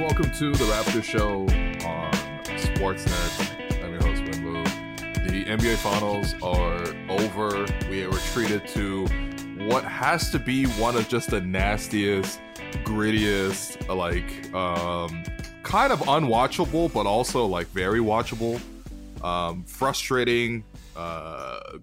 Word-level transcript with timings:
welcome 0.00 0.30
to 0.30 0.52
the 0.52 0.64
Raptor 0.64 1.02
Show 1.02 1.42
on 1.86 2.12
Sportsnet. 2.44 3.82
I'm 3.82 3.92
your 3.92 4.02
host, 4.02 4.22
Wimbo. 4.24 4.62
The 5.26 5.44
NBA 5.46 5.76
Finals 5.76 6.34
are 6.42 6.84
over. 7.08 7.64
We 7.88 8.06
were 8.06 8.18
treated 8.32 8.68
to 8.68 9.06
what 9.66 9.84
has 9.84 10.30
to 10.32 10.38
be 10.38 10.66
one 10.66 10.96
of 10.96 11.08
just 11.08 11.30
the 11.30 11.40
nastiest, 11.40 12.40
grittiest, 12.84 13.88
like, 13.88 14.52
um, 14.54 15.24
kind 15.62 15.90
of 15.90 16.00
unwatchable, 16.00 16.92
but 16.92 17.06
also 17.06 17.46
like 17.46 17.66
very 17.68 18.00
watchable, 18.00 18.60
um, 19.24 19.64
frustrating, 19.64 20.62
uh, 20.94 21.78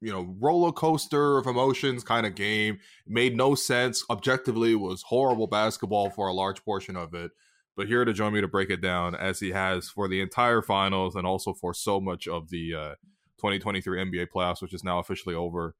you 0.00 0.12
know, 0.12 0.34
roller 0.40 0.72
coaster 0.72 1.38
of 1.38 1.46
emotions 1.46 2.02
kind 2.04 2.26
of 2.26 2.34
game. 2.34 2.78
Made 3.06 3.36
no 3.36 3.54
sense. 3.54 4.04
Objectively, 4.08 4.74
was 4.74 5.02
horrible 5.02 5.46
basketball 5.46 6.10
for 6.10 6.28
a 6.28 6.32
large 6.32 6.64
portion 6.64 6.96
of 6.96 7.14
it. 7.14 7.30
But 7.76 7.86
here 7.86 8.04
to 8.04 8.12
join 8.12 8.32
me 8.32 8.40
to 8.40 8.48
break 8.48 8.70
it 8.70 8.80
down, 8.80 9.14
as 9.14 9.40
he 9.40 9.50
has 9.52 9.88
for 9.88 10.08
the 10.08 10.20
entire 10.20 10.62
finals 10.62 11.14
and 11.14 11.26
also 11.26 11.54
for 11.54 11.72
so 11.72 12.00
much 12.00 12.26
of 12.26 12.50
the 12.50 12.74
uh, 12.74 12.94
2023 13.38 14.04
NBA 14.04 14.26
playoffs, 14.34 14.60
which 14.60 14.74
is 14.74 14.84
now 14.84 14.98
officially 14.98 15.34
over. 15.34 15.74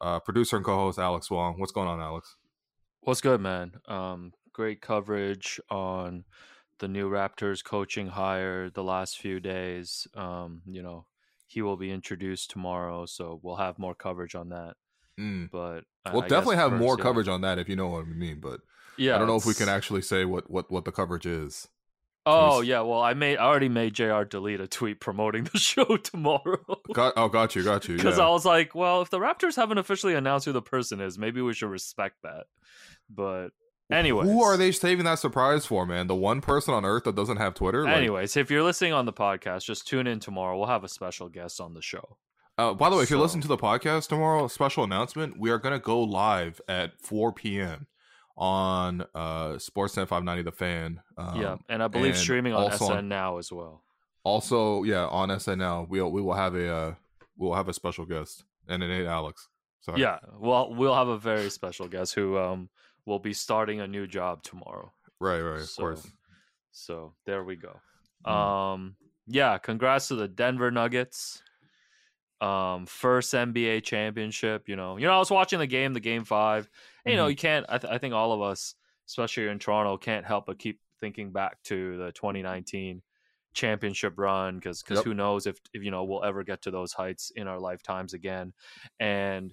Uh, 0.00 0.20
producer 0.20 0.56
and 0.56 0.64
co-host 0.64 0.98
Alex 0.98 1.28
Wong. 1.28 1.58
What's 1.58 1.72
going 1.72 1.88
on, 1.88 2.00
Alex? 2.00 2.36
What's 3.00 3.20
good, 3.20 3.40
man? 3.40 3.72
Um, 3.88 4.32
great 4.52 4.80
coverage 4.80 5.60
on 5.70 6.24
the 6.78 6.88
new 6.88 7.10
Raptors 7.10 7.64
coaching 7.64 8.06
hire 8.06 8.70
the 8.70 8.84
last 8.84 9.18
few 9.18 9.40
days. 9.40 10.06
Um, 10.14 10.62
you 10.66 10.82
know, 10.82 11.06
he 11.48 11.62
will 11.62 11.76
be 11.76 11.90
introduced 11.90 12.50
tomorrow, 12.50 13.06
so 13.06 13.40
we'll 13.42 13.56
have 13.56 13.78
more 13.78 13.94
coverage 13.94 14.34
on 14.34 14.50
that. 14.50 14.74
Mm. 15.18 15.50
But 15.50 15.84
We'll 16.12 16.22
I 16.22 16.28
definitely 16.28 16.56
have 16.56 16.70
first, 16.70 16.80
more 16.80 16.96
yeah. 16.96 17.02
coverage 17.02 17.28
on 17.28 17.40
that 17.40 17.58
if 17.58 17.68
you 17.68 17.76
know 17.76 17.88
what 17.88 18.04
I 18.04 18.08
mean. 18.08 18.38
But 18.40 18.60
Yeah, 18.96 19.16
I 19.16 19.18
don't 19.18 19.26
know 19.26 19.36
if 19.36 19.46
we 19.46 19.54
can 19.54 19.68
actually 19.68 20.02
say 20.02 20.24
what 20.24 20.50
what 20.50 20.70
what 20.70 20.84
the 20.84 20.92
coverage 20.92 21.26
is. 21.26 21.68
Oh 22.26 22.60
yeah, 22.60 22.80
well 22.80 23.00
I 23.00 23.14
made 23.14 23.38
I 23.38 23.44
already 23.44 23.68
made 23.68 23.94
Jr. 23.94 24.22
delete 24.22 24.60
a 24.60 24.68
tweet 24.68 25.00
promoting 25.00 25.44
the 25.52 25.58
show 25.58 25.96
tomorrow. 25.96 26.64
Got 26.92 27.14
oh, 27.16 27.28
got 27.28 27.56
you, 27.56 27.64
got 27.64 27.88
you. 27.88 27.96
Because 27.96 28.18
yeah. 28.18 28.26
I 28.26 28.30
was 28.30 28.44
like, 28.44 28.74
well, 28.74 29.02
if 29.02 29.10
the 29.10 29.18
Raptors 29.18 29.56
haven't 29.56 29.78
officially 29.78 30.14
announced 30.14 30.46
who 30.46 30.52
the 30.52 30.62
person 30.62 31.00
is, 31.00 31.18
maybe 31.18 31.40
we 31.40 31.54
should 31.54 31.70
respect 31.70 32.16
that. 32.22 32.44
But 33.10 33.48
anyway, 33.90 34.24
Who 34.24 34.42
are 34.42 34.56
they 34.56 34.72
saving 34.72 35.04
that 35.04 35.18
surprise 35.18 35.66
for, 35.66 35.86
man? 35.86 36.06
The 36.06 36.14
one 36.14 36.40
person 36.40 36.74
on 36.74 36.84
Earth 36.84 37.04
that 37.04 37.14
doesn't 37.16 37.38
have 37.38 37.54
Twitter. 37.54 37.84
Like, 37.84 37.96
Anyways, 37.96 38.36
if 38.36 38.50
you're 38.50 38.62
listening 38.62 38.92
on 38.92 39.06
the 39.06 39.12
podcast, 39.12 39.64
just 39.64 39.86
tune 39.86 40.06
in 40.06 40.20
tomorrow. 40.20 40.58
We'll 40.58 40.68
have 40.68 40.84
a 40.84 40.88
special 40.88 41.28
guest 41.28 41.60
on 41.60 41.74
the 41.74 41.82
show. 41.82 42.18
Uh, 42.56 42.74
by 42.74 42.90
the 42.90 42.96
way, 42.96 43.04
if 43.04 43.10
you're 43.10 43.20
listening 43.20 43.42
to 43.42 43.48
the 43.48 43.56
podcast 43.56 44.08
tomorrow, 44.08 44.48
special 44.48 44.82
announcement: 44.82 45.38
we 45.38 45.50
are 45.50 45.58
going 45.58 45.74
to 45.74 45.78
go 45.78 46.00
live 46.00 46.60
at 46.68 47.00
4 47.00 47.32
p.m. 47.32 47.86
on 48.36 49.02
uh, 49.14 49.50
Sportsnet 49.54 50.08
590 50.08 50.42
The 50.42 50.52
Fan. 50.52 51.00
Um, 51.16 51.40
yeah, 51.40 51.56
and 51.68 51.82
I 51.82 51.88
believe 51.88 52.14
and 52.14 52.16
streaming 52.16 52.54
on 52.54 52.72
SN 52.72 52.92
on- 52.92 53.08
now 53.08 53.38
as 53.38 53.52
well. 53.52 53.84
Also, 54.24 54.82
yeah, 54.82 55.06
on 55.06 55.28
SNL, 55.28 55.88
we'll 55.88 56.10
we 56.10 56.20
will 56.20 56.34
have 56.34 56.54
a 56.56 56.68
uh, 56.68 56.94
we'll 57.36 57.54
have 57.54 57.68
a 57.68 57.72
special 57.72 58.04
guest, 58.04 58.44
and 58.68 58.82
it 58.82 58.90
ain't 58.90 59.06
Alex. 59.06 59.48
Sorry. 59.80 60.00
Yeah, 60.00 60.18
well, 60.38 60.74
we'll 60.74 60.94
have 60.96 61.08
a 61.08 61.16
very 61.16 61.50
special 61.50 61.86
guest 61.88 62.14
who 62.14 62.36
um 62.38 62.68
will 63.08 63.18
be 63.18 63.32
starting 63.32 63.80
a 63.80 63.86
new 63.88 64.06
job 64.06 64.42
tomorrow. 64.42 64.92
right, 65.20 65.40
right, 65.40 65.60
of 65.62 65.68
So- 65.68 65.82
course. 65.82 66.06
So 66.70 67.14
there 67.26 67.42
we 67.42 67.56
go. 67.56 67.80
Mm. 68.26 68.30
Um, 68.30 68.96
yeah, 69.26 69.58
congrats 69.58 70.08
to 70.08 70.14
the 70.14 70.28
Denver 70.28 70.70
Nuggets. 70.70 71.42
Um, 72.40 72.86
first 72.86 73.34
NBA 73.34 73.80
championship. 73.82 74.68
You 74.68 74.76
know, 74.76 74.96
you 74.96 75.06
know, 75.06 75.12
I 75.12 75.18
was 75.18 75.30
watching 75.30 75.58
the 75.58 75.66
game, 75.66 75.92
the 75.92 75.98
game 76.00 76.24
five. 76.24 76.68
and, 77.04 77.12
you 77.12 77.16
know, 77.16 77.26
Mhm. 77.26 77.30
you 77.30 77.36
can't. 77.36 77.66
I, 77.68 77.78
th- 77.78 77.92
I 77.92 77.98
think 77.98 78.14
all 78.14 78.32
of 78.32 78.40
us, 78.42 78.74
especially 79.08 79.48
in 79.48 79.58
Toronto, 79.58 79.96
can't 79.96 80.24
help 80.26 80.46
but 80.46 80.58
keep 80.58 80.78
thinking 81.00 81.32
back 81.32 81.60
to 81.64 81.96
the 81.96 82.12
2019 82.12 83.02
championship 83.54 84.14
run 84.18 84.56
because 84.56 84.82
because 84.82 84.98
Yep. 84.98 85.04
who 85.06 85.14
knows 85.14 85.46
if, 85.46 85.58
if 85.72 85.82
you 85.82 85.90
know 85.90 86.04
we'll 86.04 86.22
ever 86.22 86.44
get 86.44 86.62
to 86.62 86.70
those 86.70 86.92
heights 86.92 87.32
in 87.34 87.48
our 87.48 87.58
lifetimes 87.58 88.12
again 88.14 88.52
and 89.00 89.52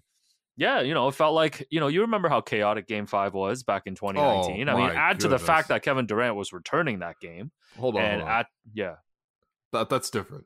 yeah 0.58 0.82
you 0.82 0.94
know 0.94 1.08
it 1.08 1.16
felt 1.16 1.34
like 1.34 1.68
you 1.70 1.80
know 1.80 1.88
you 1.88 2.02
remember 2.02 2.30
how 2.30 2.40
chaotic 2.42 2.88
game 2.88 3.06
five 3.06 3.34
was 3.34 3.64
back 3.64 3.84
in 3.86 3.96
2019 3.96 4.70
i 4.70 4.74
mean 4.76 4.84
Oh 4.86 4.88
add 4.88 5.20
to 5.22 5.28
the 5.28 5.40
fact 5.40 5.68
that 5.70 5.82
kevin 5.84 6.06
durant 6.06 6.36
was 6.36 6.54
returning 6.54 7.00
that 7.00 7.20
game 7.20 7.52
Hold 7.78 7.96
on, 7.98 8.02
and 8.02 8.22
hold 8.22 8.32
on. 8.32 8.40
at 8.40 8.48
yeah 8.74 8.96
that 9.74 9.90
that's 9.90 10.10
different. 10.10 10.46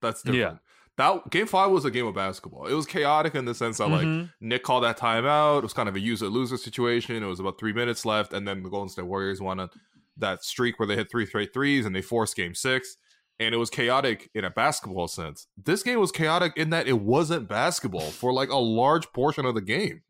That's 0.00 0.24
Yeah. 0.24 0.32
different. 0.32 0.58
That 0.96 1.30
game 1.30 1.46
five 1.46 1.70
was 1.70 1.84
a 1.84 1.90
game 1.90 2.06
of 2.06 2.14
basketball. 2.14 2.66
It 2.66 2.72
was 2.74 2.86
chaotic 2.86 3.34
in 3.34 3.44
the 3.44 3.54
sense 3.54 3.76
that 3.78 3.88
like 3.90 4.06
Mhm. 4.06 4.32
Nick 4.40 4.62
called 4.62 4.84
that 4.84 4.98
timeout. 4.98 5.58
It 5.58 5.62
was 5.64 5.72
kind 5.74 5.88
of 5.88 5.94
a 5.96 6.00
user 6.00 6.28
loser 6.28 6.56
situation. 6.56 7.22
It 7.22 7.26
was 7.26 7.40
about 7.40 7.58
three 7.58 7.72
minutes 7.74 8.06
left, 8.06 8.32
and 8.32 8.46
then 8.48 8.62
the 8.62 8.70
Golden 8.70 8.88
State 8.88 9.04
Warriors 9.06 9.40
won 9.42 9.60
a, 9.60 9.68
that 10.16 10.42
streak 10.44 10.78
where 10.78 10.86
they 10.86 10.96
hit 10.96 11.10
three 11.10 11.26
straight 11.26 11.52
threes 11.52 11.84
and 11.86 11.94
they 11.94 12.00
forced 12.02 12.34
game 12.36 12.54
six. 12.54 12.96
And 13.40 13.52
it 13.54 13.58
was 13.58 13.70
chaotic 13.70 14.30
in 14.34 14.44
a 14.44 14.50
basketball 14.50 15.08
sense. 15.08 15.48
This 15.56 15.82
game 15.82 15.98
was 15.98 16.12
chaotic 16.12 16.52
in 16.56 16.70
that 16.70 16.86
it 16.86 17.00
wasn't 17.00 17.48
basketball 17.48 18.10
for 18.10 18.32
like 18.32 18.50
a 18.50 18.58
large 18.58 19.10
portion 19.12 19.44
of 19.46 19.54
the 19.56 19.62
game. 19.62 20.02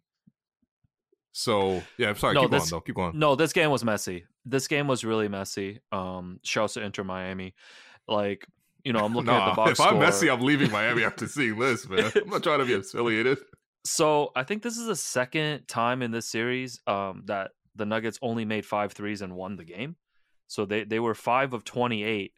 So 1.33 1.83
yeah, 1.97 2.09
I'm 2.09 2.17
sorry. 2.17 2.35
No, 2.35 2.43
keep 2.43 2.51
this- 2.51 2.71
going 2.71 2.79
though. 2.79 2.81
Keep 2.85 2.95
going. 2.97 3.19
no 3.19 3.35
this 3.37 3.53
game 3.53 3.71
was 3.71 3.85
messy 3.85 4.25
this 4.45 4.67
game 4.69 4.87
was 4.87 5.05
really 5.05 5.29
messy 5.29 5.81
um 5.93 6.41
shouts 6.43 6.75
to 6.75 6.83
Inter 6.83 7.05
Miami 7.05 7.55
like 8.09 8.47
you 8.85 8.93
know 8.93 9.05
i'm 9.05 9.15
looking 9.15 9.31
at 9.31 9.51
the 9.51 9.55
box 9.55 9.73
if 9.73 9.81
I'm 9.81 9.97
Messi, 9.97 10.33
I'm 10.33 10.41
leaving 10.41 10.71
Miami 10.71 11.05
after 11.05 11.27
seeing 11.37 11.59
this, 11.59 11.87
man. 11.89 12.11
I'm 12.17 12.31
not 12.31 12.43
trying 12.43 12.61
to 12.61 12.65
be 12.65 12.73
affiliated. 12.75 13.39
so 13.85 14.33
i 14.35 14.43
think 14.43 14.63
this 14.63 14.77
is 14.79 14.87
the 14.87 14.97
second 14.97 15.69
time 15.69 16.03
in 16.03 16.11
this 16.11 16.27
series 16.27 16.81
um 16.87 17.23
that 17.27 17.51
the 17.77 17.85
nuggets 17.87 18.19
only 18.23 18.45
made 18.45 18.65
five 18.67 18.93
threes 18.93 19.21
and 19.23 19.35
won 19.37 19.57
the 19.57 19.65
game 19.65 19.97
so 20.49 20.65
they 20.65 20.85
they 20.85 20.99
were 20.99 21.15
five 21.15 21.53
of 21.53 21.63
28 21.65 22.33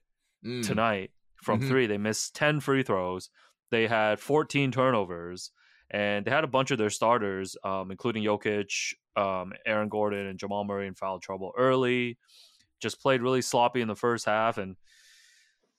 Mm. 0.44 0.66
tonight 0.66 1.10
from 1.42 1.60
Mhm. 1.60 1.68
three. 1.68 1.86
They 1.86 1.98
missed 1.98 2.34
10 2.34 2.60
free 2.60 2.82
throws. 2.82 3.30
They 3.70 3.86
had 3.86 4.18
14 4.20 4.70
turnovers, 4.72 5.50
and 5.90 6.24
they 6.24 6.30
had 6.30 6.44
a 6.44 6.48
bunch 6.48 6.70
of 6.70 6.78
their 6.78 6.90
starters, 6.90 7.56
um, 7.64 7.90
including 7.90 8.24
Jokic, 8.24 8.94
um, 9.16 9.52
Aaron 9.66 9.88
Gordon, 9.88 10.26
and 10.26 10.38
Jamal 10.38 10.64
Murray 10.64 10.86
in 10.86 10.94
foul 10.94 11.20
trouble 11.20 11.52
early. 11.56 12.18
Just 12.80 13.00
played 13.00 13.22
really 13.22 13.42
sloppy 13.42 13.80
in 13.80 13.88
the 13.88 13.94
first 13.96 14.24
half. 14.26 14.58
And 14.58 14.76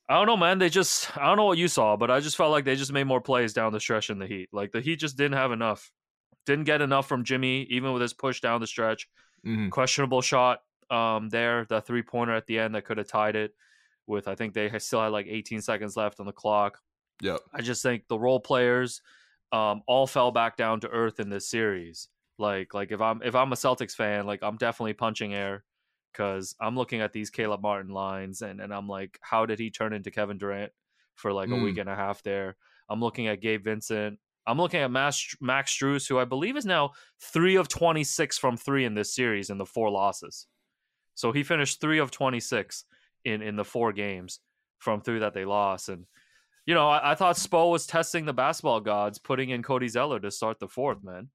I 0.09 0.15
don't 0.15 0.27
know, 0.27 0.37
man. 0.37 0.59
They 0.59 0.69
just, 0.69 1.15
I 1.17 1.25
don't 1.25 1.37
know 1.37 1.45
what 1.45 1.57
you 1.57 1.67
saw, 1.67 1.95
but 1.97 2.11
I 2.11 2.19
just 2.19 2.35
felt 2.37 2.51
like 2.51 2.65
they 2.65 2.75
just 2.75 2.91
made 2.93 3.05
more 3.05 3.21
plays 3.21 3.53
down 3.53 3.73
the 3.73 3.79
stretch 3.79 4.09
in 4.09 4.19
the 4.19 4.27
Heat. 4.27 4.49
Like 4.51 4.71
the 4.71 4.81
Heat 4.81 4.97
just 4.97 5.17
didn't 5.17 5.37
have 5.37 5.51
enough. 5.51 5.91
Didn't 6.45 6.65
get 6.65 6.81
enough 6.81 7.07
from 7.07 7.23
Jimmy, 7.23 7.63
even 7.63 7.93
with 7.93 8.01
his 8.01 8.13
push 8.13 8.41
down 8.41 8.59
the 8.61 8.67
stretch 8.67 9.07
Mhm. 9.45 9.71
questionable 9.71 10.21
shot 10.21 10.61
um 10.89 11.27
there 11.29 11.65
the 11.65 11.81
three 11.81 12.01
pointer 12.01 12.33
at 12.33 12.45
the 12.45 12.59
end 12.59 12.75
that 12.75 12.83
could 12.85 12.97
have 12.97 13.07
tied 13.07 13.35
it 13.35 13.55
with 14.07 14.27
i 14.27 14.35
think 14.35 14.53
they 14.53 14.69
still 14.79 15.01
had 15.01 15.11
like 15.11 15.27
18 15.29 15.61
seconds 15.61 15.95
left 15.97 16.19
on 16.19 16.25
the 16.25 16.31
clock. 16.31 16.79
Yeah, 17.21 17.37
i 17.53 17.61
just 17.61 17.83
think 17.83 18.07
the 18.07 18.19
role 18.19 18.39
players 18.39 19.01
um 19.51 19.81
all 19.87 20.07
fell 20.07 20.31
back 20.31 20.57
down 20.57 20.79
to 20.81 20.89
earth 20.89 21.19
in 21.19 21.29
this 21.29 21.47
series. 21.49 22.07
Like 22.39 22.73
like 22.73 22.91
if 22.91 22.99
i'm 23.01 23.21
if 23.23 23.35
i'm 23.35 23.51
a 23.53 23.55
celtics 23.55 23.93
fan 23.95 24.25
like 24.25 24.41
i'm 24.41 24.57
definitely 24.57 24.93
punching 24.93 25.33
air 25.33 25.63
because 26.11 26.55
i'm 26.59 26.75
looking 26.75 27.01
at 27.01 27.13
these 27.13 27.29
caleb 27.29 27.61
martin 27.61 27.91
lines 27.91 28.41
and 28.41 28.59
and 28.59 28.73
i'm 28.73 28.87
like 28.87 29.19
how 29.21 29.45
did 29.45 29.59
he 29.59 29.69
turn 29.69 29.93
into 29.93 30.09
kevin 30.11 30.37
durant 30.37 30.71
for 31.15 31.31
like 31.31 31.49
a 31.49 31.51
Mm. 31.53 31.63
week 31.63 31.77
and 31.77 31.89
a 31.89 31.95
half 31.95 32.23
there? 32.23 32.55
I'm 32.89 32.99
looking 32.99 33.27
at 33.27 33.39
gabe 33.39 33.63
vincent. 33.63 34.19
I'm 34.47 34.57
looking 34.57 34.81
at 34.81 34.91
max 34.91 35.35
max 35.39 35.71
Strus, 35.77 36.09
who 36.09 36.17
i 36.17 36.25
believe 36.25 36.57
is 36.57 36.65
now 36.65 36.91
three 37.21 37.55
of 37.55 37.67
26 37.69 38.37
from 38.39 38.57
three 38.57 38.83
in 38.83 38.95
this 38.95 39.13
series 39.15 39.49
in 39.51 39.57
the 39.59 39.65
four 39.65 39.89
losses. 39.91 40.47
So 41.15 41.31
he 41.31 41.43
finished 41.43 41.79
three 41.79 41.99
of 41.99 42.09
26 42.11 42.85
in, 43.25 43.41
in 43.41 43.55
the 43.55 43.65
four 43.65 43.93
games 43.93 44.39
from 44.79 45.01
three 45.01 45.19
that 45.19 45.33
they 45.33 45.45
lost. 45.45 45.89
And, 45.89 46.05
you 46.65 46.73
know, 46.73 46.89
I, 46.89 47.11
I 47.11 47.15
thought 47.15 47.35
Spo 47.35 47.71
was 47.71 47.85
testing 47.85 48.25
the 48.25 48.33
basketball 48.33 48.79
gods, 48.81 49.19
putting 49.19 49.49
in 49.49 49.63
Cody 49.63 49.87
Zeller 49.87 50.19
to 50.19 50.31
start 50.31 50.59
the 50.59 50.67
fourth, 50.67 51.03
man. 51.03 51.29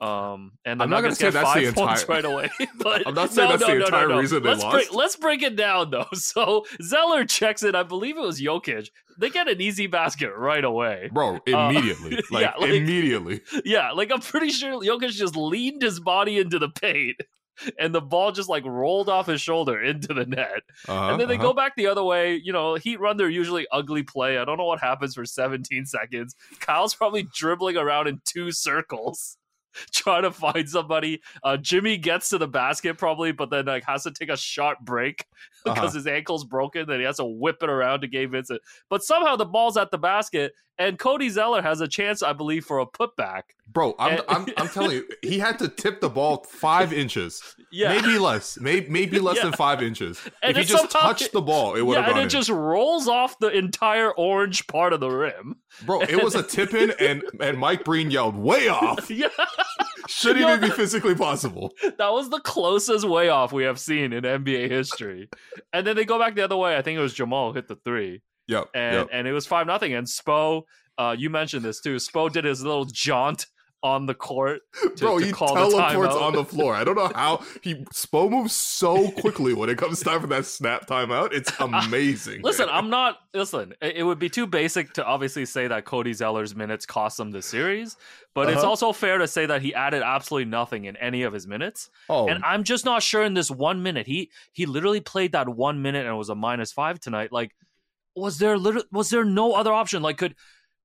Um, 0.00 0.52
and 0.64 0.82
I'm 0.82 0.90
not 0.90 1.02
gonna 1.02 1.14
say 1.14 1.30
that's 1.30 1.54
the 1.54 1.64
entire- 1.68 2.06
right 2.06 2.24
away. 2.24 2.50
But 2.78 3.06
I'm 3.06 3.14
not 3.14 3.32
saying 3.32 3.48
no, 3.48 3.56
that's 3.56 3.68
no, 3.68 3.78
the 3.78 3.84
entire 3.84 4.08
no, 4.08 4.18
reason 4.18 4.42
they 4.42 4.48
let's 4.50 4.62
lost. 4.62 4.72
Break, 4.74 4.94
let's 4.94 5.16
break 5.16 5.42
it 5.42 5.56
down, 5.56 5.90
though. 5.90 6.06
So 6.14 6.66
Zeller 6.82 7.24
checks 7.24 7.62
it. 7.62 7.74
I 7.74 7.84
believe 7.84 8.16
it 8.18 8.20
was 8.20 8.40
Jokic. 8.40 8.88
They 9.18 9.30
get 9.30 9.48
an 9.48 9.60
easy 9.60 9.86
basket 9.86 10.32
right 10.36 10.64
away. 10.64 11.10
Bro, 11.12 11.38
immediately. 11.46 12.18
like, 12.30 12.42
yeah, 12.42 12.52
like- 12.58 12.70
immediately. 12.70 13.40
Yeah, 13.64 13.92
like 13.92 14.10
I'm 14.10 14.20
pretty 14.20 14.50
sure 14.50 14.80
Jokic 14.80 15.12
just 15.12 15.36
leaned 15.36 15.82
his 15.82 16.00
body 16.00 16.38
into 16.38 16.58
the 16.58 16.68
paint 16.68 17.16
and 17.78 17.94
the 17.94 18.00
ball 18.00 18.32
just 18.32 18.48
like 18.48 18.64
rolled 18.64 19.08
off 19.08 19.26
his 19.26 19.40
shoulder 19.40 19.82
into 19.82 20.12
the 20.14 20.26
net. 20.26 20.62
Uh-huh, 20.88 21.10
and 21.10 21.20
then 21.20 21.28
they 21.28 21.34
uh-huh. 21.34 21.44
go 21.44 21.52
back 21.52 21.76
the 21.76 21.86
other 21.86 22.02
way. 22.02 22.40
You 22.42 22.52
know, 22.52 22.74
Heat 22.74 23.00
run 23.00 23.16
their 23.16 23.28
usually 23.28 23.66
ugly 23.72 24.02
play. 24.02 24.38
I 24.38 24.44
don't 24.44 24.58
know 24.58 24.64
what 24.64 24.80
happens 24.80 25.14
for 25.14 25.24
17 25.24 25.86
seconds. 25.86 26.34
Kyle's 26.60 26.94
probably 26.94 27.26
dribbling 27.34 27.76
around 27.76 28.08
in 28.08 28.20
two 28.24 28.52
circles. 28.52 29.36
Trying 29.92 30.22
to 30.22 30.30
find 30.30 30.68
somebody. 30.68 31.20
Uh, 31.42 31.56
Jimmy 31.56 31.96
gets 31.96 32.28
to 32.28 32.38
the 32.38 32.46
basket 32.46 32.96
probably, 32.96 33.32
but 33.32 33.50
then 33.50 33.66
like 33.66 33.84
has 33.86 34.04
to 34.04 34.12
take 34.12 34.28
a 34.28 34.36
sharp 34.36 34.78
break 34.80 35.24
because 35.64 35.78
Uh-huh. 35.90 35.90
his 35.98 36.06
ankle's 36.06 36.44
broken 36.44 36.88
and 36.90 37.00
he 37.00 37.06
has 37.06 37.16
to 37.16 37.24
whip 37.24 37.62
it 37.62 37.68
around 37.70 38.00
to 38.02 38.06
Gabe 38.06 38.30
Vincent. 38.32 38.60
But 38.90 39.02
somehow 39.02 39.36
the 39.36 39.46
ball's 39.46 39.76
at 39.76 39.90
the 39.90 39.98
basket 39.98 40.52
and 40.76 40.98
Cody 40.98 41.28
Zeller 41.28 41.62
has 41.62 41.80
a 41.80 41.86
chance, 41.86 42.20
I 42.22 42.32
believe, 42.32 42.64
for 42.64 42.80
a 42.80 42.86
putback. 42.86 43.42
Bro, 43.68 43.94
I'm, 43.98 44.12
And- 44.14 44.22
I'm, 44.28 44.46
I'm 44.56 44.68
telling 44.68 44.90
you, 44.92 45.08
he 45.22 45.38
had 45.38 45.58
to 45.60 45.68
tip 45.68 46.00
the 46.00 46.08
ball 46.10 46.44
five 46.50 46.92
inches, 47.02 47.40
Yeah. 47.70 47.88
maybe 47.94 48.18
less, 48.18 48.58
maybe 48.60 48.88
maybe 48.88 49.18
less 49.20 49.36
Yeah. 49.36 49.44
than 49.44 49.52
five 49.52 49.82
inches. 49.82 50.20
And 50.42 50.56
if 50.56 50.56
he 50.56 50.64
just 50.72 50.90
touched 50.90 51.32
the 51.32 51.40
ball, 51.40 51.74
it 51.74 51.82
would 51.82 51.94
yeah, 51.94 52.00
have 52.00 52.08
and 52.08 52.14
gone 52.16 52.20
it 52.22 52.24
in. 52.24 52.28
just 52.30 52.50
rolls 52.50 53.08
off 53.08 53.38
the 53.38 53.48
entire 53.56 54.10
orange 54.12 54.66
part 54.66 54.92
of 54.92 55.00
the 55.00 55.08
rim. 55.10 55.56
Bro, 55.86 56.02
it 56.02 56.22
was 56.22 56.34
a 56.34 56.42
tip 56.42 56.74
in, 56.74 56.92
and 57.00 57.22
and 57.40 57.58
Mike 57.58 57.84
Breen 57.84 58.10
yelled 58.10 58.36
way 58.36 58.68
off. 58.68 59.10
Yeah, 59.10 59.28
Should 60.08 60.36
Yo, 60.36 60.48
even 60.48 60.60
be 60.60 60.70
physically 60.70 61.14
possible. 61.14 61.72
that 61.82 62.12
was 62.12 62.28
the 62.30 62.40
closest 62.40 63.08
way 63.08 63.28
off 63.28 63.52
we 63.52 63.64
have 63.64 63.78
seen 63.80 64.12
in 64.12 64.24
NBA 64.24 64.68
history. 64.70 65.28
And 65.72 65.86
then 65.86 65.96
they 65.96 66.04
go 66.04 66.18
back 66.18 66.34
the 66.34 66.42
other 66.42 66.56
way. 66.56 66.76
I 66.76 66.82
think 66.82 66.98
it 66.98 67.02
was 67.02 67.14
Jamal 67.14 67.52
hit 67.52 67.68
the 67.68 67.76
three. 67.76 68.22
Yep. 68.46 68.68
and 68.74 68.94
yep. 68.94 69.08
and 69.10 69.26
it 69.26 69.32
was 69.32 69.46
five 69.46 69.66
nothing. 69.66 69.94
And 69.94 70.06
Spo, 70.06 70.62
uh, 70.98 71.16
you 71.18 71.30
mentioned 71.30 71.64
this 71.64 71.80
too. 71.80 71.96
Spo 71.96 72.30
did 72.30 72.44
his 72.44 72.62
little 72.62 72.84
jaunt 72.84 73.46
on 73.84 74.06
the 74.06 74.14
court. 74.14 74.62
To, 74.82 74.90
Bro, 74.96 75.18
to 75.20 75.26
he 75.26 75.30
call 75.32 75.54
the 75.54 75.76
teleports 75.76 76.14
timeout. 76.16 76.22
on 76.22 76.32
the 76.32 76.44
floor. 76.52 76.74
I 76.74 76.82
don't 76.82 76.96
know 76.96 77.12
how 77.14 77.44
he 77.62 77.74
Spo 77.92 78.28
moves 78.30 78.52
so 78.54 79.10
quickly 79.12 79.52
when 79.54 79.68
it 79.68 79.78
comes 79.78 80.00
time 80.02 80.20
for 80.20 80.26
that 80.28 80.46
snap 80.46 80.86
timeout. 80.88 81.32
It's 81.32 81.52
amazing. 81.60 82.40
Listen. 82.42 82.68
I'm 82.70 82.90
not. 82.90 83.18
Listen, 83.34 83.74
it, 83.82 84.02
would 84.02 84.18
be 84.18 84.28
too 84.30 84.46
basic 84.46 84.94
to 84.94 85.04
obviously 85.04 85.44
say 85.44 85.68
that 85.68 85.84
Cody 85.84 86.12
Zeller's 86.12 86.56
minutes 86.56 86.86
cost 86.86 87.20
him 87.20 87.30
the 87.30 87.42
series, 87.42 87.96
but 88.34 88.48
it's 88.48 88.58
Uh-huh. 88.58 88.70
also 88.70 88.92
fair 88.92 89.18
to 89.18 89.28
say 89.28 89.44
that 89.46 89.60
he 89.60 89.74
added 89.74 90.02
absolutely 90.02 90.50
nothing 90.50 90.86
in 90.86 90.96
any 90.96 91.22
of 91.24 91.32
his 91.32 91.46
minutes. 91.46 91.90
oh, 92.08 92.26
And 92.28 92.42
I'm 92.42 92.64
just 92.64 92.84
not 92.84 93.02
sure 93.02 93.22
in 93.22 93.34
this 93.34 93.50
one 93.50 93.82
minute. 93.82 94.06
He 94.06 94.30
he 94.52 94.64
literally 94.66 95.00
played 95.00 95.32
that 95.32 95.48
one 95.48 95.82
minute 95.82 96.06
and 96.06 96.14
it 96.14 96.18
was 96.18 96.30
a 96.30 96.34
minus 96.34 96.72
five 96.72 96.98
tonight. 97.00 97.32
Like, 97.32 97.52
was 98.16 98.38
there 98.38 98.56
literally 98.56 98.86
was 98.92 99.10
there 99.10 99.24
no 99.24 99.52
other 99.52 99.72
option? 99.72 100.00
Like, 100.02 100.16
could 100.16 100.34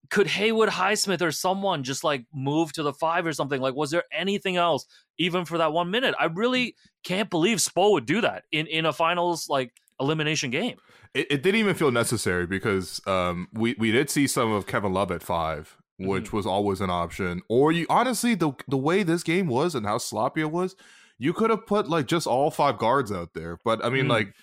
could 0.09 0.27
Haywood 0.27 0.69
Highsmith 0.69 1.21
or 1.21 1.31
someone 1.31 1.83
just 1.83 2.03
like 2.03 2.25
move 2.33 2.73
to 2.73 2.83
the 2.83 2.93
five 2.93 3.25
or 3.25 3.33
something? 3.33 3.61
Like, 3.61 3.75
was 3.75 3.91
there 3.91 4.03
anything 4.11 4.57
else 4.57 4.85
even 5.17 5.45
for 5.45 5.57
that 5.59 5.71
one 5.73 5.91
minute? 5.91 6.15
I 6.19 6.25
really 6.25 6.75
can't 7.03 7.29
believe 7.29 7.59
Spo 7.59 7.91
would 7.91 8.05
do 8.05 8.21
that 8.21 8.43
in 8.51 8.67
in 8.67 8.85
a 8.85 8.93
finals 8.93 9.47
like 9.49 9.71
elimination 9.99 10.49
game. 10.49 10.77
it, 11.13 11.27
it 11.29 11.43
didn't 11.43 11.59
even 11.59 11.75
feel 11.75 11.91
necessary 11.91 12.47
because 12.47 13.01
um 13.05 13.47
we 13.53 13.75
we 13.77 13.91
did 13.91 14.09
see 14.09 14.25
some 14.27 14.51
of 14.51 14.65
Kevin 14.65 14.93
Love 14.93 15.11
at 15.11 15.21
5 15.23 15.77
which 16.01 16.27
Mm-hmm. 16.27 16.37
was 16.37 16.45
always 16.45 16.79
an 16.79 16.89
option. 16.89 17.41
Or 17.49 17.73
you 17.73 17.85
honestly 17.89 18.33
the 18.33 18.53
the 18.69 18.77
way 18.77 19.03
this 19.03 19.21
game 19.21 19.47
was 19.47 19.75
and 19.75 19.85
how 19.85 19.97
sloppy 19.97 20.39
it 20.41 20.51
was, 20.51 20.75
you 21.17 21.33
could 21.33 21.49
have 21.49 21.67
put 21.67 21.89
like 21.89 22.05
just 22.07 22.25
all 22.25 22.49
five 22.51 22.77
guards 22.77 23.11
out 23.11 23.33
there. 23.33 23.59
But 23.65 23.83
I 23.85 23.89
mean 23.89 24.05
Mm. 24.05 24.09
like 24.09 24.33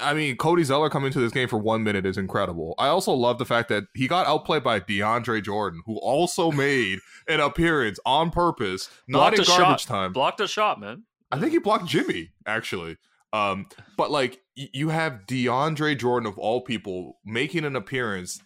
I 0.00 0.14
mean, 0.14 0.36
Cody 0.36 0.64
Zeller 0.64 0.90
coming 0.90 1.12
to 1.12 1.20
this 1.20 1.32
game 1.32 1.48
for 1.48 1.58
one 1.58 1.82
minute 1.82 2.06
is 2.06 2.16
incredible. 2.16 2.74
I 2.78 2.88
also 2.88 3.12
love 3.12 3.38
the 3.38 3.44
fact 3.44 3.68
that 3.68 3.84
he 3.94 4.06
got 4.08 4.26
outplayed 4.26 4.62
by 4.64 4.80
DeAndre 4.80 5.42
Jordan, 5.42 5.82
who 5.86 5.96
also 5.98 6.50
made 6.52 7.00
an 7.28 7.40
appearance 7.40 7.98
on 8.06 8.30
purpose, 8.30 8.90
not 9.08 9.18
Blocked 9.18 9.36
in 9.36 9.42
a 9.42 9.44
shot. 9.44 9.58
garbage 9.58 9.86
time. 9.86 10.12
Blocked 10.12 10.40
a 10.40 10.48
shot, 10.48 10.80
man. 10.80 11.04
I 11.32 11.40
think 11.40 11.52
he 11.52 11.58
blocked 11.58 11.86
Jimmy 11.86 12.30
actually. 12.46 12.96
Um, 13.32 13.66
but 13.96 14.12
like 14.12 14.40
you 14.54 14.90
have 14.90 15.22
DeAndre 15.26 15.98
Jordan 15.98 16.28
of 16.28 16.38
all 16.38 16.60
people 16.60 17.18
making 17.24 17.64
an 17.64 17.74
appearance 17.74 18.40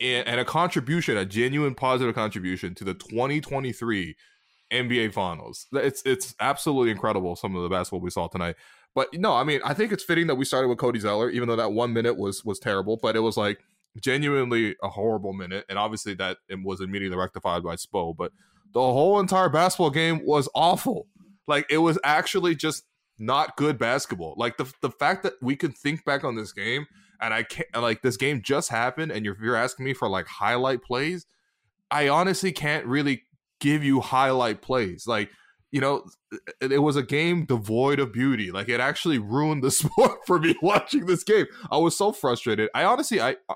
and, 0.00 0.28
and 0.28 0.38
a 0.38 0.44
contribution, 0.44 1.16
a 1.16 1.24
genuine 1.24 1.74
positive 1.74 2.14
contribution 2.14 2.74
to 2.74 2.84
the 2.84 2.92
2023 2.92 4.14
NBA 4.70 5.12
Finals. 5.12 5.66
It's 5.72 6.02
it's 6.04 6.34
absolutely 6.40 6.90
incredible 6.90 7.36
some 7.36 7.56
of 7.56 7.62
the 7.62 7.68
basketball 7.68 8.00
we 8.00 8.10
saw 8.10 8.28
tonight. 8.28 8.56
But 8.94 9.08
no, 9.14 9.34
I 9.34 9.44
mean, 9.44 9.60
I 9.64 9.74
think 9.74 9.92
it's 9.92 10.04
fitting 10.04 10.28
that 10.28 10.36
we 10.36 10.44
started 10.44 10.68
with 10.68 10.78
Cody 10.78 11.00
Zeller, 11.00 11.28
even 11.30 11.48
though 11.48 11.56
that 11.56 11.72
one 11.72 11.92
minute 11.92 12.16
was 12.16 12.44
was 12.44 12.58
terrible. 12.58 12.98
But 13.00 13.16
it 13.16 13.20
was 13.20 13.36
like 13.36 13.58
genuinely 14.00 14.76
a 14.82 14.88
horrible 14.88 15.32
minute, 15.32 15.64
and 15.68 15.78
obviously 15.78 16.14
that 16.14 16.38
it 16.48 16.62
was 16.62 16.80
immediately 16.80 17.16
rectified 17.16 17.62
by 17.62 17.76
Spo. 17.76 18.16
But 18.16 18.32
the 18.72 18.80
whole 18.80 19.18
entire 19.20 19.48
basketball 19.48 19.90
game 19.90 20.24
was 20.24 20.48
awful. 20.54 21.08
Like 21.46 21.66
it 21.70 21.78
was 21.78 21.98
actually 22.04 22.54
just 22.54 22.84
not 23.18 23.56
good 23.56 23.78
basketball. 23.78 24.34
Like 24.36 24.56
the 24.56 24.72
the 24.80 24.90
fact 24.90 25.22
that 25.24 25.34
we 25.42 25.56
could 25.56 25.76
think 25.76 26.04
back 26.04 26.24
on 26.24 26.36
this 26.36 26.52
game 26.52 26.86
and 27.20 27.34
I 27.34 27.42
can't 27.42 27.68
like 27.74 28.02
this 28.02 28.16
game 28.16 28.42
just 28.42 28.70
happened 28.70 29.12
and 29.12 29.24
you're 29.24 29.36
you're 29.42 29.56
asking 29.56 29.84
me 29.84 29.94
for 29.94 30.08
like 30.08 30.26
highlight 30.26 30.82
plays, 30.82 31.26
I 31.90 32.08
honestly 32.08 32.52
can't 32.52 32.86
really 32.86 33.24
give 33.60 33.84
you 33.84 34.00
highlight 34.00 34.62
plays. 34.62 35.06
Like, 35.06 35.30
you 35.74 35.80
know, 35.80 36.04
it, 36.60 36.78
was 36.78 36.94
a 36.94 37.02
game 37.02 37.46
devoid 37.46 37.98
of 37.98 38.12
beauty. 38.12 38.52
Like 38.52 38.68
it 38.68 38.78
actually 38.78 39.18
ruined 39.18 39.64
the 39.64 39.70
sport 39.82 40.20
for 40.24 40.38
me 40.38 40.54
watching 40.62 41.06
this 41.06 41.24
game. 41.24 41.46
I 41.68 41.78
was 41.78 41.98
so 41.98 42.12
frustrated. 42.12 42.70
I 42.76 42.84
honestly 42.84 43.20
I, 43.20 43.30
I 43.48 43.54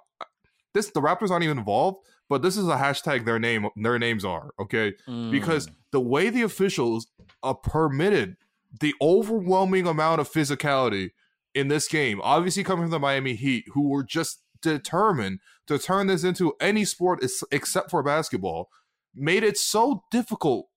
this 0.75 0.91
the 0.91 1.01
Raptors 1.01 1.31
aren't 1.31 1.45
even 1.45 1.59
involved, 1.59 1.99
but 2.29 2.43
this 2.43 2.57
is 2.57 2.67
a 2.67 2.75
hashtag 2.75 3.25
their 3.25 3.39
name 3.39 3.69
their 3.77 4.01
names 4.01 4.25
are, 4.25 4.51
okay? 4.59 4.95
because 5.31 5.69
Mm. 5.69 5.75
the 5.93 6.01
way 6.01 6.29
the 6.29 6.43
officials 6.43 7.07
are 7.45 7.55
permitted 7.55 8.37
the 8.81 8.95
overwhelming 9.01 9.87
amount 9.87 10.21
of 10.21 10.29
physicality 10.29 11.11
in 11.55 11.69
this 11.69 11.87
game, 11.87 12.21
obviously 12.23 12.65
coming 12.65 12.87
from 12.87 12.91
the 12.91 12.99
Miami 12.99 13.35
Heat, 13.35 13.65
who 13.75 13.89
were 13.89 14.03
just 14.03 14.43
determined 14.61 15.39
to 15.69 15.79
turn 15.79 16.09
this 16.09 16.25
into 16.25 16.55
any 16.61 16.85
sport 16.85 17.25
except 17.53 17.91
for 17.93 18.03
basketball, 18.03 18.71
made 19.15 19.45
it 19.45 19.57
so 19.57 20.03
difficult, 20.11 20.69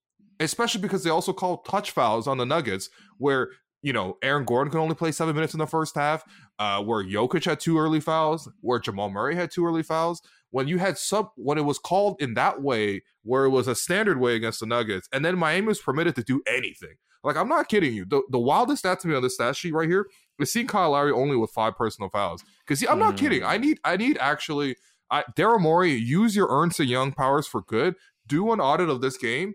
especially 0.41 0.81
because 0.81 1.03
they 1.03 1.09
also 1.09 1.33
called 1.33 1.65
touch 1.65 1.91
fouls 1.91 2.27
on 2.27 2.37
the 2.37 2.45
Nuggets, 2.45 2.89
where 3.17 3.49
you 3.81 3.93
know 3.93 4.17
Aaron 4.21 4.45
Gordon 4.45 4.71
could 4.71 4.79
only 4.79 4.95
play 4.95 5.11
seven 5.11 5.35
minutes 5.35 5.53
in 5.53 5.59
the 5.59 5.67
first 5.67 5.95
half, 5.95 6.23
uh, 6.59 6.81
where 6.83 7.03
Jokic 7.03 7.45
had 7.45 7.59
two 7.59 7.77
early 7.77 7.99
fouls, 7.99 8.49
where 8.61 8.79
Jamal 8.79 9.09
Murray 9.09 9.35
had 9.35 9.51
two 9.51 9.65
early 9.65 9.83
fouls. 9.83 10.21
When 10.51 10.67
you 10.67 10.79
had 10.79 10.97
sub, 10.97 11.29
when 11.37 11.57
it 11.57 11.63
was 11.65 11.79
called 11.79 12.17
in 12.19 12.33
that 12.33 12.61
way, 12.61 13.03
where 13.23 13.45
it 13.45 13.49
was 13.49 13.67
a 13.69 13.75
standard 13.75 14.19
way 14.19 14.35
against 14.35 14.59
the 14.59 14.65
Nuggets, 14.65 15.07
and 15.13 15.23
then 15.23 15.37
Miami 15.37 15.67
was 15.67 15.79
permitted 15.79 16.15
to 16.15 16.23
do 16.23 16.41
anything. 16.45 16.95
Like 17.23 17.37
I'm 17.37 17.47
not 17.47 17.69
kidding 17.69 17.93
you. 17.93 18.05
The 18.05 18.21
the 18.29 18.39
wildest 18.39 18.79
stat 18.79 18.99
to 19.01 19.07
me 19.07 19.15
on 19.15 19.21
this 19.21 19.35
stat 19.35 19.55
sheet 19.55 19.73
right 19.73 19.87
here 19.87 20.07
is 20.39 20.51
seeing 20.51 20.67
Kyle 20.67 20.91
Lowry 20.91 21.11
only 21.11 21.37
with 21.37 21.51
five 21.51 21.77
personal 21.77 22.09
fouls. 22.09 22.43
Because 22.65 22.79
see, 22.79 22.87
I'm 22.87 22.99
not 22.99 23.15
Mm. 23.15 23.17
kidding. 23.19 23.43
I 23.43 23.57
need 23.57 23.79
I 23.83 23.95
need 23.95 24.17
actually 24.19 24.75
I 25.09 25.23
Daryl 25.37 25.59
Morey, 25.61 25.93
use 25.93 26.35
your 26.35 26.47
Ernst 26.49 26.79
and 26.79 26.89
Young 26.89 27.11
powers 27.11 27.47
for 27.47 27.61
good. 27.61 27.95
Do 28.27 28.51
an 28.51 28.59
audit 28.59 28.89
of 28.89 29.01
this 29.01 29.17
game 29.17 29.53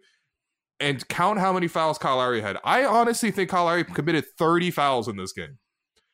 and 0.80 1.06
count 1.08 1.38
how 1.38 1.52
many 1.52 1.68
fouls 1.68 1.98
Kyle 1.98 2.16
Lowry 2.16 2.40
had. 2.40 2.58
I 2.64 2.84
honestly 2.84 3.30
think 3.30 3.50
Kyle 3.50 3.64
Lowry 3.64 3.84
committed 3.84 4.24
30 4.38 4.70
fouls 4.70 5.08
in 5.08 5.16
this 5.16 5.32
game. 5.32 5.58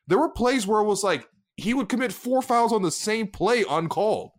There 0.07 0.19
were 0.19 0.29
plays 0.31 0.67
where 0.67 0.81
it 0.81 0.85
was 0.87 1.03
like 1.03 1.27
he 1.57 1.75
would 1.75 1.89
commit 1.89 2.13
four 2.13 2.43
fouls 2.43 2.73
on 2.73 2.83
the 2.83 2.91
same 2.91 3.27
play 3.29 3.65
uncalled. 3.69 4.31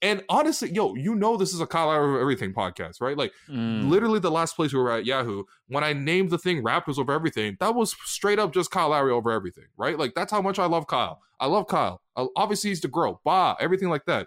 And 0.00 0.24
honestly, 0.28 0.72
yo, 0.72 0.96
you 0.96 1.14
know 1.14 1.36
this 1.36 1.54
is 1.54 1.60
a 1.60 1.66
Kyle 1.66 1.86
Lowry 1.86 2.08
over 2.08 2.20
everything 2.20 2.52
podcast, 2.52 3.00
right? 3.00 3.16
Like 3.16 3.32
Mm. 3.48 3.88
literally 3.88 4.18
the 4.18 4.32
last 4.32 4.56
place 4.56 4.72
we 4.72 4.80
were 4.80 4.90
at 4.90 5.06
Yahoo, 5.06 5.44
when 5.68 5.84
I 5.84 5.92
named 5.92 6.30
the 6.30 6.38
thing 6.38 6.62
Raptors 6.64 6.98
over 6.98 7.12
everything, 7.12 7.56
that 7.60 7.74
was 7.74 7.94
straight 8.04 8.40
up 8.40 8.52
just 8.52 8.72
Kyle 8.72 8.88
Lowry 8.88 9.12
over 9.12 9.30
everything, 9.30 9.66
right? 9.76 9.96
Like 9.96 10.14
that's 10.14 10.32
how 10.32 10.42
much 10.42 10.58
I 10.58 10.66
love 10.66 10.88
Kyle. 10.88 11.20
I 11.38 11.46
love 11.46 11.68
Kyle. 11.68 12.02
Uh, 12.16 12.26
Obviously, 12.34 12.70
he's 12.70 12.80
to 12.80 12.88
grow, 12.88 13.20
bah, 13.24 13.54
everything 13.60 13.90
like 13.90 14.04
that. 14.06 14.26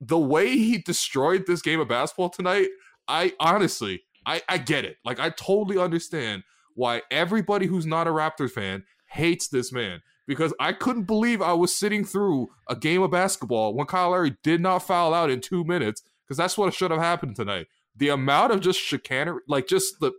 The 0.00 0.18
way 0.18 0.50
he 0.56 0.78
destroyed 0.78 1.44
this 1.48 1.60
game 1.60 1.80
of 1.80 1.88
basketball 1.88 2.30
tonight, 2.30 2.68
I 3.08 3.32
honestly, 3.40 4.04
I, 4.28 4.42
I 4.48 4.58
get 4.58 4.84
it. 4.84 4.98
Like 5.04 5.18
I 5.18 5.30
totally 5.30 5.78
understand 5.78 6.42
why 6.74 7.02
everybody 7.10 7.66
who's 7.66 7.86
not 7.86 8.06
a 8.06 8.10
Raptors 8.10 8.50
fan 8.50 8.84
hates 9.06 9.48
this 9.48 9.72
man 9.72 10.02
because 10.26 10.52
I 10.60 10.74
couldn't 10.74 11.04
believe 11.04 11.40
I 11.40 11.54
was 11.54 11.74
sitting 11.74 12.04
through 12.04 12.50
a 12.68 12.76
game 12.76 13.02
of 13.02 13.10
basketball 13.10 13.74
when 13.74 13.86
Kyle 13.86 14.10
Lowry 14.10 14.36
did 14.42 14.60
not 14.60 14.80
foul 14.80 15.14
out 15.14 15.30
in 15.30 15.40
two 15.40 15.64
minutes 15.64 16.02
because 16.24 16.36
that's 16.36 16.58
what 16.58 16.72
should 16.74 16.90
have 16.90 17.00
happened 17.00 17.36
tonight. 17.36 17.68
The 17.96 18.10
amount 18.10 18.52
of 18.52 18.60
just 18.60 18.78
chicanery, 18.78 19.40
like 19.48 19.66
just 19.66 19.98
the, 20.00 20.12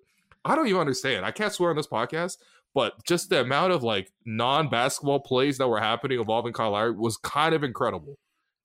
I 0.44 0.56
don't 0.56 0.68
even 0.68 0.82
understand. 0.82 1.24
I 1.24 1.32
can't 1.32 1.54
swear 1.54 1.70
on 1.70 1.76
this 1.76 1.88
podcast, 1.88 2.38
but 2.74 3.06
just 3.06 3.30
the 3.30 3.42
amount 3.42 3.74
of 3.74 3.84
like 3.84 4.12
non 4.26 4.70
basketball 4.70 5.20
plays 5.20 5.60
that 5.60 5.68
were 5.68 5.80
happening 5.80 6.20
involving 6.20 6.52
Kyle 6.52 6.72
Lowry 6.72 6.92
was 6.92 7.16
kind 7.18 7.54
of 7.54 7.64
incredible. 7.64 8.18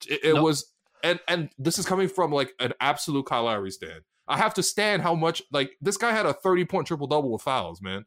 It, 0.07 0.21
it 0.23 0.33
Nope. 0.33 0.43
was, 0.43 0.73
and 1.03 1.19
and 1.27 1.49
this 1.59 1.77
is 1.77 1.85
coming 1.85 2.07
from 2.07 2.31
like 2.31 2.53
an 2.59 2.73
absolute 2.81 3.27
Kyle 3.27 3.43
Lowry 3.43 3.71
stand. 3.71 4.01
I 4.27 4.37
have 4.37 4.53
to 4.55 4.63
stand 4.63 5.01
how 5.01 5.13
much 5.15 5.41
like 5.51 5.71
this 5.81 5.97
guy 5.97 6.11
had 6.11 6.25
a 6.25 6.33
thirty 6.33 6.65
point 6.65 6.87
triple 6.87 7.07
double 7.07 7.31
with 7.31 7.41
fouls, 7.41 7.81
man. 7.81 8.05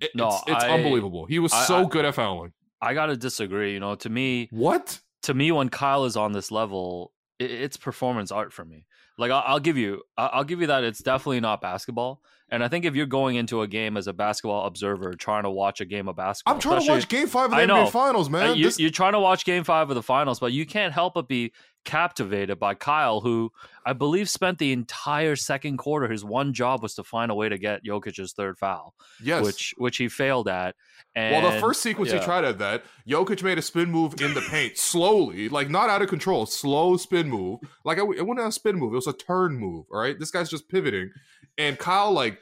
It- 0.00 0.10
No, 0.14 0.28
it's, 0.28 0.42
it's 0.48 0.64
I- 0.64 0.70
unbelievable. 0.70 1.26
He 1.26 1.38
was 1.38 1.52
I- 1.52 1.64
so 1.64 1.76
I- 1.82 1.84
good 1.88 2.04
at 2.04 2.14
fouling. 2.14 2.52
I 2.80 2.94
gotta 2.94 3.16
disagree. 3.16 3.72
You 3.74 3.80
know, 3.80 3.94
to 3.96 4.08
me, 4.08 4.48
What? 4.50 5.00
to 5.22 5.34
me, 5.34 5.52
when 5.52 5.68
Kyle 5.68 6.04
is 6.04 6.16
on 6.16 6.32
this 6.32 6.50
level, 6.50 7.12
i 7.40 7.44
it's 7.44 7.76
performance 7.76 8.32
art 8.32 8.52
for 8.52 8.64
me. 8.64 8.86
Like 9.18 9.30
I'll, 9.30 9.44
I'll 9.46 9.60
give 9.60 9.76
you, 9.76 10.02
I- 10.16 10.26
I'll 10.28 10.44
give 10.44 10.60
you 10.60 10.66
that 10.68 10.82
it's 10.84 11.00
definitely 11.00 11.40
not 11.40 11.60
basketball. 11.60 12.22
And 12.52 12.62
I 12.62 12.68
think 12.68 12.84
if 12.84 12.94
you're 12.94 13.06
going 13.06 13.36
into 13.36 13.62
a 13.62 13.66
game 13.66 13.96
as 13.96 14.06
a 14.06 14.12
basketball 14.12 14.66
observer, 14.66 15.14
trying 15.14 15.42
to 15.44 15.50
watch 15.50 15.80
a 15.80 15.84
game 15.84 16.06
of 16.06 16.14
basketball, 16.16 16.54
I'm 16.54 16.60
trying 16.60 16.82
to 16.82 16.88
watch 16.88 17.08
Game 17.08 17.26
Five 17.26 17.46
of 17.46 17.50
the 17.52 17.56
I 17.56 17.66
NBA. 17.66 17.90
Finals, 17.90 18.28
Uh, 18.28 18.30
man. 18.30 18.56
you, 18.56 18.64
This- 18.66 18.78
you're 18.78 18.90
trying 18.90 19.14
to 19.14 19.20
watch 19.20 19.44
Game 19.44 19.64
Five 19.64 19.88
of 19.90 19.96
the 19.96 20.02
finals, 20.02 20.38
but 20.38 20.52
you 20.52 20.66
can't 20.66 20.92
help 20.92 21.14
but 21.14 21.26
be 21.26 21.52
captivated 21.84 22.58
by 22.60 22.74
Kyle, 22.74 23.20
who 23.20 23.50
I 23.84 23.92
believe 23.92 24.28
spent 24.28 24.58
the 24.58 24.72
entire 24.72 25.34
second 25.34 25.78
quarter. 25.78 26.08
His 26.08 26.24
one 26.24 26.52
job 26.52 26.82
was 26.82 26.94
to 26.94 27.02
find 27.02 27.30
a 27.30 27.34
way 27.34 27.48
to 27.48 27.58
get 27.58 27.84
Jokic's 27.84 28.32
third 28.32 28.58
foul. 28.58 28.94
Yes. 29.22 29.44
which 29.44 29.74
which 29.78 29.96
he 29.96 30.08
failed 30.08 30.46
at. 30.48 30.76
And 31.14 31.42
well, 31.42 31.52
the 31.52 31.60
first 31.60 31.82
sequence 31.82 32.10
yeah. 32.12 32.20
he 32.20 32.24
tried 32.24 32.44
at 32.44 32.58
that, 32.58 32.84
Jokic 33.06 33.42
made 33.42 33.58
a 33.58 33.62
spin 33.62 33.90
move 33.90 34.20
in 34.20 34.32
the 34.34 34.40
paint 34.40 34.78
slowly, 34.78 35.48
like 35.48 35.68
not 35.68 35.90
out 35.90 36.00
of 36.02 36.08
control, 36.08 36.46
slow 36.46 36.96
spin 36.96 37.28
move. 37.28 37.60
Like 37.84 37.98
it 37.98 38.06
wasn't 38.06 38.40
a 38.46 38.52
spin 38.52 38.76
move; 38.76 38.92
it 38.92 38.96
was 38.96 39.06
a 39.06 39.12
turn 39.12 39.56
move. 39.56 39.86
All 39.92 39.98
right, 40.00 40.18
this 40.18 40.30
guy's 40.30 40.48
just 40.48 40.68
pivoting, 40.68 41.10
and 41.58 41.78
Kyle 41.78 42.12
like. 42.12 42.38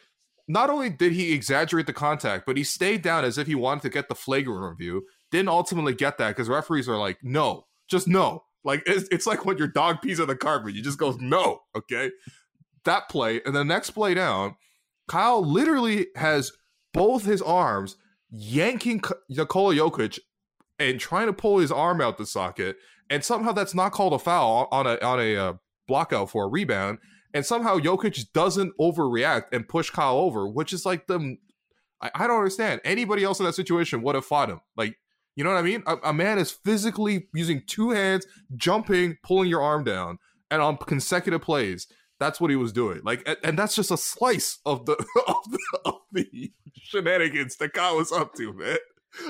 Not 0.49 0.69
only 0.69 0.91
did 0.91 1.13
he 1.13 1.33
exaggerate 1.33 1.87
the 1.87 1.93
contact, 1.93 2.45
but 2.45 2.57
he 2.57 2.65
stayed 2.65 3.03
down 3.03 3.25
as 3.25 3.39
if 3.39 3.47
he 3.47 3.55
wanted 3.55 3.83
to 3.83 3.89
get 3.89 4.09
the 4.09 4.17
flagrant 4.17 4.69
review. 4.69 5.07
Didn't 5.31 5.49
ultimately 5.49 5.95
get 5.95 6.19
that 6.19 6.31
because 6.31 6.49
referees 6.49 6.89
are 6.89 6.99
like, 6.99 7.19
no, 7.23 7.67
just 7.89 8.09
no. 8.09 8.43
Like 8.65 8.83
it's, 8.87 9.09
it's 9.11 9.27
like 9.27 9.45
when 9.45 9.59
your 9.59 9.69
dog 9.69 10.03
pees 10.03 10.21
on 10.21 10.29
the 10.29 10.37
carpet, 10.37 10.75
you 10.75 10.83
just 10.83 10.99
go 10.99 11.17
no. 11.21 11.61
Okay, 11.77 12.11
that 12.85 13.09
play 13.09 13.41
and 13.45 13.55
the 13.55 13.65
next 13.65 13.91
play 13.91 14.15
down, 14.15 14.57
Kyle 15.09 15.45
literally 15.45 16.09
has 16.17 16.53
both 16.93 17.25
his 17.25 17.41
arms 17.43 17.97
yanking 18.31 19.03
Nikola 19.29 19.75
Jokic 19.75 20.19
and 20.79 21.01
trying 21.01 21.27
to 21.27 21.33
pull 21.33 21.59
his 21.59 21.73
arm 21.73 22.01
out 22.01 22.19
the 22.19 22.27
socket, 22.27 22.77
and 23.09 23.25
somehow 23.25 23.53
that's 23.53 23.75
not 23.75 23.93
called 23.93 24.13
a 24.13 24.19
foul 24.19 24.69
on 24.71 24.87
a 24.87 24.99
on 25.03 25.21
a 25.21 25.37
uh, 25.37 25.53
block 25.89 26.13
out 26.13 26.31
for 26.31 26.45
a 26.45 26.49
rebound, 26.49 26.99
and 27.35 27.45
somehow 27.47 27.79
Jokic 27.79 28.33
doesn't 28.33 28.73
overreact 28.79 29.45
and 29.53 29.69
push 29.69 29.91
Kyle 29.91 30.17
over, 30.19 30.49
which 30.49 30.73
is 30.73 30.85
like 30.87 31.07
the 31.07 31.37
I, 32.03 32.11
I 32.15 32.27
don't 32.27 32.39
understand. 32.39 32.81
Anybody 32.85 33.25
else 33.25 33.39
in 33.41 33.47
that 33.47 33.55
situation 33.55 34.03
would 34.03 34.15
have 34.15 34.25
fought 34.25 34.49
him. 34.51 34.61
Like 34.77 34.97
you 35.37 35.45
know 35.45 35.51
what 35.51 35.59
I 35.59 35.63
mean? 35.63 35.83
A, 35.87 35.97
a 36.05 36.13
man 36.13 36.39
is 36.39 36.51
physically 36.51 37.29
using 37.33 37.63
two 37.67 37.91
hands, 37.91 38.27
jumping, 38.57 39.17
pulling 39.23 39.49
your 39.49 39.63
arm 39.63 39.85
down, 39.85 40.19
and 40.51 40.61
on 40.61 40.77
consecutive 40.77 41.41
plays. 41.43 41.87
That's 42.19 42.39
what 42.41 42.51
he 42.51 42.57
was 42.57 42.73
doing. 42.73 43.01
Like, 43.03 43.23
and, 43.27 43.39
and 43.43 43.59
that's 43.59 43.75
just 43.75 43.91
a 43.91 43.97
slice 43.97 44.59
of 44.67 44.85
the 44.87 44.93
of 45.27 45.37
the, 45.51 45.59
of 45.87 45.95
the 46.13 46.53
shenanigans 46.75 47.57
that 47.57 47.73
Kyle 47.73 47.97
was 47.97 48.13
up 48.13 48.35
to, 48.35 48.53
man. 48.53 48.77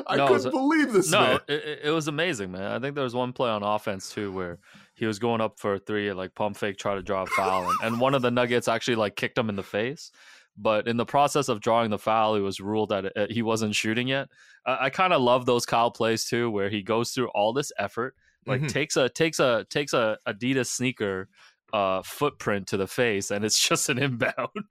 I 0.06 0.16
No, 0.16 0.28
couldn't 0.28 0.50
believe 0.50 0.92
this, 0.92 1.10
no, 1.10 1.38
it- 1.48 1.80
it 1.84 1.90
was 1.90 2.08
amazing, 2.08 2.52
man. 2.52 2.70
I 2.72 2.78
think 2.80 2.94
there 2.94 3.04
was 3.04 3.14
one 3.14 3.32
play 3.32 3.48
on 3.48 3.62
offense 3.62 4.10
too 4.12 4.30
where 4.32 4.58
he 5.00 5.06
was 5.06 5.18
going 5.18 5.40
up 5.40 5.58
for 5.58 5.74
a 5.74 5.78
three 5.80 6.08
and 6.10 6.16
like 6.18 6.34
pump 6.36 6.56
fake, 6.56 6.76
try 6.76 6.94
to 6.94 7.02
draw 7.02 7.22
a 7.22 7.26
foul, 7.26 7.68
and, 7.68 7.78
and 7.82 8.00
one 8.00 8.14
of 8.14 8.22
the 8.22 8.30
Nuggets 8.30 8.68
actually 8.68 8.94
like 8.96 9.16
kicked 9.16 9.36
him 9.38 9.48
in 9.48 9.56
the 9.56 9.62
face. 9.64 10.12
But 10.56 10.86
in 10.86 10.96
the 10.98 11.06
process 11.06 11.48
of 11.48 11.60
drawing 11.60 11.90
the 11.90 11.98
foul, 11.98 12.34
he 12.34 12.42
was 12.42 12.60
ruled 12.60 12.90
that 12.90 13.16
uh, 13.16 13.26
he 13.30 13.40
wasn't 13.40 13.74
shooting 13.74 14.08
yet. 14.08 14.28
I, 14.66 14.86
I 14.86 14.90
kind 14.90 15.12
of 15.14 15.22
love 15.22 15.46
those 15.46 15.64
Kyle 15.64 15.90
plays 15.90 16.26
too, 16.26 16.50
where 16.50 16.68
he 16.68 16.82
goes 16.82 17.12
through 17.12 17.28
all 17.28 17.52
this 17.54 17.72
effort, 17.78 18.14
like 18.46 18.60
Mhm. 18.60 18.68
takes 18.68 18.96
a 18.96 19.08
takes 19.08 19.40
a 19.40 19.64
takes 19.70 19.92
a 19.94 20.18
Adidas 20.28 20.66
sneaker 20.66 21.28
uh, 21.72 22.02
footprint 22.02 22.66
to 22.68 22.76
the 22.76 22.86
face, 22.86 23.30
and 23.30 23.44
it's 23.44 23.58
just 23.68 23.88
an 23.88 23.98
inbound. 23.98 24.68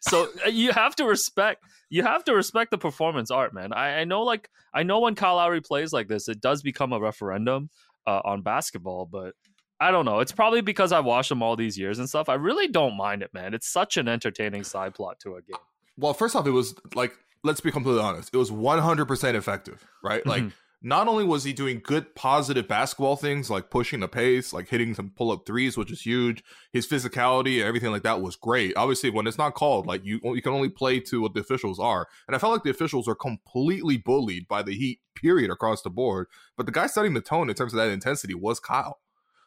so 0.00 0.28
uh, 0.44 0.48
you 0.48 0.72
have 0.72 0.96
to 0.96 1.04
respect 1.04 1.62
you 1.90 2.02
have 2.02 2.24
to 2.24 2.34
respect 2.34 2.70
the 2.70 2.78
performance 2.78 3.30
art, 3.30 3.52
man. 3.54 3.72
I, 3.72 4.00
I 4.00 4.04
know, 4.04 4.22
like, 4.22 4.48
I 4.72 4.84
know 4.84 5.00
when 5.00 5.14
Kyle 5.16 5.36
Lowry 5.36 5.60
plays 5.60 5.92
like 5.92 6.06
this, 6.06 6.28
it 6.28 6.40
does 6.40 6.62
become 6.62 6.92
a 6.92 7.00
referendum 7.00 7.68
uh, 8.06 8.20
on 8.24 8.42
basketball, 8.42 9.06
but 9.06 9.34
I 9.80 9.90
don't 9.90 10.04
know. 10.04 10.20
It's 10.20 10.32
probably 10.32 10.60
because 10.60 10.92
I've 10.92 11.06
watched 11.06 11.30
them 11.30 11.42
all 11.42 11.56
these 11.56 11.78
years 11.78 11.98
and 11.98 12.08
stuff. 12.08 12.28
I 12.28 12.34
really 12.34 12.68
don't 12.68 12.96
mind 12.96 13.22
it, 13.22 13.32
man. 13.32 13.54
It's 13.54 13.66
such 13.68 13.96
an 13.96 14.08
entertaining 14.08 14.62
side 14.64 14.94
plot 14.94 15.18
to 15.20 15.36
a 15.36 15.42
game. 15.42 15.56
Well, 15.96 16.12
first 16.12 16.36
off, 16.36 16.46
it 16.46 16.50
was 16.50 16.74
like, 16.94 17.12
let's 17.44 17.60
be 17.60 17.70
completely 17.72 18.02
honest, 18.02 18.30
it 18.32 18.36
was 18.36 18.50
100% 18.50 19.34
effective, 19.34 19.86
right? 20.04 20.24
Like, 20.26 20.42
Mhm. 20.42 20.52
not 20.82 21.08
only 21.08 21.24
was 21.24 21.44
he 21.44 21.52
doing 21.54 21.80
good, 21.82 22.14
positive 22.14 22.68
basketball 22.68 23.16
things 23.16 23.48
like 23.50 23.70
pushing 23.70 24.00
the 24.00 24.08
pace, 24.08 24.52
like 24.52 24.68
hitting 24.68 24.94
some 24.94 25.10
pull 25.16 25.30
up 25.30 25.46
threes, 25.46 25.76
which 25.78 25.90
is 25.90 26.02
huge, 26.02 26.42
his 26.72 26.86
physicality 26.86 27.56
and 27.56 27.64
everything 27.66 27.90
like 27.90 28.02
that 28.02 28.20
was 28.20 28.36
great. 28.36 28.74
Obviously, 28.76 29.08
when 29.08 29.26
it's 29.26 29.38
not 29.38 29.54
called, 29.54 29.86
like, 29.86 30.04
you, 30.04 30.20
you 30.22 30.42
can 30.42 30.52
only 30.52 30.68
play 30.68 31.00
to 31.00 31.22
what 31.22 31.32
the 31.32 31.40
officials 31.40 31.78
are. 31.78 32.06
And 32.26 32.36
I 32.36 32.38
felt 32.38 32.52
like 32.52 32.62
the 32.64 32.70
officials 32.70 33.08
are 33.08 33.14
completely 33.14 33.96
bullied 33.96 34.46
by 34.46 34.62
the 34.62 34.74
Heat, 34.74 35.00
period, 35.14 35.50
across 35.50 35.80
the 35.80 35.90
board. 35.90 36.26
But 36.56 36.66
the 36.66 36.72
guy 36.72 36.86
setting 36.86 37.14
the 37.14 37.20
tone 37.22 37.48
in 37.48 37.54
terms 37.54 37.72
of 37.72 37.78
that 37.78 37.88
intensity 37.90 38.34
was 38.34 38.60
Kyle. 38.60 39.00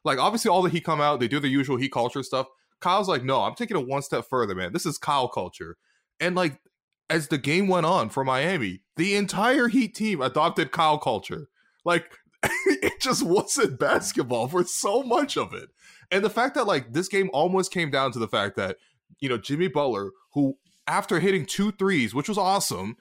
Like, 0.04 0.20
obviously, 0.20 0.50
all 0.50 0.62
the 0.62 0.70
Heat 0.70 0.84
come 0.84 1.02
out, 1.02 1.20
they 1.20 1.28
do 1.28 1.40
the 1.40 1.48
usual 1.48 1.78
Heat 1.78 1.92
culture 1.92 2.24
stuff. 2.24 2.48
Kyle's 2.80 3.08
like, 3.08 3.24
no, 3.24 3.42
I'm 3.42 3.56
taking 3.56 3.78
it 3.78 3.88
one 3.88 4.02
step 4.02 4.26
further, 4.30 4.56
man. 4.56 4.74
This 4.74 4.86
is 4.86 4.98
Kyle 4.98 5.30
culture. 5.30 5.78
And 6.20 6.36
like, 6.36 6.60
as 7.10 7.28
the 7.28 7.38
game 7.38 7.68
went 7.68 7.86
on 7.86 8.10
for 8.10 8.24
Miami, 8.24 8.82
the 8.98 9.16
entire 9.16 9.68
Heat 9.68 9.96
team 9.96 10.22
adopted 10.22 10.72
Kyle 10.72 10.98
culture. 10.98 11.48
Like, 11.86 12.12
it 12.44 13.00
just 13.00 13.24
wasn't 13.24 13.80
basketball 13.80 14.48
for 14.48 14.64
so 14.64 15.04
much 15.04 15.38
of 15.38 15.54
it. 15.54 15.70
And 16.12 16.24
the 16.24 16.30
fact 16.30 16.56
that 16.56 16.68
like 16.68 16.94
this 16.94 17.08
game 17.08 17.30
almost 17.34 17.72
came 17.72 17.90
down 17.90 18.12
to 18.12 18.20
the 18.20 18.28
fact 18.28 18.56
that, 18.58 18.78
you 19.20 19.30
know, 19.30 19.38
Jimmy 19.38 19.68
Butler, 19.68 20.12
who 20.34 20.58
after 20.88 21.20
hitting 21.20 21.46
two 21.46 21.72
threes, 21.72 22.14
which 22.14 22.28
was 22.28 22.38
awesome, 22.38 22.98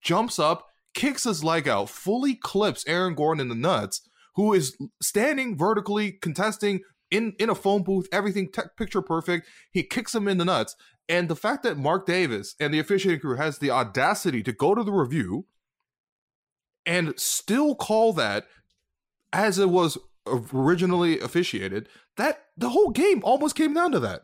jumps 0.00 0.38
up, 0.38 0.68
kicks 0.94 1.24
his 1.24 1.44
leg 1.44 1.68
out, 1.68 1.90
fully 1.90 2.34
clips 2.34 2.84
Aaron 2.86 3.14
Gordon 3.14 3.40
in 3.40 3.48
the 3.48 3.54
nuts, 3.54 4.08
who 4.36 4.52
is 4.52 4.76
standing 5.02 5.56
vertically 5.56 6.12
contesting 6.12 6.80
in 7.10 7.34
in 7.38 7.50
a 7.50 7.54
phone 7.54 7.82
booth, 7.82 8.08
everything 8.12 8.48
picture 8.76 9.02
perfect. 9.02 9.48
He 9.70 9.82
kicks 9.82 10.14
him 10.14 10.28
in 10.28 10.38
the 10.38 10.44
nuts, 10.44 10.76
and 11.08 11.28
the 11.28 11.36
fact 11.36 11.62
that 11.64 11.78
Marc 11.78 12.06
Davis 12.06 12.54
and 12.60 12.72
the 12.72 12.78
officiating 12.78 13.20
crew 13.20 13.36
has 13.36 13.58
the 13.58 13.70
audacity 13.70 14.42
to 14.42 14.52
go 14.52 14.74
to 14.74 14.82
the 14.82 14.92
review 14.92 15.46
and 16.84 17.18
still 17.18 17.74
call 17.74 18.12
that 18.12 18.46
as 19.32 19.58
it 19.58 19.70
was 19.70 19.98
originally 20.26 21.20
officiated, 21.20 21.88
that 22.16 22.44
the 22.56 22.70
whole 22.70 22.90
game 22.90 23.20
almost 23.24 23.54
came 23.54 23.74
down 23.74 23.92
to 23.92 24.00
that. 24.00 24.22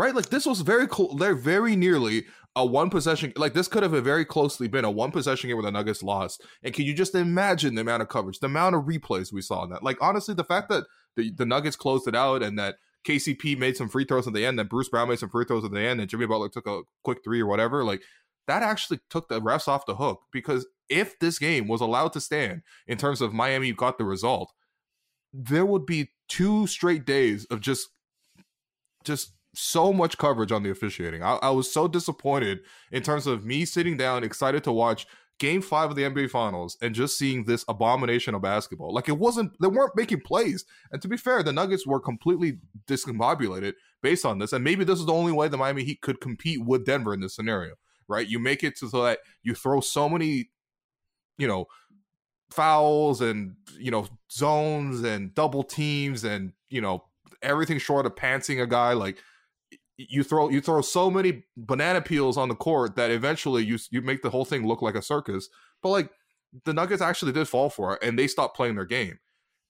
Right? 0.00 0.14
Like 0.14 0.30
this 0.30 0.46
was 0.46 0.62
very 0.62 0.86
close, 0.86 1.14
they're 1.18 1.34
very 1.34 1.76
nearly 1.76 2.24
a 2.56 2.64
one 2.64 2.88
possession 2.88 3.34
like 3.36 3.52
this 3.52 3.68
could 3.68 3.82
have 3.82 3.92
very 3.92 4.24
closely 4.24 4.66
been 4.66 4.86
a 4.86 4.90
one 4.90 5.10
possession 5.10 5.48
game 5.48 5.58
where 5.58 5.62
the 5.62 5.70
Nuggets 5.70 6.02
lost. 6.02 6.42
And 6.62 6.72
can 6.72 6.86
you 6.86 6.94
just 6.94 7.14
imagine 7.14 7.74
the 7.74 7.82
amount 7.82 8.00
of 8.00 8.08
coverage, 8.08 8.38
the 8.38 8.46
amount 8.46 8.76
of 8.76 8.84
replays 8.84 9.30
we 9.30 9.42
saw 9.42 9.62
in 9.62 9.68
that? 9.68 9.82
Like 9.82 9.98
honestly, 10.00 10.34
the 10.34 10.42
fact 10.42 10.70
that 10.70 10.84
the, 11.16 11.30
the 11.30 11.44
Nuggets 11.44 11.76
closed 11.76 12.08
it 12.08 12.14
out 12.16 12.42
and 12.42 12.58
that 12.58 12.76
KCP 13.06 13.58
made 13.58 13.76
some 13.76 13.90
free 13.90 14.06
throws 14.06 14.26
at 14.26 14.32
the 14.32 14.46
end, 14.46 14.58
that 14.58 14.70
Bruce 14.70 14.88
Brown 14.88 15.10
made 15.10 15.18
some 15.18 15.28
free 15.28 15.44
throws 15.44 15.66
at 15.66 15.70
the 15.70 15.80
end, 15.80 16.00
and 16.00 16.08
Jimmy 16.08 16.24
Butler 16.24 16.48
took 16.48 16.66
a 16.66 16.80
quick 17.04 17.18
three 17.22 17.42
or 17.42 17.46
whatever, 17.46 17.84
like 17.84 18.00
that 18.46 18.62
actually 18.62 19.00
took 19.10 19.28
the 19.28 19.38
refs 19.38 19.68
off 19.68 19.84
the 19.84 19.96
hook 19.96 20.22
because 20.32 20.66
if 20.88 21.18
this 21.18 21.38
game 21.38 21.68
was 21.68 21.82
allowed 21.82 22.14
to 22.14 22.22
stand 22.22 22.62
in 22.86 22.96
terms 22.96 23.20
of 23.20 23.34
Miami 23.34 23.70
got 23.74 23.98
the 23.98 24.04
result, 24.04 24.50
there 25.34 25.66
would 25.66 25.84
be 25.84 26.08
two 26.26 26.66
straight 26.66 27.04
days 27.04 27.44
of 27.50 27.60
just 27.60 27.90
just 29.04 29.32
so 29.54 29.92
much 29.92 30.18
coverage 30.18 30.52
on 30.52 30.62
the 30.62 30.70
officiating. 30.70 31.22
I, 31.22 31.38
I 31.42 31.50
was 31.50 31.72
so 31.72 31.88
disappointed 31.88 32.60
in 32.92 33.02
terms 33.02 33.26
of 33.26 33.44
me 33.44 33.64
sitting 33.64 33.96
down, 33.96 34.24
excited 34.24 34.64
to 34.64 34.72
watch 34.72 35.06
game 35.40 35.62
five 35.62 35.90
of 35.90 35.96
the 35.96 36.02
NBA 36.02 36.30
finals 36.30 36.76
and 36.82 36.94
just 36.94 37.18
seeing 37.18 37.44
this 37.44 37.64
abomination 37.66 38.34
of 38.34 38.42
basketball. 38.42 38.92
Like 38.92 39.08
it 39.08 39.18
wasn't 39.18 39.52
they 39.60 39.68
weren't 39.68 39.96
making 39.96 40.20
plays. 40.20 40.64
And 40.92 41.02
to 41.02 41.08
be 41.08 41.16
fair, 41.16 41.42
the 41.42 41.52
Nuggets 41.52 41.86
were 41.86 41.98
completely 41.98 42.58
discombobulated 42.86 43.72
based 44.02 44.24
on 44.24 44.38
this. 44.38 44.52
And 44.52 44.62
maybe 44.62 44.84
this 44.84 45.00
is 45.00 45.06
the 45.06 45.12
only 45.12 45.32
way 45.32 45.48
the 45.48 45.56
Miami 45.56 45.82
Heat 45.82 46.02
could 46.02 46.20
compete 46.20 46.64
with 46.64 46.86
Denver 46.86 47.14
in 47.14 47.20
this 47.20 47.34
scenario. 47.34 47.74
Right? 48.06 48.28
You 48.28 48.38
make 48.38 48.62
it 48.62 48.76
to 48.78 48.88
so 48.88 49.02
that 49.04 49.20
you 49.42 49.54
throw 49.54 49.80
so 49.80 50.08
many, 50.08 50.50
you 51.38 51.48
know, 51.48 51.66
fouls 52.50 53.20
and 53.20 53.54
you 53.78 53.90
know 53.90 54.06
zones 54.30 55.02
and 55.02 55.34
double 55.34 55.62
teams 55.62 56.24
and 56.24 56.52
you 56.68 56.80
know 56.80 57.04
everything 57.42 57.78
short 57.78 58.06
of 58.06 58.14
pantsing 58.16 58.60
a 58.60 58.66
guy 58.66 58.92
like 58.92 59.18
you 60.08 60.22
throw 60.22 60.48
you 60.48 60.60
throw 60.60 60.80
so 60.80 61.10
many 61.10 61.44
banana 61.56 62.00
peels 62.00 62.36
on 62.36 62.48
the 62.48 62.54
court 62.54 62.96
that 62.96 63.10
eventually 63.10 63.64
you 63.64 63.78
you 63.90 64.00
make 64.00 64.22
the 64.22 64.30
whole 64.30 64.44
thing 64.44 64.66
look 64.66 64.82
like 64.82 64.94
a 64.94 65.02
circus 65.02 65.48
but 65.82 65.90
like 65.90 66.10
the 66.64 66.72
nuggets 66.72 67.02
actually 67.02 67.32
did 67.32 67.48
fall 67.48 67.70
for 67.70 67.94
it 67.94 68.02
and 68.02 68.18
they 68.18 68.26
stopped 68.26 68.56
playing 68.56 68.74
their 68.74 68.84
game 68.84 69.18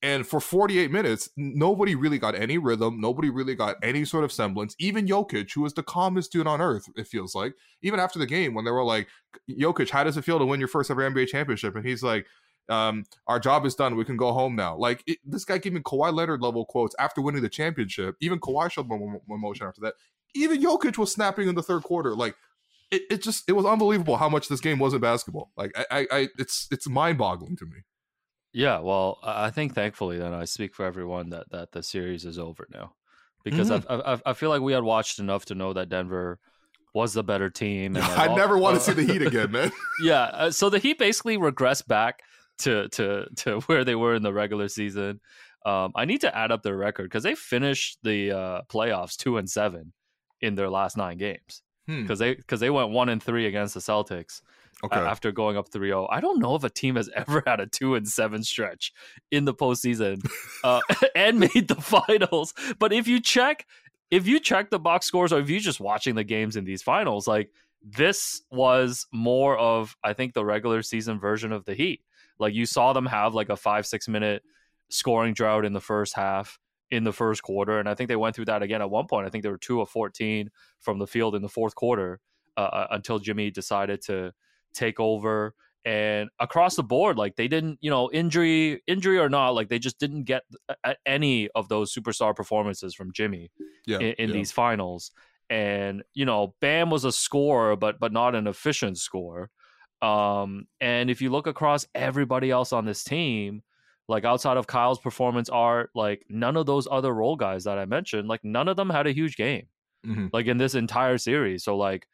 and 0.03 0.27
for 0.27 0.41
48 0.41 0.91
minutes 0.91 1.29
nobody 1.37 1.95
really 1.95 2.19
got 2.19 2.35
any 2.35 2.59
rhythm 2.59 3.01
nobody 3.01 3.29
really 3.29 3.55
got 3.55 3.77
any 3.83 4.05
sort 4.05 4.25
of 4.25 4.33
semblance 4.33 4.77
even 4.79 5.07
Jokic 5.07 5.53
who 5.53 5.63
was 5.63 5.75
the 5.75 5.83
calmest 5.83 6.33
dude 6.33 6.47
on 6.47 6.61
earth 6.61 6.87
it 6.97 7.07
feels 7.07 7.35
like 7.35 7.55
even 7.83 7.99
after 7.99 8.19
the 8.19 8.27
game 8.27 8.55
when 8.55 8.65
they 8.65 8.71
were 8.71 8.85
like 8.85 9.09
Jokic 9.51 9.91
how 9.91 10.05
does 10.05 10.17
it 10.17 10.25
feel 10.25 10.39
to 10.39 10.47
win 10.47 10.61
your 10.61 10.69
first 10.69 10.91
ever 10.91 11.09
NBA 11.09 11.29
championship 11.29 11.75
and 11.75 11.85
he's 11.85 12.03
like 12.03 12.27
um, 12.71 13.05
our 13.27 13.41
job 13.41 13.67
is 13.67 13.75
done. 13.75 13.97
We 13.97 14.05
can 14.05 14.17
go 14.17 14.33
home 14.33 14.55
now. 14.55 14.77
Like 14.77 15.03
it, 15.07 15.19
this 15.25 15.45
guy 15.45 15.59
giving 15.59 15.83
Kawhi 15.83 16.15
Leonard 16.15 16.41
level 16.41 16.65
quotes 16.65 16.95
after 16.99 17.21
winning 17.21 17.43
the 17.43 17.49
championship. 17.49 18.15
Even 18.21 18.39
Kawhi 18.39 18.71
showed 18.71 18.89
emotion 19.29 19.67
after 19.67 19.81
that. 19.83 19.95
Even 20.35 20.63
Jokic 20.63 20.99
was 20.99 21.13
snapping 21.13 21.49
in 21.49 21.55
the 21.55 21.63
third 21.63 21.83
quarter. 21.83 22.15
Like 22.15 22.35
it, 22.91 23.03
it 23.11 23.23
just 23.23 23.49
it 23.49 23.53
was 23.53 23.65
unbelievable 23.67 24.17
how 24.17 24.29
much 24.29 24.49
this 24.49 24.61
game 24.61 24.79
wasn't 24.79 25.03
basketball. 25.03 25.51
Like 25.57 25.73
I, 25.77 25.85
I, 25.91 26.07
I 26.11 26.29
it's 26.39 26.67
it's 26.71 26.89
mind 26.89 27.19
boggling 27.19 27.57
to 27.57 27.67
me. 27.67 27.79
Yeah, 28.53 28.81
well, 28.81 29.19
I 29.23 29.51
think 29.51 29.75
thankfully 29.75 30.19
then 30.19 30.33
I 30.33 30.45
speak 30.45 30.75
for 30.75 30.85
everyone 30.85 31.31
that 31.31 31.51
that 31.51 31.73
the 31.73 31.83
series 31.83 32.25
is 32.25 32.39
over 32.39 32.67
now, 32.73 32.95
because 33.45 33.71
Mhm. 33.71 33.85
I, 33.89 34.15
I 34.15 34.21
I 34.27 34.33
feel 34.33 34.51
like 34.51 34.61
we 34.63 34.73
had 34.73 34.83
watched 34.83 35.19
enough 35.21 35.45
to 35.47 35.55
know 35.55 35.73
that 35.73 35.89
Denver 35.89 36.39
was 36.93 37.13
the 37.15 37.23
better 37.23 37.49
team. 37.51 37.95
And 37.95 38.05
I 38.05 38.27
all- 38.27 38.37
never 38.37 38.59
want 38.59 38.75
to 38.75 38.81
uh, 38.81 38.85
see 38.97 39.05
the 39.05 39.13
Heat 39.13 39.23
again, 39.23 39.53
man. 39.53 39.71
yeah, 40.03 40.23
uh, 40.23 40.51
so 40.51 40.69
the 40.69 40.81
Heat 40.81 40.99
basically 40.99 41.39
regressed 41.39 41.87
back 41.87 42.23
to 42.59 42.89
to 42.89 43.27
to 43.37 43.61
where 43.67 43.85
they 43.85 43.95
were 43.95 44.15
in 44.17 44.23
the 44.25 44.33
regular 44.33 44.67
season. 44.69 45.21
Um, 45.65 45.93
I 45.95 46.05
need 46.07 46.23
to 46.23 46.37
add 46.37 46.51
up 46.51 46.63
their 46.65 46.77
record 46.77 47.05
because 47.05 47.23
they 47.23 47.35
finished 47.37 47.99
the 48.03 48.33
uh, 48.33 48.63
playoffs 48.69 49.15
two 49.17 49.37
and 49.37 49.49
seven 49.49 49.93
in 50.40 50.54
their 50.54 50.70
last 50.70 50.97
nine 50.97 51.18
games 51.18 51.62
Hmm. 51.87 52.02
because 52.02 52.18
they 52.18 52.35
because 52.35 52.61
they 52.61 52.70
went 52.70 52.90
one 52.90 53.09
and 53.09 53.23
three 53.23 53.47
against 53.47 53.75
the 53.75 53.80
Celtics 53.80 54.42
Okay. 54.82 54.99
after 54.99 55.30
going 55.30 55.59
up 55.59 55.68
3-0. 55.68 56.06
I 56.11 56.20
don't 56.20 56.38
know 56.38 56.54
if 56.54 56.64
a 56.64 56.70
team 56.70 56.97
has 56.97 57.11
ever 57.14 57.42
had 57.47 57.61
a 57.61 57.66
two 57.66 57.97
and 57.97 58.09
seven 58.09 58.42
stretch 58.42 58.92
in 59.30 59.44
the 59.44 59.52
postseason 59.52 60.26
uh, 60.64 60.80
and 61.14 61.38
made 61.38 61.68
the 61.68 61.75
finals. 61.75 62.54
But 62.78 62.92
if 62.92 63.06
you 63.06 63.20
check, 63.20 63.66
if 64.11 64.26
you 64.26 64.40
check 64.40 64.70
the 64.70 64.78
box 64.78 65.04
scores, 65.06 65.32
or 65.35 65.40
if 65.40 65.50
you're 65.50 65.61
just 65.61 65.80
watching 65.80 66.14
the 66.14 66.25
games 66.25 66.56
in 66.56 66.64
these 66.64 66.82
finals, 66.82 67.28
like 67.28 67.50
this 67.82 68.40
was 68.50 69.06
more 69.12 69.59
of 69.59 69.94
I 70.02 70.12
think 70.14 70.32
the 70.32 70.44
regular 70.47 70.80
season 70.82 71.18
version 71.20 71.52
of 71.52 71.64
the 71.66 71.75
Heat. 71.75 72.00
Like 72.38 72.54
you 72.54 72.64
saw 72.64 72.94
them 72.94 73.04
have 73.06 73.35
like 73.35 73.50
a 73.50 73.56
five 73.56 73.87
six 73.87 74.09
minute 74.09 74.42
scoring 74.88 75.35
drought 75.35 75.64
in 75.66 75.73
the 75.75 75.80
first 75.80 76.16
half 76.16 76.59
in 76.90 77.04
the 77.04 77.12
first 77.12 77.42
quarter, 77.42 77.78
and 77.78 77.88
I 77.88 77.94
think 77.94 78.09
they 78.09 78.16
went 78.16 78.35
through 78.35 78.47
that 78.47 78.62
again 78.62 78.82
at 78.82 78.90
one 78.90 79.06
point. 79.06 79.26
I 79.26 79.30
think 79.30 79.44
they 79.44 79.50
were 79.50 79.59
two 79.59 79.80
of 79.80 79.88
fourteen 79.88 80.50
from 80.80 80.99
the 80.99 81.06
field 81.06 81.35
in 81.35 81.42
the 81.42 81.49
fourth 81.49 81.75
quarter 81.75 82.20
uh, 82.56 82.61
uh, 82.61 82.87
until 82.90 83.18
Jimmy 83.18 83.50
decided 83.50 84.02
to 84.02 84.32
take 84.75 84.99
over. 85.00 85.54
And 85.85 86.28
across 86.38 86.76
the 86.76 86.82
board, 86.82 87.16
like 87.16 87.37
they 87.37 87.49
didn't, 87.49 87.78
you 87.80 87.88
know, 87.88 88.11
injury 88.12 88.82
injury 88.87 89.18
or 89.18 89.30
not, 89.30 89.54
like 89.54 89.70
they 89.70 89.78
just 89.78 89.99
didn't 89.99 90.25
get 90.25 90.42
any 91.06 91.49
of 91.54 91.68
those 91.68 91.94
superstar 91.94 92.37
performances 92.37 92.94
from 92.94 93.12
Jimmy 93.12 93.50
yeah. 93.87 93.99
in, 93.99 94.12
in 94.18 94.28
yeah. 94.28 94.35
these 94.35 94.52
finals. 94.52 95.11
And 95.49 96.02
you 96.12 96.26
know, 96.26 96.54
Bam 96.61 96.90
was 96.90 97.04
a 97.06 97.12
scorer, 97.12 97.76
but 97.76 97.99
but 97.99 98.12
not 98.12 98.35
an 98.35 98.47
efficient 98.47 98.99
scorer. 98.99 99.49
Um, 100.02 100.66
and 100.80 101.11
if 101.11 101.23
you 101.23 101.30
look 101.30 101.47
across 101.47 101.87
everybody 101.94 102.50
else 102.50 102.73
on 102.73 102.85
this 102.85 103.02
team, 103.02 103.62
like 104.11 104.25
outside 104.25 104.57
of 104.57 104.67
Kyle's 104.67 104.99
performance 104.99 105.49
art, 105.49 105.90
like 105.95 106.25
none 106.29 106.57
of 106.57 106.67
those 106.67 106.87
other 106.90 107.14
role 107.14 107.37
guys 107.37 107.64
that 107.64 107.79
I 107.79 107.85
mentioned, 107.87 108.29
like 108.29 108.45
none 108.45 108.69
of 108.69 108.76
them 108.76 108.90
had 108.90 109.07
a 109.07 109.12
huge 109.12 109.37
game 109.37 109.67
Mhm. 110.07 110.31
like 110.33 110.47
in 110.47 110.59
this 110.59 110.75
entire 110.75 111.19
series. 111.19 111.64
So 111.64 111.76
like 111.76 112.07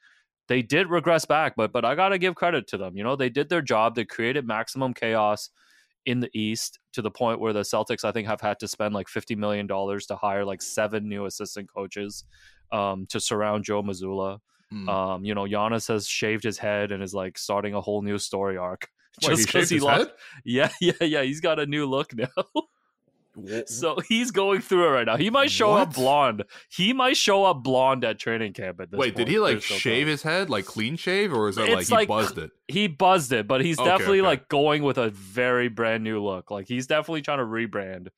they 0.48 0.62
did 0.62 0.88
regress 0.90 1.24
back, 1.24 1.54
but 1.56 1.72
but 1.72 1.84
I 1.84 1.94
gotta 1.94 2.18
give 2.18 2.34
credit 2.34 2.66
to 2.68 2.76
them. 2.76 2.96
You 2.96 3.02
know, 3.04 3.16
they 3.16 3.30
did 3.30 3.48
their 3.48 3.62
job. 3.62 3.94
They 3.94 4.04
created 4.04 4.46
maximum 4.46 4.94
chaos 4.94 5.50
in 6.04 6.20
the 6.20 6.30
East 6.34 6.78
to 6.92 7.02
the 7.02 7.10
point 7.10 7.40
where 7.40 7.52
the 7.52 7.62
Celtics, 7.62 8.04
I 8.04 8.12
think, 8.12 8.28
have 8.28 8.40
had 8.40 8.58
to 8.60 8.68
spend 8.68 8.94
like 8.94 9.08
fifty 9.08 9.34
million 9.34 9.66
dollars 9.66 10.06
to 10.06 10.16
hire 10.16 10.44
like 10.44 10.62
seven 10.62 11.08
new 11.08 11.24
assistant 11.26 11.68
coaches 11.72 12.24
um, 12.72 13.06
to 13.06 13.18
surround 13.20 13.64
Joe 13.64 13.82
Mazzulla. 13.82 14.38
Mm. 14.72 14.88
Um, 14.88 15.24
you 15.24 15.34
know, 15.34 15.44
Giannis 15.44 15.88
has 15.88 16.06
shaved 16.08 16.42
his 16.44 16.58
head 16.58 16.92
and 16.92 17.02
is 17.02 17.14
like 17.14 17.38
starting 17.38 17.74
a 17.74 17.80
whole 17.80 18.02
new 18.02 18.18
story 18.18 18.56
arc. 18.56 18.88
Just 19.20 19.46
because 19.46 19.70
he 19.70 19.76
his 19.76 19.84
lost, 19.84 19.98
head? 19.98 20.10
yeah, 20.44 20.68
yeah, 20.80 20.92
yeah. 21.00 21.22
He's 21.22 21.40
got 21.40 21.58
a 21.58 21.66
new 21.66 21.86
look 21.86 22.14
now. 22.14 22.26
So 23.66 23.98
he's 24.08 24.30
going 24.30 24.62
through 24.62 24.86
it 24.88 24.90
right 24.90 25.06
now. 25.06 25.16
He 25.16 25.28
might 25.28 25.50
show 25.50 25.74
up 25.74 25.94
blonde. 25.94 26.44
He 26.70 26.92
might 26.94 27.16
show 27.18 27.44
up 27.44 27.62
blonde 27.62 28.02
at 28.02 28.18
training 28.18 28.54
camp 28.54 28.80
at 28.80 28.90
this 28.90 28.98
Wait, 28.98 29.14
did 29.14 29.28
he 29.28 29.38
like 29.38 29.60
There's 29.60 29.64
shave 29.64 30.06
his 30.06 30.22
head, 30.22 30.48
like 30.48 30.64
clean 30.64 30.96
shave, 30.96 31.34
or 31.34 31.48
is 31.48 31.56
that 31.56 31.68
like 31.68 31.80
It's 31.82 31.90
he 31.90 32.06
buzzed 32.06 32.38
it? 32.38 32.50
He 32.66 32.88
buzzed 32.88 33.32
it, 33.32 33.46
but 33.46 33.62
he's 33.62 33.78
Okay, 33.78 33.88
definitely 33.90 34.20
okay. 34.20 34.26
like 34.26 34.48
going 34.48 34.82
with 34.82 34.96
a 34.96 35.10
very 35.10 35.68
brand 35.68 36.02
new 36.02 36.22
look. 36.22 36.50
Like 36.50 36.66
he's 36.66 36.86
definitely 36.86 37.22
trying 37.22 37.38
to 37.38 37.44
rebrand. 37.44 38.08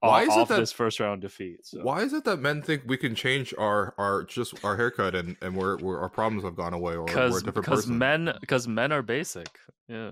Why 0.00 0.26
off, 0.26 0.28
is 0.28 0.36
it 0.36 0.48
that- 0.48 0.60
this 0.60 0.72
first 0.72 1.00
round 1.00 1.22
defeat? 1.22 1.64
So. 1.66 1.80
Why 1.82 2.02
is 2.02 2.12
it 2.12 2.24
that 2.24 2.36
men 2.36 2.62
think 2.62 2.82
we 2.86 2.96
can 2.96 3.14
change 3.14 3.54
our 3.56 3.94
our 3.98 4.22
just 4.24 4.62
our 4.64 4.76
haircut 4.76 5.14
and 5.14 5.36
and 5.40 5.56
we're, 5.56 5.78
we're 5.78 5.98
our 5.98 6.08
problems 6.10 6.44
have 6.44 6.56
gone 6.56 6.74
away 6.74 6.94
or 6.94 7.04
we're 7.04 7.10
a 7.10 7.30
different 7.42 7.54
because 7.54 7.86
men 7.86 8.34
because 8.40 8.68
men 8.68 8.92
are 8.92 9.02
basic. 9.02 9.58
Yeah, 9.88 10.10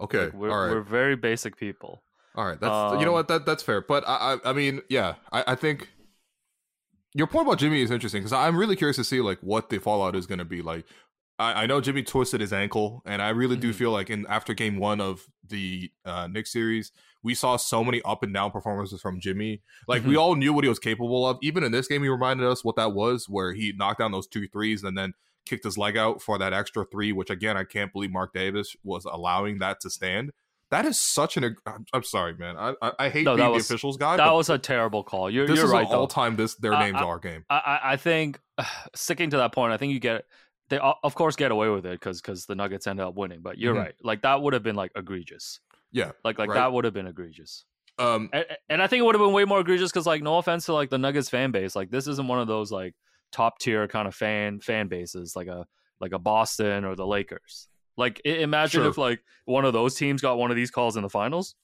okay, 0.00 0.24
Like, 0.26 0.34
we're 0.34 0.50
all 0.50 0.60
right, 0.66 0.70
we're 0.72 0.80
very 0.82 1.16
basic 1.16 1.56
people. 1.56 2.02
all 2.34 2.46
right. 2.46 2.58
That's 2.60 2.94
you 2.98 3.04
know 3.04 3.10
um, 3.12 3.14
what 3.14 3.28
that 3.28 3.46
that's 3.46 3.62
fair. 3.62 3.80
But 3.82 4.02
I 4.08 4.34
I, 4.44 4.50
I 4.50 4.52
mean 4.52 4.80
yeah, 4.88 5.14
I, 5.32 5.44
I 5.48 5.54
think 5.54 5.88
your 7.14 7.26
point 7.26 7.46
about 7.46 7.58
Jimmy 7.58 7.80
is 7.82 7.90
interesting 7.90 8.22
because 8.22 8.32
I'm 8.32 8.56
really 8.56 8.76
curious 8.76 8.96
to 8.96 9.04
see 9.04 9.20
like 9.20 9.38
what 9.40 9.68
the 9.70 9.78
fallout 9.78 10.16
is 10.16 10.26
going 10.26 10.38
to 10.40 10.44
be 10.44 10.62
like. 10.62 10.84
I, 11.38 11.64
I 11.64 11.66
know 11.66 11.80
Jimmy 11.80 12.02
twisted 12.04 12.40
his 12.40 12.52
ankle, 12.52 13.02
and 13.06 13.20
I 13.20 13.30
really 13.30 13.56
do 13.56 13.70
Mhm. 13.70 13.74
feel 13.74 13.90
like 13.90 14.08
in 14.08 14.24
after 14.28 14.54
game 14.54 14.78
one 14.78 15.00
of 15.00 15.26
the 15.46 15.90
uh, 16.04 16.28
Knicks 16.28 16.52
series, 16.52 16.92
we 17.24 17.34
saw 17.34 17.56
so 17.56 17.82
many 17.84 18.00
up 18.02 18.22
and 18.22 18.32
down 18.32 18.50
performances 18.52 19.00
from 19.00 19.18
Jimmy. 19.20 19.60
Like 19.88 20.04
we 20.04 20.16
all 20.16 20.36
knew 20.36 20.52
what 20.52 20.64
he 20.64 20.68
was 20.68 20.78
capable 20.78 21.26
of. 21.26 21.38
Even 21.42 21.64
in 21.64 21.72
this 21.72 21.88
game, 21.88 22.02
he 22.02 22.08
reminded 22.08 22.46
us 22.46 22.64
what 22.64 22.76
that 22.76 22.92
was, 22.94 23.28
where 23.28 23.52
he 23.52 23.72
knocked 23.76 23.98
down 23.98 24.12
those 24.12 24.28
two 24.28 24.46
threes 24.48 24.82
and 24.84 24.96
then 24.96 25.14
kicked 25.46 25.64
his 25.64 25.76
leg 25.78 25.96
out 25.96 26.22
for 26.22 26.38
that 26.38 26.52
extra 26.52 26.84
three. 26.84 27.12
Which 27.12 27.30
again, 27.30 27.56
I 27.56 27.64
can't 27.64 27.92
believe 27.92 28.10
Marc 28.10 28.32
Davis 28.32 28.74
was 28.82 29.04
allowing 29.04 29.58
that 29.58 29.80
to 29.80 29.90
stand. 29.90 30.30
That 30.70 30.86
is 30.86 30.98
such 31.00 31.36
an. 31.36 31.56
I'm, 31.66 31.84
I'm 31.92 32.02
sorry, 32.02 32.34
man. 32.36 32.56
I 32.56 32.74
I, 32.82 32.92
I 32.98 33.08
hate 33.10 33.24
No, 33.24 33.36
that 33.36 33.42
being 33.42 33.52
was- 33.52 33.68
the 33.68 33.74
officials 33.74 33.96
guy. 33.96 34.16
That 34.16 34.32
was 34.32 34.48
a 34.50 34.58
terrible 34.58 35.04
call. 35.04 35.30
You're 35.30 35.46
this 35.46 35.56
you're 35.56 35.66
is 35.66 35.70
right 35.72 35.86
all 35.86 36.06
time. 36.08 36.36
This 36.36 36.54
their 36.56 36.74
I- 36.74 36.86
names 36.86 36.96
I- 37.00 37.04
are 37.04 37.18
game. 37.18 37.44
I, 37.50 37.80
I 37.84 37.96
think 37.96 38.40
sticking 38.94 39.30
to 39.30 39.36
that 39.38 39.52
point, 39.52 39.72
I 39.72 39.76
think 39.76 39.92
you 39.92 40.00
get 40.00 40.24
they 40.70 40.78
of 40.78 41.14
course 41.14 41.36
get 41.36 41.50
away 41.50 41.68
with 41.68 41.84
it 41.86 41.92
because 41.92 42.20
because 42.20 42.46
the 42.46 42.54
Nuggets 42.54 42.86
end 42.86 42.98
up 43.00 43.14
winning. 43.14 43.40
But 43.42 43.58
you're 43.58 43.74
Mhm. 43.74 43.78
right, 43.78 43.94
like 44.02 44.22
that 44.22 44.40
would 44.42 44.54
have 44.54 44.62
been 44.62 44.76
like 44.76 44.92
egregious. 44.96 45.60
Yeah. 45.92 46.12
Like 46.24 46.38
like 46.38 46.48
Right. 46.48 46.56
that 46.56 46.72
would 46.72 46.84
have 46.84 46.94
been 46.94 47.06
egregious. 47.06 47.64
Um. 47.98 48.30
And, 48.32 48.44
and 48.68 48.82
I 48.82 48.88
think 48.88 49.00
it 49.00 49.04
would 49.04 49.14
have 49.14 49.22
been 49.22 49.32
way 49.34 49.44
more 49.44 49.60
egregious 49.60 49.92
because 49.92 50.06
like 50.06 50.22
no 50.22 50.38
offense 50.38 50.64
to 50.66 50.72
like 50.72 50.90
the 50.90 50.98
Nuggets 50.98 51.28
fan 51.28 51.52
base, 51.52 51.76
like 51.76 51.90
this 51.90 52.08
isn't 52.08 52.26
one 52.26 52.40
of 52.40 52.48
those 52.48 52.72
like 52.72 52.94
top 53.34 53.58
tier 53.58 53.86
kind 53.88 54.06
of 54.06 54.14
fan 54.14 54.60
fan 54.60 54.86
bases 54.88 55.34
like 55.34 55.48
a 55.48 55.66
like 56.00 56.12
a 56.12 56.18
Boston 56.18 56.84
or 56.84 56.94
the 56.94 57.06
Lakers. 57.06 57.68
Like 57.96 58.20
imagine 58.24 58.82
Sure. 58.82 58.90
if 58.90 58.96
like 58.98 59.20
one 59.44 59.64
of 59.64 59.72
those 59.72 59.94
teams 59.96 60.22
got 60.22 60.38
one 60.38 60.50
of 60.50 60.56
these 60.56 60.70
calls 60.70 60.96
in 60.96 61.02
the 61.02 61.10
finals. 61.10 61.54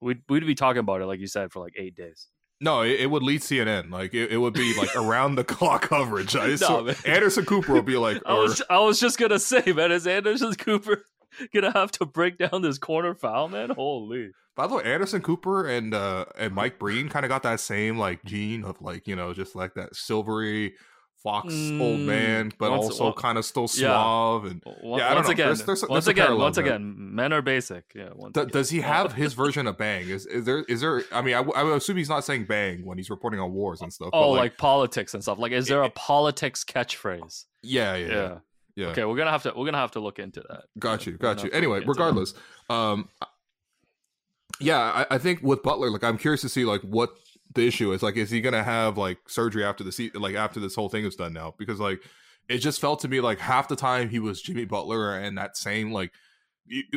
We'd, 0.00 0.22
we'd 0.28 0.46
be 0.46 0.54
talking 0.54 0.78
about 0.80 1.00
it 1.00 1.06
like 1.06 1.18
you 1.18 1.26
said 1.26 1.50
for 1.52 1.60
like 1.60 1.74
eight 1.76 1.96
days. 1.96 2.28
No, 2.60 2.82
it, 2.82 3.00
it 3.00 3.10
would 3.10 3.22
lead 3.22 3.40
CNN. 3.40 3.90
Like 3.90 4.14
it, 4.14 4.30
it 4.32 4.36
would 4.38 4.54
be 4.54 4.76
like 4.78 4.94
around 4.96 5.34
the 5.34 5.44
clock 5.44 5.82
coverage. 5.82 6.36
I 6.36 6.56
No, 6.60 6.82
man. 6.84 6.96
Anderson 7.04 7.44
Cooper 7.44 7.72
will 7.72 7.82
be 7.82 7.96
like, 7.96 8.20
I 8.26 8.34
was 8.34 8.62
I 8.70 8.78
was 8.78 8.98
just 9.00 9.18
gonna 9.18 9.38
say, 9.38 9.62
man, 9.72 9.90
is 9.92 10.06
Anderson 10.06 10.54
Cooper 10.54 11.04
gonna 11.54 11.72
have 11.72 11.90
to 11.92 12.06
break 12.06 12.38
down 12.38 12.62
this 12.62 12.78
corner 12.78 13.14
foul, 13.14 13.48
man? 13.48 13.70
Holy! 13.70 14.30
by 14.56 14.66
the 14.66 14.74
way, 14.74 14.82
Anderson 14.82 15.22
Cooper 15.22 15.68
and 15.68 15.94
uh 15.94 16.24
and 16.36 16.52
Mike 16.54 16.80
Breen 16.80 17.08
kind 17.08 17.24
of 17.24 17.28
got 17.28 17.44
that 17.44 17.60
same 17.60 17.96
like 17.96 18.24
gene 18.24 18.64
of 18.64 18.80
like 18.82 19.06
you 19.06 19.14
know 19.14 19.32
just 19.32 19.54
like 19.54 19.74
that 19.74 19.94
silvery 19.94 20.74
fox 21.22 21.52
old 21.52 21.98
Mm, 22.00 22.04
man, 22.04 22.52
but 22.58 22.70
once- 22.70 22.84
also 22.84 23.04
well, 23.04 23.12
kind 23.12 23.38
of 23.38 23.44
still 23.44 23.62
yeah. 23.62 23.68
suave. 23.92 24.44
And 24.44 24.62
Once 24.82 25.00
Yeah, 25.00 25.10
I 25.10 25.14
don't 25.14 25.24
know. 25.24 25.30
again, 25.30 25.46
There's- 25.46 25.62
there's- 25.62 25.82
once 25.88 26.04
there's 26.04 26.08
again, 26.08 26.38
once 26.38 26.56
there. 26.56 26.64
again, 26.64 26.94
men 27.14 27.32
are 27.32 27.42
basic. 27.42 27.84
Yeah. 27.94 28.10
Once 28.14 28.34
d- 28.34 28.44
does 28.46 28.70
he 28.70 28.80
have 28.82 29.14
his 29.14 29.34
version 29.42 29.66
of 29.66 29.76
bang? 29.78 30.08
Is 30.08 30.26
is 30.26 30.44
there 30.44 30.60
is 30.68 30.80
there? 30.80 31.02
I 31.12 31.20
mean, 31.22 31.34
I, 31.34 31.40
would 31.40 31.74
assume 31.76 31.96
he's 31.96 32.08
not 32.08 32.24
saying 32.24 32.44
bang 32.44 32.84
when 32.86 32.98
he's 32.98 33.10
reporting 33.10 33.40
on 33.40 33.52
wars 33.52 33.80
and 33.80 33.92
stuff. 33.92 34.10
Oh, 34.12 34.30
like, 34.30 34.56
politics 34.58 35.12
and 35.14 35.22
stuff. 35.22 35.38
Like, 35.38 35.52
is 35.52 35.66
there 35.66 35.82
a 35.82 35.86
It- 35.86 35.94
politics 35.96 36.64
catchphrase? 36.64 37.46
yeah, 37.62 37.96
yeah, 37.96 38.06
Yeah. 38.06 38.14
yeah. 38.14 38.38
yeah. 38.76 38.86
Okay, 38.88 39.04
we're 39.04 39.16
gonna 39.16 39.30
have 39.32 39.42
to 39.42 39.52
we're 39.56 39.64
gonna 39.64 39.78
have 39.78 39.90
to 39.92 40.00
look 40.00 40.18
into 40.20 40.40
that. 40.48 40.64
Got 40.78 41.06
you, 41.06 41.12
got 41.14 41.42
you. 41.42 41.50
Anyway, 41.50 41.80
that. 41.80 41.88
regardless, 41.88 42.34
um, 42.70 43.08
yeah, 44.60 44.78
I, 45.10 45.14
I 45.14 45.18
think 45.18 45.40
with 45.42 45.62
Butler, 45.62 45.90
like, 45.90 46.02
I'm 46.04 46.18
curious 46.18 46.40
to 46.42 46.48
see 46.48 46.64
like 46.64 46.80
what 46.82 47.10
the 47.54 47.66
issue 47.66 47.92
is. 47.92 48.02
Like, 48.02 48.16
is 48.16 48.30
he 48.30 48.40
gonna 48.40 48.64
have 48.64 48.98
like 48.98 49.18
surgery 49.28 49.64
after 49.64 49.84
the 49.84 49.92
season, 49.92 50.20
like 50.20 50.34
after 50.34 50.60
this 50.60 50.74
whole 50.74 50.88
thing 50.88 51.04
is 51.04 51.16
done 51.16 51.32
now? 51.32 51.54
Because 51.58 51.80
like, 51.80 52.02
it 52.48 52.58
just 52.58 52.80
felt 52.80 53.00
to 53.00 53.08
me 53.08 53.20
like 53.20 53.38
half 53.38 53.68
the 53.68 53.76
time 53.76 54.08
he 54.08 54.18
was 54.18 54.40
Jimmy 54.42 54.64
Butler 54.64 55.16
and 55.16 55.36
that 55.38 55.56
same 55.56 55.92
like, 55.92 56.12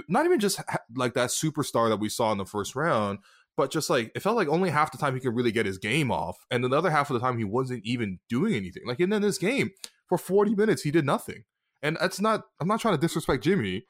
not 0.07 0.25
even 0.25 0.39
just 0.39 0.61
like 0.95 1.13
that 1.13 1.29
superstar 1.29 1.89
that 1.89 1.99
we 1.99 2.09
saw 2.09 2.31
in 2.31 2.37
the 2.37 2.45
first 2.45 2.75
round. 2.75 3.19
But 3.57 3.69
just 3.69 3.89
like 3.89 4.11
it 4.15 4.21
felt 4.21 4.37
like 4.37 4.47
only 4.47 4.69
half 4.69 4.91
the 4.91 4.97
time 4.97 5.13
he 5.13 5.19
could 5.19 5.35
really 5.35 5.51
get 5.51 5.65
his 5.65 5.77
game 5.77 6.09
off, 6.09 6.37
and 6.49 6.63
then 6.63 6.71
the 6.71 6.77
other 6.77 6.89
half 6.89 7.09
of 7.09 7.15
the 7.15 7.19
time 7.19 7.37
he 7.37 7.43
wasn't 7.43 7.85
even 7.85 8.19
doing 8.29 8.53
anything. 8.53 8.83
Like, 8.85 9.01
and 9.01 9.11
then 9.11 9.21
this 9.21 9.37
game 9.37 9.71
for 10.07 10.17
forty 10.17 10.55
minutes 10.55 10.83
he 10.83 10.91
did 10.91 11.05
nothing, 11.05 11.43
and 11.81 11.97
that's 11.99 12.21
not. 12.21 12.43
I'm 12.61 12.67
not 12.67 12.79
trying 12.79 12.95
to 12.95 13.01
disrespect 13.01 13.43
Jimmy, 13.43 13.85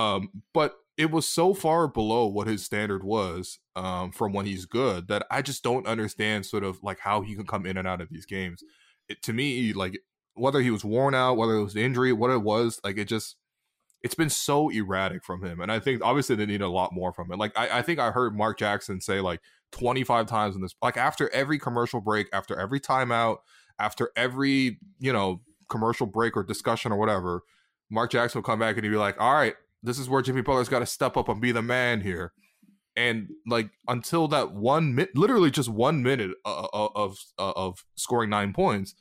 um, 0.00 0.30
but 0.54 0.76
it 0.96 1.10
was 1.10 1.26
so 1.26 1.52
far 1.52 1.86
below 1.86 2.26
what 2.26 2.46
his 2.46 2.64
standard 2.64 3.04
was 3.04 3.58
um, 3.76 4.12
from 4.12 4.32
when 4.32 4.46
he's 4.46 4.64
good 4.64 5.08
that 5.08 5.26
I 5.30 5.42
just 5.42 5.62
don't 5.62 5.86
understand 5.86 6.46
sort 6.46 6.64
of 6.64 6.82
like 6.82 7.00
how 7.00 7.20
he 7.20 7.34
can 7.34 7.46
come 7.46 7.66
in 7.66 7.76
and 7.76 7.86
out 7.86 8.00
of 8.00 8.08
these 8.08 8.24
games. 8.24 8.64
It, 9.10 9.22
to 9.24 9.34
me, 9.34 9.74
like 9.74 10.00
whether 10.34 10.60
he 10.62 10.70
was 10.70 10.84
worn 10.84 11.14
out, 11.14 11.36
whether 11.36 11.54
it 11.54 11.62
was 11.62 11.76
injury, 11.76 12.14
what 12.14 12.30
it 12.30 12.42
was, 12.42 12.80
like 12.82 12.96
it 12.96 13.08
just 13.08 13.36
it's 14.02 14.14
been 14.14 14.30
so 14.30 14.70
erratic 14.70 15.22
from 15.22 15.44
him. 15.44 15.60
And 15.60 15.70
I 15.70 15.78
think 15.78 16.02
obviously 16.02 16.34
they 16.34 16.46
need 16.46 16.62
a 16.62 16.68
lot 16.68 16.94
more 16.94 17.12
from 17.12 17.30
it. 17.30 17.38
Like 17.38 17.52
I, 17.58 17.80
I 17.80 17.82
think 17.82 17.98
I 17.98 18.10
heard 18.10 18.34
Mark 18.34 18.58
Jackson 18.58 19.02
say 19.02 19.20
like 19.20 19.42
25 19.72 20.26
times 20.26 20.56
in 20.56 20.62
this, 20.62 20.74
like 20.80 20.96
after 20.96 21.28
every 21.34 21.58
commercial 21.58 22.00
break, 22.00 22.26
after 22.32 22.58
every 22.58 22.80
timeout, 22.80 23.38
after 23.78 24.10
every, 24.16 24.78
you 24.98 25.12
know, 25.12 25.42
commercial 25.68 26.06
break 26.06 26.38
or 26.38 26.42
discussion 26.42 26.90
or 26.90 26.96
whatever, 26.96 27.42
Mark 27.90 28.10
Jackson 28.10 28.38
will 28.38 28.46
come 28.46 28.58
back 28.58 28.76
and 28.76 28.84
he'd 28.84 28.90
be 28.90 28.96
like, 28.96 29.20
all 29.20 29.34
right, 29.34 29.56
this 29.82 29.98
is 29.98 30.08
where 30.08 30.22
Jimmy 30.22 30.42
Butler's 30.42 30.68
got 30.68 30.80
to 30.80 30.86
step 30.86 31.16
up 31.16 31.28
and 31.28 31.40
be 31.40 31.52
the 31.52 31.62
man 31.62 32.00
here. 32.00 32.32
And 32.96 33.28
like 33.46 33.70
until 33.88 34.28
that 34.28 34.52
one 34.52 34.94
minute, 34.94 35.16
literally 35.16 35.50
just 35.50 35.68
one 35.68 36.02
minute 36.02 36.32
uh, 36.44 36.62
uh, 36.62 36.66
uh, 36.72 36.88
of, 36.94 37.16
of 37.38 37.54
of 37.56 37.84
scoring 37.96 38.30
nine 38.30 38.52
points, 38.52 38.94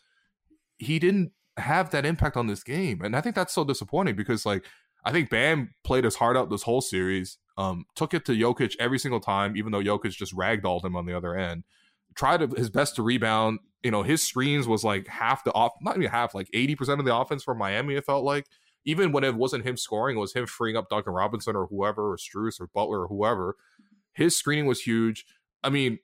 he 0.77 0.99
didn't 0.99 1.31
have 1.57 1.89
that 1.91 2.05
impact 2.05 2.37
on 2.37 2.47
this 2.47 2.63
game, 2.63 3.01
and 3.01 3.15
I 3.15 3.21
think 3.21 3.35
that's 3.35 3.53
so 3.53 3.63
disappointing 3.63 4.15
because 4.15 4.45
like 4.45 4.65
I 5.03 5.11
think 5.11 5.29
Bam 5.29 5.73
played 5.83 6.03
his 6.03 6.15
heart 6.15 6.37
out 6.37 6.49
this 6.49 6.63
whole 6.63 6.81
series. 6.81 7.37
Um, 7.57 7.85
took 7.95 8.13
it 8.13 8.25
to 8.25 8.31
Jokic 8.31 8.75
every 8.79 8.99
single 8.99 9.19
time, 9.19 9.57
even 9.57 9.71
though 9.71 9.81
Jokic 9.83 10.11
just 10.11 10.35
ragdolled 10.35 10.85
him 10.85 10.95
on 10.95 11.05
the 11.05 11.17
other 11.17 11.35
end. 11.35 11.63
Tried 12.15 12.41
his 12.53 12.69
best 12.69 12.95
to 12.95 13.03
rebound. 13.03 13.59
You 13.83 13.91
know, 13.91 14.03
his 14.03 14.25
screens 14.25 14.67
was 14.67 14.83
like 14.83 15.07
half 15.07 15.43
the 15.43 15.51
off, 15.53 15.73
not 15.81 15.97
even 15.97 16.09
half, 16.09 16.33
like 16.33 16.49
eighty 16.53 16.75
percent 16.75 16.99
of 16.99 17.05
the 17.05 17.15
offense 17.15 17.43
for 17.43 17.55
Miami. 17.55 17.95
It 17.95 18.05
felt 18.05 18.23
like 18.23 18.45
even 18.85 19.11
when 19.11 19.23
it 19.23 19.35
wasn't 19.35 19.65
him 19.65 19.77
scoring, 19.77 20.17
it 20.17 20.19
was 20.19 20.33
him 20.33 20.45
freeing 20.45 20.77
up 20.77 20.89
Duncan 20.89 21.13
Robinson 21.13 21.55
or 21.55 21.67
whoever, 21.67 22.13
or 22.13 22.17
Strus 22.17 22.59
or 22.59 22.67
Butler 22.67 23.01
or 23.01 23.07
whoever. 23.07 23.55
His 24.13 24.35
screening 24.35 24.65
was 24.65 24.81
huge. 24.81 25.25
I 25.63 25.69
mean, 25.69 25.99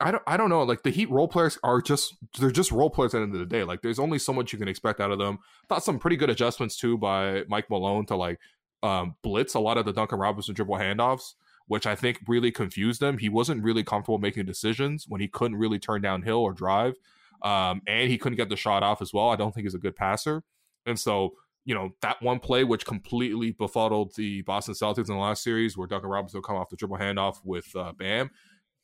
I 0.00 0.10
don't 0.10 0.22
I 0.26 0.36
don't 0.36 0.50
know. 0.50 0.62
Like 0.62 0.82
the 0.82 0.90
Heat 0.90 1.10
role 1.10 1.28
players 1.28 1.58
are 1.62 1.80
just 1.80 2.14
they're 2.38 2.50
just 2.50 2.72
role 2.72 2.90
players 2.90 3.14
at 3.14 3.18
the 3.18 3.24
end 3.24 3.34
of 3.34 3.40
the 3.40 3.46
day. 3.46 3.64
Like 3.64 3.82
there's 3.82 3.98
only 3.98 4.18
so 4.18 4.32
much 4.32 4.52
you 4.52 4.58
can 4.58 4.68
expect 4.68 5.00
out 5.00 5.10
of 5.10 5.18
them. 5.18 5.38
Thought 5.68 5.84
some 5.84 5.98
pretty 5.98 6.16
good 6.16 6.30
adjustments 6.30 6.76
too 6.76 6.98
by 6.98 7.44
Mike 7.48 7.70
Malone 7.70 8.06
to 8.06 8.16
like 8.16 8.40
um, 8.82 9.16
blitz 9.22 9.54
a 9.54 9.60
lot 9.60 9.78
of 9.78 9.86
the 9.86 9.92
Duncan 9.92 10.18
Robinson 10.18 10.54
dribble 10.54 10.76
handoffs, 10.76 11.34
which 11.68 11.86
I 11.86 11.94
think 11.94 12.20
really 12.26 12.50
confused 12.50 13.02
him. 13.02 13.18
He 13.18 13.28
wasn't 13.28 13.62
really 13.62 13.84
comfortable 13.84 14.18
making 14.18 14.46
decisions 14.46 15.06
when 15.08 15.20
he 15.20 15.28
couldn't 15.28 15.56
really 15.56 15.78
turn 15.78 16.02
downhill 16.02 16.38
or 16.38 16.52
drive. 16.52 16.94
Um, 17.42 17.82
and 17.86 18.10
he 18.10 18.18
couldn't 18.18 18.36
get 18.36 18.48
the 18.48 18.56
shot 18.56 18.82
off 18.82 19.00
as 19.00 19.12
well. 19.12 19.28
I 19.28 19.36
don't 19.36 19.54
think 19.54 19.64
he's 19.64 19.74
a 19.74 19.78
good 19.78 19.96
passer. 19.96 20.42
And 20.86 20.98
so, 20.98 21.34
you 21.64 21.74
know, 21.74 21.90
that 22.02 22.20
one 22.22 22.40
play 22.40 22.64
which 22.64 22.84
completely 22.84 23.52
befuddled 23.52 24.14
the 24.16 24.42
Boston 24.42 24.74
Celtics 24.74 25.08
in 25.08 25.14
the 25.14 25.20
last 25.20 25.42
series 25.42 25.76
where 25.76 25.86
Duncan 25.86 26.10
Robinson 26.10 26.38
would 26.38 26.46
come 26.46 26.56
off 26.56 26.68
the 26.68 26.76
triple 26.76 26.98
handoff 26.98 27.36
with 27.44 27.74
uh, 27.74 27.92
Bam 27.92 28.30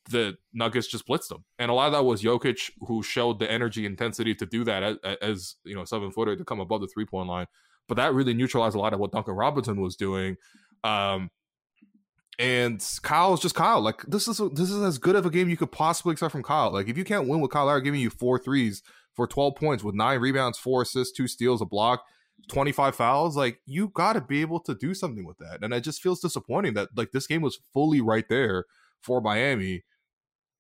the 0.09 0.37
Nuggets 0.53 0.87
just 0.87 1.07
blitzed 1.07 1.29
them, 1.29 1.45
and 1.59 1.71
a 1.71 1.75
lot 1.75 1.87
of 1.87 1.93
that 1.93 2.05
was 2.05 2.23
Jokic, 2.23 2.71
who 2.81 3.03
showed 3.03 3.39
the 3.39 3.51
energy 3.51 3.85
intensity 3.85 4.35
to 4.37 4.47
do 4.47 4.65
that 4.65 4.83
as, 4.83 4.97
as 5.21 5.57
you 5.65 5.75
know 5.75 5.85
seven 5.85 6.11
footer 6.11 6.37
to 6.37 6.45
come 6.45 6.61
above 6.61 6.81
the 6.81 6.89
three 6.89 7.05
point 7.05 7.29
line. 7.29 7.47
But 7.89 7.97
that 7.97 8.15
really 8.15 8.35
neutralized 8.35 8.77
a 8.77 8.79
lot 8.79 8.93
of 8.93 9.01
what 9.01 9.13
Duncan 9.13 9.35
Robinson 9.35 9.81
was 9.81 9.97
doing. 9.97 10.37
Um, 10.85 11.31
and 12.39 12.83
Kyle 13.03 13.35
is 13.35 13.41
just 13.41 13.55
Kyle. 13.55 13.81
Like 13.81 14.03
this 14.07 14.27
is 14.27 14.41
this 14.53 14.71
is 14.71 14.83
as 14.83 14.99
good 14.99 15.17
of 15.17 15.27
a 15.27 15.31
game 15.31 15.49
you 15.49 15.57
could 15.57 15.73
possibly 15.73 16.13
expect 16.13 16.33
from 16.33 16.43
Kyle. 16.43 16.73
Like 16.73 16.89
if 16.89 16.97
you 16.97 17.05
can't 17.05 17.29
win 17.29 17.41
with 17.41 17.51
Kyle 17.51 17.67
Lowry 17.67 17.83
giving 17.83 18.01
you 18.01 18.11
four 18.11 18.39
threes 18.39 18.83
for 19.15 19.27
twelve 19.27 19.57
points 19.57 19.85
with 19.85 19.95
nine 19.95 20.21
rebounds, 20.21 20.59
four 20.59 20.83
assists, 20.83 21.17
two 21.17 21.29
steals, 21.29 21.61
a 21.61 21.67
block, 21.67 22.05
twenty 22.49 22.73
five 22.73 22.95
fouls, 22.97 23.37
like 23.37 23.61
you 23.67 23.89
got 23.89 24.15
to 24.15 24.21
be 24.21 24.41
able 24.41 24.61
to 24.61 24.75
do 24.75 24.95
something 24.95 25.25
with 25.25 25.39
that. 25.39 25.63
And 25.63 25.73
it 25.75 25.83
just 25.83 26.03
feels 26.03 26.21
disappointing 26.21 26.75
that 26.75 26.89
like 26.97 27.13
this 27.13 27.27
game 27.27 27.43
was 27.43 27.59
fully 27.73 28.01
right 28.01 28.29
there 28.29 28.67
for 29.03 29.21
Miami 29.21 29.85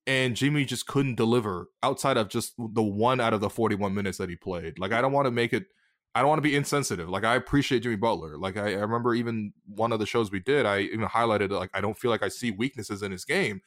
and 0.07 0.35
Jimmy 0.35 0.65
just 0.65 0.87
couldn't 0.87 1.17
deliver 1.17 1.69
outside 1.83 2.17
of 2.17 2.29
just 2.29 2.55
the 2.59 2.83
one 2.83 3.21
out 3.21 3.35
of 3.35 3.41
the 3.41 3.51
41 3.51 3.95
minutes 3.95 4.19
that 4.19 4.29
he 4.29 4.37
played. 4.37 4.79
Like 4.79 4.93
I 4.93 5.01
don't 5.01 5.13
want 5.13 5.27
to 5.27 5.31
make 5.31 5.53
it 5.53 5.67
I 6.15 6.21
don't 6.21 6.29
want 6.29 6.39
to 6.39 6.49
be 6.49 6.57
insensitive. 6.57 7.09
Like 7.09 7.25
I 7.25 7.37
appreciate 7.37 7.85
Jimmy 7.85 7.97
Butler. 7.97 8.37
Like 8.37 8.57
I, 8.57 8.73
I, 8.73 8.81
remember 8.81 9.15
even 9.15 9.53
one 9.67 9.93
of 9.93 10.01
the 10.01 10.07
shows 10.07 10.33
we 10.33 10.41
did, 10.41 10.67
I 10.67 10.81
even 10.81 11.07
highlighted 11.07 11.51
like 11.51 11.71
I 11.75 11.81
don't 11.81 11.97
feel 11.97 12.11
like 12.11 12.25
I 12.25 12.29
see 12.29 12.51
weaknesses 12.51 13.03
in 13.03 13.13
his 13.13 13.25
game, 13.25 13.61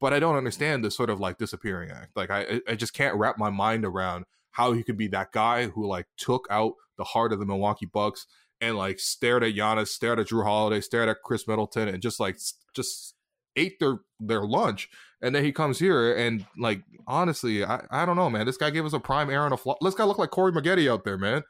but 0.00 0.12
I 0.12 0.20
don't 0.20 0.36
understand 0.36 0.84
this 0.84 0.96
sort 0.96 1.10
of 1.10 1.18
like 1.18 1.38
disappearing 1.38 1.90
act. 1.90 2.16
Like 2.16 2.30
I 2.30 2.60
I 2.68 2.76
just 2.76 2.94
can't 2.94 3.16
wrap 3.16 3.38
my 3.38 3.50
mind 3.50 3.84
around 3.84 4.26
how 4.52 4.72
he 4.72 4.82
could 4.82 4.96
be 4.96 5.08
that 5.08 5.32
guy 5.32 5.66
who 5.66 5.86
like 5.86 6.06
took 6.16 6.46
out 6.50 6.72
the 6.98 7.04
heart 7.04 7.32
of 7.32 7.38
the 7.38 7.46
Milwaukee 7.46 7.86
Bucks 7.86 8.26
and 8.60 8.76
like 8.76 9.00
stared 9.00 9.44
at 9.44 9.54
Giannis, 9.54 9.88
stared 9.88 10.20
at 10.20 10.28
Jrue 10.28 10.44
Holiday, 10.44 10.80
stared 10.80 11.08
at 11.08 11.22
Khris 11.24 11.48
Middleton, 11.48 11.88
and 11.88 12.02
just 12.02 12.20
like 12.20 12.38
just 12.74 13.14
ate 13.56 13.78
their 13.80 14.00
their 14.18 14.42
lunch 14.42 14.88
and 15.22 15.34
then 15.34 15.44
he 15.44 15.52
comes 15.52 15.78
here 15.78 16.14
and 16.16 16.46
like 16.56 16.82
honestly, 17.06 17.64
I, 17.64 17.84
I 17.90 18.06
don't 18.06 18.16
know, 18.16 18.30
man. 18.30 18.46
This 18.46 18.56
guy 18.56 18.70
gave 18.70 18.84
us 18.84 18.92
a 18.92 19.00
prime 19.00 19.30
Aaron. 19.30 19.52
A 19.52 19.56
fl- 19.56 19.72
this 19.80 19.94
guy 19.94 20.04
look 20.04 20.18
like 20.18 20.30
Corey 20.30 20.52
Maggette 20.52 20.90
out 20.90 21.04
there, 21.04 21.18
man. 21.18 21.42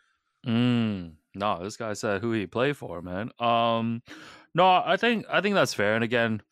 Mm, 0.46 1.12
no, 1.34 1.62
this 1.62 1.76
guy 1.76 1.92
said 1.92 2.20
who 2.20 2.32
he 2.32 2.46
play 2.46 2.72
for, 2.72 3.02
man. 3.02 3.30
Um, 3.38 4.02
no, 4.54 4.66
I 4.66 4.96
think 4.96 5.26
I 5.30 5.40
think 5.40 5.54
that's 5.54 5.74
fair. 5.74 5.94
And 5.94 6.04
again, 6.04 6.42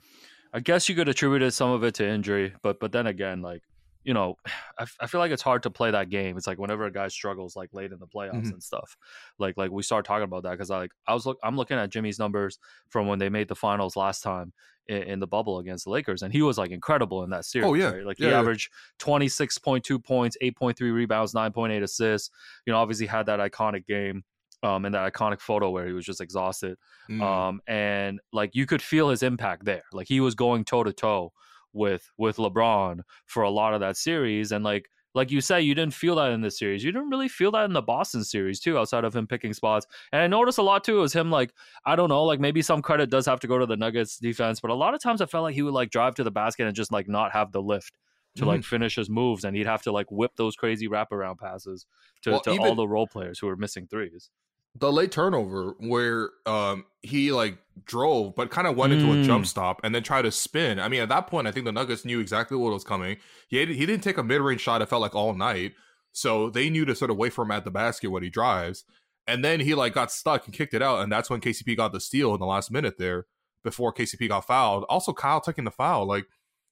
I 0.52 0.60
guess 0.60 0.88
you 0.88 0.94
could 0.94 1.08
attribute 1.08 1.52
some 1.52 1.70
of 1.70 1.82
it 1.82 1.94
to 1.94 2.08
injury, 2.08 2.54
but 2.62 2.78
but 2.78 2.92
then 2.92 3.06
again, 3.06 3.42
like 3.42 3.62
you 4.04 4.14
know, 4.14 4.36
I, 4.78 4.86
I 5.00 5.06
feel 5.06 5.20
like 5.20 5.32
it's 5.32 5.42
hard 5.42 5.62
to 5.64 5.70
play 5.70 5.90
that 5.90 6.10
game. 6.10 6.36
It's 6.36 6.46
like 6.46 6.58
whenever 6.58 6.86
a 6.86 6.92
guy 6.92 7.08
struggles 7.08 7.56
like 7.56 7.70
late 7.72 7.92
in 7.92 7.98
the 7.98 8.06
playoffs 8.06 8.34
mm-hmm. 8.34 8.52
and 8.52 8.62
stuff, 8.62 8.96
like 9.38 9.56
like 9.56 9.70
we 9.70 9.82
start 9.82 10.04
talking 10.04 10.24
about 10.24 10.44
that 10.44 10.52
because 10.52 10.70
I 10.70 10.78
like 10.78 10.92
I 11.06 11.14
was 11.14 11.26
look 11.26 11.38
I'm 11.42 11.56
looking 11.56 11.78
at 11.78 11.90
Jimmy's 11.90 12.18
numbers 12.18 12.58
from 12.88 13.06
when 13.06 13.18
they 13.18 13.28
made 13.28 13.48
the 13.48 13.54
finals 13.54 13.96
last 13.96 14.22
time, 14.22 14.52
in, 14.88 15.02
in, 15.02 15.20
the 15.20 15.26
bubble 15.26 15.58
against 15.58 15.84
the 15.84 15.90
Lakers, 15.90 16.22
and 16.22 16.32
he 16.32 16.42
was 16.42 16.58
like 16.58 16.70
incredible 16.70 17.22
in 17.22 17.30
that 17.30 17.44
series. 17.44 17.68
Oh 17.68 17.74
yeah, 17.74 17.90
right? 17.90 18.06
like 18.06 18.18
yeah, 18.18 18.26
he 18.26 18.32
yeah. 18.32 18.38
averaged 18.38 18.72
twenty 18.98 19.28
six 19.28 19.58
point 19.58 19.84
two 19.84 19.98
points, 19.98 20.36
eight 20.40 20.56
point 20.56 20.76
three 20.76 20.90
rebounds, 20.90 21.34
nine 21.34 21.52
point 21.52 21.72
eight 21.72 21.82
assists. 21.82 22.30
You 22.66 22.72
know, 22.72 22.78
obviously 22.78 23.06
had 23.06 23.26
that 23.26 23.40
iconic 23.40 23.86
game. 23.86 24.24
Um, 24.60 24.84
and 24.84 24.92
that 24.92 25.12
iconic 25.12 25.40
photo 25.40 25.70
where 25.70 25.86
he 25.86 25.92
was 25.92 26.04
just 26.04 26.20
exhausted. 26.20 26.78
Mm. 27.08 27.22
Um, 27.22 27.60
and 27.68 28.18
like 28.32 28.56
you 28.56 28.66
could 28.66 28.82
feel 28.82 29.08
his 29.08 29.22
impact 29.22 29.64
there. 29.64 29.84
Like 29.92 30.08
he 30.08 30.18
was 30.18 30.34
going 30.34 30.64
toe 30.64 30.82
to 30.82 30.92
toe 30.92 31.32
with 31.72 32.10
with 32.18 32.36
LeBron 32.36 33.00
for 33.26 33.42
a 33.42 33.50
lot 33.50 33.74
of 33.74 33.80
that 33.80 33.96
series, 33.96 34.52
and 34.52 34.64
like 34.64 34.88
like 35.14 35.30
you 35.30 35.40
say, 35.40 35.60
you 35.60 35.74
didn't 35.74 35.94
feel 35.94 36.14
that 36.16 36.32
in 36.32 36.42
this 36.42 36.58
series. 36.58 36.84
You 36.84 36.92
didn't 36.92 37.10
really 37.10 37.28
feel 37.28 37.50
that 37.52 37.64
in 37.64 37.72
the 37.72 37.82
Boston 37.82 38.22
series 38.22 38.60
too, 38.60 38.78
outside 38.78 39.04
of 39.04 39.16
him 39.16 39.26
picking 39.26 39.52
spots. 39.52 39.86
And 40.12 40.22
I 40.22 40.26
noticed 40.26 40.58
a 40.58 40.62
lot 40.62 40.84
too 40.84 41.00
was 41.00 41.12
him 41.12 41.30
like 41.30 41.52
I 41.84 41.96
don't 41.96 42.08
know, 42.08 42.24
like 42.24 42.40
maybe 42.40 42.62
some 42.62 42.82
credit 42.82 43.10
does 43.10 43.26
have 43.26 43.40
to 43.40 43.46
go 43.46 43.58
to 43.58 43.66
the 43.66 43.76
Nuggets 43.76 44.18
defense, 44.18 44.60
but 44.60 44.70
a 44.70 44.74
lot 44.74 44.94
of 44.94 45.02
times 45.02 45.20
I 45.20 45.26
felt 45.26 45.44
like 45.44 45.54
he 45.54 45.62
would 45.62 45.74
like 45.74 45.90
drive 45.90 46.14
to 46.16 46.24
the 46.24 46.30
basket 46.30 46.66
and 46.66 46.76
just 46.76 46.92
like 46.92 47.08
not 47.08 47.32
have 47.32 47.52
the 47.52 47.62
lift 47.62 47.96
to 48.36 48.42
mm-hmm. 48.42 48.48
like 48.48 48.64
finish 48.64 48.96
his 48.96 49.08
moves, 49.10 49.44
and 49.44 49.56
he'd 49.56 49.66
have 49.66 49.82
to 49.82 49.92
like 49.92 50.10
whip 50.10 50.32
those 50.36 50.56
crazy 50.56 50.88
wraparound 50.88 51.38
passes 51.38 51.86
to, 52.22 52.32
well, 52.32 52.40
to 52.40 52.52
even, 52.52 52.66
all 52.66 52.74
the 52.74 52.86
role 52.86 53.06
players 53.06 53.38
who 53.38 53.46
were 53.46 53.56
missing 53.56 53.86
threes 53.88 54.30
the 54.80 54.92
late 54.92 55.10
turnover 55.10 55.74
where 55.78 56.30
um 56.46 56.84
he 57.02 57.32
like 57.32 57.58
drove 57.84 58.34
but 58.34 58.50
kind 58.50 58.66
of 58.66 58.76
went 58.76 58.92
into 58.92 59.12
a 59.12 59.22
jump 59.22 59.44
mm. 59.44 59.48
stop 59.48 59.80
and 59.84 59.94
then 59.94 60.02
tried 60.02 60.22
to 60.22 60.32
spin. 60.32 60.80
I 60.80 60.88
mean, 60.88 61.00
at 61.00 61.08
that 61.08 61.26
point, 61.26 61.46
I 61.46 61.52
think 61.52 61.64
the 61.64 61.72
Nuggets 61.72 62.04
knew 62.04 62.20
exactly 62.20 62.56
what 62.56 62.72
was 62.72 62.84
coming. 62.84 63.18
He 63.48 63.58
had, 63.58 63.68
he 63.68 63.86
didn't 63.86 64.02
take 64.02 64.18
a 64.18 64.22
mid 64.22 64.40
range 64.40 64.60
shot. 64.60 64.82
It 64.82 64.88
felt 64.88 65.02
like 65.02 65.14
all 65.14 65.34
night, 65.34 65.74
so 66.12 66.50
they 66.50 66.70
knew 66.70 66.84
to 66.84 66.94
sort 66.94 67.10
of 67.10 67.16
wait 67.16 67.32
for 67.32 67.42
him 67.42 67.50
at 67.50 67.64
the 67.64 67.70
basket 67.70 68.10
when 68.10 68.22
he 68.22 68.30
drives. 68.30 68.84
And 69.26 69.44
then 69.44 69.60
he 69.60 69.74
like 69.74 69.92
got 69.92 70.10
stuck 70.10 70.46
and 70.46 70.54
kicked 70.54 70.74
it 70.74 70.82
out, 70.82 71.00
and 71.00 71.12
that's 71.12 71.30
when 71.30 71.40
KCP 71.40 71.76
got 71.76 71.92
the 71.92 72.00
steal 72.00 72.34
in 72.34 72.40
the 72.40 72.46
last 72.46 72.70
minute 72.70 72.98
there 72.98 73.26
before 73.62 73.92
KCP 73.92 74.28
got 74.28 74.46
fouled. 74.46 74.84
Also, 74.88 75.12
Kyle 75.12 75.40
taking 75.40 75.64
the 75.64 75.70
foul. 75.70 76.06
Like, 76.06 76.26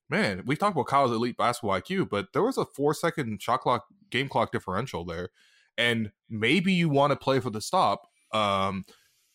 man, 0.08 0.42
we 0.46 0.56
talked 0.56 0.74
about 0.74 0.86
Kyle's 0.86 1.12
elite 1.12 1.36
basketball 1.36 1.78
IQ, 1.78 2.08
but 2.08 2.28
there 2.32 2.42
was 2.42 2.56
a 2.56 2.64
four 2.64 2.94
second 2.94 3.40
shot 3.42 3.60
clock 3.60 3.84
game 4.10 4.28
clock 4.28 4.52
differential 4.52 5.04
there 5.04 5.30
and 5.78 6.10
maybe 6.28 6.72
you 6.72 6.88
want 6.88 7.10
to 7.10 7.16
play 7.16 7.40
for 7.40 7.50
the 7.50 7.60
stop 7.60 8.08
um 8.32 8.84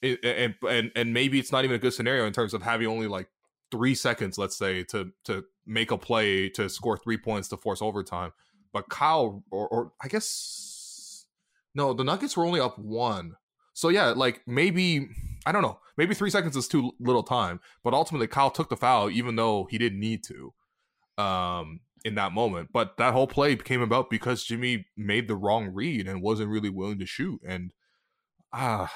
and 0.04 0.56
and 0.68 0.92
and 0.96 1.14
maybe 1.14 1.40
it's 1.40 1.52
not 1.52 1.64
even 1.64 1.76
a 1.76 1.80
good 1.80 1.94
scenario 1.94 2.26
in 2.26 2.34
terms 2.34 2.54
of 2.54 2.62
having 2.62 2.88
only 2.88 3.08
like 3.08 3.28
three 3.72 3.96
seconds 3.96 4.38
let's 4.38 4.58
say 4.58 4.84
to 4.84 5.12
to 5.24 5.44
make 5.66 5.92
a 5.92 5.98
play 5.98 6.50
to 6.50 6.70
score 6.70 6.98
three 6.98 7.18
points 7.18 7.48
to 7.50 7.58
force 7.58 7.82
overtime. 7.82 8.32
But 8.74 8.90
kyle 8.90 9.44
or, 9.52 9.68
or 9.68 9.92
i 10.02 10.08
guess 10.08 11.26
no 11.76 11.94
the 11.94 12.04
nuggets 12.04 12.36
were 12.36 12.46
only 12.46 12.60
up 12.60 12.78
one. 12.80 13.36
So 13.74 13.90
yeah 13.90 14.08
like 14.08 14.42
maybe 14.48 15.08
i 15.46 15.52
don't 15.52 15.62
know 15.62 15.80
maybe 15.98 16.14
three 16.14 16.30
seconds 16.30 16.56
is 16.56 16.68
too 16.68 16.92
little 17.00 17.24
time 17.24 17.60
but 17.84 17.94
ultimately 17.94 18.28
kyle 18.28 18.52
took 18.52 18.70
the 18.70 18.78
foul 18.78 19.10
even 19.10 19.36
though 19.36 19.68
he 19.70 19.78
didn't 19.78 20.00
need 20.00 20.24
to. 20.26 20.54
Um 21.22 21.82
in 22.04 22.16
that 22.16 22.32
moment. 22.32 22.70
But 22.72 22.98
that 22.98 23.14
whole 23.14 23.28
play 23.28 23.56
came 23.56 23.82
about 23.82 24.10
because 24.10 24.44
Jimmy 24.44 24.86
made 24.98 25.28
the 25.28 25.36
wrong 25.36 25.70
read 25.74 26.08
and 26.08 26.22
wasn't 26.22 26.50
really 26.50 26.70
willing 26.70 27.00
to 27.00 27.06
shoot. 27.06 27.42
And 27.46 27.74
ah, 28.54 28.92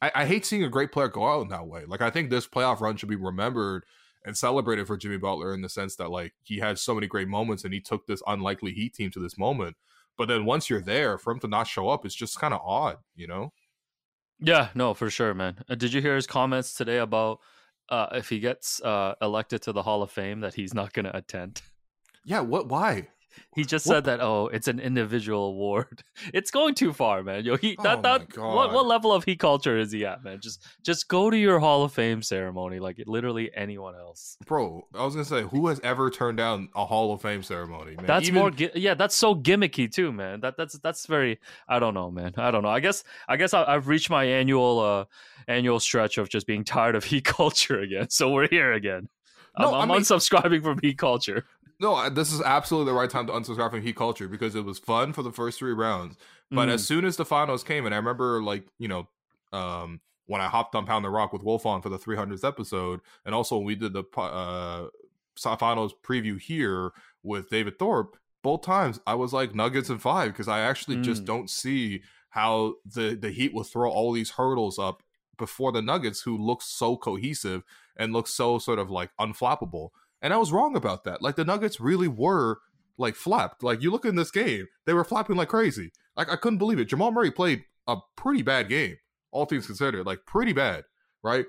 I, 0.00 0.10
I, 0.14 0.26
hate 0.26 0.46
seeing 0.46 0.64
a 0.64 0.68
great 0.68 0.92
player 0.92 1.08
go 1.08 1.26
out 1.26 1.42
in 1.42 1.48
that 1.48 1.66
way. 1.66 1.84
Like 1.86 2.00
I 2.00 2.10
think 2.10 2.30
this 2.30 2.46
playoff 2.46 2.80
run 2.80 2.96
should 2.96 3.08
be 3.08 3.16
remembered 3.16 3.84
and 4.24 4.36
celebrated 4.36 4.86
for 4.86 4.96
Jimmy 4.96 5.18
Butler 5.18 5.54
in 5.54 5.62
the 5.62 5.68
sense 5.68 5.96
that 5.96 6.10
like 6.10 6.34
he 6.42 6.58
had 6.58 6.78
so 6.78 6.94
many 6.94 7.06
great 7.06 7.28
moments 7.28 7.64
and 7.64 7.72
he 7.72 7.80
took 7.80 8.06
this 8.06 8.22
unlikely 8.26 8.72
Heat 8.72 8.94
team 8.94 9.10
to 9.12 9.20
this 9.20 9.38
moment. 9.38 9.76
But 10.16 10.26
then 10.26 10.44
once 10.44 10.68
you're 10.68 10.82
there, 10.82 11.16
for 11.16 11.32
him 11.32 11.38
to 11.40 11.48
not 11.48 11.68
show 11.68 11.88
up, 11.88 12.04
it's 12.04 12.14
just 12.14 12.40
kind 12.40 12.52
of 12.52 12.60
odd, 12.64 12.96
you 13.14 13.28
know? 13.28 13.52
Yeah, 14.40 14.68
no, 14.74 14.92
for 14.94 15.10
sure, 15.10 15.32
man. 15.32 15.58
Uh, 15.68 15.76
did 15.76 15.92
you 15.92 16.00
hear 16.00 16.16
his 16.16 16.26
comments 16.26 16.74
today 16.74 16.98
about 16.98 17.38
uh, 17.88 18.08
if 18.12 18.28
he 18.28 18.40
gets 18.40 18.82
uh, 18.82 19.14
elected 19.22 19.62
to 19.62 19.72
the 19.72 19.82
Hall 19.82 20.02
of 20.02 20.10
Fame 20.10 20.40
that 20.40 20.54
he's 20.54 20.74
not 20.74 20.92
going 20.92 21.04
to 21.04 21.16
attend? 21.16 21.62
Yeah, 22.24 22.40
what? 22.40 22.68
Why? 22.68 23.08
He 23.54 23.64
just 23.64 23.86
what? 23.86 23.94
said 23.94 24.04
that. 24.04 24.20
Oh, 24.20 24.48
it's 24.52 24.68
an 24.68 24.78
individual 24.78 25.46
award. 25.46 26.02
It's 26.34 26.50
going 26.50 26.74
too 26.74 26.92
far, 26.92 27.22
man. 27.22 27.44
Yo, 27.44 27.56
he 27.56 27.76
that 27.82 27.98
oh 27.98 28.02
that 28.02 28.36
what 28.36 28.72
what 28.72 28.86
level 28.86 29.12
of 29.12 29.24
heat 29.24 29.38
culture 29.38 29.78
is 29.78 29.92
he 29.92 30.04
at, 30.04 30.22
man? 30.24 30.40
Just 30.40 30.66
just 30.84 31.08
go 31.08 31.30
to 31.30 31.36
your 31.36 31.58
Hall 31.58 31.84
of 31.84 31.92
Fame 31.92 32.22
ceremony 32.22 32.80
like 32.80 33.00
literally 33.06 33.50
anyone 33.54 33.94
else. 33.94 34.36
Bro, 34.46 34.86
I 34.94 35.04
was 35.04 35.14
gonna 35.14 35.24
say, 35.24 35.42
who 35.42 35.68
has 35.68 35.80
ever 35.84 36.10
turned 36.10 36.36
down 36.38 36.68
a 36.74 36.84
Hall 36.84 37.12
of 37.12 37.22
Fame 37.22 37.42
ceremony? 37.42 37.94
Man? 37.96 38.06
That's 38.06 38.28
Even... 38.28 38.40
more. 38.40 38.52
Yeah, 38.74 38.94
that's 38.94 39.14
so 39.14 39.34
gimmicky 39.34 39.90
too, 39.90 40.12
man. 40.12 40.40
That 40.40 40.56
that's 40.56 40.78
that's 40.80 41.06
very. 41.06 41.38
I 41.68 41.78
don't 41.78 41.94
know, 41.94 42.10
man. 42.10 42.34
I 42.36 42.50
don't 42.50 42.62
know. 42.62 42.68
I 42.68 42.80
guess 42.80 43.04
I 43.28 43.36
guess 43.36 43.54
I, 43.54 43.72
have 43.72 43.88
reached 43.88 44.10
my 44.10 44.24
annual 44.24 44.80
uh 44.80 45.04
annual 45.46 45.80
stretch 45.80 46.18
of 46.18 46.28
just 46.28 46.46
being 46.46 46.64
tired 46.76 46.96
of 46.96 47.04
heat 47.04 47.24
culture 47.24 47.80
again. 47.80 48.10
So 48.10 48.30
we're 48.30 48.48
here 48.48 48.72
again. 48.72 49.08
No, 49.58 49.68
I'm, 49.68 49.74
I'm 49.74 49.90
I 49.90 49.94
mean, 49.94 50.02
unsubscribing 50.02 50.62
from 50.62 50.78
heat 50.80 50.98
culture. 50.98 51.46
No, 51.80 52.08
this 52.08 52.32
is 52.32 52.40
absolutely 52.42 52.92
the 52.92 52.98
right 52.98 53.08
time 53.08 53.26
to 53.28 53.32
unsubscribe 53.32 53.70
from 53.70 53.82
Heat 53.82 53.96
Culture 53.96 54.28
because 54.28 54.54
it 54.54 54.64
was 54.64 54.78
fun 54.78 55.12
for 55.12 55.22
the 55.22 55.30
first 55.30 55.58
three 55.58 55.72
rounds. 55.72 56.16
But 56.50 56.68
mm. 56.68 56.72
as 56.72 56.86
soon 56.86 57.04
as 57.04 57.16
the 57.16 57.24
finals 57.24 57.62
came, 57.62 57.86
and 57.86 57.94
I 57.94 57.98
remember 57.98 58.42
like 58.42 58.66
you 58.78 58.88
know, 58.88 59.08
um, 59.52 60.00
when 60.26 60.40
I 60.40 60.48
hopped 60.48 60.74
on 60.74 60.86
Pound 60.86 61.04
the 61.04 61.10
Rock 61.10 61.32
with 61.32 61.42
Wolf 61.42 61.66
on 61.66 61.80
for 61.80 61.88
the 61.88 61.98
300th 61.98 62.46
episode, 62.46 63.00
and 63.24 63.34
also 63.34 63.56
when 63.56 63.64
we 63.64 63.74
did 63.76 63.92
the 63.92 64.04
uh, 64.16 64.88
finals 65.56 65.94
preview 66.02 66.40
here 66.40 66.90
with 67.22 67.48
David 67.48 67.78
Thorpe, 67.78 68.16
both 68.42 68.62
times 68.62 68.98
I 69.06 69.14
was 69.14 69.32
like 69.32 69.54
Nuggets 69.54 69.88
and 69.88 70.02
five 70.02 70.32
because 70.32 70.48
I 70.48 70.60
actually 70.60 70.96
mm. 70.96 71.04
just 71.04 71.24
don't 71.24 71.48
see 71.48 72.02
how 72.30 72.74
the 72.84 73.16
the 73.20 73.30
Heat 73.30 73.54
will 73.54 73.64
throw 73.64 73.90
all 73.90 74.12
these 74.12 74.30
hurdles 74.30 74.78
up 74.78 75.02
before 75.38 75.70
the 75.70 75.82
Nuggets, 75.82 76.22
who 76.22 76.36
look 76.36 76.60
so 76.62 76.96
cohesive 76.96 77.62
and 77.96 78.12
look 78.12 78.26
so 78.26 78.58
sort 78.58 78.78
of 78.78 78.90
like 78.90 79.10
unflappable. 79.20 79.90
And 80.22 80.32
I 80.32 80.36
was 80.36 80.52
wrong 80.52 80.76
about 80.76 81.04
that. 81.04 81.22
Like 81.22 81.36
the 81.36 81.44
Nuggets 81.44 81.80
really 81.80 82.08
were 82.08 82.58
like 82.96 83.14
flapped. 83.14 83.62
Like 83.62 83.82
you 83.82 83.90
look 83.90 84.04
in 84.04 84.16
this 84.16 84.30
game, 84.30 84.66
they 84.86 84.92
were 84.92 85.04
flapping 85.04 85.36
like 85.36 85.48
crazy. 85.48 85.92
Like 86.16 86.30
I 86.30 86.36
couldn't 86.36 86.58
believe 86.58 86.78
it. 86.78 86.86
Jamal 86.86 87.12
Murray 87.12 87.30
played 87.30 87.64
a 87.86 87.96
pretty 88.16 88.42
bad 88.42 88.68
game, 88.68 88.96
all 89.30 89.46
things 89.46 89.66
considered, 89.66 90.04
like 90.06 90.26
pretty 90.26 90.52
bad, 90.52 90.84
right? 91.22 91.46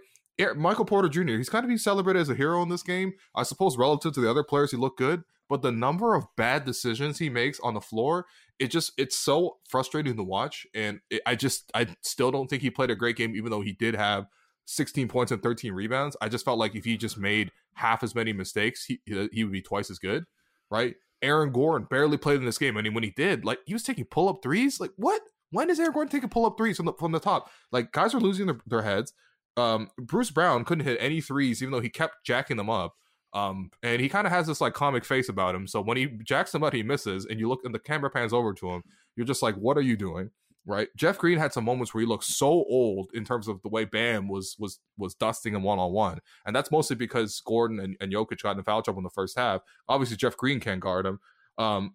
Michael 0.56 0.86
Porter 0.86 1.10
Jr. 1.10 1.34
He's 1.34 1.50
kind 1.50 1.66
of 1.66 1.68
being 1.68 1.78
celebrated 1.78 2.20
as 2.22 2.30
a 2.30 2.36
hero 2.36 2.62
in 2.62 2.70
this 2.70 2.84
game. 2.84 3.14
I 3.36 3.44
suppose 3.44 3.78
relative 3.78 4.14
to 4.14 4.22
the 4.22 4.30
other 4.30 4.44
players, 4.44 4.72
he 4.72 4.78
looked 4.78 4.98
good, 4.98 5.24
but 5.50 5.62
the 5.62 5.72
number 5.72 6.16
of 6.16 6.28
bad 6.38 6.64
decisions 6.64 7.20
he 7.20 7.30
makes 7.30 7.60
on 7.60 7.74
the 7.74 7.82
floor, 7.82 8.26
it 8.58 8.68
just 8.68 8.94
it's 8.98 9.18
so 9.18 9.58
frustrating 9.68 10.16
to 10.16 10.24
watch. 10.24 10.66
And 10.74 11.02
it, 11.10 11.22
I 11.26 11.36
just 11.36 11.70
I 11.74 11.88
still 12.02 12.32
don't 12.32 12.50
think 12.50 12.62
he 12.62 12.70
played 12.70 12.90
a 12.90 12.96
great 12.96 13.18
game, 13.18 13.36
even 13.36 13.52
though 13.52 13.62
he 13.62 13.74
did 13.74 13.96
have 13.96 14.28
16 14.66 15.08
points 15.10 15.32
and 15.32 15.44
13 15.44 15.74
rebounds. 15.74 16.16
I 16.22 16.30
just 16.30 16.46
felt 16.46 16.60
like 16.60 16.76
if 16.76 16.86
he 16.86 16.96
just 16.96 17.18
made 17.18 17.52
half 17.80 18.04
as 18.04 18.14
many 18.14 18.34
mistakes, 18.34 18.86
he 18.86 19.02
he 19.06 19.44
would 19.44 19.54
be 19.54 19.62
twice 19.62 19.90
as 19.90 20.00
good, 20.00 20.26
right? 20.70 20.96
Aaron 21.22 21.52
Gordon 21.52 21.88
barely 21.90 22.18
played 22.18 22.40
in 22.40 22.46
this 22.46 22.58
game, 22.58 22.78
and 22.78 22.94
when 22.96 23.04
he 23.04 23.12
did, 23.12 23.46
like 23.46 23.60
he 23.66 23.74
was 23.74 23.84
taking 23.84 24.06
pull 24.06 24.30
up 24.30 24.40
threes. 24.44 24.80
Like 24.80 24.92
what? 24.98 25.22
When 25.52 25.70
is 25.70 25.80
Aaron 25.80 25.94
Gordon 25.94 26.12
taking 26.12 26.30
pull 26.30 26.46
up 26.46 26.58
threes 26.58 26.78
from 26.78 26.86
the 26.86 26.94
from 26.94 27.12
the 27.12 27.20
top? 27.20 27.50
Like 27.72 27.92
guys 27.92 28.14
are 28.14 28.20
losing 28.20 28.48
their, 28.48 28.60
their 28.68 28.82
heads. 28.82 29.14
Um, 29.58 29.90
Bruce 29.98 30.32
Brown 30.32 30.64
couldn't 30.64 30.86
hit 30.86 30.98
any 31.02 31.22
threes, 31.22 31.62
even 31.62 31.72
though 31.72 31.82
he 31.82 31.90
kept 31.90 32.26
jacking 32.26 32.58
them 32.58 32.70
up. 32.70 32.94
Um, 33.34 33.70
and 33.84 34.02
he 34.02 34.10
kind 34.10 34.26
of 34.26 34.34
has 34.34 34.48
this 34.48 34.62
like 34.62 34.74
comic 34.74 35.06
face 35.06 35.30
about 35.30 35.56
him. 35.56 35.68
So 35.68 35.82
when 35.82 35.98
he 35.98 36.08
jacks 36.24 36.52
them 36.52 36.64
up, 36.64 36.74
he 36.74 36.84
misses, 36.84 37.26
and 37.26 37.40
you 37.40 37.48
look 37.48 37.62
and 37.64 37.76
the 37.76 37.80
camera 37.80 38.10
pans 38.10 38.34
over 38.34 38.54
to 38.54 38.70
him. 38.70 38.84
You're 39.16 39.26
just 39.26 39.44
like, 39.44 39.56
what 39.56 39.78
are 39.78 39.82
you 39.82 39.98
doing? 39.98 40.32
Right? 40.70 40.88
Jeff 40.96 41.18
Green 41.18 41.40
had 41.40 41.52
some 41.52 41.66
moments 41.66 41.94
where 41.94 42.02
he 42.02 42.08
looked 42.08 42.26
so 42.26 42.48
old 42.48 43.10
in 43.16 43.26
terms 43.26 43.48
of 43.48 43.60
the 43.64 43.70
way 43.70 43.86
Bam 43.86 44.28
was 44.28 44.56
was 44.60 44.80
was 44.98 45.16
dusting 45.16 45.56
him 45.56 45.64
one 45.64 45.80
on 45.80 45.92
one, 45.92 46.20
and 46.46 46.56
that's 46.56 46.70
mostly 46.70 46.96
because 46.96 47.42
Gordon 47.42 47.80
and, 47.80 47.98
and 48.00 48.14
Jokic 48.14 48.44
got 48.44 48.56
in 48.56 48.64
foul 48.64 48.84
trouble 48.84 49.00
in 49.00 49.04
the 49.04 49.10
first 49.10 49.36
half. 49.36 49.62
Obviously, 49.88 50.16
Jeff 50.16 50.38
Green 50.38 50.60
can't 50.60 50.80
guard 50.80 51.08
him. 51.08 51.20
Um, 51.58 51.94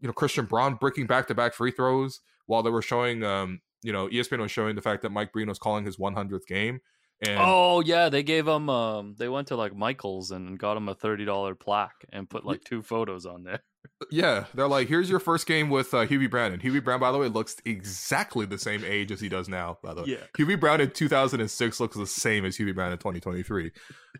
you 0.00 0.08
know, 0.08 0.14
Christian 0.14 0.46
Braun 0.46 0.76
breaking 0.76 1.06
back 1.06 1.26
to 1.28 1.34
back 1.34 1.52
free 1.52 1.70
throws 1.70 2.20
while 2.46 2.62
they 2.62 2.70
were 2.70 2.82
showing, 2.82 3.22
um, 3.22 3.60
you 3.82 3.92
know, 3.92 4.08
ESPN 4.08 4.40
was 4.40 4.50
showing 4.50 4.76
the 4.76 4.82
fact 4.82 5.02
that 5.02 5.10
Mike 5.10 5.32
Breen 5.32 5.48
was 5.48 5.58
calling 5.58 5.84
his 5.84 5.98
100th 5.98 6.46
game. 6.46 6.80
And 7.26 7.38
oh 7.40 7.80
yeah, 7.80 8.10
they 8.10 8.22
gave 8.22 8.46
him. 8.46 8.68
Um, 8.68 9.14
they 9.18 9.28
went 9.28 9.48
to 9.48 9.56
like 9.56 9.74
Michaels 9.74 10.30
and 10.32 10.58
got 10.58 10.76
him 10.76 10.88
a 10.88 10.94
thirty 10.94 11.24
dollar 11.24 11.54
plaque 11.54 12.04
and 12.12 12.28
put 12.28 12.44
like 12.44 12.62
two 12.62 12.82
photos 12.82 13.24
on 13.24 13.42
there. 13.42 13.62
Yeah, 14.10 14.44
they're 14.52 14.68
like, 14.68 14.88
here's 14.88 15.08
your 15.08 15.20
first 15.20 15.46
game 15.46 15.70
with 15.70 15.94
uh, 15.94 16.06
Hubie 16.06 16.30
Brown. 16.30 16.52
And 16.52 16.60
Hubie 16.60 16.84
Brown, 16.84 17.00
by 17.00 17.10
the 17.10 17.18
way, 17.18 17.28
looks 17.28 17.56
exactly 17.64 18.44
the 18.44 18.58
same 18.58 18.84
age 18.84 19.10
as 19.10 19.20
he 19.20 19.30
does 19.30 19.48
now. 19.48 19.78
By 19.82 19.94
the 19.94 20.02
way, 20.02 20.08
yeah. 20.08 20.26
Hubie 20.36 20.60
Brown 20.60 20.82
in 20.82 20.90
2006 20.90 21.80
looks 21.80 21.96
the 21.96 22.06
same 22.06 22.44
as 22.44 22.58
Hubie 22.58 22.74
Brown 22.74 22.92
in 22.92 22.98
2023. 22.98 23.70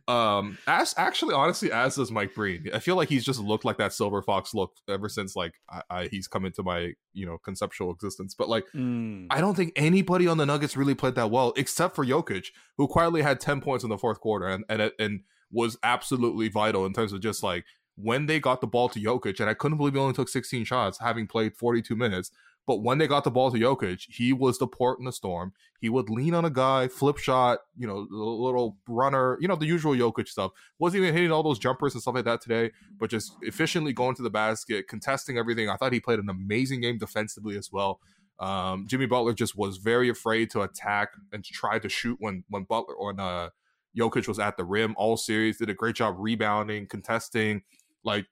Um, 0.08 0.56
as 0.66 0.94
actually, 0.96 1.34
honestly, 1.34 1.70
as 1.70 1.96
does 1.96 2.10
Mike 2.10 2.34
Breen. 2.34 2.70
I 2.72 2.78
feel 2.78 2.96
like 2.96 3.10
he's 3.10 3.24
just 3.24 3.38
looked 3.38 3.66
like 3.66 3.76
that 3.76 3.92
Silver 3.92 4.22
Fox 4.22 4.54
look 4.54 4.72
ever 4.88 5.10
since 5.10 5.36
like 5.36 5.52
I, 5.68 5.82
I, 5.90 6.08
he's 6.10 6.26
come 6.26 6.46
into 6.46 6.62
my 6.62 6.92
you 7.12 7.26
know 7.26 7.36
conceptual 7.36 7.90
existence. 7.90 8.34
But 8.34 8.48
like, 8.48 8.64
mm. 8.74 9.26
I 9.28 9.42
don't 9.42 9.56
think 9.56 9.72
anybody 9.76 10.26
on 10.26 10.38
the 10.38 10.46
Nuggets 10.46 10.76
really 10.76 10.94
played 10.94 11.16
that 11.16 11.30
well, 11.30 11.52
except 11.54 11.94
for 11.96 12.04
Jokic, 12.04 12.46
who 12.78 12.88
quietly 12.88 13.20
had 13.20 13.40
10 13.40 13.60
points 13.60 13.84
in 13.84 13.90
the 13.90 13.98
fourth 13.98 14.20
quarter 14.20 14.46
and 14.46 14.64
and 14.70 14.90
and 14.98 15.20
was 15.50 15.78
absolutely 15.82 16.48
vital 16.48 16.86
in 16.86 16.92
terms 16.92 17.12
of 17.12 17.20
just 17.20 17.42
like 17.42 17.64
when 17.96 18.26
they 18.26 18.40
got 18.40 18.60
the 18.60 18.66
ball 18.66 18.88
to 18.90 19.00
Jokic, 19.00 19.40
and 19.40 19.48
I 19.48 19.54
couldn't 19.54 19.78
believe 19.78 19.94
he 19.94 20.00
only 20.00 20.14
took 20.14 20.28
16 20.28 20.64
shots, 20.64 20.98
having 20.98 21.26
played 21.26 21.56
42 21.56 21.96
minutes. 21.96 22.30
But 22.66 22.82
when 22.82 22.98
they 22.98 23.06
got 23.06 23.22
the 23.22 23.30
ball 23.30 23.52
to 23.52 23.58
Jokic, 23.58 24.06
he 24.08 24.32
was 24.32 24.58
the 24.58 24.66
port 24.66 24.98
in 24.98 25.04
the 25.04 25.12
storm. 25.12 25.52
He 25.80 25.88
would 25.88 26.10
lean 26.10 26.34
on 26.34 26.44
a 26.44 26.50
guy, 26.50 26.88
flip 26.88 27.16
shot, 27.16 27.60
you 27.76 27.86
know, 27.86 28.08
little 28.10 28.76
runner, 28.88 29.38
you 29.40 29.46
know, 29.46 29.54
the 29.54 29.66
usual 29.66 29.94
Jokic 29.94 30.26
stuff. 30.26 30.50
Wasn't 30.80 31.00
even 31.00 31.14
hitting 31.14 31.30
all 31.30 31.44
those 31.44 31.60
jumpers 31.60 31.94
and 31.94 32.02
stuff 32.02 32.16
like 32.16 32.24
that 32.24 32.40
today, 32.40 32.72
but 32.98 33.08
just 33.08 33.36
efficiently 33.42 33.92
going 33.92 34.16
to 34.16 34.22
the 34.22 34.30
basket, 34.30 34.88
contesting 34.88 35.38
everything. 35.38 35.70
I 35.70 35.76
thought 35.76 35.92
he 35.92 36.00
played 36.00 36.18
an 36.18 36.28
amazing 36.28 36.80
game 36.80 36.98
defensively 36.98 37.56
as 37.56 37.70
well. 37.70 38.00
Um, 38.40 38.86
Jimmy 38.88 39.06
Butler 39.06 39.32
just 39.32 39.56
was 39.56 39.76
very 39.76 40.08
afraid 40.08 40.50
to 40.50 40.62
attack 40.62 41.10
and 41.32 41.44
try 41.44 41.78
to 41.78 41.88
shoot 41.88 42.16
when 42.20 42.44
when 42.50 42.64
Butler 42.64 42.94
or 42.94 43.18
uh, 43.18 43.50
Jokic 43.96 44.28
was 44.28 44.38
at 44.38 44.56
the 44.56 44.64
rim 44.64 44.94
all 44.98 45.16
series. 45.16 45.58
Did 45.58 45.70
a 45.70 45.74
great 45.74 45.96
job 45.96 46.16
rebounding, 46.18 46.86
contesting, 46.86 47.62
like, 48.06 48.26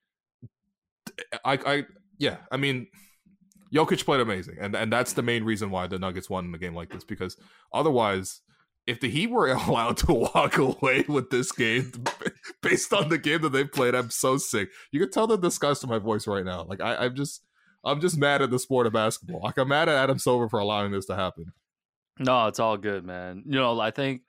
I, 1.45 1.59
I, 1.67 1.83
yeah, 2.19 2.39
I 2.51 2.57
mean, 2.57 2.87
Jokic 3.75 4.05
played 4.05 4.21
amazing, 4.21 4.57
and 4.61 4.75
and 4.75 4.93
that's 4.93 5.15
the 5.15 5.23
main 5.23 5.45
reason 5.45 5.71
why 5.71 5.87
the 5.87 5.99
Nuggets 5.99 6.31
won 6.31 6.47
in 6.47 6.55
a 6.55 6.59
game 6.59 6.75
like 6.75 6.91
this 6.91 7.05
because 7.05 7.37
otherwise, 7.73 8.41
if 8.87 9.01
the 9.01 9.11
Heat 9.11 9.31
were 9.31 9.49
allowed 9.53 9.97
to 9.99 10.13
walk 10.13 10.59
away 10.59 11.05
with 11.09 11.31
this 11.31 11.51
game 11.51 11.93
based 12.63 12.93
on 12.93 13.09
the 13.09 13.19
game 13.19 13.43
that 13.43 13.51
they 13.51 13.65
played, 13.65 13.95
I'm 13.95 14.11
so 14.11 14.37
sick. 14.37 14.71
You 14.93 15.01
can 15.01 15.11
tell 15.11 15.27
the 15.27 15.37
disgust 15.37 15.83
in 15.83 15.91
my 15.91 15.99
voice 15.99 16.27
right 16.27 16.45
now. 16.45 16.65
Like 16.65 16.81
I, 16.81 16.97
I'm 16.97 17.17
just, 17.17 17.43
I'm 17.85 18.01
just 18.01 18.17
mad 18.17 18.43
at 18.43 18.51
the 18.51 18.59
sport 18.59 18.87
of 18.87 18.93
basketball. 18.93 19.43
Like 19.43 19.59
I'm 19.59 19.69
mad 19.69 19.89
at 19.89 19.97
Adam 19.97 20.19
Silver 20.19 20.49
for 20.49 20.61
allowing 20.61 20.93
this 20.93 21.07
to 21.07 21.17
happen. 21.17 21.53
No, 22.21 22.47
it's 22.47 22.61
all 22.61 22.77
good, 22.77 23.05
man. 23.05 23.43
You 23.45 23.59
know, 23.59 23.79
I 23.81 23.91
think 23.91 24.23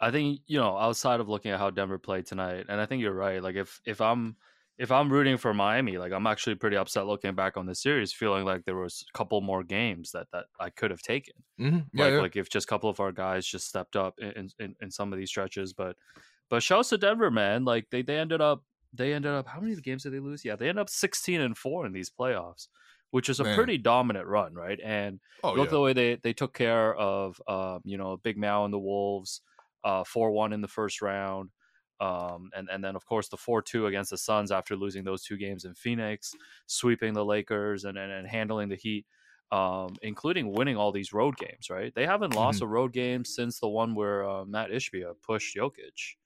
I 0.00 0.10
think 0.10 0.40
you 0.46 0.58
know 0.58 0.78
outside 0.78 1.20
of 1.20 1.28
looking 1.28 1.50
at 1.50 1.58
how 1.58 1.68
Denver 1.68 1.98
played 1.98 2.24
tonight, 2.24 2.66
and 2.68 2.80
I 2.80 2.86
think 2.86 3.02
you're 3.02 3.12
right. 3.12 3.42
Like 3.42 3.56
if 3.56 3.80
if 3.84 4.00
I'm 4.00 4.36
if 4.80 4.90
I'm 4.90 5.12
rooting 5.12 5.36
for 5.36 5.52
Miami, 5.52 5.98
like 5.98 6.10
I'm 6.10 6.26
actually 6.26 6.54
pretty 6.54 6.78
upset 6.78 7.06
looking 7.06 7.34
back 7.34 7.58
on 7.58 7.66
the 7.66 7.74
series, 7.74 8.14
feeling 8.14 8.46
like 8.46 8.64
there 8.64 8.76
was 8.76 9.04
a 9.14 9.16
couple 9.16 9.38
more 9.42 9.62
games 9.62 10.10
that 10.12 10.28
that 10.32 10.46
I 10.58 10.70
could 10.70 10.90
have 10.90 11.02
taken. 11.02 11.34
Mm-hmm. 11.60 11.78
Yeah, 11.92 12.04
like, 12.04 12.12
yeah. 12.14 12.20
like 12.20 12.36
if 12.36 12.48
just 12.48 12.64
a 12.64 12.68
couple 12.68 12.88
of 12.88 12.98
our 12.98 13.12
guys 13.12 13.46
just 13.46 13.68
stepped 13.68 13.94
up 13.94 14.14
in, 14.18 14.48
in, 14.58 14.74
in 14.80 14.90
some 14.90 15.12
of 15.12 15.18
these 15.18 15.28
stretches, 15.28 15.74
but 15.74 15.96
but 16.48 16.62
shouts 16.62 16.88
to 16.88 16.98
Denver, 16.98 17.30
man. 17.30 17.66
Like 17.66 17.88
they 17.90 18.00
they 18.00 18.16
ended 18.16 18.40
up 18.40 18.64
they 18.94 19.12
ended 19.12 19.32
up 19.32 19.46
how 19.46 19.60
many 19.60 19.76
games 19.76 20.04
did 20.04 20.14
they 20.14 20.18
lose? 20.18 20.46
Yeah, 20.46 20.56
they 20.56 20.70
ended 20.70 20.80
up 20.80 20.88
16 20.88 21.42
and 21.42 21.58
four 21.58 21.84
in 21.84 21.92
these 21.92 22.08
playoffs, 22.08 22.68
which 23.10 23.28
is 23.28 23.38
a 23.38 23.44
man. 23.44 23.54
pretty 23.54 23.76
dominant 23.76 24.26
run, 24.28 24.54
right? 24.54 24.80
And 24.82 25.20
oh, 25.44 25.52
look 25.52 25.66
yeah. 25.66 25.72
the 25.72 25.80
way 25.80 25.92
they 25.92 26.14
they 26.22 26.32
took 26.32 26.54
care 26.54 26.94
of 26.94 27.38
um, 27.46 27.80
you 27.84 27.98
know 27.98 28.16
Big 28.16 28.38
Mal 28.38 28.64
and 28.64 28.72
the 28.72 28.78
Wolves, 28.78 29.42
uh, 29.84 30.04
four 30.04 30.30
one 30.30 30.54
in 30.54 30.62
the 30.62 30.68
first 30.68 31.02
round. 31.02 31.50
Um, 32.00 32.50
and 32.56 32.68
and 32.70 32.82
then 32.82 32.96
of 32.96 33.04
course 33.04 33.28
the 33.28 33.36
four 33.36 33.60
two 33.60 33.86
against 33.86 34.10
the 34.10 34.18
Suns 34.18 34.50
after 34.50 34.74
losing 34.74 35.04
those 35.04 35.22
two 35.22 35.36
games 35.36 35.64
in 35.64 35.74
Phoenix, 35.74 36.34
sweeping 36.66 37.12
the 37.12 37.24
Lakers 37.24 37.84
and 37.84 37.98
and, 37.98 38.10
and 38.10 38.26
handling 38.26 38.70
the 38.70 38.76
Heat, 38.76 39.04
um, 39.52 39.96
including 40.00 40.52
winning 40.52 40.78
all 40.78 40.92
these 40.92 41.12
road 41.12 41.36
games. 41.36 41.68
Right, 41.68 41.94
they 41.94 42.06
haven't 42.06 42.34
lost 42.34 42.56
mm-hmm. 42.56 42.66
a 42.66 42.68
road 42.68 42.92
game 42.92 43.24
since 43.24 43.60
the 43.60 43.68
one 43.68 43.94
where 43.94 44.28
uh, 44.28 44.44
Mat 44.46 44.70
Ishbia 44.70 45.12
pushed 45.22 45.56
Jokic. 45.56 46.16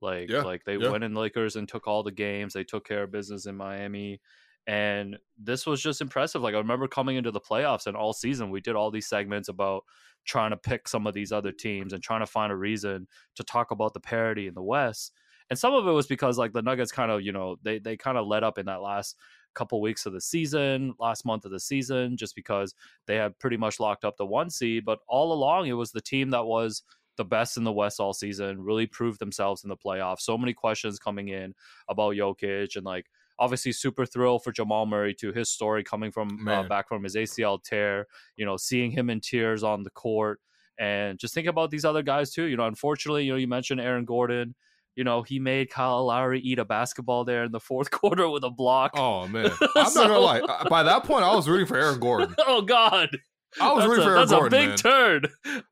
Like 0.00 0.30
yeah, 0.30 0.40
like 0.40 0.64
they 0.64 0.76
yeah. 0.76 0.88
went 0.88 1.04
in 1.04 1.14
Lakers 1.14 1.56
and 1.56 1.68
took 1.68 1.86
all 1.86 2.02
the 2.02 2.10
games. 2.10 2.54
They 2.54 2.64
took 2.64 2.86
care 2.88 3.02
of 3.02 3.12
business 3.12 3.44
in 3.44 3.56
Miami. 3.56 4.20
And 4.66 5.18
this 5.38 5.66
was 5.66 5.82
just 5.82 6.00
impressive. 6.00 6.42
Like 6.42 6.54
I 6.54 6.58
remember 6.58 6.86
coming 6.86 7.16
into 7.16 7.30
the 7.30 7.40
playoffs 7.40 7.86
and 7.86 7.96
all 7.96 8.12
season, 8.12 8.50
we 8.50 8.60
did 8.60 8.76
all 8.76 8.90
these 8.90 9.08
segments 9.08 9.48
about 9.48 9.84
trying 10.24 10.50
to 10.50 10.56
pick 10.56 10.86
some 10.86 11.06
of 11.06 11.14
these 11.14 11.32
other 11.32 11.52
teams 11.52 11.92
and 11.92 12.02
trying 12.02 12.20
to 12.20 12.26
find 12.26 12.52
a 12.52 12.56
reason 12.56 13.08
to 13.36 13.42
talk 13.42 13.70
about 13.70 13.94
the 13.94 14.00
parity 14.00 14.46
in 14.46 14.54
the 14.54 14.62
West. 14.62 15.12
And 15.48 15.58
some 15.58 15.74
of 15.74 15.86
it 15.86 15.92
was 15.92 16.06
because 16.06 16.38
like 16.38 16.52
the 16.52 16.62
Nuggets 16.62 16.92
kind 16.92 17.10
of, 17.10 17.22
you 17.22 17.32
know, 17.32 17.56
they 17.62 17.78
they 17.78 17.96
kind 17.96 18.16
of 18.16 18.26
let 18.26 18.44
up 18.44 18.58
in 18.58 18.66
that 18.66 18.82
last 18.82 19.16
couple 19.54 19.80
weeks 19.80 20.06
of 20.06 20.12
the 20.12 20.20
season, 20.20 20.94
last 21.00 21.24
month 21.24 21.44
of 21.44 21.50
the 21.50 21.58
season, 21.58 22.16
just 22.16 22.36
because 22.36 22.74
they 23.06 23.16
had 23.16 23.36
pretty 23.40 23.56
much 23.56 23.80
locked 23.80 24.04
up 24.04 24.16
the 24.16 24.26
one 24.26 24.50
seed. 24.50 24.84
But 24.84 25.00
all 25.08 25.32
along, 25.32 25.66
it 25.66 25.72
was 25.72 25.90
the 25.90 26.00
team 26.00 26.30
that 26.30 26.44
was 26.44 26.84
the 27.16 27.24
best 27.24 27.56
in 27.56 27.64
the 27.64 27.72
West 27.72 28.00
all 28.00 28.12
season, 28.12 28.62
really 28.62 28.86
proved 28.86 29.18
themselves 29.18 29.64
in 29.64 29.68
the 29.68 29.76
playoffs. 29.76 30.20
So 30.20 30.38
many 30.38 30.54
questions 30.54 30.98
coming 30.98 31.28
in 31.28 31.54
about 31.88 32.14
Jokic 32.14 32.76
and 32.76 32.84
like 32.86 33.06
obviously 33.40 33.72
super 33.72 34.06
thrilled 34.06 34.44
for 34.44 34.52
Jamal 34.52 34.86
Murray 34.86 35.14
to 35.14 35.32
his 35.32 35.50
story 35.50 35.82
coming 35.82 36.12
from 36.12 36.46
uh, 36.46 36.62
back 36.64 36.86
from 36.86 37.02
his 37.02 37.16
ACL 37.16 37.60
tear. 37.62 38.06
You 38.36 38.46
know, 38.46 38.56
seeing 38.56 38.90
him 38.90 39.10
in 39.10 39.20
tears 39.20 39.64
on 39.64 39.82
the 39.82 39.90
court, 39.90 40.38
and 40.78 41.18
just 41.18 41.34
think 41.34 41.48
about 41.48 41.70
these 41.70 41.84
other 41.84 42.02
guys 42.02 42.30
too. 42.30 42.44
You 42.44 42.56
know, 42.56 42.66
unfortunately, 42.66 43.24
you 43.24 43.32
know, 43.32 43.38
you 43.38 43.48
mentioned 43.48 43.80
Aaron 43.80 44.04
Gordon. 44.04 44.54
You 44.96 45.04
know, 45.04 45.22
he 45.22 45.38
made 45.38 45.70
Kyle 45.70 46.04
Lowry 46.04 46.40
eat 46.40 46.58
a 46.58 46.64
basketball 46.64 47.24
there 47.24 47.44
in 47.44 47.52
the 47.52 47.60
fourth 47.60 47.90
quarter 47.90 48.28
with 48.28 48.44
a 48.44 48.50
block. 48.50 48.92
Oh 48.94 49.26
man, 49.26 49.50
I'm 49.76 49.90
so, 49.90 50.02
not 50.02 50.08
gonna 50.08 50.18
lie. 50.18 50.66
By 50.68 50.82
that 50.84 51.04
point, 51.04 51.24
I 51.24 51.34
was 51.34 51.48
rooting 51.48 51.66
for 51.66 51.78
Aaron 51.78 51.98
Gordon. 51.98 52.34
oh 52.46 52.62
God. 52.62 53.08
I 53.60 53.72
was 53.72 53.84
that's 53.84 53.88
rooting 53.90 54.02
a, 54.02 54.06
for 54.06 54.10
Aaron 54.10 54.20
That's 54.20 54.30
Gordon, 54.32 54.46
a 54.46 54.60
big 54.60 54.68
man. 54.68 54.76
turn. 54.76 55.24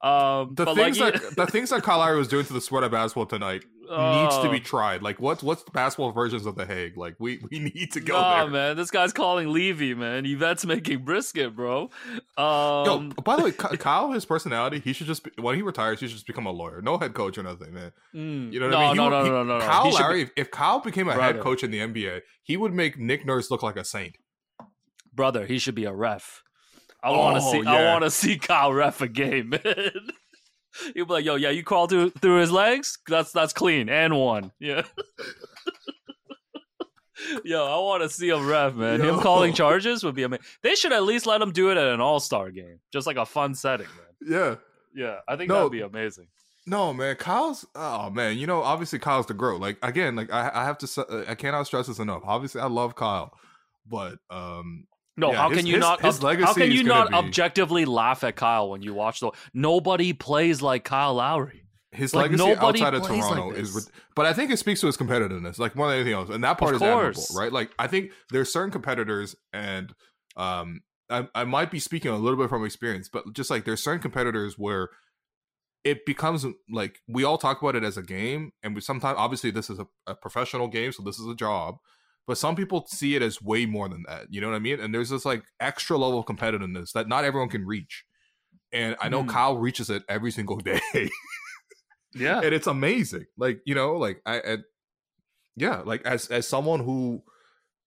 Um, 0.02 0.54
the 0.54 0.74
things 0.74 0.98
like, 1.00 1.14
that 1.14 1.36
the 1.36 1.46
things 1.46 1.70
that 1.70 1.82
Kyle 1.82 1.98
Lowry 1.98 2.18
was 2.18 2.28
doing 2.28 2.44
to 2.46 2.52
the 2.52 2.60
sweat 2.60 2.82
of 2.84 2.90
basketball 2.92 3.26
tonight, 3.26 3.64
needs 3.82 4.36
to 4.38 4.48
be 4.50 4.56
Oh. 4.56 4.62
tried. 4.64 5.02
Like 5.02 5.20
what's 5.20 5.42
what's 5.42 5.62
the 5.62 5.70
basketball 5.70 6.12
versions 6.12 6.44
of 6.46 6.56
the 6.56 6.66
Hague? 6.66 6.96
Like 6.96 7.14
we 7.20 7.40
we 7.50 7.58
need 7.60 7.92
to 7.92 8.00
go 8.00 8.14
Nah, 8.20 8.42
there. 8.44 8.50
man, 8.50 8.76
this 8.76 8.90
guy's 8.90 9.12
calling 9.12 9.52
Levy, 9.52 9.94
man. 9.94 10.24
Yvette's 10.26 10.66
making 10.66 11.04
brisket, 11.04 11.54
bro. 11.54 11.90
Um, 12.36 12.84
Yo, 12.84 13.08
by 13.24 13.36
the 13.36 13.44
way, 13.44 13.52
Kyle, 13.52 14.10
his 14.12 14.24
personality, 14.24 14.80
he 14.80 14.92
should 14.92 15.06
just 15.06 15.22
be, 15.24 15.30
when 15.40 15.54
he 15.56 15.62
retires, 15.62 16.00
he 16.00 16.06
should 16.08 16.14
just 16.16 16.26
become 16.26 16.46
a 16.46 16.50
lawyer, 16.52 16.82
no 16.82 16.98
head 16.98 17.14
coach 17.14 17.38
or 17.38 17.42
nothing, 17.44 17.72
man. 17.74 17.92
mm, 18.14 18.52
You 18.52 18.60
know 18.60 18.66
what 18.66 18.72
no, 18.72 18.78
I 18.78 18.82
mean? 18.86 18.90
He 18.90 18.96
no, 18.96 19.08
no, 19.08 19.24
he- 19.24 19.30
no, 19.30 19.42
no, 19.44 19.58
no. 19.58 19.64
Kyle 19.64 19.84
be- 19.84 19.92
Lowry, 19.92 20.22
if, 20.22 20.30
if 20.36 20.50
Kyle 20.50 20.80
became 20.80 21.08
a 21.08 21.14
Brother. 21.14 21.34
head 21.34 21.42
coach 21.42 21.62
in 21.62 21.70
the 21.70 21.78
NBA, 21.78 22.20
he 22.42 22.56
would 22.56 22.74
make 22.74 22.98
Nick 22.98 23.24
Nurse 23.24 23.50
look 23.50 23.62
like 23.62 23.76
a 23.76 23.84
saint. 23.84 24.16
brother, 25.14 25.46
he 25.46 25.58
should 25.58 25.74
be 25.74 25.84
a 25.84 25.92
ref. 25.94 26.42
I 27.02 27.10
want 27.10 27.36
to 27.38 27.42
Oh, 27.44 27.52
see. 27.52 27.66
I 27.66 27.84
want 27.92 28.04
to 28.04 28.10
see 28.10 28.38
Kyle 28.38 28.72
ref 28.72 29.00
a 29.00 29.08
game, 29.08 29.50
man. 29.50 29.92
He'll 30.94 31.06
be 31.06 31.12
like, 31.12 31.24
"Yo, 31.24 31.34
yeah, 31.36 31.50
you 31.50 31.62
crawl 31.62 31.86
through 31.86 32.10
through 32.10 32.40
his 32.40 32.50
legs. 32.50 32.98
That's 33.08 33.32
that's 33.32 33.52
clean 33.52 33.88
and 33.88 34.16
one. 34.16 34.52
Yeah." 34.58 34.82
Yo, 37.44 37.64
I 37.66 37.76
want 37.84 38.02
to 38.04 38.08
see 38.08 38.28
him 38.28 38.46
ref, 38.46 38.74
man. 38.74 39.00
Him 39.00 39.18
calling 39.18 39.52
charges 39.52 40.04
would 40.04 40.14
be 40.14 40.22
amazing. 40.22 40.44
They 40.62 40.76
should 40.76 40.92
at 40.92 41.02
least 41.02 41.26
let 41.26 41.42
him 41.42 41.50
do 41.50 41.70
it 41.70 41.76
at 41.76 41.88
an 41.88 42.00
All 42.00 42.20
Star 42.20 42.50
game, 42.52 42.78
just 42.92 43.08
like 43.08 43.16
a 43.16 43.26
fun 43.26 43.54
setting, 43.56 43.86
man. 43.88 44.30
Yeah. 44.32 44.54
Yeah, 44.94 45.16
I 45.28 45.36
think 45.36 45.48
No. 45.48 45.56
that'd 45.56 45.72
be 45.72 45.80
amazing. 45.80 46.28
No, 46.66 46.92
man, 46.94 47.16
Kyle's. 47.16 47.66
Oh 47.74 48.08
man, 48.10 48.38
you 48.38 48.46
know, 48.46 48.62
obviously 48.62 48.98
Kyle's 49.00 49.26
the 49.26 49.34
grow. 49.34 49.56
Like 49.56 49.78
again, 49.82 50.14
like 50.16 50.32
I, 50.32 50.50
I 50.54 50.64
have 50.64 50.78
to. 50.78 51.06
uh, 51.08 51.24
I 51.28 51.34
cannot 51.34 51.66
stress 51.66 51.88
this 51.88 51.98
enough. 51.98 52.22
Obviously, 52.24 52.60
I 52.60 52.66
love 52.66 52.94
Kyle, 52.94 53.32
but 53.86 54.18
um, 54.30 54.86
No, 55.18 55.32
Yeah, 55.32 55.38
how 55.42 55.48
his- 55.50 55.58
can 55.58 55.66
you 55.66 55.74
his- 55.74 55.80
not? 55.80 56.00
his 56.00 56.16
ob- 56.16 56.22
how 56.22 56.28
legacy 56.28 56.60
can 56.60 56.62
is 56.70 56.74
you 56.74 56.84
not 56.84 57.12
objectively 57.12 57.84
laugh 57.84 58.22
at 58.24 58.36
Kyle 58.36 58.70
when 58.70 58.82
you 58.82 58.94
watch 58.94 59.20
the? 59.20 59.32
Nobody 59.52 60.12
plays 60.12 60.62
like 60.62 60.84
Kyle 60.84 61.14
Lowry. 61.14 61.64
his 61.90 62.14
Like, 62.14 62.30
legacy 62.30 62.52
outside 62.52 62.94
of 62.94 63.02
plays 63.02 63.24
like 63.24 63.34
Toronto 63.34 63.50
is. 63.56 63.90
But 64.14 64.26
I 64.26 64.32
think 64.32 64.50
it 64.52 64.58
speaks 64.58 64.80
to 64.82 64.86
his 64.86 64.96
competitiveness, 64.96 65.58
like 65.58 65.74
more 65.74 65.88
than 65.88 65.96
anything 65.96 66.12
else, 66.12 66.28
and 66.30 66.44
that 66.44 66.56
part 66.58 66.74
Of 66.74 66.82
is 66.82 66.86
admirable, 66.88 67.24
right? 67.34 67.52
Like 67.52 67.70
I 67.78 67.86
think 67.88 68.12
there's 68.30 68.52
certain 68.52 68.70
competitors, 68.70 69.34
and 69.52 69.92
um, 70.36 70.82
I, 71.10 71.26
I 71.34 71.44
might 71.44 71.70
be 71.70 71.80
speaking 71.80 72.10
a 72.12 72.16
little 72.18 72.38
bit 72.38 72.48
from 72.50 72.64
experience, 72.64 73.08
but 73.12 73.32
just 73.32 73.50
like 73.50 73.64
there's 73.64 73.82
certain 73.82 74.00
competitors 74.00 74.56
where 74.58 74.90
it 75.82 76.04
becomes 76.04 76.44
like 76.70 77.00
we 77.08 77.24
all 77.24 77.38
talk 77.38 77.60
about 77.62 77.74
it 77.74 77.82
as 77.84 77.96
a 77.96 78.02
game, 78.02 78.52
and 78.62 78.74
we 78.74 78.80
sometimes 78.82 79.16
obviously 79.18 79.50
this 79.50 79.70
is 79.70 79.78
a, 79.78 79.86
a 80.06 80.14
professional 80.14 80.68
game, 80.68 80.92
so 80.92 81.02
this 81.02 81.18
is 81.18 81.26
a 81.26 81.34
job. 81.34 81.76
But 82.28 82.36
some 82.36 82.54
people 82.54 82.86
see 82.86 83.16
it 83.16 83.22
as 83.22 83.40
way 83.40 83.64
more 83.64 83.88
than 83.88 84.04
that. 84.06 84.26
You 84.28 84.42
know 84.42 84.50
what 84.50 84.56
I 84.56 84.58
mean? 84.58 84.80
And 84.80 84.94
there's 84.94 85.08
this 85.08 85.24
like 85.24 85.44
extra 85.60 85.96
level 85.96 86.18
of 86.18 86.26
competitiveness 86.26 86.92
that 86.92 87.08
not 87.08 87.24
everyone 87.24 87.48
can 87.48 87.64
reach. 87.64 88.04
And 88.70 88.96
I 89.00 89.08
know 89.08 89.24
Mm. 89.24 89.30
Kyle 89.30 89.56
reaches 89.56 89.88
it 89.88 90.02
every 90.10 90.30
single 90.30 90.56
day. 90.58 90.78
Yeah, 92.14 92.40
and 92.42 92.54
it's 92.54 92.66
amazing. 92.66 93.24
Like 93.38 93.60
you 93.64 93.74
know, 93.74 93.96
like 93.96 94.20
I, 94.26 94.40
I 94.40 94.56
yeah, 95.56 95.80
like 95.86 96.02
as 96.04 96.28
as 96.28 96.46
someone 96.46 96.80
who 96.80 97.22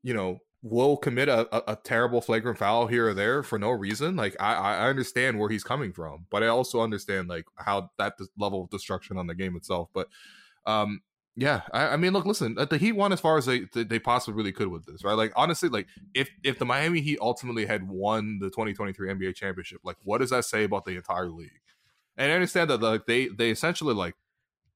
you 0.01 0.15
know 0.15 0.39
will 0.63 0.97
commit 0.97 1.29
a, 1.29 1.47
a, 1.55 1.73
a 1.73 1.75
terrible 1.75 2.19
flagrant 2.21 2.57
foul 2.57 2.87
here 2.87 3.09
or 3.09 3.13
there 3.13 3.43
for 3.43 3.59
no 3.59 3.69
reason. 3.69 4.15
Like 4.15 4.35
I 4.39 4.55
I 4.55 4.89
understand 4.89 5.37
where 5.37 5.49
he's 5.49 5.63
coming 5.63 5.93
from, 5.93 6.25
but 6.31 6.41
I 6.41 6.47
also 6.47 6.81
understand 6.81 7.27
like 7.29 7.45
how 7.57 7.91
that 7.99 8.13
level 8.35 8.63
of 8.63 8.71
destruction 8.71 9.17
on 9.17 9.27
the 9.27 9.35
game 9.35 9.55
itself. 9.55 9.89
But 9.93 10.07
um. 10.65 11.01
Yeah, 11.41 11.61
I, 11.73 11.87
I 11.93 11.97
mean, 11.97 12.13
look, 12.13 12.27
listen. 12.27 12.55
uh, 12.59 12.65
The 12.65 12.77
Heat 12.77 12.91
won 12.91 13.11
as 13.11 13.19
far 13.19 13.35
as 13.35 13.47
they 13.47 13.61
they 13.73 13.97
possibly 13.97 14.37
really 14.37 14.51
could 14.51 14.67
with 14.67 14.85
this, 14.85 15.03
right? 15.03 15.15
Like, 15.15 15.33
honestly, 15.35 15.69
like 15.69 15.87
if 16.13 16.29
if 16.43 16.59
the 16.59 16.65
Miami 16.65 17.01
Heat 17.01 17.17
ultimately 17.19 17.65
had 17.65 17.87
won 17.89 18.37
the 18.39 18.51
2023 18.51 19.09
NBA 19.09 19.33
championship, 19.33 19.81
like, 19.83 19.97
what 20.03 20.19
does 20.19 20.29
that 20.29 20.45
say 20.45 20.63
about 20.65 20.85
the 20.85 20.95
entire 20.95 21.29
league? 21.29 21.49
And 22.15 22.31
I 22.31 22.35
understand 22.35 22.69
that 22.69 22.81
like 22.81 23.07
they 23.07 23.27
they 23.29 23.49
essentially 23.49 23.95
like 23.95 24.13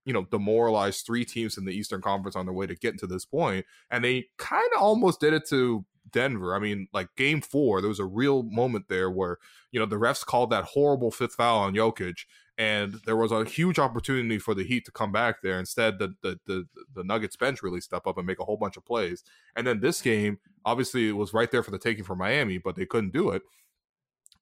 you 0.06 0.14
know 0.14 0.26
demoralized 0.32 1.06
three 1.06 1.26
teams 1.26 1.58
in 1.58 1.66
the 1.66 1.74
Eastern 1.74 2.02
Conference 2.02 2.36
on 2.36 2.46
their 2.46 2.54
way 2.54 2.68
to 2.68 2.76
getting 2.76 3.00
to 3.00 3.08
this 3.08 3.26
point, 3.26 3.66
and 3.92 4.04
they 4.04 4.28
kind 4.38 4.70
of 4.76 4.82
almost 4.82 5.20
did 5.22 5.34
it 5.34 5.48
to 5.50 5.86
Denver. 6.12 6.56
I 6.56 6.60
mean, 6.60 6.88
like 6.94 7.10
Game 7.18 7.42
Four, 7.42 7.82
there 7.82 7.90
was 7.90 8.00
a 8.00 8.06
real 8.06 8.44
moment 8.44 8.88
there 8.90 9.12
where 9.12 9.38
you 9.72 9.80
know 9.80 9.86
the 9.86 9.98
refs 9.98 10.26
called 10.26 10.52
that 10.52 10.66
horrible 10.66 11.12
fifth 11.12 11.36
foul 11.36 11.60
on 11.60 11.76
Jokic, 11.76 12.26
and 12.58 13.02
there 13.06 13.18
was 13.18 13.32
a 13.32 13.44
huge 13.44 13.80
opportunity 13.80 14.40
for 14.40 14.54
the 14.54 14.64
Heat 14.64 14.86
to 14.86 14.92
come 14.92 15.12
back 15.12 15.42
there. 15.42 15.60
Instead, 15.60 16.00
the 16.00 16.16
the 16.22 16.40
the, 16.46 16.68
the 16.94 17.04
Nuggets 17.04 17.36
bench 17.36 17.62
really 17.62 17.82
step 17.82 18.08
up 18.08 18.18
and 18.18 18.26
make 18.26 18.40
a 18.40 18.46
whole 18.46 18.58
bunch 18.58 18.78
of 18.78 18.86
plays. 18.86 19.24
And 19.56 19.68
then 19.68 19.82
this 19.82 20.02
game, 20.02 20.40
obviously, 20.64 21.10
it 21.10 21.14
was 21.14 21.34
right 21.34 21.52
there 21.52 21.64
for 21.64 21.72
the 21.72 21.80
taking 21.80 22.04
for 22.04 22.16
Miami, 22.16 22.58
but 22.58 22.76
they 22.76 22.86
couldn't 22.86 23.14
do 23.14 23.32
it. 23.32 23.42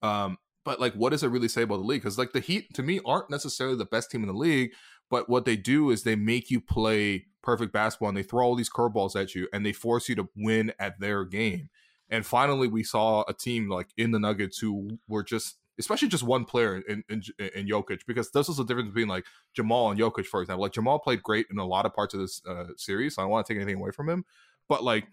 Um, 0.02 0.38
but 0.64 0.80
like, 0.80 0.94
what 0.94 1.10
does 1.10 1.24
it 1.24 1.30
really 1.30 1.48
say 1.48 1.64
about 1.64 1.78
the 1.78 1.84
league? 1.84 2.02
Because 2.02 2.18
like 2.18 2.34
the 2.34 2.40
Heat, 2.40 2.74
to 2.76 2.84
me, 2.84 3.00
aren't 3.06 3.30
necessarily 3.30 3.78
the 3.78 3.86
best 3.86 4.12
team 4.12 4.22
in 4.22 4.28
the 4.28 4.34
league, 4.34 4.72
but 5.10 5.30
what 5.30 5.46
they 5.46 5.58
do 5.58 5.90
is 5.90 6.04
they 6.04 6.16
make 6.16 6.50
you 6.50 6.62
play 6.62 7.26
perfect 7.42 7.74
basketball 7.74 8.10
and 8.10 8.18
they 8.18 8.24
throw 8.24 8.46
all 8.46 8.56
these 8.56 8.70
curveballs 8.70 9.20
at 9.20 9.36
you 9.36 9.48
and 9.52 9.66
they 9.66 9.74
force 9.74 10.08
you 10.08 10.16
to 10.16 10.30
win 10.36 10.72
at 10.80 11.00
their 11.00 11.26
game. 11.26 11.70
And 12.10 12.26
finally, 12.26 12.68
we 12.68 12.84
saw 12.84 13.24
a 13.28 13.34
team 13.34 13.70
like 13.70 13.90
in 13.98 14.12
the 14.12 14.20
Nuggets 14.20 14.60
who 14.60 15.00
were 15.08 15.24
just, 15.24 15.58
especially 15.80 16.08
just 16.08 16.24
one 16.24 16.46
player 16.46 16.78
in 16.88 17.04
in, 17.10 17.24
in 17.56 17.68
Jokic, 17.68 18.02
because 18.08 18.32
this 18.32 18.50
is 18.50 18.58
the 18.58 18.66
difference 18.66 18.90
between 18.90 19.08
like 19.08 19.26
Jamal 19.54 19.92
and 19.92 20.00
Jokic, 20.00 20.26
for 20.26 20.42
example. 20.42 20.64
Like 20.64 20.74
Jamal 20.74 21.00
played 21.00 21.24
great 21.24 21.48
in 21.52 21.58
a 21.58 21.66
lot 21.66 21.86
of 21.86 21.94
parts 21.94 22.14
of 22.14 22.20
this 22.20 22.42
uh, 22.48 22.66
series. 22.78 23.16
So 23.16 23.22
I 23.22 23.26
don't 23.26 23.32
want 23.32 23.46
to 23.46 23.54
take 23.54 23.62
anything 23.62 23.82
away 23.82 23.92
from 23.92 24.10
him, 24.10 24.26
but 24.68 24.84
like 24.84 25.08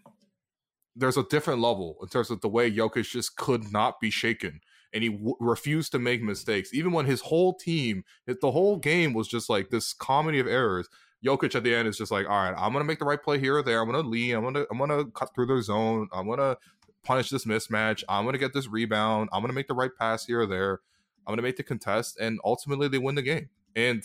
there's 0.96 1.16
a 1.16 1.24
different 1.24 1.60
level 1.60 1.96
in 2.02 2.08
terms 2.08 2.30
of 2.30 2.40
the 2.40 2.48
way 2.48 2.70
Jokic 2.70 3.10
just 3.10 3.36
could 3.36 3.72
not 3.72 4.00
be 4.00 4.10
shaken. 4.10 4.60
And 4.92 5.04
he 5.04 5.10
w- 5.10 5.36
refused 5.38 5.92
to 5.92 6.00
make 6.00 6.20
mistakes, 6.20 6.74
even 6.74 6.90
when 6.90 7.06
his 7.06 7.20
whole 7.20 7.54
team, 7.54 8.04
the 8.26 8.50
whole 8.50 8.76
game 8.76 9.14
was 9.14 9.28
just 9.28 9.48
like 9.48 9.70
this 9.70 9.92
comedy 9.92 10.40
of 10.40 10.48
errors. 10.48 10.88
Jokic 11.24 11.54
at 11.54 11.62
the 11.62 11.74
end 11.74 11.86
is 11.86 11.96
just 11.96 12.10
like, 12.10 12.28
all 12.28 12.42
right, 12.42 12.54
I'm 12.56 12.72
gonna 12.72 12.84
make 12.84 12.98
the 12.98 13.04
right 13.04 13.22
play 13.22 13.38
here 13.38 13.58
or 13.58 13.62
there. 13.62 13.80
I'm 13.80 13.90
gonna 13.90 14.08
lead. 14.08 14.32
I'm 14.32 14.42
gonna 14.42 14.64
I'm 14.70 14.78
gonna 14.78 15.04
cut 15.06 15.34
through 15.34 15.46
their 15.46 15.62
zone. 15.62 16.08
I'm 16.12 16.28
gonna 16.28 16.56
punish 17.02 17.30
this 17.30 17.44
mismatch. 17.44 18.02
I'm 18.08 18.24
gonna 18.24 18.38
get 18.38 18.52
this 18.52 18.68
rebound. 18.68 19.28
I'm 19.32 19.40
gonna 19.42 19.52
make 19.52 19.68
the 19.68 19.74
right 19.74 19.90
pass 19.98 20.26
here 20.26 20.40
or 20.40 20.46
there. 20.46 20.80
I'm 21.26 21.32
gonna 21.32 21.42
make 21.42 21.56
the 21.56 21.62
contest, 21.62 22.18
and 22.18 22.40
ultimately 22.44 22.88
they 22.88 22.98
win 22.98 23.14
the 23.14 23.22
game. 23.22 23.48
And 23.76 24.02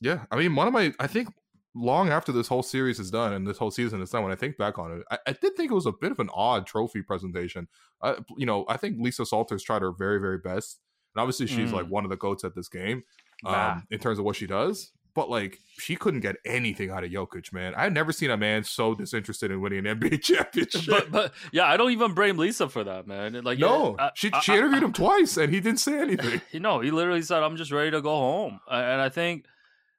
yeah, 0.00 0.24
I 0.30 0.36
mean, 0.36 0.54
one 0.54 0.66
of 0.66 0.72
my 0.72 0.92
I 0.98 1.06
think 1.06 1.28
long 1.74 2.08
after 2.08 2.30
this 2.32 2.46
whole 2.48 2.62
series 2.62 3.00
is 3.00 3.10
done 3.10 3.32
and 3.32 3.46
this 3.46 3.58
whole 3.58 3.70
season 3.70 4.00
is 4.00 4.10
done, 4.10 4.22
when 4.22 4.30
I 4.32 4.36
think 4.36 4.56
back 4.56 4.78
on 4.78 4.92
it, 4.92 5.02
I, 5.10 5.18
I 5.28 5.32
did 5.32 5.56
think 5.56 5.70
it 5.70 5.74
was 5.74 5.86
a 5.86 5.92
bit 5.92 6.12
of 6.12 6.20
an 6.20 6.30
odd 6.32 6.66
trophy 6.66 7.02
presentation. 7.02 7.66
Uh, 8.00 8.16
you 8.36 8.46
know, 8.46 8.64
I 8.68 8.76
think 8.76 8.98
Lisa 9.00 9.24
Salters 9.26 9.62
tried 9.62 9.82
her 9.82 9.90
very 9.92 10.18
very 10.20 10.38
best, 10.38 10.80
and 11.14 11.20
obviously 11.20 11.46
she's 11.46 11.70
Mm. 11.70 11.74
like 11.74 11.86
one 11.86 12.04
of 12.04 12.10
the 12.10 12.16
goats 12.16 12.44
at 12.44 12.54
this 12.54 12.68
game 12.68 13.02
um, 13.44 13.52
Nah. 13.52 13.80
in 13.90 13.98
terms 13.98 14.18
of 14.18 14.24
what 14.24 14.36
she 14.36 14.46
does. 14.46 14.92
But 15.14 15.30
like, 15.30 15.60
she 15.78 15.94
couldn't 15.94 16.20
get 16.20 16.36
anything 16.44 16.90
out 16.90 17.04
of 17.04 17.10
Jokic, 17.10 17.52
man. 17.52 17.72
I've 17.76 17.92
never 17.92 18.10
seen 18.10 18.30
a 18.32 18.36
man 18.36 18.64
so 18.64 18.94
disinterested 18.96 19.52
in 19.52 19.60
winning 19.60 19.86
an 19.86 20.00
NBA 20.00 20.22
championship. 20.22 20.88
but 20.88 21.10
but 21.12 21.32
yeah, 21.52 21.66
I 21.66 21.76
don't 21.76 21.92
even 21.92 22.14
blame 22.14 22.36
Lisa 22.36 22.68
for 22.68 22.82
that, 22.84 23.06
man. 23.06 23.40
Like 23.44 23.58
no, 23.60 23.94
I- 23.98 24.10
she 24.14 24.30
I- 24.32 24.40
she 24.40 24.52
I- 24.52 24.56
interviewed 24.58 24.82
him 24.82 24.92
twice, 24.92 25.36
and 25.36 25.52
he 25.54 25.60
didn't 25.60 25.80
say 25.80 26.00
anything. 26.00 26.40
You 26.50 26.60
know, 26.60 26.80
he 26.80 26.90
literally 26.90 27.22
said, 27.22 27.42
"I'm 27.44 27.56
just 27.56 27.70
ready 27.70 27.92
to 27.92 28.00
go 28.02 28.10
home," 28.16 28.58
and 28.70 29.00
I 29.00 29.08
think, 29.08 29.46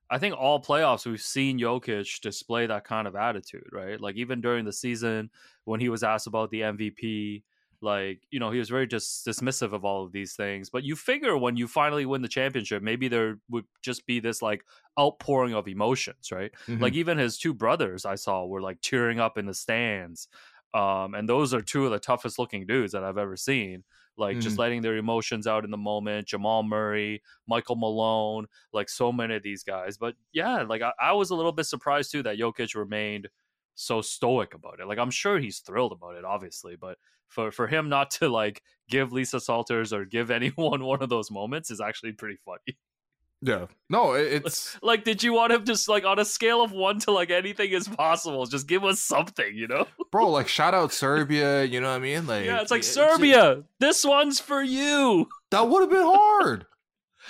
I 0.09 0.17
think 0.19 0.35
all 0.37 0.61
playoffs 0.61 1.05
we've 1.05 1.21
seen 1.21 1.59
Jokic 1.59 2.19
display 2.21 2.67
that 2.67 2.83
kind 2.83 3.07
of 3.07 3.15
attitude, 3.15 3.69
right? 3.71 3.99
Like 3.99 4.15
even 4.17 4.41
during 4.41 4.65
the 4.65 4.73
season 4.73 5.29
when 5.63 5.79
he 5.79 5.87
was 5.89 6.03
asked 6.03 6.27
about 6.27 6.51
the 6.51 6.61
MVP, 6.61 7.41
like 7.81 8.21
you 8.31 8.39
know 8.39 8.51
he 8.51 8.59
was 8.59 8.69
very 8.69 8.87
just 8.87 9.25
dismissive 9.25 9.73
of 9.73 9.85
all 9.85 10.03
of 10.03 10.11
these 10.11 10.35
things. 10.35 10.69
But 10.69 10.83
you 10.83 10.95
figure 10.95 11.37
when 11.37 11.57
you 11.57 11.67
finally 11.67 12.05
win 12.05 12.21
the 12.21 12.27
championship, 12.27 12.81
maybe 12.83 13.07
there 13.07 13.39
would 13.49 13.65
just 13.81 14.05
be 14.05 14.19
this 14.19 14.41
like 14.41 14.63
outpouring 14.99 15.53
of 15.53 15.67
emotions, 15.67 16.31
right? 16.31 16.51
Like 16.79 16.93
even 16.93 17.17
his 17.17 17.37
two 17.37 17.53
brothers 17.53 18.05
I 18.05 18.15
saw 18.15 18.45
were 18.45 18.61
like 18.61 18.81
tearing 18.81 19.19
up 19.19 19.37
in 19.37 19.45
the 19.45 19.53
stands. 19.53 20.27
Um, 20.73 21.13
and 21.15 21.29
those 21.29 21.53
are 21.53 21.61
two 21.61 21.85
of 21.85 21.91
the 21.91 21.99
toughest 21.99 22.37
looking 22.37 22.65
dudes 22.65 22.91
that 22.91 23.03
I've 23.03 23.17
ever 23.17 23.37
seen. 23.37 23.83
Like 24.17 24.39
just 24.39 24.57
Mhm. 24.57 24.59
letting 24.59 24.81
their 24.81 24.97
emotions 24.97 25.47
out 25.47 25.63
in 25.65 25.71
the 25.71 25.77
moment. 25.77 26.27
Jamal 26.27 26.63
Murray, 26.63 27.21
Michael 27.47 27.75
Malone, 27.75 28.47
like 28.73 28.89
so 28.89 29.11
many 29.11 29.35
of 29.35 29.43
these 29.43 29.63
guys. 29.63 29.97
But 29.97 30.15
yeah, 30.33 30.63
like 30.63 30.81
I, 30.81 30.91
I 30.99 31.13
was 31.13 31.29
a 31.29 31.35
little 31.35 31.51
bit 31.53 31.65
surprised 31.65 32.11
too 32.11 32.23
that 32.23 32.37
Jokic 32.37 32.75
remained 32.75 33.29
so 33.75 34.01
stoic 34.01 34.53
about 34.53 34.79
it. 34.79 34.85
Like 34.87 34.97
I'm 34.97 35.11
sure 35.11 35.37
he's 35.39 35.59
thrilled 35.59 35.91
about 35.91 36.15
it, 36.15 36.23
obviously, 36.25 36.75
but 36.75 36.97
for 37.35 37.51
for 37.51 37.67
him 37.67 37.89
not 37.89 38.09
to 38.11 38.29
like 38.29 38.63
give 38.89 39.11
Lisa 39.11 39.39
Salters 39.39 39.93
or 39.93 40.05
give 40.05 40.31
anyone 40.39 40.83
one 40.83 41.03
of 41.03 41.09
those 41.09 41.29
moments 41.29 41.69
is 41.69 41.81
actually 41.81 42.13
pretty 42.13 42.37
funny. 42.45 42.77
yeah, 43.41 43.65
no, 43.89 44.13
it's 44.13 44.77
Like, 44.81 45.03
did 45.03 45.21
you 45.21 45.33
want 45.33 45.51
him 45.51 45.65
just 45.65 45.87
like 45.89 46.05
on 46.05 46.17
a 46.17 46.25
scale 46.25 46.63
of 46.63 46.71
one 46.71 46.99
to 47.01 47.11
like 47.11 47.29
anything 47.29 47.71
is 47.71 47.87
possible? 47.87 48.45
Just 48.45 48.67
give 48.67 48.83
us 48.83 49.01
something, 49.01 49.53
you 49.53 49.67
know? 49.67 49.85
bro. 50.11 50.31
Like, 50.31 50.47
shout 50.47 50.73
out 50.73 50.93
Serbia. 50.93 51.63
You 51.65 51.81
know 51.81 51.89
what 51.89 51.97
I 51.97 51.99
mean? 51.99 52.25
Like, 52.25 52.45
Yeah, 52.45 52.61
it's 52.61 52.71
like 52.71 52.83
Serbia. 52.83 53.63
This 53.79 54.05
one's 54.05 54.39
for 54.39 54.63
you. 54.63 55.27
that 55.51 55.67
would 55.67 55.81
have 55.81 55.91
been 55.91 56.05
hard. 56.05 56.65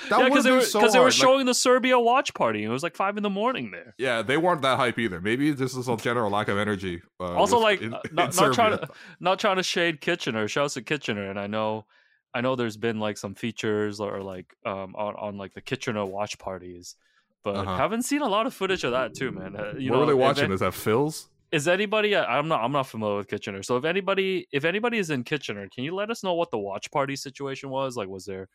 That 0.10 0.19
yeah, 0.19 0.29
because 0.29 0.43
they 0.43 0.51
were 0.51 0.62
so 0.62 0.79
they 0.89 0.99
were. 0.99 1.05
Like, 1.05 1.13
showing 1.13 1.45
the 1.45 1.53
Serbia 1.53 1.97
watch 1.99 2.34
party, 2.34 2.60
and 2.63 2.69
it 2.69 2.73
was 2.73 2.84
like 2.84 2.95
five 2.95 3.17
in 3.17 3.23
the 3.23 3.29
morning 3.29 3.71
there. 3.71 3.95
yeah, 3.97 4.21
they 4.21 4.38
weren't 4.38 4.62
that 4.63 4.77
hype 4.77 4.99
either. 4.99 5.21
Maybe 5.21 5.51
this 5.51 5.75
is 5.75 5.88
a 5.88 5.95
general 5.97 6.29
lack 6.29 6.47
of 6.47 6.58
energy. 6.58 7.01
Uh, 7.19 7.34
also, 7.36 7.58
like 7.60 7.81
in- 7.81 7.93
uh, 7.93 8.01
not, 8.12 8.36
not 8.36 8.53
trying 8.53 8.77
to 8.77 8.88
not 9.19 9.39
trying 9.39 9.55
to 9.57 9.63
shade 9.63 10.01
Kitchener. 10.01 10.47
Shouts 10.47 10.74
to 10.76 10.82
Kitchener, 10.82 11.30
and 11.30 11.39
I 11.39 11.47
know 11.47 11.86
I 12.34 12.41
know 12.41 12.55
there's 12.55 12.78
been 12.78 12.99
like 12.99 13.17
some 13.17 13.36
features 13.36 13.99
or 13.99 14.22
like 14.22 14.53
um 14.65 14.95
on, 14.95 15.15
on 15.15 15.38
like 15.38 15.53
the 15.53 15.61
Kitchener 15.61 16.05
watch 16.05 16.38
parties, 16.38 16.95
but 17.43 17.55
Uh-huh. 17.55 17.78
haven't 17.78 18.03
seen 18.03 18.22
a 18.22 18.28
lot 18.30 18.45
of 18.45 18.53
footage 18.53 18.84
of 18.84 18.91
that 18.91 19.13
too, 19.13 19.32
man. 19.32 19.55
Uh, 19.55 19.74
you 19.78 19.91
know, 19.91 19.99
were 19.99 20.05
they 20.05 20.13
watching? 20.13 20.51
Is 20.51 20.59
that 20.59 20.74
Phil's? 20.74 21.30
is 21.51 21.67
anybody 21.67 22.15
i'm 22.17 22.47
not 22.47 22.61
i'm 22.63 22.72
not 22.72 22.88
familiar 22.88 23.17
with 23.17 23.28
kitchener 23.28 23.61
so 23.61 23.78
if 23.78 23.86
anybody 23.86 24.47
if 24.51 24.65
anybody 24.65 24.97
is 24.97 25.11
in 25.11 25.24
kitchener 25.24 25.69
can 25.74 25.84
you 25.84 25.93
let 25.93 26.09
us 26.09 26.24
know 26.24 26.34
what 26.34 26.49
the 26.49 26.57
watch 26.57 26.89
party 26.89 27.15
situation 27.15 27.69
was 27.69 27.95
like 27.95 28.09
was 28.09 28.26
there 28.26 28.49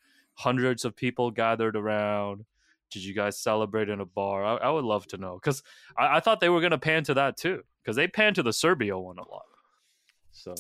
hundreds 0.47 0.84
of 0.84 0.95
people 1.05 1.30
gathered 1.30 1.76
around 1.76 2.45
did 2.93 3.03
you 3.05 3.14
guys 3.14 3.38
celebrate 3.49 3.88
in 3.88 4.01
a 4.01 4.07
bar 4.07 4.45
i, 4.45 4.55
I 4.57 4.70
would 4.70 4.84
love 4.84 5.07
to 5.09 5.16
know 5.16 5.34
because 5.41 5.62
I, 5.97 6.16
I 6.16 6.20
thought 6.20 6.41
they 6.41 6.49
were 6.49 6.61
going 6.61 6.76
to 6.78 6.78
pan 6.91 7.03
to 7.05 7.14
that 7.14 7.36
too 7.36 7.62
because 7.82 7.97
they 7.97 8.09
pan 8.09 8.34
to 8.34 8.43
the 8.43 8.53
serbia 8.53 8.99
one 8.99 9.18
a 9.18 9.28
lot 9.34 9.45
so 10.32 10.55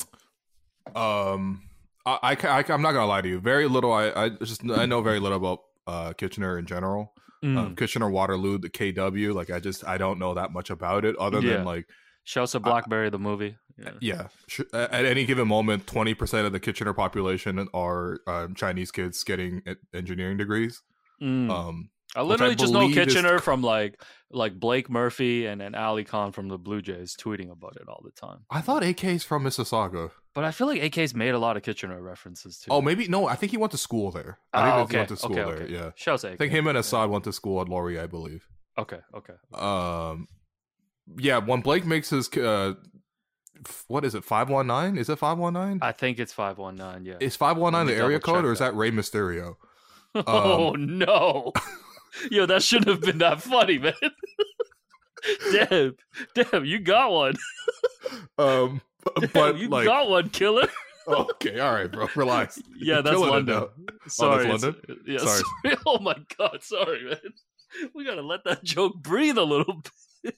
Um, 0.94 1.62
I, 2.06 2.36
I, 2.42 2.64
am 2.72 2.82
not 2.82 2.92
gonna 2.92 3.06
lie 3.06 3.20
to 3.20 3.28
you. 3.28 3.40
Very 3.40 3.68
little. 3.68 3.92
I, 3.92 4.10
I 4.10 4.28
just 4.30 4.62
I 4.70 4.86
know 4.86 5.02
very 5.02 5.20
little 5.20 5.36
about 5.38 5.60
uh 5.86 6.12
Kitchener 6.14 6.58
in 6.58 6.66
general. 6.66 7.12
mm. 7.44 7.56
Um, 7.56 7.76
Kitchener 7.76 8.10
Waterloo, 8.10 8.58
the 8.58 8.70
KW. 8.70 9.34
Like 9.34 9.50
I 9.50 9.60
just 9.60 9.86
I 9.86 9.98
don't 9.98 10.18
know 10.18 10.34
that 10.34 10.52
much 10.52 10.70
about 10.70 11.04
it 11.04 11.14
other 11.16 11.40
Yeah. 11.40 11.56
than 11.56 11.64
like 11.64 11.86
shouts 12.24 12.52
to 12.52 12.60
blackberry 12.60 13.10
the 13.10 13.18
movie 13.18 13.56
yeah. 13.78 13.92
yeah. 14.00 14.26
At 14.72 15.04
any 15.06 15.24
given 15.24 15.48
moment, 15.48 15.86
twenty 15.86 16.14
percent 16.14 16.46
of 16.46 16.52
the 16.52 16.60
Kitchener 16.60 16.92
population 16.92 17.66
are 17.72 18.18
um, 18.26 18.54
Chinese 18.54 18.90
kids 18.90 19.24
getting 19.24 19.62
engineering 19.94 20.36
degrees. 20.36 20.82
Mm. 21.22 21.50
Um, 21.50 21.90
I 22.16 22.22
which 22.22 22.26
I 22.26 22.30
literally 22.30 22.54
just 22.56 22.72
know 22.72 22.80
believe 22.80 22.98
is- 22.98 23.06
Kitchener 23.14 23.38
from 23.38 23.62
like 23.62 24.00
like 24.30 24.58
Blake 24.58 24.90
Murphy 24.90 25.46
and, 25.46 25.62
and 25.62 25.74
Ali 25.74 26.04
Khan 26.04 26.32
from 26.32 26.48
the 26.48 26.58
Blue 26.58 26.82
Jays 26.82 27.16
tweeting 27.16 27.50
about 27.50 27.76
it 27.76 27.88
all 27.88 28.02
the 28.04 28.10
time. 28.12 28.40
I 28.50 28.60
thought 28.60 28.82
AK's 28.84 29.24
from 29.24 29.44
Mississauga. 29.44 30.10
But 30.34 30.44
I 30.44 30.52
feel 30.52 30.66
like 30.68 30.80
AK's 30.82 31.14
made 31.14 31.30
a 31.34 31.38
lot 31.38 31.56
of 31.56 31.62
Kitchener 31.64 32.00
references 32.00 32.58
too. 32.58 32.70
Oh, 32.70 32.80
maybe 32.80 33.08
no. 33.08 33.26
I 33.26 33.34
think 33.34 33.50
he 33.50 33.56
went 33.56 33.72
to 33.72 33.78
school 33.78 34.10
there. 34.12 34.38
I 34.52 34.70
Oh, 34.70 34.76
think 34.76 34.84
okay. 34.84 34.92
he 34.92 34.96
went 34.98 35.08
to 35.08 35.16
school 35.16 35.32
okay, 35.38 35.42
there. 35.56 35.62
okay. 35.64 35.72
Yeah. 35.72 35.90
Shouts 35.96 36.24
I 36.24 36.36
think 36.36 36.52
him 36.52 36.66
and 36.68 36.78
Assad 36.78 37.10
went 37.10 37.24
to 37.24 37.32
school 37.32 37.60
at 37.60 37.68
Laurier, 37.68 38.02
I 38.02 38.06
believe. 38.06 38.46
Okay, 38.78 38.98
okay. 39.14 39.34
Um, 39.54 40.28
yeah, 41.18 41.38
when 41.38 41.60
Blake 41.60 41.84
makes 41.84 42.10
his 42.10 42.28
uh, 42.36 42.74
what 43.88 44.04
is 44.04 44.14
it? 44.14 44.24
Five 44.24 44.48
one 44.48 44.66
nine? 44.66 44.96
Is 44.96 45.08
it 45.08 45.18
five 45.18 45.38
one 45.38 45.54
nine? 45.54 45.78
I 45.82 45.92
think 45.92 46.18
it's 46.18 46.32
five 46.32 46.58
one 46.58 46.76
nine. 46.76 47.04
Yeah. 47.04 47.16
Is 47.20 47.36
five 47.36 47.56
one 47.56 47.72
nine 47.72 47.86
the 47.86 47.94
area 47.94 48.20
code, 48.20 48.44
or 48.44 48.52
is 48.52 48.58
that. 48.60 48.74
Ray 48.74 48.90
Rey 48.90 48.96
Mysterio? 48.96 49.56
oh 50.14 50.74
um, 50.74 50.98
no! 50.98 51.52
Yo, 52.30 52.46
that 52.46 52.62
shouldn't 52.62 52.88
have 52.88 53.00
been 53.00 53.18
that 53.18 53.40
funny, 53.42 53.78
man. 53.78 53.92
damn, 55.52 55.96
damn, 56.34 56.64
you 56.64 56.78
got 56.80 57.12
one. 57.12 57.34
Um, 58.38 58.80
Damn, 59.18 59.30
but 59.32 59.58
you 59.58 59.68
like, 59.68 59.86
got 59.86 60.08
one, 60.08 60.28
killer. 60.30 60.66
okay, 61.08 61.60
all 61.60 61.74
right, 61.74 61.90
bro, 61.90 62.08
relax. 62.16 62.60
Yeah, 62.76 63.00
that's 63.02 63.16
killing 63.16 63.30
London. 63.30 63.68
Sorry, 64.08 64.46
that's 64.48 64.64
it's- 64.64 64.96
Yeah, 65.06 65.18
Sorry. 65.18 65.42
sorry. 65.62 65.76
Oh 65.86 65.98
my 65.98 66.16
god, 66.36 66.62
sorry, 66.62 67.04
man. 67.04 67.32
We 67.94 68.04
gotta 68.04 68.22
let 68.22 68.44
that 68.44 68.64
joke 68.64 68.96
breathe 69.00 69.38
a 69.38 69.44
little 69.44 69.82
bit. 70.24 70.34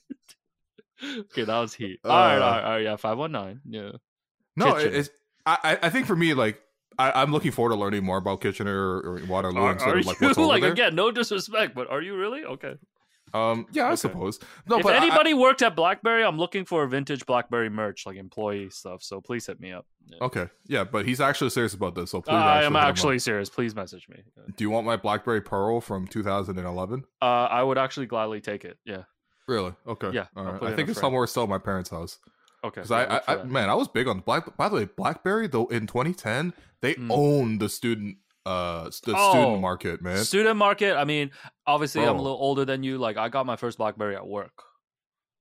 okay, 1.21 1.45
that 1.45 1.59
was 1.59 1.75
heat. 1.75 2.01
all 2.05 2.11
right, 2.11 2.39
Uh, 2.39 2.41
all 2.45 2.51
right, 2.51 2.65
all 2.65 2.71
right. 2.73 2.83
Yeah, 2.85 2.97
five 2.97 3.19
one 3.19 3.33
nine. 3.33 3.61
Yeah. 3.69 3.93
No, 4.57 4.77
it's 4.77 5.11
I 5.47 5.79
I- 5.83 5.91
think 5.91 6.07
for 6.07 6.17
me 6.17 6.35
like. 6.35 6.61
I, 6.99 7.23
I'm 7.23 7.33
looking 7.33 7.53
forward 7.53 7.71
to 7.75 7.81
learning 7.81 8.05
more 8.05 8.19
about 8.19 8.43
Kitchener 8.43 8.77
or 8.77 9.19
Waterloo 9.27 9.63
Are, 9.63 9.73
instead 9.73 9.95
are 9.95 9.99
of 10.01 10.05
like 10.05 10.21
you 10.21 10.29
like 10.47 10.61
there. 10.61 10.73
again? 10.73 10.95
No 10.95 11.11
disrespect, 11.11 11.75
but 11.75 11.89
are 11.91 12.03
you 12.03 12.15
really 12.15 12.45
okay? 12.45 12.75
Um, 13.33 13.65
yeah, 13.73 13.85
I 13.85 13.87
Okay. 13.87 13.97
suppose. 13.97 14.39
No, 14.69 14.77
if 14.77 14.83
but 14.83 14.93
I- 14.93 14.99
anybody 14.99 15.33
worked 15.33 15.63
at 15.63 15.75
BlackBerry, 15.75 16.23
I'm 16.23 16.37
looking 16.37 16.67
for 16.67 16.87
vintage 16.87 17.25
BlackBerry 17.25 17.71
merch, 17.71 18.05
like 18.05 18.17
employee 18.19 18.69
stuff. 18.69 19.03
So 19.03 19.23
please 19.23 19.47
hit 19.47 19.59
me 19.59 19.73
up. 19.73 19.87
Yeah. 20.07 20.19
okay, 20.27 20.49
yeah, 20.67 20.85
but 20.85 21.07
he's 21.07 21.19
actually 21.19 21.49
serious 21.49 21.73
about 21.73 21.95
this, 21.95 22.11
so 22.11 22.21
please. 22.21 22.35
I 22.35 22.57
am 22.59 22.61
hit 22.61 22.67
him 22.67 22.77
up. 22.77 22.85
actually 22.85 23.19
serious. 23.21 23.49
Please 23.49 23.75
message 23.75 24.07
me. 24.11 24.17
Do 24.59 24.63
you 24.63 24.69
want 24.69 24.85
my 24.85 24.97
BlackBerry 24.99 25.41
Pearl 25.41 25.81
from 25.81 26.07
2011? 26.07 27.05
Uh, 27.23 27.25
I 27.25 27.63
would 27.63 27.79
actually 27.79 28.05
gladly 28.07 28.43
take 28.43 28.67
it. 28.67 28.77
Yeah. 28.85 29.05
Really? 29.49 29.73
Okay. 29.87 30.11
Yeah, 30.13 30.27
right. 30.37 30.63
I 30.63 30.77
think 30.77 30.89
it's 30.89 31.01
somewhere 31.01 31.27
still 31.27 31.43
at 31.45 31.49
my 31.49 31.59
parents' 31.59 31.91
house. 31.91 32.19
Okay. 32.65 32.81
Because 32.83 32.91
yeah, 32.91 33.21
I, 33.27 33.35
I, 33.35 33.41
I, 33.41 33.45
man, 33.45 33.69
I 33.71 33.75
was 33.75 33.89
big 33.89 34.07
on 34.07 34.21
Black. 34.21 34.57
By 34.57 34.69
the 34.69 34.77
way, 34.77 34.85
BlackBerry 34.85 35.49
though 35.49 35.67
in 35.67 35.87
2010 35.87 36.55
they 36.81 36.95
Mm. 36.95 37.11
owned 37.11 37.61
the 37.61 37.69
student, 37.69 38.19
uh, 38.47 38.85
the 39.05 39.15
Oh, 39.17 39.31
student 39.31 39.61
market, 39.61 40.01
man. 40.03 40.19
Student 40.25 40.57
market. 40.57 40.97
I 40.97 41.05
mean, 41.05 41.31
obviously, 41.67 42.03
I'm 42.03 42.17
a 42.19 42.23
little 42.23 42.39
older 42.39 42.65
than 42.65 42.83
you. 42.83 42.99
Like, 42.99 43.17
I 43.17 43.29
got 43.29 43.47
my 43.47 43.57
first 43.57 43.79
BlackBerry 43.79 44.15
at 44.17 44.27
work, 44.27 44.53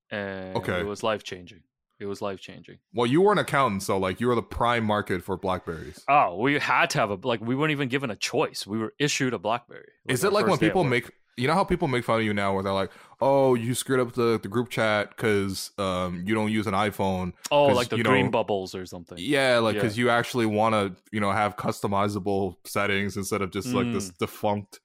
and 0.09 0.55
Okay. 0.57 0.79
it 0.79 0.85
was 0.85 1.03
life 1.03 1.23
changing. 1.23 1.61
It 1.99 2.05
was 2.07 2.19
life 2.21 2.39
changing. 2.39 2.79
well, 2.95 3.05
you 3.05 3.21
were 3.21 3.31
an 3.31 3.37
accountant, 3.37 3.83
so 3.83 3.99
like 3.99 4.19
you 4.19 4.27
were 4.27 4.33
the 4.33 4.41
prime 4.41 4.83
market 4.83 5.23
for 5.23 5.37
Blackberries. 5.37 6.03
Oh, 6.07 6.37
we 6.37 6.57
had 6.57 6.89
to 6.91 6.97
have 6.97 7.11
a 7.11 7.15
like. 7.21 7.41
We 7.41 7.53
weren't 7.55 7.71
even 7.71 7.89
given 7.89 8.09
a 8.09 8.15
choice. 8.15 8.65
We 8.65 8.79
were 8.79 8.93
issued 8.97 9.35
a 9.35 9.39
BlackBerry. 9.39 9.87
Is 10.07 10.23
it 10.23 10.33
like 10.33 10.45
when 10.45 10.53
first 10.53 10.61
day 10.61 10.67
at 10.67 10.69
people 10.71 10.83
make? 10.83 11.11
You 11.37 11.47
know 11.47 11.53
how 11.53 11.63
people 11.63 11.87
make 11.87 12.03
fun 12.03 12.19
of 12.19 12.25
you 12.25 12.33
now, 12.33 12.53
where 12.55 12.63
they're 12.63 12.73
like, 12.73 12.91
"Oh, 13.21 13.53
you 13.55 13.73
screwed 13.75 13.99
up 13.99 14.13
the, 14.13 14.39
the 14.41 14.47
group 14.49 14.69
chat 14.69 15.09
because 15.09 15.71
um 15.77 16.23
you 16.25 16.33
don't 16.35 16.51
use 16.51 16.67
an 16.67 16.73
iPhone." 16.73 17.33
Oh, 17.51 17.67
like 17.67 17.89
the 17.89 18.01
green 18.03 18.25
know- 18.25 18.31
bubbles 18.31 18.73
or 18.75 18.85
something. 18.85 19.17
Yeah, 19.19 19.59
like 19.59 19.75
Yeah. 19.75 19.81
because 19.81 19.97
you 19.97 20.09
actually 20.09 20.45
want 20.47 20.73
to, 20.73 21.01
you 21.11 21.19
know, 21.19 21.31
have 21.31 21.55
customizable 21.57 22.55
settings 22.65 23.17
instead 23.17 23.41
of 23.41 23.51
just 23.51 23.67
like 23.69 23.85
Mm. 23.87 23.93
this 23.93 24.09
defunct, 24.09 24.79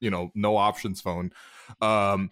you 0.00 0.10
know, 0.10 0.30
no 0.34 0.56
options 0.56 1.00
phone. 1.00 1.30
Um, 1.80 2.30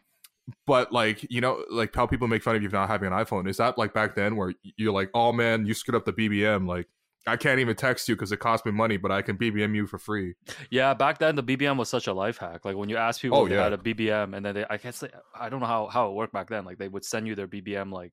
but 0.66 0.92
like 0.92 1.26
you 1.30 1.40
know, 1.40 1.64
like 1.70 1.94
how 1.94 2.06
people 2.06 2.28
make 2.28 2.42
fun 2.42 2.54
of 2.56 2.62
you 2.62 2.68
for 2.68 2.76
not 2.76 2.88
having 2.88 3.12
an 3.12 3.12
iPhone. 3.12 3.48
Is 3.48 3.56
that 3.56 3.76
like 3.78 3.92
back 3.92 4.14
then 4.14 4.36
where 4.36 4.52
you're 4.76 4.92
like, 4.92 5.10
oh 5.14 5.32
man, 5.32 5.66
you 5.66 5.74
screwed 5.74 5.96
up 5.96 6.04
the 6.04 6.12
BBM? 6.12 6.66
Like 6.68 6.86
I 7.26 7.36
can't 7.36 7.60
even 7.60 7.76
text 7.76 8.08
you 8.08 8.14
because 8.16 8.32
it 8.32 8.38
cost 8.38 8.64
me 8.66 8.72
money, 8.72 8.96
but 8.96 9.10
I 9.10 9.22
can 9.22 9.36
BBM 9.36 9.74
you 9.74 9.86
for 9.86 9.98
free. 9.98 10.34
Yeah, 10.70 10.94
back 10.94 11.18
then 11.18 11.34
the 11.34 11.42
BBM 11.42 11.76
was 11.76 11.88
such 11.88 12.06
a 12.06 12.12
life 12.12 12.38
hack. 12.38 12.64
Like 12.64 12.76
when 12.76 12.88
you 12.88 12.96
ask 12.96 13.20
people 13.20 13.40
Oh, 13.40 13.42
if 13.42 13.48
they 13.48 13.56
yeah. 13.56 13.56
had 13.56 13.72
a 13.72 13.78
BBM, 13.78 14.34
and 14.34 14.44
then 14.44 14.54
they, 14.54 14.64
I 14.68 14.76
guess 14.76 15.00
they, 15.00 15.08
I 15.38 15.48
don't 15.48 15.60
know 15.60 15.66
how 15.66 15.86
how 15.88 16.08
it 16.08 16.14
worked 16.14 16.32
back 16.32 16.48
then. 16.48 16.64
Like 16.64 16.78
they 16.78 16.88
would 16.88 17.04
send 17.04 17.26
you 17.26 17.34
their 17.34 17.48
BBM 17.48 17.90
like 17.90 18.12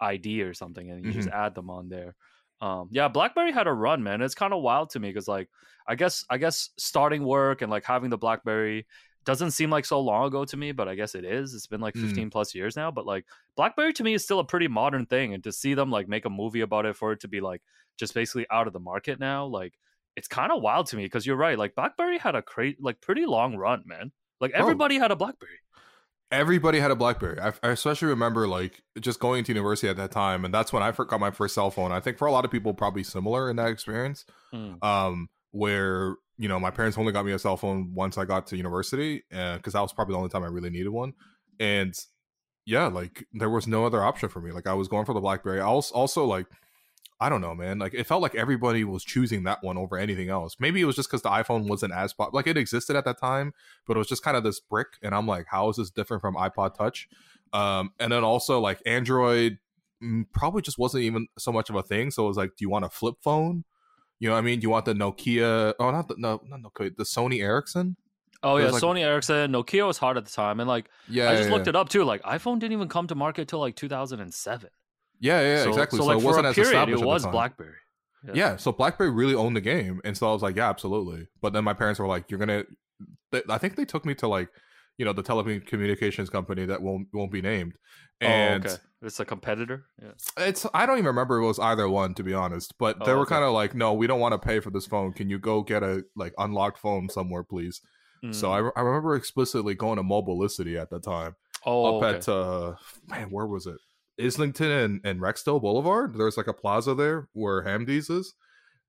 ID 0.00 0.42
or 0.42 0.52
something, 0.54 0.90
and 0.90 1.02
you 1.02 1.10
just 1.10 1.28
Mm-hmm. 1.28 1.32
add 1.32 1.54
them 1.54 1.70
on 1.70 1.88
there. 1.88 2.14
Um, 2.60 2.88
yeah, 2.92 3.08
BlackBerry 3.08 3.52
had 3.52 3.66
a 3.66 3.72
run, 3.72 4.02
man. 4.02 4.20
It's 4.20 4.34
kind 4.34 4.52
of 4.52 4.62
wild 4.62 4.90
to 4.90 5.00
me 5.00 5.08
because 5.08 5.28
like 5.28 5.48
I 5.86 5.94
guess 5.94 6.24
I 6.28 6.36
guess 6.38 6.70
starting 6.78 7.24
work 7.24 7.62
and 7.62 7.70
like 7.70 7.84
having 7.84 8.10
the 8.10 8.18
BlackBerry 8.18 8.86
doesn't 9.26 9.50
seem 9.52 9.70
like 9.70 9.84
so 9.84 10.00
long 10.00 10.26
ago 10.26 10.44
to 10.46 10.56
me, 10.56 10.72
but 10.72 10.88
I 10.88 10.94
guess 10.94 11.14
it 11.14 11.24
is. 11.24 11.54
It's 11.54 11.66
been 11.66 11.80
like 11.80 11.96
Mm. 11.96 11.96
15 11.96 12.30
plus 12.30 12.54
years 12.54 12.76
now, 12.76 12.90
but 12.90 13.06
like 13.06 13.24
BlackBerry 13.56 13.92
to 13.94 14.04
me 14.04 14.14
is 14.14 14.24
still 14.24 14.38
a 14.40 14.44
pretty 14.44 14.68
modern 14.68 15.06
thing, 15.06 15.32
and 15.34 15.42
to 15.44 15.52
see 15.52 15.74
them 15.74 15.90
like 15.90 16.08
make 16.08 16.24
a 16.26 16.30
movie 16.30 16.60
about 16.62 16.86
it 16.86 16.96
for 16.96 17.12
it 17.12 17.20
to 17.20 17.28
be 17.28 17.40
like 17.40 17.62
just 18.00 18.14
basically 18.14 18.46
out 18.50 18.66
of 18.66 18.72
the 18.72 18.80
market 18.80 19.20
now, 19.20 19.46
like 19.46 19.74
it's 20.16 20.26
kind 20.26 20.50
of 20.50 20.60
wild 20.60 20.86
to 20.86 20.96
me 20.96 21.04
because 21.04 21.24
you're 21.24 21.36
right. 21.36 21.56
Like 21.56 21.76
BlackBerry 21.76 22.18
had 22.18 22.34
a 22.34 22.42
cra- 22.42 22.74
like 22.80 23.00
pretty 23.00 23.26
long 23.26 23.56
run, 23.56 23.84
man. 23.86 24.10
Like 24.40 24.52
Bro. 24.52 24.60
everybody 24.60 24.98
had 24.98 25.12
a 25.12 25.16
BlackBerry. 25.16 25.58
Everybody 26.32 26.80
had 26.80 26.90
a 26.90 26.96
BlackBerry. 26.96 27.38
I, 27.40 27.52
I 27.62 27.70
especially 27.70 28.08
remember 28.08 28.48
like 28.48 28.82
just 29.00 29.20
going 29.20 29.44
to 29.44 29.52
university 29.52 29.88
at 29.88 29.96
that 29.98 30.10
time, 30.10 30.44
and 30.44 30.52
that's 30.52 30.72
when 30.72 30.82
I 30.82 30.90
got 30.90 31.20
my 31.20 31.30
first 31.30 31.54
cell 31.54 31.70
phone. 31.70 31.92
I 31.92 32.00
think 32.00 32.18
for 32.18 32.26
a 32.26 32.32
lot 32.32 32.44
of 32.44 32.50
people, 32.50 32.74
probably 32.74 33.04
similar 33.04 33.50
in 33.50 33.56
that 33.56 33.68
experience. 33.68 34.24
Mm. 34.52 34.82
um, 34.82 35.28
where 35.52 36.14
you 36.38 36.48
know 36.48 36.60
my 36.60 36.70
parents 36.70 36.96
only 36.96 37.12
got 37.12 37.26
me 37.26 37.32
a 37.32 37.38
cell 37.38 37.56
phone 37.56 37.92
once 37.94 38.16
I 38.16 38.24
got 38.24 38.46
to 38.48 38.56
university, 38.56 39.22
because 39.28 39.72
that 39.72 39.80
was 39.80 39.92
probably 39.92 40.14
the 40.14 40.18
only 40.18 40.30
time 40.30 40.44
I 40.44 40.48
really 40.48 40.70
needed 40.70 40.90
one. 40.90 41.12
And 41.58 41.94
yeah, 42.64 42.86
like 42.86 43.26
there 43.32 43.50
was 43.50 43.66
no 43.66 43.84
other 43.84 44.02
option 44.02 44.28
for 44.28 44.40
me. 44.40 44.52
Like 44.52 44.66
I 44.66 44.74
was 44.74 44.88
going 44.88 45.04
for 45.04 45.14
the 45.14 45.20
BlackBerry. 45.20 45.60
I 45.60 45.64
also, 45.64 45.94
also 45.94 46.24
like 46.24 46.46
I 47.22 47.28
don't 47.28 47.42
know, 47.42 47.54
man. 47.54 47.78
Like 47.78 47.92
it 47.92 48.06
felt 48.06 48.22
like 48.22 48.34
everybody 48.34 48.82
was 48.82 49.04
choosing 49.04 49.42
that 49.44 49.62
one 49.62 49.76
over 49.76 49.98
anything 49.98 50.30
else. 50.30 50.56
Maybe 50.58 50.80
it 50.80 50.86
was 50.86 50.96
just 50.96 51.10
because 51.10 51.20
the 51.22 51.28
iPhone 51.28 51.68
wasn't 51.68 51.92
as 51.92 52.14
pop- 52.14 52.32
like 52.32 52.46
it 52.46 52.56
existed 52.56 52.96
at 52.96 53.04
that 53.04 53.18
time, 53.20 53.52
but 53.86 53.96
it 53.96 53.98
was 53.98 54.08
just 54.08 54.22
kind 54.22 54.36
of 54.36 54.42
this 54.42 54.58
brick. 54.58 54.88
And 55.02 55.14
I'm 55.14 55.26
like, 55.26 55.46
how 55.48 55.68
is 55.68 55.76
this 55.76 55.90
different 55.90 56.22
from 56.22 56.34
iPod 56.34 56.74
Touch? 56.74 57.08
Um, 57.52 57.92
and 58.00 58.10
then 58.10 58.24
also 58.24 58.58
like 58.60 58.80
Android 58.86 59.58
mm, 60.02 60.24
probably 60.32 60.62
just 60.62 60.78
wasn't 60.78 61.04
even 61.04 61.26
so 61.38 61.52
much 61.52 61.68
of 61.68 61.76
a 61.76 61.82
thing. 61.82 62.10
So 62.10 62.24
it 62.24 62.28
was 62.28 62.36
like, 62.38 62.50
do 62.56 62.62
you 62.62 62.70
want 62.70 62.86
a 62.86 62.88
flip 62.88 63.16
phone? 63.22 63.64
You 64.18 64.28
know 64.28 64.34
what 64.34 64.38
I 64.40 64.42
mean? 64.42 64.60
Do 64.60 64.64
you 64.64 64.70
want 64.70 64.84
the 64.86 64.94
Nokia? 64.94 65.74
Oh, 65.78 65.90
not 65.90 66.08
the 66.08 66.14
no, 66.16 66.40
not 66.46 66.60
Nokia. 66.60 66.96
The 66.96 67.04
Sony 67.04 67.42
Ericsson. 67.42 67.96
Oh 68.42 68.56
yeah, 68.56 68.70
like- 68.70 68.82
Sony 68.82 69.00
Ericsson, 69.00 69.52
Nokia 69.52 69.86
was 69.86 69.98
hot 69.98 70.16
at 70.16 70.24
the 70.24 70.30
time, 70.30 70.60
and 70.60 70.68
like 70.68 70.88
Yeah, 71.08 71.30
I 71.30 71.36
just 71.36 71.48
yeah, 71.48 71.54
looked 71.54 71.66
yeah. 71.66 71.70
it 71.70 71.76
up 71.76 71.90
too. 71.90 72.04
Like 72.04 72.22
iPhone 72.22 72.58
didn't 72.58 72.72
even 72.72 72.88
come 72.88 73.06
to 73.08 73.14
market 73.14 73.48
till 73.48 73.58
like 73.58 73.76
2007. 73.76 74.70
Yeah, 75.20 75.40
yeah, 75.40 75.62
so, 75.64 75.68
exactly. 75.70 75.98
So, 75.98 76.04
So, 76.04 76.08
like 76.08 76.18
it 76.18 76.20
for 76.22 76.26
wasn't 76.26 76.46
a 76.46 76.48
as 76.50 76.54
period, 76.54 76.70
established 76.72 77.02
it 77.02 77.06
was. 77.06 77.26
BlackBerry. 77.26 77.74
Yeah, 78.34 78.56
so 78.56 78.72
BlackBerry 78.72 79.10
really 79.10 79.34
owned 79.34 79.56
the 79.56 79.60
game, 79.62 80.00
and 80.04 80.16
so 80.16 80.28
I 80.28 80.32
was 80.32 80.42
like, 80.42 80.56
yeah, 80.56 80.68
absolutely. 80.68 81.28
But 81.40 81.52
then 81.54 81.64
my 81.64 81.72
parents 81.72 81.98
were 82.00 82.06
like, 82.06 82.30
you're 82.30 82.38
gonna. 82.40 82.64
They, 83.32 83.42
I 83.48 83.56
think 83.58 83.76
they 83.76 83.84
took 83.86 84.04
me 84.04 84.14
to 84.16 84.28
like, 84.28 84.48
you 84.98 85.04
know, 85.06 85.12
the 85.14 85.22
telecommunications 85.22 86.30
company 86.30 86.66
that 86.66 86.82
won't 86.82 87.08
won't 87.14 87.32
be 87.32 87.40
named, 87.42 87.76
and 88.20 88.66
oh, 88.66 88.68
okay. 88.70 88.76
It's 89.02 89.18
a 89.20 89.24
competitor. 89.24 89.86
Yeah. 90.02 90.10
it's 90.36 90.66
I 90.74 90.84
don't 90.84 90.98
even 90.98 91.06
remember 91.06 91.38
it 91.38 91.46
was 91.46 91.58
either 91.58 91.88
one 91.88 92.12
to 92.14 92.22
be 92.22 92.34
honest. 92.34 92.74
But 92.78 92.98
Oh, 93.00 93.06
they 93.06 93.14
were 93.14 93.20
okay. 93.22 93.30
kind 93.36 93.44
of 93.44 93.52
like, 93.52 93.74
no, 93.74 93.94
we 93.94 94.06
don't 94.06 94.20
want 94.20 94.32
to 94.32 94.38
pay 94.38 94.60
for 94.60 94.68
this 94.70 94.84
phone. 94.86 95.14
Can 95.14 95.30
you 95.30 95.38
go 95.38 95.62
get 95.62 95.82
a 95.82 96.02
like 96.16 96.34
unlocked 96.36 96.78
phone 96.78 97.08
somewhere, 97.08 97.42
please? 97.42 97.80
So 98.32 98.48
Mm. 98.48 98.72
I, 98.76 98.80
I 98.80 98.82
remember 98.82 99.14
explicitly 99.16 99.74
going 99.74 99.96
to 99.96 100.02
Mobilicity 100.02 100.76
at 100.78 100.90
the 100.90 101.00
time. 101.00 101.36
oh, 101.64 101.96
up 101.96 102.02
okay. 102.04 102.18
at 102.18 102.28
uh 102.28 102.74
man 103.08 103.30
where 103.30 103.46
was 103.46 103.66
it 103.66 103.78
islington 104.20 104.70
and, 104.70 105.00
and 105.04 105.20
rexdale 105.20 105.60
boulevard 105.60 106.14
there's 106.16 106.36
like 106.36 106.46
a 106.46 106.52
plaza 106.52 106.94
there 106.94 107.28
where 107.32 107.62
hamdi's 107.64 108.10
is 108.10 108.34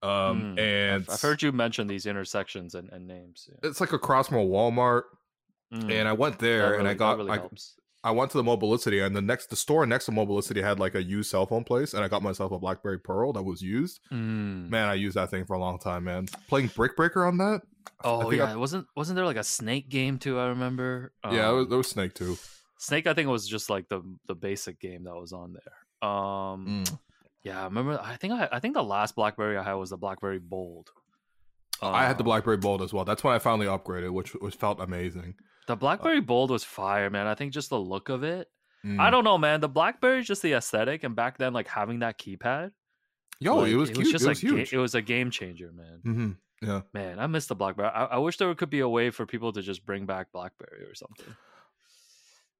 um 0.04 0.56
Mm. 0.58 0.60
and 0.60 1.04
I've, 1.04 1.10
I've 1.14 1.22
heard 1.22 1.42
you 1.42 1.52
mention 1.52 1.88
these 1.88 2.06
intersections 2.08 2.74
and, 2.76 2.90
and 2.92 3.06
names. 3.08 3.48
Yeah. 3.50 3.70
it's 3.70 3.80
like 3.80 3.94
across 3.94 4.28
from 4.30 4.38
a 4.38 4.46
walmart 4.46 5.04
Mm, 5.74 5.90
and 5.90 6.06
I 6.06 6.12
went 6.12 6.38
there 6.40 6.74
and 6.74 6.86
I 6.86 6.94
got 6.94 7.16
really 7.18 7.32
I, 7.32 7.36
helps. 7.38 7.76
I 8.04 8.12
went 8.12 8.30
to 8.32 8.38
the 8.38 8.44
Mobilicity 8.44 9.00
and 9.06 9.16
the 9.16 9.22
next 9.22 9.50
the 9.52 9.56
store 9.56 9.86
next 9.86 10.08
to 10.08 10.12
Mobilicity 10.12 10.62
had 10.62 10.80
like 10.82 10.96
a 10.96 11.02
used 11.04 11.30
cell 11.32 11.46
phone 11.46 11.64
place 11.64 11.94
and 11.94 12.04
I 12.04 12.10
got 12.10 12.22
myself 12.22 12.52
a 12.52 12.60
BlackBerry 12.60 13.00
Pearl 13.00 13.32
that 13.32 13.44
was 13.44 13.62
used. 13.62 14.02
Mm. 14.12 14.68
Man, 14.70 14.90
I 14.90 14.96
used 14.96 15.16
that 15.16 15.30
thing 15.30 15.46
for 15.46 15.54
a 15.54 15.60
long 15.60 15.80
time, 15.80 16.04
man. 16.04 16.26
Playing 16.50 16.72
Brick 16.76 16.98
Breaker 16.98 17.26
on 17.26 17.38
that. 17.38 17.62
Oh 18.04 18.30
think 18.30 18.42
I- 18.42 18.50
yeah, 18.52 18.56
wasn't 18.56 18.86
wasn't 18.98 19.16
there 19.16 19.26
like 19.26 19.38
a 19.38 19.46
snake 19.46 19.88
game 19.88 20.18
too? 20.20 20.38
I 20.40 20.48
remember. 20.48 21.14
yeah, 21.24 21.50
it 21.52 21.54
was, 21.54 21.64
Um, 21.64 21.70
there 21.70 21.78
was 21.78 21.88
Snake 21.90 22.16
too. 22.16 22.38
Snake. 22.82 23.06
I 23.08 23.14
think 23.14 23.28
it 23.28 23.32
was 23.32 23.48
just 23.48 23.70
like 23.70 23.88
the 23.90 24.02
the 24.28 24.36
basic 24.36 24.80
game 24.80 25.04
that 25.04 25.14
was 25.16 25.34
on 25.34 25.54
there. 25.54 26.10
Um, 26.10 26.66
Mm. 26.84 27.00
yeah, 27.44 27.62
I 27.62 27.66
remember. 27.66 28.00
I 28.02 28.16
think 28.18 28.34
I 28.34 28.50
I 28.52 28.60
think 28.60 28.74
the 28.74 28.84
last 28.84 29.16
BlackBerry 29.16 29.58
I 29.58 29.64
had 29.64 29.74
was 29.74 29.92
the 29.92 29.98
BlackBerry 29.98 30.40
Bold. 30.40 30.90
I 31.82 32.06
had 32.06 32.18
the 32.18 32.24
Um, 32.24 32.26
BlackBerry 32.26 32.58
Bold 32.58 32.82
as 32.82 32.94
well. 32.94 33.06
That's 33.06 33.24
when 33.24 33.34
I 33.34 33.40
finally 33.40 33.66
upgraded, 33.68 34.12
which 34.14 34.36
was 34.36 34.54
felt 34.54 34.80
amazing. 34.80 35.36
The 35.68 35.76
BlackBerry 35.76 36.22
Bold 36.22 36.52
was 36.52 36.64
fire, 36.64 37.10
man. 37.10 37.28
I 37.28 37.34
think 37.36 37.54
just 37.54 37.70
the 37.70 37.80
look 37.80 38.10
of 38.10 38.24
it. 38.24 38.50
Mm. 38.86 39.00
I 39.00 39.10
don't 39.12 39.24
know, 39.24 39.38
man. 39.38 39.62
The 39.62 39.70
BlackBerry, 39.70 40.24
just 40.24 40.42
the 40.42 40.54
aesthetic, 40.54 41.04
and 41.04 41.16
back 41.16 41.38
then, 41.38 41.54
like 41.54 41.68
having 41.68 42.00
that 42.00 42.18
keypad. 42.20 42.72
Yo, 43.40 43.58
like, 43.58 43.72
it 43.72 43.76
was 43.76 43.90
cute. 43.90 44.08
just 44.12 44.26
it 44.26 44.28
was 44.30 44.44
a 44.44 44.48
ga- 44.48 44.68
it 44.72 44.78
was 44.78 44.96
a 44.96 45.02
game 45.02 45.30
changer, 45.32 45.72
man. 45.72 46.00
hmm 46.04 46.32
Yeah. 46.68 46.82
Man, 46.94 47.18
I 47.20 47.26
miss 47.28 47.48
the 47.48 47.56
BlackBerry. 47.56 47.90
I, 47.90 48.06
I 48.06 48.18
wish 48.18 48.38
there 48.38 48.54
could 48.56 48.70
be 48.70 48.80
a 48.82 48.90
way 48.90 49.10
for 49.12 49.26
people 49.26 49.52
to 49.54 49.62
just 49.64 49.84
bring 49.86 50.06
back 50.06 50.32
BlackBerry 50.32 50.84
or 50.84 50.94
something. 50.94 51.36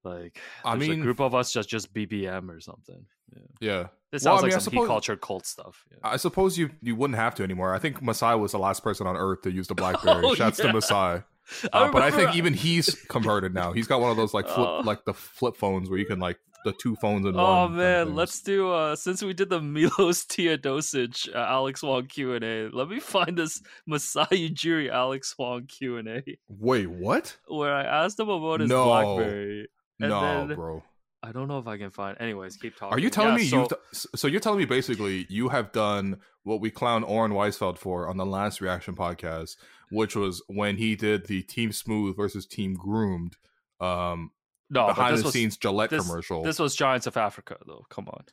Like, 0.04 0.40
I 0.66 0.76
mean- 0.76 1.00
a 1.00 1.04
group 1.04 1.20
of 1.20 1.36
us 1.36 1.52
just 1.52 1.70
just 1.70 1.94
BBM 1.94 2.50
or 2.50 2.60
something. 2.60 3.06
Yeah. 3.34 3.42
Yeah. 3.62 3.88
This 4.12 4.26
Well, 4.26 4.34
I 4.34 4.38
sounds 4.38 4.44
mean, 4.44 4.52
I 4.52 4.56
like 4.56 4.62
some 4.64 4.74
suppose- 4.74 4.88
culture 4.88 5.16
cult 5.16 5.46
stuff. 5.46 5.86
Yeah. 5.92 5.98
I 6.04 6.18
suppose 6.18 6.58
you 6.58 6.72
you 6.82 6.96
wouldn't 6.96 7.18
have 7.18 7.36
to 7.36 7.44
anymore. 7.44 7.74
I 7.74 7.80
think 7.80 8.02
Masai 8.02 8.36
was 8.36 8.52
the 8.52 8.60
last 8.60 8.84
person 8.84 9.08
on 9.08 9.16
Earth 9.16 9.42
to 9.44 9.52
use 9.52 9.68
the 9.68 9.76
BlackBerry. 9.82 10.24
Oh, 10.26 10.36
Shouts 10.36 10.60
yeah. 10.60 10.68
to 10.68 10.74
Masai. 10.74 10.96
I 11.74 11.84
Uh, 11.86 11.92
but 11.92 12.02
I 12.02 12.12
think 12.12 12.36
even 12.36 12.54
he's 12.54 12.94
converted 13.10 13.54
now. 13.54 13.72
He's 13.74 13.88
got 13.88 14.00
one 14.02 14.12
of 14.12 14.18
those 14.18 14.34
like 14.34 14.48
flip 14.48 14.68
Oh. 14.68 14.82
like 14.84 15.06
the 15.06 15.14
flip 15.14 15.56
phones 15.56 15.90
where 15.90 15.98
you 16.00 16.06
can 16.06 16.20
like 16.20 16.38
the 16.66 16.74
two 16.74 16.96
phones 16.98 17.26
in 17.26 17.34
one. 17.34 17.44
Oh 17.44 17.48
kind 17.68 17.72
of 17.72 17.78
man, 17.78 18.16
let's 18.16 18.42
do 18.42 18.72
uh 18.72 18.96
since 18.96 19.24
we 19.24 19.34
did 19.34 19.50
the 19.50 19.60
Milos 19.62 20.26
Teodosic 20.32 21.34
uh, 21.34 21.40
Alex 21.40 21.82
Wong 21.82 22.06
Q 22.08 22.34
and 22.36 22.44
A. 22.44 22.70
Let 22.72 22.88
me 22.90 23.00
find 23.00 23.38
this 23.38 23.62
Masai 23.88 24.50
Ujiri 24.50 24.90
Alex 24.92 25.36
Wong 25.40 25.66
Q 25.68 25.98
and 25.98 26.08
A 26.08 26.24
wait. 26.50 26.90
What? 26.90 27.38
where 27.48 27.74
I 27.74 27.84
asked 27.84 28.20
him 28.20 28.30
about 28.30 28.60
his 28.60 28.70
No. 28.70 28.86
BlackBerry. 28.86 29.68
And 30.04 30.10
no, 30.10 30.48
then- 30.48 30.56
bro. 30.56 30.84
I 31.24 31.32
don't 31.32 31.48
know 31.48 31.60
if 31.60 31.68
I 31.68 31.78
can 31.78 31.92
find. 31.92 32.18
Anyways, 32.20 32.58
keep 32.58 32.76
talking. 32.76 32.96
Are 32.96 33.00
you 33.00 33.12
telling 33.12 33.34
Yeah, 33.34 33.38
me 33.38 33.48
so, 33.48 33.60
you've 33.60 34.06
so 34.16 34.28
you're 34.28 34.40
telling 34.40 34.58
me 34.58 34.66
basically 34.66 35.28
you 35.30 35.50
have 35.50 35.72
done 35.72 36.18
what 36.42 36.62
we 36.62 36.72
clown 36.72 37.04
Oren 37.04 37.32
Weisfeld 37.32 37.78
for 37.78 38.08
on 38.10 38.18
the 38.18 38.26
last 38.26 38.60
reaction 38.60 38.96
podcast, 38.96 39.56
which 39.92 40.16
was 40.16 40.42
when 40.48 40.78
he 40.78 40.96
did 40.96 41.28
the 41.28 41.44
Team 41.44 41.72
Smooth 41.74 42.18
versus 42.18 42.48
Team 42.48 42.74
Groomed 42.74 43.36
um 43.80 44.32
no 44.72 44.88
behind 44.88 45.18
the 45.20 45.24
was, 45.26 45.32
scenes 45.34 45.58
Gillette 45.58 45.92
this- 45.92 46.08
commercial. 46.08 46.42
This 46.42 46.58
was 46.58 46.76
Giants 46.76 47.06
of 47.06 47.16
Africa, 47.18 47.58
though. 47.68 47.86
Come 47.92 48.08
on. 48.08 48.24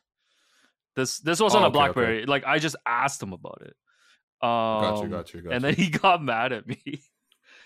This 0.96 1.18
this 1.18 1.40
wasn't 1.40 1.64
Oh, 1.64 1.66
a 1.66 1.68
okay, 1.68 1.78
okay. 1.78 1.86
BlackBerry. 1.92 2.24
Like 2.26 2.44
I 2.46 2.58
just 2.58 2.76
asked 2.86 3.22
him 3.22 3.34
about 3.34 3.60
it. 3.66 3.74
Um, 4.40 4.48
got 4.80 5.02
you, 5.02 5.08
got 5.10 5.34
you, 5.34 5.40
got 5.42 5.50
you. 5.50 5.54
And 5.56 5.62
then 5.62 5.74
he 5.74 5.90
got 5.90 6.22
mad 6.24 6.54
at 6.54 6.66
me. 6.66 7.02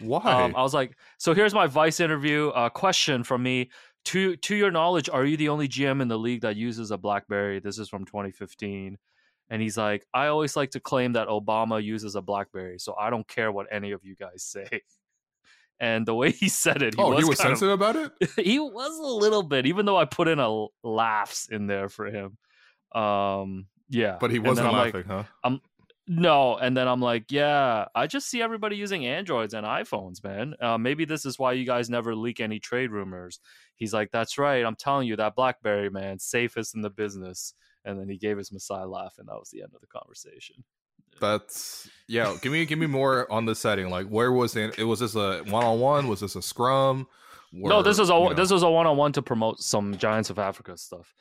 Why? 0.01 0.19
Um, 0.45 0.57
I 0.57 0.63
was 0.63 0.75
like, 0.75 0.97
so 1.19 1.33
here's 1.33 1.55
my 1.55 1.69
Vice 1.69 2.01
interview. 2.01 2.49
Uh, 2.49 2.69
question 2.71 3.23
from 3.23 3.43
me. 3.45 3.71
To 4.07 4.37
to 4.37 4.55
your 4.57 4.71
knowledge, 4.71 5.09
are 5.09 5.25
you 5.25 5.37
the 5.37 5.49
only 5.49 5.69
GM 5.69 6.03
in 6.03 6.09
the 6.09 6.19
league 6.19 6.41
that 6.43 6.57
uses 6.57 6.91
a 6.91 6.99
BlackBerry? 6.99 7.61
This 7.61 7.79
is 7.79 7.89
from 7.89 8.05
2015. 8.05 8.99
And 9.51 9.63
he's 9.63 9.77
like, 9.77 10.07
I 10.15 10.29
always 10.29 10.57
like 10.57 10.71
to 10.71 10.81
claim 10.81 11.13
that 11.13 11.29
Obama 11.29 11.83
uses 11.83 12.15
a 12.17 12.23
BlackBerry, 12.23 12.79
so 12.79 12.95
I 12.99 13.11
don't 13.11 13.29
care 13.29 13.53
what 13.53 13.67
any 13.71 13.93
of 13.93 14.05
you 14.05 14.17
guys 14.17 14.43
say. 14.43 14.67
And 15.81 16.07
the 16.07 16.15
way 16.15 16.31
he 16.31 16.49
said 16.49 16.81
it, 16.81 16.95
he 16.95 17.03
oh, 17.03 17.11
was, 17.11 17.25
he 17.25 17.29
was 17.29 17.41
kind 17.41 17.53
of- 17.53 17.59
sensitive 17.59 17.73
about 17.73 17.97
it. 17.97 18.31
he 18.47 18.61
was 18.61 18.97
a 19.01 19.03
little 19.03 19.43
bit, 19.43 19.67
even 19.67 19.85
though 19.85 19.97
I 19.97 20.05
put 20.05 20.29
in 20.29 20.39
a 20.39 20.67
laughs 20.85 21.49
in 21.49 21.67
there 21.67 21.89
for 21.89 22.07
him. 22.07 22.39
Um, 22.95 23.67
yeah, 23.89 24.17
But 24.21 24.31
he 24.31 24.39
wasn't 24.39 24.69
I'm 24.69 24.75
like, 24.75 24.95
laughing, 24.95 25.11
huh? 25.43 25.59
No, 26.15 26.57
and 26.57 26.77
then 26.77 26.89
I'm 26.89 27.01
like, 27.01 27.31
yeah, 27.31 27.87
I 27.95 28.07
just 28.07 28.29
see 28.29 28.43
everybody 28.43 28.77
using 28.77 29.07
Androids 29.07 29.55
and 29.55 29.67
iPhones, 29.67 30.23
man. 30.23 30.55
Uh, 30.61 30.77
maybe 30.77 31.07
this 31.07 31.25
is 31.25 31.39
why 31.39 31.53
you 31.53 31.65
guys 31.65 31.89
never 31.89 32.15
leak 32.15 32.39
any 32.39 32.59
trade 32.59 32.91
rumors. 32.91 33.41
He's 33.77 33.95
like, 33.95 34.11
that's 34.11 34.37
right. 34.37 34.63
I'm 34.65 34.77
telling 34.77 35.09
you, 35.09 35.17
that 35.17 35.35
BlackBerry 35.35 35.89
man, 35.89 36.19
safest 36.19 36.75
in 36.75 36.83
the 36.83 36.91
business. 36.91 37.55
And 37.87 37.99
then 37.99 38.11
he 38.11 38.19
gave 38.19 38.37
his 38.37 38.53
Masai 38.53 38.85
laugh, 38.85 39.15
and 39.19 39.27
that 39.27 39.39
was 39.39 39.49
the 39.51 39.63
end 39.63 39.73
of 39.75 39.81
the 39.81 39.87
conversation. 39.87 40.63
That's 41.19 41.89
yeah. 42.09 42.37
Give 42.43 42.53
me 42.53 42.65
give 42.67 42.79
me 42.79 42.87
more 42.87 43.31
on 43.33 43.47
the 43.47 43.55
setting. 43.55 43.89
Like, 43.91 44.07
where 44.07 44.33
was 44.33 44.55
it? 44.55 44.79
It 44.79 44.85
was 44.85 45.01
this 45.01 45.15
a 45.15 45.43
one 45.45 45.65
on 45.65 45.81
one? 45.81 46.09
Was 46.09 46.21
this 46.21 46.37
a 46.37 46.43
scrum? 46.43 47.07
no, 47.53 47.83
this 47.83 47.99
was 47.99 48.11
a 48.11 48.15
you 48.15 48.29
know- 48.29 48.35
this 48.35 48.51
was 48.51 48.63
a 48.63 48.71
one 48.71 48.87
on 48.87 48.97
one 48.97 49.13
to 49.13 49.23
promote 49.23 49.61
some 49.61 49.97
Giants 49.97 50.31
of 50.31 50.39
Africa 50.39 50.77
stuff. 50.77 51.15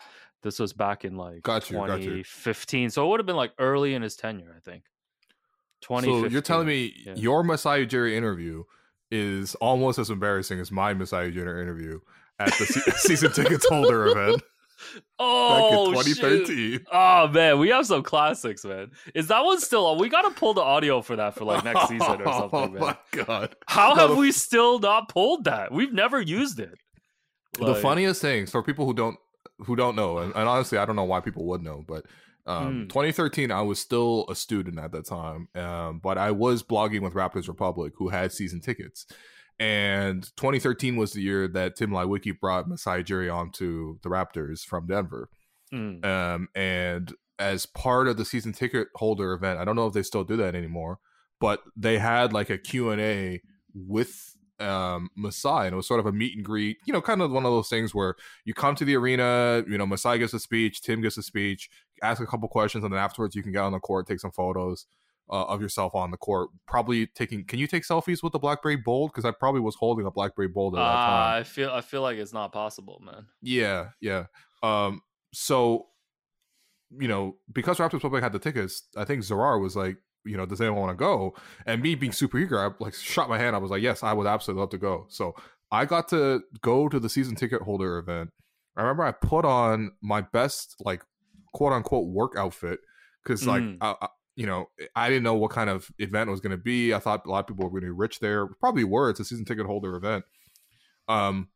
This 0.43 0.59
was 0.59 0.73
back 0.73 1.05
in 1.05 1.15
like 1.17 1.41
Got 1.43 1.69
you, 1.69 1.77
got 1.77 1.99
you. 1.99 2.05
2015, 2.23 2.89
so 2.89 3.05
it 3.05 3.09
would 3.09 3.19
have 3.19 3.27
been 3.27 3.35
like 3.35 3.53
early 3.59 3.93
in 3.93 4.01
his 4.01 4.15
tenure, 4.15 4.53
I 4.55 4.59
think. 4.59 4.83
So 5.83 6.27
you're 6.27 6.41
telling 6.41 6.67
me 6.67 6.93
yeah. 7.05 7.13
your 7.15 7.43
Masai 7.43 7.85
Ujiri 7.87 8.13
interview 8.13 8.63
is 9.09 9.55
almost 9.55 9.97
as 9.99 10.09
embarrassing 10.11 10.59
as 10.59 10.71
my 10.71 10.93
Masai 10.93 11.31
Ujiri 11.31 11.61
interview 11.61 11.99
at 12.39 12.47
the 12.57 12.65
se- 12.65 12.91
season 12.97 13.31
tickets 13.31 13.67
holder 13.67 14.07
event 14.07 14.41
oh, 15.19 15.91
back 15.93 16.05
in 16.07 16.13
shoot. 16.13 16.21
2013. 16.45 16.85
Oh 16.91 17.27
man, 17.29 17.59
we 17.59 17.69
have 17.69 17.85
some 17.87 18.03
classics, 18.03 18.63
man. 18.63 18.91
Is 19.15 19.27
that 19.27 19.43
one 19.43 19.59
still? 19.59 19.85
on? 19.87 19.97
We 19.99 20.07
gotta 20.09 20.31
pull 20.31 20.53
the 20.53 20.61
audio 20.61 21.01
for 21.01 21.15
that 21.15 21.35
for 21.35 21.45
like 21.45 21.63
next 21.63 21.87
season 21.87 22.21
or 22.21 22.27
oh 22.27 22.39
something, 22.41 22.59
Oh 22.59 22.67
man. 22.67 22.79
my 22.79 22.97
god! 23.25 23.55
How 23.67 23.89
No, 23.93 23.95
have 24.01 24.09
the- 24.11 24.15
we 24.17 24.31
still 24.31 24.79
not 24.79 25.09
pulled 25.09 25.45
that? 25.45 25.71
We've 25.71 25.93
never 25.93 26.21
used 26.21 26.59
it. 26.59 26.75
the 27.59 27.65
Like, 27.71 27.81
funniest 27.81 28.21
things 28.21 28.51
for 28.51 28.61
people 28.63 28.85
who 28.85 28.93
don't 28.93 29.17
who 29.65 29.75
don't 29.75 29.95
know, 29.95 30.17
and, 30.19 30.33
and 30.35 30.47
honestly, 30.49 30.77
I 30.77 30.85
don't 30.85 30.95
know 30.95 31.03
why 31.03 31.19
people 31.19 31.45
would 31.47 31.61
know, 31.63 31.83
but 31.87 32.05
um, 32.47 32.81
Hmm. 32.83 32.87
2013, 32.87 33.51
I 33.51 33.61
was 33.61 33.79
still 33.79 34.25
a 34.29 34.35
student 34.35 34.79
at 34.79 34.91
that 34.93 35.05
time, 35.05 35.47
um, 35.55 35.99
but 35.99 36.17
I 36.17 36.31
was 36.31 36.63
blogging 36.63 37.01
with 37.01 37.13
Raptors 37.13 37.47
Republic, 37.47 37.93
who 37.97 38.09
had 38.09 38.31
season 38.31 38.61
tickets. 38.61 39.05
And 39.59 40.23
2013 40.37 40.95
was 40.95 41.13
the 41.13 41.21
year 41.21 41.47
that 41.49 41.75
Tim 41.75 41.91
Leiweke 41.91 42.39
brought 42.39 42.67
Masai 42.67 43.03
Ujiri 43.03 43.31
onto 43.33 43.99
the 44.01 44.09
Raptors 44.09 44.61
from 44.65 44.87
Denver. 44.87 45.29
mm, 45.73 46.03
um, 46.03 46.47
and 46.55 47.13
as 47.39 47.65
part 47.65 48.07
of 48.07 48.17
the 48.17 48.25
season 48.25 48.53
ticket 48.53 48.87
holder 48.95 49.33
event 49.33 49.57
i 49.57 49.65
don't 49.65 49.75
know 49.75 49.87
if 49.87 49.93
they 49.93 50.03
still 50.03 50.23
do 50.23 50.37
that 50.37 50.53
anymore 50.53 50.99
but 51.39 51.61
they 51.75 51.97
had 51.97 52.31
like 52.33 52.51
a 52.51 52.57
q&a 52.57 53.41
with 53.73 54.30
um, 54.61 55.09
Masai, 55.15 55.65
and 55.65 55.73
it 55.73 55.75
was 55.75 55.87
sort 55.87 55.99
of 55.99 56.05
a 56.05 56.11
meet 56.11 56.35
and 56.35 56.45
greet, 56.45 56.77
you 56.85 56.93
know, 56.93 57.01
kind 57.01 57.21
of 57.21 57.31
one 57.31 57.45
of 57.45 57.51
those 57.51 57.69
things 57.69 57.93
where 57.93 58.15
you 58.45 58.53
come 58.53 58.75
to 58.75 58.85
the 58.85 58.95
arena, 58.95 59.63
you 59.67 59.77
know, 59.77 59.85
Masai 59.85 60.17
gives 60.17 60.33
a 60.33 60.39
speech, 60.39 60.81
Tim 60.81 61.01
gives 61.01 61.17
a 61.17 61.23
speech, 61.23 61.69
ask 62.03 62.21
a 62.21 62.25
couple 62.25 62.47
questions, 62.47 62.83
and 62.83 62.93
then 62.93 62.99
afterwards 62.99 63.35
you 63.35 63.43
can 63.43 63.51
get 63.51 63.61
on 63.61 63.71
the 63.71 63.79
court, 63.79 64.07
take 64.07 64.19
some 64.19 64.31
photos 64.31 64.85
uh, 65.29 65.43
of 65.45 65.61
yourself 65.61 65.95
on 65.95 66.11
the 66.11 66.17
court. 66.17 66.49
Probably 66.67 67.07
taking, 67.07 67.45
can 67.45 67.59
you 67.59 67.67
take 67.67 67.83
selfies 67.83 68.21
with 68.21 68.33
the 68.33 68.39
BlackBerry 68.39 68.77
Bold? 68.77 69.11
Because 69.11 69.25
I 69.25 69.31
probably 69.31 69.61
was 69.61 69.75
holding 69.75 70.05
a 70.05 70.11
BlackBerry 70.11 70.49
Bold 70.49 70.75
at 70.75 70.79
that 70.79 70.83
ah, 70.83 71.07
time. 71.07 71.39
I 71.39 71.43
feel 71.43 71.71
I 71.71 71.81
feel 71.81 72.01
like 72.01 72.17
it's 72.17 72.33
not 72.33 72.51
possible, 72.51 73.01
man. 73.03 73.25
Yeah, 73.41 73.89
yeah. 73.99 74.25
Um, 74.61 75.01
so 75.33 75.87
you 76.99 77.07
know, 77.07 77.37
because 77.51 77.77
Raptors 77.77 78.01
Public 78.01 78.21
had 78.21 78.33
the 78.33 78.39
tickets, 78.39 78.83
I 78.97 79.05
think 79.05 79.21
Zarar 79.21 79.61
was 79.61 79.75
like, 79.75 79.97
you 80.25 80.37
know, 80.37 80.45
does 80.45 80.61
anyone 80.61 80.81
want 80.81 80.91
to 80.97 81.03
go? 81.03 81.35
And 81.65 81.81
me 81.81 81.95
being 81.95 82.11
super 82.11 82.37
eager, 82.37 82.59
I 82.59 82.71
like 82.79 82.93
shot 82.93 83.29
my 83.29 83.37
hand. 83.37 83.55
I 83.55 83.59
was 83.59 83.71
like, 83.71 83.81
yes, 83.81 84.03
I 84.03 84.13
would 84.13 84.27
absolutely 84.27 84.61
love 84.61 84.69
to 84.71 84.77
go. 84.77 85.05
So 85.09 85.33
I 85.71 85.85
got 85.85 86.07
to 86.09 86.41
go 86.61 86.89
to 86.89 86.99
the 86.99 87.09
season 87.09 87.35
ticket 87.35 87.61
holder 87.61 87.97
event. 87.97 88.31
I 88.77 88.81
remember 88.81 89.03
I 89.03 89.11
put 89.11 89.45
on 89.45 89.91
my 90.01 90.21
best, 90.21 90.75
like, 90.79 91.03
quote 91.53 91.73
unquote 91.73 92.07
work 92.07 92.33
outfit 92.37 92.79
because, 93.23 93.45
like, 93.45 93.63
Mm. 93.63 93.77
I, 93.81 93.95
I, 94.01 94.07
you 94.35 94.45
know, 94.45 94.69
I 94.95 95.09
didn't 95.09 95.23
know 95.23 95.35
what 95.35 95.51
kind 95.51 95.69
of 95.69 95.89
event 95.99 96.29
it 96.29 96.31
was 96.31 96.39
going 96.39 96.51
to 96.51 96.63
be. 96.63 96.93
I 96.93 96.99
thought 96.99 97.25
a 97.25 97.29
lot 97.29 97.39
of 97.39 97.47
people 97.47 97.65
were 97.65 97.69
going 97.69 97.81
to 97.81 97.87
be 97.87 97.91
rich 97.91 98.19
there. 98.19 98.47
Probably 98.47 98.85
were. 98.85 99.09
It's 99.09 99.19
a 99.19 99.25
season 99.25 99.43
ticket 99.45 99.65
holder 99.65 99.95
event. 99.95 100.23
Um, 101.09 101.49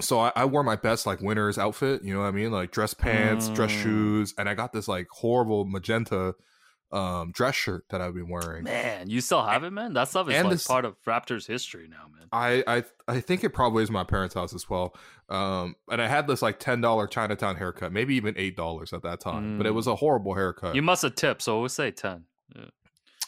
so 0.00 0.18
I, 0.18 0.32
I 0.34 0.44
wore 0.46 0.62
my 0.62 0.76
best 0.76 1.06
like 1.06 1.20
winter's 1.20 1.58
outfit, 1.58 2.02
you 2.02 2.14
know 2.14 2.20
what 2.20 2.26
I 2.26 2.30
mean? 2.30 2.50
Like 2.50 2.70
dress 2.70 2.94
pants, 2.94 3.50
dress 3.50 3.70
Mm. 3.70 3.82
shoes, 3.82 4.34
and 4.38 4.48
I 4.48 4.54
got 4.54 4.72
this 4.72 4.88
like 4.88 5.08
horrible 5.10 5.66
magenta 5.66 6.34
um 6.92 7.32
dress 7.32 7.54
shirt 7.54 7.84
that 7.90 8.00
I've 8.00 8.14
been 8.14 8.28
wearing. 8.28 8.64
Man, 8.64 9.08
you 9.08 9.20
still 9.20 9.42
have 9.42 9.64
it, 9.64 9.70
man. 9.70 9.92
That 9.94 10.08
stuff 10.08 10.28
is 10.28 10.34
And 10.34 10.48
like 10.48 10.52
this- 10.54 10.66
part 10.66 10.84
of 10.84 10.96
Raptors 11.06 11.46
history 11.46 11.88
now, 11.88 12.04
man. 12.14 12.28
I, 12.32 12.62
I 12.66 12.84
I 13.08 13.20
think 13.20 13.44
it 13.44 13.50
probably 13.50 13.82
is 13.82 13.90
my 13.90 14.04
parents' 14.04 14.34
house 14.34 14.54
as 14.54 14.68
well. 14.70 14.94
Um 15.28 15.74
and 15.90 16.00
I 16.02 16.06
had 16.08 16.26
this 16.26 16.42
like 16.42 16.58
ten 16.58 16.80
dollar 16.80 17.06
Chinatown 17.06 17.56
haircut, 17.56 17.92
maybe 17.92 18.14
even 18.16 18.34
eight 18.36 18.56
dollars 18.56 18.92
at 18.92 19.02
that 19.02 19.20
time. 19.20 19.56
But 19.58 19.66
it 19.66 19.72
Mm. 19.72 19.76
was 19.76 19.86
a 19.86 19.96
horrible 19.96 20.34
haircut. 20.34 20.74
You 20.74 20.82
must 20.82 21.02
have 21.02 21.14
tipped, 21.14 21.42
so 21.42 21.60
we'll 21.60 21.68
say 21.68 21.90
ten. 21.90 22.24
yeah, 22.54 22.64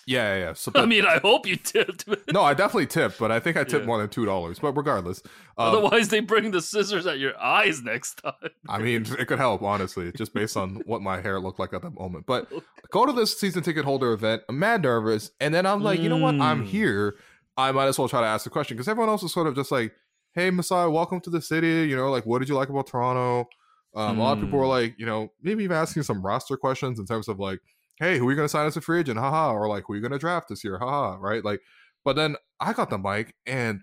yeah, 0.07 0.36
yeah. 0.36 0.52
So 0.52 0.72
I 0.74 0.86
mean, 0.86 1.05
I 1.07 1.18
hope 1.18 1.46
you 1.46 1.57
tipped. 1.57 2.07
no, 2.32 2.42
I 2.42 2.55
definitely 2.55 2.86
tipped, 2.86 3.18
but 3.18 3.30
I 3.30 3.40
think 3.40 3.57
I 3.57 3.64
tipped 3.64 3.82
Yeah. 3.82 3.86
more 3.86 3.98
than 3.98 4.09
two 4.09 4.24
dollars. 4.24 4.59
But 4.59 4.72
regardless. 4.76 5.22
Um, 5.57 5.68
Otherwise, 5.76 6.09
they 6.09 6.20
bring 6.20 6.50
the 6.50 6.61
scissors 6.61 7.07
at 7.07 7.18
your 7.18 7.38
eyes 7.40 7.82
next 7.82 8.14
time. 8.22 8.32
I 8.68 8.78
mean, 8.78 9.07
it 9.18 9.26
could 9.28 9.38
help, 9.38 9.62
honestly, 9.62 10.11
just 10.12 10.34
based 10.34 10.57
on 10.57 10.82
what 10.86 11.00
my 11.02 11.20
hair 11.20 11.38
looked 11.40 11.59
like 11.59 11.72
at 11.72 11.82
that 11.82 11.94
moment. 11.94 12.26
But 12.26 12.48
go 12.90 13.07
to 13.07 13.12
this 13.12 13.38
season 13.38 13.62
ticket 13.62 13.84
holder 13.84 14.12
event. 14.12 14.42
I'm 14.48 14.59
mad 14.59 14.82
nervous. 14.82 15.30
And 15.40 15.55
then 15.55 15.64
I'm 15.66 15.82
like, 15.82 16.00
you 16.00 16.09
know 16.09 16.16
what? 16.18 16.34
I'm 16.40 16.62
Mm. 16.64 16.66
here. 16.66 17.14
I 17.57 17.70
might 17.72 17.86
as 17.86 17.98
well 17.98 18.09
try 18.09 18.20
to 18.20 18.26
ask 18.26 18.44
the 18.44 18.50
question 18.50 18.76
because 18.76 18.88
everyone 18.88 19.09
else 19.11 19.22
is 19.22 19.32
sort 19.32 19.46
of 19.46 19.55
just 19.55 19.70
like, 19.70 19.92
"Hey, 20.34 20.50
Masai, 20.50 20.88
welcome 20.90 21.20
to 21.20 21.30
the 21.30 21.40
city. 21.40 21.88
You 21.88 21.94
know, 21.96 22.11
like, 22.11 22.26
what 22.26 22.40
did 22.40 22.48
you 22.48 22.57
like 22.57 22.68
about 22.68 22.88
Toronto?" 22.88 23.48
Um, 23.94 24.18
A 24.18 24.22
lot 24.22 24.32
of 24.36 24.40
people 24.42 24.59
were 24.59 24.64
Mm. 24.64 24.68
like, 24.70 24.94
you 24.98 25.07
know, 25.07 25.30
maybe 25.40 25.62
even 25.62 25.76
asking 25.76 26.02
some 26.02 26.20
roster 26.20 26.57
questions 26.57 26.98
in 26.98 27.07
terms 27.07 27.28
of 27.28 27.38
like, 27.38 27.61
"Hey, 27.99 28.18
who 28.18 28.28
are 28.28 28.32
you 28.32 28.36
going 28.36 28.47
to 28.47 28.51
sign 28.51 28.66
as 28.66 28.76
a 28.76 28.80
free 28.80 29.01
agent?" 29.01 29.18
Haha, 29.18 29.53
or 29.55 29.68
like, 29.68 29.84
"Who 29.86 29.95
are 29.95 29.97
you 29.97 30.03
going 30.03 30.12
to 30.12 30.18
draft 30.18 30.49
this 30.49 30.64
year?" 30.64 30.78
Haha, 30.78 31.16
right? 31.20 31.45
Like, 31.45 31.62
but 32.05 32.16
then 32.16 32.36
I 32.61 32.72
got 32.72 32.90
the 32.90 32.99
mic 32.99 33.34
and 33.47 33.82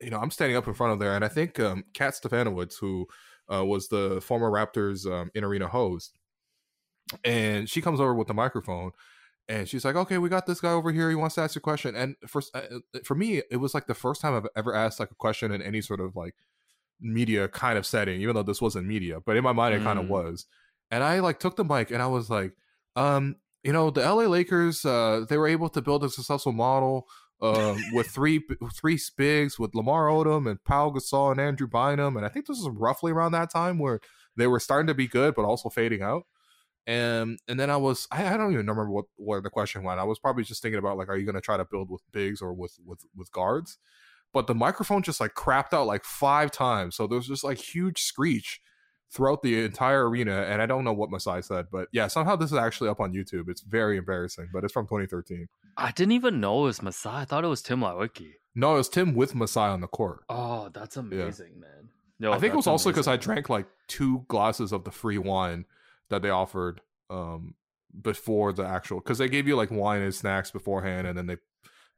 you 0.00 0.10
know, 0.10 0.18
I'm 0.20 0.30
standing 0.30 0.56
up 0.56 0.68
in 0.68 0.74
front 0.74 0.92
of 0.92 0.98
there, 0.98 1.14
and 1.14 1.24
I 1.24 1.28
think 1.28 1.58
um, 1.60 1.84
Kat 1.94 2.14
Stefankiewicz, 2.14 2.78
who 2.80 3.06
uh, 3.52 3.64
was 3.64 3.88
the 3.88 4.20
former 4.20 4.50
Raptors 4.50 5.10
um, 5.10 5.30
in 5.34 5.44
arena 5.44 5.68
host, 5.68 6.18
and 7.24 7.68
she 7.68 7.80
comes 7.80 8.00
over 8.00 8.14
with 8.14 8.28
the 8.28 8.34
microphone, 8.34 8.92
and 9.48 9.68
she's 9.68 9.84
like, 9.84 9.96
"Okay, 9.96 10.18
we 10.18 10.28
got 10.28 10.46
this 10.46 10.60
guy 10.60 10.72
over 10.72 10.92
here. 10.92 11.10
He 11.10 11.16
wants 11.16 11.36
to 11.36 11.42
ask 11.42 11.54
you 11.56 11.60
a 11.60 11.62
question." 11.62 11.96
And 11.96 12.16
for 12.28 12.42
uh, 12.54 12.80
for 13.04 13.16
me, 13.16 13.42
it 13.50 13.58
was 13.58 13.74
like 13.74 13.86
the 13.86 13.94
first 13.94 14.20
time 14.20 14.34
I've 14.34 14.48
ever 14.56 14.74
asked 14.74 15.00
like 15.00 15.10
a 15.12 15.16
question 15.16 15.52
in 15.52 15.62
any 15.62 15.80
sort 15.82 16.00
of 16.00 16.16
like 16.16 16.36
media 17.00 17.48
kind 17.48 17.78
of 17.78 17.86
setting, 17.86 18.20
even 18.22 18.34
though 18.36 18.42
this 18.44 18.62
wasn't 18.62 18.86
media, 18.88 19.20
but 19.20 19.36
in 19.36 19.44
my 19.44 19.52
mind 19.52 19.74
it 19.74 19.82
kind 19.82 19.98
of 19.98 20.06
Mm. 20.06 20.08
was. 20.08 20.46
And 20.90 21.04
I 21.04 21.20
like 21.20 21.40
took 21.40 21.56
the 21.56 21.64
mic 21.64 21.90
and 21.92 22.02
I 22.02 22.06
was 22.08 22.30
like, 22.30 22.54
um, 22.96 23.36
you 23.62 23.72
know, 23.72 23.90
the 23.90 24.00
LA 24.00 24.24
Lakers, 24.24 24.84
uh, 24.84 25.24
they 25.28 25.36
were 25.36 25.48
able 25.48 25.68
to 25.68 25.82
build 25.82 26.04
a 26.04 26.08
successful 26.08 26.52
model 26.52 27.06
um, 27.42 27.76
with 27.92 28.06
three 28.08 28.42
three 28.74 28.96
spigs 28.96 29.58
with 29.58 29.74
Lamar 29.74 30.06
Odom 30.06 30.48
and 30.48 30.62
Paul 30.64 30.92
Gasol 30.92 31.32
and 31.32 31.40
Andrew 31.40 31.66
Bynum, 31.66 32.16
and 32.16 32.24
I 32.24 32.28
think 32.28 32.46
this 32.46 32.58
was 32.58 32.70
roughly 32.70 33.12
around 33.12 33.32
that 33.32 33.52
time 33.52 33.78
where 33.78 34.00
they 34.36 34.46
were 34.46 34.60
starting 34.60 34.86
to 34.86 34.94
be 34.94 35.06
good 35.06 35.34
but 35.34 35.44
also 35.44 35.68
fading 35.68 36.02
out. 36.02 36.24
And 36.86 37.38
and 37.48 37.58
then 37.58 37.68
I 37.68 37.76
was 37.76 38.06
I, 38.10 38.26
I 38.26 38.36
don't 38.36 38.52
even 38.52 38.66
remember 38.66 38.88
what 38.88 39.06
where 39.16 39.40
the 39.40 39.50
question 39.50 39.82
went. 39.82 40.00
I 40.00 40.04
was 40.04 40.18
probably 40.18 40.44
just 40.44 40.62
thinking 40.62 40.78
about 40.78 40.96
like, 40.96 41.08
are 41.08 41.16
you 41.16 41.26
going 41.26 41.34
to 41.34 41.40
try 41.40 41.56
to 41.56 41.64
build 41.64 41.90
with 41.90 42.02
bigs 42.12 42.40
or 42.40 42.54
with 42.54 42.76
with 42.84 43.00
with 43.14 43.30
guards? 43.32 43.78
But 44.32 44.46
the 44.46 44.54
microphone 44.54 45.02
just 45.02 45.20
like 45.20 45.34
crapped 45.34 45.74
out 45.74 45.86
like 45.86 46.04
five 46.04 46.50
times, 46.52 46.96
so 46.96 47.06
there 47.06 47.16
was 47.16 47.26
just 47.26 47.44
like 47.44 47.58
huge 47.58 48.00
screech 48.00 48.60
throughout 49.10 49.42
the 49.42 49.64
entire 49.64 50.08
arena. 50.08 50.42
And 50.42 50.60
I 50.60 50.66
don't 50.66 50.84
know 50.84 50.92
what 50.92 51.10
Masai 51.10 51.42
said, 51.42 51.66
but 51.70 51.88
yeah, 51.92 52.06
somehow 52.08 52.36
this 52.36 52.52
is 52.52 52.58
actually 52.58 52.90
up 52.90 53.00
on 53.00 53.12
YouTube. 53.12 53.48
It's 53.48 53.62
very 53.62 53.96
embarrassing, 53.96 54.48
but 54.52 54.64
it's 54.64 54.72
from 54.72 54.86
2013. 54.86 55.48
I 55.76 55.90
didn't 55.92 56.12
even 56.12 56.40
know 56.40 56.60
it 56.60 56.64
was 56.64 56.82
Masai. 56.82 57.10
I 57.10 57.24
thought 57.24 57.44
it 57.44 57.48
was 57.48 57.62
Tim 57.62 57.80
Leiweke. 57.80 58.34
No, 58.54 58.74
it 58.74 58.78
was 58.78 58.88
Tim 58.88 59.14
with 59.14 59.34
Masai 59.34 59.68
on 59.68 59.80
the 59.80 59.86
court. 59.86 60.24
Oh, 60.28 60.70
that's 60.72 60.96
amazing, 60.96 61.60
man. 61.60 61.90
No, 62.18 62.32
I 62.32 62.38
think 62.38 62.54
it 62.54 62.56
was 62.56 62.64
that's 62.64 62.72
also 62.72 62.90
because 62.90 63.08
I 63.08 63.16
drank 63.16 63.50
like 63.50 63.66
two 63.88 64.24
glasses 64.28 64.72
of 64.72 64.84
the 64.84 64.90
free 64.90 65.18
wine 65.18 65.66
that 66.08 66.22
they 66.22 66.30
offered 66.30 66.80
um 67.10 67.54
before 68.02 68.52
the 68.52 68.64
actual 68.64 68.98
because 69.00 69.18
they 69.18 69.28
gave 69.28 69.46
you 69.46 69.56
like 69.56 69.70
wine 69.70 70.00
and 70.00 70.14
snacks 70.14 70.50
beforehand, 70.50 71.06
and 71.06 71.16
then 71.16 71.26
they 71.26 71.36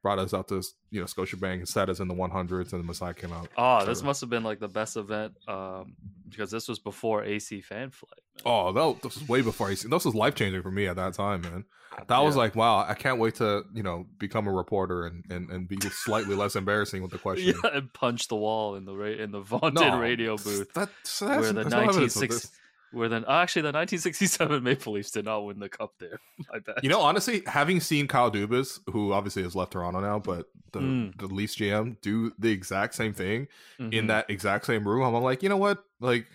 brought 0.02 0.18
us 0.18 0.32
out 0.32 0.48
to 0.48 0.62
you 0.90 1.00
know 1.00 1.06
Scotiabank 1.06 1.54
and 1.54 1.68
sat 1.68 1.88
us 1.88 2.00
in 2.00 2.08
the 2.08 2.14
100s, 2.14 2.72
and 2.72 2.80
the 2.80 2.84
Masai 2.84 3.14
came 3.14 3.32
out. 3.32 3.48
Oh, 3.56 3.84
this 3.84 4.02
must 4.02 4.20
have 4.20 4.30
been 4.30 4.44
like 4.44 4.60
the 4.60 4.68
best 4.68 4.96
event 4.96 5.34
um, 5.46 5.94
because 6.28 6.50
this 6.50 6.68
was 6.68 6.78
before 6.78 7.24
AC 7.24 7.60
Fan 7.60 7.90
Flight. 7.90 8.20
Man. 8.36 8.42
Oh, 8.46 8.72
that, 8.72 9.02
this 9.02 9.18
was 9.18 9.28
way 9.28 9.42
before 9.42 9.70
AC. 9.70 9.88
This 9.88 10.04
was 10.04 10.14
life 10.14 10.34
changing 10.34 10.62
for 10.62 10.70
me 10.70 10.86
at 10.86 10.96
that 10.96 11.14
time, 11.14 11.42
man. 11.42 11.64
Uh, 11.92 12.04
that 12.06 12.18
yeah. 12.18 12.20
was 12.20 12.36
like, 12.36 12.54
wow, 12.54 12.84
I 12.86 12.94
can't 12.94 13.18
wait 13.18 13.36
to 13.36 13.64
you 13.74 13.82
know 13.82 14.06
become 14.18 14.46
a 14.46 14.52
reporter 14.52 15.06
and 15.06 15.24
and, 15.30 15.50
and 15.50 15.68
be 15.68 15.78
slightly 15.90 16.34
less 16.34 16.56
embarrassing 16.56 17.02
with 17.02 17.10
the 17.10 17.18
question. 17.26 17.54
Yeah, 17.62 17.70
and 17.72 17.92
punch 17.92 18.28
the 18.28 18.36
wall 18.36 18.76
in 18.76 18.84
the 18.84 18.94
ra- 18.94 19.06
in 19.06 19.32
the 19.32 19.40
vaunted 19.40 19.74
no, 19.74 19.98
radio 19.98 20.36
booth. 20.36 20.72
That, 20.74 20.90
that's, 21.04 21.20
where 21.20 21.52
the 21.52 21.64
1960s. 21.64 22.50
Where 22.92 23.08
then, 23.08 23.24
oh, 23.28 23.32
actually, 23.32 23.62
the 23.62 23.68
1967 23.72 24.62
Maple 24.62 24.94
Leafs 24.94 25.10
did 25.10 25.24
not 25.26 25.44
win 25.44 25.58
the 25.58 25.68
cup 25.68 25.92
there. 25.98 26.18
I 26.52 26.58
bet. 26.60 26.82
You 26.82 26.88
know, 26.88 27.00
honestly, 27.00 27.42
having 27.46 27.80
seen 27.80 28.08
Kyle 28.08 28.30
Dubas, 28.30 28.80
who 28.90 29.12
obviously 29.12 29.42
has 29.42 29.54
left 29.54 29.72
Toronto 29.72 30.00
now, 30.00 30.18
but 30.18 30.46
the 30.72 30.80
Mm. 30.80 31.18
the 31.18 31.26
Leafs 31.26 31.56
GM 31.56 32.00
do 32.02 32.32
the 32.38 32.50
exact 32.50 32.94
same 32.94 33.12
thing 33.14 33.48
in 33.78 33.90
Mhm. 33.90 34.06
that 34.08 34.30
exact 34.30 34.66
same 34.66 34.86
room, 34.88 35.02
I'm 35.02 35.22
like, 35.22 35.42
you 35.42 35.48
know 35.48 35.56
what? 35.56 35.84
Like, 36.00 36.26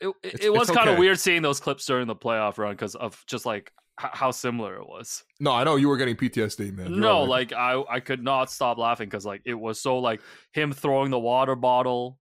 it, 0.00 0.12
it, 0.22 0.44
it 0.44 0.52
was 0.52 0.68
kind 0.70 0.88
of 0.90 0.98
weird 0.98 1.18
seeing 1.20 1.42
those 1.42 1.60
clips 1.60 1.86
during 1.86 2.06
the 2.08 2.16
playoff 2.16 2.58
run 2.58 2.72
because 2.72 2.94
of 2.96 3.22
just 3.28 3.46
like 3.46 3.72
h- 4.02 4.10
how 4.12 4.32
similar 4.32 4.74
it 4.76 4.86
was. 4.88 5.22
no, 5.38 5.52
I 5.52 5.62
know 5.64 5.76
you 5.76 5.88
were 5.88 5.96
getting 5.96 6.16
PTSD, 6.16 6.72
man. 6.74 6.90
You're 6.90 6.98
no, 7.00 7.22
like 7.22 7.52
I 7.52 7.80
I 7.88 8.00
could 8.00 8.22
not 8.22 8.50
stop 8.50 8.78
laughing 8.78 9.08
because 9.08 9.24
like 9.24 9.42
it 9.44 9.54
was 9.54 9.80
so 9.80 9.98
like 9.98 10.20
him 10.52 10.72
throwing 10.72 11.10
the 11.10 11.20
water 11.20 11.54
bottle, 11.54 12.18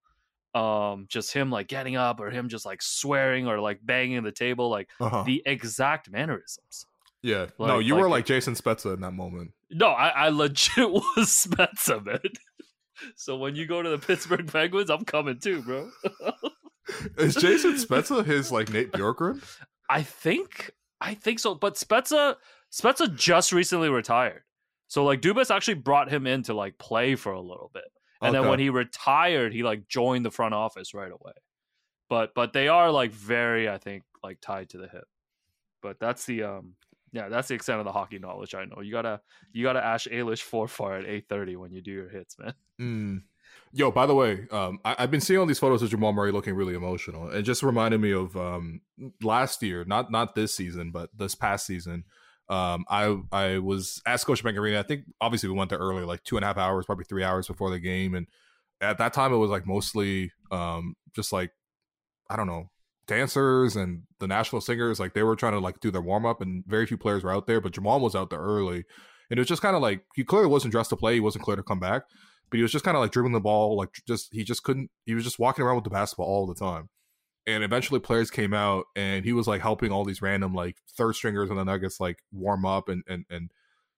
um, 0.53 1.05
just 1.09 1.33
him 1.33 1.49
like 1.51 1.67
getting 1.67 1.95
up 1.95 2.19
or 2.19 2.29
him 2.29 2.49
just 2.49 2.65
like 2.65 2.81
swearing 2.81 3.47
or 3.47 3.59
like 3.59 3.79
banging 3.83 4.23
the 4.23 4.31
table, 4.31 4.69
like 4.69 4.89
uh-huh. 4.99 5.23
the 5.23 5.41
exact 5.45 6.09
mannerisms. 6.11 6.85
yeah. 7.21 7.47
no, 7.59 7.77
like- 7.77 7.85
you 7.85 7.95
were 7.95 8.03
like- 8.03 8.11
like 8.11 8.25
Jason 8.25 8.53
Spezza 8.55 8.93
in 8.93 9.01
that 9.01 9.13
moment. 9.13 9.51
No, 9.69 9.87
I, 9.87 10.09
I 10.09 10.29
legit 10.29 10.91
was 10.91 11.47
Spezza, 11.47 12.05
man. 12.05 12.19
So 13.15 13.37
when 13.37 13.55
you 13.55 13.65
go 13.65 13.81
to 13.81 13.89
the 13.89 13.97
Pittsburgh 13.97 14.51
Penguins, 14.51 14.89
I'm 14.89 15.05
coming 15.05 15.39
too, 15.39 15.61
bro. 15.61 15.89
Is 17.17 17.35
Jason 17.35 17.73
Spezza 17.73 18.25
his 18.25 18.51
like 18.51 18.71
Nate 18.71 18.91
Bjorkgren? 18.91 19.41
I 19.89 20.03
think 20.03 20.71
I 20.99 21.13
think 21.13 21.39
so, 21.39 21.55
but 21.55 21.75
Spezza 21.75 22.35
Spezza 22.71 23.15
just 23.15 23.51
recently 23.51 23.89
retired. 23.89 24.43
So 24.87 25.03
like 25.03 25.21
Dubas 25.21 25.53
actually 25.53 25.75
brought 25.75 26.11
him 26.11 26.27
in 26.27 26.43
to 26.43 26.53
like 26.53 26.77
play 26.77 27.15
for 27.15 27.31
a 27.31 27.41
little 27.41 27.71
bit. 27.73 27.85
And 28.21 28.35
then 28.35 28.47
when 28.47 28.59
he 28.59 28.69
retired, 28.69 29.53
he 29.53 29.63
like 29.63 29.87
joined 29.87 30.25
the 30.25 30.31
front 30.31 30.53
office 30.53 30.93
right 30.93 31.11
away. 31.11 31.33
But 32.09 32.33
but 32.35 32.53
they 32.53 32.67
are 32.67 32.91
like 32.91 33.11
very 33.11 33.69
I 33.69 33.77
think 33.77 34.03
like 34.23 34.39
tied 34.41 34.69
to 34.69 34.77
the 34.77 34.87
hip. 34.87 35.05
But 35.81 35.99
that's 35.99 36.25
the 36.25 36.43
um 36.43 36.75
yeah, 37.13 37.27
that's 37.29 37.49
the 37.49 37.55
extent 37.55 37.79
of 37.79 37.85
the 37.85 37.91
hockey 37.91 38.19
knowledge 38.19 38.55
I 38.55 38.65
know. 38.65 38.81
You 38.81 38.91
gotta 38.91 39.21
you 39.51 39.63
gotta 39.63 39.83
Ash 39.83 40.07
Alish 40.11 40.41
four 40.41 40.67
far 40.67 40.97
at 40.97 41.05
eight 41.05 41.25
thirty 41.27 41.55
when 41.55 41.71
you 41.71 41.81
do 41.81 41.91
your 41.91 42.09
hits, 42.09 42.37
man. 42.39 42.53
Mm. 42.79 43.21
Yo, 43.73 43.91
by 43.91 44.07
the 44.07 44.15
way, 44.15 44.47
um, 44.49 44.79
I, 44.83 44.95
I've 44.97 45.11
been 45.11 45.21
seeing 45.21 45.39
all 45.39 45.45
these 45.45 45.59
photos 45.59 45.83
of 45.83 45.89
Jamal 45.89 46.13
Murray 46.13 46.31
looking 46.31 46.55
really 46.55 46.73
emotional. 46.73 47.29
It 47.29 47.43
just 47.43 47.61
reminded 47.61 48.01
me 48.01 48.11
of 48.11 48.35
um, 48.35 48.81
last 49.21 49.61
year, 49.61 49.85
not 49.85 50.09
not 50.11 50.33
this 50.33 50.55
season, 50.55 50.89
but 50.89 51.09
this 51.15 51.35
past 51.35 51.67
season. 51.67 52.05
Um, 52.49 52.85
I 52.89 53.17
I 53.31 53.57
was 53.59 54.01
at 54.05 54.19
Scotiabank 54.19 54.57
Arena. 54.57 54.79
I 54.79 54.83
think 54.83 55.05
obviously 55.19 55.49
we 55.49 55.55
went 55.55 55.69
there 55.69 55.79
early, 55.79 56.03
like 56.03 56.23
two 56.23 56.35
and 56.37 56.43
a 56.43 56.47
half 56.47 56.57
hours, 56.57 56.85
probably 56.85 57.05
three 57.05 57.23
hours 57.23 57.47
before 57.47 57.69
the 57.69 57.79
game, 57.79 58.13
and 58.15 58.27
at 58.81 58.97
that 58.97 59.13
time 59.13 59.33
it 59.33 59.37
was 59.37 59.49
like 59.49 59.65
mostly 59.65 60.31
um, 60.51 60.95
just 61.15 61.31
like 61.31 61.51
I 62.29 62.35
don't 62.35 62.47
know 62.47 62.69
dancers 63.07 63.75
and 63.75 64.03
the 64.19 64.27
national 64.27 64.61
singers. 64.61 64.99
Like 64.99 65.13
they 65.13 65.23
were 65.23 65.35
trying 65.35 65.53
to 65.53 65.59
like 65.59 65.79
do 65.79 65.91
their 65.91 66.01
warm 66.01 66.25
up, 66.25 66.41
and 66.41 66.63
very 66.67 66.85
few 66.85 66.97
players 66.97 67.23
were 67.23 67.33
out 67.33 67.47
there. 67.47 67.61
But 67.61 67.73
Jamal 67.73 67.99
was 67.99 68.15
out 68.15 68.29
there 68.29 68.39
early, 68.39 68.83
and 69.29 69.37
it 69.37 69.39
was 69.39 69.47
just 69.47 69.61
kind 69.61 69.75
of 69.75 69.81
like 69.81 70.03
he 70.15 70.23
clearly 70.23 70.47
wasn't 70.47 70.71
dressed 70.71 70.89
to 70.89 70.97
play. 70.97 71.15
He 71.15 71.19
wasn't 71.19 71.45
clear 71.45 71.55
to 71.57 71.63
come 71.63 71.79
back 71.79 72.03
but 72.51 72.57
he 72.57 72.63
was 72.63 72.71
just 72.71 72.83
kind 72.83 72.97
of 72.97 73.01
like 73.01 73.11
dribbling 73.11 73.33
the 73.33 73.39
ball, 73.39 73.77
like 73.77 73.89
just 74.05 74.27
he 74.33 74.43
just 74.43 74.63
couldn't. 74.63 74.91
He 75.05 75.15
was 75.15 75.23
just 75.23 75.39
walking 75.39 75.63
around 75.63 75.75
with 75.75 75.85
the 75.85 75.89
basketball 75.89 76.27
all 76.27 76.45
the 76.45 76.53
time. 76.53 76.89
And 77.47 77.63
eventually, 77.63 77.99
players 77.99 78.29
came 78.29 78.53
out, 78.53 78.85
and 78.95 79.25
he 79.25 79.33
was 79.33 79.47
like 79.47 79.61
helping 79.61 79.91
all 79.91 80.05
these 80.05 80.21
random 80.21 80.53
like 80.53 80.77
third 80.95 81.13
stringers 81.13 81.49
and 81.49 81.57
the 81.57 81.65
Nuggets 81.65 81.99
like 81.99 82.19
warm 82.31 82.65
up 82.65 82.87
and 82.87 83.03
and 83.07 83.25
and 83.29 83.51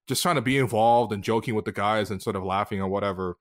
just 0.06 0.22
trying 0.22 0.36
to 0.36 0.42
be 0.42 0.58
involved 0.58 1.12
and 1.12 1.22
joking 1.22 1.54
with 1.54 1.64
the 1.64 1.72
guys 1.72 2.10
and 2.10 2.22
sort 2.22 2.36
of 2.36 2.44
laughing 2.44 2.80
or 2.80 2.88
whatever. 2.88 3.36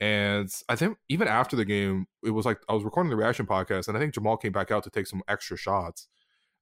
And 0.00 0.50
I 0.68 0.76
think 0.76 0.96
even 1.08 1.28
after 1.28 1.56
the 1.56 1.64
game, 1.64 2.06
it 2.24 2.30
was 2.30 2.46
like 2.46 2.58
I 2.68 2.72
was 2.72 2.84
recording 2.84 3.10
the 3.10 3.16
reaction 3.16 3.46
podcast, 3.46 3.86
and 3.86 3.96
I 3.96 4.00
think 4.00 4.14
Jamal 4.14 4.36
came 4.36 4.52
back 4.52 4.70
out 4.70 4.82
to 4.84 4.90
take 4.90 5.06
some 5.06 5.22
extra 5.28 5.56
shots. 5.56 6.08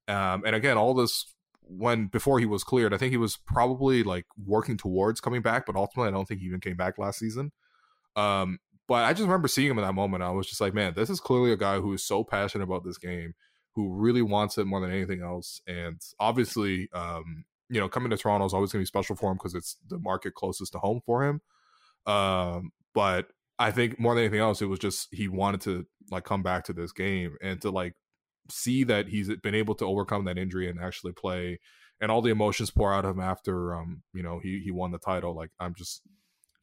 Um, 0.07 0.43
and 0.45 0.55
again, 0.55 0.77
all 0.77 0.93
this 0.93 1.33
when 1.69 2.07
before 2.07 2.39
he 2.39 2.45
was 2.45 2.63
cleared, 2.63 2.93
I 2.93 2.97
think 2.97 3.11
he 3.11 3.17
was 3.17 3.37
probably 3.37 4.03
like 4.03 4.25
working 4.43 4.75
towards 4.75 5.21
coming 5.21 5.41
back, 5.41 5.65
but 5.65 5.75
ultimately, 5.75 6.09
I 6.09 6.11
don't 6.11 6.27
think 6.27 6.41
he 6.41 6.47
even 6.47 6.59
came 6.59 6.75
back 6.75 6.97
last 6.97 7.19
season. 7.19 7.51
Um, 8.15 8.59
but 8.89 9.05
I 9.05 9.13
just 9.13 9.21
remember 9.21 9.47
seeing 9.47 9.69
him 9.69 9.77
in 9.77 9.85
that 9.85 9.93
moment. 9.93 10.23
I 10.23 10.31
was 10.31 10.47
just 10.47 10.59
like, 10.59 10.73
man, 10.73 10.93
this 10.95 11.11
is 11.11 11.19
clearly 11.19 11.51
a 11.51 11.57
guy 11.57 11.79
who 11.79 11.93
is 11.93 12.03
so 12.03 12.23
passionate 12.23 12.63
about 12.63 12.83
this 12.83 12.97
game, 12.97 13.35
who 13.75 13.93
really 13.93 14.23
wants 14.23 14.57
it 14.57 14.65
more 14.65 14.81
than 14.81 14.91
anything 14.91 15.21
else. 15.21 15.61
And 15.67 16.01
obviously, 16.19 16.89
um, 16.91 17.45
you 17.69 17.79
know, 17.79 17.87
coming 17.87 18.09
to 18.09 18.17
Toronto 18.17 18.47
is 18.47 18.53
always 18.53 18.71
going 18.71 18.81
to 18.81 18.83
be 18.83 18.87
special 18.87 19.15
for 19.15 19.29
him 19.29 19.37
because 19.37 19.53
it's 19.53 19.77
the 19.87 19.99
market 19.99 20.33
closest 20.33 20.71
to 20.71 20.79
home 20.79 21.01
for 21.05 21.23
him. 21.23 21.39
Um, 22.11 22.71
but 22.95 23.27
I 23.59 23.69
think 23.69 23.99
more 23.99 24.15
than 24.15 24.23
anything 24.23 24.39
else, 24.39 24.59
it 24.59 24.65
was 24.65 24.79
just 24.79 25.07
he 25.11 25.27
wanted 25.27 25.61
to 25.61 25.85
like 26.09 26.23
come 26.23 26.41
back 26.41 26.63
to 26.65 26.73
this 26.73 26.91
game 26.91 27.37
and 27.43 27.61
to 27.61 27.69
like 27.69 27.93
see 28.49 28.83
that 28.85 29.07
he's 29.07 29.29
been 29.43 29.53
able 29.53 29.75
to 29.75 29.85
overcome 29.85 30.25
that 30.25 30.39
injury 30.39 30.67
and 30.67 30.79
actually 30.79 31.11
play 31.11 31.59
and 32.01 32.11
all 32.11 32.21
the 32.21 32.31
emotions 32.31 32.71
pour 32.71 32.91
out 32.91 33.05
of 33.05 33.15
him 33.15 33.21
after 33.21 33.75
um 33.75 34.01
you 34.13 34.23
know 34.23 34.39
he 34.41 34.59
he 34.63 34.71
won 34.71 34.91
the 34.91 34.97
title 34.97 35.35
like 35.35 35.51
i'm 35.59 35.75
just 35.75 36.01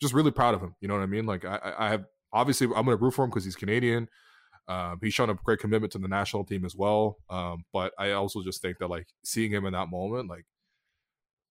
just 0.00 0.12
really 0.12 0.32
proud 0.32 0.52
of 0.52 0.60
him 0.60 0.74
you 0.80 0.88
know 0.88 0.94
what 0.94 1.02
i 1.02 1.06
mean 1.06 1.26
like 1.26 1.44
i 1.44 1.56
i 1.56 1.86
I 1.86 1.90
have 1.90 2.04
obviously 2.36 2.66
i'm 2.68 2.84
gonna 2.84 2.96
root 2.96 3.12
for 3.12 3.24
him 3.24 3.30
because 3.30 3.44
he's 3.44 3.56
canadian 3.56 4.08
um 4.68 4.98
he's 5.02 5.14
shown 5.14 5.30
a 5.30 5.34
great 5.34 5.58
commitment 5.58 5.92
to 5.92 5.98
the 5.98 6.08
national 6.08 6.44
team 6.44 6.64
as 6.64 6.76
well 6.76 7.16
um 7.30 7.64
but 7.72 7.92
i 7.98 8.12
also 8.12 8.42
just 8.42 8.62
think 8.62 8.78
that 8.78 8.88
like 8.88 9.08
seeing 9.24 9.50
him 9.50 9.64
in 9.66 9.72
that 9.72 9.88
moment 9.88 10.28
like 10.28 10.44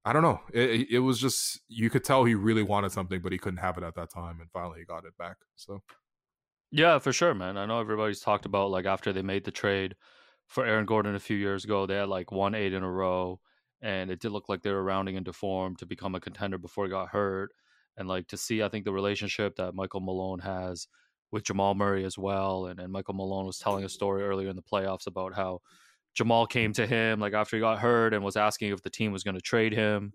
i 0.04 0.14
don't 0.14 0.24
know 0.24 0.40
it, 0.54 0.88
it 0.90 1.00
was 1.00 1.20
just 1.20 1.62
you 1.68 1.90
could 1.90 2.04
tell 2.04 2.24
he 2.24 2.36
really 2.36 2.64
wanted 2.64 2.92
something 2.92 3.22
but 3.22 3.32
he 3.32 3.38
couldn't 3.38 3.60
have 3.60 3.78
it 3.78 3.84
at 3.84 3.96
that 3.96 4.10
time 4.10 4.40
and 4.40 4.50
finally 4.52 4.80
he 4.80 4.86
got 4.86 5.06
it 5.06 5.18
back 5.18 5.38
so 5.56 5.82
Yeah, 6.72 7.00
for 7.00 7.14
sure, 7.14 7.34
man. 7.34 7.58
I 7.58 7.66
know 7.66 7.80
everybody's 7.80 8.20
talked 8.20 8.46
about 8.46 8.72
like 8.72 8.86
after 8.86 9.14
they 9.14 9.22
made 9.22 9.46
the 9.46 9.52
trade 9.52 9.96
for 10.48 10.66
Aaron 10.66 10.86
Gordon 10.86 11.16
a 11.16 11.20
few 11.20 11.38
years 11.38 11.64
ago, 11.64 11.86
they 11.86 11.96
had 11.96 12.10
like 12.10 12.32
one 12.32 12.56
eight 12.56 12.74
in 12.74 12.84
a 12.84 12.92
row, 12.92 13.40
and 13.82 14.12
it 14.12 14.20
did 14.20 14.32
look 14.32 14.50
like 14.50 14.62
they 14.62 14.72
were 14.72 14.84
rounding 14.84 15.16
into 15.16 15.34
form 15.34 15.76
to 15.78 15.86
become 15.86 16.16
a 16.16 16.20
contender 16.20 16.58
before 16.58 16.86
he 16.86 16.92
got 16.92 17.10
hurt. 17.10 17.52
And 17.98 18.08
like 18.08 18.28
to 18.28 18.38
see, 18.38 18.62
I 18.62 18.70
think 18.70 18.86
the 18.86 18.92
relationship 18.92 19.56
that 19.56 19.74
Michael 19.74 20.02
Malone 20.02 20.40
has 20.40 20.88
with 21.32 21.44
Jamal 21.44 21.76
Murray 21.76 22.06
as 22.06 22.18
well. 22.18 22.68
And, 22.68 22.80
and 22.80 22.92
Michael 22.92 23.14
Malone 23.14 23.46
was 23.46 23.58
telling 23.58 23.84
a 23.84 23.90
story 23.90 24.24
earlier 24.24 24.50
in 24.50 24.56
the 24.56 24.62
playoffs 24.62 25.08
about 25.08 25.34
how 25.34 25.62
Jamal 26.14 26.48
came 26.48 26.74
to 26.74 26.88
him 26.88 27.20
like 27.20 27.34
after 27.34 27.58
he 27.58 27.62
got 27.62 27.80
hurt 27.80 28.14
and 28.14 28.24
was 28.24 28.38
asking 28.38 28.72
if 28.72 28.82
the 28.82 28.90
team 28.90 29.12
was 29.12 29.24
going 29.24 29.36
to 29.36 29.42
trade 29.42 29.74
him 29.74 30.14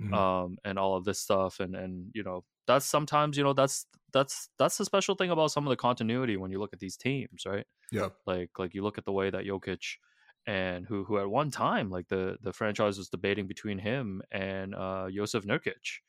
mm-hmm. 0.00 0.14
um, 0.14 0.58
and 0.64 0.78
all 0.78 0.96
of 0.96 1.04
this 1.04 1.20
stuff. 1.20 1.60
And 1.60 1.74
and 1.74 2.10
you 2.14 2.22
know 2.22 2.44
that's 2.66 2.86
sometimes 2.86 3.36
you 3.36 3.44
know 3.44 3.52
that's 3.52 3.86
that's 4.12 4.48
that's 4.58 4.78
the 4.78 4.84
special 4.84 5.14
thing 5.14 5.30
about 5.30 5.50
some 5.50 5.66
of 5.66 5.70
the 5.70 5.76
continuity 5.76 6.36
when 6.36 6.50
you 6.50 6.58
look 6.58 6.72
at 6.72 6.80
these 6.80 6.96
teams, 6.96 7.44
right? 7.46 7.66
Yeah. 7.90 8.08
Like 8.26 8.50
like 8.58 8.74
you 8.74 8.82
look 8.82 8.98
at 8.98 9.04
the 9.04 9.12
way 9.12 9.30
that 9.30 9.44
Jokic 9.44 9.96
and 10.46 10.86
who 10.86 11.04
who 11.04 11.18
at 11.18 11.28
one 11.28 11.50
time 11.50 11.90
like 11.90 12.08
the 12.08 12.36
the 12.42 12.52
franchise 12.52 12.96
was 12.98 13.08
debating 13.08 13.46
between 13.46 13.78
him 13.78 14.22
and 14.30 14.74
uh 14.74 15.08
Jusuf 15.10 15.44
Nurkic, 15.44 16.00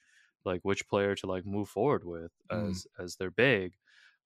like 0.46 0.62
which 0.64 0.88
player 0.88 1.16
to 1.16 1.28
like 1.28 1.46
move 1.46 1.70
forward 1.70 2.04
with 2.06 2.32
mm. 2.52 2.70
as 2.70 2.88
as 3.00 3.16
their 3.16 3.32
big. 3.32 3.74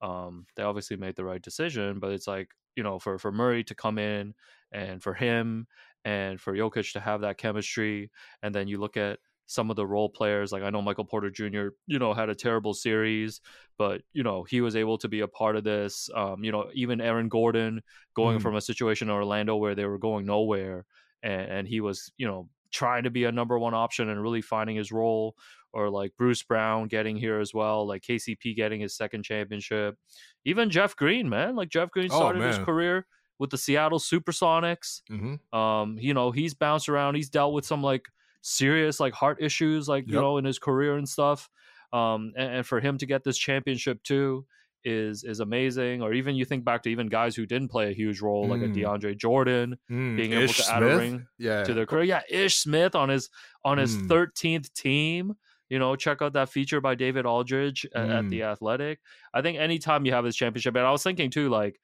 Um, 0.01 0.45
they 0.55 0.63
obviously 0.63 0.97
made 0.97 1.15
the 1.15 1.25
right 1.25 1.41
decision, 1.41 1.99
but 1.99 2.11
it's 2.11 2.27
like 2.27 2.49
you 2.75 2.83
know 2.83 2.99
for 2.99 3.17
for 3.17 3.31
Murray 3.31 3.63
to 3.65 3.75
come 3.75 3.97
in 3.97 4.33
and 4.71 5.01
for 5.01 5.13
him 5.13 5.67
and 6.05 6.39
for 6.39 6.53
Jokic 6.53 6.93
to 6.93 6.99
have 6.99 7.21
that 7.21 7.37
chemistry, 7.37 8.11
and 8.41 8.53
then 8.53 8.67
you 8.67 8.79
look 8.79 8.97
at 8.97 9.19
some 9.45 9.69
of 9.69 9.75
the 9.75 9.85
role 9.85 10.09
players 10.09 10.51
like 10.51 10.63
i 10.63 10.69
know 10.69 10.81
michael 10.81 11.03
porter 11.03 11.29
jr 11.29 11.67
you 11.85 11.99
know 11.99 12.13
had 12.13 12.29
a 12.29 12.35
terrible 12.35 12.73
series 12.73 13.41
but 13.77 14.01
you 14.13 14.23
know 14.23 14.43
he 14.43 14.61
was 14.61 14.75
able 14.75 14.97
to 14.97 15.07
be 15.07 15.19
a 15.19 15.27
part 15.27 15.55
of 15.55 15.63
this 15.63 16.09
um, 16.15 16.43
you 16.43 16.51
know 16.51 16.69
even 16.73 17.01
aaron 17.01 17.27
gordon 17.27 17.81
going 18.15 18.39
mm. 18.39 18.41
from 18.41 18.55
a 18.55 18.61
situation 18.61 19.09
in 19.09 19.13
orlando 19.13 19.55
where 19.55 19.75
they 19.75 19.85
were 19.85 19.97
going 19.97 20.25
nowhere 20.25 20.85
and, 21.21 21.51
and, 21.51 21.67
he 21.67 21.81
was 21.81 22.11
you 22.17 22.25
know 22.25 22.47
trying 22.71 23.03
to 23.03 23.09
be 23.09 23.25
a 23.25 23.31
number 23.31 23.59
one 23.59 23.73
option 23.73 24.09
and 24.09 24.21
really 24.21 24.41
finding 24.41 24.75
his 24.75 24.91
role 24.91 25.35
or 25.73 25.89
like 25.89 26.11
bruce 26.17 26.43
brown 26.43 26.87
getting 26.87 27.15
here 27.15 27.39
as 27.39 27.53
well 27.53 27.85
like 27.87 28.01
kcp 28.01 28.55
getting 28.55 28.79
his 28.79 28.95
second 28.95 29.23
championship 29.23 29.97
even 30.45 30.69
jeff 30.69 30.95
green 30.95 31.27
man 31.27 31.55
like 31.55 31.69
jeff 31.69 31.89
green 31.91 32.09
oh, 32.11 32.15
started 32.15 32.41
oh, 32.41 32.47
his 32.47 32.57
career 32.59 33.05
with 33.39 33.49
the 33.49 33.57
seattle 33.57 33.99
supersonics 33.99 35.01
mm-hmm. 35.09 35.57
um, 35.57 35.97
you 35.99 36.13
know 36.13 36.31
he's 36.31 36.53
bounced 36.53 36.87
around 36.87 37.15
he's 37.15 37.29
dealt 37.29 37.53
with 37.53 37.65
some 37.65 37.81
like 37.81 38.05
serious 38.43 38.99
like 38.99 39.13
heart 39.13 39.41
issues, 39.41 39.87
like 39.87 40.07
you 40.07 40.13
know, 40.13 40.37
in 40.37 40.45
his 40.45 40.59
career 40.59 40.95
and 40.97 41.09
stuff. 41.09 41.49
Um, 41.91 42.33
and, 42.35 42.55
and, 42.55 42.65
for 42.65 42.79
him 42.79 42.97
to 42.97 43.05
get 43.05 43.23
this 43.23 43.37
championship 43.37 44.01
too 44.03 44.45
is 44.83 45.23
is 45.23 45.39
amazing. 45.39 46.01
Or 46.01 46.13
even 46.13 46.35
you 46.35 46.45
think 46.45 46.65
back 46.65 46.83
to 46.83 46.89
even 46.89 47.07
guys 47.07 47.35
who 47.35 47.45
didn't 47.45 47.69
play 47.69 47.89
a 47.89 47.93
huge 47.93 48.21
role, 48.21 48.45
mm. 48.45 48.49
like 48.49 48.61
a 48.61 48.65
mm. 48.65 48.75
DeAndre 48.75 49.17
Jordan, 49.17 49.77
mm. 49.89 50.17
being 50.17 50.31
Ish 50.31 50.43
able 50.43 50.53
to 50.53 50.73
add 50.73 50.83
a 50.83 50.97
ring 50.97 51.27
yeah. 51.37 51.63
to 51.63 51.73
their 51.73 51.85
career. 51.85 52.03
Yeah, 52.03 52.21
Ish 52.29 52.57
Smith 52.57 52.95
on 52.95 53.09
his 53.09 53.29
on 53.63 53.77
his 53.77 53.95
mm. 53.95 54.07
thirteenth 54.07 54.71
mm. 54.71 54.81
team. 54.81 55.33
You 55.73 55.79
know, 55.79 55.95
check 55.95 56.21
out 56.21 56.33
that 56.33 56.49
feature 56.49 56.79
by 56.79 56.93
David 56.93 57.25
Aldridge 57.25 57.83
at, 57.95 58.07
at 58.07 58.29
the 58.29 58.41
mm. 58.41 58.51
Athletic. 58.51 58.99
I 59.33 59.41
think 59.41 59.57
anytime 59.57 60.05
you 60.05 60.13
have 60.13 60.23
this 60.23 60.35
championship, 60.35 60.75
and 60.75 60.85
I 60.85 60.91
was 60.91 61.01
thinking 61.01 61.31
too, 61.31 61.49
like 61.49 61.79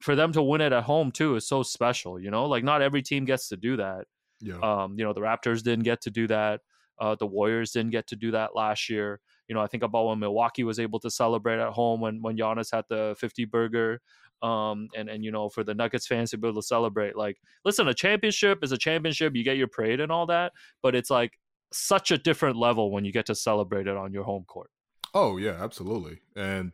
for 0.00 0.14
them 0.14 0.30
to 0.30 0.40
win 0.44 0.60
it 0.60 0.72
at 0.72 0.84
home 0.84 1.10
too 1.10 1.34
is 1.34 1.48
so 1.48 1.64
special. 1.64 2.20
You 2.20 2.30
know, 2.30 2.46
like 2.46 2.62
not 2.62 2.82
every 2.82 3.02
team 3.02 3.24
gets 3.24 3.48
to 3.48 3.56
do 3.56 3.78
that. 3.78 4.04
Yeah. 4.40 4.60
Um, 4.62 4.94
you 4.96 5.04
know, 5.04 5.12
the 5.12 5.22
Raptors 5.22 5.64
didn't 5.64 5.82
get 5.82 6.02
to 6.02 6.10
do 6.12 6.28
that. 6.28 6.60
Uh, 7.00 7.16
the 7.16 7.26
Warriors 7.26 7.72
didn't 7.72 7.90
get 7.90 8.06
to 8.06 8.14
do 8.14 8.30
that 8.30 8.54
last 8.54 8.88
year. 8.88 9.18
You 9.48 9.56
know, 9.56 9.60
I 9.60 9.66
think 9.66 9.82
about 9.82 10.06
when 10.06 10.20
Milwaukee 10.20 10.62
was 10.62 10.78
able 10.78 11.00
to 11.00 11.10
celebrate 11.10 11.58
at 11.58 11.72
home 11.72 12.00
when 12.00 12.22
when 12.22 12.36
Giannis 12.36 12.70
had 12.72 12.84
the 12.88 13.16
50 13.18 13.44
burger. 13.46 14.00
Um, 14.40 14.86
and 14.96 15.08
and 15.08 15.24
you 15.24 15.32
know, 15.32 15.48
for 15.48 15.64
the 15.64 15.74
Nuggets 15.74 16.06
fans 16.06 16.30
to 16.30 16.38
be 16.38 16.46
able 16.46 16.62
to 16.62 16.64
celebrate, 16.64 17.16
like, 17.16 17.38
listen, 17.64 17.88
a 17.88 17.94
championship 17.94 18.62
is 18.62 18.70
a 18.70 18.78
championship. 18.78 19.34
You 19.34 19.42
get 19.42 19.56
your 19.56 19.66
parade 19.66 19.98
and 19.98 20.12
all 20.12 20.26
that, 20.26 20.52
but 20.80 20.94
it's 20.94 21.10
like 21.10 21.32
such 21.72 22.10
a 22.10 22.18
different 22.18 22.56
level 22.56 22.90
when 22.90 23.04
you 23.04 23.12
get 23.12 23.26
to 23.26 23.34
celebrate 23.34 23.86
it 23.86 23.96
on 23.96 24.12
your 24.12 24.24
home 24.24 24.44
court. 24.46 24.70
Oh 25.14 25.36
yeah, 25.36 25.56
absolutely. 25.62 26.20
And 26.34 26.72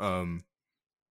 um, 0.00 0.44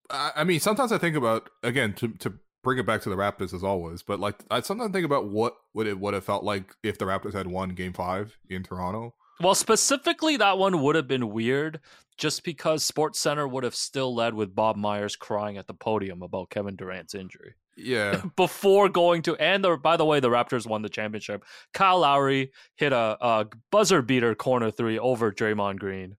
I, 0.09 0.31
I 0.37 0.43
mean, 0.43 0.59
sometimes 0.59 0.91
I 0.91 0.97
think 0.97 1.15
about 1.15 1.49
again 1.63 1.93
to 1.93 2.09
to 2.09 2.33
bring 2.63 2.79
it 2.79 2.85
back 2.85 3.01
to 3.01 3.09
the 3.09 3.15
Raptors 3.15 3.53
as 3.53 3.63
always, 3.63 4.01
but 4.01 4.19
like 4.19 4.43
I 4.49 4.61
sometimes 4.61 4.91
think 4.91 5.05
about 5.05 5.29
what 5.29 5.55
would 5.73 5.87
it 5.87 5.99
would 5.99 6.13
have 6.13 6.23
felt 6.23 6.43
like 6.43 6.75
if 6.83 6.97
the 6.97 7.05
Raptors 7.05 7.33
had 7.33 7.47
won 7.47 7.69
Game 7.69 7.93
Five 7.93 8.37
in 8.49 8.63
Toronto. 8.63 9.13
Well, 9.39 9.55
specifically, 9.55 10.37
that 10.37 10.57
one 10.57 10.81
would 10.81 10.95
have 10.95 11.07
been 11.07 11.29
weird, 11.29 11.81
just 12.17 12.43
because 12.43 12.85
Sports 12.85 13.19
Center 13.19 13.47
would 13.47 13.65
have 13.65 13.75
still 13.75 14.15
led 14.15 14.33
with 14.33 14.55
Bob 14.55 14.77
Myers 14.77 15.17
crying 15.17 15.57
at 15.57 15.67
the 15.67 15.73
podium 15.73 16.21
about 16.21 16.49
Kevin 16.49 16.75
Durant's 16.77 17.13
injury. 17.13 17.55
Yeah. 17.75 18.21
Before 18.35 18.89
going 18.89 19.21
to, 19.23 19.35
and 19.35 19.63
the, 19.63 19.77
by 19.77 19.97
the 19.97 20.05
way, 20.05 20.19
the 20.19 20.29
Raptors 20.29 20.67
won 20.67 20.81
the 20.81 20.89
championship. 20.89 21.43
Kyle 21.73 21.99
Lowry 21.99 22.51
hit 22.75 22.93
a, 22.93 23.17
a 23.19 23.47
buzzer 23.71 24.01
beater 24.01 24.35
corner 24.35 24.71
three 24.71 24.97
over 24.97 25.31
Draymond 25.31 25.79
Green 25.79 26.15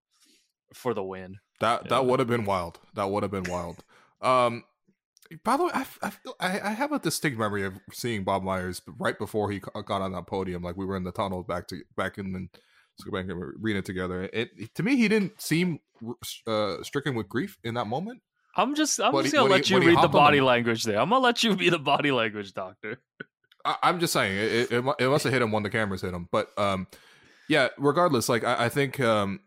for 0.74 0.94
the 0.94 1.04
win. 1.04 1.38
That 1.60 1.88
that 1.88 2.02
yeah. 2.02 2.08
would 2.08 2.18
have 2.18 2.28
been 2.28 2.44
wild. 2.44 2.78
That 2.94 3.10
would 3.10 3.22
have 3.22 3.32
been 3.32 3.50
wild. 3.50 3.82
Um, 4.20 4.64
by 5.42 5.56
the 5.56 5.64
way, 5.64 5.70
I, 5.72 5.86
I, 6.38 6.60
I 6.60 6.70
have 6.70 6.92
a 6.92 6.98
distinct 6.98 7.38
memory 7.38 7.64
of 7.64 7.74
seeing 7.92 8.24
Bob 8.24 8.42
Myers 8.42 8.82
right 8.98 9.18
before 9.18 9.50
he 9.50 9.58
got 9.58 10.02
on 10.02 10.12
that 10.12 10.26
podium. 10.26 10.62
Like 10.62 10.76
we 10.76 10.84
were 10.84 10.96
in 10.96 11.04
the 11.04 11.12
tunnel 11.12 11.42
back 11.42 11.66
to 11.68 11.80
back 11.96 12.18
in 12.18 12.32
the 12.32 12.48
back 13.10 13.28
and 13.28 13.76
it 13.76 13.84
together. 13.84 14.28
It 14.32 14.74
to 14.74 14.82
me, 14.82 14.96
he 14.96 15.08
didn't 15.08 15.40
seem 15.40 15.80
uh, 16.46 16.82
stricken 16.82 17.14
with 17.14 17.28
grief 17.28 17.58
in 17.64 17.74
that 17.74 17.86
moment. 17.86 18.20
I'm 18.56 18.74
just 18.74 19.00
I'm 19.00 19.12
just 19.22 19.34
gonna 19.34 19.50
let 19.50 19.66
he, 19.66 19.74
you 19.74 19.80
read 19.80 20.02
the 20.02 20.08
body 20.08 20.40
language 20.40 20.84
there. 20.84 20.98
I'm 20.98 21.10
gonna 21.10 21.22
let 21.22 21.44
you 21.44 21.54
be 21.54 21.68
the 21.68 21.78
body 21.78 22.10
language 22.10 22.52
doctor. 22.54 23.00
I, 23.64 23.76
am 23.82 24.00
just 24.00 24.12
saying 24.12 24.36
it, 24.36 24.72
it, 24.72 24.84
it, 25.00 25.08
must 25.08 25.24
have 25.24 25.32
hit 25.32 25.42
him 25.42 25.50
when 25.50 25.64
the 25.64 25.70
cameras 25.70 26.02
hit 26.02 26.14
him. 26.14 26.28
But 26.30 26.56
um, 26.56 26.86
yeah, 27.48 27.68
regardless, 27.78 28.28
like 28.28 28.44
I, 28.44 28.66
I 28.66 28.68
think 28.68 29.00
um, 29.00 29.40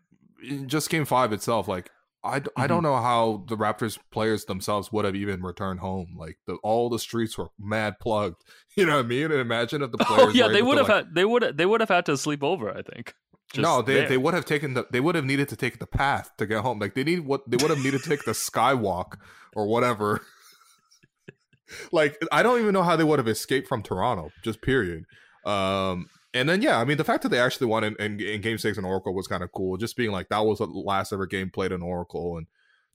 just 0.66 0.90
game 0.90 1.04
five 1.04 1.32
itself, 1.32 1.68
like 1.68 1.90
I, 2.22 2.40
mm-hmm. 2.40 2.48
I 2.60 2.66
don't 2.66 2.82
know 2.82 2.96
how 2.96 3.44
the 3.48 3.56
Raptors 3.56 3.98
players 4.10 4.44
themselves 4.44 4.92
would 4.92 5.04
have 5.04 5.16
even 5.16 5.42
returned 5.42 5.80
home. 5.80 6.14
Like 6.16 6.38
the 6.46 6.54
all 6.62 6.90
the 6.90 6.98
streets 6.98 7.36
were 7.38 7.48
mad 7.58 7.98
plugged. 8.00 8.42
You 8.76 8.86
know 8.86 8.96
what 8.96 9.06
I 9.06 9.08
mean? 9.08 9.24
And 9.24 9.40
imagine 9.40 9.82
if 9.82 9.90
the 9.90 9.98
oh, 10.00 10.04
players. 10.04 10.28
Oh 10.28 10.30
yeah, 10.30 10.46
they 10.46 10.62
would 10.62 10.78
have 10.78 10.88
like, 10.88 11.06
had 11.06 11.14
they 11.14 11.24
would 11.24 11.56
they 11.56 11.66
would 11.66 11.80
have 11.80 11.88
had 11.88 12.06
to 12.06 12.16
sleep 12.16 12.44
over. 12.44 12.70
I 12.70 12.82
think. 12.82 13.14
No, 13.56 13.82
they, 13.82 14.06
they 14.06 14.16
would 14.16 14.34
have 14.34 14.44
taken 14.44 14.74
the 14.74 14.86
they 14.90 15.00
would 15.00 15.14
have 15.14 15.24
needed 15.24 15.48
to 15.48 15.56
take 15.56 15.78
the 15.78 15.86
path 15.86 16.32
to 16.38 16.46
get 16.46 16.60
home. 16.62 16.78
Like 16.78 16.94
they 16.94 17.04
need 17.04 17.20
what 17.20 17.48
they 17.50 17.56
would 17.56 17.70
have 17.70 17.82
needed 17.82 18.02
to 18.02 18.08
take 18.08 18.24
the 18.24 18.32
skywalk 18.32 19.16
or 19.54 19.66
whatever. 19.66 20.20
like 21.92 22.16
I 22.30 22.42
don't 22.42 22.60
even 22.60 22.72
know 22.72 22.82
how 22.82 22.96
they 22.96 23.04
would 23.04 23.18
have 23.18 23.28
escaped 23.28 23.68
from 23.68 23.82
Toronto. 23.82 24.30
Just 24.42 24.62
period. 24.62 25.04
Um, 25.44 26.08
and 26.32 26.48
then 26.48 26.62
yeah, 26.62 26.78
I 26.78 26.84
mean 26.84 26.96
the 26.96 27.04
fact 27.04 27.22
that 27.24 27.30
they 27.30 27.40
actually 27.40 27.66
won 27.66 27.82
in, 27.82 27.96
in, 27.96 28.20
in 28.20 28.40
Game 28.40 28.58
Six 28.58 28.78
in 28.78 28.84
Oracle 28.84 29.14
was 29.14 29.26
kind 29.26 29.42
of 29.42 29.50
cool. 29.52 29.76
Just 29.76 29.96
being 29.96 30.12
like 30.12 30.28
that 30.28 30.44
was 30.44 30.58
the 30.58 30.66
last 30.66 31.12
ever 31.12 31.26
game 31.26 31.50
played 31.50 31.72
in 31.72 31.82
Oracle, 31.82 32.36
and 32.36 32.46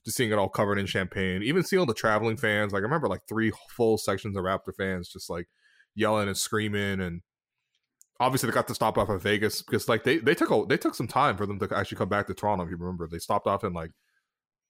just 0.04 0.16
seeing 0.16 0.30
it 0.30 0.38
all 0.38 0.48
covered 0.48 0.78
in 0.78 0.86
champagne. 0.86 1.42
Even 1.42 1.64
seeing 1.64 1.80
all 1.80 1.86
the 1.86 1.94
traveling 1.94 2.38
fans, 2.38 2.72
like 2.72 2.80
I 2.80 2.84
remember 2.84 3.08
like 3.08 3.22
three 3.28 3.52
full 3.76 3.98
sections 3.98 4.36
of 4.36 4.44
Raptor 4.44 4.74
fans 4.74 5.08
just 5.08 5.28
like 5.28 5.48
yelling 5.94 6.28
and 6.28 6.36
screaming, 6.36 7.00
and 7.00 7.20
obviously 8.20 8.48
they 8.48 8.54
got 8.54 8.68
to 8.68 8.74
stop 8.74 8.98
off 8.98 9.10
at 9.10 9.20
Vegas 9.20 9.62
because 9.62 9.88
like 9.88 10.04
they 10.04 10.18
they 10.18 10.34
took 10.34 10.50
a, 10.50 10.64
they 10.68 10.76
took 10.76 10.94
some 10.94 11.08
time 11.08 11.36
for 11.36 11.46
them 11.46 11.58
to 11.58 11.76
actually 11.76 11.98
come 11.98 12.08
back 12.08 12.26
to 12.26 12.34
Toronto. 12.34 12.64
If 12.64 12.70
you 12.70 12.76
remember, 12.76 13.06
they 13.06 13.18
stopped 13.18 13.46
off 13.46 13.64
in 13.64 13.72
like 13.72 13.90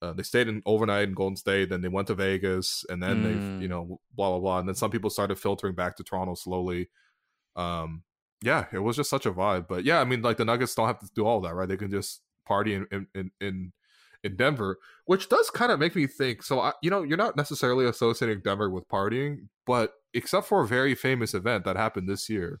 uh, 0.01 0.13
they 0.13 0.23
stayed 0.23 0.47
in 0.47 0.61
overnight 0.65 1.07
in 1.07 1.13
Golden 1.13 1.35
State, 1.35 1.69
then 1.69 1.81
they 1.81 1.87
went 1.87 2.07
to 2.07 2.15
Vegas, 2.15 2.85
and 2.89 3.01
then 3.01 3.23
mm. 3.23 3.23
they 3.23 3.63
you 3.63 3.67
know 3.67 3.99
blah 4.13 4.29
blah 4.31 4.39
blah, 4.39 4.59
and 4.59 4.67
then 4.67 4.75
some 4.75 4.91
people 4.91 5.09
started 5.09 5.39
filtering 5.39 5.75
back 5.75 5.95
to 5.97 6.03
Toronto 6.03 6.35
slowly. 6.35 6.89
Um, 7.55 8.03
yeah, 8.43 8.65
it 8.71 8.79
was 8.79 8.95
just 8.95 9.09
such 9.09 9.25
a 9.25 9.31
vibe. 9.31 9.67
But 9.67 9.83
yeah, 9.83 9.99
I 9.99 10.03
mean, 10.03 10.21
like 10.21 10.37
the 10.37 10.45
Nuggets 10.45 10.75
don't 10.75 10.87
have 10.87 10.99
to 10.99 11.09
do 11.15 11.25
all 11.25 11.41
that, 11.41 11.55
right? 11.55 11.67
They 11.67 11.77
can 11.77 11.91
just 11.91 12.21
party 12.45 12.75
in 12.75 12.87
in 13.13 13.31
in, 13.41 13.73
in 14.23 14.35
Denver, 14.35 14.77
which 15.05 15.29
does 15.29 15.49
kind 15.49 15.71
of 15.71 15.79
make 15.79 15.95
me 15.95 16.07
think. 16.07 16.43
So, 16.43 16.59
I, 16.59 16.73
you 16.81 16.89
know, 16.89 17.03
you're 17.03 17.17
not 17.17 17.35
necessarily 17.35 17.85
associating 17.85 18.41
Denver 18.43 18.69
with 18.69 18.87
partying, 18.87 19.47
but 19.65 19.93
except 20.13 20.47
for 20.47 20.61
a 20.61 20.67
very 20.67 20.95
famous 20.95 21.33
event 21.33 21.65
that 21.65 21.75
happened 21.75 22.07
this 22.09 22.29
year, 22.29 22.59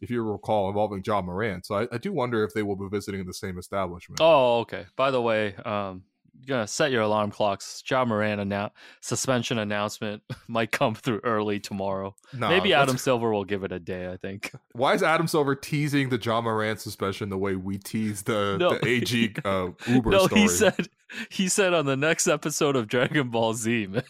if 0.00 0.10
you 0.10 0.22
recall, 0.22 0.68
involving 0.68 1.02
Ja 1.06 1.22
Morant. 1.22 1.64
So 1.66 1.76
I, 1.76 1.88
I 1.92 1.98
do 1.98 2.12
wonder 2.12 2.44
if 2.44 2.52
they 2.54 2.62
will 2.62 2.76
be 2.76 2.88
visiting 2.90 3.24
the 3.26 3.34
same 3.34 3.58
establishment. 3.58 4.20
Oh, 4.20 4.60
okay. 4.60 4.86
By 4.96 5.10
the 5.10 5.22
way, 5.22 5.54
um, 5.64 6.02
gonna 6.46 6.66
set 6.66 6.90
your 6.90 7.02
alarm 7.02 7.30
clocks. 7.30 7.82
Ja 7.88 8.04
Morant 8.04 8.40
annou- 8.40 8.70
suspension 9.00 9.58
announcement 9.58 10.22
might 10.48 10.70
come 10.72 10.94
through 10.94 11.20
early 11.24 11.60
tomorrow. 11.60 12.14
No, 12.32 12.48
Maybe 12.48 12.74
Adam 12.74 12.98
Silver 12.98 13.32
will 13.32 13.44
give 13.44 13.64
it 13.64 13.72
a 13.72 13.78
day. 13.78 14.10
I 14.10 14.16
think. 14.16 14.52
Why 14.72 14.94
is 14.94 15.02
Adam 15.02 15.26
Silver 15.26 15.54
teasing 15.54 16.08
the 16.08 16.18
Ja 16.18 16.40
Morant 16.40 16.80
suspension 16.80 17.28
the 17.28 17.38
way 17.38 17.56
we 17.56 17.78
tease 17.78 18.22
the, 18.22 18.56
no. 18.60 18.78
the 18.78 18.86
AG 18.86 19.34
uh, 19.44 19.68
Uber 19.86 20.10
no, 20.10 20.26
story? 20.26 20.42
he 20.42 20.48
said 20.48 20.88
he 21.30 21.48
said 21.48 21.72
on 21.74 21.86
the 21.86 21.96
next 21.96 22.26
episode 22.26 22.76
of 22.76 22.88
Dragon 22.88 23.30
Ball 23.30 23.54
Z, 23.54 23.86
man. 23.86 24.02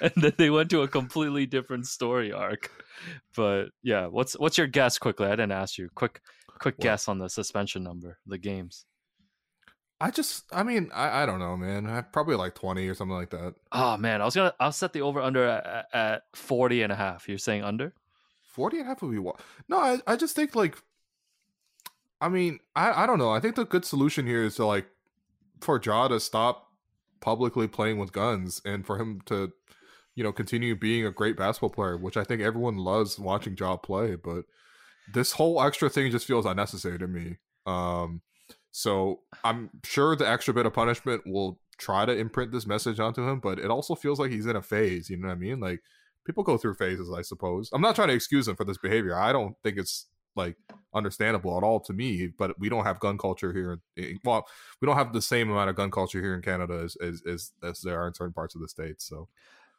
and 0.00 0.12
then 0.16 0.32
they 0.36 0.50
went 0.50 0.70
to 0.70 0.82
a 0.82 0.88
completely 0.88 1.46
different 1.46 1.86
story 1.86 2.32
arc. 2.32 2.70
But 3.36 3.66
yeah, 3.82 4.06
what's 4.06 4.38
what's 4.38 4.58
your 4.58 4.66
guess 4.66 4.98
quickly? 4.98 5.26
I 5.26 5.30
didn't 5.30 5.52
ask 5.52 5.78
you. 5.78 5.88
Quick 5.94 6.20
quick 6.60 6.76
what? 6.78 6.82
guess 6.82 7.08
on 7.08 7.18
the 7.18 7.28
suspension 7.28 7.82
number, 7.82 8.18
the 8.26 8.38
games. 8.38 8.84
I 10.02 10.10
just, 10.10 10.44
I 10.50 10.62
mean, 10.62 10.90
I, 10.94 11.22
I 11.22 11.26
don't 11.26 11.40
know, 11.40 11.58
man. 11.58 11.86
I 11.86 12.00
probably 12.00 12.34
like 12.34 12.54
20 12.54 12.88
or 12.88 12.94
something 12.94 13.16
like 13.16 13.30
that. 13.30 13.54
Oh, 13.70 13.98
man. 13.98 14.22
I 14.22 14.24
was 14.24 14.34
going 14.34 14.50
to, 14.50 14.56
I'll 14.58 14.72
set 14.72 14.94
the 14.94 15.02
over 15.02 15.20
under 15.20 15.44
at, 15.44 15.86
at 15.92 16.22
40 16.34 16.82
and 16.82 16.92
a 16.92 16.96
half. 16.96 17.28
You're 17.28 17.36
saying 17.36 17.64
under? 17.64 17.92
40 18.54 18.78
and 18.78 18.86
a 18.86 18.88
half 18.88 19.02
would 19.02 19.10
be 19.10 19.18
what? 19.18 19.40
No, 19.68 19.78
I, 19.78 19.98
I 20.06 20.16
just 20.16 20.34
think 20.34 20.54
like, 20.54 20.76
I 22.18 22.30
mean, 22.30 22.60
I, 22.74 23.02
I 23.02 23.06
don't 23.06 23.18
know. 23.18 23.30
I 23.30 23.40
think 23.40 23.56
the 23.56 23.66
good 23.66 23.84
solution 23.84 24.26
here 24.26 24.42
is 24.42 24.56
to 24.56 24.64
like, 24.64 24.86
for 25.60 25.78
Ja 25.84 26.08
to 26.08 26.18
stop 26.18 26.68
publicly 27.20 27.68
playing 27.68 27.98
with 27.98 28.12
guns 28.12 28.62
and 28.64 28.86
for 28.86 28.98
him 28.98 29.20
to 29.26 29.52
you 30.20 30.24
know 30.24 30.32
continue 30.32 30.76
being 30.76 31.06
a 31.06 31.10
great 31.10 31.34
basketball 31.34 31.70
player 31.70 31.96
which 31.96 32.18
i 32.18 32.22
think 32.22 32.42
everyone 32.42 32.76
loves 32.76 33.18
watching 33.18 33.56
Ja 33.58 33.74
play 33.78 34.16
but 34.16 34.44
this 35.14 35.32
whole 35.32 35.62
extra 35.62 35.88
thing 35.88 36.10
just 36.10 36.26
feels 36.26 36.44
unnecessary 36.44 36.98
to 36.98 37.08
me. 37.08 37.38
Um 37.64 38.20
so 38.70 39.20
i'm 39.42 39.70
sure 39.82 40.14
the 40.14 40.28
extra 40.28 40.52
bit 40.52 40.66
of 40.66 40.74
punishment 40.74 41.22
will 41.24 41.58
try 41.78 42.04
to 42.04 42.14
imprint 42.14 42.52
this 42.52 42.66
message 42.66 43.00
onto 43.00 43.26
him 43.26 43.40
but 43.40 43.58
it 43.58 43.70
also 43.70 43.94
feels 43.94 44.20
like 44.20 44.30
he's 44.30 44.44
in 44.44 44.56
a 44.56 44.62
phase 44.62 45.08
you 45.08 45.16
know 45.16 45.28
what 45.28 45.32
i 45.32 45.36
mean? 45.38 45.58
Like 45.58 45.80
people 46.26 46.44
go 46.44 46.58
through 46.58 46.74
phases 46.74 47.10
i 47.16 47.22
suppose. 47.22 47.70
I'm 47.72 47.80
not 47.80 47.94
trying 47.94 48.08
to 48.08 48.14
excuse 48.14 48.46
him 48.46 48.56
for 48.56 48.66
this 48.66 48.76
behavior. 48.76 49.16
I 49.16 49.32
don't 49.32 49.56
think 49.62 49.78
it's 49.78 50.06
like 50.36 50.56
understandable 50.94 51.56
at 51.56 51.64
all 51.64 51.80
to 51.80 51.92
me 51.92 52.28
but 52.38 52.58
we 52.58 52.68
don't 52.68 52.84
have 52.84 53.00
gun 53.00 53.16
culture 53.18 53.52
here 53.52 53.80
well 54.24 54.46
we 54.80 54.86
don't 54.86 54.96
have 54.96 55.12
the 55.12 55.22
same 55.22 55.50
amount 55.50 55.70
of 55.70 55.76
gun 55.76 55.90
culture 55.90 56.20
here 56.20 56.34
in 56.34 56.42
canada 56.42 56.74
as 56.84 56.96
as 57.02 57.22
as, 57.26 57.52
as 57.62 57.80
there 57.80 58.00
are 58.00 58.06
in 58.06 58.14
certain 58.14 58.32
parts 58.32 58.54
of 58.54 58.60
the 58.60 58.68
states 58.68 59.04
so 59.08 59.28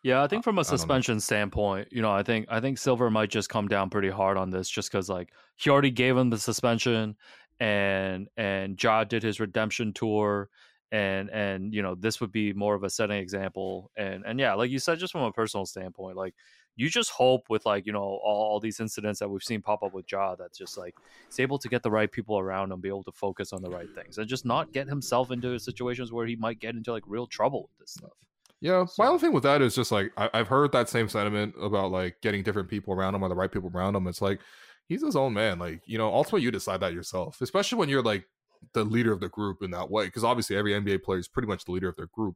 yeah, 0.03 0.23
I 0.23 0.27
think 0.27 0.43
from 0.43 0.57
a 0.57 0.63
suspension 0.63 1.19
standpoint, 1.19 1.89
you 1.91 2.01
know, 2.01 2.11
I 2.11 2.23
think 2.23 2.47
I 2.49 2.59
think 2.59 2.79
Silver 2.79 3.11
might 3.11 3.29
just 3.29 3.49
come 3.49 3.67
down 3.67 3.89
pretty 3.89 4.09
hard 4.09 4.35
on 4.35 4.49
this, 4.49 4.69
just 4.69 4.91
because 4.91 5.09
like 5.09 5.29
he 5.57 5.69
already 5.69 5.91
gave 5.91 6.17
him 6.17 6.29
the 6.31 6.39
suspension, 6.39 7.15
and 7.59 8.27
and 8.35 8.81
Ja 8.81 9.03
did 9.03 9.21
his 9.21 9.39
redemption 9.39 9.93
tour, 9.93 10.49
and 10.91 11.29
and 11.29 11.73
you 11.73 11.83
know 11.83 11.93
this 11.93 12.19
would 12.19 12.31
be 12.31 12.51
more 12.53 12.73
of 12.73 12.83
a 12.83 12.89
setting 12.89 13.17
example, 13.17 13.91
and 13.95 14.23
and 14.25 14.39
yeah, 14.39 14.55
like 14.55 14.71
you 14.71 14.79
said, 14.79 14.97
just 14.97 15.13
from 15.13 15.21
a 15.21 15.31
personal 15.31 15.67
standpoint, 15.67 16.17
like 16.17 16.33
you 16.75 16.89
just 16.89 17.11
hope 17.11 17.43
with 17.49 17.63
like 17.67 17.85
you 17.85 17.93
know 17.93 18.01
all, 18.01 18.19
all 18.23 18.59
these 18.59 18.79
incidents 18.79 19.19
that 19.19 19.29
we've 19.29 19.43
seen 19.43 19.61
pop 19.61 19.83
up 19.83 19.93
with 19.93 20.11
Ja 20.11 20.33
that's 20.35 20.57
just 20.57 20.79
like 20.79 20.95
he's 21.27 21.39
able 21.39 21.59
to 21.59 21.69
get 21.69 21.83
the 21.83 21.91
right 21.91 22.11
people 22.11 22.39
around 22.39 22.71
him, 22.71 22.81
be 22.81 22.89
able 22.89 23.03
to 23.03 23.11
focus 23.11 23.53
on 23.53 23.61
the 23.61 23.69
right 23.69 23.93
things, 23.93 24.17
and 24.17 24.27
just 24.27 24.45
not 24.45 24.73
get 24.73 24.87
himself 24.87 25.29
into 25.29 25.59
situations 25.59 26.11
where 26.11 26.25
he 26.25 26.35
might 26.35 26.59
get 26.59 26.73
into 26.73 26.91
like 26.91 27.03
real 27.05 27.27
trouble 27.27 27.69
with 27.69 27.77
this 27.77 27.91
stuff. 27.91 28.13
Yeah, 28.61 28.85
my 28.99 29.07
only 29.07 29.19
thing 29.19 29.33
with 29.33 29.43
that 29.43 29.63
is 29.63 29.73
just 29.73 29.91
like 29.91 30.11
I, 30.15 30.29
have 30.35 30.47
heard 30.47 30.71
that 30.71 30.87
same 30.87 31.09
sentiment 31.09 31.55
about 31.59 31.91
like 31.91 32.17
getting 32.21 32.43
different 32.43 32.69
people 32.69 32.93
around 32.93 33.15
him 33.15 33.23
or 33.23 33.29
the 33.29 33.35
right 33.35 33.51
people 33.51 33.71
around 33.73 33.95
him. 33.95 34.05
It's 34.07 34.21
like 34.21 34.39
he's 34.87 35.03
his 35.03 35.15
own 35.15 35.33
man. 35.33 35.57
Like 35.57 35.81
you 35.87 35.97
know, 35.97 36.13
ultimately 36.13 36.43
you 36.43 36.51
decide 36.51 36.79
that 36.81 36.93
yourself, 36.93 37.41
especially 37.41 37.79
when 37.79 37.89
you're 37.89 38.03
like 38.03 38.25
the 38.73 38.83
leader 38.83 39.11
of 39.11 39.19
the 39.19 39.29
group 39.29 39.63
in 39.63 39.71
that 39.71 39.89
way. 39.89 40.05
Because 40.05 40.23
obviously 40.23 40.55
every 40.55 40.73
NBA 40.73 41.01
player 41.01 41.17
is 41.17 41.27
pretty 41.27 41.47
much 41.47 41.65
the 41.65 41.71
leader 41.71 41.89
of 41.89 41.95
their 41.95 42.09
group. 42.13 42.35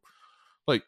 Like 0.67 0.81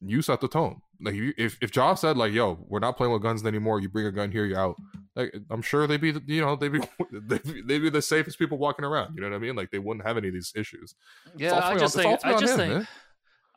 you 0.00 0.22
set 0.22 0.40
the 0.40 0.48
tone. 0.48 0.80
Like 1.02 1.14
if 1.36 1.58
if 1.60 1.70
Josh 1.70 2.00
said 2.00 2.16
like, 2.16 2.32
"Yo, 2.32 2.58
we're 2.66 2.78
not 2.78 2.96
playing 2.96 3.12
with 3.12 3.20
guns 3.20 3.44
anymore. 3.44 3.80
You 3.80 3.90
bring 3.90 4.06
a 4.06 4.12
gun 4.12 4.32
here, 4.32 4.46
you're 4.46 4.58
out." 4.58 4.76
Like 5.14 5.34
I'm 5.50 5.60
sure 5.60 5.86
they'd 5.86 6.00
be 6.00 6.14
you 6.26 6.40
know 6.40 6.56
they'd 6.56 6.72
be 6.72 6.80
they'd 7.12 7.42
be, 7.42 7.60
they'd 7.60 7.78
be 7.80 7.90
the 7.90 8.00
safest 8.00 8.38
people 8.38 8.56
walking 8.56 8.86
around. 8.86 9.14
You 9.14 9.20
know 9.20 9.28
what 9.28 9.36
I 9.36 9.38
mean? 9.38 9.54
Like 9.54 9.70
they 9.70 9.78
wouldn't 9.78 10.06
have 10.06 10.16
any 10.16 10.28
of 10.28 10.34
these 10.34 10.50
issues. 10.56 10.94
Yeah, 11.36 11.58
I 11.62 11.76
just 11.76 11.94
think 11.94 12.24
I 12.24 12.38
just 12.40 12.54
him, 12.54 12.58
think. 12.58 12.72
Man 12.72 12.88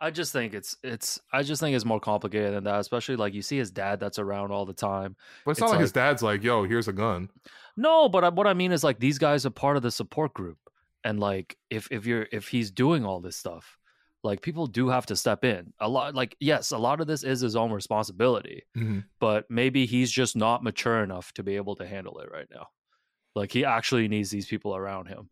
I 0.02 0.10
just 0.10 0.34
think 0.34 0.56
it's 0.56 0.76
it's 0.84 1.20
I 1.32 1.43
just 1.43 1.62
think 1.62 1.76
it's 1.76 1.86
more 1.86 1.99
complicated 1.99 2.56
than 2.56 2.64
that, 2.64 2.80
especially 2.80 3.18
like 3.18 3.36
you 3.36 3.43
see 3.43 3.58
his 3.58 3.70
dad 3.70 3.99
that's 3.99 4.18
around 4.18 4.52
all 4.52 4.66
the 4.66 4.74
time. 4.74 5.16
But 5.45 5.52
it's, 5.52 5.60
it's 5.60 5.62
not 5.62 5.68
like, 5.68 5.76
like, 5.76 5.82
his 5.82 5.91
dad's 5.91 6.24
like, 6.24 6.43
"Yo, 6.43 6.64
here's 6.64 6.88
a 6.88 6.93
gun." 6.93 7.30
No, 7.78 8.10
but 8.10 8.24
I, 8.24 8.30
what 8.30 8.47
I 8.47 8.56
mean 8.56 8.72
is 8.72 8.84
like 8.84 8.99
these 8.99 9.20
guys 9.20 9.45
are 9.45 9.52
part 9.52 9.78
of 9.78 9.84
the 9.84 9.91
support 9.91 10.34
group, 10.34 10.58
and 11.04 11.20
like 11.20 11.56
if 11.70 11.88
if 11.91 12.08
you're 12.08 12.28
if 12.32 12.47
he's 12.47 12.72
doing 12.72 13.06
all 13.06 13.22
this 13.22 13.38
stuff, 13.38 13.78
like 14.24 14.41
people 14.41 14.66
do 14.66 14.89
have 14.89 15.06
to 15.06 15.16
step 15.16 15.45
in. 15.45 15.72
A 15.80 15.88
lot, 15.88 16.16
like 16.16 16.36
yes, 16.39 16.72
a 16.72 16.80
lot 16.80 16.99
of 16.99 17.06
this 17.06 17.24
is 17.24 17.41
his 17.41 17.56
own 17.56 17.72
responsibility, 17.72 18.64
mm-hmm. 18.76 18.99
but 19.20 19.45
maybe 19.52 19.86
he's 19.86 20.12
just 20.12 20.36
not 20.36 20.64
mature 20.64 21.04
enough 21.04 21.32
to 21.34 21.43
be 21.43 21.58
able 21.58 21.76
to 21.76 21.86
handle 21.86 22.20
it 22.20 22.30
right 22.32 22.47
now. 22.52 22.68
Like 23.36 23.52
he 23.52 23.66
actually 23.66 24.08
needs 24.08 24.32
these 24.32 24.47
people 24.47 24.76
around 24.76 25.08
him 25.08 25.30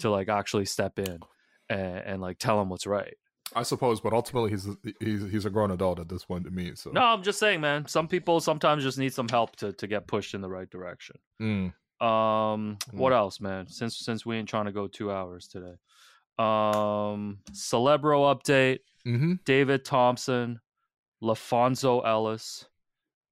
to 0.00 0.10
like 0.10 0.28
actually 0.28 0.64
step 0.64 0.98
in 0.98 1.20
and, 1.68 1.98
and 1.98 2.20
like 2.20 2.38
tell 2.38 2.60
him 2.60 2.68
what's 2.68 2.86
right. 2.86 3.14
I 3.54 3.62
suppose, 3.62 4.00
but 4.00 4.12
ultimately 4.12 4.50
he's 4.50 4.68
he's 5.00 5.30
he's 5.30 5.44
a 5.44 5.50
grown 5.50 5.70
adult 5.70 6.00
at 6.00 6.08
this 6.08 6.24
point 6.24 6.44
to 6.44 6.50
me. 6.50 6.72
So 6.74 6.90
no, 6.90 7.02
I'm 7.02 7.22
just 7.22 7.38
saying, 7.38 7.60
man. 7.60 7.86
Some 7.86 8.08
people 8.08 8.40
sometimes 8.40 8.82
just 8.82 8.98
need 8.98 9.12
some 9.12 9.28
help 9.28 9.56
to 9.56 9.72
to 9.72 9.86
get 9.86 10.06
pushed 10.06 10.34
in 10.34 10.40
the 10.40 10.48
right 10.48 10.68
direction. 10.68 11.16
Mm. 11.40 11.72
Um, 12.00 12.78
mm. 12.90 12.94
what 12.94 13.12
else, 13.12 13.40
man? 13.40 13.66
Since 13.68 13.98
since 13.98 14.26
we 14.26 14.36
ain't 14.36 14.48
trying 14.48 14.66
to 14.66 14.72
go 14.72 14.86
two 14.86 15.10
hours 15.10 15.48
today. 15.48 15.74
Um, 16.38 17.38
Celebro 17.52 18.34
update. 18.34 18.80
Mm-hmm. 19.06 19.34
David 19.44 19.84
Thompson, 19.84 20.60
LaPhonso 21.22 22.06
Ellis, 22.06 22.66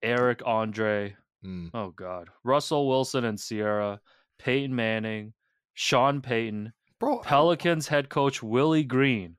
Eric 0.03 0.43
Andre. 0.47 1.15
Mm. 1.45 1.71
Oh 1.75 1.91
God, 1.91 2.31
Russell 2.45 2.89
Wilson 2.89 3.25
and 3.25 3.39
Sierra, 3.39 4.01
Peyton 4.39 4.75
Manning, 4.75 5.35
Sean 5.75 6.23
Payton, 6.23 6.73
Bro, 6.99 7.19
Pelicans 7.19 7.87
head 7.89 8.09
coach 8.09 8.43
Willie 8.43 8.85
Green 8.85 9.37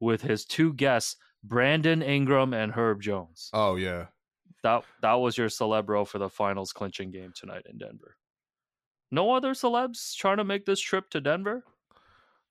with 0.00 0.22
his 0.22 0.44
two 0.44 0.72
guests, 0.72 1.16
Brandon 1.42 2.02
Ingram 2.02 2.54
and 2.54 2.72
Herb 2.72 3.00
Jones. 3.02 3.50
Oh 3.52 3.76
yeah. 3.76 4.06
That 4.62 4.84
that 5.02 5.14
was 5.14 5.36
your 5.36 5.48
celebro 5.48 6.06
for 6.06 6.18
the 6.18 6.30
finals 6.30 6.72
clinching 6.72 7.10
game 7.10 7.32
tonight 7.34 7.66
in 7.68 7.78
Denver. 7.78 8.16
No 9.10 9.32
other 9.32 9.52
celebs 9.52 10.16
trying 10.16 10.38
to 10.38 10.44
make 10.44 10.64
this 10.64 10.80
trip 10.80 11.10
to 11.10 11.20
Denver? 11.20 11.64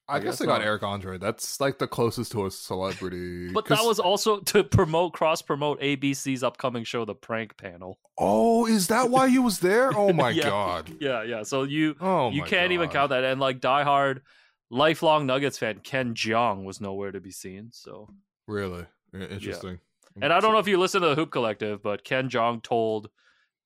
I, 0.08 0.18
I 0.18 0.20
guess, 0.20 0.26
guess, 0.26 0.39
they 0.39 0.46
got 0.46 0.62
Eric 0.62 0.84
Andre. 0.84 1.18
That's 1.18 1.62
like 1.62 1.80
the 1.80 1.88
closest 1.88 2.34
to 2.34 2.46
a 2.46 2.52
celebrity. 2.52 3.50
but 3.54 3.66
that 3.68 3.84
was 3.84 4.00
also 4.00 4.39
to 4.41 4.64
promote 4.64 5.14
cross 5.14 5.41
promote 5.41 5.80
ABC's 5.82 6.44
upcoming 6.44 6.84
show, 6.84 7.06
The 7.06 7.16
Prank 7.16 7.58
Panel. 7.58 7.98
Oh, 8.18 8.66
is 8.66 8.88
that 8.88 9.10
why 9.10 9.30
he 9.30 9.39
was 9.39 9.60
there? 9.60 9.98
Oh 9.98 10.12
my 10.14 10.32
yeah, 10.32 10.44
god. 10.44 10.91
Yeah, 11.00 11.24
yeah. 11.24 11.44
So 11.44 11.64
you 11.64 11.96
oh 12.02 12.32
you 12.32 12.44
can't 12.44 12.70
god. 12.70 12.74
even 12.74 12.89
count 12.89 13.10
that. 13.10 13.24
And 13.24 13.39
like 13.39 13.62
Die 13.62 13.84
Hard 13.84 14.22
lifelong 14.70 15.26
Nuggets 15.26 15.57
fan 15.57 15.80
Ken 15.80 16.14
Jeong 16.14 16.64
was 16.64 16.82
nowhere 16.82 17.11
to 17.11 17.20
be 17.20 17.32
seen. 17.32 17.70
So 17.72 18.09
really 18.47 18.86
interesting. 19.14 19.80
Yeah. 20.16 20.26
And 20.26 20.34
I 20.34 20.39
don't 20.39 20.53
know 20.53 20.59
if 20.59 20.68
you 20.68 20.80
listen 20.80 21.01
to 21.01 21.09
the 21.09 21.16
Hoop 21.16 21.32
Collective, 21.32 21.82
but 21.82 22.03
Ken 22.03 22.30
Jeong 22.30 22.61
told 22.61 23.09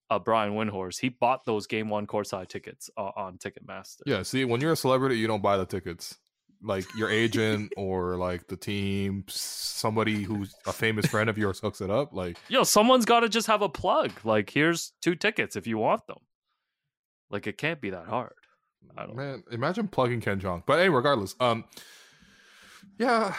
uh, 0.09 0.19
Brian 0.19 0.53
Windhorst 0.53 0.99
he 0.99 1.09
bought 1.09 1.45
those 1.45 1.67
Game 1.67 1.89
One 1.89 2.07
courtside 2.07 2.47
tickets 2.47 2.89
uh, 2.97 3.11
on 3.15 3.37
Ticketmaster. 3.37 4.01
Yeah, 4.05 4.23
see, 4.23 4.45
when 4.45 4.61
you're 4.61 4.71
a 4.71 4.77
celebrity, 4.77 5.17
you 5.17 5.27
don't 5.27 5.41
buy 5.41 5.57
the 5.57 5.65
tickets. 5.65 6.17
Like 6.63 6.85
your 6.97 7.09
agent 7.09 7.71
or 7.77 8.15
like 8.15 8.47
the 8.47 8.57
team, 8.57 9.25
somebody 9.27 10.23
who's 10.23 10.55
a 10.65 10.73
famous 10.73 11.05
friend 11.05 11.29
of 11.29 11.37
yours 11.37 11.59
hooks 11.59 11.81
it 11.81 11.91
up. 11.91 12.13
Like, 12.13 12.37
yo, 12.47 12.63
someone's 12.63 13.05
got 13.05 13.21
to 13.21 13.29
just 13.29 13.47
have 13.47 13.61
a 13.61 13.69
plug. 13.69 14.11
Like, 14.23 14.49
here's 14.49 14.93
two 15.01 15.15
tickets 15.15 15.55
if 15.55 15.67
you 15.67 15.77
want 15.77 16.07
them. 16.07 16.19
Like, 17.29 17.45
it 17.45 17.57
can't 17.57 17.81
be 17.81 17.89
that 17.89 18.07
hard. 18.07 18.33
I 18.95 19.05
don't 19.05 19.15
man. 19.15 19.43
Imagine 19.51 19.88
plugging 19.88 20.21
Ken 20.21 20.39
Jeong. 20.39 20.63
But 20.65 20.79
anyway, 20.79 20.95
regardless, 20.95 21.35
um, 21.39 21.65
yeah, 22.99 23.35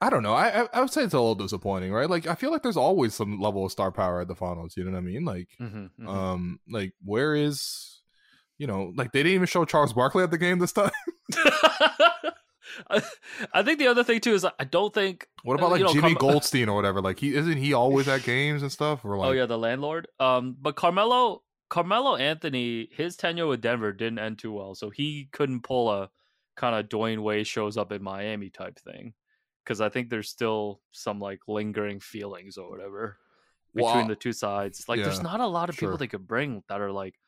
I 0.00 0.10
don't 0.10 0.22
know. 0.22 0.34
I, 0.34 0.66
I 0.72 0.80
would 0.80 0.90
say 0.90 1.02
it's 1.02 1.14
a 1.14 1.18
little 1.18 1.34
disappointing, 1.34 1.92
right? 1.92 2.08
Like 2.08 2.26
I 2.26 2.34
feel 2.34 2.50
like 2.50 2.62
there's 2.62 2.76
always 2.76 3.14
some 3.14 3.40
level 3.40 3.64
of 3.64 3.72
star 3.72 3.92
power 3.92 4.20
at 4.20 4.28
the 4.28 4.34
finals. 4.34 4.76
You 4.76 4.84
know 4.84 4.92
what 4.92 4.98
I 4.98 5.02
mean? 5.02 5.24
Like, 5.24 5.48
mm-hmm, 5.60 5.84
mm-hmm. 5.84 6.08
um, 6.08 6.60
like 6.68 6.92
where 7.04 7.34
is, 7.34 8.02
you 8.58 8.66
know, 8.66 8.92
like 8.96 9.12
they 9.12 9.22
didn't 9.22 9.34
even 9.34 9.46
show 9.46 9.64
Charles 9.64 9.92
Barkley 9.92 10.24
at 10.24 10.30
the 10.30 10.38
game 10.38 10.58
this 10.58 10.72
time. 10.72 10.90
I 13.52 13.62
think 13.62 13.78
the 13.78 13.86
other 13.88 14.04
thing 14.04 14.20
too 14.20 14.34
is 14.34 14.44
I 14.44 14.64
don't 14.64 14.92
think. 14.92 15.28
What 15.42 15.58
about 15.58 15.70
like 15.70 15.78
you 15.78 15.86
know, 15.86 15.92
Jimmy 15.92 16.14
Car- 16.14 16.32
Goldstein 16.32 16.68
or 16.68 16.74
whatever? 16.74 17.00
Like 17.00 17.18
he 17.18 17.34
isn't 17.34 17.56
he 17.56 17.72
always 17.72 18.08
at 18.08 18.22
games 18.24 18.62
and 18.62 18.70
stuff? 18.70 19.04
Or 19.04 19.16
like, 19.16 19.28
oh 19.28 19.32
yeah, 19.32 19.46
the 19.46 19.58
landlord. 19.58 20.08
Um, 20.18 20.56
but 20.60 20.76
Carmelo 20.76 21.42
Carmelo 21.68 22.16
Anthony, 22.16 22.88
his 22.92 23.16
tenure 23.16 23.46
with 23.46 23.60
Denver 23.60 23.92
didn't 23.92 24.18
end 24.18 24.38
too 24.38 24.52
well, 24.52 24.74
so 24.74 24.90
he 24.90 25.28
couldn't 25.32 25.62
pull 25.62 25.90
a 25.90 26.10
kind 26.56 26.74
of 26.74 26.88
Dwyane 26.88 27.22
Wade 27.22 27.46
shows 27.46 27.76
up 27.76 27.92
in 27.92 28.02
Miami 28.02 28.50
type 28.50 28.78
thing. 28.78 29.14
Because 29.64 29.80
I 29.80 29.88
think 29.88 30.10
there's 30.10 30.28
still 30.28 30.80
some 30.92 31.20
like 31.20 31.40
lingering 31.48 31.98
feelings 31.98 32.58
or 32.58 32.68
whatever 32.68 33.16
between 33.74 33.94
well, 33.94 34.08
the 34.08 34.14
two 34.14 34.32
sides. 34.32 34.84
Like, 34.88 34.98
yeah, 34.98 35.04
there's 35.04 35.22
not 35.22 35.40
a 35.40 35.46
lot 35.46 35.68
of 35.68 35.74
sure. 35.74 35.88
people 35.88 35.98
they 35.98 36.06
could 36.06 36.26
bring 36.26 36.62
that 36.68 36.80
are 36.80 36.92
like 36.92 37.18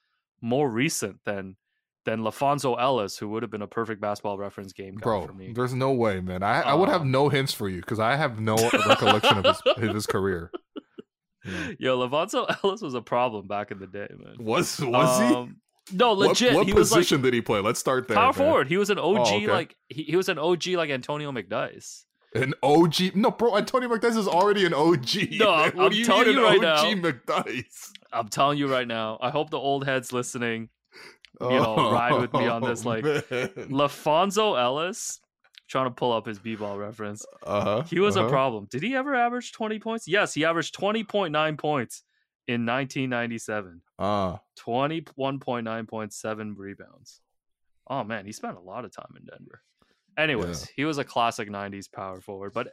more 0.40 0.68
recent 0.68 1.18
than 1.24 1.56
than 2.04 2.20
LaPhonso 2.20 2.80
Ellis, 2.80 3.18
who 3.18 3.28
would 3.30 3.42
have 3.42 3.50
been 3.50 3.62
a 3.62 3.66
perfect 3.66 4.00
basketball 4.00 4.38
reference 4.38 4.72
game 4.72 4.94
Bro, 4.94 5.26
for 5.26 5.32
me. 5.32 5.52
There's 5.52 5.74
no 5.74 5.92
way, 5.92 6.20
man. 6.20 6.42
I, 6.42 6.60
uh, 6.60 6.70
I 6.70 6.74
would 6.74 6.88
have 6.88 7.00
um, 7.00 7.10
no 7.10 7.28
hints 7.28 7.52
for 7.52 7.68
you 7.68 7.80
because 7.80 7.98
I 7.98 8.14
have 8.14 8.38
no 8.38 8.54
recollection 8.54 9.38
of 9.38 9.44
his, 9.44 9.60
of 9.66 9.82
his 9.94 10.06
career. 10.06 10.52
Yo, 11.78 11.98
LaPhonso 11.98 12.56
Ellis 12.64 12.80
was 12.80 12.94
a 12.94 13.02
problem 13.02 13.46
back 13.46 13.70
in 13.70 13.78
the 13.78 13.86
day, 13.86 14.08
man. 14.18 14.36
Was 14.38 14.80
was 14.80 15.20
um, 15.20 15.56
he? 15.90 15.96
No, 15.96 16.12
legit. 16.12 16.54
What, 16.54 16.60
what 16.60 16.66
he 16.66 16.72
position 16.72 17.18
like, 17.18 17.24
did 17.24 17.34
he 17.34 17.40
play? 17.40 17.60
Let's 17.60 17.78
start 17.78 18.08
there. 18.08 18.16
Power 18.16 18.26
man. 18.26 18.34
forward. 18.34 18.68
He 18.68 18.76
was 18.76 18.90
an 18.90 18.98
OG, 18.98 19.16
oh, 19.16 19.36
okay. 19.36 19.46
like 19.46 19.76
he, 19.88 20.02
he 20.02 20.16
was 20.16 20.28
an 20.28 20.38
OG, 20.38 20.66
like 20.68 20.90
Antonio 20.90 21.30
McDyess. 21.30 22.04
An 22.34 22.54
OG? 22.62 23.14
No, 23.14 23.30
bro. 23.30 23.56
Antonio 23.56 23.88
McDyess 23.88 24.16
is 24.16 24.28
already 24.28 24.66
an 24.66 24.74
OG. 24.74 25.38
No, 25.38 25.52
I'm, 25.52 25.78
I'm 25.78 25.92
telling 25.92 26.32
you 26.32 26.42
right 26.42 26.60
now. 26.60 26.82
McDyess? 26.82 27.92
I'm 28.12 28.28
telling 28.28 28.58
you 28.58 28.66
right 28.66 28.86
now. 28.86 29.18
I 29.20 29.30
hope 29.30 29.50
the 29.50 29.58
old 29.58 29.86
heads 29.86 30.12
listening, 30.12 30.68
you 31.40 31.48
know, 31.48 31.74
oh, 31.78 31.92
ride 31.92 32.20
with 32.20 32.32
me 32.32 32.46
on 32.46 32.62
this. 32.62 32.84
Like 32.84 33.04
man. 33.04 33.22
LaPhonso 33.30 34.60
Ellis 34.60 35.20
trying 35.68 35.86
to 35.86 35.90
pull 35.90 36.12
up 36.12 36.26
his 36.26 36.38
b-ball 36.38 36.78
reference. 36.78 37.24
Uh-huh, 37.42 37.82
he 37.82 38.00
was 38.00 38.16
uh-huh. 38.16 38.26
a 38.26 38.30
problem. 38.30 38.66
Did 38.70 38.82
he 38.82 38.94
ever 38.94 39.14
average 39.14 39.52
20 39.52 39.78
points? 39.78 40.08
Yes, 40.08 40.34
he 40.34 40.44
averaged 40.44 40.74
20.9 40.74 41.58
points 41.58 42.02
in 42.46 42.64
1997. 42.64 43.82
Ah. 43.98 44.40
21.9 44.58 45.88
points, 45.88 46.20
seven 46.20 46.54
rebounds. 46.56 47.20
Oh 47.88 48.04
man, 48.04 48.26
he 48.26 48.32
spent 48.32 48.56
a 48.56 48.60
lot 48.60 48.84
of 48.84 48.92
time 48.92 49.14
in 49.16 49.24
Denver. 49.24 49.62
Anyways, 50.18 50.62
yeah. 50.62 50.72
he 50.76 50.84
was 50.84 50.98
a 50.98 51.04
classic 51.04 51.48
90s 51.48 51.90
power 51.90 52.20
forward. 52.20 52.52
But 52.52 52.68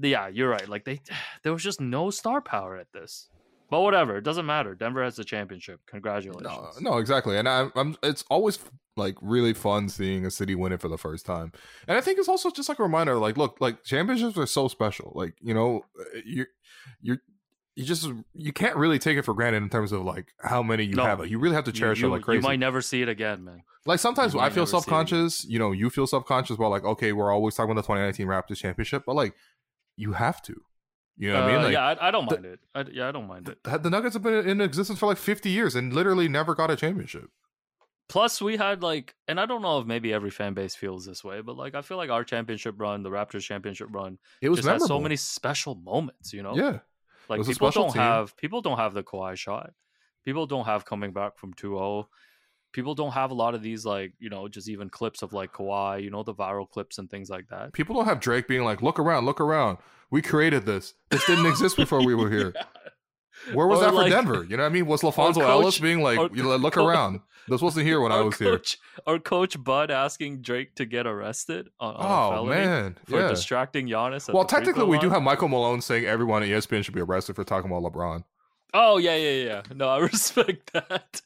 yeah, 0.00 0.28
you're 0.28 0.48
right. 0.48 0.68
Like 0.68 0.84
they, 0.84 1.00
there 1.42 1.52
was 1.52 1.62
just 1.62 1.80
no 1.80 2.10
star 2.10 2.40
power 2.40 2.76
at 2.76 2.92
this. 2.92 3.28
But 3.70 3.82
whatever, 3.82 4.16
it 4.16 4.24
doesn't 4.24 4.46
matter. 4.46 4.74
Denver 4.74 5.04
has 5.04 5.14
the 5.14 5.24
championship. 5.24 5.80
Congratulations. 5.86 6.42
No, 6.42 6.70
no 6.80 6.98
exactly. 6.98 7.36
And 7.38 7.48
I'm, 7.48 7.70
I'm, 7.76 7.96
it's 8.02 8.24
always 8.28 8.58
like 9.00 9.16
really 9.20 9.52
fun 9.52 9.88
seeing 9.88 10.24
a 10.24 10.30
city 10.30 10.54
win 10.54 10.70
it 10.72 10.80
for 10.80 10.88
the 10.88 10.96
first 10.98 11.26
time. 11.26 11.50
And 11.88 11.98
I 11.98 12.00
think 12.00 12.18
it's 12.20 12.28
also 12.28 12.50
just 12.50 12.68
like 12.68 12.78
a 12.78 12.82
reminder, 12.84 13.16
like, 13.16 13.36
look, 13.36 13.56
like 13.60 13.82
championships 13.82 14.38
are 14.38 14.46
so 14.46 14.68
special. 14.68 15.10
Like, 15.16 15.34
you 15.40 15.52
know, 15.54 15.84
you, 16.24 16.46
you, 17.00 17.18
you 17.74 17.84
just 17.84 18.08
you 18.34 18.52
can't 18.52 18.76
really 18.76 18.98
take 18.98 19.16
it 19.18 19.22
for 19.24 19.34
granted 19.34 19.62
in 19.62 19.68
terms 19.70 19.90
of 19.92 20.02
like 20.02 20.28
how 20.42 20.62
many 20.62 20.84
you 20.84 20.94
No. 20.94 21.04
have. 21.04 21.18
Like, 21.20 21.30
you 21.30 21.38
really 21.40 21.54
have 21.56 21.64
to 21.64 21.72
cherish 21.72 22.00
you, 22.00 22.06
it 22.06 22.10
like 22.10 22.22
crazy. 22.22 22.38
You 22.38 22.42
might 22.42 22.58
never 22.60 22.80
see 22.82 23.02
it 23.02 23.08
again, 23.08 23.42
man. 23.44 23.62
Like 23.86 23.98
sometimes 23.98 24.34
I 24.34 24.38
feel 24.38 24.40
never 24.40 24.52
see 24.52 24.60
it 24.60 24.62
again. 24.62 24.66
self 24.68 24.86
conscious. 24.86 25.44
You 25.48 25.58
know, 25.58 25.72
you 25.72 25.90
feel 25.90 26.06
self 26.06 26.26
conscious 26.26 26.56
about 26.56 26.70
like, 26.70 26.84
okay, 26.84 27.12
we're 27.12 27.32
always 27.32 27.54
talking 27.54 27.70
about 27.72 27.80
the 27.82 27.86
2019 27.94 28.26
Raptors 28.26 28.58
championship, 28.58 29.02
but 29.06 29.16
like, 29.16 29.34
you 29.96 30.12
have 30.12 30.40
to. 30.42 30.54
You 31.16 31.32
know 31.32 31.42
what 31.42 31.44
I 31.44 31.46
mean? 31.52 31.56
Uh, 31.60 31.64
Like, 31.64 31.72
yeah, 31.74 31.86
I, 31.86 32.08
I 32.08 32.10
don't 32.10 32.28
the- 32.30 32.36
mind 32.36 32.46
it. 32.46 32.60
I, 32.74 32.84
yeah, 32.92 33.08
I 33.08 33.12
don't 33.12 33.26
mind 33.28 33.48
it. 33.48 33.62
the, 33.64 33.78
the 33.78 33.90
Nuggets 33.90 34.14
have 34.14 34.22
been 34.22 34.48
in 34.48 34.60
existence 34.62 34.98
for 34.98 35.06
like 35.06 35.18
50 35.18 35.50
years 35.50 35.74
and 35.74 35.92
literally 35.92 36.28
never 36.28 36.54
got 36.54 36.70
a 36.70 36.76
championship. 36.76 37.28
Plus, 38.10 38.42
we 38.42 38.56
had 38.56 38.82
like, 38.82 39.14
and 39.28 39.38
I 39.38 39.46
don't 39.46 39.62
know 39.62 39.78
if 39.78 39.86
maybe 39.86 40.12
every 40.12 40.30
fan 40.30 40.52
base 40.52 40.74
feels 40.74 41.06
this 41.06 41.22
way, 41.22 41.42
but 41.42 41.56
like, 41.56 41.76
I 41.76 41.82
feel 41.82 41.96
like 41.96 42.10
our 42.10 42.24
championship 42.24 42.74
run, 42.78 43.04
the 43.04 43.08
Raptors 43.10 43.42
championship 43.42 43.86
run, 43.90 44.18
It 44.42 44.48
was 44.48 44.58
just 44.58 44.66
memorable. 44.66 44.84
has 44.84 44.88
so 44.88 45.00
many 45.00 45.14
special 45.16 45.76
moments. 45.76 46.32
You 46.32 46.42
know, 46.42 46.56
Yeah, 46.56 46.78
like 47.28 47.46
people 47.46 47.70
don't 47.70 47.92
team. 47.92 48.02
have 48.02 48.36
people 48.36 48.62
don't 48.62 48.78
have 48.78 48.94
the 48.94 49.04
Kawhi 49.04 49.36
shot. 49.36 49.70
People 50.24 50.46
don't 50.46 50.64
have 50.66 50.84
coming 50.84 51.12
back 51.12 51.38
from 51.38 51.54
2-0. 51.54 52.06
People 52.72 52.94
don't 52.96 53.12
have 53.12 53.30
a 53.30 53.34
lot 53.34 53.54
of 53.54 53.62
these 53.62 53.84
like 53.86 54.12
you 54.18 54.28
know 54.28 54.48
just 54.48 54.68
even 54.68 54.90
clips 54.90 55.22
of 55.22 55.32
like 55.32 55.52
Kawhi, 55.52 56.02
you 56.02 56.10
know, 56.10 56.22
the 56.24 56.34
viral 56.34 56.68
clips 56.68 56.98
and 56.98 57.08
things 57.08 57.30
like 57.30 57.46
that. 57.48 57.72
people 57.72 57.94
don't 57.94 58.06
have 58.06 58.18
Drake 58.20 58.48
being 58.48 58.64
like, 58.64 58.82
"Look 58.82 58.98
around, 58.98 59.24
look 59.24 59.40
around. 59.40 59.78
We 60.10 60.20
created 60.20 60.66
this. 60.66 60.94
This 61.10 61.24
didn't 61.26 61.46
exist 61.46 61.76
before 61.76 62.04
we 62.04 62.14
were 62.16 62.28
here." 62.38 62.52
Where 63.54 63.66
was 63.66 63.78
Or 63.80 63.84
that 63.84 63.94
for 63.94 64.08
Denver? 64.08 64.44
You 64.44 64.56
know 64.56 64.64
what 64.64 64.70
I 64.70 64.72
mean? 64.72 64.86
Was 64.86 65.00
LaPhonso 65.08 65.40
Ellis 65.40 65.78
being 65.78 66.02
like, 66.02 66.18
or 66.18 66.28
you 66.34 66.42
know, 66.42 66.54
"Look 66.56 66.76
around. 66.76 67.20
This 67.50 67.60
wasn't 67.60 67.86
here 67.86 68.00
when 68.00 68.12
I 68.12 68.20
was 68.22 68.38
here." 68.38 68.52
coach, 68.52 68.78
Or 69.06 69.18
Coach 69.18 69.62
Bud 69.62 69.90
asking 69.90 70.40
Drake 70.42 70.74
to 70.76 70.86
get 70.86 71.06
arrested 71.06 71.68
on, 71.78 71.96
on 71.96 72.06
Oh 72.06 72.30
felony 72.30 72.48
man, 72.66 72.96
for 73.06 73.20
yeah. 73.20 73.28
distracting 73.28 73.86
Giannis. 73.88 74.28
At 74.28 74.34
Well, 74.34 74.44
technically, 74.44 74.84
we 74.84 74.98
do 74.98 75.10
have 75.10 75.22
Michael 75.22 75.48
Malone 75.48 75.80
saying 75.82 76.04
everyone 76.06 76.42
at 76.42 76.48
ESPN 76.48 76.82
should 76.84 76.94
be 76.94 77.00
arrested 77.02 77.36
for 77.36 77.44
talking 77.44 77.70
about 77.70 77.82
LeBron. 77.92 78.24
Oh 78.72 78.96
yeah, 78.98 79.16
yeah, 79.16 79.44
yeah. 79.44 79.62
No, 79.74 79.88
I 79.88 79.98
respect 80.12 80.72
that. 80.72 81.20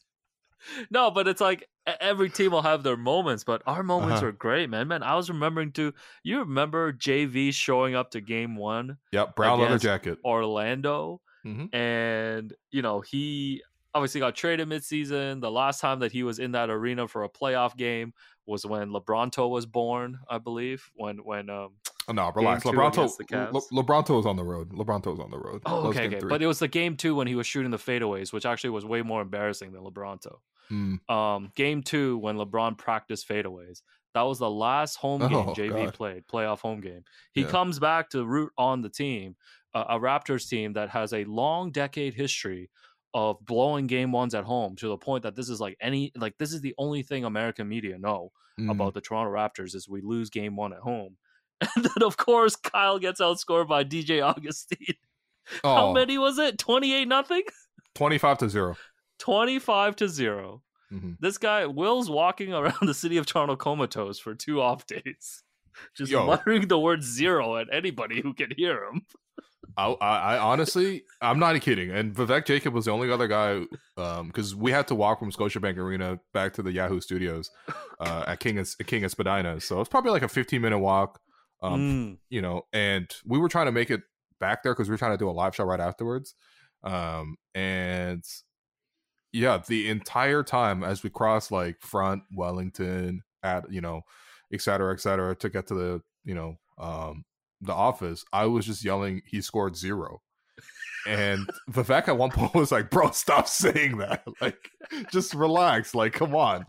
No, 0.89 1.11
but 1.11 1.27
it's 1.27 1.41
like 1.41 1.69
every 2.01 2.29
team 2.31 2.51
will 2.51 2.63
have 2.63 2.81
their 2.81 2.97
moments, 2.97 3.43
but 3.43 3.61
our 3.67 3.83
moments 3.83 4.15
Uh-huh. 4.17 4.25
were 4.25 4.31
great, 4.31 4.67
man. 4.67 4.87
Man, 4.87 5.03
I 5.03 5.13
was 5.15 5.29
remembering 5.29 5.71
too. 5.71 5.93
You 6.23 6.39
remember 6.39 6.91
JV 6.91 7.53
showing 7.53 7.93
up 7.93 8.09
to 8.11 8.21
Game 8.21 8.55
One, 8.55 8.97
Yep, 9.11 9.35
brown 9.35 9.59
leather 9.59 9.77
jacket. 9.77 10.17
Orlando, 10.25 11.21
Mhm. 11.45 11.71
and 11.75 12.51
you 12.71 12.81
know 12.81 13.01
he 13.01 13.61
obviously 13.95 14.19
got 14.19 14.35
traded 14.35 14.67
midseason. 14.69 15.41
The 15.41 15.49
last 15.49 15.79
time 15.81 15.99
that 15.99 16.11
he 16.11 16.21
was 16.21 16.37
in 16.37 16.51
that 16.51 16.69
arena 16.69 17.07
for 17.07 17.23
a 17.23 17.29
playoff 17.29 17.75
game 17.75 18.13
was 18.45 18.65
when 18.65 18.89
LeBronto 18.89 19.49
was 19.49 19.65
born, 19.65 20.19
I 20.29 20.37
believe. 20.37 20.91
When 20.95 21.17
when 21.19 21.49
um 21.49 21.69
Oh, 22.07 22.13
no, 22.13 22.31
relax. 22.35 22.63
LeBronto, 22.63 22.93
against 22.93 23.17
the 23.17 23.23
Cavs. 23.23 23.51
Le- 23.51 23.83
LeBronto 23.83 24.15
was 24.17 24.27
on 24.27 24.35
the 24.35 24.43
road. 24.43 24.69
LeBronto 24.73 25.07
was 25.07 25.19
on 25.19 25.31
the 25.31 25.39
road. 25.39 25.63
Oh 25.65 25.87
okay 25.87 26.05
okay, 26.07 26.19
three. 26.19 26.29
but 26.29 26.43
it 26.43 26.45
was 26.45 26.59
the 26.59 26.67
game 26.67 26.95
two 26.97 27.15
when 27.15 27.25
he 27.25 27.33
was 27.33 27.47
shooting 27.47 27.71
the 27.71 27.77
fadeaways, 27.77 28.31
which 28.31 28.45
actually 28.45 28.69
was 28.71 28.85
way 28.85 29.01
more 29.01 29.21
embarrassing 29.23 29.71
than 29.71 29.81
LeBronto. 29.83 30.35
Mm. 30.71 30.97
um, 31.11 31.51
game 31.55 31.83
two 31.83 32.17
when 32.17 32.37
LeBron 32.37 32.77
practiced 32.77 33.29
fadeaways. 33.29 33.81
That 34.15 34.23
was 34.23 34.39
the 34.39 34.49
last 34.49 34.95
home 34.95 35.21
game 35.21 35.33
Oh, 35.49 35.53
JV 35.53 35.85
God. 35.85 35.93
played, 35.93 36.23
playoff 36.27 36.59
home 36.61 36.81
game. 36.81 37.03
He 37.33 37.41
Yeah. 37.41 37.47
comes 37.49 37.77
back 37.79 38.09
to 38.11 38.25
root 38.25 38.51
on 38.57 38.81
the 38.81 38.89
team, 38.89 39.35
uh, 39.75 39.83
a 39.89 39.99
Raptors 39.99 40.47
team 40.49 40.73
that 40.73 40.89
has 40.89 41.13
a 41.13 41.23
long 41.25 41.69
decade 41.71 42.13
history 42.15 42.69
of 43.15 43.43
blowing 43.45 43.87
game 43.87 44.11
ones 44.11 44.35
at 44.35 44.43
home 44.43 44.75
to 44.75 44.89
the 44.89 44.97
point 44.97 45.23
that 45.23 45.35
this 45.35 45.49
is 45.49 45.59
like 45.61 45.75
any 45.79 46.11
like 46.17 46.37
this 46.37 46.53
is 46.53 46.61
the 46.61 46.75
only 46.77 47.01
thing 47.01 47.25
American 47.25 47.67
media 47.67 47.97
know 47.97 48.31
Mm. 48.59 48.71
about 48.71 48.93
the 48.93 49.01
Toronto 49.01 49.31
Raptors 49.33 49.75
is 49.75 49.89
we 49.89 49.99
lose 50.01 50.29
game 50.29 50.55
one 50.55 50.71
at 50.71 50.79
home. 50.79 51.17
And 51.75 51.83
then 51.85 52.03
of 52.03 52.15
course 52.17 52.55
Kyle 52.55 52.99
gets 52.99 53.19
outscored 53.19 53.67
by 53.67 53.83
DJ 53.83 54.21
Augustin. 54.21 54.77
How 55.63 55.87
Oh, 55.87 55.93
many 55.93 56.17
was 56.17 56.37
it? 56.39 56.57
28 56.57 57.05
nothing? 57.07 57.43
25 57.95 58.37
to 58.39 58.49
0. 58.49 58.75
25 59.19 59.95
to 59.97 60.07
0. 60.07 60.61
Mhm. 60.91 61.17
This 61.19 61.37
guy 61.37 61.65
Will's 61.65 62.09
walking 62.09 62.53
around 62.53 62.85
the 62.87 62.93
city 62.93 63.17
of 63.17 63.25
Toronto 63.25 63.55
comatose 63.55 64.19
for 64.19 64.35
two 64.35 64.61
off 64.61 64.85
days, 64.87 65.43
just 65.97 66.11
Yo. 66.11 66.25
muttering 66.25 66.67
the 66.69 66.79
word 66.79 67.03
zero 67.03 67.57
at 67.57 67.67
anybody 67.73 68.21
who 68.21 68.33
can 68.33 68.51
hear 68.55 68.83
him. 68.85 69.01
I, 69.77 69.87
I, 69.91 70.17
I 70.35 70.37
honestly, 70.37 71.03
I'm 71.21 71.37
not 71.39 71.59
kidding. 71.61 71.91
And 71.91 72.13
Vivek 72.15 72.45
Jacob 72.45 72.73
was 72.73 72.85
the 72.85 72.91
only 72.91 73.11
other 73.11 73.27
guy 73.27 73.63
because 74.23 74.55
we 74.55 74.71
had 74.71 74.87
to 74.87 74.95
walk 74.95 75.19
from 75.19 75.31
Scotiabank 75.31 75.77
Arena 75.77 76.19
back 76.33 76.53
to 76.53 76.63
the 76.63 76.71
Yahoo 76.71 77.01
Studios 77.01 77.51
uh, 77.99 78.23
at 78.27 78.39
King 78.39 78.57
Es- 78.59 78.75
King 78.75 79.03
Espadina. 79.03 79.61
So 79.61 79.79
it's 79.81 79.89
probably 79.89 80.11
like 80.11 80.23
a 80.23 80.27
15 80.29 80.61
minute 80.61 80.79
walk. 80.79 81.19
Um, 81.61 81.79
Mm. 81.79 82.17
you 82.29 82.41
know, 82.41 82.63
and 82.73 83.09
we 83.25 83.39
were 83.39 83.49
trying 83.49 83.65
to 83.65 83.71
make 83.71 83.89
it 83.89 84.01
back 84.39 84.61
there 84.61 84.73
because 84.73 84.87
we 84.87 84.93
were 84.93 84.97
trying 84.97 85.13
to 85.13 85.17
do 85.17 85.29
a 85.29 85.31
live 85.31 85.55
show 85.55 85.63
right 85.63 85.79
afterwards. 85.79 86.35
Um, 86.83 87.37
and 87.55 88.23
yeah, 89.31 89.61
the 89.65 89.89
entire 89.89 90.43
time 90.43 90.83
as 90.83 91.01
we 91.03 91.09
crossed 91.09 91.51
like 91.51 91.81
front 91.81 92.23
Wellington 92.35 93.23
at 93.43 93.71
you 93.71 93.81
know, 93.81 94.01
et 94.53 94.61
cetera, 94.61 94.93
et 94.93 94.99
cetera, 94.99 95.35
to 95.35 95.49
get 95.49 95.67
to 95.67 95.73
the 95.73 96.01
you 96.23 96.35
know, 96.35 96.57
um, 96.77 97.23
the 97.61 97.73
office, 97.73 98.23
I 98.33 98.45
was 98.45 98.65
just 98.65 98.83
yelling, 98.83 99.21
he 99.25 99.41
scored 99.41 99.75
zero. 99.75 100.21
And 101.07 101.47
Vivek 101.69 102.07
at 102.07 102.17
one 102.17 102.31
point 102.31 102.55
was 102.55 102.71
like, 102.71 102.89
bro, 102.89 103.11
stop 103.11 103.47
saying 103.47 103.97
that. 103.97 104.23
Like, 104.41 104.69
just 105.11 105.33
relax. 105.33 105.93
Like, 105.93 106.13
come 106.13 106.35
on. 106.35 106.65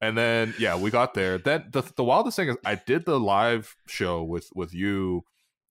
And 0.00 0.16
then 0.16 0.54
yeah, 0.58 0.76
we 0.76 0.90
got 0.90 1.14
there. 1.14 1.38
Then 1.38 1.64
the 1.72 1.82
the 1.96 2.04
wildest 2.04 2.36
thing 2.36 2.48
is 2.48 2.56
I 2.64 2.76
did 2.76 3.04
the 3.04 3.18
live 3.18 3.74
show 3.86 4.22
with 4.22 4.48
with 4.54 4.72
you. 4.72 5.24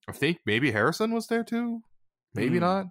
I 0.09 0.12
think 0.12 0.39
maybe 0.45 0.72
Harrison 0.72 1.14
was 1.14 1.28
there 1.28 1.43
too. 1.43 1.82
Maybe 2.34 2.57
Hmm. 2.59 2.64
not. 2.64 2.86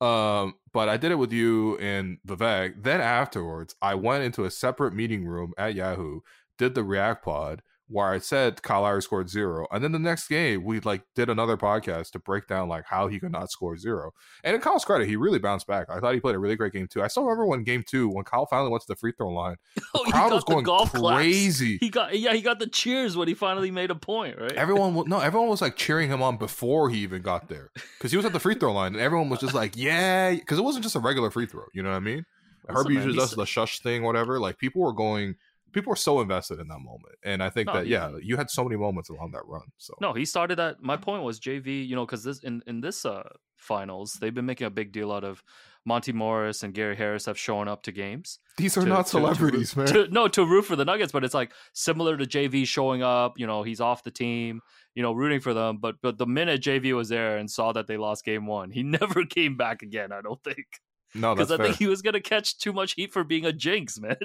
Um, 0.00 0.54
but 0.72 0.88
I 0.88 0.96
did 0.96 1.12
it 1.12 1.16
with 1.18 1.32
you 1.32 1.76
and 1.78 2.18
Vivek. 2.26 2.82
Then 2.82 3.00
afterwards, 3.00 3.74
I 3.82 3.94
went 3.94 4.24
into 4.24 4.44
a 4.44 4.50
separate 4.50 4.94
meeting 4.94 5.24
room 5.24 5.52
at 5.58 5.74
Yahoo, 5.74 6.20
did 6.58 6.74
the 6.74 6.84
React 6.84 7.24
Pod 7.24 7.62
where 7.88 8.08
I 8.08 8.18
said 8.18 8.62
Kyle 8.62 8.80
Lowry 8.82 9.02
scored 9.02 9.28
zero, 9.28 9.66
and 9.70 9.84
then 9.84 9.92
the 9.92 9.98
next 9.98 10.28
game 10.28 10.64
we 10.64 10.80
like 10.80 11.02
did 11.14 11.28
another 11.28 11.56
podcast 11.56 12.12
to 12.12 12.18
break 12.18 12.46
down 12.46 12.68
like 12.68 12.84
how 12.86 13.08
he 13.08 13.20
could 13.20 13.30
not 13.32 13.50
score 13.50 13.76
zero. 13.76 14.12
And 14.42 14.54
in 14.54 14.62
Kyle's 14.62 14.84
credit, 14.84 15.06
he 15.06 15.16
really 15.16 15.38
bounced 15.38 15.66
back. 15.66 15.88
I 15.90 16.00
thought 16.00 16.14
he 16.14 16.20
played 16.20 16.34
a 16.34 16.38
really 16.38 16.56
great 16.56 16.72
game 16.72 16.88
too. 16.88 17.02
I 17.02 17.08
still 17.08 17.24
remember 17.24 17.46
when 17.46 17.62
game 17.62 17.84
two 17.86 18.08
when 18.08 18.24
Kyle 18.24 18.46
finally 18.46 18.70
went 18.70 18.80
to 18.82 18.88
the 18.88 18.96
free 18.96 19.12
throw 19.16 19.28
line, 19.28 19.56
Oh, 19.94 20.04
he 20.04 20.12
crowd 20.12 20.30
got 20.30 20.34
was 20.34 20.44
going 20.44 20.64
golf 20.64 20.92
claps. 20.92 21.16
crazy. 21.16 21.76
He 21.78 21.90
got 21.90 22.18
yeah, 22.18 22.32
he 22.32 22.40
got 22.40 22.58
the 22.58 22.66
cheers 22.66 23.16
when 23.16 23.28
he 23.28 23.34
finally 23.34 23.70
made 23.70 23.90
a 23.90 23.94
point, 23.94 24.38
right? 24.40 24.52
Everyone, 24.52 25.04
no, 25.08 25.20
everyone 25.20 25.48
was 25.50 25.60
like 25.60 25.76
cheering 25.76 26.08
him 26.10 26.22
on 26.22 26.36
before 26.38 26.88
he 26.88 26.98
even 27.00 27.20
got 27.22 27.48
there 27.48 27.70
because 27.98 28.10
he 28.10 28.16
was 28.16 28.24
at 28.24 28.32
the 28.32 28.40
free 28.40 28.54
throw 28.54 28.72
line, 28.72 28.92
and 28.94 29.00
everyone 29.02 29.28
was 29.28 29.40
just 29.40 29.54
like, 29.54 29.76
"Yeah," 29.76 30.32
because 30.34 30.58
it 30.58 30.62
wasn't 30.62 30.84
just 30.84 30.96
a 30.96 31.00
regular 31.00 31.30
free 31.30 31.46
throw. 31.46 31.64
You 31.74 31.82
know 31.82 31.90
what 31.90 31.96
I 31.96 32.00
mean? 32.00 32.24
Listen, 32.66 32.94
Herbie 32.96 33.14
does 33.14 33.32
the 33.32 33.44
shush 33.44 33.80
thing, 33.80 34.04
whatever. 34.04 34.40
Like 34.40 34.56
people 34.58 34.80
were 34.80 34.94
going, 34.94 35.34
people 35.74 35.90
were 35.90 35.96
so 35.96 36.20
invested 36.20 36.58
in 36.60 36.68
that 36.68 36.78
moment, 36.80 37.16
and 37.22 37.42
I 37.42 37.50
think 37.50 37.66
No, 37.66 37.74
that 37.74 37.86
yeah, 37.86 38.12
you 38.22 38.36
had 38.36 38.48
so 38.50 38.64
many 38.64 38.76
moments 38.76 39.10
along 39.10 39.32
that 39.32 39.42
run. 39.46 39.62
So 39.76 39.94
No, 40.00 40.12
he 40.14 40.24
started 40.24 40.56
that. 40.56 40.76
my 40.80 40.96
point 40.96 41.22
was 41.24 41.38
JV, 41.40 41.86
you 41.86 41.94
know, 41.96 42.06
because 42.06 42.24
this 42.24 42.38
in 42.42 42.62
in 42.66 42.80
this 42.80 43.04
uh 43.04 43.24
finals 43.56 44.12
they've 44.20 44.34
been 44.34 44.44
making 44.46 44.66
a 44.66 44.70
big 44.70 44.92
deal 44.92 45.10
out 45.10 45.24
of 45.24 45.42
Monte 45.86 46.12
Morris 46.12 46.62
and 46.62 46.74
Gary 46.74 46.96
Harris 46.96 47.24
have 47.26 47.38
shown 47.38 47.66
up 47.68 47.82
to 47.84 47.92
games. 47.92 48.38
these 48.56 48.76
are 48.76 48.82
to- 48.82 48.86
not 48.88 49.06
to- 49.06 49.12
to 49.12 49.18
root- 49.18 49.36
celebrities, 49.36 49.76
man. 49.76 49.86
to- 49.86 50.08
no, 50.08 50.28
to 50.28 50.44
root 50.46 50.62
for 50.64 50.76
the 50.76 50.84
Nuggets, 50.84 51.12
but 51.12 51.24
it's 51.24 51.34
like 51.34 51.52
similar 51.74 52.16
to 52.16 52.24
JV 52.24 52.66
showing 52.66 53.02
up. 53.02 53.38
You 53.38 53.46
know, 53.46 53.62
he's 53.62 53.80
off 53.80 54.02
the 54.02 54.10
team. 54.10 54.60
You 54.94 55.02
know, 55.02 55.12
rooting 55.12 55.40
for 55.40 55.52
them. 55.54 55.78
But 55.78 55.96
but 56.02 56.18
the 56.18 56.26
minute 56.26 56.62
JV 56.62 56.94
was 56.94 57.08
there 57.08 57.36
and 57.36 57.50
saw 57.50 57.72
that 57.72 57.86
they 57.86 57.96
lost 57.96 58.24
game 58.24 58.46
one, 58.46 58.70
he 58.70 58.82
never 58.98 59.24
came 59.26 59.56
back 59.56 59.82
again. 59.82 60.12
I 60.12 60.20
don't 60.22 60.42
think 60.44 60.66
no, 61.14 61.34
because 61.34 61.50
I 61.50 61.56
fair. 61.56 61.66
think 61.66 61.78
he 61.78 61.86
was 61.86 62.00
gonna 62.02 62.20
catch 62.20 62.58
too 62.58 62.72
much 62.72 62.94
heat 62.94 63.12
for 63.12 63.24
being 63.24 63.44
a 63.44 63.52
jinx, 63.52 63.98
man. 63.98 64.16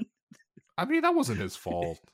I 0.82 0.86
mean, 0.86 1.02
that 1.02 1.16
wasn't 1.16 1.40
his 1.40 1.56
fault. 1.56 2.00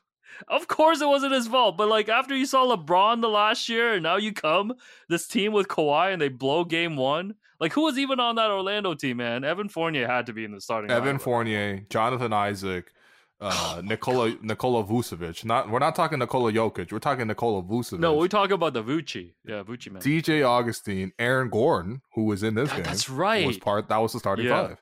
Of 0.50 0.68
course, 0.68 1.00
it 1.00 1.08
wasn't 1.08 1.32
his 1.32 1.48
fault. 1.48 1.78
But 1.78 1.88
like 1.88 2.10
after 2.10 2.36
you 2.36 2.46
saw 2.46 2.66
LeBron 2.76 3.22
the 3.22 3.30
last 3.30 3.70
year, 3.70 3.94
and 3.94 4.04
now 4.04 4.18
you 4.18 4.34
come 4.34 4.74
this 5.08 5.28
team 5.30 5.54
with 5.54 5.70
Kawhi 5.70 6.12
and 6.12 6.22
they 6.22 6.28
blow 6.28 6.66
game 6.66 6.98
one. 6.98 7.36
Like 7.58 7.72
who 7.72 7.84
was 7.84 7.98
even 7.98 8.20
on 8.20 8.36
that 8.36 8.52
Orlando 8.52 8.96
team, 8.96 9.18
man? 9.18 9.46
Evan 9.46 9.70
Fournier 9.70 10.08
had 10.08 10.26
to 10.26 10.34
be 10.34 10.44
in 10.44 10.52
the 10.52 10.60
starting. 10.60 10.92
Evan 10.92 11.18
lineup. 11.18 11.22
Fournier, 11.22 11.86
Jonathan 11.90 12.34
Isaac, 12.34 12.92
uh, 13.40 13.82
Nikola 13.86 14.36
Nikola 14.42 14.84
Vucevic. 14.84 15.46
Not 15.46 15.70
we're 15.70 15.80
not 15.80 15.96
talking 15.96 16.20
Nikola 16.20 16.52
Jokic. 16.52 16.92
We're 16.92 17.00
talking 17.00 17.28
Nikola 17.28 17.64
Vucevic. 17.64 18.00
No, 18.00 18.16
we 18.16 18.28
talk 18.28 18.52
about 18.52 18.74
the 18.74 18.84
Vucci. 18.84 19.36
Yeah, 19.46 19.64
Vucci 19.64 19.90
man. 19.90 20.02
DJ 20.02 20.44
Augustin, 20.46 21.14
Aaron 21.18 21.50
Gordon, 21.50 22.02
who 22.16 22.26
was 22.26 22.44
in 22.44 22.56
this 22.56 22.70
game. 22.74 22.84
that's 22.84 23.10
right. 23.10 23.48
Was 23.48 23.58
part 23.58 23.88
that 23.88 23.98
was 24.00 24.12
the 24.12 24.20
starting 24.20 24.48
Yeah. 24.48 24.68
five. 24.68 24.82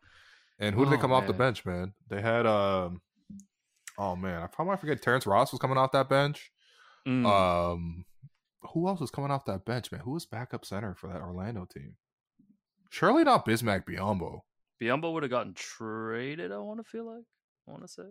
And 0.58 0.74
who 0.74 0.84
did 0.86 0.94
they 0.94 0.98
Oh, 0.98 1.02
come 1.02 1.12
off 1.12 1.28
the 1.28 1.34
bench, 1.34 1.64
man? 1.64 1.94
They 2.10 2.22
had 2.22 2.48
um 2.48 3.02
oh 3.98 4.16
man, 4.16 4.41
I 4.41 4.48
probably 4.48 4.78
forget 4.78 5.02
Terrence 5.02 5.26
Ross 5.28 5.52
was 5.52 5.60
coming 5.60 5.78
off 5.78 5.91
that 5.91 6.10
bench. 6.10 6.52
Mm. 7.08 7.26
Um 7.26 8.06
who 8.74 8.88
else 8.88 9.02
was 9.02 9.12
coming 9.12 9.30
off 9.32 9.46
that 9.46 9.66
bench, 9.66 9.91
man? 9.91 10.02
Who 10.02 10.12
was 10.12 10.26
backup 10.26 10.64
center 10.66 10.96
for 10.96 11.08
that 11.08 11.22
Orlando 11.22 11.66
team? 11.66 11.96
Surely 12.89 13.24
not 13.24 13.46
Bismack 13.46 13.86
Biyombo. 13.86 14.41
Biyombo 14.82 15.12
would 15.14 15.24
have 15.24 15.30
gotten 15.30 15.54
traded. 15.54 16.52
I 16.52 16.58
want 16.60 16.80
to 16.80 16.84
feel 16.84 17.06
like. 17.06 17.24
I 17.68 17.72
want 17.72 17.84
to 17.84 17.88
say. 17.88 18.04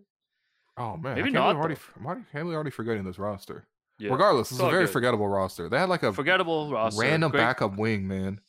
Oh 0.77 0.97
man, 0.97 1.15
Maybe 1.17 1.31
not, 1.31 1.53
believe 1.53 1.59
Already, 1.59 1.77
I'm 1.99 2.07
already, 2.07 2.23
believe 2.33 2.55
already 2.55 2.71
forgetting 2.71 3.05
this 3.05 3.19
roster. 3.19 3.67
Yeah. 3.99 4.11
Regardless, 4.11 4.49
this 4.49 4.59
It's 4.59 4.63
is 4.63 4.69
a 4.69 4.71
very 4.71 4.85
good. 4.87 4.93
forgettable 4.93 5.29
roster. 5.29 5.69
They 5.69 5.79
had 5.79 5.89
like 5.91 6.03
a 6.03 6.13
Forgettable 6.13 6.71
roster. 6.73 7.01
random 7.01 7.31
great, 7.31 7.41
backup 7.41 7.77
wing, 7.77 8.09
man. 8.09 8.41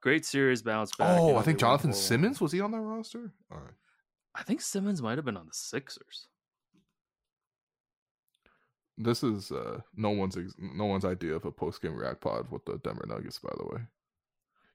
Great 0.00 0.24
series 0.24 0.62
bounce 0.62 0.94
back. 0.94 1.16
you 1.18 1.22
Oh, 1.24 1.30
know, 1.32 1.36
I 1.38 1.42
think 1.42 1.58
Jonathan 1.58 1.92
Simmons 1.92 2.40
was 2.40 2.52
he 2.52 2.60
on 2.60 2.70
that 2.72 2.80
roster? 2.80 3.32
All 3.50 3.58
right. 3.58 3.72
I 4.34 4.42
think 4.42 4.60
Simmons 4.60 5.00
might 5.00 5.16
have 5.18 5.24
been 5.24 5.36
on 5.36 5.46
the 5.46 5.54
Sixers. 5.54 6.26
This 8.96 9.22
is 9.24 9.50
uh, 9.50 9.80
no 9.96 10.10
one's 10.10 10.36
ex- 10.36 10.54
no 10.58 10.84
one's 10.84 11.04
idea 11.04 11.34
of 11.34 11.44
a 11.44 11.50
post 11.50 11.82
game 11.82 11.94
react 11.96 12.20
pod 12.20 12.50
with 12.50 12.64
the 12.64 12.78
Denver 12.78 13.04
Nuggets. 13.08 13.38
By 13.40 13.50
the 13.56 13.64
way, 13.64 13.80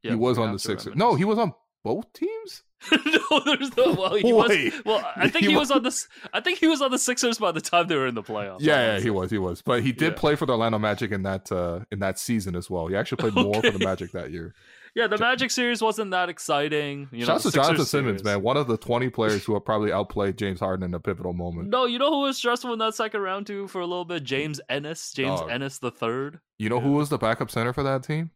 Yeah, 0.03 0.11
he 0.11 0.15
was 0.17 0.37
on 0.37 0.51
the 0.51 0.59
Sixers. 0.59 0.95
No, 0.95 1.15
he 1.15 1.23
was 1.23 1.37
on 1.39 1.53
both 1.85 2.11
teams. 2.11 2.63
no, 2.91 3.39
there's 3.45 3.75
no. 3.77 3.93
Well, 3.93 4.15
he 4.15 4.33
was. 4.33 4.51
Well, 4.85 5.05
I 5.15 5.29
think 5.29 5.45
He 5.45 5.51
he, 5.51 5.55
was- 5.57 5.69
was 5.69 5.71
on 5.77 5.83
the. 5.83 6.05
I 6.33 6.41
think 6.41 6.59
he 6.59 6.67
was 6.67 6.81
on 6.81 6.91
the 6.91 6.99
Sixers 6.99 7.37
by 7.37 7.53
the 7.53 7.61
time 7.61 7.87
they 7.87 7.95
were 7.95 8.07
in 8.07 8.15
the 8.15 8.23
playoffs. 8.23 8.57
Yeah, 8.59 8.95
yeah, 8.95 8.99
he 8.99 9.09
was, 9.09 9.31
he 9.31 9.37
was. 9.37 9.61
But 9.61 9.83
he 9.83 9.93
did 9.93 10.13
Yeah. 10.13 10.19
play 10.19 10.35
for 10.35 10.45
the 10.45 10.53
Orlando 10.53 10.79
Magic 10.79 11.11
in 11.11 11.23
that 11.23 11.49
uh, 11.51 11.81
in 11.91 11.99
that 11.99 12.19
season 12.19 12.55
as 12.57 12.69
well. 12.69 12.87
He 12.87 12.95
actually 12.97 13.17
played 13.29 13.35
more 13.45 13.61
for 13.61 13.71
the 13.71 13.79
Magic 13.79 14.11
that 14.11 14.31
year. 14.31 14.53
Yeah, 14.95 15.07
the 15.07 15.17
Magic 15.17 15.51
series 15.51 15.81
wasn't 15.81 16.11
that 16.11 16.29
exciting. 16.29 17.07
You 17.11 17.19
know, 17.19 17.25
Shout 17.25 17.35
out 17.37 17.41
to 17.43 17.51
Jonathan 17.51 17.75
Sixers 17.77 17.89
Simmons, 17.89 18.23
man, 18.23 18.41
one 18.41 18.57
of 18.57 18.67
the 18.67 18.77
twenty 18.77 19.09
players 19.09 19.43
who 19.45 19.53
have 19.53 19.63
probably 19.65 19.91
outplayed 19.91 20.37
James 20.37 20.59
Harden 20.59 20.83
in 20.83 20.93
a 20.93 20.99
pivotal 20.99 21.33
moment. 21.33 21.69
No, 21.69 21.85
you 21.85 21.99
know 21.99 22.09
who 22.11 22.21
was 22.21 22.37
stressful 22.37 22.73
in 22.73 22.79
that 22.79 22.95
second 22.95 23.21
round 23.21 23.47
too 23.47 23.67
for 23.67 23.81
a 23.81 23.85
little 23.85 24.05
bit? 24.05 24.23
James 24.23 24.59
Ennis, 24.69 25.13
James 25.13 25.39
Oh. 25.41 25.47
Ennis 25.47 25.79
the 25.79 25.91
third. 25.91 26.39
You 26.57 26.69
know 26.69 26.79
who 26.79 26.93
was 26.93 27.09
the 27.09 27.17
backup 27.17 27.51
center 27.51 27.71
for 27.73 27.83
that 27.83 28.03
team? 28.03 28.31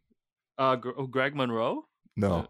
Uh, 0.56 0.76
oh, 0.96 1.06
Greg 1.06 1.34
Monroe. 1.34 1.86
No, 2.16 2.46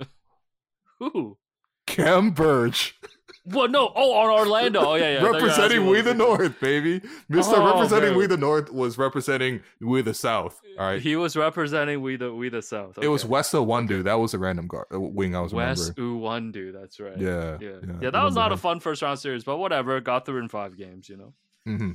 Who? 0.98 1.38
Khem 1.86 2.30
Birch, 2.32 2.94
What? 3.44 3.70
No. 3.70 3.92
Oh, 3.94 4.12
on 4.14 4.30
Orlando. 4.30 4.80
Oh 4.80 4.94
yeah, 4.94 5.14
yeah. 5.14 5.18
I 5.18 5.20
thought 5.20 5.26
you 5.26 5.26
were 5.26 5.32
representing 5.32 5.86
We 5.86 6.00
the 6.00 6.14
North, 6.14 6.58
baby. 6.60 7.02
Mister 7.28 7.56
Oh, 7.56 7.74
representing 7.74 8.10
man. 8.10 8.18
We 8.18 8.26
the 8.26 8.38
North 8.38 8.72
was 8.72 8.96
representing 8.96 9.60
We 9.80 10.00
the 10.00 10.14
South. 10.14 10.60
All 10.78 10.86
right, 10.86 11.00
He 11.02 11.14
was 11.14 11.36
representing 11.36 12.00
we 12.00 12.16
the 12.16 12.34
we 12.34 12.48
the 12.48 12.62
South. 12.62 12.98
it 13.02 13.08
was 13.08 13.22
okay. 13.24 13.30
Wes 13.30 13.52
Iwundu. 13.52 14.04
That 14.04 14.14
was 14.14 14.32
a 14.32 14.38
random 14.38 14.66
guard 14.66 14.86
uh, 14.92 14.98
wing. 14.98 15.36
I 15.36 15.40
was 15.40 15.52
Wes 15.52 15.92
remembering. 15.96 16.52
Iwundu. 16.52 16.72
That's 16.72 16.98
right. 17.00 17.18
Yeah, 17.18 17.58
Yeah, 17.60 17.68
yeah, 17.86 17.92
yeah, 18.00 18.10
that 18.10 18.24
was 18.24 18.34
not 18.34 18.50
a 18.52 18.56
fun 18.56 18.80
first 18.80 19.02
round 19.02 19.18
series, 19.18 19.44
but 19.44 19.58
whatever. 19.58 20.00
Got 20.00 20.24
through 20.24 20.40
in 20.40 20.48
five 20.48 20.76
games, 20.78 21.08
you 21.10 21.16
know. 21.18 21.34
Mm-hmm. 21.68 21.92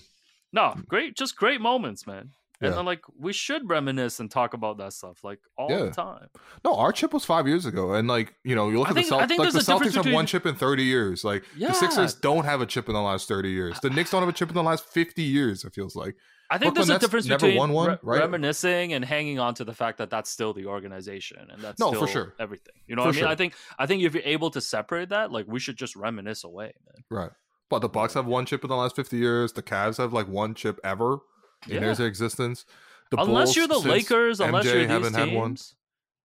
No, 0.53 0.75
great, 0.87 1.15
just 1.15 1.35
great 1.35 1.61
moments, 1.61 2.05
man. 2.05 2.29
And 2.61 2.71
Yeah. 2.71 2.75
then, 2.75 2.85
like 2.85 3.01
we 3.17 3.31
should 3.31 3.69
reminisce 3.69 4.19
and 4.19 4.29
talk 4.29 4.53
about 4.53 4.77
that 4.79 4.91
stuff 4.91 5.23
like 5.23 5.39
all 5.57 5.69
Yeah. 5.71 5.83
the 5.85 5.91
time. 5.91 6.27
No, 6.65 6.75
our 6.75 6.91
chip 6.91 7.13
was 7.13 7.23
five 7.23 7.47
years 7.47 7.65
ago, 7.65 7.93
and 7.93 8.07
like 8.07 8.33
you 8.43 8.53
know, 8.53 8.69
you 8.69 8.79
look 8.79 8.87
I 8.87 8.91
at 8.91 8.95
think- 8.95 9.07
the 9.09 9.15
I 9.15 9.19
Celtics. 9.19 9.27
think 9.29 9.39
Like 9.39 9.47
the 9.49 9.53
there's 9.53 9.67
a 9.69 9.71
difference 9.73 9.93
Celtics 9.95 10.03
have 10.05 10.13
one 10.13 10.25
chip 10.25 10.45
in 10.45 10.55
thirty 10.55 10.83
years. 10.83 11.23
Like 11.23 11.45
Yeah. 11.55 11.69
the 11.69 11.73
Sixers 11.75 12.13
don't 12.15 12.43
have 12.43 12.59
a 12.61 12.65
chip 12.65 12.87
in 12.89 12.93
the 12.95 13.01
last 13.01 13.27
thirty 13.29 13.51
years. 13.51 13.79
The 13.79 13.89
Knicks 13.89 14.11
don't 14.11 14.21
have 14.21 14.29
a 14.29 14.33
chip 14.33 14.49
in 14.49 14.55
the 14.55 14.63
last 14.63 14.85
fifty 14.85 15.23
years. 15.23 15.63
It 15.63 15.73
feels 15.73 15.95
like. 15.95 16.15
I 16.51 16.57
think 16.57 16.73
Brooklyn 16.73 16.87
there's 16.87 16.97
a 16.97 16.99
difference 16.99 17.27
between 17.27 17.57
won 17.57 17.71
one, 17.73 17.89
re- 17.91 17.97
right? 18.01 18.19
reminiscing 18.21 18.93
and 18.93 19.05
hanging 19.05 19.37
on 19.39 19.53
to 19.53 19.63
the 19.63 19.73
fact 19.73 19.99
that 19.99 20.09
that's 20.09 20.31
still 20.31 20.51
the 20.51 20.65
organization 20.65 21.47
and 21.51 21.61
that's 21.61 21.79
No, 21.79 21.89
still 21.89 22.01
for 22.01 22.07
sure. 22.07 22.35
everything. 22.39 22.73
You 22.87 22.95
know 22.95 23.03
For 23.03 23.09
what 23.09 23.13
I 23.13 23.17
mean? 23.17 23.19
sure. 23.21 23.27
I 23.29 23.35
think 23.35 23.53
I 23.77 23.85
think 23.85 24.01
if 24.03 24.15
you're 24.15 24.23
able 24.25 24.49
to 24.51 24.59
separate 24.59 25.09
that, 25.09 25.31
like 25.31 25.45
we 25.47 25.59
should 25.59 25.77
just 25.77 25.95
reminisce 25.95 26.43
away, 26.43 26.73
man. 26.87 27.03
Right. 27.09 27.31
But 27.69 27.79
the 27.79 27.87
Bucks 27.89 28.15
have 28.15 28.25
one 28.25 28.47
chip 28.47 28.63
in 28.63 28.67
the 28.69 28.75
last 28.75 28.95
fifty 28.95 29.17
years. 29.17 29.53
The 29.53 29.61
Cavs 29.61 29.97
have 29.99 30.11
like 30.11 30.27
one 30.27 30.55
chip 30.55 30.79
ever 30.83 31.19
in 31.67 31.81
Yeah. 31.83 31.93
their 31.93 32.07
existence. 32.07 32.65
The 33.11 33.19
unless 33.21 33.47
Bulls, 33.47 33.55
you're 33.55 33.67
the 33.67 33.79
Lakers, 33.79 34.39
unless 34.39 34.65
MJ 34.65 34.69
you're 34.73 34.81
these 34.81 34.89
haven't 34.89 35.13
teams, 35.31 35.75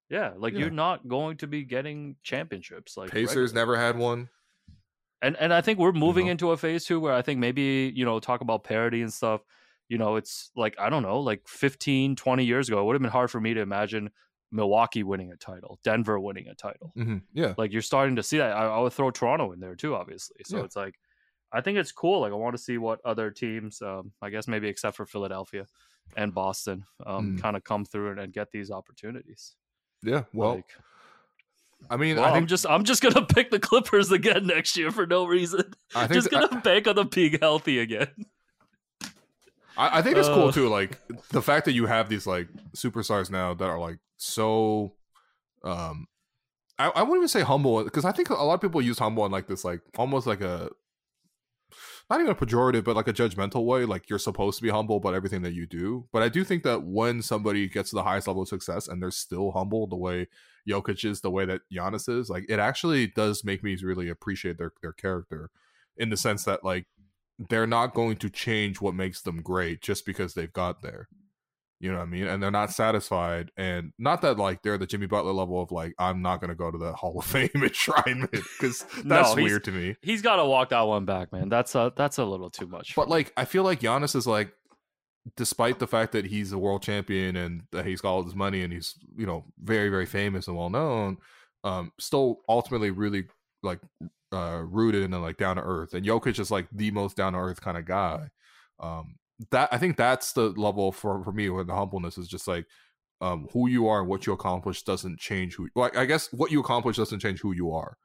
yeah, 0.10 0.34
like 0.36 0.54
Yeah. 0.54 0.60
you're 0.60 0.70
not 0.70 1.08
going 1.08 1.38
to 1.38 1.48
be 1.48 1.64
getting 1.64 2.18
championships. 2.24 2.98
Like 2.98 3.10
Pacers 3.12 3.54
regularly. 3.54 3.54
never 3.56 3.78
had 3.78 3.98
one. 3.98 4.30
and 5.22 5.38
and 5.38 5.54
I 5.54 5.62
think 5.62 5.80
we're 5.80 5.94
moving 5.94 6.26
know? 6.26 6.32
into 6.34 6.52
a 6.52 6.58
phase 6.58 6.84
two 6.86 7.00
where 7.00 7.14
I 7.14 7.22
think 7.22 7.40
maybe 7.40 7.92
you 7.96 8.04
know 8.06 8.20
talk 8.20 8.42
about 8.42 8.64
parity 8.66 9.02
and 9.02 9.12
stuff. 9.14 9.42
You 9.90 9.98
know, 9.98 10.18
it's 10.18 10.52
like 10.56 10.76
I 10.80 10.90
don't 10.90 11.04
know, 11.04 11.20
like 11.20 11.48
15, 11.48 12.16
20 12.16 12.44
years 12.46 12.68
ago, 12.68 12.82
it 12.82 12.84
would 12.84 12.94
have 12.96 13.02
been 13.02 13.12
hard 13.12 13.32
for 13.32 13.40
me 13.40 13.54
to 13.54 13.62
imagine 13.62 14.10
Milwaukee 14.52 15.04
winning 15.04 15.32
a 15.32 15.36
title, 15.38 15.80
Denver 15.84 16.20
winning 16.20 16.48
a 16.48 16.56
title. 16.56 16.92
hmm 16.96 17.18
Yeah. 17.34 17.54
Like 17.58 17.72
you're 17.72 17.82
starting 17.82 18.18
to 18.18 18.24
see 18.24 18.38
that. 18.38 18.52
I, 18.56 18.66
I 18.66 18.80
would 18.80 18.94
throw 18.94 19.10
Toronto 19.12 19.52
in 19.54 19.60
there 19.60 19.76
too, 19.76 19.96
obviously. 19.96 20.38
So 20.46 20.58
Yeah. 20.58 20.64
it's 20.66 20.76
like 20.76 20.96
I 21.54 21.62
think 21.62 21.78
it's 21.78 21.92
cool. 21.92 22.22
Like 22.22 22.32
I 22.32 22.36
want 22.36 22.56
to 22.58 22.62
see 22.62 22.78
what 22.80 23.00
other 23.06 23.30
teams, 23.30 23.82
um, 23.82 24.12
I 24.22 24.30
guess 24.32 24.48
maybe 24.48 24.68
except 24.68 24.98
for 24.98 25.06
Philadelphia 25.06 25.68
and 26.18 26.34
Boston, 26.34 26.84
um, 27.06 27.38
Mm. 27.38 27.42
kind 27.42 27.56
of 27.56 27.64
come 27.64 27.86
through 27.86 28.12
and, 28.12 28.20
and 28.20 28.34
get 28.34 28.52
these 28.52 28.72
opportunities. 28.72 29.56
Yeah. 30.02 30.24
Well, 30.34 30.56
like, 30.56 30.72
I 31.90 31.98
mean, 31.98 32.16
well, 32.18 32.26
I 32.26 32.38
I'm 32.38 32.48
just 32.48 32.66
I'm 32.68 32.84
just 32.84 33.02
gonna 33.04 33.26
pick 33.36 33.52
the 33.52 33.60
Clippers 33.60 34.12
again 34.12 34.48
next 34.48 34.76
year 34.78 34.90
for 34.92 35.06
no 35.06 35.26
reason. 35.26 35.74
I 35.96 36.08
think 36.08 36.14
just 36.14 36.32
gonna 36.32 36.60
bank 36.62 36.88
on 36.88 36.96
them 36.96 37.10
being 37.10 37.38
healthy 37.40 37.80
again. 37.80 38.08
I, 39.78 40.00
I 40.00 40.02
think 40.02 40.18
it's 40.18 40.28
cool 40.28 40.48
Uh. 40.50 40.52
too. 40.52 40.70
Like 40.70 41.00
the 41.30 41.42
fact 41.42 41.66
that 41.66 41.74
you 41.74 41.86
have 41.86 42.10
these 42.10 42.26
like 42.28 42.48
superstars 42.76 43.30
now 43.32 43.54
that 43.54 43.66
are 43.66 43.80
like 43.80 43.98
so. 44.18 44.94
Um, 45.64 46.08
I, 46.80 46.88
I 46.90 47.02
wouldn't 47.04 47.18
even 47.20 47.28
say 47.28 47.42
humble 47.42 47.84
because 47.84 48.04
I 48.06 48.12
think 48.12 48.30
a 48.30 48.34
lot 48.34 48.56
of 48.56 48.62
people 48.62 48.82
use 48.82 49.00
humble 49.00 49.26
in 49.26 49.32
like 49.32 49.48
this 49.48 49.64
like 49.64 49.82
almost 49.98 50.26
like 50.28 50.42
a. 50.42 50.70
Not 52.14 52.22
even 52.22 52.32
a 52.32 52.36
pejorative, 52.36 52.84
but 52.84 52.96
like 52.96 53.08
a 53.08 53.14
judgmental 53.14 53.66
way. 53.66 53.86
Like 53.86 54.08
you're 54.08 54.20
supposed 54.20 54.60
to 54.60 54.64
be 54.64 54.70
humble 54.70 54.98
about 54.98 55.16
everything 55.16 55.42
that 55.42 55.56
you 55.56 55.66
do. 55.66 56.08
But 56.14 56.22
I 56.22 56.30
do 56.30 56.44
think 56.44 56.62
that 56.62 56.84
when 56.84 57.24
somebody 57.24 57.68
gets 57.68 57.90
to 57.90 57.96
the 57.96 58.04
highest 58.04 58.28
level 58.28 58.44
of 58.44 58.48
success 58.48 58.88
and 58.88 59.02
they're 59.02 59.10
still 59.10 59.50
humble, 59.50 59.88
the 59.88 59.96
way 59.96 60.28
Jokic 60.70 61.04
is, 61.10 61.22
the 61.22 61.32
way 61.32 61.46
that 61.46 61.62
Giannis 61.74 62.08
is, 62.08 62.30
like 62.30 62.46
it 62.48 62.60
actually 62.60 63.08
does 63.08 63.44
make 63.44 63.64
me 63.64 63.76
really 63.82 64.10
appreciate 64.10 64.60
their 64.60 64.74
their 64.84 64.94
character, 64.94 65.50
in 65.98 66.12
the 66.12 66.16
sense 66.16 66.44
that 66.44 66.64
like 66.64 66.86
they're 67.50 67.66
not 67.66 67.96
going 67.96 68.18
to 68.18 68.30
change 68.30 68.80
what 68.80 68.94
makes 68.94 69.24
them 69.24 69.42
great 69.42 69.82
just 69.82 70.06
because 70.06 70.36
they've 70.36 70.54
got 70.54 70.84
there. 70.84 71.08
You 71.84 71.92
know 71.92 71.98
what 71.98 72.04
I 72.04 72.12
mean? 72.12 72.28
And 72.28 72.42
they're 72.42 72.50
not 72.50 72.72
satisfied. 72.72 73.52
And 73.58 73.92
not 74.00 74.22
that 74.22 74.38
like 74.38 74.62
they're 74.62 74.78
the 74.78 74.88
Jimmy 74.88 75.06
Butler 75.06 75.34
level 75.34 75.62
of 75.62 75.70
like, 75.70 75.94
I'm 76.00 76.22
not 76.22 76.40
going 76.40 76.48
to 76.48 76.56
go 76.56 76.72
to 76.72 76.78
the 76.78 76.94
Hall 76.94 77.20
of 77.20 77.26
Fame 77.26 77.50
enshrinement 77.50 78.32
because 78.32 78.86
that's 79.04 79.34
he's- 79.34 79.44
weird 79.44 79.66
to 79.66 79.72
me. 79.74 79.98
He's 80.02 80.22
got 80.22 80.38
to 80.38 80.46
walk 80.46 80.70
that 80.70 80.84
one 80.84 81.04
back, 81.04 81.34
man. 81.34 81.50
That's 81.50 81.76
a 81.76 81.92
that's 81.94 82.20
a 82.20 82.24
little 82.24 82.50
too 82.50 82.68
much. 82.68 82.96
But 82.96 83.10
like, 83.10 83.34
I 83.36 83.44
feel 83.44 83.64
like 83.64 83.82
Giannis 83.82 84.16
is 84.16 84.26
like, 84.26 84.54
despite 85.36 85.80
the 85.80 85.88
fact 85.88 86.14
that 86.14 86.24
he's 86.24 86.54
a 86.54 86.58
world 86.58 86.84
champion 86.84 87.36
and 87.36 87.64
that 87.74 87.86
he's 87.86 88.00
got 88.00 88.12
all 88.14 88.24
this 88.24 88.34
money 88.34 88.62
and 88.62 88.72
he's, 88.72 88.96
you 89.18 89.26
know, 89.26 89.44
very, 89.62 89.90
very 89.90 90.06
famous 90.06 90.48
and 90.48 90.56
well 90.56 90.70
known, 90.70 91.18
um, 91.66 91.92
still 92.00 92.38
ultimately 92.48 92.92
really 92.92 93.26
like 93.62 93.80
uh 94.32 94.64
rooted 94.66 95.04
and 95.04 95.22
like 95.22 95.36
down 95.36 95.58
to 95.58 95.62
earth. 95.62 95.94
And 95.94 96.06
Jokic 96.06 96.40
is 96.40 96.50
like 96.50 96.68
the 96.72 96.92
most 96.92 97.18
down 97.18 97.34
to 97.34 97.40
earth 97.40 97.60
kind 97.60 97.78
of 97.78 97.84
guy. 97.84 98.30
Um, 98.80 99.16
that 99.52 99.70
I 99.72 99.78
think 99.78 99.98
that's 99.98 100.34
the 100.34 100.50
level 100.52 100.92
for 100.92 101.24
for 101.24 101.32
me 101.32 101.50
where 101.50 101.64
the 101.64 101.74
humbleness 101.74 102.18
is 102.18 102.28
just 102.28 102.48
like 102.48 102.66
um 103.22 103.48
who 103.52 103.68
you 103.68 103.88
are 103.88 104.00
and 104.00 104.08
what 104.08 104.26
you 104.28 104.34
accomplish 104.34 104.84
doesn't 104.84 105.20
change 105.20 105.56
who 105.56 105.70
like 105.76 105.98
I 105.98 106.06
guess 106.06 106.32
what 106.32 106.52
you 106.52 106.60
accomplish 106.60 106.98
doesn't 106.98 107.20
change 107.20 107.42
who 107.42 107.54
you 107.54 107.72
are. 107.72 107.98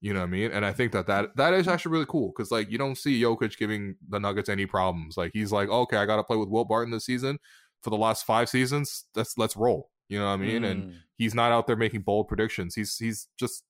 You 0.00 0.12
know 0.14 0.20
what 0.20 0.26
I 0.26 0.30
mean? 0.30 0.52
And 0.52 0.64
I 0.64 0.72
think 0.72 0.92
that 0.92 1.08
that, 1.08 1.34
that 1.34 1.54
is 1.54 1.66
actually 1.66 1.90
really 1.90 2.06
cool 2.06 2.28
because 2.28 2.52
like 2.52 2.70
you 2.70 2.78
don't 2.78 2.96
see 2.96 3.20
Jokic 3.20 3.58
giving 3.58 3.96
the 4.08 4.20
Nuggets 4.20 4.48
any 4.48 4.64
problems. 4.64 5.16
Like 5.16 5.32
he's 5.34 5.50
like, 5.50 5.68
okay, 5.68 5.96
I 5.96 6.06
got 6.06 6.16
to 6.16 6.22
play 6.24 6.36
with 6.36 6.48
Will 6.48 6.64
Barton 6.64 6.92
this 6.92 7.04
season 7.04 7.38
for 7.82 7.90
the 7.90 7.96
last 7.96 8.24
five 8.24 8.48
seasons. 8.48 9.06
Let's 9.16 9.36
let's 9.36 9.56
roll. 9.56 9.90
You 10.08 10.20
know 10.20 10.26
what 10.26 10.32
I 10.32 10.36
mean? 10.36 10.64
And 10.64 10.84
Mm. 10.84 10.94
he's 11.16 11.34
not 11.34 11.50
out 11.50 11.66
there 11.66 11.76
making 11.76 12.02
bold 12.02 12.28
predictions. 12.28 12.76
He's 12.76 12.96
he's 12.96 13.26
just 13.38 13.64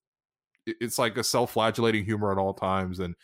it's 0.67 0.99
like 0.99 1.17
a 1.17 1.23
self-flagellating 1.23 2.05
humor 2.05 2.31
at 2.31 2.37
all 2.37 2.53
times. 2.53 2.99
And 2.99 3.15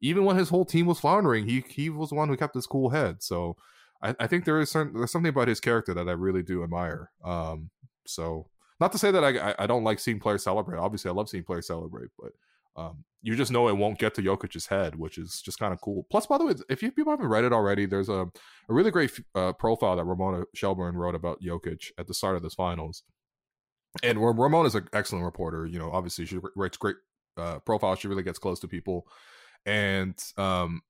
even 0.00 0.24
when 0.24 0.36
his 0.36 0.48
whole 0.48 0.64
team 0.64 0.86
was 0.86 1.00
floundering, 1.00 1.48
he 1.48 1.64
he 1.68 1.90
was 1.90 2.10
the 2.10 2.14
one 2.14 2.28
who 2.28 2.36
kept 2.36 2.54
his 2.54 2.66
cool 2.66 2.90
head. 2.90 3.22
So 3.22 3.56
I, 4.02 4.14
I 4.20 4.26
think 4.26 4.44
there 4.44 4.60
is 4.60 4.72
there's 4.72 5.10
something 5.10 5.30
about 5.30 5.48
his 5.48 5.60
character 5.60 5.94
that 5.94 6.08
I 6.08 6.12
really 6.12 6.42
do 6.42 6.62
admire. 6.62 7.10
Um, 7.24 7.70
so 8.06 8.48
not 8.78 8.92
to 8.92 8.98
say 8.98 9.10
that 9.10 9.24
I, 9.24 9.54
I 9.58 9.66
don't 9.66 9.84
like 9.84 9.98
seeing 9.98 10.20
players 10.20 10.44
celebrate. 10.44 10.78
Obviously, 10.78 11.10
I 11.10 11.14
love 11.14 11.28
seeing 11.28 11.44
players 11.44 11.66
celebrate, 11.66 12.10
but 12.18 12.32
um, 12.76 13.04
you 13.22 13.34
just 13.34 13.50
know 13.50 13.68
it 13.68 13.76
won't 13.76 13.98
get 13.98 14.14
to 14.14 14.22
Jokic's 14.22 14.66
head, 14.66 14.96
which 14.96 15.16
is 15.18 15.40
just 15.40 15.58
kind 15.58 15.72
of 15.72 15.80
cool. 15.80 16.06
Plus, 16.10 16.26
by 16.26 16.38
the 16.38 16.44
way, 16.44 16.54
if 16.68 16.82
you 16.82 16.92
people 16.92 17.10
haven't 17.12 17.28
read 17.28 17.44
it 17.44 17.52
already, 17.52 17.86
there's 17.86 18.10
a, 18.10 18.22
a 18.22 18.28
really 18.68 18.90
great 18.90 19.10
uh, 19.34 19.52
profile 19.54 19.96
that 19.96 20.04
Ramona 20.04 20.44
Shelburne 20.54 20.96
wrote 20.96 21.14
about 21.14 21.40
Jokic 21.40 21.90
at 21.98 22.06
the 22.06 22.14
start 22.14 22.36
of 22.36 22.42
this 22.42 22.54
finals. 22.54 23.02
And 24.02 24.22
Ram- 24.22 24.38
Ramona's 24.38 24.74
an 24.74 24.88
excellent 24.92 25.24
reporter. 25.24 25.66
You 25.66 25.78
know, 25.78 25.90
obviously 25.90 26.26
she 26.26 26.38
writes 26.54 26.76
great 26.76 26.96
uh, 27.38 27.60
profiles. 27.60 27.98
She 27.98 28.08
really 28.08 28.22
gets 28.22 28.38
close 28.38 28.60
to 28.60 28.68
people, 28.68 29.06
and 29.66 30.14
um, 30.38 30.80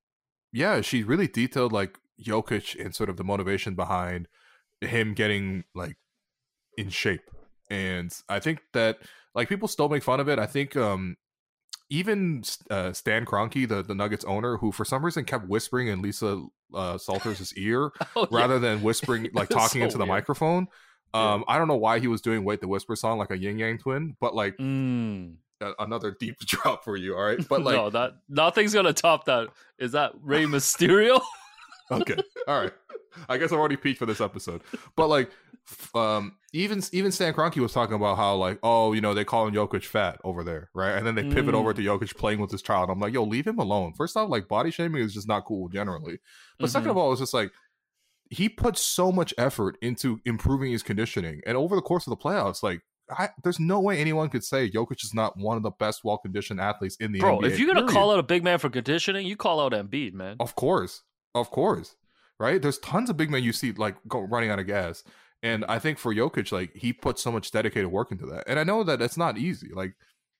yeah, 0.53 0.79
she 0.81 1.03
really 1.03 1.27
detailed 1.27 1.73
like 1.73 1.97
Jokic 2.23 2.79
and 2.83 2.95
sort 2.95 3.09
of 3.09 3.17
the 3.17 3.23
motivation 3.25 3.75
behind 3.75 4.27
him 4.79 5.13
getting 5.13 5.63
like 5.75 5.97
in 6.77 6.89
shape. 6.89 7.29
And 7.69 8.13
I 8.29 8.39
think 8.39 8.59
that 8.73 8.99
like 9.35 9.49
people 9.49 9.67
still 9.67 9.89
make 9.89 10.03
fun 10.03 10.19
of 10.21 10.29
it. 10.29 10.39
I 10.39 10.45
think 10.45 10.75
um 10.77 11.17
even 11.89 12.43
uh, 12.69 12.91
Stan 12.93 13.25
Kroenke, 13.25 13.67
the 13.67 13.81
the 13.81 13.95
Nuggets 13.95 14.25
owner, 14.25 14.57
who 14.57 14.71
for 14.71 14.83
some 14.85 15.03
reason 15.05 15.23
kept 15.25 15.47
whispering 15.47 15.87
in 15.87 16.01
Lisa 16.01 16.43
uh, 16.73 16.97
Salters' 16.97 17.53
ear 17.57 17.91
Oh, 18.15 18.27
yeah. 18.29 18.37
rather 18.39 18.59
than 18.59 18.81
whispering, 18.81 19.29
like 19.33 19.47
talking 19.49 19.81
so 19.81 19.85
into 19.85 19.97
the 19.97 20.03
weird. 20.03 20.09
microphone. 20.09 20.67
Yeah. 21.13 21.33
Um, 21.35 21.45
I 21.47 21.57
don't 21.57 21.69
know 21.69 21.77
why 21.77 21.99
he 21.99 22.07
was 22.07 22.19
doing 22.21 22.43
"Wait 22.43 22.59
the 22.61 22.67
Whisper" 22.67 22.95
song 22.97 23.17
like 23.19 23.31
a 23.31 23.37
Ying 23.37 23.59
Yang 23.59 23.77
twin, 23.79 24.17
but 24.19 24.35
like 24.35 24.57
Mm. 24.57 25.35
Another 25.79 26.15
deep 26.19 26.37
drop 26.45 26.83
for 26.83 26.97
you. 26.97 27.15
All 27.15 27.23
right, 27.23 27.39
but 27.47 27.61
like 27.63 27.75
no, 27.75 27.89
that 27.89 28.13
nothing's 28.29 28.73
gonna 28.73 28.93
top 28.93 29.25
that. 29.25 29.47
Is 29.79 29.93
that 29.93 30.13
Rey 30.21 30.43
Mysterio? 30.45 31.19
okay 31.89 32.17
all 32.49 32.59
right 32.63 32.73
i 33.29 33.37
guess 33.37 33.53
i've 33.53 33.57
already 33.59 33.77
peaked 33.77 33.97
for 33.97 34.05
this 34.05 34.19
episode 34.19 34.59
but 34.97 35.07
like 35.07 35.31
um 35.95 36.35
even 36.51 36.83
even 36.91 37.13
stan 37.13 37.33
Kroenke 37.33 37.61
was 37.61 37.71
talking 37.71 37.95
about 37.95 38.17
how 38.17 38.35
like 38.35 38.59
oh 38.61 38.91
you 38.91 38.99
know 38.99 39.13
they 39.13 39.23
call 39.23 39.47
him 39.47 39.53
Jokic 39.53 39.85
fat 39.85 40.19
over 40.25 40.43
there 40.43 40.69
right 40.75 40.97
and 40.97 41.07
then 41.07 41.15
they 41.15 41.23
pivot 41.23 41.55
Mm. 41.55 41.59
over 41.59 41.73
to 41.73 41.81
Jokic 41.81 42.17
playing 42.17 42.41
with 42.41 42.51
his 42.51 42.61
child 42.61 42.89
i'm 42.89 42.99
like 42.99 43.13
yo 43.13 43.23
leave 43.23 43.47
him 43.47 43.57
alone 43.57 43.93
first 43.93 44.17
off 44.17 44.29
like 44.29 44.49
body 44.49 44.69
shaming 44.69 45.01
is 45.01 45.13
just 45.13 45.29
not 45.29 45.45
cool 45.45 45.69
generally 45.69 46.19
but 46.59 46.69
second 46.69 46.89
of 46.89 46.97
all 46.97 47.13
it's 47.13 47.21
just 47.21 47.33
like 47.33 47.53
he 48.29 48.49
put 48.49 48.77
so 48.77 49.09
much 49.09 49.33
effort 49.37 49.77
into 49.81 50.19
improving 50.25 50.73
his 50.73 50.83
conditioning 50.83 51.39
and 51.47 51.55
over 51.55 51.73
the 51.73 51.81
course 51.81 52.05
of 52.05 52.11
the 52.11 52.17
playoffs 52.17 52.61
like 52.63 52.81
I, 53.09 53.29
there's 53.43 53.59
no 53.59 53.79
way 53.79 53.99
anyone 53.99 54.29
could 54.29 54.43
say 54.43 54.69
Jokic 54.69 55.03
is 55.03 55.13
not 55.13 55.37
one 55.37 55.57
of 55.57 55.63
the 55.63 55.71
best 55.71 56.03
well-conditioned 56.03 56.59
athletes 56.59 56.97
in 56.97 57.11
the 57.11 57.19
Bro, 57.19 57.39
NBA. 57.39 57.47
if 57.47 57.59
you're 57.59 57.67
gonna 57.67 57.81
period. 57.81 57.93
call 57.93 58.11
out 58.11 58.19
a 58.19 58.23
big 58.23 58.43
man 58.43 58.59
for 58.59 58.69
conditioning, 58.69 59.25
you 59.25 59.35
call 59.37 59.59
out 59.59 59.71
Embiid, 59.71 60.13
man. 60.13 60.35
Of 60.39 60.55
course, 60.55 61.03
of 61.33 61.49
course, 61.49 61.95
right? 62.39 62.61
There's 62.61 62.79
tons 62.79 63.09
of 63.09 63.17
big 63.17 63.29
men 63.29 63.43
you 63.43 63.53
see 63.53 63.71
like 63.71 63.95
go 64.07 64.19
running 64.19 64.49
out 64.49 64.59
of 64.59 64.67
gas, 64.67 65.03
and 65.41 65.63
I 65.69 65.79
think 65.79 65.97
for 65.97 66.13
Jokic, 66.13 66.51
like 66.51 66.73
he 66.75 66.91
put 66.93 67.19
so 67.19 67.31
much 67.31 67.51
dedicated 67.51 67.91
work 67.91 68.11
into 68.11 68.25
that, 68.27 68.43
and 68.47 68.59
I 68.59 68.63
know 68.63 68.83
that 68.83 69.01
it's 69.01 69.17
not 69.17 69.37
easy. 69.37 69.69
Like, 69.73 69.93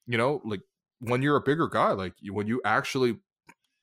you 0.06 0.18
know, 0.18 0.42
like 0.44 0.62
when 1.00 1.22
you're 1.22 1.38
a 1.38 1.42
bigger 1.42 1.68
guy, 1.68 1.92
like 1.92 2.14
when 2.30 2.48
you 2.48 2.62
actually 2.66 3.18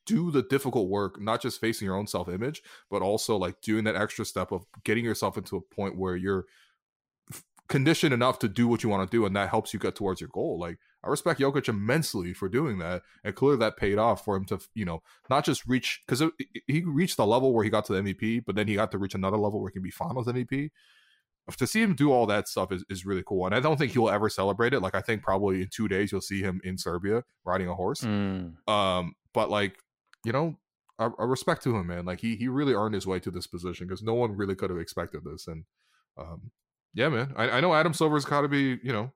do 0.07 0.31
the 0.31 0.43
difficult 0.43 0.89
work, 0.89 1.21
not 1.21 1.41
just 1.41 1.61
facing 1.61 1.87
your 1.87 1.97
own 1.97 2.07
self 2.07 2.29
image, 2.29 2.63
but 2.91 3.03
also 3.03 3.37
like 3.37 3.61
doing 3.63 3.85
that 3.85 3.97
extra 3.97 4.25
step 4.25 4.53
of 4.53 4.67
getting 4.85 5.05
yourself 5.05 5.39
into 5.39 5.57
a 5.57 5.75
point 5.75 5.97
where 5.97 6.17
you're 6.17 6.45
conditioned 7.69 8.13
enough 8.13 8.39
to 8.41 8.49
do 8.49 8.69
what 8.69 8.83
you 8.83 8.89
want 8.89 9.09
to 9.09 9.17
do, 9.17 9.25
and 9.25 9.35
that 9.37 9.49
helps 9.49 9.73
you 9.73 9.81
get 9.81 9.95
towards 9.95 10.21
your 10.21 10.31
goal. 10.33 10.59
Like 10.59 10.79
I 11.03 11.09
respect 11.09 11.41
Jokic 11.41 11.69
immensely 11.69 12.35
for 12.35 12.49
doing 12.49 12.79
that, 12.79 13.03
and 13.23 13.35
clearly 13.35 13.59
that 13.59 13.77
paid 13.77 13.99
off 13.99 14.25
for 14.25 14.37
him 14.37 14.45
to, 14.47 14.59
you 14.75 14.85
know, 14.85 15.03
not 15.31 15.45
just 15.45 15.67
reach 15.67 16.03
because 16.07 16.23
he 16.67 16.83
reached 16.83 17.17
the 17.17 17.27
level 17.27 17.53
where 17.53 17.65
he 17.65 17.71
got 17.71 17.85
to 17.87 17.93
the 17.93 18.03
MVP, 18.03 18.45
but 18.45 18.57
then 18.57 18.69
he 18.69 18.75
got 18.75 18.91
to 18.93 18.99
reach 18.99 19.15
another 19.15 19.37
level 19.37 19.61
where 19.61 19.71
he 19.71 19.75
can 19.75 19.83
be 19.83 19.91
Finals 19.91 20.27
MVP. 20.27 20.71
To 21.59 21.67
see 21.67 21.83
him 21.83 21.95
do 21.95 22.11
all 22.11 22.25
that 22.27 22.49
stuff 22.49 22.73
is, 22.73 22.87
is 22.89 23.05
really 23.05 23.23
cool, 23.27 23.45
and 23.45 23.55
I 23.55 23.61
don't 23.61 23.79
think 23.79 23.93
he'll 23.93 24.09
ever 24.09 24.31
celebrate 24.31 24.73
it. 24.73 24.81
Like 24.81 24.95
I 24.95 25.03
think 25.03 25.23
probably 25.23 25.63
in 25.63 25.69
two 25.71 25.89
days 25.89 26.11
you'll 26.11 26.23
see 26.23 26.41
him 26.41 26.61
in 26.65 26.79
Serbia 26.79 27.23
riding 27.45 27.69
a 27.69 27.75
horse. 27.75 28.01
Mm. 28.01 28.55
Um, 28.67 29.15
but 29.35 29.51
like 29.51 29.77
you 30.25 30.33
know, 30.33 30.57
I, 30.99 31.11
I 31.19 31.25
respect 31.25 31.63
to 31.65 31.77
him, 31.77 31.87
man. 31.87 32.07
Like 32.07 32.21
he 32.21 32.37
he 32.37 32.49
really 32.49 32.73
earned 32.73 32.95
his 32.95 33.07
way 33.07 33.21
to 33.21 33.31
this 33.31 33.47
position 33.47 33.87
because 33.87 34.03
no 34.03 34.15
one 34.15 34.37
really 34.37 34.55
could 34.55 34.71
have 34.71 34.79
expected 34.79 35.23
this. 35.25 35.47
And 35.47 35.65
um, 36.17 36.51
yeah, 36.95 37.09
man, 37.09 37.33
I, 37.37 37.51
I 37.51 37.61
know 37.61 37.75
Adam 37.75 37.93
Silver's 37.95 38.25
got 38.25 38.43
to 38.43 38.49
be. 38.49 38.79
You 38.83 38.93
know, 38.93 39.13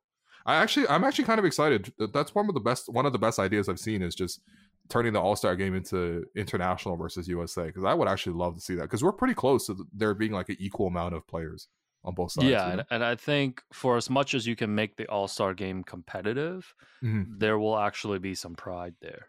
I 0.46 0.56
actually 0.56 0.88
I'm 0.88 1.04
actually 1.04 1.24
kind 1.24 1.38
of 1.38 1.44
excited. 1.44 1.92
That- 1.98 2.12
That's 2.12 2.34
one 2.34 2.48
of 2.48 2.54
the 2.54 2.60
best 2.60 2.88
one 2.88 3.06
of 3.06 3.12
the 3.12 3.18
best 3.18 3.38
ideas 3.38 3.68
I've 3.68 3.78
seen 3.80 4.02
is 4.02 4.14
just 4.14 4.40
turning 4.88 5.12
the 5.12 5.20
All 5.20 5.36
Star 5.36 5.54
game 5.56 5.74
into 5.74 6.24
international 6.34 6.96
versus 6.96 7.28
USA 7.28 7.66
because 7.66 7.84
I 7.84 7.94
would 7.94 8.08
actually 8.08 8.36
love 8.36 8.54
to 8.54 8.60
see 8.60 8.74
that 8.76 8.82
because 8.82 9.02
we're 9.04 9.12
pretty 9.12 9.34
close 9.34 9.66
to 9.66 9.76
there 9.92 10.14
being 10.14 10.32
like 10.32 10.48
an 10.48 10.56
equal 10.58 10.86
amount 10.86 11.14
of 11.14 11.26
players 11.26 11.68
on 12.04 12.14
both 12.14 12.32
sides. 12.32 12.46
yeah, 12.48 12.64
you 12.64 12.70
and, 12.70 12.76
know? 12.78 12.84
and 12.90 13.04
I 13.04 13.14
think 13.16 13.60
for 13.72 13.96
as 13.96 14.08
much 14.08 14.32
as 14.32 14.46
you 14.46 14.56
can 14.56 14.74
make 14.74 14.96
the 14.96 15.06
All 15.08 15.28
Star 15.28 15.52
game 15.54 15.82
competitive, 15.84 16.74
Mhm. 17.04 17.38
there 17.38 17.58
will 17.58 17.78
actually 17.78 18.18
be 18.18 18.34
some 18.34 18.54
pride 18.54 18.94
there 19.02 19.28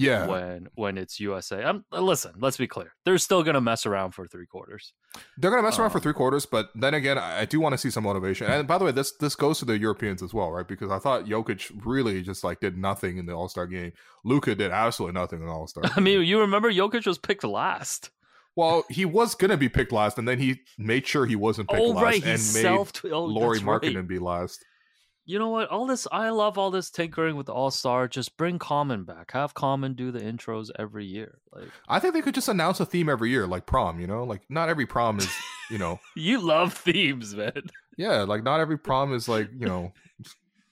yeah. 0.00 0.26
when 0.26 0.68
when 0.74 0.98
it's 0.98 1.20
USA. 1.20 1.62
I'm, 1.62 1.84
listen, 1.92 2.32
let's 2.38 2.56
be 2.56 2.66
clear. 2.66 2.94
They're 3.04 3.18
still 3.18 3.42
gonna 3.42 3.60
mess 3.60 3.86
around 3.86 4.12
for 4.12 4.26
three 4.26 4.46
quarters. 4.46 4.92
They're 5.36 5.50
gonna 5.50 5.62
mess 5.62 5.78
around 5.78 5.90
for 5.90 5.98
Um, 5.98 6.02
three 6.02 6.12
quarters, 6.12 6.46
but 6.46 6.70
then 6.74 6.94
again, 6.94 7.18
I, 7.18 7.40
I 7.40 7.44
do 7.44 7.60
want 7.60 7.72
to 7.72 7.78
see 7.78 7.90
some 7.90 8.04
motivation. 8.04 8.46
And 8.46 8.66
by 8.66 8.78
the 8.78 8.84
way, 8.84 8.92
this 8.92 9.12
this 9.16 9.34
goes 9.34 9.58
to 9.60 9.64
the 9.64 9.78
Europeans 9.78 10.22
as 10.22 10.32
well, 10.32 10.50
right? 10.50 10.66
Because 10.66 10.90
I 10.90 10.98
thought 10.98 11.26
Jokic 11.26 11.70
really 11.84 12.22
just 12.22 12.44
like 12.44 12.60
did 12.60 12.76
nothing 12.76 13.18
in 13.18 13.26
the 13.26 13.32
All 13.32 13.48
Star 13.48 13.66
game. 13.66 13.92
Luka 14.24 14.54
did 14.54 14.70
absolutely 14.70 15.20
nothing 15.20 15.40
in 15.40 15.46
the 15.46 15.52
All 15.52 15.66
Star. 15.66 15.84
I 15.96 16.00
mean, 16.00 16.22
you 16.22 16.40
remember 16.40 16.72
Jokic 16.72 17.06
was 17.06 17.18
picked 17.18 17.44
last. 17.44 18.10
well, 18.56 18.84
he 18.90 19.04
was 19.04 19.34
gonna 19.34 19.56
be 19.56 19.68
picked 19.68 19.92
last, 19.92 20.18
and 20.18 20.26
then 20.26 20.38
he 20.38 20.60
made 20.78 21.06
sure 21.06 21.26
he 21.26 21.36
wasn't 21.36 21.68
picked 21.68 21.80
Oh 21.80 21.90
last 21.90 22.02
right, 22.02 22.24
and 22.24 22.40
he 22.40 22.54
made 22.54 22.62
self. 22.62 22.92
Oh, 23.04 23.24
Lauri 23.24 23.58
that's 23.58 23.64
right. 23.64 23.82
Markkanen 23.82 24.06
be 24.06 24.18
last. 24.18 24.64
You 25.30 25.38
know 25.38 25.50
what? 25.50 25.68
All 25.68 25.86
this, 25.86 26.08
I 26.10 26.30
love 26.30 26.58
all 26.58 26.72
this 26.72 26.90
tinkering 26.90 27.36
with 27.36 27.48
All 27.48 27.70
Star. 27.70 28.08
Just 28.08 28.36
bring 28.36 28.58
Common 28.58 29.04
back. 29.04 29.30
Have 29.30 29.54
Common 29.54 29.94
do 29.94 30.10
the 30.10 30.18
intros 30.18 30.70
every 30.76 31.06
year. 31.06 31.38
Like 31.52 31.68
I 31.88 32.00
think 32.00 32.14
they 32.14 32.20
could 32.20 32.34
just 32.34 32.48
announce 32.48 32.80
a 32.80 32.84
theme 32.84 33.08
every 33.08 33.30
year, 33.30 33.46
like 33.46 33.64
prom. 33.64 34.00
You 34.00 34.08
know, 34.08 34.24
like 34.24 34.42
not 34.48 34.68
every 34.68 34.86
prom 34.86 35.20
is, 35.20 35.30
you 35.70 35.78
know, 35.78 36.00
you 36.16 36.40
love 36.40 36.72
themes, 36.74 37.36
man. 37.36 37.62
yeah, 37.96 38.22
like 38.22 38.42
not 38.42 38.58
every 38.58 38.76
prom 38.86 39.14
is 39.14 39.28
like 39.28 39.48
you 39.56 39.66
know, 39.66 39.92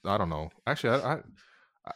I 0.03 0.17
don't 0.17 0.29
know. 0.29 0.49
Actually, 0.67 1.01
I. 1.01 1.13
I 1.13 1.19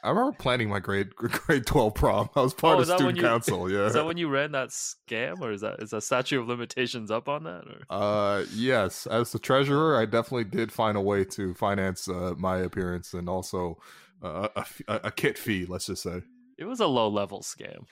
I 0.04 0.10
remember 0.10 0.32
planning 0.38 0.70
my 0.70 0.80
grade 0.80 1.16
grade 1.16 1.66
twelve 1.66 1.96
prom. 1.96 2.30
I 2.36 2.42
was 2.42 2.54
part 2.54 2.76
Oh, 2.76 2.78
of 2.78 2.82
is 2.84 2.88
that 2.90 2.94
when 2.96 3.00
student 3.00 3.18
you- 3.18 3.24
council. 3.24 3.72
Yeah, 3.72 3.86
Is 3.86 3.94
that 3.94 4.06
when 4.06 4.18
you 4.18 4.30
ran 4.30 4.52
that 4.54 4.70
scam, 4.70 5.42
or 5.42 5.52
is 5.52 5.62
that 5.62 5.82
is 5.82 5.92
that 5.92 6.02
statute 6.02 6.40
of 6.42 6.48
limitations 6.48 7.12
up 7.12 7.28
on 7.30 7.44
that? 7.44 7.64
Or 7.68 7.82
Uh, 7.90 8.46
yes. 8.54 9.06
As 9.08 9.32
the 9.32 9.40
treasurer, 9.40 9.98
I 10.00 10.06
definitely 10.06 10.46
did 10.46 10.72
find 10.72 10.98
a 10.98 11.02
way 11.02 11.24
to 11.26 11.54
finance 11.54 12.08
uh, 12.08 12.34
my 12.38 12.58
appearance 12.58 13.14
and 13.14 13.28
also 13.30 13.78
uh, 14.22 14.48
a, 14.56 14.66
a- 14.88 15.02
a 15.06 15.12
kit 15.12 15.38
fee. 15.38 15.66
Let's 15.68 15.86
just 15.88 16.04
say. 16.04 16.22
it 16.58 16.66
was 16.66 16.80
a 16.80 16.88
low 16.88 17.08
level 17.10 17.42
scam. 17.42 17.86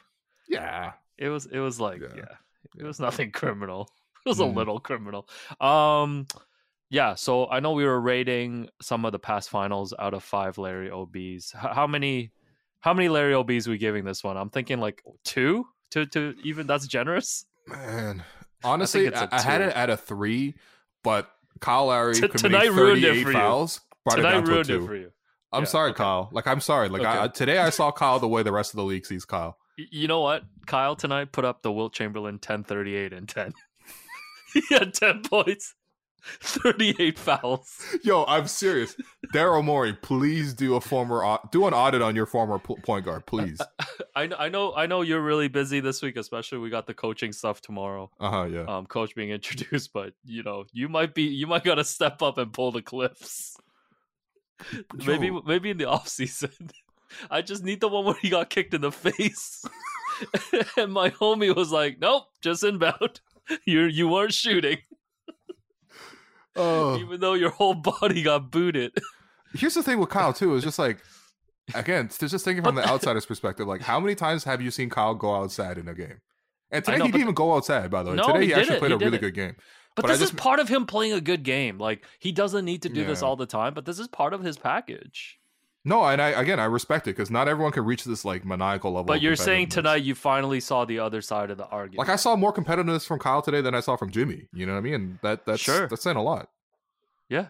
Yeah. 0.47 0.93
It 1.17 1.29
was 1.29 1.45
it 1.45 1.59
was 1.59 1.79
like 1.79 2.01
Yeah. 2.01 2.13
yeah, 2.15 2.35
it 2.79 2.83
was 2.83 2.99
nothing 2.99 3.31
criminal. 3.41 3.89
It 4.25 4.29
was 4.29 4.39
Mhm. 4.39 4.51
a 4.53 4.57
little 4.57 4.79
criminal. 4.79 5.27
Um, 5.59 6.27
yeah. 6.91 7.15
So 7.15 7.47
I 7.47 7.59
know 7.59 7.71
we 7.71 7.85
were 7.85 7.99
rating 7.99 8.69
some 8.81 9.05
of 9.05 9.11
the 9.13 9.19
past 9.19 9.49
finals 9.49 9.93
out 9.97 10.13
of 10.13 10.23
five 10.23 10.59
Larry 10.59 10.91
Ob's. 10.91 11.51
How 11.57 11.87
many? 11.87 12.31
How 12.81 12.93
many 12.93 13.09
Larry 13.09 13.33
Ob's 13.33 13.67
we 13.67 13.77
giving 13.79 14.05
this 14.05 14.23
one? 14.23 14.37
I'm 14.37 14.49
thinking 14.49 14.79
like 14.79 15.03
two. 15.23 15.65
To 15.91 16.05
to 16.05 16.35
even 16.43 16.67
that's 16.67 16.87
generous. 16.87 17.45
Man, 17.67 18.23
honestly, 18.63 19.13
I, 19.13 19.21
I, 19.21 19.23
a 19.23 19.29
I 19.31 19.41
had 19.41 19.61
it 19.61 19.75
at 19.75 19.89
a 19.89 19.97
three, 19.97 20.55
but 21.03 21.29
Kyle 21.59 21.87
Lowry 21.87 22.13
T- 22.13 22.21
committing 22.21 22.39
tonight 22.39 22.71
ruined 22.71 23.03
it 23.03 23.07
38 23.09 23.23
for 23.23 23.29
you. 23.29 23.33
fouls 23.33 23.81
brought 24.05 24.19
it 24.19 24.21
Tonight 24.21 24.31
down 24.31 24.45
ruined 24.45 24.69
it 24.69 24.85
for 24.85 24.95
you. 24.95 25.11
I'm 25.51 25.63
Yeah, 25.63 25.67
sorry, 25.67 25.89
okay. 25.91 25.97
Kyle. 25.97 26.29
Like 26.31 26.47
I'm 26.47 26.61
sorry. 26.61 26.87
Like 26.89 27.01
Okay. 27.01 27.19
I, 27.23 27.27
today, 27.27 27.57
I 27.57 27.69
saw 27.77 27.91
Kyle 27.91 28.19
the 28.19 28.27
way 28.27 28.41
the 28.41 28.53
rest 28.53 28.71
of 28.73 28.77
the 28.77 28.83
league 28.85 29.05
sees 29.05 29.25
Kyle. 29.25 29.57
You 29.77 30.07
know 30.07 30.21
what? 30.21 30.43
Kyle 30.65 30.95
tonight 30.95 31.31
put 31.33 31.43
up 31.43 31.61
the 31.61 31.71
Wilt 31.71 31.93
Chamberlain 31.93 32.39
10 32.39 32.63
38 32.63 33.11
and 33.13 33.27
10. 33.27 33.51
he 34.53 34.61
had 34.71 34.93
10 34.93 35.23
points, 35.23 35.75
38 36.41 37.17
fouls. 37.17 37.81
Yo, 38.03 38.25
I'm 38.25 38.47
serious. 38.47 38.95
Daryl 39.33 39.63
Morey, 39.63 39.93
please 39.93 40.53
do 40.53 40.75
a 40.75 40.81
former 40.81 41.39
do 41.51 41.65
an 41.65 41.73
audit 41.73 42.01
on 42.01 42.15
your 42.15 42.25
former 42.25 42.59
point 42.59 43.05
guard, 43.05 43.25
please. 43.25 43.59
I 44.15 44.27
know, 44.27 44.35
I 44.37 44.49
know, 44.49 44.73
I 44.75 44.85
know 44.85 45.01
you're 45.01 45.21
really 45.21 45.47
busy 45.47 45.79
this 45.79 46.01
week, 46.01 46.17
especially 46.17 46.59
we 46.59 46.69
got 46.69 46.85
the 46.85 46.93
coaching 46.93 47.31
stuff 47.31 47.61
tomorrow. 47.61 48.11
Uh 48.19 48.29
huh. 48.29 48.43
Yeah. 48.43 48.65
Um, 48.65 48.85
coach 48.85 49.15
being 49.15 49.31
introduced, 49.31 49.91
but 49.93 50.13
you 50.23 50.43
know, 50.43 50.65
you 50.73 50.89
might 50.89 51.15
be, 51.15 51.23
you 51.23 51.47
might 51.47 51.63
gotta 51.63 51.83
step 51.83 52.21
up 52.21 52.37
and 52.37 52.53
pull 52.53 52.71
the 52.71 52.81
cliffs. 52.81 53.57
maybe, 54.93 55.31
maybe 55.45 55.71
in 55.71 55.77
the 55.77 55.85
off 55.85 56.07
season. 56.07 56.51
I 57.29 57.41
just 57.41 57.63
need 57.63 57.81
the 57.81 57.87
one 57.87 58.05
where 58.05 58.15
he 58.21 58.29
got 58.29 58.49
kicked 58.49 58.73
in 58.73 58.81
the 58.81 58.91
face, 58.91 59.65
and 60.77 60.93
my 60.93 61.09
homie 61.09 61.53
was 61.53 61.71
like, 61.71 61.97
"Nope, 61.99 62.27
just 62.41 62.63
inbound. 62.63 63.19
You 63.65 63.81
you 63.81 64.07
weren't 64.07 64.33
shooting." 64.33 64.77
Oh. 66.55 66.97
even 66.99 67.19
though 67.19 67.33
your 67.33 67.49
whole 67.51 67.73
body 67.73 68.23
got 68.23 68.51
booted. 68.51 68.91
Here's 69.53 69.73
the 69.73 69.83
thing 69.83 69.99
with 69.99 70.09
Kyle 70.09 70.33
too 70.33 70.55
is 70.55 70.63
just 70.63 70.79
like 70.79 70.99
again, 71.75 72.09
just 72.09 72.43
thinking 72.45 72.63
from 72.63 72.75
the 72.75 72.85
outsider's 72.89 73.25
perspective. 73.25 73.67
Like, 73.67 73.81
how 73.81 73.99
many 73.99 74.15
times 74.15 74.43
have 74.45 74.61
you 74.61 74.71
seen 74.71 74.89
Kyle 74.89 75.13
go 75.15 75.35
outside 75.35 75.77
in 75.77 75.87
a 75.87 75.93
game? 75.93 76.19
And 76.71 76.83
today 76.85 76.97
know, 76.99 77.05
he 77.05 77.11
didn't 77.11 77.21
even 77.23 77.33
go 77.35 77.53
outside. 77.55 77.89
By 77.91 78.03
the 78.03 78.11
way, 78.11 78.15
No, 78.15 78.27
today 78.27 78.41
he 78.41 78.45
he, 78.47 78.53
actually 78.53 78.75
it. 78.77 78.79
played 78.79 78.91
He 78.91 78.95
a 78.95 78.97
really 78.99 79.17
it. 79.17 79.21
good 79.21 79.33
game. 79.35 79.55
But, 79.95 80.03
But 80.03 80.07
this 80.09 80.19
just- 80.19 80.33
is 80.33 80.39
part 80.39 80.59
of 80.61 80.69
him 80.69 80.85
playing 80.85 81.11
a 81.13 81.19
good 81.21 81.43
game. 81.43 81.77
Like 81.77 82.05
he 82.19 82.31
doesn't 82.31 82.63
need 82.65 82.81
to 82.83 82.89
do 82.89 83.03
this 83.05 83.21
all 83.21 83.35
the 83.35 83.45
time, 83.45 83.73
but 83.73 83.85
this 83.85 83.99
is 83.99 84.07
part 84.07 84.33
of 84.33 84.41
his 84.41 84.57
package. 84.57 85.37
No, 85.83 86.03
and 86.05 86.21
I 86.21 86.29
again 86.29 86.59
I 86.59 86.65
respect 86.65 87.07
it 87.07 87.11
because 87.11 87.31
not 87.31 87.47
everyone 87.47 87.71
can 87.71 87.85
reach 87.85 88.03
this 88.03 88.23
like 88.23 88.45
maniacal 88.45 88.91
level. 88.91 89.05
But 89.05 89.21
you're 89.21 89.35
saying 89.35 89.69
tonight 89.69 90.03
you 90.03 90.13
finally 90.13 90.59
saw 90.59 90.85
the 90.85 90.99
other 90.99 91.21
side 91.21 91.49
of 91.49 91.57
the 91.57 91.65
argument. 91.67 91.97
like 92.07 92.09
I 92.09 92.17
saw 92.17 92.35
more 92.35 92.53
competitiveness 92.53 93.05
from 93.05 93.17
Kyle 93.19 93.41
today 93.41 93.61
than 93.61 93.73
I 93.73 93.79
saw 93.79 93.95
from 93.95 94.11
Jimmy. 94.11 94.47
You 94.53 94.65
know 94.67 94.73
what 94.73 94.77
I 94.79 94.81
mean? 94.81 94.93
And 94.93 95.19
that 95.23 95.45
that's 95.45 95.61
Sure. 95.61 95.87
that's 95.87 96.03
saying 96.03 96.17
a 96.17 96.21
lot. 96.23 96.49
yeah, 97.29 97.47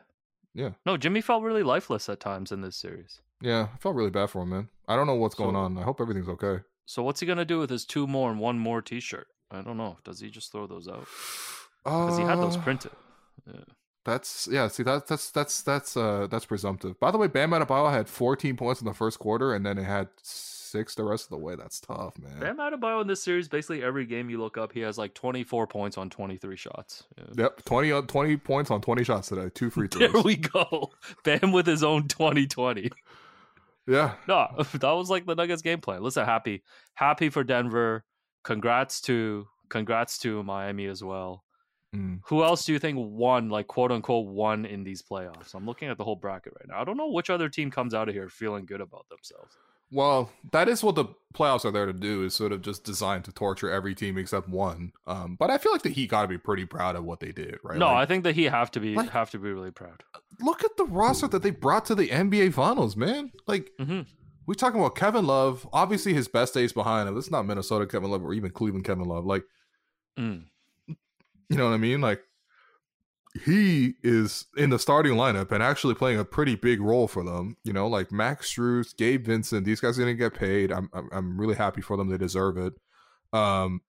Yeah. 0.54 0.72
No, 0.86 0.96
Jimmy 0.98 1.20
felt 1.22 1.44
really 1.44 1.64
lifeless 1.64 2.08
at 2.08 2.20
times 2.22 2.52
in 2.54 2.62
this 2.62 2.78
series. 2.78 3.20
Yeah, 3.42 3.68
I 3.74 3.78
felt 3.80 3.96
really 3.96 4.12
bad 4.12 4.30
for 4.30 4.44
him, 4.44 4.50
man. 4.50 4.70
I 4.88 4.96
don't 4.96 5.08
know 5.08 5.16
what's 5.16 5.36
going 5.36 5.56
on. 5.56 5.78
I 5.78 5.82
hope 5.84 6.00
everything's 6.00 6.30
okay. 6.30 6.60
So 6.86 7.04
what's 7.04 7.20
he 7.20 7.26
gonna 7.26 7.44
do 7.46 7.60
with 7.60 7.70
his 7.70 7.86
two 7.86 8.08
more 8.08 8.30
and 8.32 8.40
one 8.40 8.60
more 8.60 8.82
T-shirt? 8.82 9.28
I 9.50 9.62
don't 9.62 9.76
know. 9.78 9.98
Does 10.06 10.20
he 10.22 10.30
just 10.30 10.52
throw 10.54 10.68
those 10.68 10.88
out? 10.88 11.06
Because 11.84 12.18
he 12.18 12.24
had 12.24 12.38
those 12.40 12.56
Uh, 12.56 12.62
printed. 12.62 12.92
Yeah. 13.46 13.62
That's 14.04 14.48
yeah. 14.52 14.68
See 14.68 14.84
that 14.84 15.08
that's 15.08 15.30
that's 15.32 15.62
that's 15.62 15.96
uh 15.96 16.28
that's 16.30 16.46
presumptive. 16.46 17.00
By 17.00 17.12
the 17.12 17.18
way, 17.18 17.28
Bam 17.28 17.52
Adebayo 17.52 17.92
had 17.92 18.08
14 18.10 18.58
points 18.58 18.82
in 18.82 18.88
the 18.88 18.94
first 18.94 19.20
quarter, 19.20 19.54
and 19.54 19.66
then 19.66 19.78
it 19.78 19.84
had 19.84 20.10
six 20.24 20.96
the 20.96 21.04
rest 21.04 21.26
of 21.26 21.30
the 21.30 21.38
way. 21.38 21.56
That's 21.56 21.80
tough, 21.80 22.18
man. 22.18 22.40
Bam 22.40 22.58
Adebayo 22.58 23.02
in 23.02 23.08
this 23.08 23.22
series, 23.22 23.48
basically 23.48 23.84
every 23.84 24.06
game 24.06 24.30
you 24.30 24.40
look 24.40 24.58
up, 24.58 24.72
he 24.72 24.80
has 24.80 24.98
like 24.98 25.14
24 25.14 25.68
points 25.68 25.98
on 25.98 26.10
23 26.10 26.56
shots. 26.56 27.04
Yeah. 27.18 27.44
Yep, 27.44 27.66
20 27.66 27.92
on 27.92 28.08
20 28.08 28.38
points 28.38 28.72
on 28.72 28.82
20 28.82 29.04
shots 29.04 29.28
today. 29.30 29.50
Two 29.54 29.70
free 29.70 29.88
throws. 29.92 30.12
There 30.12 30.22
we 30.22 30.38
go. 30.38 30.92
Bam 31.24 31.52
with 31.52 31.68
his 31.68 31.84
own 31.84 32.08
2020. 32.08 32.90
yeah, 33.88 34.14
No, 34.28 34.48
that 34.74 34.84
was 34.92 35.10
like 35.10 35.26
the 35.26 35.36
Nuggets 35.36 35.62
game 35.62 35.82
plan. 35.82 36.02
Listen, 36.02 36.26
happy, 36.26 36.64
happy 36.96 37.30
for 37.30 37.44
Denver. 37.44 38.04
Congrats 38.44 39.02
to 39.02 39.48
congrats 39.70 40.18
to 40.20 40.42
Miami 40.44 40.86
as 40.88 41.04
well. 41.04 41.44
Mm. 41.96 42.22
Who 42.26 42.44
else 42.44 42.66
do 42.66 42.72
you 42.74 42.80
think 42.80 42.98
won, 43.00 43.50
like 43.50 43.68
quote 43.68 43.92
unquote, 43.92 44.28
won 44.28 44.66
in 44.66 44.84
these 44.84 45.02
playoffs? 45.02 45.54
I'm 45.54 45.66
looking 45.66 45.90
at 45.90 45.98
the 45.98 46.04
whole 46.06 46.16
bracket 46.16 46.54
right 46.60 46.68
now. 46.70 46.80
I 46.80 46.84
don't 46.86 46.96
know 46.98 47.10
which 47.10 47.30
other 47.30 47.50
team 47.50 47.70
comes 47.70 47.94
out 47.94 48.08
of 48.08 48.16
here 48.16 48.30
feeling 48.30 48.66
good 48.66 48.80
about 48.82 49.10
themselves. 49.10 49.58
Well, 49.94 50.32
that 50.54 50.70
is 50.70 50.82
what 50.84 50.96
the 50.96 51.04
playoffs 51.36 51.66
are 51.66 51.72
there 51.72 51.86
to 51.86 51.92
do. 51.92 52.24
Is 52.24 52.34
sort 52.34 52.54
of 52.54 52.62
just 52.62 52.86
designed 52.86 53.26
to 53.26 53.34
torture 53.34 53.70
every 53.70 53.94
team 53.94 54.18
except 54.18 54.48
one. 54.48 54.94
Um, 55.06 55.36
but 55.38 55.50
I 55.50 55.58
feel 55.58 55.74
like 55.74 55.82
the 55.82 55.90
Heat 55.90 56.10
got 56.12 56.22
to 56.22 56.28
be 56.30 56.38
pretty 56.38 56.64
proud 56.66 56.96
of 56.96 57.04
what 57.04 57.20
they 57.20 57.34
did, 57.34 57.58
right? 57.62 57.78
No, 57.78 57.88
Like, 57.88 57.96
I 57.98 58.06
think 58.06 58.24
that 58.24 58.36
he 58.36 58.46
have 58.46 58.72
to 58.72 58.80
be 58.80 58.96
like- 58.96 59.10
have 59.10 59.32
to 59.32 59.38
be 59.40 59.52
really 59.52 59.72
proud. 59.72 60.02
look 60.40 60.64
at 60.64 60.78
the 60.78 60.86
roster 60.86 61.28
that 61.28 61.44
they 61.44 61.52
brought 61.52 61.84
to 61.88 61.96
the 61.96 62.08
NBA 62.08 62.54
Finals, 62.54 62.96
man. 62.96 63.34
Like 63.48 63.70
hmm 63.78 64.02
we 64.48 64.56
talking 64.56 64.80
about 64.80 64.96
Kevin 64.96 65.28
Love. 65.28 65.68
Obviously, 65.74 66.14
his 66.14 66.28
best 66.30 66.54
days 66.54 66.72
behind 66.74 67.08
him. 67.10 67.18
It's 67.18 67.30
not 67.30 67.46
Minnesota 67.46 67.86
Kevin 67.86 68.10
Love 68.12 68.24
or 68.24 68.34
even 68.34 68.50
Cleveland 68.52 68.86
Kevin 68.86 69.06
Love. 69.10 69.26
Like 69.26 69.44
Mm. 70.18 70.46
You 71.52 71.58
know 71.58 71.66
what 71.68 71.74
I 71.74 71.78
mean? 71.78 72.00
Like 72.02 72.22
he 73.46 73.94
is 74.04 74.46
in 74.58 74.70
the 74.70 74.80
starting 74.80 75.14
lineup 75.14 75.52
and 75.52 75.62
actually 75.64 75.96
playing 75.96 76.20
a 76.20 76.26
pretty 76.26 76.56
big 76.56 76.82
role 76.82 77.08
for 77.08 77.24
them. 77.24 77.58
You 77.64 77.74
know, 77.74 77.88
like 77.88 78.12
Max 78.12 78.54
Strus, 78.54 78.96
Gabe 78.96 79.26
Vincent. 79.26 79.66
These 79.66 79.80
guys 79.82 79.98
are 79.98 80.02
gonna 80.02 80.14
get 80.14 80.34
paid. 80.34 80.72
I'm 80.72 80.90
I'm, 80.94 81.10
I'm 81.12 81.38
really 81.40 81.56
happy 81.56 81.82
for 81.82 81.98
them. 81.98 82.10
They 82.10 82.18
deserve 82.18 82.58
it. 82.58 82.74
Um, 83.34 83.82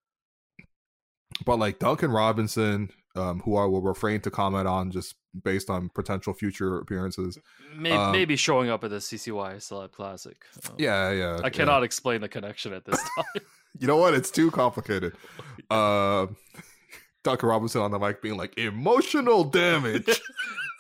but 1.45 1.59
like 1.59 1.79
Duncan 1.79 2.11
Robinson, 2.11 2.91
um, 3.17 3.41
who 3.41 3.57
I 3.57 3.65
will 3.65 3.81
refrain 3.83 4.21
to 4.23 4.31
comment 4.31 4.67
on 4.69 4.91
just 4.91 5.15
based 5.45 5.71
on 5.71 5.89
potential 5.89 6.35
future 6.35 6.79
appearances. 6.79 7.39
Maybe, 7.77 7.97
Um, 7.97 8.13
maybe 8.13 8.37
showing 8.37 8.71
up 8.71 8.85
at 8.85 8.91
the 8.91 8.97
CCY 9.01 9.57
Celeb 9.57 9.93
Classic. 9.93 10.37
Um, 10.69 10.75
Yeah, 10.79 11.11
yeah. 11.11 11.37
I 11.39 11.45
yeah. 11.45 11.49
cannot 11.51 11.83
explain 11.85 12.21
the 12.21 12.29
connection 12.29 12.73
at 12.75 12.85
this 12.85 12.99
time. 13.17 13.43
You 13.79 13.87
know 13.87 13.97
what? 13.97 14.15
It's 14.15 14.31
too 14.31 14.51
complicated. 14.51 15.15
Uh, 15.71 16.27
Duncan 17.25 17.49
Robinson 17.49 17.81
on 17.83 17.91
the 17.91 17.99
mic 17.99 18.21
being 18.23 18.37
like 18.37 18.57
emotional 18.59 19.45
damage. 19.61 20.21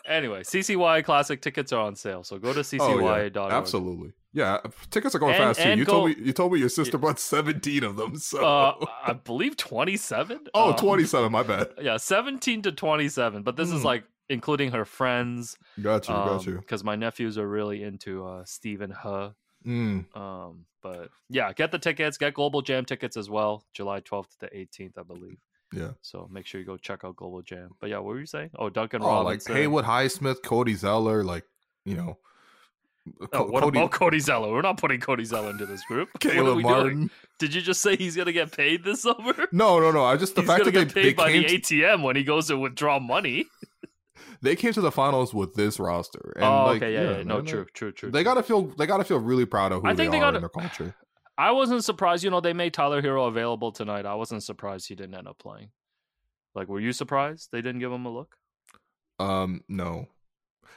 anyway, 0.06 0.42
CCY 0.42 1.04
Classic 1.04 1.40
tickets 1.40 1.72
are 1.72 1.80
on 1.80 1.94
sale, 1.94 2.24
so 2.24 2.38
go 2.38 2.52
to 2.52 2.64
Oh, 2.80 2.98
yeah. 2.98 3.56
Absolutely. 3.56 4.12
Yeah, 4.34 4.58
tickets 4.90 5.14
are 5.14 5.18
going 5.18 5.34
And- 5.34 5.42
fast 5.56 5.60
too. 5.60 5.74
You 5.78 5.84
go- 5.84 5.92
told 5.92 6.08
me 6.10 6.16
you 6.18 6.32
told 6.32 6.52
me 6.52 6.58
your 6.58 6.68
sister 6.70 6.96
bought 6.98 7.18
17 7.20 7.84
of 7.84 7.96
them. 7.96 8.16
So 8.16 8.44
Uh, 8.44 8.86
I 9.04 9.12
believe 9.12 9.56
27. 9.56 10.46
Oh, 10.54 10.70
Um, 10.70 10.76
27, 10.76 11.30
my 11.30 11.42
bad. 11.42 11.68
Yeah, 11.82 11.98
17 11.98 12.62
to 12.62 12.72
27. 12.72 13.42
But 13.42 13.56
this 13.56 13.70
is 13.70 13.82
Mm. 13.82 13.84
like 13.84 14.04
including 14.30 14.72
her 14.72 14.86
friends. 14.86 15.58
Got 15.80 16.08
you, 16.08 16.14
got 16.14 16.46
you. 16.46 16.54
Because 16.56 16.82
my 16.82 16.96
nephews 16.96 17.36
are 17.36 17.46
really 17.46 17.82
into 17.82 18.24
uh, 18.26 18.44
Stephen 18.46 18.90
Huh. 18.90 19.30
Mm, 19.66 20.16
Um, 20.16 20.64
but 20.82 21.10
yeah, 21.28 21.52
get 21.52 21.70
the 21.70 21.78
tickets. 21.78 22.16
Get 22.16 22.32
Global 22.34 22.62
Jam 22.62 22.84
tickets 22.86 23.16
as 23.18 23.28
well. 23.30 23.64
July 23.74 24.00
12th 24.00 24.38
to 24.40 24.46
18th, 24.56 24.96
I 24.98 25.02
believe. 25.02 25.38
Yeah. 25.72 25.90
So 26.02 26.28
make 26.30 26.46
sure 26.46 26.60
you 26.60 26.66
go 26.66 26.76
check 26.76 27.04
out 27.04 27.16
Global 27.16 27.42
Jam. 27.42 27.70
But 27.80 27.90
yeah, 27.90 27.98
what 27.98 28.06
were 28.14 28.20
you 28.20 28.26
saying? 28.26 28.50
Oh, 28.58 28.68
Duncan 28.70 29.02
Oh, 29.02 29.06
like 29.06 29.24
Robinson. 29.24 29.56
Haywood 29.56 29.84
Highsmith, 29.84 30.42
Cody 30.42 30.74
Zeller, 30.74 31.24
like, 31.24 31.44
you 31.84 31.96
know. 31.96 32.18
Oh, 33.20 33.26
Co- 33.26 33.46
what 33.50 33.64
Cody, 33.64 33.78
about 33.80 33.90
Cody 33.90 34.20
Zeller? 34.20 34.52
We're 34.52 34.62
not 34.62 34.76
putting 34.78 35.00
Cody 35.00 35.24
Zeller 35.24 35.50
into 35.50 35.66
this 35.66 35.84
group. 35.86 36.08
Caleb 36.20 36.56
we 36.58 36.62
doing? 36.62 36.72
Martin. 36.74 37.10
Did 37.40 37.52
you 37.52 37.60
just 37.60 37.80
say 37.80 37.96
he's 37.96 38.14
gonna 38.14 38.30
get 38.32 38.52
paid 38.56 38.84
this 38.84 39.02
summer? 39.02 39.34
No, 39.52 39.80
no, 39.80 39.90
no. 39.90 40.04
I 40.04 40.16
just 40.16 40.36
the 40.36 40.42
he's 40.42 40.48
fact 40.50 40.64
that 40.66 40.70
they, 40.72 40.84
get 40.84 40.94
they 40.94 41.02
paid 41.02 41.16
by 41.16 41.32
came 41.32 41.42
the 41.42 41.58
to, 41.58 41.74
ATM 41.74 42.02
when 42.04 42.14
he 42.14 42.22
goes 42.22 42.46
to 42.46 42.56
withdraw 42.56 43.00
money. 43.00 43.46
they 44.42 44.54
came 44.54 44.72
to 44.74 44.80
the 44.80 44.92
finals 44.92 45.34
with 45.34 45.54
this 45.54 45.80
roster. 45.80 46.32
And 46.36 46.44
oh, 46.44 46.64
like, 46.66 46.76
okay, 46.82 46.94
yeah, 46.94 47.16
yeah, 47.18 47.22
no, 47.24 47.36
man, 47.38 47.44
true, 47.46 47.66
true, 47.74 47.90
true. 47.90 48.10
They 48.12 48.20
true. 48.20 48.24
gotta 48.24 48.42
feel 48.44 48.62
they 48.78 48.86
gotta 48.86 49.02
feel 49.04 49.18
really 49.18 49.46
proud 49.46 49.72
of 49.72 49.82
who 49.82 49.88
I 49.88 49.94
they 49.94 50.04
think 50.04 50.12
they 50.12 50.18
are 50.18 50.20
gotta- 50.20 50.36
in 50.36 50.42
their 50.42 50.48
culture. 50.48 50.94
I 51.38 51.50
wasn't 51.52 51.84
surprised. 51.84 52.24
You 52.24 52.30
know, 52.30 52.40
they 52.40 52.52
made 52.52 52.74
Tyler 52.74 53.02
Herro 53.02 53.26
available 53.28 53.72
tonight. 53.72 54.06
I 54.06 54.14
wasn't 54.14 54.42
surprised 54.42 54.88
he 54.88 54.94
didn't 54.94 55.14
end 55.14 55.28
up 55.28 55.38
playing. 55.38 55.70
Like, 56.54 56.68
were 56.68 56.80
you 56.80 56.92
surprised 56.92 57.48
they 57.52 57.62
didn't 57.62 57.80
give 57.80 57.90
him 57.92 58.04
a 58.04 58.10
look? 58.10 58.36
Um, 59.18 59.64
no. 59.68 60.08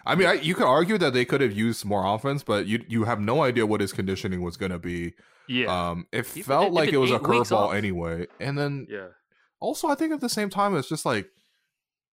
I 0.06 0.16
mean, 0.16 0.28
I, 0.28 0.34
you 0.34 0.56
could 0.56 0.68
argue 0.68 0.98
that 1.00 1.14
they 1.14 1.26
could 1.26 1.42
have 1.42 1.52
used 1.52 1.84
more 1.84 2.06
offense, 2.06 2.44
but 2.44 2.68
you 2.68 2.84
you 2.88 3.04
have 3.06 3.20
no 3.20 3.42
idea 3.42 3.66
what 3.66 3.82
his 3.82 3.92
conditioning 3.92 4.42
was 4.42 4.56
going 4.56 4.72
to 4.72 4.80
be. 4.80 5.14
Yeah, 5.48 5.90
Um, 5.90 6.08
it 6.12 6.26
felt 6.26 6.64
even 6.66 6.74
like 6.74 6.90
it 6.94 6.98
was 6.98 7.12
a 7.12 7.20
curveball 7.20 7.76
anyway. 7.76 8.28
And 8.40 8.58
then 8.58 8.88
yeah, 8.90 9.08
also, 9.60 9.88
I 9.88 9.96
think 9.96 10.14
at 10.14 10.22
the 10.22 10.30
same 10.30 10.50
time, 10.50 10.76
it's 10.76 10.90
just 10.90 11.06
like 11.06 11.28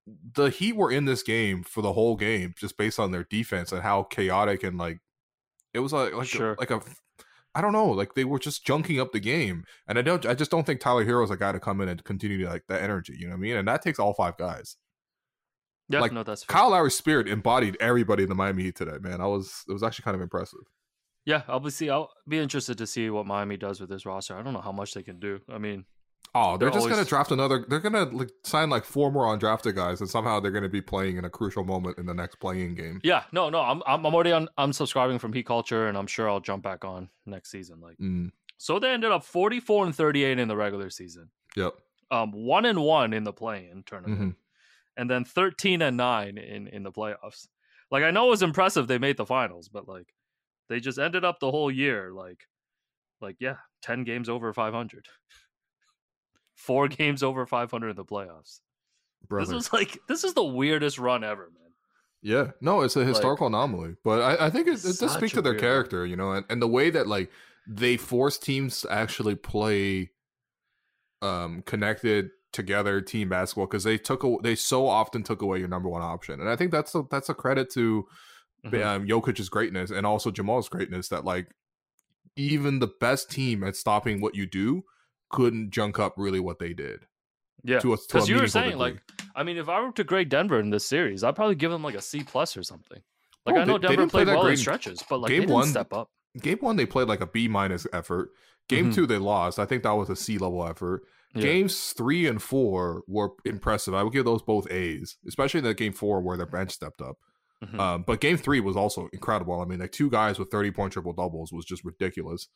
the 0.07 0.51
Heat 0.51 0.75
were 0.75 0.91
in 0.91 1.05
this 1.05 1.23
game 1.23 1.63
for 1.63 1.83
the 1.83 1.93
whole 1.93 2.17
game, 2.17 2.55
just 2.59 2.77
based 2.77 2.99
on 2.99 3.11
their 3.13 3.25
defense 3.25 3.73
and 3.73 3.83
how 3.83 4.03
chaotic 4.05 4.63
and 4.65 4.79
like 4.79 5.01
it 5.75 5.79
was 5.81 5.93
like 5.93 6.15
like 6.15 6.27
Sure. 6.29 6.53
a, 6.53 6.57
like 6.61 6.71
a 6.71 6.81
I 7.55 7.61
don't 7.61 7.73
know, 7.73 7.87
like 7.87 8.15
they 8.15 8.25
were 8.25 8.39
just 8.39 8.67
junking 8.67 9.01
up 9.01 9.13
the 9.13 9.21
game, 9.21 9.65
and 9.87 9.99
I 9.99 10.03
don't, 10.03 10.25
I 10.25 10.35
just 10.35 10.51
don't 10.51 10.65
think 10.65 10.81
Tyler 10.81 11.05
Herro's 11.05 11.31
a 11.31 11.37
guy 11.37 11.53
to 11.53 11.61
come 11.61 11.81
in 11.81 11.89
and 11.89 12.03
continue 12.05 12.39
to 12.39 12.49
like 12.49 12.65
that 12.69 12.83
energy. 12.83 13.15
You 13.19 13.27
know 13.27 13.33
what 13.33 13.39
I 13.39 13.41
mean? 13.41 13.57
And 13.57 13.69
that 13.69 13.83
takes 13.83 13.99
all 13.99 14.15
five 14.15 14.37
guys. 14.39 14.77
yeah. 15.89 16.01
like, 16.01 16.13
no, 16.13 16.23
that's 16.23 16.45
fair. 16.45 16.57
Kyle 16.57 16.71
Lowry's 16.71 16.97
spirit 16.97 17.29
embodied 17.29 17.77
everybody 17.81 18.23
in 18.23 18.29
the 18.29 18.35
Miami 18.35 18.63
Heat 18.65 18.77
today, 18.77 18.97
man. 19.01 19.21
I 19.21 19.27
was 19.27 19.65
it 19.69 19.73
was 19.73 19.83
actually 19.83 20.05
kind 20.05 20.15
of 20.15 20.23
impressive. 20.23 20.61
Yeah, 21.25 21.43
see. 21.69 21.89
I'll 21.89 22.11
be 22.27 22.39
interested 22.39 22.79
to 22.79 22.87
see 22.87 23.09
what 23.11 23.27
Miami 23.27 23.57
does 23.57 23.81
with 23.81 23.91
this 23.91 24.05
roster. 24.07 24.37
I 24.37 24.43
don't 24.43 24.55
know 24.55 24.61
how 24.61 24.73
much 24.73 24.95
they 24.95 25.03
can 25.03 25.21
do. 25.21 25.41
I 25.49 25.59
mean, 25.59 25.85
Oh, 26.35 26.57
they're, 26.57 26.71
They're 26.71 26.79
just 26.81 26.89
gonna 26.89 27.05
draft 27.05 27.31
another. 27.31 27.65
They're 27.69 27.79
gonna 27.81 28.05
like 28.05 28.31
sign 28.43 28.71
like 28.71 28.85
four 28.87 29.13
more 29.13 29.27
undrafted 29.37 29.75
guys, 29.75 30.01
and 30.01 30.09
somehow 30.09 30.41
they're 30.41 30.51
gonna 30.51 30.69
be 30.69 30.81
playing 30.81 31.19
in 31.19 31.27
a 31.27 31.31
crucial 31.31 31.63
moment 31.63 31.99
in 31.99 32.07
the 32.07 32.15
next 32.15 32.37
playing 32.37 32.75
game. 32.75 33.01
yeah, 33.05 33.25
no, 33.33 33.51
no. 33.51 33.61
I'm 33.61 33.83
I'm, 33.87 34.07
already 34.07 34.33
on. 34.33 34.49
I'm 34.57 34.73
subscribing 34.73 35.19
from 35.19 35.35
Heat 35.35 35.45
Culture, 35.47 35.89
and 35.89 35.99
I'm 35.99 36.07
sure 36.07 36.31
I'll 36.31 36.41
jump 36.41 36.63
back 36.63 36.87
on 36.87 37.11
next 37.27 37.51
season. 37.51 37.81
Like, 37.83 37.99
Mm, 37.99 38.31
so 38.57 38.79
they 38.79 38.91
ended 38.91 39.13
up 39.13 39.25
44 39.25 39.85
and 39.87 39.95
38 39.95 40.39
in 40.39 40.49
the 40.49 40.57
regular 40.57 40.89
season. 40.89 41.29
yep. 41.55 41.75
Um, 42.11 42.31
one 42.33 42.65
and 42.65 42.81
one 42.81 43.13
in 43.13 43.25
the 43.25 43.33
play-in 43.33 43.83
tournament, 43.85 44.21
Mhm. 44.21 44.37
and 44.97 45.11
then 45.11 45.25
13 45.27 45.83
and 45.83 45.97
nine 45.99 46.39
in 46.39 46.67
in 46.67 46.83
the 46.83 46.93
playoffs. 46.93 47.49
Like, 47.91 48.05
I 48.05 48.11
know 48.11 48.29
it 48.29 48.31
was 48.31 48.43
impressive 48.43 48.87
they 48.89 48.97
made 48.99 49.19
the 49.19 49.27
finals, 49.27 49.69
but 49.69 49.87
like, 49.87 50.15
they 50.71 50.81
just 50.81 50.99
ended 50.99 51.27
up 51.27 51.41
the 51.41 51.51
whole 51.51 51.71
year 51.71 52.11
like, 52.11 52.47
like 53.21 53.37
yeah, 53.39 53.57
10 53.83 54.05
games 54.05 54.31
over 54.31 54.51
500. 54.55 55.09
Four 56.63 56.89
games 57.01 57.23
over 57.23 57.47
500 57.47 57.91
in 57.91 57.97
the 57.97 58.05
playoffs. 58.05 58.61
Brother. 59.29 59.47
This 59.47 59.55
was 59.55 59.73
like 59.73 59.99
this 60.09 60.25
is 60.25 60.35
the 60.35 60.45
weirdest 60.45 60.99
run 60.99 61.25
ever, 61.25 61.51
man. 61.53 61.71
Yeah, 62.23 62.53
no, 62.61 62.83
it's 62.83 62.97
a 62.97 63.05
historical 63.05 63.49
anomaly, 63.49 63.97
but 64.05 64.21
I, 64.21 64.47
I 64.47 64.51
think 64.51 64.69
it, 64.69 64.85
it 64.85 64.99
does 64.99 65.13
speak 65.13 65.33
to 65.33 65.43
their 65.43 65.59
character, 65.59 66.07
you 66.07 66.15
know, 66.15 66.33
and, 66.33 66.47
and 66.49 66.63
the 66.63 66.69
way 66.69 66.91
that 66.91 67.09
like 67.09 67.31
they 67.67 67.97
force 67.97 68.39
teams 68.39 68.83
to 68.83 68.93
actually 68.93 69.35
play 69.35 70.11
um 71.21 71.63
connected 71.63 72.31
together 72.53 73.01
team 73.01 73.29
basketball 73.29 73.67
because 73.67 73.85
they 73.85 73.97
took 73.97 74.25
a, 74.25 74.37
they 74.43 74.55
so 74.55 74.87
often 74.87 75.23
took 75.23 75.43
away 75.43 75.59
your 75.59 75.69
number 75.69 75.89
one 75.89 76.03
option, 76.03 76.41
and 76.41 76.49
I 76.49 76.57
think 76.57 76.71
that's 76.71 76.95
a, 76.95 77.03
that's 77.11 77.29
a 77.29 77.35
credit 77.35 77.71
to 77.73 78.07
Mhm. 78.65 78.85
um, 78.85 79.07
Jokic's 79.09 79.49
greatness 79.49 79.91
and 79.91 80.07
also 80.07 80.31
Jamal's 80.31 80.69
greatness 80.69 81.09
that 81.09 81.25
like 81.25 81.49
even 82.37 82.79
the 82.79 82.91
best 83.01 83.31
team 83.31 83.65
at 83.65 83.75
stopping 83.75 84.21
what 84.21 84.37
you 84.37 84.47
do 84.47 84.85
couldn't 85.33 85.71
junk 85.71 85.99
up 85.99 86.15
really 86.17 86.39
what 86.41 86.59
they 86.61 86.73
did 86.73 87.01
Yeah, 87.65 87.81
to 87.81 87.93
a, 87.95 87.97
to 87.97 88.03
a 88.03 88.07
because 88.07 88.29
you 88.29 88.37
were 88.37 88.47
saying 88.47 88.71
degree. 88.71 88.79
like, 88.81 89.03
I 89.35 89.43
mean, 89.43 89.57
if 89.57 89.69
I 89.69 89.81
were 89.81 89.91
to 89.93 90.05
grade 90.05 90.29
Denver 90.29 90.61
in 90.61 90.71
this 90.71 90.87
series, 90.87 91.25
I'd 91.25 91.35
probably 91.35 91.55
give 91.57 91.71
them 91.71 91.83
like 91.83 91.95
a 91.97 92.03
C 92.03 92.23
plus 92.23 92.57
or 92.57 92.63
something. 92.63 93.01
Like 93.45 93.57
Oh, 93.57 93.61
I 93.61 93.65
know 93.65 93.79
they- 93.79 93.89
they 93.89 93.97
Denver 93.97 94.11
play 94.11 94.25
played 94.25 94.35
well 94.35 94.43
in 94.43 94.47
great 94.47 94.59
stretches, 94.59 95.03
but 95.09 95.19
like 95.19 95.29
game 95.31 95.41
they 95.41 95.47
didn't 95.47 95.55
one. 95.55 95.67
step 95.69 95.93
up. 95.93 96.11
game 96.41 96.59
one 96.61 96.77
they 96.77 96.87
played 96.87 97.09
like 97.09 97.21
a 97.21 97.27
B 97.27 97.49
minus 97.49 97.87
effort. 97.93 98.31
Game 98.69 98.91
Mhm. 98.91 98.95
two 98.95 99.07
they 99.07 99.19
lost. 99.19 99.59
I 99.59 99.65
think 99.67 99.83
that 99.83 99.93
was 99.93 100.09
a 100.11 100.17
C 100.17 100.39
level 100.39 100.65
effort. 100.67 101.03
Yeah. 101.35 101.43
Games 101.43 101.93
three 101.93 102.27
and 102.27 102.41
four 102.43 103.03
were 103.09 103.31
impressive. 103.45 103.95
I 103.95 104.03
would 104.03 104.13
give 104.13 104.25
those 104.27 104.43
both 104.43 104.71
A's, 104.71 105.17
especially 105.27 105.59
in 105.59 105.65
the 105.65 105.75
game 105.75 105.93
four 105.95 106.21
where 106.21 106.37
their 106.37 106.47
bench 106.47 106.71
stepped 106.73 107.01
up. 107.01 107.17
Mhm. 107.65 107.79
Um, 107.79 108.05
but 108.07 108.21
game 108.21 108.37
three 108.37 108.61
was 108.61 108.77
also 108.77 109.09
incredible. 109.13 109.61
I 109.61 109.65
mean, 109.65 109.79
like 109.81 109.93
two 109.93 110.11
guys 110.11 110.39
with 110.39 110.51
30 110.51 110.71
point 110.73 110.93
triple 110.93 111.13
doubles 111.13 111.53
was 111.53 111.65
just 111.65 111.85
ridiculous. 111.85 112.49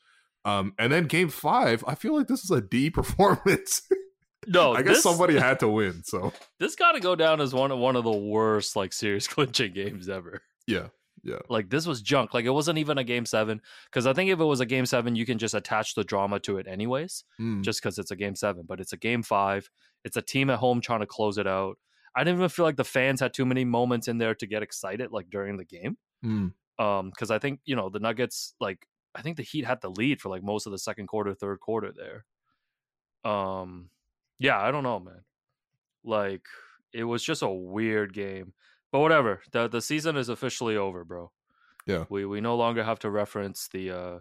Um, 0.47 0.75
and 0.79 0.93
then 0.93 1.05
game 1.07 1.29
five, 1.29 1.83
I 1.89 1.97
feel 1.97 2.17
like 2.17 2.29
this 2.29 2.45
is 2.45 2.53
a 2.53 2.61
D 2.61 2.89
performance. 2.91 3.83
no, 4.47 4.73
I 4.73 4.83
guess 4.83 4.97
this, 4.97 5.03
somebody 5.03 5.37
had 5.37 5.59
to 5.61 5.69
win. 5.69 6.03
So 6.05 6.33
this 6.61 6.77
got 6.77 6.93
to 6.93 7.01
go 7.01 7.17
down 7.17 7.41
as 7.41 7.53
one 7.53 7.73
of 7.73 7.79
one 7.79 7.97
of 7.97 8.05
the 8.05 8.17
worst 8.17 8.77
like 8.77 8.93
series 8.93 9.27
clinching 9.27 9.73
games 9.75 10.09
ever. 10.09 10.41
yeah, 10.69 10.87
yeah. 11.25 11.41
Like 11.49 11.69
this 11.69 11.85
was 11.85 12.01
junk. 12.01 12.33
Like 12.33 12.45
it 12.45 12.51
wasn't 12.51 12.79
even 12.79 12.97
a 12.97 13.05
game 13.05 13.27
seven 13.27 13.61
because 13.91 14.07
I 14.07 14.13
think 14.13 14.31
if 14.31 14.39
it 14.39 14.45
was 14.45 14.61
a 14.61 14.67
game 14.67 14.87
seven, 14.87 15.17
you 15.17 15.27
can 15.27 15.39
just 15.39 15.55
attach 15.55 15.97
the 15.97 16.05
drama 16.05 16.39
to 16.41 16.59
it 16.59 16.69
anyways. 16.69 17.25
Mm, 17.41 17.65
just 17.65 17.83
because 17.83 17.99
it's 17.99 18.13
a 18.13 18.17
game 18.17 18.37
seven, 18.37 18.65
but 18.69 18.81
it's 18.81 18.93
a 18.93 18.97
game 18.97 19.25
five. 19.25 19.69
It's 20.05 20.17
a 20.17 20.23
team 20.23 20.49
at 20.51 20.61
home 20.61 20.81
trying 20.81 21.01
to 21.01 21.07
close 21.07 21.39
it 21.39 21.49
out. 21.49 21.77
I 22.15 22.23
didn't 22.23 22.39
even 22.39 22.49
feel 22.51 22.65
like 22.65 22.77
the 22.77 22.85
fans 22.85 23.19
had 23.19 23.35
too 23.35 23.45
many 23.45 23.65
moments 23.65 24.07
in 24.07 24.19
there 24.19 24.37
to 24.37 24.47
get 24.47 24.63
excited 24.63 25.11
like 25.11 25.29
during 25.29 25.57
the 25.57 25.65
game. 25.65 25.99
Mm. 26.25 26.53
Um, 26.79 27.11
because 27.11 27.33
I 27.33 27.41
think 27.41 27.59
you 27.65 27.75
know 27.75 27.89
the 27.91 27.99
Nuggets 27.99 28.55
like 28.61 28.87
I 29.17 29.23
think 29.23 29.37
the 29.37 29.43
Heat 29.43 29.65
had 29.65 29.81
the 29.81 29.91
lead 29.91 30.21
for 30.21 30.29
like 30.29 30.43
most 30.43 30.67
of 30.67 30.73
the 30.73 30.79
second 30.79 31.07
quarter, 31.07 31.35
third 31.35 31.61
quarter 31.61 31.93
there. 31.93 32.25
Um, 33.31 33.91
yeah, 34.39 34.61
I 34.61 34.71
don't 34.71 34.85
know, 34.85 35.01
man. 35.01 35.25
Like 36.05 36.47
it 36.93 37.05
was 37.05 37.23
just 37.23 37.43
a 37.43 37.49
weird 37.49 38.13
game, 38.13 38.53
but 38.93 39.01
whatever. 39.01 39.43
the 39.53 39.69
The 39.69 39.83
season 39.83 40.17
is 40.17 40.29
officially 40.29 40.77
over, 40.77 41.05
bro. 41.05 41.33
Yeah, 41.87 42.05
we 42.09 42.25
we 42.25 42.41
no 42.41 42.57
longer 42.57 42.85
have 42.85 42.99
to 43.01 43.11
reference 43.11 43.69
the 43.69 43.91
uh 43.91 44.19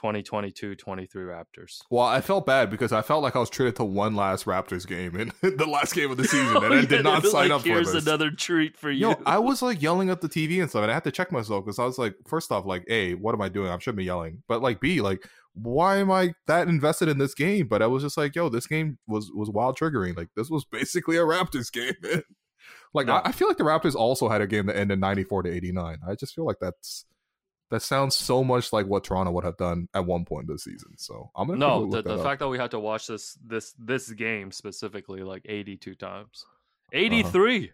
2022-23 0.00 1.08
Raptors. 1.14 1.78
Well, 1.90 2.04
I 2.04 2.20
felt 2.20 2.46
bad 2.46 2.70
because 2.70 2.92
I 2.92 3.02
felt 3.02 3.22
like 3.22 3.36
I 3.36 3.38
was 3.38 3.50
treated 3.50 3.76
to 3.76 3.84
one 3.84 4.14
last 4.14 4.44
Raptors 4.46 4.86
game 4.86 5.16
in 5.16 5.32
the 5.56 5.66
last 5.66 5.94
game 5.94 6.10
of 6.10 6.16
the 6.16 6.24
season, 6.24 6.56
and 6.56 6.64
Oh, 6.64 6.72
I 6.72 6.80
yeah, 6.80 6.86
did 6.86 7.04
not 7.04 7.24
sign 7.24 7.48
like, 7.48 7.50
up 7.50 7.62
for 7.62 7.68
Here's 7.68 7.92
this. 7.92 8.06
another 8.06 8.30
treat 8.30 8.76
for 8.76 8.90
you. 8.90 9.08
Yo, 9.10 9.22
I 9.26 9.38
was 9.38 9.62
like 9.62 9.82
yelling 9.82 10.10
at 10.10 10.20
the 10.20 10.28
TV 10.28 10.60
and 10.60 10.68
stuff, 10.70 10.82
and 10.82 10.90
I 10.90 10.94
had 10.94 11.04
to 11.04 11.10
check 11.12 11.32
myself 11.32 11.64
because 11.64 11.78
I 11.78 11.84
was 11.84 11.98
like, 11.98 12.14
first 12.26 12.52
off, 12.52 12.64
like, 12.66 12.84
A, 12.88 13.14
what 13.14 13.34
am 13.34 13.42
I 13.42 13.48
doing? 13.48 13.70
I 13.70 13.78
shouldn't 13.78 13.98
be 13.98 14.04
yelling. 14.04 14.42
But 14.48 14.62
like, 14.62 14.80
B, 14.80 15.00
like, 15.00 15.26
why 15.54 15.96
am 15.96 16.10
I 16.10 16.34
that 16.46 16.68
invested 16.68 17.08
in 17.08 17.18
this 17.18 17.34
game? 17.34 17.66
But 17.66 17.82
I 17.82 17.86
was 17.86 18.02
just 18.02 18.16
like, 18.16 18.34
yo, 18.36 18.48
this 18.48 18.66
game 18.66 18.98
was 19.08 19.30
was 19.34 19.50
wild 19.50 19.76
triggering. 19.78 20.16
Like, 20.16 20.28
this 20.36 20.50
was 20.50 20.64
basically 20.64 21.16
a 21.16 21.20
Raptors 21.22 21.72
game. 21.72 21.94
Man. 22.02 22.22
Like, 22.94 23.06
No. 23.06 23.14
I, 23.14 23.28
I 23.28 23.32
feel 23.32 23.48
like 23.48 23.56
the 23.58 23.64
Raptors 23.64 23.94
also 23.94 24.28
had 24.28 24.40
a 24.40 24.46
game 24.46 24.66
that 24.66 24.76
ended 24.76 25.00
ninety 25.00 25.24
four 25.24 25.42
to 25.42 25.50
eighty 25.50 25.72
nine. 25.72 25.98
I 26.06 26.14
just 26.14 26.34
feel 26.34 26.44
like 26.46 26.58
that's 26.60 27.04
that 27.70 27.82
sounds 27.82 28.16
so 28.16 28.42
much 28.42 28.72
like 28.72 28.86
what 28.86 29.04
Toronto 29.04 29.30
would 29.32 29.44
have 29.44 29.56
done 29.56 29.88
at 29.94 30.06
one 30.06 30.24
point 30.24 30.48
this 30.48 30.64
season. 30.64 30.96
So 30.96 31.30
I'm 31.36 31.48
gonna 31.48 31.58
no, 31.58 31.90
the, 31.90 32.02
the 32.02 32.18
fact 32.18 32.40
that 32.40 32.48
we 32.48 32.58
had 32.58 32.70
to 32.70 32.80
watch 32.80 33.06
this 33.06 33.38
this 33.44 33.74
this 33.78 34.10
game 34.10 34.50
specifically 34.50 35.22
like 35.22 35.42
82 35.48 35.94
times. 35.94 36.44
Uh-huh. 36.46 36.98
83. 37.00 37.72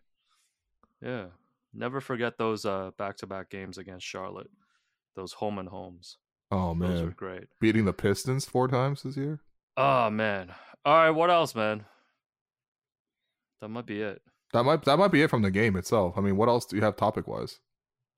Yeah. 1.00 1.26
Never 1.72 2.00
forget 2.00 2.38
those 2.38 2.64
uh 2.64 2.90
back-to-back 2.98 3.50
games 3.50 3.78
against 3.78 4.06
Charlotte. 4.06 4.50
Those 5.14 5.32
home 5.32 5.58
and 5.58 5.68
homes. 5.68 6.18
Oh 6.50 6.74
man, 6.74 6.90
Those 6.90 7.00
were 7.00 7.06
man, 7.06 7.14
great. 7.16 7.44
beating 7.60 7.84
the 7.84 7.92
Pistons 7.92 8.44
four 8.44 8.68
times 8.68 9.02
this 9.02 9.16
year. 9.16 9.40
Oh 9.76 10.10
man. 10.10 10.52
All 10.84 10.94
right, 10.94 11.10
what 11.10 11.30
else, 11.30 11.54
man? 11.54 11.84
That 13.60 13.68
might 13.68 13.86
be 13.86 14.02
it. 14.02 14.20
That 14.52 14.64
might 14.64 14.84
that 14.84 14.98
might 14.98 15.10
be 15.12 15.22
it 15.22 15.30
from 15.30 15.42
the 15.42 15.50
game 15.50 15.76
itself. 15.76 16.14
I 16.16 16.20
mean, 16.20 16.36
what 16.36 16.48
else 16.48 16.66
do 16.66 16.76
you 16.76 16.82
have 16.82 16.96
topic 16.96 17.26
wise? 17.26 17.58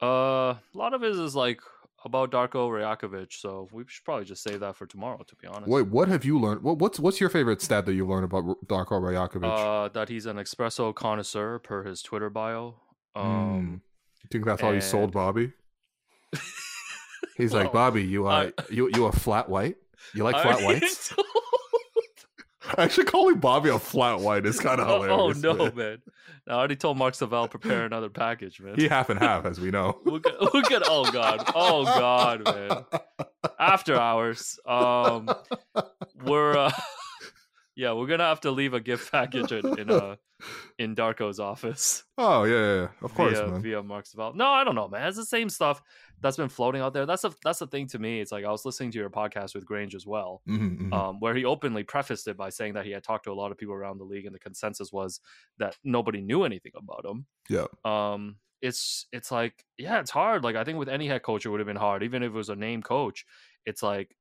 Uh, 0.03 0.07
a 0.07 0.61
lot 0.75 0.93
of 0.95 1.03
it 1.03 1.13
is 1.13 1.35
like 1.35 1.61
about 2.05 2.31
Darko 2.31 2.69
Rajakovic, 2.71 3.33
so 3.33 3.69
we 3.73 3.85
should 3.89 4.05
probably 4.05 4.25
just 4.27 4.43
save 4.43 4.61
that 4.61 4.77
for 4.77 4.87
tomorrow. 4.87 5.23
To 5.27 5.37
be 5.37 5.47
honest, 5.47 5.69
Wait, 5.69 5.89
what 5.89 6.09
have 6.09 6.25
you 6.25 6.39
learned? 6.39 6.63
What, 6.63 6.79
what's 6.79 7.01
what's 7.01 7.21
your 7.21 7.31
favorite 7.31 7.61
stat 7.63 7.87
that 7.87 7.95
you've 7.95 8.09
learned 8.09 8.25
about 8.25 8.45
Darko 8.67 9.01
Rajakovic? 9.01 9.87
uh, 9.87 9.89
that 9.89 10.09
he's 10.09 10.27
an 10.27 10.37
espresso 10.37 10.95
connoisseur 10.95 11.59
per 11.59 11.83
his 11.85 12.03
Twitter 12.03 12.31
bio. 12.31 12.77
Um, 13.15 13.81
you 14.23 14.29
think 14.31 14.45
that's 14.45 14.61
how 14.61 14.73
he 14.73 14.81
sold 14.81 15.13
Bobby? 15.13 15.53
He's 17.37 17.53
like, 17.53 17.73
Bobby, 17.73 18.03
you 18.03 18.27
are 18.27 18.47
I- 18.47 18.53
you 18.71 18.91
you 18.95 19.07
a 19.07 19.13
flat 19.13 19.49
white? 19.49 19.77
You 20.15 20.25
like 20.25 20.35
flat 20.41 20.63
already 20.63 20.81
whites? 20.81 21.13
Actually, 22.79 23.05
calling 23.05 23.39
Bobby 23.39 23.71
a 23.71 23.79
flat 23.79 24.21
white 24.21 24.47
is 24.47 24.59
kind 24.59 24.81
of 24.81 24.89
oh, 24.89 25.03
hilarious. 25.03 25.45
oh, 25.45 25.53
no, 25.53 25.65
man. 25.65 25.75
man! 25.75 26.03
I 26.49 26.53
already 26.53 26.77
told 26.77 26.97
Mark 26.97 27.15
Savell 27.15 27.49
prepare 27.49 27.85
another 27.85 28.09
package, 28.09 28.61
man. 28.61 28.75
He 28.77 28.89
half 28.89 29.11
and 29.11 29.19
half, 29.19 29.45
as 29.45 29.61
we 29.61 29.71
know. 29.71 30.01
Look 30.05 30.27
at, 30.27 30.41
look 30.41 30.71
at 30.71 30.83
oh 30.87 31.11
god, 31.11 31.45
oh 31.55 31.85
god, 31.85 32.45
man. 32.45 32.85
After 33.59 33.97
hours, 33.97 34.59
um, 34.67 35.29
we're 36.25 36.57
uh, 36.57 36.71
yeah, 37.77 37.93
we're 37.93 38.07
gonna 38.07 38.25
have 38.25 38.41
to 38.41 38.51
leave 38.51 38.75
a 38.75 38.81
gift 38.81 39.13
package 39.13 39.53
in 39.53 39.79
in, 39.79 39.91
uh, 39.91 40.17
in 40.79 40.95
Darko's 40.97 41.39
office. 41.39 42.03
Oh 42.19 42.45
yeah, 42.45 42.55
yeah, 42.55 42.75
yeah. 42.83 42.89
of 43.03 43.15
course, 43.15 43.39
via, 43.39 43.47
man. 43.49 43.63
via 43.63 43.83
Mark 43.83 44.07
Savell. 44.07 44.35
No, 44.35 44.47
I 44.47 44.65
don't 44.65 44.75
know, 44.75 44.89
man. 44.89 45.07
It's 45.07 45.17
the 45.17 45.25
same 45.27 45.49
stuff 45.49 45.83
that's 46.21 46.37
been 46.39 46.49
floating 46.49 46.81
out 46.81 46.95
there. 46.95 47.07
That's 47.07 47.23
the 47.23 47.33
that's 47.45 47.59
the 47.59 47.67
thing 47.67 47.87
to 47.89 47.99
me. 47.99 48.21
It's 48.21 48.33
like 48.33 48.45
I 48.45 48.51
was 48.51 48.65
listening 48.65 48.91
to 48.93 48.99
your 48.99 49.11
podcast 49.11 49.55
with 49.55 49.65
Grange 49.67 49.95
as 49.95 50.07
well, 50.07 50.43
Mhm, 50.49 50.89
mhm. 50.89 50.93
um, 50.93 51.21
where 51.21 51.35
he 51.35 51.45
openly 51.45 51.85
prefaced 51.85 52.27
it 52.29 52.37
by 52.37 52.49
saying 52.49 52.75
that 52.75 52.85
he 52.87 52.91
had 52.93 53.05
talked 53.05 53.25
to 53.25 53.33
a 53.33 53.35
lot 53.41 53.53
of 53.53 53.59
people 53.59 53.75
around 53.75 53.99
the 53.99 54.05
league, 54.05 54.27
and 54.27 54.35
the 54.35 54.39
consensus 54.41 54.91
was 54.93 55.21
that 55.59 55.77
nobody 55.85 56.21
knew 56.23 56.45
anything 56.45 56.73
about 56.77 57.05
him. 57.05 57.27
yeah, 57.49 57.67
Um, 57.85 58.37
it's 58.63 59.07
it's 59.13 59.31
like 59.31 59.65
yeah, 59.77 60.01
it's 60.01 60.11
hard. 60.11 60.43
Like 60.43 60.57
I 60.57 60.65
think 60.65 60.79
with 60.79 60.89
any 60.89 61.07
head 61.07 61.23
coach, 61.23 61.45
it 61.45 61.51
would 61.51 61.61
have 61.61 61.67
been 61.67 61.77
hard, 61.77 62.03
even 62.03 62.23
if 62.23 62.29
it 62.31 62.35
was 62.37 62.49
a 62.49 62.57
name 62.57 62.83
coach. 62.83 63.27
It's 63.67 63.83
like 63.83 64.17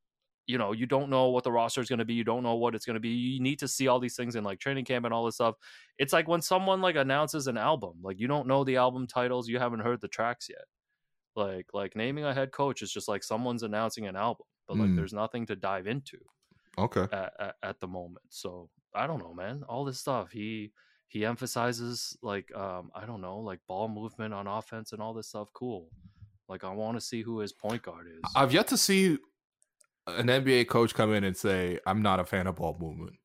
you 0.47 0.57
know 0.57 0.71
you 0.73 0.85
don't 0.85 1.09
know 1.09 1.29
what 1.29 1.43
the 1.43 1.51
roster 1.51 1.81
is 1.81 1.89
going 1.89 1.99
to 1.99 2.05
be 2.05 2.13
you 2.13 2.23
don't 2.23 2.43
know 2.43 2.55
what 2.55 2.75
it's 2.75 2.85
going 2.85 2.93
to 2.95 2.99
be 2.99 3.09
you 3.09 3.41
need 3.41 3.57
to 3.59 3.67
see 3.67 3.87
all 3.87 3.99
these 3.99 4.15
things 4.15 4.35
in 4.35 4.43
like 4.43 4.59
training 4.59 4.85
camp 4.85 5.05
and 5.05 5.13
all 5.13 5.25
this 5.25 5.35
stuff. 5.35 5.55
It's 5.97 6.13
like 6.13 6.27
when 6.27 6.41
someone 6.41 6.81
like 6.81 6.95
announces 6.95 7.47
an 7.47 7.57
album 7.57 7.93
like 8.03 8.19
you 8.19 8.27
don't 8.27 8.47
know 8.47 8.63
the 8.63 8.75
album 8.77 9.07
titles 9.07 9.47
you 9.47 9.57
haven't 9.59 9.79
heard 9.81 10.01
the 10.01 10.07
tracks 10.07 10.47
yet. 10.49 10.65
Like 11.35 11.67
like 11.73 11.95
naming 11.95 12.23
a 12.25 12.33
head 12.33 12.51
coach 12.51 12.81
is 12.81 12.91
just 12.91 13.07
like 13.07 13.23
someone's 13.23 13.63
announcing 13.63 14.07
an 14.07 14.15
album 14.15 14.45
but 14.67 14.77
like 14.77 14.89
Mm. 14.89 14.95
there's 14.95 15.13
nothing 15.13 15.45
to 15.47 15.55
dive 15.55 15.85
into 15.87 16.17
okay. 16.77 17.07
at, 17.11 17.33
at, 17.39 17.55
at 17.63 17.79
the 17.79 17.87
moment. 17.87 18.25
So 18.29 18.69
i 18.93 19.05
don't 19.07 19.19
know 19.19 19.33
man. 19.33 19.63
All 19.67 19.83
this 19.85 19.99
stuff 19.99 20.31
he 20.31 20.71
he 21.07 21.25
emphasizes 21.25 22.17
like 22.21 22.53
um 22.55 22.89
i 22.95 23.05
don't 23.05 23.21
know 23.21 23.39
like 23.39 23.59
ball 23.67 23.87
movement 23.87 24.33
on 24.33 24.47
offense 24.47 24.91
and 24.91 25.01
all 25.01 25.13
this 25.13 25.27
stuff 25.27 25.49
cool. 25.53 25.89
Like 26.47 26.63
i 26.63 26.69
want 26.71 26.97
to 26.97 27.01
see 27.01 27.21
who 27.21 27.39
his 27.39 27.53
point 27.53 27.81
guard 27.81 28.07
is. 28.07 28.21
I've 28.35 28.53
yet 28.53 28.67
to 28.67 28.77
see 28.77 29.17
an 30.07 30.27
NBA 30.27 30.67
coach 30.67 30.93
come 30.93 31.13
in 31.13 31.23
and 31.23 31.35
say, 31.35 31.79
"I'm 31.85 32.01
not 32.01 32.19
a 32.19 32.25
fan 32.25 32.47
of 32.47 32.55
ball 32.57 32.75
movement." 32.79 33.17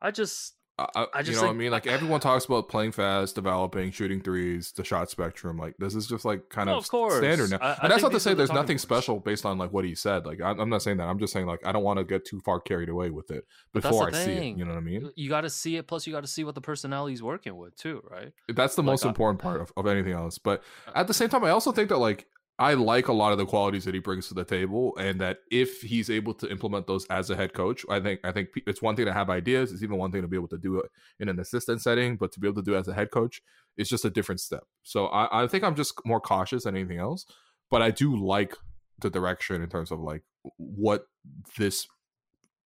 i 0.00 0.10
just 0.10 0.54
I, 0.78 0.88
I, 0.96 1.06
I 1.14 1.18
you 1.18 1.24
just 1.26 1.40
know 1.40 1.46
what 1.48 1.54
I 1.54 1.56
mean? 1.56 1.70
Like 1.70 1.86
everyone 1.86 2.18
talks 2.28 2.46
about 2.46 2.68
playing 2.68 2.92
fast, 2.92 3.34
developing, 3.34 3.92
shooting 3.92 4.20
threes, 4.22 4.72
the 4.72 4.82
shot 4.82 5.10
spectrum. 5.10 5.58
Like 5.58 5.76
this 5.78 5.94
is 5.94 6.06
just 6.06 6.24
like 6.24 6.48
kind 6.48 6.66
No, 6.66 6.78
of, 6.78 6.84
of 6.84 6.88
course. 6.90 7.18
standard 7.18 7.50
now. 7.50 7.58
I- 7.60 7.72
I 7.72 7.78
and 7.82 7.92
that's 7.92 8.02
not 8.02 8.10
to 8.12 8.18
say 8.18 8.32
there's 8.34 8.50
nothing 8.50 8.74
points. 8.76 8.82
special 8.82 9.20
based 9.20 9.44
on 9.44 9.58
like 9.58 9.70
what 9.72 9.84
he 9.84 9.94
said. 9.94 10.24
Like 10.24 10.40
I'm, 10.40 10.58
I'm 10.58 10.70
not 10.70 10.82
saying 10.82 10.96
that. 10.96 11.04
I'm 11.08 11.18
just 11.18 11.32
saying 11.32 11.46
like 11.46 11.64
I 11.64 11.72
don't 11.72 11.84
want 11.84 11.98
to 11.98 12.04
get 12.04 12.24
too 12.24 12.40
far 12.40 12.58
carried 12.58 12.88
away 12.88 13.10
with 13.10 13.30
it 13.30 13.44
before 13.74 14.08
I 14.08 14.12
see 14.12 14.32
it. 14.32 14.56
You 14.56 14.64
know 14.64 14.72
what 14.72 14.78
I 14.78 14.80
mean? 14.80 15.10
you 15.14 15.28
got 15.28 15.42
to 15.42 15.50
see 15.50 15.76
it 15.76 15.86
plus 15.86 16.06
you 16.06 16.12
got 16.12 16.22
to 16.22 16.26
see 16.26 16.42
what 16.42 16.54
the 16.56 16.60
personality 16.62 17.12
he's 17.12 17.22
working 17.22 17.56
with 17.56 17.76
too 17.76 18.02
right 18.10 18.32
That's 18.48 18.74
the 18.74 18.82
Like, 18.82 18.86
most 18.92 19.04
important 19.04 19.40
part 19.40 19.60
of, 19.60 19.72
of 19.76 19.86
anything 19.86 20.14
else. 20.14 20.38
But 20.38 20.62
Uh, 20.88 20.92
at 20.96 21.06
the 21.06 21.14
same 21.14 21.28
time, 21.28 21.44
I 21.44 21.50
also 21.50 21.70
think 21.70 21.90
that 21.90 21.98
like 21.98 22.26
I 22.62 22.74
like 22.74 23.08
a 23.08 23.12
lot 23.12 23.32
of 23.32 23.38
the 23.38 23.44
qualities 23.44 23.84
that 23.86 23.94
he 23.94 23.98
brings 23.98 24.28
to 24.28 24.34
the 24.34 24.44
table, 24.44 24.96
and 24.96 25.20
that 25.20 25.38
if 25.50 25.80
he's 25.80 26.08
able 26.08 26.32
to 26.34 26.48
implement 26.48 26.86
those 26.86 27.04
as 27.06 27.28
a 27.28 27.34
head 27.34 27.54
coach, 27.54 27.84
I 27.90 27.98
think 27.98 28.20
I 28.22 28.30
think 28.30 28.50
it's 28.68 28.80
one 28.80 28.94
thing 28.94 29.06
to 29.06 29.12
have 29.12 29.30
ideas. 29.30 29.72
It's 29.72 29.82
even 29.82 29.98
one 29.98 30.12
thing 30.12 30.22
to 30.22 30.28
be 30.28 30.36
able 30.36 30.46
to 30.48 30.58
do 30.58 30.78
it 30.78 30.88
in 31.18 31.28
an 31.28 31.40
assistant 31.40 31.82
setting, 31.82 32.16
but 32.16 32.30
to 32.32 32.38
be 32.38 32.46
able 32.46 32.62
to 32.62 32.70
do 32.70 32.76
it 32.76 32.78
as 32.78 32.86
a 32.86 32.94
head 32.94 33.10
coach, 33.10 33.42
is 33.76 33.88
just 33.88 34.04
a 34.04 34.10
different 34.10 34.40
step. 34.40 34.62
So 34.84 35.06
I, 35.06 35.42
I 35.42 35.46
think 35.48 35.64
I'm 35.64 35.74
just 35.74 35.94
more 36.06 36.20
cautious 36.20 36.62
than 36.62 36.76
anything 36.76 36.98
else. 36.98 37.26
But 37.68 37.82
I 37.82 37.90
do 37.90 38.16
like 38.16 38.54
the 39.00 39.10
direction 39.10 39.60
in 39.60 39.68
terms 39.68 39.90
of 39.90 39.98
like 39.98 40.22
what 40.56 41.06
this 41.58 41.88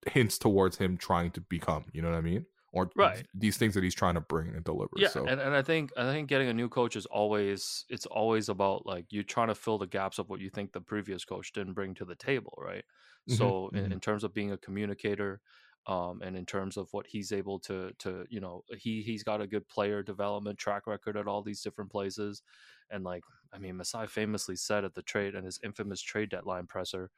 hints 0.07 0.39
towards 0.39 0.77
him 0.77 0.97
trying 0.97 1.29
to 1.31 1.41
become. 1.41 1.85
You 1.93 2.01
know 2.01 2.09
what 2.09 2.17
I 2.17 2.21
mean? 2.21 2.47
Or 2.73 2.91
Right. 2.95 3.27
these 3.33 3.57
things 3.57 3.75
that 3.75 3.83
he's 3.83 3.95
trying 3.95 4.15
to 4.15 4.21
bring 4.21 4.55
and 4.55 4.63
deliver. 4.65 5.01
yeah 5.01 5.09
so. 5.13 5.23
and, 5.25 5.39
and 5.41 5.55
i 5.55 5.61
think 5.61 5.91
i 5.97 6.03
think 6.11 6.29
getting 6.29 6.47
a 6.49 6.53
new 6.53 6.69
coach 6.69 6.95
is 6.95 7.05
always 7.07 7.85
it's 7.89 8.05
always 8.05 8.47
about 8.49 8.85
like 8.85 9.11
you 9.11 9.23
trying 9.23 9.47
to 9.47 9.55
fill 9.55 9.77
the 9.77 9.87
gaps 9.87 10.19
of 10.19 10.29
what 10.29 10.39
you 10.39 10.49
think 10.49 10.71
the 10.71 10.81
previous 10.81 11.25
coach 11.25 11.51
didn't 11.51 11.73
bring 11.73 11.93
to 11.95 12.05
the 12.05 12.15
table 12.15 12.53
right 12.57 12.85
Mhm, 13.27 13.53
so 13.55 13.69
in, 13.69 13.85
mhm. 13.87 13.93
in 13.93 13.99
terms 13.99 14.23
of 14.23 14.33
being 14.33 14.51
a 14.51 14.57
communicator 14.57 15.41
um, 15.85 16.21
and 16.21 16.37
in 16.37 16.45
terms 16.45 16.77
of 16.77 16.87
what 16.93 17.07
he's 17.07 17.31
able 17.31 17.59
to 17.59 17.91
to 17.99 18.25
you 18.29 18.39
know 18.39 18.63
he 18.77 19.01
he's 19.01 19.23
got 19.23 19.41
a 19.41 19.47
good 19.47 19.67
player 19.67 20.03
development 20.03 20.57
track 20.59 20.85
record 20.87 21.17
at 21.17 21.27
all 21.27 21.41
these 21.41 21.61
different 21.61 21.91
places 21.91 22.43
and 22.91 23.03
like 23.03 23.23
i 23.51 23.57
mean 23.57 23.75
masai 23.75 24.05
famously 24.07 24.55
said 24.55 24.85
at 24.85 24.93
the 24.93 25.01
trade 25.01 25.33
and 25.35 25.45
his 25.45 25.59
infamous 25.63 26.01
trade 26.01 26.29
deadline 26.29 26.67
presser 26.67 27.09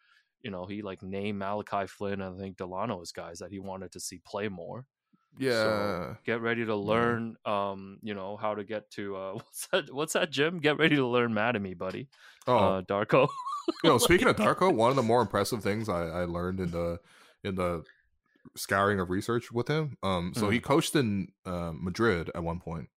you 0.41 0.49
know 0.49 0.65
he 0.65 0.81
like 0.81 1.03
named 1.03 1.37
malachi 1.37 1.85
flynn 1.87 2.21
and 2.21 2.35
i 2.35 2.39
think 2.39 2.57
dalano 2.57 3.01
as 3.01 3.11
guys 3.11 3.39
that 3.39 3.51
he 3.51 3.59
wanted 3.59 3.91
to 3.91 3.99
see 3.99 4.19
play 4.25 4.47
more 4.47 4.85
yeah. 5.37 6.15
get 6.25 6.41
ready 6.41 6.65
to 6.65 6.75
learn 6.75 7.35
um 7.45 7.97
you 8.01 8.13
know 8.13 8.37
how 8.37 8.55
to 8.55 8.63
get 8.63 8.89
to 8.91 9.15
uh 9.15 9.33
what's 9.33 9.67
that 9.67 9.93
what's 9.93 10.13
that 10.13 10.31
jim 10.31 10.59
get 10.59 10.77
ready 10.77 10.95
to 10.95 11.05
learn 11.05 11.33
mad 11.33 11.55
at 11.55 11.61
me 11.61 11.73
buddy 11.73 12.07
Oh, 12.47 12.57
uh 12.57 12.81
darko 12.81 13.27
you 13.83 13.89
know, 13.89 13.97
speaking 13.97 14.27
of 14.27 14.35
Darko, 14.35 14.73
one 14.73 14.91
of 14.91 14.95
the 14.95 15.01
more 15.01 15.21
impressive 15.21 15.63
things 15.63 15.89
I, 15.89 16.03
I 16.03 16.25
learned 16.25 16.59
in 16.59 16.69
the 16.69 16.99
in 17.43 17.55
the 17.55 17.83
scouring 18.55 18.99
of 18.99 19.09
research 19.09 19.51
with 19.51 19.67
him. 19.67 19.97
Um, 20.03 20.33
so 20.35 20.51
he 20.51 20.59
coached 20.59 20.95
in 20.95 21.29
uh, 21.45 21.71
Madrid 21.73 22.29
at 22.35 22.43
one 22.43 22.59
point, 22.59 22.89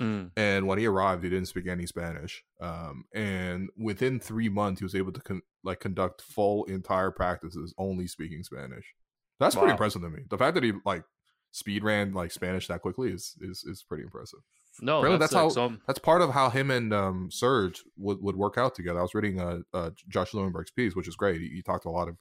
Mm, 0.00 0.30
and 0.36 0.66
when 0.66 0.78
he 0.78 0.86
arrived, 0.86 1.22
he 1.22 1.30
didn't 1.30 1.46
speak 1.46 1.66
any 1.66 1.86
Spanish. 1.86 2.42
Um, 2.60 3.04
and 3.14 3.68
within 3.76 4.18
three 4.18 4.48
months, 4.48 4.80
he 4.80 4.84
was 4.84 4.94
able 4.94 5.12
to 5.12 5.20
con- 5.20 5.42
like 5.62 5.80
conduct 5.80 6.22
full 6.22 6.64
entire 6.64 7.10
practices 7.10 7.74
only 7.78 8.06
speaking 8.06 8.42
Spanish. 8.42 8.94
That's 9.38 9.54
pretty 9.54 9.72
impressive 9.72 10.02
to 10.02 10.08
me. 10.08 10.22
The 10.28 10.38
fact 10.38 10.54
that 10.54 10.64
he 10.64 10.72
like 10.84 11.04
speed 11.52 11.84
ran 11.84 12.12
like 12.12 12.32
Spanish 12.32 12.66
that 12.68 12.80
quickly 12.82 13.10
is 13.12 13.36
is 13.40 13.62
is 13.64 13.82
pretty 13.86 14.02
impressive. 14.02 14.40
no 14.80 15.02
Really, 15.02 15.18
that's, 15.18 15.32
that's 15.32 15.40
how- 15.40 15.48
sick. 15.48 15.54
so 15.54 15.62
I'm- 15.62 15.80
That's 15.86 15.98
part 15.98 16.22
of 16.22 16.30
how 16.30 16.50
him 16.50 16.70
and 16.70 16.92
um, 16.92 17.30
Serge 17.30 17.84
would, 17.96 18.20
would 18.22 18.36
work 18.36 18.56
out 18.58 18.74
together. 18.74 18.98
I 18.98 19.02
was 19.02 19.14
reading 19.14 19.38
uh, 19.40 19.58
uh, 19.74 19.90
Josh 20.08 20.32
Lewenberg's 20.32 20.70
piece, 20.70 20.96
which 20.96 21.06
is 21.08 21.14
great. 21.16 21.40
He, 21.40 21.48
he 21.48 21.62
talked 21.62 21.84
to 21.84 21.88
a 21.88 21.90
lot 21.90 22.08
of 22.08 22.16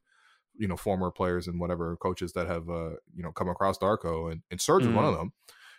you 0.58 0.68
know 0.68 0.76
former 0.78 1.10
players 1.12 1.48
and 1.48 1.60
whatever 1.60 1.96
coaches 1.98 2.34
that 2.34 2.48
have 2.48 2.70
uh, 2.70 2.92
you 3.16 3.24
know 3.24 3.32
come 3.32 3.48
across 3.50 3.78
Darko, 3.78 4.32
and, 4.32 4.42
and 4.52 4.60
Serge 4.62 4.86
was 4.86 4.94
one 4.96 5.06
of 5.06 5.14
Mm. 5.14 5.18
them. 5.18 5.34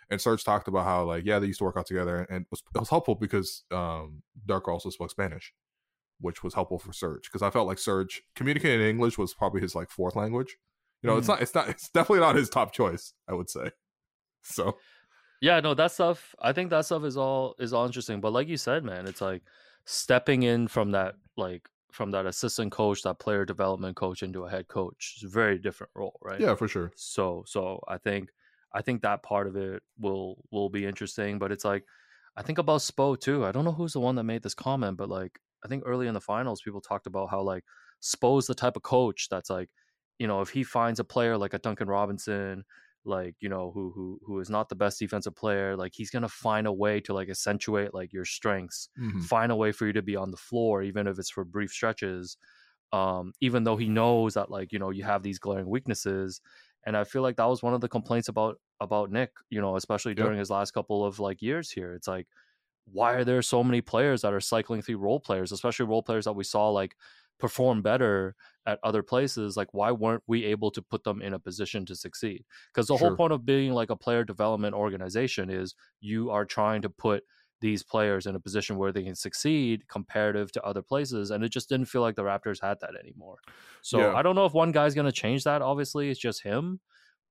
And 0.09 0.19
Serge 0.19 0.43
talked 0.43 0.67
about 0.67 0.83
how 0.85 1.05
like 1.05 1.23
yeah 1.25 1.39
they 1.39 1.47
used 1.47 1.59
to 1.59 1.63
work 1.63 1.77
out 1.77 1.85
together, 1.85 2.25
and 2.29 2.41
it 2.41 2.47
was, 2.51 2.61
it 2.75 2.79
was 2.79 2.89
helpful 2.89 3.15
because 3.15 3.63
um, 3.71 4.23
Darko 4.47 4.69
also 4.69 4.89
spoke 4.89 5.11
Spanish, 5.11 5.53
which 6.19 6.43
was 6.43 6.55
helpful 6.55 6.79
for 6.79 6.91
Serge 6.91 7.23
because 7.29 7.41
I 7.43 7.49
felt 7.51 7.67
like 7.67 7.77
Serge 7.79 8.23
communicating 8.35 8.81
in 8.81 8.87
English 8.87 9.17
was 9.17 9.33
probably 9.33 9.61
his 9.61 9.75
like 9.75 9.89
fourth 9.91 10.15
language. 10.15 10.57
You 11.03 11.09
know, 11.09 11.15
mm. 11.15 11.19
it's 11.19 11.27
not 11.27 11.41
it's 11.41 11.53
not 11.53 11.69
it's 11.69 11.89
definitely 11.89 12.21
not 12.21 12.35
his 12.35 12.49
top 12.49 12.71
choice. 12.73 13.13
I 13.27 13.33
would 13.33 13.49
say. 13.49 13.71
So. 14.45 14.75
Yeah, 15.39 15.61
no, 15.61 15.73
that 15.73 15.93
stuff. 15.93 16.35
I 16.41 16.51
think 16.51 16.69
that 16.71 16.83
stuff 16.83 17.05
is 17.05 17.15
all 17.15 17.55
is 17.59 17.71
all 17.71 17.85
interesting. 17.85 18.19
But 18.19 18.33
like 18.33 18.49
you 18.49 18.57
said, 18.57 18.83
man, 18.83 19.07
it's 19.07 19.21
like 19.21 19.41
stepping 19.85 20.43
in 20.43 20.67
from 20.67 20.91
that 20.91 21.15
like 21.37 21.69
from 21.93 22.11
that 22.11 22.25
assistant 22.25 22.73
coach, 22.73 23.03
that 23.03 23.19
player 23.19 23.45
development 23.45 23.95
coach 23.95 24.21
into 24.21 24.43
a 24.43 24.49
head 24.49 24.67
coach. 24.67 25.13
It's 25.15 25.23
a 25.23 25.29
very 25.29 25.57
different 25.57 25.91
role, 25.95 26.19
right? 26.21 26.41
Yeah, 26.41 26.55
for 26.55 26.67
sure. 26.67 26.91
So 26.97 27.45
so 27.47 27.79
I 27.87 27.97
think 27.97 28.31
I 28.73 28.81
think 28.81 29.01
that 29.03 29.23
part 29.23 29.47
of 29.47 29.55
it 29.55 29.81
will 29.97 30.43
will 30.51 30.69
be 30.69 30.85
interesting. 30.85 31.39
But 31.39 31.53
it's 31.53 31.63
like 31.63 31.85
I 32.35 32.41
think 32.41 32.57
about 32.57 32.81
Spo 32.81 33.17
too. 33.17 33.45
I 33.45 33.53
don't 33.53 33.63
know 33.63 33.71
who's 33.71 33.93
the 33.93 34.01
one 34.01 34.15
that 34.15 34.25
made 34.25 34.43
this 34.43 34.55
comment, 34.55 34.97
but 34.97 35.07
like 35.07 35.39
I 35.63 35.69
think 35.69 35.83
early 35.85 36.07
in 36.07 36.13
the 36.13 36.19
finals 36.19 36.61
people 36.61 36.81
talked 36.81 37.07
about 37.07 37.29
how 37.29 37.41
like 37.41 37.63
Spo's 38.01 38.47
the 38.47 38.55
type 38.55 38.75
of 38.75 38.83
coach 38.83 39.29
that's 39.29 39.49
like, 39.49 39.69
you 40.19 40.27
know, 40.27 40.41
if 40.41 40.49
he 40.49 40.63
finds 40.63 40.99
a 40.99 41.03
player 41.03 41.37
like 41.37 41.53
a 41.53 41.59
Duncan 41.59 41.87
Robinson 41.87 42.63
like 43.05 43.35
you 43.39 43.49
know 43.49 43.71
who 43.73 43.91
who 43.93 44.19
who 44.25 44.39
is 44.39 44.49
not 44.49 44.69
the 44.69 44.75
best 44.75 44.99
defensive 44.99 45.35
player 45.35 45.75
like 45.75 45.93
he's 45.93 46.09
gonna 46.09 46.27
find 46.27 46.67
a 46.67 46.71
way 46.71 46.99
to 47.01 47.13
like 47.13 47.29
accentuate 47.29 47.93
like 47.93 48.13
your 48.13 48.25
strengths 48.25 48.89
mm-hmm. 48.99 49.19
find 49.21 49.51
a 49.51 49.55
way 49.55 49.71
for 49.71 49.85
you 49.85 49.93
to 49.93 50.01
be 50.01 50.15
on 50.15 50.31
the 50.31 50.37
floor 50.37 50.81
even 50.81 51.07
if 51.07 51.19
it's 51.19 51.29
for 51.29 51.43
brief 51.43 51.71
stretches 51.71 52.37
um 52.93 53.33
even 53.41 53.63
though 53.63 53.75
he 53.75 53.89
knows 53.89 54.35
that 54.35 54.49
like 54.49 54.71
you 54.71 54.79
know 54.79 54.89
you 54.89 55.03
have 55.03 55.21
these 55.21 55.39
glaring 55.39 55.67
weaknesses 55.67 56.39
and 56.85 56.95
i 56.95 57.03
feel 57.03 57.21
like 57.21 57.35
that 57.35 57.49
was 57.49 57.61
one 57.61 57.73
of 57.73 57.81
the 57.81 57.89
complaints 57.89 58.29
about 58.29 58.55
about 58.79 59.11
nick 59.11 59.31
you 59.49 59.59
know 59.59 59.75
especially 59.75 60.13
during 60.13 60.33
yep. 60.33 60.39
his 60.39 60.49
last 60.49 60.71
couple 60.71 61.05
of 61.05 61.19
like 61.19 61.41
years 61.41 61.69
here 61.69 61.93
it's 61.93 62.07
like 62.07 62.27
why 62.85 63.13
are 63.13 63.23
there 63.23 63.41
so 63.41 63.63
many 63.63 63.81
players 63.81 64.21
that 64.21 64.33
are 64.33 64.41
cycling 64.41 64.81
through 64.81 64.97
role 64.97 65.19
players 65.19 65.51
especially 65.51 65.85
role 65.85 66.03
players 66.03 66.25
that 66.25 66.33
we 66.33 66.43
saw 66.43 66.69
like 66.69 66.95
perform 67.39 67.81
better 67.81 68.35
at 68.65 68.79
other 68.83 69.03
places 69.03 69.57
like 69.57 69.73
why 69.73 69.91
weren't 69.91 70.23
we 70.27 70.45
able 70.45 70.71
to 70.71 70.81
put 70.81 71.03
them 71.03 71.21
in 71.21 71.33
a 71.33 71.39
position 71.39 71.85
to 71.85 71.95
succeed 71.95 72.43
because 72.71 72.87
the 72.87 72.97
sure. 72.97 73.09
whole 73.09 73.17
point 73.17 73.33
of 73.33 73.45
being 73.45 73.73
like 73.73 73.89
a 73.89 73.95
player 73.95 74.23
development 74.23 74.73
organization 74.73 75.49
is 75.49 75.75
you 75.99 76.29
are 76.29 76.45
trying 76.45 76.81
to 76.81 76.89
put 76.89 77.23
these 77.61 77.83
players 77.83 78.25
in 78.25 78.35
a 78.35 78.39
position 78.39 78.77
where 78.77 78.91
they 78.91 79.03
can 79.03 79.15
succeed 79.15 79.87
comparative 79.87 80.51
to 80.51 80.61
other 80.63 80.81
places 80.81 81.31
and 81.31 81.43
it 81.43 81.49
just 81.49 81.69
didn't 81.69 81.85
feel 81.85 82.01
like 82.01 82.15
the 82.15 82.23
raptors 82.23 82.61
had 82.61 82.77
that 82.81 82.95
anymore 82.99 83.37
so 83.81 83.99
yeah. 83.99 84.15
i 84.15 84.21
don't 84.21 84.35
know 84.35 84.45
if 84.45 84.53
one 84.53 84.71
guy's 84.71 84.95
going 84.95 85.05
to 85.05 85.11
change 85.11 85.43
that 85.43 85.61
obviously 85.61 86.09
it's 86.09 86.19
just 86.19 86.43
him 86.43 86.79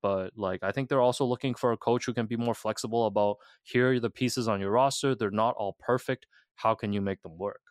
but 0.02 0.32
like 0.36 0.62
i 0.62 0.70
think 0.70 0.88
they're 0.88 1.00
also 1.00 1.24
looking 1.24 1.54
for 1.54 1.72
a 1.72 1.76
coach 1.76 2.04
who 2.04 2.14
can 2.14 2.26
be 2.26 2.36
more 2.36 2.54
flexible 2.54 3.06
about 3.06 3.36
here 3.62 3.92
are 3.92 4.00
the 4.00 4.10
pieces 4.10 4.48
on 4.48 4.60
your 4.60 4.70
roster 4.70 5.14
they're 5.14 5.30
not 5.30 5.54
all 5.56 5.76
perfect 5.78 6.26
how 6.56 6.74
can 6.74 6.92
you 6.92 7.00
make 7.00 7.22
them 7.22 7.38
work 7.38 7.61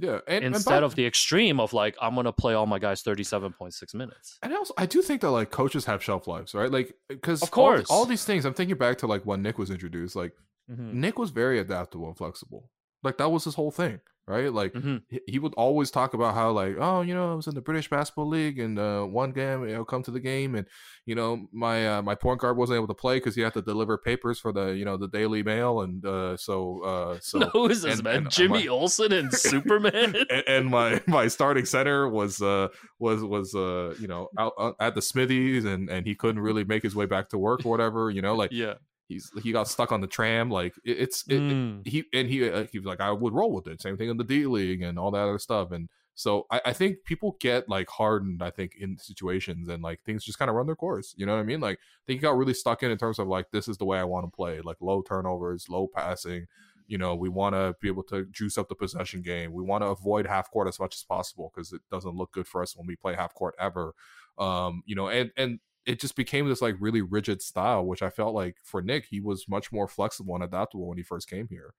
yeah, 0.00 0.20
and, 0.26 0.44
instead 0.44 0.74
and 0.74 0.80
by, 0.82 0.86
of 0.86 0.94
the 0.94 1.06
extreme 1.06 1.60
of 1.60 1.72
like 1.72 1.96
I'm 2.00 2.14
gonna 2.14 2.32
play 2.32 2.54
all 2.54 2.66
my 2.66 2.78
guys 2.78 3.02
37.6 3.02 3.94
minutes. 3.94 4.38
And 4.42 4.52
also, 4.54 4.74
I 4.76 4.86
do 4.86 5.02
think 5.02 5.20
that 5.22 5.30
like 5.30 5.50
coaches 5.50 5.84
have 5.86 6.02
shelf 6.02 6.26
lives, 6.26 6.54
right? 6.54 6.70
Like, 6.70 6.94
because 7.08 7.42
of 7.42 7.50
course, 7.50 7.90
all, 7.90 8.00
all, 8.00 8.04
these 8.06 8.24
things. 8.24 8.44
I'm 8.44 8.54
thinking 8.54 8.76
back 8.76 8.98
to 8.98 9.06
like 9.06 9.24
when 9.24 9.42
Nick 9.42 9.58
was 9.58 9.70
introduced. 9.70 10.16
Like, 10.16 10.32
mm-hmm. 10.70 11.00
Nick 11.00 11.18
was 11.18 11.30
very 11.30 11.58
adaptable 11.58 12.06
and 12.06 12.16
flexible. 12.16 12.70
Like 13.02 13.18
that 13.18 13.30
was 13.30 13.44
his 13.44 13.54
whole 13.54 13.70
thing 13.70 14.00
right? 14.28 14.52
Like 14.52 14.74
mm-hmm. 14.74 14.98
he, 15.08 15.20
he, 15.26 15.38
would 15.38 15.54
always 15.54 15.90
talk 15.90 16.12
about 16.12 16.34
how 16.34 16.50
like, 16.50 16.76
oh, 16.78 17.00
you 17.00 17.14
know, 17.14 17.32
I 17.32 17.34
was 17.34 17.46
in 17.46 17.54
the 17.54 17.62
British 17.62 17.88
Basketball 17.88 18.28
League 18.28 18.58
and 18.58 18.78
uh, 18.78 19.02
one 19.02 19.32
game, 19.32 19.66
you 19.66 19.74
know, 19.74 19.84
come 19.84 20.02
to 20.02 20.10
the 20.10 20.20
game 20.20 20.54
and 20.54 20.66
you 21.06 21.14
know, 21.14 21.46
my 21.50 21.96
uh, 21.96 22.02
my 22.02 22.14
point 22.14 22.40
guard 22.40 22.56
wasn't 22.56 22.76
able 22.76 22.86
to 22.88 22.94
play 22.94 23.16
because 23.16 23.34
he 23.34 23.40
had 23.40 23.54
to 23.54 23.62
deliver 23.62 23.96
papers 23.96 24.38
for 24.38 24.52
the 24.52 24.66
you 24.66 24.84
know 24.84 24.98
the 24.98 25.08
Daily 25.08 25.42
Mail 25.42 25.80
and 25.80 26.04
uh, 26.04 26.36
so 26.36 26.82
uh, 26.84 27.18
so. 27.22 27.38
No, 27.38 27.46
who 27.46 27.68
is 27.70 27.82
this 27.82 27.94
and, 27.94 28.04
man? 28.04 28.16
And, 28.16 28.26
uh, 28.26 28.30
Jimmy 28.30 28.64
my, 28.64 28.68
Olsen 28.68 29.12
and 29.12 29.32
Superman. 29.32 30.14
and, 30.30 30.44
and, 30.46 30.68
my 30.68 31.00
my 31.06 31.28
starting 31.28 31.64
center 31.64 32.06
was 32.06 32.42
uh 32.42 32.68
was 32.98 33.24
was 33.24 33.54
uh 33.54 33.94
you 33.98 34.06
know 34.06 34.28
out, 34.38 34.52
out 34.60 34.76
at 34.78 34.94
the 34.94 35.02
Smithies 35.02 35.64
and 35.64 35.88
and 35.88 36.06
he 36.06 36.14
couldn't 36.14 36.42
really 36.42 36.64
make 36.64 36.82
his 36.82 36.94
way 36.94 37.06
back 37.06 37.30
to 37.30 37.38
work 37.38 37.64
or 37.64 37.70
whatever. 37.70 38.10
You 38.10 38.20
know, 38.20 38.34
like 38.34 38.50
yeah 38.52 38.74
he's 39.08 39.32
he 39.42 39.52
got 39.52 39.66
stuck 39.66 39.90
on 39.90 40.00
the 40.00 40.06
tram 40.06 40.50
like 40.50 40.74
it, 40.84 40.98
it's 40.98 41.24
it, 41.28 41.40
mm. 41.40 41.80
it, 41.84 41.90
he 41.90 42.04
and 42.12 42.28
he 42.28 42.48
uh, 42.48 42.66
he 42.70 42.78
was 42.78 42.86
like 42.86 43.00
i 43.00 43.10
would 43.10 43.32
roll 43.32 43.52
with 43.52 43.66
it 43.66 43.80
same 43.80 43.96
thing 43.96 44.10
in 44.10 44.16
the 44.16 44.24
d 44.24 44.46
league 44.46 44.82
and 44.82 44.98
all 44.98 45.10
that 45.10 45.22
other 45.22 45.38
stuff 45.38 45.72
and 45.72 45.88
so 46.14 46.46
I, 46.50 46.60
I 46.66 46.72
think 46.72 47.04
people 47.04 47.36
get 47.40 47.68
like 47.68 47.88
hardened 47.88 48.42
i 48.42 48.50
think 48.50 48.76
in 48.78 48.98
situations 48.98 49.68
and 49.68 49.82
like 49.82 50.02
things 50.02 50.24
just 50.24 50.38
kind 50.38 50.50
of 50.50 50.54
run 50.54 50.66
their 50.66 50.76
course 50.76 51.14
you 51.16 51.26
know 51.26 51.34
what 51.34 51.40
i 51.40 51.44
mean 51.44 51.60
like 51.60 51.78
they 52.06 52.16
got 52.16 52.36
really 52.36 52.54
stuck 52.54 52.82
in 52.82 52.90
in 52.90 52.98
terms 52.98 53.18
of 53.18 53.26
like 53.26 53.50
this 53.50 53.66
is 53.66 53.78
the 53.78 53.84
way 53.84 53.98
i 53.98 54.04
want 54.04 54.26
to 54.26 54.30
play 54.30 54.60
like 54.60 54.76
low 54.80 55.02
turnovers 55.02 55.68
low 55.68 55.88
passing 55.88 56.46
you 56.86 56.98
know 56.98 57.14
we 57.14 57.28
want 57.28 57.54
to 57.54 57.74
be 57.80 57.88
able 57.88 58.02
to 58.02 58.26
juice 58.26 58.58
up 58.58 58.68
the 58.68 58.74
possession 58.74 59.22
game 59.22 59.52
we 59.52 59.62
want 59.62 59.82
to 59.82 59.88
avoid 59.88 60.26
half 60.26 60.50
court 60.50 60.68
as 60.68 60.78
much 60.78 60.94
as 60.94 61.02
possible 61.02 61.50
because 61.54 61.72
it 61.72 61.80
doesn't 61.90 62.14
look 62.14 62.32
good 62.32 62.46
for 62.46 62.62
us 62.62 62.76
when 62.76 62.86
we 62.86 62.96
play 62.96 63.14
half 63.14 63.32
court 63.34 63.54
ever 63.58 63.94
um 64.38 64.82
you 64.86 64.94
know 64.94 65.08
and 65.08 65.30
and 65.36 65.60
it 65.88 65.98
just 65.98 66.16
became 66.16 66.46
this 66.46 66.60
like 66.60 66.76
really 66.78 67.00
rigid 67.00 67.40
style, 67.40 67.84
which 67.84 68.02
I 68.02 68.10
felt 68.10 68.34
like 68.34 68.56
for 68.62 68.82
Nick, 68.82 69.06
he 69.06 69.20
was 69.20 69.48
much 69.48 69.72
more 69.72 69.88
flexible 69.88 70.34
and 70.34 70.44
adaptable 70.44 70.86
when 70.86 70.98
he 70.98 71.02
first 71.02 71.30
came 71.30 71.48
here. 71.48 71.72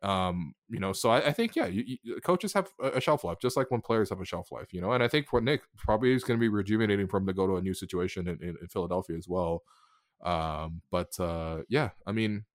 Um, 0.00 0.54
you 0.70 0.80
know, 0.80 0.94
so 0.94 1.10
I, 1.10 1.26
I 1.26 1.32
think 1.32 1.54
yeah, 1.54 1.66
you, 1.66 1.98
you, 2.02 2.20
coaches 2.22 2.54
have 2.54 2.70
a 2.82 2.98
shelf 2.98 3.24
life, 3.24 3.38
just 3.42 3.56
like 3.58 3.70
when 3.70 3.82
players 3.82 4.08
have 4.08 4.22
a 4.22 4.24
shelf 4.24 4.50
life. 4.50 4.72
You 4.72 4.80
know, 4.80 4.92
and 4.92 5.02
I 5.02 5.06
think 5.06 5.28
for 5.28 5.42
Nick, 5.42 5.60
probably 5.76 6.14
is 6.14 6.24
going 6.24 6.38
to 6.38 6.40
be 6.40 6.48
rejuvenating 6.48 7.08
for 7.08 7.18
him 7.18 7.26
to 7.26 7.34
go 7.34 7.46
to 7.46 7.56
a 7.56 7.60
new 7.60 7.74
situation 7.74 8.26
in, 8.26 8.42
in, 8.42 8.56
in 8.60 8.68
Philadelphia 8.68 9.18
as 9.18 9.28
well. 9.28 9.62
Um, 10.24 10.80
but 10.90 11.20
uh, 11.20 11.58
yeah, 11.68 11.90
I 12.06 12.12
mean, 12.12 12.46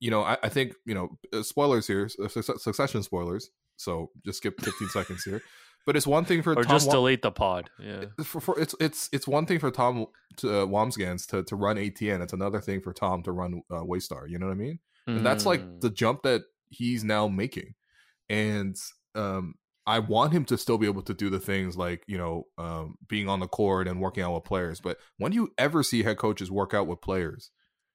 you 0.00 0.10
know, 0.10 0.24
I, 0.24 0.36
I 0.42 0.48
think 0.48 0.74
you 0.84 0.94
know, 0.94 1.16
uh, 1.32 1.44
spoilers 1.44 1.86
here, 1.86 2.08
succession 2.08 3.04
spoilers. 3.04 3.50
So 3.76 4.10
just 4.24 4.38
skip 4.38 4.60
15 4.60 4.88
seconds 4.88 5.22
here. 5.22 5.42
But 5.84 5.96
it's 5.96 6.06
one 6.06 6.24
thing 6.24 6.42
for 6.42 6.52
or 6.52 6.62
Tom 6.62 6.72
just 6.76 6.90
delete 6.90 7.22
the 7.22 7.32
pod. 7.32 7.68
Yeah, 7.80 8.04
for, 8.24 8.40
for, 8.40 8.60
it's 8.60 8.74
it's 8.78 9.08
it's 9.12 9.26
one 9.26 9.46
thing 9.46 9.58
for 9.58 9.70
Tom 9.70 10.06
to 10.36 10.60
uh, 10.60 10.66
Wambsgans 10.66 11.26
to 11.28 11.42
to 11.44 11.56
run 11.56 11.76
ATN. 11.76 12.22
It's 12.22 12.32
another 12.32 12.60
thing 12.60 12.80
for 12.80 12.92
Tom 12.92 13.22
to 13.24 13.32
run 13.32 13.62
uh, 13.70 13.82
Waystar. 13.82 14.28
You 14.28 14.38
know 14.38 14.46
what 14.46 14.52
I 14.52 14.56
mean? 14.56 14.78
Mm. 15.08 15.16
And 15.18 15.26
that's 15.26 15.44
like 15.44 15.60
mm. 15.60 15.80
the 15.80 15.90
jump 15.90 16.22
that 16.22 16.42
he's 16.68 17.02
now 17.02 17.26
making. 17.26 17.74
And 18.28 18.76
um, 19.14 19.54
I 19.86 19.98
want 19.98 20.32
him 20.32 20.44
to 20.46 20.58
still 20.58 20.78
be 20.78 20.86
able 20.86 21.02
to 21.02 21.14
do 21.14 21.28
the 21.30 21.40
things 21.40 21.76
like 21.76 22.04
you 22.06 22.18
know 22.18 22.46
um, 22.58 22.96
being 23.08 23.28
on 23.28 23.40
the 23.40 23.48
court 23.48 23.88
and 23.88 24.00
working 24.00 24.22
out 24.22 24.34
with 24.34 24.44
players. 24.44 24.80
But 24.80 24.98
when 25.18 25.32
do 25.32 25.36
you 25.36 25.52
ever 25.58 25.82
see 25.82 26.02
head 26.02 26.18
coaches 26.18 26.50
work 26.50 26.74
out 26.74 26.86
with 26.86 27.00
players? 27.00 27.50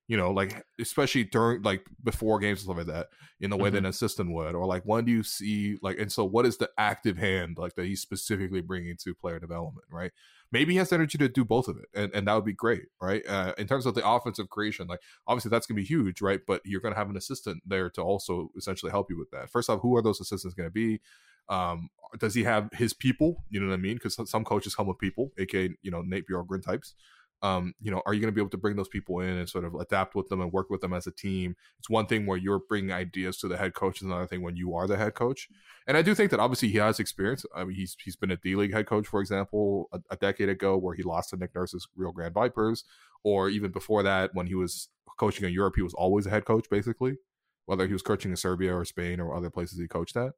You 0.08 0.16
know, 0.16 0.32
like 0.32 0.64
especially 0.80 1.26
during 1.26 1.62
like 1.64 1.86
before 2.02 2.40
games 2.40 2.60
and 2.60 2.66
stuff 2.66 2.78
like 2.78 2.88
that, 2.88 3.08
in 3.42 3.50
the 3.50 3.58
way 3.58 3.68
mm-hmm. 3.68 3.76
that 3.76 3.80
an 3.80 3.86
assistant 3.88 4.32
would, 4.32 4.56
or 4.56 4.66
like 4.66 4.84
when 4.84 5.04
do 5.04 5.12
you 5.12 5.22
see 5.22 5.78
like, 5.82 6.00
and 6.00 6.12
so 6.12 6.24
what 6.24 6.46
is 6.46 6.58
the 6.58 6.70
active 6.78 7.18
hand 7.18 7.58
like 7.58 7.76
that 7.76 7.86
he's 7.86 8.02
specifically 8.02 8.62
bringing 8.62 8.96
to 9.04 9.14
player 9.14 9.40
development, 9.40 9.86
right? 9.92 10.12
Maybe 10.50 10.74
he 10.74 10.78
has 10.78 10.94
energy 10.94 11.18
to 11.18 11.28
do 11.28 11.44
both 11.44 11.68
of 11.68 11.78
it, 11.78 11.88
and, 11.94 12.14
and 12.16 12.26
that 12.26 12.34
would 12.34 12.46
be 12.46 12.54
great, 12.54 12.84
right? 13.02 13.22
Uh, 13.28 13.54
in 13.58 13.68
terms 13.68 13.86
of 13.86 13.96
the 13.96 14.08
offensive 14.08 14.50
creation, 14.50 14.88
like 14.88 15.02
obviously 15.28 15.50
that's 15.50 15.68
gonna 15.68 15.76
be 15.76 15.84
huge, 15.84 16.22
right? 16.22 16.40
But 16.48 16.62
you're 16.64 16.82
gonna 16.82 16.96
have 16.96 17.10
an 17.10 17.18
assistant 17.18 17.62
there 17.66 17.90
to 17.92 18.02
also 18.02 18.50
essentially 18.58 18.92
help 18.92 19.08
you 19.10 19.18
with 19.18 19.30
that. 19.32 19.50
First 19.50 19.70
off, 19.70 19.82
who 19.82 19.98
are 19.98 20.02
those 20.02 20.22
assistants 20.22 20.56
gonna 20.56 20.70
be? 20.70 21.02
Um, 21.50 21.90
does 22.18 22.34
he 22.34 22.44
have 22.44 22.70
his 22.72 22.94
people? 22.94 23.44
You 23.50 23.60
know 23.60 23.68
what 23.68 23.74
I 23.74 23.78
mean? 23.78 23.96
Because 23.96 24.18
some 24.30 24.46
coaches 24.46 24.74
come 24.74 24.88
with 24.88 25.00
people, 25.00 25.32
aka 25.38 25.70
you 25.82 25.92
know 25.92 26.02
Nate 26.02 26.26
Bjorkgren 26.30 26.64
types 26.64 26.94
um, 27.42 27.74
you 27.80 27.92
know, 27.92 28.02
are 28.06 28.14
you 28.14 28.20
going 28.20 28.32
to 28.32 28.36
be 28.36 28.42
able 28.42 28.50
to 28.50 28.58
bring 28.58 28.76
those 28.76 28.88
people 28.88 29.20
in 29.20 29.30
and 29.30 29.48
sort 29.48 29.64
of 29.64 29.76
adapt 29.76 30.16
with 30.16 30.28
them 30.28 30.42
and 30.42 30.52
work 30.52 30.70
with 30.70 30.82
them 30.82 30.94
as 30.94 31.06
a 31.06 31.12
team? 31.12 31.56
It's 31.78 31.90
one 31.90 32.08
thing 32.08 32.26
where 32.26 32.38
you're 32.38 32.60
bringing 32.60 32.92
ideas 32.92 33.38
to 33.38 33.48
the 33.48 33.58
head 33.58 33.74
coach. 33.74 33.98
It's 33.98 34.04
another 34.04 34.26
thing 34.26 34.42
when 34.42 34.56
you 34.56 34.74
are 34.76 34.88
the 34.88 34.98
head 34.98 35.14
coach. 35.14 35.48
And 35.86 35.96
I 35.96 36.02
do 36.02 36.16
think 36.16 36.32
that 36.32 36.40
obviously 36.40 36.70
he 36.70 36.78
has 36.80 37.00
experience. 37.00 37.46
I 37.56 37.64
mean, 37.64 37.76
he's 37.76 37.96
he's 38.04 38.16
been 38.16 38.32
a 38.32 38.38
D 38.38 38.56
League 38.56 38.74
head 38.74 38.88
coach, 38.88 39.08
for 39.08 39.22
example, 39.22 39.88
a, 39.94 40.00
a, 40.10 40.16
decade 40.16 40.50
ago, 40.50 40.78
where 40.78 40.96
he 40.96 41.04
lost 41.04 41.30
to 41.30 41.38
Nick 41.38 41.54
Nurse's 41.54 41.88
Rio 41.96 42.12
Grande 42.12 42.34
Vipers, 42.34 42.84
or 43.24 43.50
even 43.50 43.72
before 43.72 44.02
that 44.04 44.32
when 44.34 44.48
he 44.48 44.56
was 44.56 44.90
coaching 45.18 45.46
in 45.46 45.54
Europe, 45.54 45.76
he 45.76 45.82
was 45.84 45.94
always 45.94 46.26
a 46.26 46.30
head 46.32 46.46
coach, 46.46 46.70
basically, 46.70 47.18
whether 47.66 47.86
he 47.86 47.94
was 47.94 48.02
coaching 48.02 48.32
in 48.32 48.38
Serbia 48.38 48.76
or 48.76 48.84
Spain 48.84 49.20
or 49.20 49.36
other 49.36 49.50
places 49.50 49.80
he 49.80 49.88
coached 49.88 50.18
at. 50.18 50.34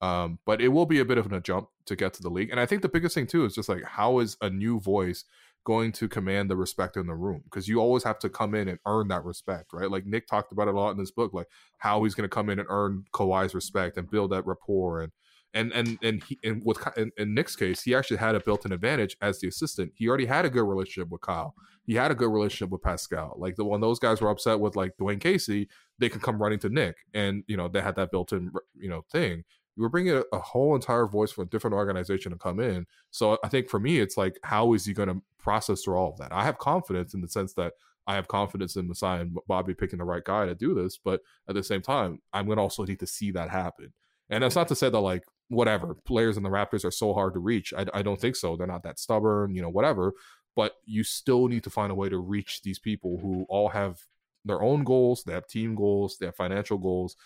Um, 0.00 0.38
but 0.44 0.60
it 0.60 0.68
will 0.68 0.86
be 0.86 0.98
a 0.98 1.04
bit 1.04 1.16
of 1.16 1.32
a 1.32 1.40
jump 1.40 1.68
to 1.86 1.96
get 1.96 2.12
to 2.14 2.22
the 2.22 2.28
league. 2.28 2.50
And 2.50 2.60
I 2.60 2.66
think 2.66 2.82
the 2.82 2.88
biggest 2.88 3.14
thing 3.14 3.26
too 3.26 3.46
is 3.46 3.54
just 3.54 3.68
like 3.68 3.84
how 3.84 4.18
is 4.18 4.36
a 4.42 4.50
new 4.50 4.78
voice 4.78 5.24
going 5.64 5.92
to 5.92 6.08
command 6.08 6.50
the 6.50 6.56
respect 6.56 6.96
in 6.96 7.06
the 7.06 7.14
room 7.14 7.42
because 7.44 7.66
you 7.66 7.80
always 7.80 8.04
have 8.04 8.18
to 8.18 8.28
come 8.28 8.54
in 8.54 8.68
and 8.68 8.78
earn 8.86 9.08
that 9.08 9.24
respect, 9.24 9.72
right? 9.72 9.90
Like 9.90 10.06
Nick 10.06 10.26
talked 10.26 10.52
about 10.52 10.68
it 10.68 10.74
a 10.74 10.78
lot 10.78 10.90
in 10.90 10.98
this 10.98 11.10
book, 11.10 11.32
like 11.32 11.48
how 11.78 12.04
he's 12.04 12.14
going 12.14 12.28
to 12.28 12.34
come 12.34 12.50
in 12.50 12.58
and 12.58 12.68
earn 12.70 13.04
Kawhi's 13.12 13.54
respect 13.54 13.96
and 13.96 14.10
build 14.10 14.30
that 14.32 14.46
rapport 14.46 15.00
and 15.00 15.12
and 15.54 15.72
and 15.72 15.98
and 16.02 16.22
he 16.24 16.38
and 16.42 16.62
with 16.64 16.78
in, 16.96 17.12
in, 17.16 17.32
Nick's 17.32 17.54
case, 17.54 17.82
he 17.82 17.94
actually 17.94 18.16
had 18.16 18.34
a 18.34 18.40
built-in 18.40 18.72
advantage 18.72 19.16
as 19.22 19.38
the 19.38 19.46
assistant. 19.46 19.92
He 19.94 20.08
already 20.08 20.26
had 20.26 20.44
a 20.44 20.50
good 20.50 20.64
relationship 20.64 21.10
with 21.10 21.20
Kyle. 21.20 21.54
He 21.86 21.94
had 21.94 22.10
a 22.10 22.14
good 22.14 22.30
relationship 22.30 22.70
with 22.70 22.82
Pascal. 22.82 23.36
Like 23.38 23.54
the 23.54 23.64
when 23.64 23.80
those 23.80 24.00
guys 24.00 24.20
were 24.20 24.30
upset 24.30 24.58
with 24.58 24.74
like 24.74 24.96
Dwane 25.00 25.20
Casey, 25.20 25.68
they 25.98 26.08
could 26.08 26.22
come 26.22 26.42
running 26.42 26.58
to 26.58 26.68
Nick, 26.68 26.96
and 27.14 27.44
you 27.46 27.56
know 27.56 27.68
they 27.68 27.80
had 27.80 27.94
that 27.96 28.10
built-in 28.10 28.50
you 28.76 28.90
know 28.90 29.04
thing 29.12 29.44
you 29.76 29.82
were 29.82 29.88
bringing 29.88 30.14
a, 30.14 30.22
a, 30.32 30.38
whole 30.38 30.74
entire 30.74 31.06
voice 31.06 31.32
from 31.32 31.42
a 31.42 31.50
different 31.50 31.74
organization 31.74 32.32
to 32.32 32.38
come 32.38 32.60
in. 32.60 32.86
So 33.10 33.38
I 33.42 33.48
think 33.48 33.68
for 33.68 33.80
me, 33.80 33.98
it's 33.98 34.16
like, 34.16 34.38
how 34.42 34.72
is 34.72 34.84
he 34.84 34.92
going 34.92 35.08
to 35.08 35.22
process 35.38 35.82
through 35.82 35.96
all 35.96 36.12
of 36.12 36.18
that? 36.18 36.32
I 36.32 36.44
have 36.44 36.58
confidence 36.58 37.14
in 37.14 37.20
the 37.20 37.28
sense 37.28 37.54
that 37.54 37.72
I 38.06 38.14
have 38.14 38.28
confidence 38.28 38.76
in 38.76 38.86
Masai 38.86 39.20
and 39.20 39.36
Bobby 39.48 39.74
picking 39.74 39.98
the 39.98 40.04
right 40.04 40.22
guy 40.22 40.46
to 40.46 40.54
do 40.54 40.74
this. 40.74 40.98
But 40.98 41.22
at 41.48 41.54
the 41.54 41.62
same 41.62 41.82
time, 41.82 42.20
I'm 42.32 42.46
going 42.46 42.56
to 42.56 42.62
also 42.62 42.84
need 42.84 43.00
to 43.00 43.06
see 43.06 43.30
that 43.32 43.50
happen. 43.50 43.92
And 44.30 44.42
that's 44.42 44.56
not 44.56 44.68
to 44.68 44.74
say 44.74 44.90
that 44.90 45.00
like 45.00 45.24
whatever 45.48 45.94
players 45.94 46.36
in 46.36 46.42
the 46.42 46.48
Raptors 46.50 46.84
are 46.84 46.90
so 46.90 47.12
hard 47.12 47.34
to 47.34 47.40
reach. 47.40 47.72
I, 47.76 47.86
I 47.92 48.02
don't 48.02 48.20
think 48.20 48.36
so. 48.36 48.56
They're 48.56 48.66
not 48.66 48.82
that 48.84 48.98
stubborn, 48.98 49.54
you 49.54 49.62
know, 49.62 49.70
whatever. 49.70 50.12
But 50.56 50.76
you 50.84 51.02
still 51.02 51.48
need 51.48 51.64
to 51.64 51.70
find 51.70 51.90
a 51.90 51.96
way 51.96 52.08
to 52.08 52.18
reach 52.18 52.62
these 52.62 52.78
people 52.78 53.18
who 53.20 53.44
all 53.48 53.70
have 53.70 53.98
their 54.44 54.62
own 54.62 54.84
goals. 54.84 55.24
They 55.24 55.32
have 55.32 55.48
team 55.48 55.74
goals. 55.74 56.18
They 56.18 56.26
have 56.26 56.36
financial 56.36 56.78
goals. 56.78 57.16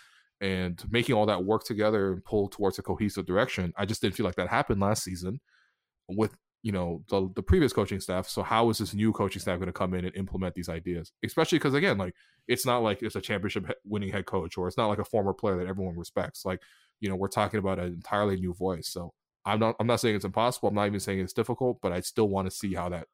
And 0.41 0.81
making 0.89 1.15
all 1.15 1.25
that 1.25 1.43
work 1.43 1.65
together 1.65 2.13
and 2.13 2.23
pull 2.23 2.47
towards 2.47 2.79
a 2.79 2.81
cohesive 2.81 3.25
direction. 3.25 3.73
I 3.77 3.85
just 3.85 4.01
didn't 4.01 4.15
feel 4.15 4.25
like 4.25 4.35
that 4.35 4.47
happened 4.47 4.79
last 4.79 5.03
season 5.03 5.41
with 6.07 6.33
you 6.61 6.71
know 6.71 7.03
the 7.09 7.29
the 7.35 7.43
previous 7.43 7.73
coaching 7.73 7.99
staff. 7.99 8.27
So 8.27 8.43
how 8.43 8.69
is 8.69 8.77
this 8.77 8.93
new 8.93 9.11
coaching 9.11 9.41
staff 9.41 9.59
going 9.59 9.67
to 9.67 9.73
come 9.73 9.93
in 9.93 10.05
and 10.05 10.15
implement 10.15 10.55
these 10.55 10.69
ideas? 10.69 11.11
Especially 11.23 11.57
because 11.57 11.73
again, 11.73 11.97
like 11.97 12.13
it's 12.47 12.65
not 12.65 12.83
like 12.83 13.01
it's 13.01 13.15
a 13.15 13.21
championship 13.21 13.69
winning 13.85 14.11
head 14.11 14.25
coach 14.25 14.57
or 14.57 14.67
it's 14.67 14.77
not 14.77 14.87
like 14.87 14.99
a 14.99 15.05
former 15.05 15.33
player 15.33 15.57
that 15.57 15.67
everyone 15.67 15.97
respects. 15.97 16.45
Like 16.45 16.61
you 16.99 17.09
know 17.09 17.15
we're 17.15 17.27
talking 17.27 17.59
about 17.59 17.79
an 17.79 17.93
entirely 17.93 18.37
new 18.37 18.53
voice. 18.53 18.89
So 18.89 19.13
I'm 19.45 19.59
not 19.59 19.75
I'm 19.79 19.87
not 19.87 19.99
saying 19.99 20.15
it's 20.15 20.25
impossible. 20.25 20.69
I'm 20.69 20.75
not 20.75 20.87
even 20.87 20.99
saying 20.99 21.19
it's 21.19 21.33
difficult, 21.33 21.79
but 21.81 21.91
I 21.91 22.01
still 22.01 22.29
want 22.29 22.49
to 22.49 22.55
see 22.55 22.73
how 22.73 22.89
that 22.89 23.07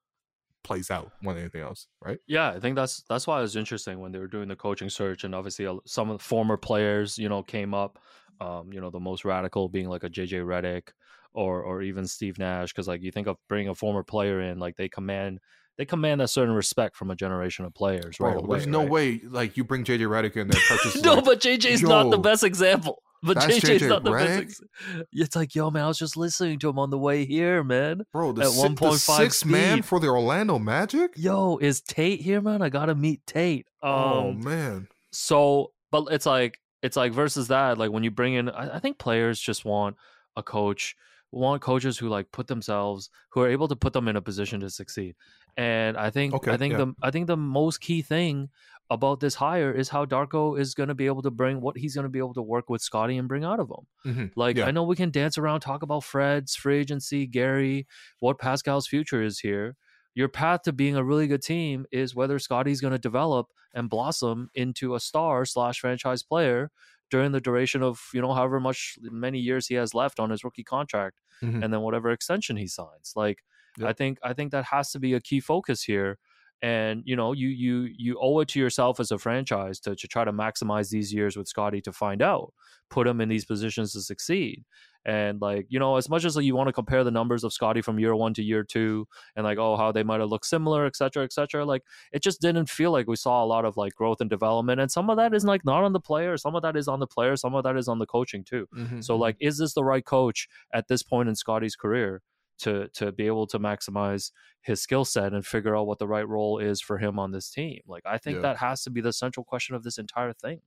plays 0.66 0.92
out 0.92 1.12
more 1.22 1.34
than 1.34 1.44
anything 1.44 1.62
else, 1.62 1.88
right? 2.04 2.18
Yeah, 2.28 2.50
I 2.50 2.60
think 2.60 2.76
that's 2.76 3.04
that's 3.08 3.28
why 3.28 3.40
it 3.40 3.44
was 3.44 3.56
interesting 3.56 4.00
when 4.00 4.12
they 4.12 4.20
were 4.20 4.28
doing 4.28 4.48
the 4.50 4.56
coaching 4.56 4.90
search, 4.90 5.24
and 5.24 5.34
obviously 5.34 5.68
some 5.86 6.10
of 6.10 6.18
the 6.18 6.24
former 6.24 6.58
players, 6.58 7.18
you 7.18 7.30
know, 7.30 7.44
came 7.44 7.74
up. 7.74 8.00
Um, 8.42 8.74
you 8.74 8.82
know, 8.82 8.90
the 8.90 9.00
most 9.00 9.24
radical 9.24 9.70
being 9.70 9.88
like 9.88 10.04
a 10.04 10.10
JJ 10.10 10.44
Redick, 10.44 10.90
or 11.34 11.62
or 11.62 11.82
even 11.82 12.08
Steve 12.08 12.40
Nash 12.40 12.74
because 12.74 12.88
like 12.88 13.02
you 13.02 13.12
think 13.12 13.28
of 13.28 13.38
bringing 13.48 13.70
a 13.70 13.76
former 13.76 14.04
player 14.04 14.42
in 14.42 14.60
like 14.60 14.76
they 14.76 14.90
command 14.90 15.40
they 15.78 15.86
command 15.86 16.22
a 16.22 16.28
certain 16.28 16.54
respect 16.54 16.96
from 16.96 17.12
a 17.12 17.16
generation 17.16 17.66
of 17.66 17.74
players 17.74 18.18
Bro, 18.18 18.30
right 18.30 18.38
away. 18.38 18.58
There's 18.58 18.68
no 18.68 18.82
right? 18.82 18.90
way 18.90 19.22
like 19.24 19.58
you 19.58 19.64
bring 19.64 19.84
JJ 19.84 20.00
Redick 20.00 20.38
in 20.38 20.48
there. 20.48 20.62
no, 21.04 21.16
like, 21.16 21.26
but 21.26 21.42
JJ's 21.42 21.84
not 21.84 22.10
the 22.10 22.18
best 22.18 22.44
example. 22.44 23.02
But 23.26 23.36
that's 23.40 23.58
JJ's 23.58 23.82
JJ 23.82 23.90
not 23.90 24.04
the 24.04 24.12
Redick? 24.12 24.48
best. 24.48 24.64
It's 25.12 25.36
like, 25.36 25.56
yo, 25.56 25.72
man, 25.72 25.84
I 25.84 25.88
was 25.88 25.98
just 25.98 26.16
listening 26.16 26.60
to 26.60 26.70
him 26.70 26.80
on 26.80 26.90
the 26.90 26.98
way 26.98 27.26
here, 27.26 27.64
man. 27.64 28.06
bro, 28.12 28.32
the, 28.32 28.44
at 28.44 28.50
si- 28.50 28.62
the 28.62 28.70
1.5 28.70 28.98
sixth 29.18 29.46
man 29.46 29.82
for 29.82 30.00
the 30.00 30.08
Orlando 30.08 30.60
Magic. 30.60 31.12
Yo, 31.16 31.58
is 31.58 31.82
Tate 31.82 32.22
here, 32.22 32.42
man? 32.42 32.62
I 32.62 32.70
gotta 32.70 32.96
meet 32.96 33.26
Tate. 33.26 33.68
Um, 33.82 33.92
oh 33.92 34.34
man, 34.34 34.88
so 35.12 35.72
but 35.92 36.06
it's 36.12 36.26
like 36.26 36.60
it's 36.82 36.98
like 36.98 37.14
versus 37.14 37.48
that 37.48 37.78
like 37.78 37.92
when 37.92 38.04
you 38.04 38.12
bring 38.12 38.34
in 38.34 38.50
I, 38.50 38.76
I 38.76 38.80
think 38.80 38.98
players 38.98 39.40
just 39.40 39.66
want 39.66 39.96
a 40.36 40.44
coach 40.44 40.96
want 41.32 41.62
coaches 41.62 41.98
who 41.98 42.08
like 42.08 42.32
put 42.32 42.48
themselves 42.48 43.10
who 43.30 43.42
are 43.42 43.50
able 43.50 43.68
to 43.68 43.76
put 43.76 43.92
them 43.94 44.08
in 44.08 44.16
a 44.16 44.22
position 44.22 44.60
to 44.62 44.70
succeed 44.70 45.16
and 45.58 45.98
i 45.98 46.10
think 46.10 46.34
Okay, 46.34 46.52
i 46.52 46.58
think 46.58 46.72
yeah. 46.74 46.78
the 46.80 46.94
i 47.02 47.12
think 47.12 47.28
the 47.28 47.38
most 47.38 47.80
key 47.82 48.02
thing 48.02 48.50
about 48.92 49.20
this 49.20 49.36
hire 49.36 49.72
is 49.72 49.90
how 49.90 50.06
darko 50.06 50.60
is 50.60 50.76
going 50.76 50.90
to 50.90 50.96
be 50.96 51.06
able 51.08 51.22
to 51.24 51.32
bring 51.32 51.60
what 51.62 51.76
he's 51.78 51.96
going 51.96 52.04
to 52.04 52.10
be 52.10 52.20
able 52.20 52.34
to 52.36 52.42
work 52.42 52.70
with 52.70 52.82
scotty 52.82 53.18
and 53.18 53.28
bring 53.28 53.44
out 53.44 53.60
of 53.60 53.70
him 53.70 53.86
Mhm. 54.14 54.32
like 54.36 54.58
Yeah. 54.58 54.66
I 54.68 54.72
know 54.72 54.84
we 54.84 54.96
can 54.96 55.10
dance 55.12 55.38
around, 55.38 55.62
talk 55.62 55.82
about 55.82 56.04
Fred's 56.04 56.56
free 56.56 56.78
agency, 56.80 57.26
Gary, 57.26 57.88
what 58.20 58.38
Pascal's 58.38 58.88
future 58.88 59.24
is 59.24 59.40
here. 59.40 59.76
Your 60.14 60.28
path 60.30 60.62
to 60.64 60.72
being 60.72 60.96
a 60.96 61.04
really 61.04 61.26
good 61.28 61.42
team 61.42 61.86
is 61.92 62.14
whether 62.16 62.38
Scotty's 62.38 62.80
going 62.80 62.94
to 62.94 63.00
develop 63.00 63.48
and 63.74 63.90
blossom 63.90 64.50
into 64.54 64.94
a 64.94 65.00
star 65.00 65.46
slash 65.46 65.80
franchise 65.80 66.22
player 66.22 66.70
during 67.10 67.32
the 67.32 67.42
duration 67.42 67.82
of 67.82 68.00
you 68.14 68.22
know 68.22 68.34
however 68.34 68.60
much 68.60 68.98
many 69.02 69.40
years 69.40 69.66
he 69.68 69.74
has 69.76 69.94
left 69.96 70.20
on 70.20 70.30
his 70.30 70.44
rookie 70.44 70.64
contract, 70.64 71.20
Mhm. 71.42 71.64
and 71.64 71.74
then 71.74 71.82
whatever 71.82 72.12
extension 72.12 72.56
he 72.56 72.68
signs. 72.68 73.14
Like 73.16 73.44
Yep. 73.78 73.90
I 73.90 73.94
think 73.94 74.20
I 74.24 74.34
think 74.34 74.52
that 74.52 74.66
has 74.66 74.92
to 74.92 75.00
be 75.00 75.14
a 75.14 75.22
key 75.22 75.40
focus 75.40 75.84
here. 75.84 76.18
And 76.62 77.04
you 77.06 77.16
know, 77.16 77.34
you 77.34 77.50
you 77.50 77.90
you 77.98 78.18
owe 78.22 78.40
it 78.40 78.48
to 78.50 78.60
yourself 78.60 79.00
as 79.00 79.12
a 79.12 79.18
franchise 79.20 79.80
to, 79.82 79.96
to 79.96 80.08
try 80.08 80.24
to 80.24 80.32
maximize 80.32 80.90
these 80.90 81.14
years 81.14 81.36
with 81.36 81.48
Scotty 81.48 81.82
to 81.82 81.92
find 81.92 82.22
out, 82.22 82.54
put 82.90 83.06
him 83.08 83.20
in 83.22 83.30
these 83.30 83.46
positions 83.46 83.92
to 83.94 84.02
succeed. 84.02 84.64
And 85.08 85.40
like, 85.40 85.68
you 85.70 85.78
know, 85.78 85.98
as 85.98 86.10
much 86.10 86.26
as 86.26 86.36
like, 86.36 86.46
you 86.46 86.56
want 86.56 86.68
to 86.68 86.74
compare 86.74 87.04
the 87.04 87.12
numbers 87.12 87.44
of 87.44 87.54
Scotty 87.54 87.82
from 87.82 88.00
year 88.00 88.16
one 88.16 88.34
to 88.36 88.42
year 88.42 88.64
two 88.64 89.08
and 89.36 89.44
like, 89.44 89.60
oh, 89.60 89.76
how 89.78 89.92
they 89.92 90.02
might 90.02 90.20
have 90.22 90.30
looked 90.30 90.48
similar, 90.48 90.86
et 90.86 90.96
cetera, 90.96 91.24
et 91.24 91.34
cetera, 91.34 91.64
like 91.66 91.84
it 92.12 92.24
just 92.24 92.42
didn't 92.42 92.70
feel 92.70 92.90
like 92.92 93.06
we 93.08 93.16
saw 93.16 93.44
a 93.44 93.46
lot 93.46 93.66
of 93.66 93.78
like 93.78 93.94
growth 93.94 94.20
and 94.22 94.30
development. 94.30 94.80
And 94.82 94.90
some 94.90 95.10
of 95.12 95.18
that 95.18 95.34
is 95.36 95.46
like 95.46 95.64
not 95.66 95.84
on 95.84 95.94
the 95.94 96.00
player, 96.00 96.38
some 96.38 96.56
of 96.56 96.64
that 96.64 96.76
is 96.76 96.88
on 96.88 97.00
the 97.00 97.06
player, 97.08 97.36
some 97.36 97.54
of 97.54 97.64
that 97.66 97.78
is 97.78 97.88
on 97.88 98.00
the 98.00 98.08
coaching 98.08 98.44
too. 98.44 98.68
Mhm, 98.76 99.04
So 99.04 99.16
like, 99.18 99.36
is 99.40 99.58
this 99.60 99.74
the 99.76 99.84
right 99.84 100.06
coach 100.06 100.48
at 100.74 100.88
this 100.88 101.04
point 101.04 101.30
in 101.30 101.36
Scotty's 101.36 101.76
career 101.76 102.24
to 102.60 102.88
to 102.90 103.12
be 103.12 103.28
able 103.28 103.48
to 103.48 103.60
maximize 103.60 104.32
his 104.62 104.82
skill 104.82 105.06
set 105.06 105.34
and 105.34 105.46
figure 105.46 105.76
out 105.76 105.88
what 105.88 106.00
the 106.00 106.08
right 106.08 106.28
role 106.28 106.58
is 106.60 106.82
for 106.82 106.98
him 106.98 107.20
on 107.20 107.32
this 107.32 107.50
team? 107.52 107.82
Like, 107.88 108.04
I 108.06 108.18
think 108.18 108.38
Yeah. 108.38 108.42
that 108.44 108.58
has 108.58 108.84
to 108.84 108.90
be 108.90 109.02
the 109.02 109.14
central 109.14 109.44
question 109.44 109.76
of 109.76 109.84
this 109.84 109.98
entire 109.98 110.34
thing. 110.34 110.62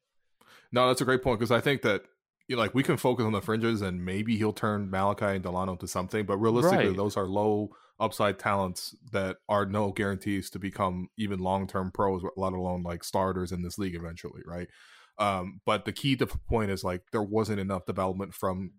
No, 0.73 0.87
that's 0.89 1.01
a 1.01 1.05
great 1.05 1.23
point 1.23 1.39
because 1.39 1.51
I 1.51 1.61
think 1.61 1.83
that 1.83 2.03
you 2.47 2.57
know, 2.57 2.63
like 2.63 2.75
we 2.75 2.83
can 2.83 2.97
focus 2.97 3.25
on 3.27 3.33
the 3.33 3.43
fringes 3.43 3.83
and 3.83 4.05
maybe 4.05 4.37
he'll 4.39 4.53
turn 4.55 4.91
Malachi 4.91 5.27
and 5.27 5.45
Dalano 5.45 5.79
to 5.81 5.87
something, 5.87 6.25
but 6.25 6.39
realistically, 6.39 6.87
Right. 6.89 6.97
those 6.97 7.17
are 7.17 7.27
low 7.27 7.71
upside 8.01 8.39
talents 8.39 8.95
that 9.13 9.37
are 9.49 9.67
no 9.67 9.93
guarantees 9.93 10.49
to 10.51 10.59
become 10.59 11.09
even 11.19 11.41
long 11.41 11.67
term 11.67 11.91
pros, 11.93 12.23
let 12.37 12.53
alone 12.55 12.83
like 12.83 13.05
starters 13.05 13.53
in 13.53 13.63
this 13.63 13.77
league 13.79 13.95
eventually, 13.95 14.43
right? 14.47 14.69
Um, 15.19 15.61
but 15.67 15.85
the 15.85 15.93
key 15.93 16.17
to 16.17 16.25
the 16.27 16.39
point 16.49 16.71
is 16.71 16.85
like 16.85 17.03
there 17.13 17.23
wasn't 17.23 17.61
enough 17.61 17.85
development 17.87 18.35
from 18.35 18.73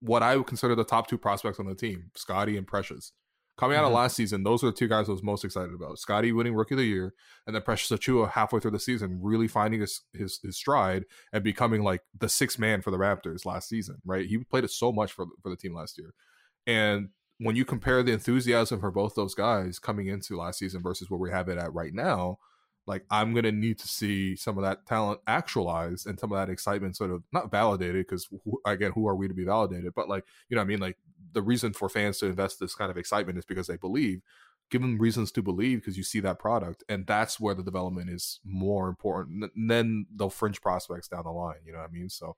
what 0.00 0.22
I 0.22 0.36
would 0.36 0.46
consider 0.46 0.74
the 0.74 0.84
top 0.84 1.08
two 1.08 1.18
prospects 1.18 1.58
on 1.60 1.66
the 1.66 1.74
team, 1.74 2.10
Scotty 2.16 2.56
and 2.56 2.66
Precious. 2.66 3.12
Coming 3.56 3.76
out 3.76 3.82
Mhm. 3.84 3.88
of 3.88 3.92
last 3.94 4.14
season, 4.14 4.44
those 4.44 4.62
are 4.62 4.66
the 4.68 4.72
two 4.72 4.86
guys 4.86 5.08
I 5.08 5.12
was 5.12 5.22
most 5.22 5.44
excited 5.44 5.74
about. 5.74 5.98
Scotty 5.98 6.30
winning 6.30 6.54
Rookie 6.54 6.74
of 6.74 6.78
the 6.78 6.84
Year, 6.84 7.12
and 7.44 7.56
then 7.56 7.62
Precious 7.62 7.90
Achiuwa 7.90 8.30
halfway 8.30 8.60
through 8.60 8.70
the 8.70 8.78
season 8.78 9.18
really 9.20 9.48
finding 9.48 9.80
his, 9.80 10.02
his 10.12 10.38
his 10.42 10.56
stride 10.56 11.04
and 11.32 11.42
becoming 11.42 11.82
like 11.82 12.02
the 12.16 12.28
sixth 12.28 12.58
man 12.60 12.82
for 12.82 12.92
the 12.92 12.98
Raptors 12.98 13.44
last 13.44 13.68
season. 13.68 13.96
Right, 14.04 14.26
he 14.26 14.38
played 14.44 14.62
it 14.62 14.70
so 14.70 14.92
much 14.92 15.12
for 15.12 15.26
for 15.42 15.50
the 15.50 15.56
team 15.56 15.74
last 15.74 15.98
year, 15.98 16.14
and 16.66 17.08
when 17.38 17.56
you 17.56 17.64
compare 17.64 18.02
the 18.02 18.12
enthusiasm 18.12 18.78
for 18.80 18.90
both 18.92 19.14
those 19.16 19.34
guys 19.34 19.78
coming 19.78 20.06
into 20.06 20.36
last 20.36 20.58
season 20.60 20.80
versus 20.82 21.08
where 21.10 21.20
we 21.20 21.30
have 21.30 21.48
it 21.48 21.58
at 21.58 21.72
right 21.72 21.94
now, 21.94 22.38
like 22.88 23.04
I'm 23.10 23.34
gonna 23.34 23.52
need 23.52 23.78
to 23.80 23.86
see 23.86 24.34
some 24.34 24.56
of 24.56 24.64
that 24.64 24.86
talent 24.86 25.20
actualized 25.26 26.06
and 26.06 26.18
some 26.18 26.32
of 26.32 26.38
that 26.38 26.50
excitement 26.50 26.96
sort 26.96 27.10
of 27.10 27.22
not 27.32 27.50
validated 27.50 28.06
because 28.06 28.28
again, 28.64 28.92
who 28.92 29.06
are 29.06 29.14
we 29.14 29.28
to 29.28 29.34
be 29.34 29.44
validated? 29.44 29.92
But 29.94 30.08
like 30.08 30.24
you 30.48 30.56
know, 30.56 30.62
what 30.62 30.66
I 30.66 30.68
mean, 30.68 30.80
like 30.80 30.96
the 31.32 31.42
reason 31.42 31.74
for 31.74 31.88
fans 31.90 32.18
to 32.18 32.26
invest 32.26 32.58
this 32.58 32.74
kind 32.74 32.90
of 32.90 32.96
excitement 32.96 33.38
is 33.38 33.44
because 33.44 33.66
they 33.66 33.76
believe. 33.76 34.22
Give 34.70 34.82
them 34.82 34.98
reasons 34.98 35.32
to 35.32 35.42
believe 35.42 35.80
because 35.80 35.96
you 35.96 36.02
see 36.02 36.20
that 36.20 36.38
product, 36.38 36.84
and 36.90 37.06
that's 37.06 37.40
where 37.40 37.54
the 37.54 37.62
development 37.62 38.10
is 38.10 38.38
more 38.44 38.88
important 38.88 39.50
than 39.56 40.06
the 40.14 40.28
fringe 40.28 40.60
prospects 40.60 41.08
down 41.08 41.24
the 41.24 41.30
line. 41.30 41.60
You 41.64 41.72
know 41.72 41.78
what 41.78 41.88
I 41.88 41.92
mean? 41.92 42.10
So, 42.10 42.36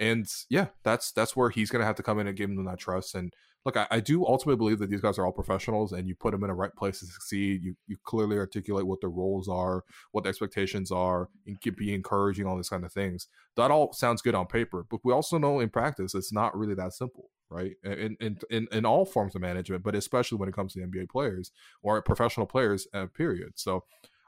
and 0.00 0.26
yeah, 0.48 0.68
that's 0.82 1.12
that's 1.12 1.36
where 1.36 1.50
he's 1.50 1.70
gonna 1.70 1.84
have 1.84 1.96
to 1.96 2.02
come 2.02 2.18
in 2.18 2.26
and 2.26 2.36
give 2.36 2.48
them 2.48 2.64
that 2.64 2.78
trust. 2.78 3.14
And 3.14 3.32
look, 3.66 3.76
I, 3.76 3.86
I 3.90 4.00
do 4.00 4.24
ultimately 4.26 4.56
believe 4.56 4.78
that 4.78 4.88
these 4.88 5.02
guys 5.02 5.18
are 5.18 5.26
all 5.26 5.32
professionals, 5.32 5.92
and 5.92 6.08
you 6.08 6.14
put 6.14 6.32
them 6.32 6.42
in 6.42 6.48
the 6.48 6.54
right 6.54 6.74
place 6.74 7.00
to 7.00 7.06
succeed. 7.06 7.62
You 7.62 7.76
you 7.86 7.96
clearly 8.04 8.38
articulate 8.38 8.86
what 8.86 9.02
their 9.02 9.10
roles 9.10 9.46
are, 9.48 9.84
what 10.12 10.24
the 10.24 10.30
expectations 10.30 10.90
are, 10.90 11.28
and 11.46 11.60
keep 11.60 11.76
be 11.76 11.94
encouraging 11.94 12.46
all 12.46 12.56
these 12.56 12.70
kind 12.70 12.84
of 12.84 12.92
things. 12.92 13.28
That 13.56 13.70
all 13.70 13.92
sounds 13.92 14.22
good 14.22 14.34
on 14.34 14.46
paper, 14.46 14.86
but 14.90 15.00
we 15.04 15.12
also 15.12 15.36
know 15.38 15.60
in 15.60 15.68
practice 15.68 16.14
it's 16.14 16.32
not 16.32 16.56
really 16.56 16.74
that 16.74 16.94
simple, 16.94 17.30
right? 17.50 17.72
In 17.84 18.16
in 18.20 18.38
in, 18.50 18.68
in 18.72 18.86
all 18.86 19.04
forms 19.04 19.34
of 19.34 19.42
management, 19.42 19.84
but 19.84 19.94
especially 19.94 20.38
when 20.38 20.48
it 20.48 20.54
comes 20.54 20.72
to 20.72 20.80
NBA 20.80 21.10
players 21.10 21.52
or 21.82 22.00
professional 22.00 22.46
players, 22.46 22.88
uh, 22.94 23.06
period. 23.06 23.52
So, 23.56 23.84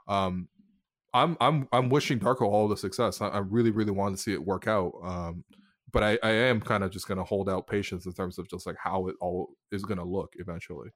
um, 0.07 0.49
I'm 1.15 1.37
I'm 1.41 1.69
I'm 1.73 1.89
wishing 1.89 2.19
Darko 2.19 2.43
all 2.43 2.69
the 2.69 2.77
success. 2.77 3.21
I, 3.21 3.29
I 3.29 3.39
really 3.39 3.71
really 3.71 3.91
want 3.91 4.17
to 4.17 4.23
see 4.23 4.33
it 4.33 4.45
work 4.45 4.67
out. 4.67 4.93
Um, 5.03 5.45
but 5.93 6.03
I, 6.03 6.19
I 6.23 6.31
am 6.31 6.61
kind 6.61 6.83
of 6.85 6.91
just 6.91 7.07
going 7.07 7.19
to 7.19 7.25
hold 7.25 7.49
out 7.49 7.67
patience 7.67 8.07
in 8.07 8.13
terms 8.13 8.39
of 8.39 8.49
just 8.49 8.67
like 8.67 8.77
how 8.83 9.09
it 9.09 9.17
all 9.21 9.51
is 9.71 9.83
going 9.85 9.99
to 9.99 10.05
look 10.05 10.35
eventually. 10.39 10.91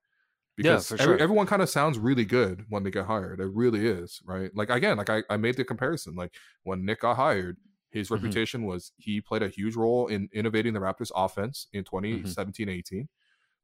Yeah, 0.58 0.72
Because 0.76 0.92
every, 0.92 1.04
sure. 1.04 1.18
everyone 1.18 1.46
kind 1.46 1.60
of 1.60 1.68
sounds 1.68 1.98
really 1.98 2.24
good 2.24 2.64
when 2.70 2.82
they 2.82 2.90
get 2.90 3.04
hired. 3.06 3.40
It 3.40 3.50
really 3.52 3.86
is, 3.86 4.20
right? 4.24 4.50
Like 4.54 4.70
again, 4.70 4.96
like 4.96 5.10
I, 5.10 5.22
I 5.28 5.36
made 5.36 5.56
the 5.56 5.64
comparison. 5.64 6.14
Like 6.14 6.32
when 6.62 6.84
Nick 6.86 7.00
got 7.02 7.16
hired, 7.16 7.58
his 7.90 8.08
Mhm. 8.08 8.12
reputation 8.12 8.64
was 8.64 8.92
he 8.96 9.20
played 9.20 9.42
a 9.42 9.48
huge 9.48 9.76
role 9.76 10.06
in 10.06 10.28
innovating 10.32 10.72
the 10.72 10.80
Raptors 10.80 11.10
offense 11.14 11.66
in 11.74 11.84
Mm-hmm. 11.84 11.96
2017 12.24 12.68
18 12.70 13.08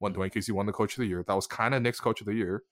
when 0.00 0.12
Dwane 0.14 0.32
Casey 0.32 0.52
won 0.52 0.66
the 0.66 0.72
coach 0.72 0.94
of 0.96 1.00
the 1.00 1.06
year. 1.06 1.24
That 1.26 1.34
was 1.34 1.46
kind 1.46 1.74
of 1.74 1.80
Nick's 1.82 2.00
coach 2.00 2.20
of 2.20 2.26
the 2.26 2.34
year. 2.34 2.62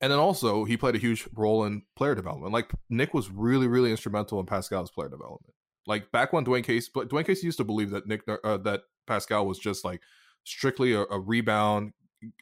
And 0.00 0.10
then 0.10 0.18
also 0.18 0.64
he 0.64 0.76
played 0.76 0.94
a 0.94 0.98
huge 0.98 1.28
role 1.34 1.64
in 1.64 1.82
player 1.94 2.14
development. 2.14 2.52
Like 2.52 2.70
Nick 2.88 3.12
was 3.14 3.30
really, 3.30 3.66
really 3.68 3.90
instrumental 3.90 4.40
in 4.40 4.46
Pascal's 4.46 4.90
player 4.90 5.08
development. 5.10 5.54
Like 5.86 6.10
back 6.12 6.32
when 6.32 6.44
Dwane 6.44 6.64
Casey, 6.64 6.90
but 6.94 7.08
Dwane 7.08 7.26
Casey 7.26 7.46
used 7.46 7.58
to 7.58 7.64
believe 7.64 7.90
that 7.90 8.06
Nick, 8.06 8.22
uh, 8.28 8.56
that 8.58 8.82
Pascal 9.06 9.46
was 9.46 9.58
just 9.58 9.84
like 9.84 10.02
strictly 10.44 10.92
a, 10.92 11.02
a 11.02 11.18
rebound, 11.18 11.92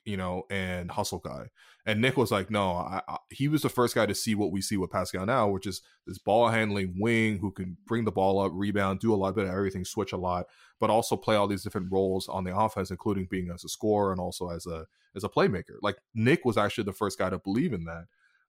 you 0.04 0.16
know, 0.16 0.42
and 0.50 0.90
hustle 0.90 1.20
guy. 1.20 1.46
And 1.86 2.02
Nick 2.02 2.16
was 2.16 2.30
like, 2.30 2.50
no, 2.50 2.72
I, 2.72 3.00
I, 3.08 3.16
he 3.30 3.48
was 3.48 3.62
the 3.62 3.68
first 3.68 3.94
guy 3.94 4.04
to 4.06 4.14
see 4.14 4.34
what 4.34 4.52
we 4.52 4.60
see 4.60 4.76
with 4.76 4.90
Pascal 4.90 5.24
now, 5.24 5.48
which 5.48 5.66
is 5.66 5.80
this 6.06 6.18
ball 6.18 6.48
handling 6.48 6.96
wing 6.98 7.38
who 7.38 7.50
can 7.50 7.78
bring 7.86 8.04
the 8.04 8.12
ball 8.12 8.40
up, 8.40 8.52
rebound, 8.54 9.00
do 9.00 9.14
a 9.14 9.16
lot 9.16 9.38
of 9.38 9.48
everything, 9.48 9.84
switch 9.84 10.12
a 10.12 10.16
lot, 10.16 10.46
but 10.80 10.90
also 10.90 11.16
play 11.16 11.36
all 11.36 11.46
these 11.46 11.62
different 11.62 11.90
roles 11.90 12.28
on 12.28 12.44
the 12.44 12.54
offense, 12.54 12.90
including 12.90 13.26
being 13.30 13.50
as 13.54 13.64
a 13.64 13.68
scorer 13.68 14.12
and 14.12 14.20
also 14.20 14.50
as 14.50 14.66
a 14.66 14.86
as 15.16 15.24
a 15.24 15.28
playmaker. 15.28 15.76
Like 15.80 15.96
Nick 16.14 16.44
was 16.44 16.58
actually 16.58 16.84
the 16.84 16.92
first 16.92 17.18
guy 17.18 17.30
to 17.30 17.38
believe 17.38 17.72
in 17.72 17.84
that. 17.84 18.04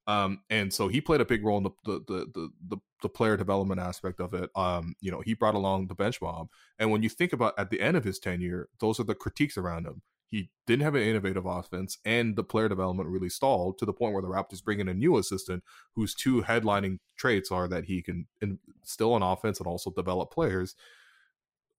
Um, 0.10 0.42
and 0.50 0.74
so 0.74 0.88
he 0.88 1.02
played 1.02 1.22
a 1.22 1.26
big 1.26 1.46
role 1.46 1.60
in 1.60 1.64
the 1.66 1.72
the, 1.86 2.00
the 2.08 2.26
the 2.34 2.50
the 2.70 2.78
the 3.04 3.10
player 3.10 3.38
development 3.38 3.80
aspect 3.80 4.20
of 4.20 4.34
it. 4.34 4.50
Um, 4.56 4.96
you 5.02 5.12
know, 5.12 5.22
he 5.22 5.36
brought 5.36 5.54
along 5.54 5.86
the 5.86 5.94
bench 5.94 6.20
mob, 6.20 6.50
and 6.80 6.90
when 6.90 7.04
you 7.04 7.10
think 7.10 7.32
about 7.32 7.54
at 7.60 7.70
the 7.70 7.80
end 7.80 7.96
of 7.96 8.04
his 8.04 8.18
tenure, 8.18 8.70
those 8.80 9.00
are 9.00 9.04
the 9.04 9.14
critiques 9.14 9.56
around 9.56 9.86
him. 9.86 10.02
He 10.28 10.50
didn't 10.66 10.82
have 10.82 10.96
an 10.96 11.04
innovative 11.04 11.46
offense, 11.46 12.00
and 12.06 12.36
the 12.36 12.44
player 12.44 12.68
development 12.68 13.08
really 13.08 13.30
stalled 13.30 13.78
to 13.78 13.86
the 13.86 13.94
point 13.94 14.14
where 14.14 14.24
the 14.24 14.30
Raptors 14.30 14.64
bring 14.64 14.80
in 14.80 14.88
a 14.88 14.96
new 14.96 15.16
assistant 15.16 15.64
whose 15.94 16.16
two 16.16 16.42
headlining 16.42 16.98
traits 17.16 17.52
are 17.52 17.68
that 17.68 17.86
he 17.86 18.02
can 18.02 18.26
instill 18.42 19.16
an 19.16 19.22
offense 19.22 19.60
and 19.60 19.68
also 19.68 19.92
develop 19.92 20.34
players. 20.34 20.76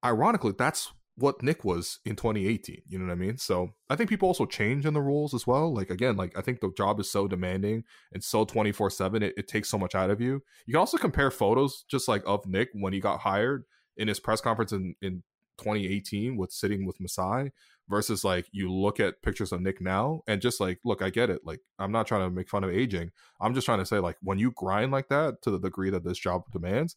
Ironically, 0.05 0.55
that's 0.57 0.93
what 1.17 1.43
Nick 1.43 1.65
was 1.65 1.99
in 2.05 2.17
2018. 2.17 2.83
You 2.87 2.99
know 2.99 3.07
what 3.07 3.13
I 3.13 3.17
mean? 3.17 3.37
So 3.37 3.71
I 3.89 3.97
think 3.97 4.09
people 4.09 4.29
also 4.29 4.47
change 4.47 4.87
in 4.87 4.95
the 4.95 5.03
rules 5.03 5.35
as 5.35 5.47
well. 5.47 5.73
Like 5.73 5.91
again, 5.91 6.17
like 6.17 6.37
I 6.37 6.41
think 6.41 6.61
the 6.61 6.73
job 6.77 6.99
is 7.01 7.11
so 7.11 7.29
demanding 7.29 7.85
and 8.13 8.23
so 8.25 8.45
24 8.45 8.91
seven. 8.91 9.23
It, 9.23 9.35
it 9.37 9.49
takes 9.49 9.69
so 9.69 9.79
much 9.79 9.95
out 9.95 10.11
of 10.11 10.21
you. 10.21 10.43
You 10.67 10.73
can 10.73 10.81
also 10.81 10.99
compare 10.99 11.31
photos 11.31 11.85
just 11.91 12.09
like 12.09 12.23
of 12.27 12.47
Nick 12.47 12.69
when 12.73 12.93
he 12.93 13.01
got 13.01 13.21
hired 13.21 13.65
in 13.97 14.09
his 14.09 14.21
press 14.21 14.41
conference 14.41 14.73
in, 14.73 14.95
in 15.03 15.23
2018 15.59 16.37
with 16.37 16.53
sitting 16.53 16.87
with 16.87 17.01
Masai 17.01 17.51
versus 17.89 18.25
like 18.25 18.47
you 18.53 18.73
look 18.73 19.01
at 19.01 19.21
pictures 19.23 19.53
of 19.53 19.61
Nick 19.61 19.81
now 19.81 20.23
and 20.27 20.41
just 20.41 20.61
like, 20.61 20.79
look, 20.85 21.03
I 21.03 21.11
get 21.11 21.29
it. 21.29 21.41
Like, 21.45 21.61
I'm 21.79 21.93
not 21.93 22.07
trying 22.07 22.23
to 22.23 22.35
make 22.35 22.49
fun 22.49 22.65
of 22.65 22.71
aging. 22.71 23.11
I'm 23.41 23.53
just 23.53 23.67
trying 23.67 23.81
to 23.81 23.87
say, 23.87 23.99
like, 23.99 24.17
when 24.23 24.39
you 24.39 24.53
grind 24.53 24.93
like 24.93 25.09
that 25.09 25.43
to 25.43 25.51
the 25.51 25.59
degree 25.59 25.91
that 25.91 26.05
this 26.05 26.19
job 26.19 26.45
demands, 26.53 26.97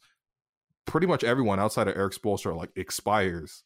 pretty 0.85 1.07
much 1.07 1.23
everyone 1.23 1.59
outside 1.59 1.87
of 1.87 1.97
Erik 1.97 2.13
Spoelstra 2.13 2.55
like 2.55 2.69
expires 2.75 3.63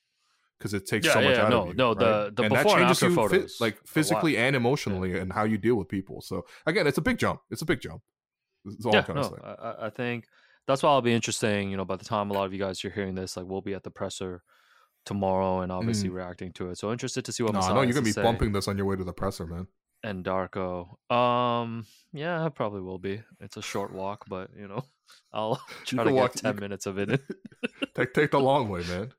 because 0.58 0.74
it 0.74 0.86
takes 0.88 1.06
yeah, 1.08 1.14
so 1.14 1.22
much 1.22 1.36
yeah, 1.36 1.44
out 1.44 1.50
no, 1.50 1.62
of 1.64 1.68
you. 1.70 1.74
No, 1.76 1.90
right? 1.90 2.00
the 2.00 2.32
the 2.36 2.44
and 2.44 2.54
before 2.54 2.80
that 2.80 2.80
changes 2.80 2.80
and 2.80 2.90
after 2.90 3.10
you 3.10 3.16
photos, 3.16 3.58
like 3.62 3.78
physically 3.86 4.38
and 4.38 4.56
emotionally 4.56 5.12
yeah. 5.14 5.22
and 5.22 5.34
how 5.34 5.44
you 5.44 5.58
deal 5.58 5.76
with 5.76 5.88
people. 5.88 6.22
So 6.22 6.46
again, 6.66 6.88
it's 6.88 6.98
a 6.98 7.02
big 7.02 7.18
jump. 7.18 7.42
It's 7.52 7.62
a 7.62 7.66
big 7.66 7.82
jump. 7.82 8.02
That's 8.66 8.86
all 8.86 8.94
yeah, 8.94 9.04
kind 9.04 9.20
no. 9.20 9.38
I, 9.44 9.88
I 9.88 9.90
think 9.90 10.26
that's 10.68 10.84
why 10.84 10.90
I'll 10.90 11.02
be 11.02 11.14
interesting. 11.14 11.70
You 11.72 11.78
know, 11.78 11.86
by 11.86 11.96
the 11.96 12.06
time 12.06 12.30
a 12.32 12.34
lot 12.34 12.46
of 12.46 12.54
you 12.54 12.60
guys 12.60 12.84
are 12.84 12.90
hearing 12.90 13.16
this, 13.16 13.38
like 13.38 13.46
we'll 13.46 13.62
be 13.62 13.74
at 13.74 13.84
the 13.84 13.92
presser 13.92 14.44
tomorrow 15.06 15.62
and 15.62 15.72
obviously 15.72 16.10
Mm. 16.10 16.14
reacting 16.16 16.52
to 16.54 16.70
it. 16.70 16.78
So 16.78 16.92
interested 16.92 17.24
to 17.26 17.32
see 17.32 17.44
what 17.44 17.54
No, 17.54 17.60
I 17.62 17.70
know 17.70 17.76
you're 17.82 17.94
gonna 17.94 17.94
to 17.94 18.02
be 18.02 18.12
say. 18.12 18.24
bumping 18.24 18.52
this 18.52 18.68
on 18.68 18.76
your 18.78 18.86
way 18.86 18.96
to 18.98 19.04
the 19.06 19.14
presser, 19.14 19.46
man. 19.48 19.68
and 20.04 20.24
Darko. 20.26 20.98
Um, 21.12 21.86
yeah, 22.14 22.44
I 22.44 22.50
probably 22.50 22.82
will 22.82 23.00
be. 23.00 23.22
It's 23.40 23.56
a 23.58 23.62
short 23.62 23.94
walk, 23.94 24.26
but 24.28 24.50
you 24.58 24.68
know, 24.68 24.84
I'll 25.34 25.62
try 25.86 26.04
to 26.04 26.10
get 26.12 26.16
walk- 26.16 26.36
you 26.36 26.42
ten 26.42 26.54
can- 26.54 26.62
minute 26.62 26.86
of 26.86 26.98
it. 26.98 27.22
Take 27.96 28.14
take 28.14 28.32
the 28.32 28.40
long 28.40 28.70
way, 28.70 28.84
man. 28.88 29.12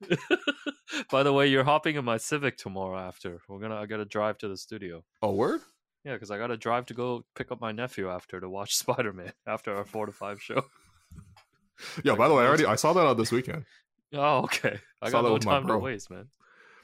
By 1.11 1.23
the 1.25 1.33
way, 1.33 1.49
you're 1.49 1.65
hopping 1.65 1.97
in 1.97 2.05
my 2.05 2.17
Civic 2.17 2.57
tomorrow. 2.57 2.99
After 2.99 3.41
we're 3.49 3.59
gonna, 3.59 3.77
I 3.77 3.87
gotta 3.87 4.05
drive 4.05 4.39
to 4.39 4.49
the 4.49 4.57
studio. 4.57 5.03
Oh, 5.23 5.33
word? 5.33 5.61
Yeah, 6.05 6.13
because 6.15 6.31
I 6.31 6.39
gotta 6.39 6.57
drive 6.57 6.87
to 6.87 6.95
go 6.95 7.25
pick 7.35 7.51
up 7.51 7.61
my 7.61 7.73
nephew 7.73 8.09
after 8.09 8.41
to 8.41 8.49
watch 8.49 8.77
Spider 8.77 9.13
Man 9.13 9.33
after 9.47 9.75
our 9.75 9.85
four 9.85 10.07
to 10.07 10.13
five 10.13 10.41
show. 10.41 10.63
Yeah. 12.05 12.15
By 12.15 12.29
the 12.29 12.35
way, 12.35 12.45
I 12.45 12.47
already 12.47 12.67
I 12.67 12.77
saw 12.77 12.93
that 12.93 13.07
on 13.07 13.17
this 13.17 13.33
weekend. 13.33 13.65
Oh, 14.15 14.39
okay. 14.45 14.79
I 15.03 15.11
Saw 15.11 15.23
got 15.23 15.29
that 15.29 15.29
no 15.31 15.39
time 15.39 15.67
to 15.67 15.79
waste, 15.79 16.11
man. 16.11 16.29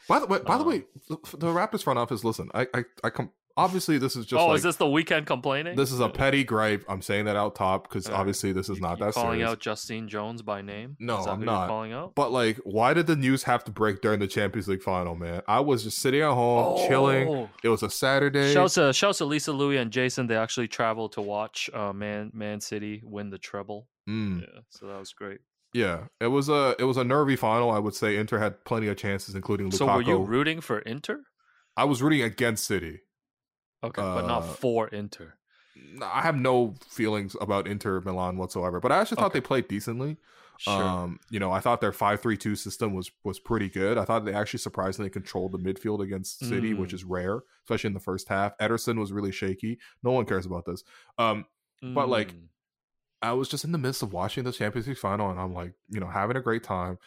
By 0.08 0.18
the 0.20 0.26
way, 0.26 0.38
by 0.40 0.58
the 0.58 0.64
Um, 0.64 0.68
way, 0.68 0.84
the, 1.08 1.16
the 1.38 1.46
Raptors 1.46 1.82
front 1.82 1.98
office. 1.98 2.22
Listen, 2.24 2.50
I 2.54 2.66
I 2.74 2.84
I 3.02 3.10
come. 3.10 3.30
Obviously, 3.56 3.98
this 3.98 4.16
is 4.16 4.26
just 4.26 4.40
oh, 4.40 4.48
like 4.48 4.56
is 4.56 4.62
this 4.64 4.76
the 4.76 4.88
weekend 4.88 5.26
complaining? 5.26 5.76
this 5.76 5.92
is 5.92 6.00
a 6.00 6.08
petty 6.08 6.42
gripe. 6.42 6.84
I'm 6.88 7.00
saying 7.02 7.26
that 7.26 7.36
out 7.36 7.54
top 7.54 7.88
because 7.88 8.06
Alright. 8.06 8.18
obviously 8.18 8.52
this 8.52 8.68
is 8.68 8.80
not 8.80 8.98
you 8.98 9.04
that 9.04 9.14
calling 9.14 9.38
serious. 9.38 9.50
out 9.50 9.60
Justine 9.60 10.08
Jones 10.08 10.42
by 10.42 10.60
name. 10.60 10.96
No, 10.98 11.18
I'm 11.18 11.44
not. 11.44 11.68
Calling 11.68 11.92
out. 11.92 12.14
But 12.16 12.32
like, 12.32 12.56
why 12.64 12.94
did 12.94 13.06
the 13.06 13.14
news 13.14 13.44
have 13.44 13.62
to 13.64 13.70
break 13.70 14.00
during 14.00 14.18
the 14.18 14.26
Champions 14.26 14.66
League 14.66 14.82
final, 14.82 15.14
man? 15.14 15.42
I 15.46 15.60
was 15.60 15.84
just 15.84 15.98
sitting 16.00 16.20
at 16.20 16.32
home 16.32 16.88
chilling. 16.88 17.28
Oh. 17.28 17.50
It 17.62 17.68
was 17.68 17.84
a 17.84 17.90
Saturday. 17.90 18.52
Shouts 18.52 18.74
to, 18.74 18.92
shouts 18.92 19.18
to 19.18 19.24
Lisa 19.24 19.52
Louie 19.52 19.76
and 19.76 19.92
Jason. 19.92 20.26
They 20.26 20.36
actually 20.36 20.66
traveled 20.66 21.12
to 21.12 21.20
watch 21.20 21.70
uh, 21.72 21.92
Man 21.92 22.32
Man 22.34 22.60
City 22.60 23.02
win 23.04 23.30
the 23.30 23.38
treble. 23.38 23.86
Mm, 24.10 24.40
Yeah, 24.40 24.60
so 24.70 24.86
that 24.88 24.98
was 24.98 25.12
great. 25.12 25.38
yeah, 25.72 26.04
it 26.20 26.26
was 26.26 26.48
a 26.48 26.74
it 26.78 26.84
was 26.84 26.96
a 26.96 27.04
nervy 27.04 27.36
final. 27.36 27.70
I 27.70 27.78
would 27.78 27.94
say 27.94 28.16
Inter 28.16 28.38
had 28.38 28.64
plenty 28.64 28.88
of 28.88 28.96
chances, 28.96 29.34
including 29.36 29.70
Lukaku. 29.70 29.76
So 29.78 29.86
were 29.86 30.02
you 30.02 30.18
rooting 30.18 30.60
for 30.60 30.80
Inter? 30.80 31.20
I 31.76 31.84
was 31.84 32.02
rooting 32.02 32.22
against 32.22 32.64
City. 32.66 33.00
Okay, 33.84 34.02
but 34.02 34.26
not 34.26 34.42
Uh, 34.44 34.46
for 34.46 34.88
Inter. 34.88 35.34
I 36.02 36.22
have 36.22 36.36
no 36.36 36.76
feelings 36.88 37.36
about 37.40 37.66
Inter 37.66 38.00
Milan 38.00 38.36
whatsoever, 38.36 38.80
but 38.80 38.92
I 38.92 39.00
actually 39.00 39.16
thought 39.16 39.26
Okay. 39.32 39.40
they 39.40 39.46
played 39.46 39.68
decently. 39.68 40.16
Sure. 40.58 40.72
Um, 40.84 41.18
you 41.30 41.40
know, 41.40 41.50
I 41.50 41.58
thought 41.58 41.80
their 41.80 41.92
five-three-two 41.92 42.54
system 42.54 42.94
was 42.94 43.10
was 43.24 43.40
pretty 43.40 43.68
good. 43.68 43.98
I 43.98 44.04
thought 44.04 44.24
they 44.24 44.32
actually 44.32 44.60
surprisingly 44.60 45.10
controlled 45.10 45.50
the 45.52 45.58
midfield 45.58 46.00
against 46.00 46.44
City, 46.44 46.74
which 46.74 46.90
Mm. 46.92 46.94
is 46.94 47.04
rare, 47.04 47.42
especially 47.64 47.88
in 47.88 47.94
the 47.94 48.00
first 48.00 48.28
half. 48.28 48.56
Ederson 48.58 48.98
was 48.98 49.12
really 49.12 49.32
shaky. 49.32 49.78
No 50.02 50.12
one 50.12 50.26
cares 50.26 50.46
about 50.46 50.64
this. 50.64 50.84
Um, 51.18 51.44
but, 51.82 52.08
like, 52.08 52.32
Mm. 52.34 52.48
I 53.20 53.32
was 53.32 53.48
just 53.48 53.64
in 53.64 53.72
the 53.72 53.78
midst 53.78 54.02
of 54.02 54.12
watching 54.12 54.44
the 54.44 54.52
Champions 54.52 54.86
League 54.86 54.98
final, 54.98 55.28
and 55.30 55.40
I'm 55.40 55.52
like, 55.54 55.72
you 55.88 55.98
know, 55.98 56.06
having 56.08 56.36
a 56.36 56.40
great 56.42 56.62
time. 56.62 56.98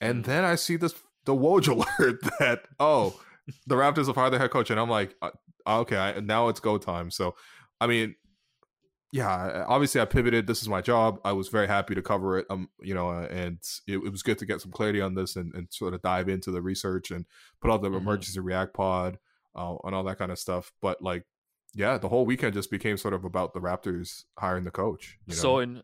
And 0.00 0.22
Mm. 0.24 0.26
then 0.26 0.44
I 0.44 0.56
see 0.56 0.76
this 0.76 0.94
the 1.26 1.34
Woj 1.34 1.68
alert 1.98 2.20
that 2.40 2.66
oh, 2.80 3.20
the 3.66 3.74
Raptors 3.76 4.06
have 4.06 4.16
hired 4.16 4.32
their 4.32 4.40
head 4.40 4.50
coach, 4.50 4.70
and 4.70 4.78
I'm 4.80 4.90
like, 4.90 5.14
uh, 5.22 5.30
okay, 5.66 5.96
I, 5.96 6.20
now 6.20 6.48
it's 6.48 6.60
go 6.60 6.78
time. 6.78 7.10
So, 7.10 7.34
I 7.80 7.86
mean, 7.86 8.14
yeah, 9.12 9.64
obviously 9.68 10.00
I 10.00 10.04
pivoted. 10.04 10.46
This 10.46 10.62
is 10.62 10.68
my 10.68 10.80
job. 10.80 11.20
I 11.24 11.32
was 11.32 11.48
very 11.48 11.68
happy 11.68 11.94
to 11.94 12.02
cover 12.02 12.38
it. 12.38 12.46
Um, 12.50 12.68
you 12.80 12.92
know, 12.94 13.08
uh, 13.10 13.26
and 13.30 13.58
it, 13.86 13.98
it 13.98 14.10
was 14.10 14.22
good 14.22 14.38
to 14.38 14.46
get 14.46 14.60
some 14.60 14.72
clarity 14.72 15.00
on 15.00 15.14
this 15.14 15.36
and, 15.36 15.54
and 15.54 15.68
sort 15.70 15.94
of 15.94 16.02
dive 16.02 16.28
into 16.28 16.50
the 16.50 16.60
research 16.60 17.10
and 17.10 17.24
put 17.60 17.70
out 17.70 17.82
the 17.82 17.88
Mhm. 17.88 17.98
emergency 17.98 18.40
react 18.40 18.74
pod 18.74 19.18
uh, 19.54 19.76
and 19.84 19.94
all 19.94 20.02
that 20.04 20.18
kind 20.18 20.32
of 20.32 20.38
stuff. 20.38 20.72
But 20.82 21.00
like, 21.00 21.24
yeah, 21.72 21.98
the 21.98 22.08
whole 22.08 22.26
weekend 22.26 22.54
just 22.54 22.70
became 22.70 22.96
sort 22.96 23.14
of 23.14 23.24
about 23.24 23.54
the 23.54 23.60
Raptors 23.60 24.24
hiring 24.38 24.64
the 24.64 24.70
coach. 24.70 25.18
You 25.26 25.34
know? 25.34 25.40
so 25.40 25.58
in 25.60 25.82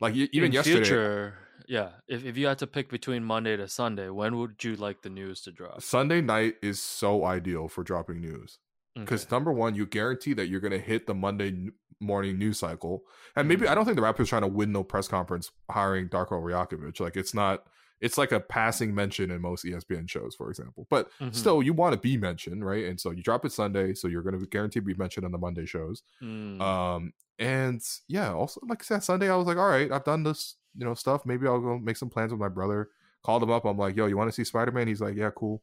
like 0.00 0.14
even 0.14 0.44
in 0.46 0.52
yesterday, 0.52 0.76
future, 0.76 1.38
yeah, 1.70 1.90
if 2.08 2.24
if 2.24 2.36
you 2.36 2.46
had 2.48 2.58
to 2.58 2.66
pick 2.66 2.90
between 2.90 3.22
Monday 3.24 3.56
to 3.56 3.68
Sunday, 3.68 4.08
when 4.10 4.36
would 4.38 4.62
you 4.64 4.74
like 4.76 5.02
the 5.02 5.10
news 5.10 5.40
to 5.42 5.52
drop? 5.52 5.80
Sunday 5.82 6.20
night 6.20 6.54
is 6.62 6.80
so 6.82 7.24
ideal 7.24 7.68
for 7.68 7.84
dropping 7.84 8.20
news 8.20 8.58
because 8.96 9.24
Okay. 9.24 9.34
number 9.36 9.52
one, 9.52 9.74
you 9.76 9.86
guarantee 9.86 10.34
that 10.34 10.48
you're 10.48 10.60
going 10.60 10.72
to 10.72 10.86
hit 10.92 11.06
the 11.06 11.14
Monday 11.14 11.68
morning 12.00 12.38
news 12.38 12.58
cycle, 12.58 13.04
and 13.36 13.46
maybe 13.48 13.66
Mhm. 13.66 13.70
I 13.70 13.74
don't 13.74 13.84
think 13.84 13.96
the 13.96 14.02
Raptors 14.02 14.28
trying 14.28 14.42
to 14.42 14.48
win 14.48 14.72
no 14.72 14.82
press 14.82 15.06
conference 15.06 15.52
hiring 15.70 16.08
Darko 16.08 16.42
Rajakovic. 16.42 16.98
Like 17.00 17.16
it's 17.16 17.34
not. 17.34 17.66
It's 18.00 18.16
like 18.16 18.32
a 18.32 18.40
passing 18.40 18.94
mention 18.94 19.30
in 19.30 19.42
most 19.42 19.62
ESPN 19.66 20.06
shows, 20.08 20.34
for 20.34 20.48
example. 20.48 20.86
But 20.88 21.10
Mhm. 21.20 21.34
still, 21.34 21.62
you 21.62 21.74
want 21.74 21.92
to 21.92 22.00
be 22.00 22.16
mentioned, 22.16 22.64
right? 22.64 22.86
And 22.86 22.98
so 22.98 23.10
you 23.10 23.22
drop 23.22 23.44
it 23.44 23.52
Sunday, 23.52 23.92
so 23.92 24.08
you're 24.08 24.22
going 24.22 24.40
to 24.40 24.46
guarantee 24.46 24.80
to 24.80 24.86
be 24.86 24.94
mentioned 24.94 25.26
on 25.26 25.32
the 25.32 25.38
Monday 25.38 25.66
shows. 25.66 26.02
Mm. 26.22 26.58
Um, 26.62 27.12
and 27.38 27.82
yeah, 28.08 28.32
also 28.32 28.58
like 28.66 28.80
I 28.82 28.84
said, 28.84 29.04
Sunday 29.04 29.28
I 29.30 29.36
was 29.36 29.46
like, 29.46 29.58
all 29.58 29.68
right, 29.68 29.92
I've 29.92 30.04
done 30.04 30.22
this, 30.22 30.56
you 30.76 30.84
know, 30.84 30.94
stuff. 30.94 31.26
Maybe 31.26 31.46
I'll 31.46 31.60
go 31.60 31.78
make 31.78 31.96
some 31.96 32.10
plans 32.10 32.32
with 32.32 32.40
my 32.40 32.48
brother. 32.48 32.88
Called 33.22 33.42
him 33.42 33.50
up. 33.50 33.64
I'm 33.64 33.76
like, 33.76 33.96
yo, 33.96 34.06
you 34.06 34.16
want 34.16 34.28
to 34.30 34.34
see 34.34 34.44
Spider 34.44 34.72
Man? 34.72 34.88
He's 34.88 35.00
like, 35.00 35.16
yeah, 35.16 35.30
cool. 35.34 35.62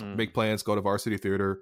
Mm. 0.00 0.16
Make 0.16 0.34
plans. 0.34 0.62
Go 0.62 0.74
to 0.74 0.80
Varsity 0.80 1.16
Theater. 1.16 1.60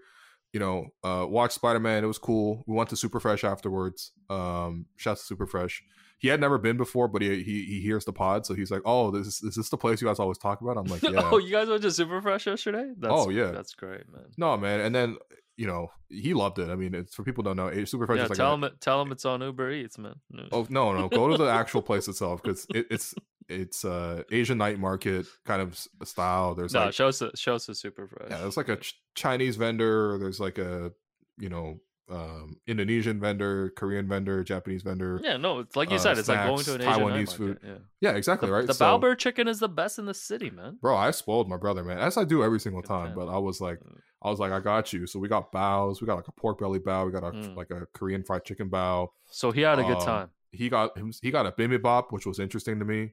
You 0.53 0.61
know, 0.61 0.87
uh, 1.03 1.27
watch 1.29 1.53
Spider 1.53 1.81
Man. 1.81 2.05
It 2.05 2.09
was 2.09 2.19
cool. 2.19 2.65
We 2.67 2.75
went 2.75 2.91
to 2.91 2.97
Super 2.97 3.21
Fresh 3.21 3.45
afterwards. 3.45 4.13
Um, 4.31 4.87
shouts 4.97 5.23
to 5.23 5.27
Super 5.27 5.47
Fresh. 5.47 5.83
He 6.25 6.29
had 6.31 6.41
never 6.41 6.57
been 6.59 6.77
before, 6.79 7.07
but 7.09 7.21
he 7.23 7.43
he, 7.43 7.65
he 7.65 7.81
hears 7.81 8.05
the 8.07 8.13
pod, 8.13 8.47
so 8.47 8.55
he's 8.55 8.71
like, 8.71 8.83
"Oh, 8.87 9.11
this 9.11 9.27
is, 9.27 9.43
is 9.43 9.55
this 9.57 9.69
the 9.69 9.77
place 9.77 10.01
you 10.01 10.09
guys 10.09 10.19
always 10.19 10.39
talk 10.39 10.63
about?" 10.63 10.79
I'm 10.79 10.87
like, 10.87 11.03
"Yeah." 11.15 11.21
oh, 11.33 11.39
you 11.39 11.51
guys 11.53 11.69
went 11.69 11.83
to 11.83 11.89
Superfresh 11.89 12.47
yesterday? 12.47 12.87
That's, 12.99 13.13
Oh, 13.15 13.29
yeah. 13.29 13.51
that's 13.51 13.75
great, 13.75 14.11
man. 14.13 14.25
no, 14.39 14.57
man. 14.57 14.81
And 14.81 14.95
then 14.95 15.17
you 15.57 15.67
know 15.67 15.89
he 16.09 16.33
loved 16.35 16.59
it. 16.59 16.71
I 16.71 16.77
mean, 16.77 16.95
it's 16.95 17.15
for 17.15 17.23
people 17.25 17.45
who 17.45 17.51
don't 17.51 17.57
know. 17.59 17.69
eh, 17.69 17.85
Super 17.85 18.07
Fresh 18.07 18.19
yeah, 18.19 18.25
is 18.25 18.31
like 18.31 18.37
tell 18.39 18.55
a- 18.55 18.67
him 18.67 18.71
tell 18.81 19.03
him 19.03 19.13
it's 19.13 19.25
on 19.27 19.41
Uber 19.43 19.71
Eats, 19.71 19.99
man. 19.99 20.15
No. 20.31 20.45
Oh 20.51 20.67
no, 20.71 20.93
no, 20.93 21.09
go 21.09 21.29
to 21.29 21.37
the 21.37 21.51
actual 21.61 21.83
place 21.83 22.09
itself 22.09 22.43
because 22.43 22.67
it, 22.75 22.87
it's 22.91 23.15
it's 23.49 23.85
uh 23.85 24.23
Asian 24.33 24.57
night 24.59 24.79
market 24.79 25.27
kind 25.45 25.61
of 25.61 25.79
style. 26.05 26.55
There's 26.55 26.73
no, 26.73 26.87
like 26.87 26.95
show 26.95 27.09
us 27.09 27.19
the, 27.19 27.31
show 27.37 27.55
us 27.57 27.67
the 27.67 27.75
Superfresh. 27.75 28.31
yeah, 28.31 28.39
there's 28.39 28.57
like 28.57 28.71
a 28.71 28.77
ch- 28.77 28.99
Chinese 29.15 29.57
vendor. 29.57 30.17
There's 30.19 30.41
like 30.41 30.57
a 30.59 30.93
you 31.39 31.51
know 31.51 31.81
um 32.11 32.57
Indonesian 32.67 33.19
vendor, 33.19 33.71
Korean 33.77 34.07
vendor, 34.07 34.45
Japanese 34.45 34.83
vendor. 34.83 35.21
Yeah, 35.23 35.33
Yeah, 35.33 35.37
no, 35.39 35.61
it's 35.61 35.75
like 35.75 35.89
you 35.91 35.97
uh, 35.97 36.01
said, 36.01 36.19
it's 36.19 36.29
like 36.29 36.47
going 36.47 36.63
to 36.65 36.75
an 36.75 36.81
Asian 36.83 36.93
Taiwanese 36.93 37.15
night 37.15 37.29
food. 37.31 37.59
market. 37.63 37.83
Yeah. 38.01 38.11
exactly 38.13 38.49
The, 38.49 38.53
right. 38.55 38.67
the 38.67 38.75
So- 38.75 38.85
Baobur 38.99 39.17
chicken 39.17 39.49
is 39.49 39.59
the 39.61 39.69
best 39.69 39.99
in 39.99 40.05
the 40.07 40.13
city, 40.15 40.51
man. 40.51 40.79
Bro, 40.83 40.97
I 40.97 41.11
spoiled 41.13 41.49
my 41.49 41.57
brother, 41.57 41.83
man, 41.83 41.99
as 41.99 42.17
I 42.19 42.25
do 42.25 42.45
every 42.45 42.61
single 42.61 42.83
time. 42.83 43.15
But 43.15 43.29
I 43.29 43.39
was 43.39 43.61
like, 43.61 43.79
Mm. 43.81 43.99
I 44.23 44.31
was 44.31 44.39
like, 44.39 44.53
I 44.53 44.61
got 44.61 44.93
you. 44.93 45.07
So 45.07 45.19
we 45.19 45.29
got 45.29 45.53
bows. 45.53 46.01
We 46.01 46.07
got 46.07 46.17
like 46.17 46.29
a 46.29 46.33
pork 46.33 46.59
belly 46.59 46.79
bow. 46.79 47.05
We 47.07 47.13
got 47.13 47.25
a 47.25 47.31
Mm. 47.33 47.57
like 47.57 47.71
a 47.71 47.87
Korean 47.95 48.23
fried 48.23 48.45
chicken 48.45 48.69
bow. 48.69 49.13
So 49.31 49.51
he 49.51 49.61
had 49.63 49.79
a 49.79 49.83
good 49.83 49.97
Um, 49.99 50.05
time. 50.05 50.31
He 50.51 50.69
got. 50.69 50.97
He 51.23 51.31
got 51.31 51.47
a 51.47 51.53
bibimbap, 51.53 52.07
which 52.11 52.25
was 52.27 52.39
interesting 52.39 52.79
to 52.79 52.85
me. 52.85 53.13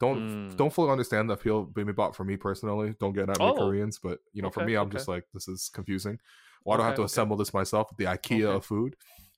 Don't 0.00 0.50
Mm. 0.50 0.56
don't 0.56 0.72
fully 0.72 0.90
understand 0.90 1.28
the 1.30 1.34
appeal 1.34 1.60
of 1.60 1.68
bibimbap 1.68 2.14
for 2.14 2.24
me 2.24 2.36
personally. 2.36 2.94
Don't 2.98 3.12
get 3.12 3.28
at 3.30 3.38
me 3.38 3.44
Oh. 3.44 3.54
Koreans, 3.54 3.98
but 3.98 4.20
you 4.32 4.40
know, 4.42 4.50
for 4.50 4.64
me, 4.64 4.74
I'm 4.76 4.86
okay. 4.88 4.96
just 4.96 5.08
like 5.08 5.24
this 5.34 5.46
is 5.46 5.70
confusing. 5.72 6.18
Why 6.62 6.76
do 6.76 6.82
I 6.82 6.86
have 6.86 6.94
to 6.96 7.02
okay. 7.02 7.06
assemble 7.06 7.36
this 7.36 7.54
myself? 7.54 7.88
With 7.90 7.98
the 7.98 8.04
IKEA 8.04 8.44
Okay. 8.44 8.56
of 8.56 8.64
food. 8.64 8.96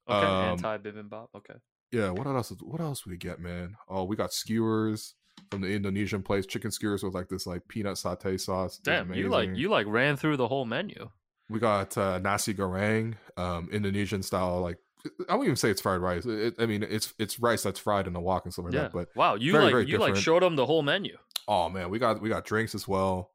Okay, 0.08 0.26
um, 0.26 0.44
anti 0.52 0.78
bibimbap. 0.78 1.28
Okay. 1.36 1.54
Yeah. 1.92 2.10
What 2.10 2.26
else? 2.26 2.52
What 2.60 2.80
else 2.80 3.06
we 3.06 3.16
get, 3.16 3.38
man? 3.38 3.76
Oh, 3.88 4.04
we 4.04 4.16
got 4.16 4.32
skewers 4.32 5.14
from 5.50 5.60
the 5.60 5.68
Indonesian 5.68 6.22
place. 6.22 6.46
Chicken 6.46 6.70
skewers 6.70 7.02
with 7.02 7.14
like 7.14 7.28
this 7.28 7.46
like 7.46 7.66
peanut 7.68 7.94
satay 7.94 8.40
sauce. 8.40 8.78
Damn, 8.78 9.12
you 9.14 9.28
like 9.28 9.50
you 9.54 9.68
like 9.68 9.86
ran 9.86 10.16
through 10.16 10.36
the 10.38 10.48
whole 10.48 10.64
menu. 10.64 11.10
We 11.48 11.60
got 11.60 11.96
uh, 11.98 12.18
nasi 12.18 12.54
goreng, 12.54 13.14
um, 13.36 13.68
Indonesian 13.70 14.22
style 14.22 14.60
like 14.60 14.78
I 15.28 15.34
wouldn't 15.34 15.44
even 15.44 15.56
say 15.56 15.70
it's 15.70 15.80
fried 15.80 16.00
rice. 16.00 16.24
It, 16.24 16.54
I 16.58 16.66
mean, 16.66 16.82
it's 16.82 17.12
it's 17.18 17.38
rice 17.40 17.62
that's 17.62 17.80
fried 17.80 18.06
in 18.06 18.16
a 18.16 18.20
wok 18.20 18.44
and 18.44 18.52
stuff 18.52 18.66
like 18.66 18.74
yeah. 18.74 18.82
that. 18.82 18.92
But 18.92 19.08
wow, 19.14 19.34
you 19.34 19.52
very, 19.52 19.64
like 19.64 19.72
very 19.72 19.86
you 19.86 19.98
like 19.98 20.16
showed 20.16 20.42
them 20.42 20.56
the 20.56 20.66
whole 20.66 20.82
menu. 20.82 21.16
oh 21.48 21.68
man, 21.68 21.90
we 21.90 21.98
got 21.98 22.20
we 22.20 22.28
got 22.28 22.44
drinks 22.44 22.74
as 22.74 22.86
well. 22.88 23.30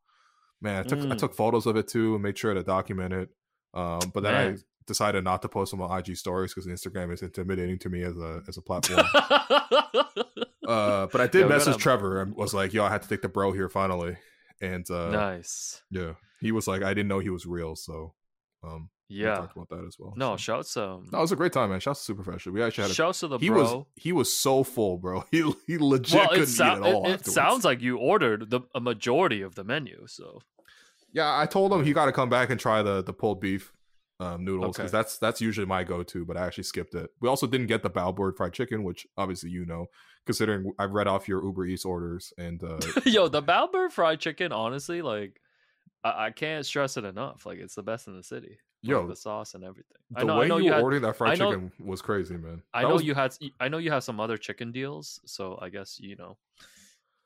Man, 0.62 0.80
I 0.80 0.84
took 0.84 1.00
I 1.00 1.04
Mm. 1.04 1.18
took 1.18 1.36
photos 1.36 1.66
of 1.66 1.76
it 1.76 1.88
too 1.88 2.16
and 2.16 2.24
made 2.24 2.38
sure 2.38 2.54
to 2.54 2.64
document 2.64 3.14
it. 3.14 3.30
Um, 3.74 4.00
but 4.14 4.24
then 4.24 4.34
I 4.36 4.56
decided 4.86 5.24
not 5.24 5.42
to 5.42 5.50
post 5.50 5.72
them 5.72 5.82
on 5.82 5.98
IG 6.00 6.16
stories 6.16 6.54
because 6.54 6.68
Instagram 6.68 7.14
is 7.14 7.22
intimidating 7.22 7.78
to 7.80 7.90
me 7.90 8.02
as 8.04 8.18
a 8.18 8.42
as 8.48 8.58
a 8.58 8.62
platform. 8.62 9.06
uh, 10.68 11.08
but 11.08 11.22
I 11.22 11.28
did 11.28 11.42
Yeah, 11.42 11.48
message 11.48 11.78
Trevor 11.78 12.22
and 12.22 12.36
was 12.36 12.54
like, 12.54 12.74
"Yo, 12.74 12.84
I 12.84 12.90
had 12.90 13.02
to 13.04 13.10
take 13.10 13.22
the 13.22 13.30
bro 13.30 13.52
here 13.52 13.70
finally." 13.70 14.18
And 14.62 14.90
uh, 14.90 15.12
nice. 15.12 15.82
yeah, 15.92 16.14
he 16.42 16.52
was 16.52 16.68
like, 16.68 16.82
"I 16.84 16.94
didn't 16.94 17.08
know 17.10 17.20
he 17.20 17.30
was 17.30 17.46
real," 17.46 17.76
so 17.76 18.14
um, 18.64 18.90
we 19.10 19.18
Yeah. 19.18 19.36
talked 19.36 19.56
about 19.56 19.70
that 19.70 19.86
as 19.88 19.98
well. 20.00 20.14
No, 20.18 20.34
so. 20.34 20.38
shouts 20.38 20.76
um 20.78 21.10
it 21.14 21.16
was 21.18 21.32
a 21.32 21.36
great 21.36 21.54
time, 21.54 21.70
man. 21.70 21.80
Shouts 21.80 22.06
to 22.06 22.16
Superfresh. 22.16 22.48
We 22.48 22.64
actually 22.64 22.84
had 22.84 22.92
a 22.92 22.96
shouts 22.96 23.20
to 23.22 23.28
the 23.28 23.38
he 23.38 23.50
bro. 23.50 23.62
was 23.62 23.86
he 23.96 24.12
was 24.14 24.36
so 24.36 24.64
full, 24.64 24.98
bro. 24.98 25.24
He 25.32 25.44
he 25.68 25.78
legit 25.78 26.16
well, 26.16 26.30
couldn't 26.30 26.44
it, 26.44 26.48
sou- 26.48 26.64
eat 26.66 26.78
it 26.78 26.82
all. 26.84 27.08
it, 27.08 27.14
it 27.22 27.26
sounds 27.28 27.64
like 27.64 27.82
you 27.82 27.98
ordered 27.98 28.50
the 28.50 28.62
a 28.74 28.80
majority 28.80 29.42
of 29.42 29.56
the 29.56 29.64
menu. 29.64 30.06
So 30.08 30.40
yeah. 31.18 31.40
I 31.40 31.46
told 31.46 31.74
him 31.74 31.84
he 31.84 31.94
got 31.94 32.06
to 32.06 32.12
come 32.12 32.30
back 32.30 32.50
and 32.50 32.60
try 32.60 32.82
the 32.82 33.04
the 33.04 33.14
pulled 33.14 33.40
beef 33.42 33.74
um, 34.20 34.44
noodles 34.46 34.76
because 34.78 34.90
Okay. 34.92 34.98
that's 34.98 35.18
that's 35.20 35.42
usually 35.42 35.68
my 35.68 35.84
go 35.84 36.02
to. 36.04 36.26
But 36.26 36.38
I 36.38 36.46
actually 36.48 36.64
skipped 36.64 36.96
it. 36.96 37.10
We 37.22 37.30
also 37.30 37.46
didn't 37.48 37.68
get 37.68 37.84
the 37.84 37.90
Balboard 37.90 38.36
fried 38.38 38.54
chicken, 38.54 38.84
which 38.84 39.06
obviously 39.18 39.50
you 39.52 39.66
know, 39.66 39.88
considering 40.26 40.72
I've 40.80 40.92
read 40.94 41.08
off 41.08 41.28
your 41.28 41.44
Uber 41.44 41.66
Eats 41.68 41.86
orders 41.86 42.34
and 42.38 42.64
uh, 42.64 42.80
Yo, 43.06 43.28
the 43.28 43.44
Balbur 43.44 43.92
fried 43.92 44.20
chicken, 44.20 44.52
honestly, 44.52 45.02
like 45.02 45.40
I, 46.04 46.28
I 46.28 46.32
can't 46.32 46.66
stress 46.66 46.98
it 46.98 47.04
enough. 47.06 47.46
Like 47.46 47.60
it's 47.60 47.76
the 47.76 47.84
best 47.84 48.08
in 48.08 48.16
the 48.18 48.24
city. 48.24 48.58
Like, 48.84 48.92
Yo, 48.92 49.08
the 49.08 49.16
sauce 49.16 49.54
and 49.56 49.64
everything. 49.64 49.98
I 50.16 50.20
the 50.22 50.26
know, 50.28 50.38
way 50.40 50.46
I 50.46 50.48
know 50.50 50.58
you, 50.58 50.66
you 50.66 50.74
ordering 50.74 51.02
that 51.04 51.16
fried 51.18 51.38
know- 51.40 51.52
chicken 51.52 51.72
was 51.80 52.02
crazy, 52.02 52.38
man. 52.38 52.62
I 52.74 52.82
That 52.84 52.88
know 52.90 52.94
was- 52.96 53.04
you 53.04 53.14
had, 53.16 53.36
I 53.60 53.68
know 53.70 53.78
you 53.80 53.92
have 53.92 54.04
some 54.04 54.20
other 54.20 54.38
chicken 54.38 54.72
deals. 54.72 55.20
So 55.26 55.58
I 55.62 55.70
guess 55.70 56.00
you 56.00 56.16
know 56.16 56.38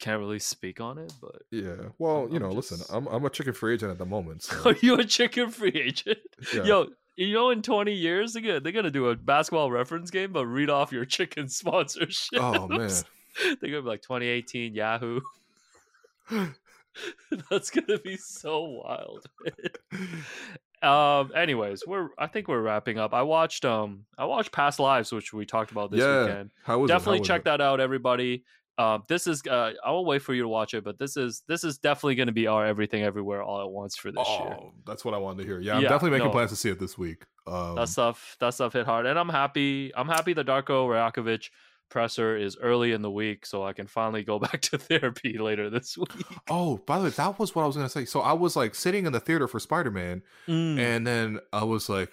can't 0.02 0.20
really 0.20 0.40
speak 0.40 0.82
on 0.82 0.98
it. 0.98 1.14
But 1.22 1.44
Yeah. 1.52 1.76
Well, 2.00 2.22
I'm- 2.24 2.34
you 2.34 2.40
know, 2.40 2.50
I'm 2.50 2.56
listen, 2.56 2.80
I'm 2.90 3.08
I'm 3.08 3.24
a 3.24 3.30
chicken 3.30 3.54
free 3.54 3.76
agent 3.76 3.92
at 3.92 3.98
the 3.98 4.06
moment. 4.06 4.42
So, 4.64 4.72
are 4.72 4.76
you 4.82 4.96
a 4.96 5.06
chicken 5.06 5.50
free 5.52 5.72
agent? 5.72 6.18
yeah. 6.54 6.64
Yo, 6.64 6.88
you 7.16 7.34
know, 7.34 7.50
in 7.52 7.62
20 7.62 7.94
years, 7.94 8.34
they're 8.34 8.42
gonna, 8.42 8.60
they're 8.60 8.72
gonna 8.72 8.92
do 8.92 9.10
a 9.10 9.16
basketball 9.16 9.70
reference 9.72 10.10
game, 10.12 10.32
but 10.34 10.46
read 10.46 10.70
off 10.70 10.92
your 10.92 11.06
chicken 11.06 11.48
sponsorship. 11.60 12.42
Oh 12.42 12.68
man. 12.68 12.90
they're 13.62 13.70
gonna 13.70 13.82
be 13.84 13.88
like 13.88 14.02
2018 14.02 14.74
Yahoo. 14.74 15.22
That's 17.50 17.70
gonna 17.70 18.00
be 18.00 18.18
so 18.18 18.64
wild. 18.64 19.26
um. 20.82 21.32
Anyways, 21.36 21.84
we're 21.86 22.10
I 22.18 22.28
think 22.28 22.48
we're 22.48 22.62
wrapping 22.62 22.98
up. 22.98 23.14
I 23.14 23.22
watched 23.22 23.66
um 23.66 24.06
I 24.18 24.26
watched 24.26 24.52
Past 24.52 24.80
Lives, 24.80 25.12
which 25.12 25.32
we 25.34 25.46
talked 25.46 25.72
about 25.72 25.92
this 25.92 26.02
yeah. 26.02 26.22
weekend. 26.26 26.52
How 26.64 26.80
was 26.80 26.90
it? 26.90 26.94
How 26.94 27.00
Definitely 27.00 27.20
was 27.20 27.28
check 27.28 27.42
it? 27.42 27.46
that 27.46 27.62
out, 27.62 27.80
everybody. 27.80 28.44
Um, 28.78 29.04
this 29.08 29.28
is 29.28 29.42
uh, 29.50 29.74
I 29.86 29.92
will 29.92 30.06
wait 30.06 30.22
for 30.22 30.34
you 30.34 30.42
to 30.44 30.48
watch 30.48 30.74
it, 30.74 30.84
but 30.84 30.98
this 30.98 31.18
is 31.18 31.44
this 31.48 31.64
is 31.64 31.78
definitely 31.78 32.16
going 32.16 32.28
to 32.28 32.34
be 32.34 32.48
our 32.48 32.66
everything 32.66 33.04
everywhere 33.04 33.44
all 33.44 33.62
at 33.62 33.70
once 33.70 33.96
for 33.96 34.12
this 34.12 34.28
year. 34.28 34.58
Oh, 34.60 34.74
that's 34.86 35.04
what 35.06 35.14
I 35.14 35.18
wanted 35.18 35.44
to 35.44 35.48
hear. 35.48 35.60
Yeah, 35.60 35.76
I'm 35.76 35.84
Yeah, 35.84 35.90
definitely 35.90 36.12
making 36.18 36.28
no. 36.28 36.32
plans 36.34 36.50
to 36.52 36.56
see 36.56 36.70
it 36.70 36.80
this 36.80 36.98
week. 36.98 37.26
Um, 37.48 37.76
that 37.76 37.90
stuff 37.90 38.38
that 38.40 38.54
stuff 38.54 38.74
hit 38.74 38.86
hard 38.86 39.08
and 39.08 39.18
i'm 39.18 39.28
happy 39.28 39.92
i'm 39.96 40.08
happy 40.08 40.34
the 40.34 40.44
darko 40.46 40.86
rajakovic 40.88 41.50
presser 41.90 42.38
is 42.38 42.56
early 42.62 42.92
in 42.92 43.02
the 43.02 43.10
week 43.10 43.48
so 43.48 43.64
i 43.66 43.74
can 43.74 43.88
finally 43.88 44.24
go 44.24 44.38
back 44.48 44.62
to 44.62 44.78
therapy 44.78 45.40
later 45.40 45.68
this 45.72 45.98
week 45.98 46.08
Oh, 46.52 46.78
by 46.86 47.00
the 47.00 47.06
way, 47.06 47.10
that 47.10 47.40
was 47.40 47.56
what 47.56 47.64
I 47.64 47.66
was 47.66 47.76
gonna 47.76 47.90
say. 47.90 48.06
So 48.06 48.20
I 48.22 48.34
was 48.34 48.56
like 48.56 48.76
sitting 48.76 49.06
in 49.08 49.12
the 49.12 49.20
theater 49.20 49.48
for 49.48 49.60
Spider 49.60 49.90
Man, 49.90 50.22
Mm. 50.48 50.78
and 50.80 51.08
then 51.08 51.40
I 51.52 51.64
was 51.64 51.90
like, 51.90 52.12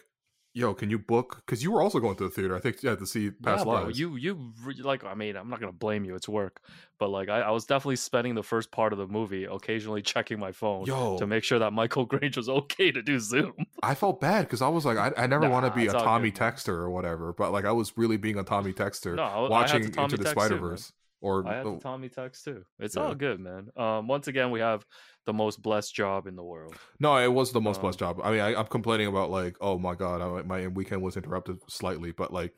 "Yo, 0.54 0.74
can 0.74 0.90
you 0.90 0.98
book?" 0.98 1.42
Because 1.46 1.62
you 1.62 1.70
were 1.70 1.82
also 1.82 2.00
going 2.00 2.16
to 2.16 2.24
the 2.24 2.30
theater. 2.30 2.56
I 2.56 2.60
think 2.60 2.82
you 2.82 2.88
had 2.88 2.98
to 2.98 3.06
see 3.06 3.30
Past 3.30 3.66
yeah, 3.66 3.72
Lives. 3.72 3.98
you 3.98 4.16
you 4.16 4.52
like 4.82 5.04
i 5.04 5.14
mean 5.14 5.36
i'm 5.36 5.48
not 5.48 5.60
gonna 5.60 5.72
blame 5.72 6.04
you 6.04 6.14
it's 6.14 6.28
work 6.28 6.60
but 6.98 7.08
like 7.08 7.28
I, 7.28 7.40
I 7.40 7.50
was 7.50 7.64
definitely 7.64 7.96
spending 7.96 8.34
the 8.34 8.42
first 8.42 8.70
part 8.70 8.92
of 8.92 8.98
the 8.98 9.06
movie 9.06 9.44
occasionally 9.44 10.02
checking 10.02 10.38
my 10.38 10.52
phone 10.52 10.86
Yo, 10.86 11.18
to 11.18 11.26
make 11.26 11.44
sure 11.44 11.58
that 11.58 11.72
michael 11.72 12.04
grange 12.12 12.36
was 12.36 12.48
okay 12.48 12.90
to 12.90 13.02
do 13.02 13.18
zoom 13.18 13.54
I 13.82 13.94
felt 13.94 14.20
bad 14.20 14.42
because 14.42 14.62
I 14.62 14.68
was 14.68 14.84
like, 14.84 14.98
I, 14.98 15.12
I 15.16 15.26
never 15.26 15.48
want 15.48 15.66
to 15.66 15.72
be 15.72 15.86
a 15.86 15.92
Tommy 15.92 16.30
good. 16.30 16.40
Texter 16.40 16.68
or 16.68 16.90
whatever, 16.90 17.32
but 17.32 17.52
like 17.52 17.64
I 17.64 17.72
was 17.72 17.96
really 17.96 18.16
being 18.16 18.38
a 18.38 18.42
Tommy 18.42 18.72
Texter 18.72 19.14
No, 19.14 19.48
watching 19.50 19.90
Tommy 19.90 20.04
Into 20.04 20.16
the 20.16 20.30
Spider. 20.30 20.58
Verse. 20.58 20.92
Or 21.20 21.46
i 21.48 21.56
had 21.56 21.66
oh, 21.66 21.74
the 21.74 21.80
tommy 21.80 22.08
text 22.08 22.44
too. 22.44 22.64
It's 22.78 22.96
Yeah. 22.96 23.02
all 23.02 23.14
good 23.14 23.40
man. 23.40 23.68
Um 23.76 24.06
once 24.08 24.28
again 24.28 24.50
we 24.50 24.60
have 24.60 24.84
the 25.26 25.32
most 25.32 25.62
blessed 25.62 25.94
job 25.94 26.26
in 26.26 26.36
the 26.36 26.44
world. 26.44 26.74
No, 27.00 27.16
it 27.16 27.32
was 27.32 27.52
the 27.52 27.60
most 27.60 27.78
Um, 27.78 27.82
blessed 27.82 27.98
job. 27.98 28.20
I 28.22 28.30
mean, 28.30 28.40
I, 28.40 28.54
I'm 28.54 28.66
complaining 28.66 29.08
about 29.08 29.30
like, 29.30 29.56
oh 29.60 29.78
my 29.78 29.94
god, 29.94 30.22
I, 30.22 30.42
my 30.42 30.68
weekend 30.68 31.02
was 31.02 31.16
interrupted 31.16 31.58
slightly, 31.68 32.12
but 32.12 32.32
like, 32.32 32.54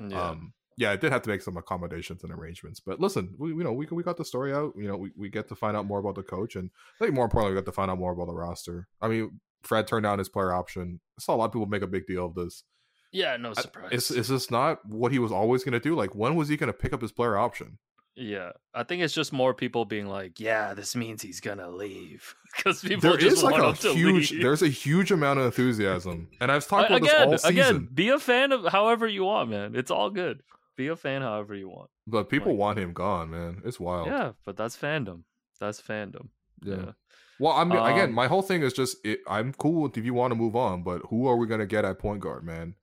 yeah. 0.00 0.30
um 0.30 0.52
yeah 0.76 0.90
i 0.90 0.96
did 0.96 1.12
have 1.12 1.22
to 1.22 1.28
make 1.28 1.42
some 1.42 1.56
accommodations 1.56 2.22
and 2.24 2.32
arrangements 2.32 2.80
but 2.80 3.00
listen 3.00 3.34
we 3.38 3.50
you 3.50 3.62
know 3.62 3.72
we, 3.72 3.86
we 3.90 4.02
got 4.02 4.16
the 4.16 4.24
story 4.24 4.52
out 4.52 4.72
you 4.76 4.88
know 4.88 4.96
we, 4.96 5.12
we 5.16 5.28
get 5.28 5.48
to 5.48 5.54
find 5.54 5.76
out 5.76 5.86
more 5.86 5.98
about 5.98 6.14
the 6.14 6.22
coach 6.22 6.56
and 6.56 6.70
i 7.00 7.04
think 7.04 7.14
more 7.14 7.24
importantly 7.24 7.54
we 7.54 7.60
got 7.60 7.66
to 7.66 7.72
find 7.72 7.90
out 7.90 7.98
more 7.98 8.12
about 8.12 8.26
the 8.26 8.34
roster. 8.34 8.88
I 9.00 9.08
mean 9.08 9.40
fred 9.62 9.86
turned 9.86 10.02
down 10.02 10.18
his 10.18 10.28
player 10.28 10.52
option. 10.52 11.00
I 11.18 11.22
saw 11.22 11.34
a 11.34 11.36
lot 11.36 11.46
of 11.46 11.52
people 11.52 11.66
make 11.66 11.82
a 11.82 11.86
big 11.86 12.06
deal 12.06 12.26
of 12.26 12.34
this. 12.34 12.64
Yeah 13.12 13.36
no 13.36 13.54
surprise 13.54 13.92
is, 13.92 14.10
is 14.10 14.28
this 14.28 14.50
not 14.50 14.84
what 14.84 15.12
he 15.12 15.18
was 15.18 15.32
always 15.32 15.64
going 15.64 15.72
to 15.72 15.80
do? 15.80 15.94
Like 15.94 16.14
when 16.14 16.34
was 16.34 16.48
he 16.48 16.56
going 16.56 16.72
to 16.72 16.78
pick 16.78 16.92
up 16.92 17.02
his 17.02 17.12
player 17.12 17.36
option 17.36 17.78
Yeah, 18.16 18.52
I 18.72 18.84
think 18.84 19.02
it's 19.02 19.12
just 19.14 19.32
more 19.32 19.54
people 19.54 19.84
being 19.84 20.06
like, 20.06 20.38
"Yeah, 20.38 20.74
this 20.74 20.94
means 20.94 21.20
he's 21.20 21.40
gonna 21.40 21.68
leave," 21.68 22.34
because 22.56 22.80
people 22.80 23.10
there 23.10 23.18
just 23.18 23.38
is 23.38 23.42
like 23.42 23.60
want 23.60 23.84
a 23.84 23.92
huge 23.92 24.30
leave. 24.30 24.42
there's 24.42 24.62
a 24.62 24.68
huge 24.68 25.10
amount 25.10 25.40
of 25.40 25.46
enthusiasm 25.46 26.28
and 26.40 26.52
i've 26.52 26.64
talked 26.66 26.90
about 26.90 27.02
again, 27.02 27.30
this 27.30 27.44
all 27.44 27.50
season 27.50 27.76
again, 27.76 27.88
be 27.92 28.10
a 28.10 28.18
fan 28.20 28.52
of 28.52 28.66
however 28.66 29.08
you 29.08 29.24
want, 29.24 29.50
man. 29.50 29.74
It's 29.74 29.90
all 29.90 30.10
good. 30.10 30.42
Be 30.76 30.86
a 30.88 30.96
fan 30.96 31.22
however 31.22 31.54
you 31.56 31.68
want. 31.68 31.90
but 32.06 32.28
people 32.28 32.52
like- 32.52 32.58
want 32.58 32.78
him 32.78 32.92
gone 32.92 33.30
man 33.30 33.62
it's 33.64 33.80
wild 33.80 34.06
Yeah, 34.06 34.32
but 34.44 34.56
that's 34.56 34.76
fandom. 34.76 35.22
That's 35.58 35.80
fandom. 35.82 36.28
yeah. 36.62 36.74
Yeah. 36.76 36.92
Well, 37.40 37.52
I 37.52 37.64
mean, 37.64 37.78
again, 37.78 38.10
Um, 38.10 38.14
my 38.14 38.28
whole 38.28 38.42
thing 38.42 38.62
is 38.62 38.72
just 38.72 39.04
it, 39.04 39.18
I'm 39.26 39.52
cool 39.54 39.90
if 39.92 40.04
you 40.04 40.14
want 40.14 40.30
to 40.30 40.36
move 40.36 40.54
on, 40.54 40.84
but 40.84 41.02
who 41.10 41.26
are 41.26 41.36
we 41.36 41.48
to 41.58 41.66
get 41.66 41.84
at 41.84 41.98
point 41.98 42.20
guard, 42.20 42.44
man? 42.44 42.76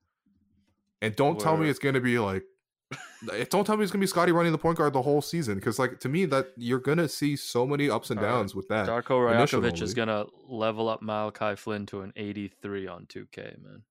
And 1.00 1.16
don't 1.16 1.40
tell 1.40 1.56
me 1.56 1.70
it's 1.70 1.78
to 1.94 2.00
be 2.02 2.18
like, 2.18 2.44
don't 3.50 3.64
tell 3.64 3.76
me 3.76 3.82
it's 3.82 3.92
going 3.92 4.00
to 4.00 4.04
be 4.04 4.06
Scotty 4.06 4.32
running 4.32 4.52
the 4.52 4.58
point 4.58 4.78
guard 4.78 4.92
the 4.92 5.02
whole 5.02 5.22
season 5.22 5.56
because, 5.56 5.78
like, 5.78 6.00
to 6.00 6.08
me, 6.08 6.24
that 6.26 6.48
you're 6.56 6.78
going 6.78 6.98
to 6.98 7.08
see 7.08 7.36
so 7.36 7.66
many 7.66 7.90
ups 7.90 8.10
and 8.10 8.18
All 8.18 8.26
right. 8.26 8.32
downs 8.32 8.54
with 8.54 8.68
that. 8.68 8.88
Darko 8.88 9.10
Rajakovic 9.10 9.82
is 9.82 9.94
gonna 9.94 10.26
level 10.48 10.88
up 10.88 11.02
Malachi 11.02 11.56
Flynn 11.56 11.86
to 11.86 12.02
an 12.02 12.12
83 12.16 12.86
on 12.86 13.06
2K, 13.06 13.62
man. 13.62 13.82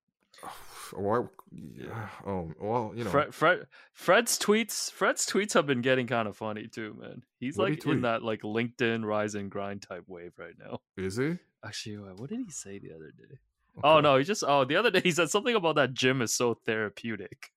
Or, 0.93 1.31
yeah, 1.53 2.09
oh, 2.27 2.51
well, 2.59 2.91
you 2.93 3.05
know, 3.05 3.11
Fred, 3.11 3.33
Fred, 3.33 3.67
Fred's 3.93 4.37
tweets, 4.37 4.91
Fred's 4.91 5.25
tweets 5.25 5.53
have 5.53 5.65
been 5.65 5.79
getting 5.79 6.05
kind 6.05 6.27
of 6.27 6.35
funny 6.35 6.67
too, 6.67 6.97
man. 6.99 7.21
He's 7.39 7.55
What'd 7.55 7.81
he 7.81 7.89
like 7.89 7.95
in 7.95 8.01
that 8.01 8.23
like 8.23 8.41
LinkedIn 8.41 9.05
rise 9.05 9.33
and 9.35 9.49
grind 9.49 9.83
type 9.83 10.03
wave 10.07 10.33
right 10.37 10.55
now. 10.59 10.81
is 10.97 11.15
he? 11.15 11.37
Actually, 11.63 11.95
what 12.17 12.29
did 12.29 12.39
he 12.45 12.51
say 12.51 12.77
the 12.77 12.93
other 12.93 13.11
day? 13.17 13.37
Oh 13.83 14.01
no, 14.01 14.17
he 14.17 14.23
just 14.23 14.43
oh 14.45 14.65
the 14.65 14.75
other 14.75 14.91
day 14.91 15.01
he 15.01 15.11
said 15.11 15.29
something 15.29 15.55
about 15.55 15.75
that 15.75 15.93
gym 15.93 16.21
is 16.21 16.33
so 16.33 16.53
therapeutic. 16.53 17.51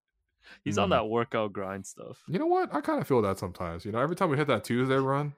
He's 0.65 0.79
on 0.79 0.89
Hmm. 0.89 0.93
that 0.93 1.09
workout 1.09 1.53
grind 1.53 1.87
stuff. 1.87 2.23
You 2.29 2.39
know 2.39 2.47
what? 2.47 2.73
I 2.75 2.81
kind 2.81 3.01
of 3.01 3.07
feel 3.09 3.23
that 3.23 3.39
sometimes. 3.39 3.85
You 3.85 3.93
know, 3.93 3.99
every 4.01 4.17
time 4.17 4.31
we 4.31 4.37
hit 4.37 4.47
that 4.49 4.65
Tuesday 4.65 4.97
run, 4.97 5.35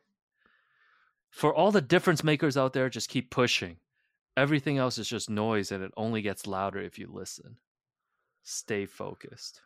For 1.31 1.55
all 1.55 1.71
the 1.71 1.81
difference 1.83 2.25
makers 2.25 2.57
out 2.57 2.73
there, 2.73 2.89
just 2.89 3.09
keep 3.11 3.31
pushing. 3.31 3.77
Everything 4.37 4.79
else 4.79 4.97
is 4.99 5.09
just 5.09 5.29
noise 5.29 5.71
and 5.73 5.83
it 5.83 5.93
only 5.97 6.23
gets 6.23 6.47
louder 6.47 6.81
if 6.81 6.99
you 6.99 7.09
listen. 7.13 7.57
Stay 8.43 8.87
focused. 8.87 9.61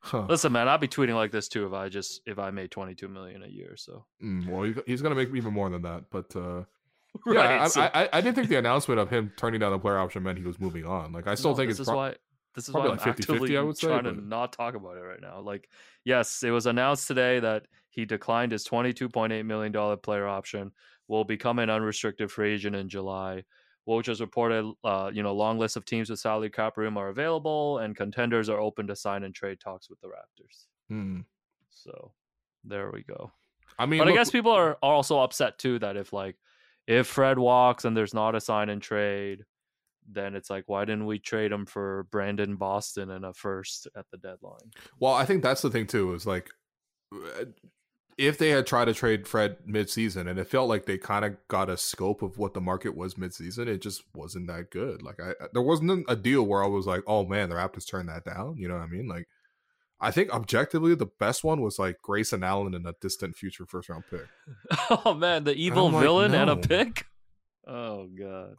huh? 0.00 0.26
Listen, 0.28 0.52
man, 0.52 0.68
I'd 0.68 0.80
be 0.80 0.88
tweeting 0.88 1.14
like 1.14 1.30
this 1.32 1.48
too 1.48 1.66
if 1.66 1.72
I 1.72 1.88
just 1.88 2.20
if 2.26 2.38
I 2.38 2.50
made 2.50 2.70
22 2.70 3.08
million 3.08 3.42
a 3.42 3.46
year. 3.48 3.76
So 3.76 4.04
Mm, 4.22 4.48
well, 4.48 4.72
he's 4.86 5.02
going 5.02 5.14
to 5.14 5.22
make 5.22 5.34
even 5.34 5.52
more 5.54 5.70
than 5.70 5.82
that, 5.82 6.04
but. 6.10 6.34
uh 6.36 6.64
right. 7.26 7.34
Yeah, 7.34 7.62
I, 7.64 7.68
so- 7.68 7.80
I, 7.82 7.90
I, 8.04 8.08
I 8.14 8.20
didn't 8.20 8.36
think 8.36 8.48
the 8.48 8.58
announcement 8.58 9.00
of 9.00 9.10
him 9.10 9.32
turning 9.36 9.58
down 9.60 9.72
the 9.72 9.78
player 9.78 9.98
option 9.98 10.22
meant 10.22 10.38
he 10.38 10.44
was 10.44 10.60
moving 10.60 10.86
on. 10.86 11.12
Like, 11.12 11.26
I 11.26 11.34
still 11.34 11.50
No, 11.50 11.56
think 11.56 11.70
it's 11.70 11.80
pro- 11.84 11.96
why 11.96 12.14
this 12.54 12.68
is 12.68 12.72
probably 12.72 12.90
why 12.90 12.96
I'm 12.96 13.06
like 13.08 13.16
50-50, 13.16 13.20
actively 13.20 13.56
I 13.56 13.60
would 13.62 13.76
say, 13.76 13.86
trying 13.88 14.04
to 14.04 14.12
but- 14.12 14.24
not 14.24 14.52
talk 14.52 14.74
about 14.74 14.96
it 14.96 15.02
right 15.02 15.20
now. 15.20 15.40
Like, 15.40 15.68
yes, 16.04 16.42
it 16.42 16.50
was 16.50 16.66
announced 16.66 17.06
today 17.06 17.40
that 17.40 17.66
he 17.90 18.04
declined 18.04 18.52
his 18.52 18.64
22.8 18.66 19.44
million 19.44 19.72
dollar 19.72 19.96
player 19.96 20.26
option. 20.26 20.72
Will 21.08 21.24
become 21.24 21.58
an 21.58 21.70
unrestricted 21.70 22.30
free 22.30 22.54
agent 22.54 22.76
in 22.76 22.88
July. 22.88 23.42
Woj 23.88 24.06
has 24.06 24.20
reported, 24.20 24.70
uh, 24.84 25.10
you 25.12 25.24
know, 25.24 25.34
long 25.34 25.58
list 25.58 25.76
of 25.76 25.84
teams 25.84 26.08
with 26.08 26.20
salary 26.20 26.50
cap 26.50 26.76
room 26.76 26.96
are 26.96 27.08
available, 27.08 27.78
and 27.78 27.96
contenders 27.96 28.48
are 28.48 28.60
open 28.60 28.86
to 28.86 28.94
sign 28.94 29.24
and 29.24 29.34
trade 29.34 29.58
talks 29.58 29.90
with 29.90 30.00
the 30.00 30.06
Raptors. 30.06 30.66
Hmm. 30.88 31.20
So 31.70 32.12
there 32.62 32.90
we 32.92 33.02
go. 33.02 33.32
I 33.78 33.86
mean, 33.86 33.98
But 33.98 34.08
I 34.08 34.12
guess 34.12 34.30
people 34.30 34.52
are, 34.52 34.72
are 34.82 34.94
also 34.94 35.18
upset 35.20 35.58
too 35.58 35.78
that 35.80 35.96
if 35.96 36.12
like 36.12 36.36
if 36.86 37.06
Fred 37.08 37.38
walks 37.38 37.84
and 37.84 37.96
there's 37.96 38.14
not 38.14 38.34
a 38.36 38.40
sign 38.40 38.68
and 38.68 38.80
trade, 38.80 39.44
then 40.12 40.34
it's 40.34 40.50
like 40.50 40.64
why 40.66 40.84
didn't 40.84 41.06
we 41.06 41.18
trade 41.18 41.52
him 41.52 41.66
for 41.66 42.06
Brandon 42.10 42.56
Boston 42.56 43.10
and 43.10 43.24
a 43.24 43.32
first 43.32 43.88
at 43.96 44.06
the 44.10 44.18
deadline? 44.18 44.70
Well, 44.98 45.14
I 45.14 45.24
think 45.24 45.42
that's 45.42 45.62
the 45.62 45.70
thing 45.70 45.86
too. 45.86 46.14
Is 46.14 46.26
like, 46.26 46.50
uh, 47.14 47.44
if 48.18 48.36
they 48.36 48.50
had 48.50 48.66
tried 48.66 48.84
to 48.86 48.94
trade 48.94 49.26
Fred 49.26 49.56
midseason 49.66 50.28
and 50.28 50.38
it 50.38 50.48
felt 50.48 50.68
like 50.68 50.84
they 50.84 50.98
kind 50.98 51.24
of 51.24 51.36
got 51.48 51.70
a 51.70 51.76
scope 51.76 52.22
of 52.22 52.36
what 52.36 52.54
the 52.54 52.60
market 52.60 52.94
was 52.94 53.14
midseason, 53.14 53.66
it 53.66 53.80
just 53.80 54.02
wasn't 54.14 54.46
that 54.48 54.70
good. 54.70 55.02
Like 55.02 55.20
I 55.20 55.32
there 55.52 55.62
wasn't 55.62 56.04
a 56.08 56.16
deal 56.16 56.44
where 56.44 56.62
I 56.62 56.68
was 56.68 56.86
like, 56.86 57.02
oh 57.06 57.24
man, 57.24 57.48
the 57.48 57.56
Raptors 57.56 57.88
turned 57.88 58.08
that 58.08 58.24
down. 58.24 58.56
You 58.58 58.68
know 58.68 58.74
what 58.74 58.84
I 58.84 58.88
mean? 58.88 59.08
Like 59.08 59.26
I 60.00 60.10
think 60.10 60.32
objectively 60.32 60.94
the 60.94 61.10
best 61.18 61.44
one 61.44 61.60
was 61.60 61.78
like 61.78 62.00
Grayson 62.02 62.42
Allen 62.42 62.74
in 62.74 62.86
a 62.86 62.94
distant 63.00 63.36
future 63.36 63.66
first 63.66 63.88
round 63.88 64.04
pick. 64.10 64.26
oh 65.04 65.14
man, 65.14 65.44
the 65.44 65.54
evil 65.54 65.90
like, 65.90 66.02
villain 66.02 66.34
and 66.34 66.50
a 66.50 66.56
pick. 66.56 67.06
Oh 67.66 68.06
god. 68.06 68.54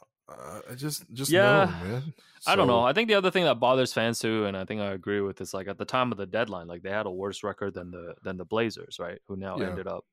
I 0.72 0.76
just 0.76 1.04
just 1.14 1.32
Yeah. 1.32 1.66
no, 1.84 1.90
man. 1.90 2.14
I 2.48 2.56
don't 2.56 2.68
know. 2.68 2.82
I 2.82 2.94
think 2.94 3.08
the 3.08 3.14
other 3.16 3.30
thing 3.32 3.44
that 3.44 3.60
bothers 3.60 3.94
fans 3.94 4.20
too, 4.20 4.46
and 4.46 4.58
I 4.58 4.66
think 4.66 4.82
I 4.82 4.92
agree 4.92 5.22
with, 5.22 5.40
is 5.42 5.54
like 5.54 5.68
at 5.68 5.78
the 5.78 5.86
time 5.86 6.12
of 6.12 6.18
the 6.18 6.26
deadline, 6.26 6.68
like 6.68 6.82
they 6.82 6.90
had 6.90 7.06
a 7.06 7.12
worse 7.12 7.44
record 7.44 7.74
than 7.76 7.92
the 7.92 8.16
than 8.24 8.38
the 8.38 8.46
Blazers, 8.46 8.98
right? 9.00 9.20
Who 9.28 9.36
now 9.36 9.58
Yeah. 9.60 9.70
ended 9.70 9.88
up 9.88 10.06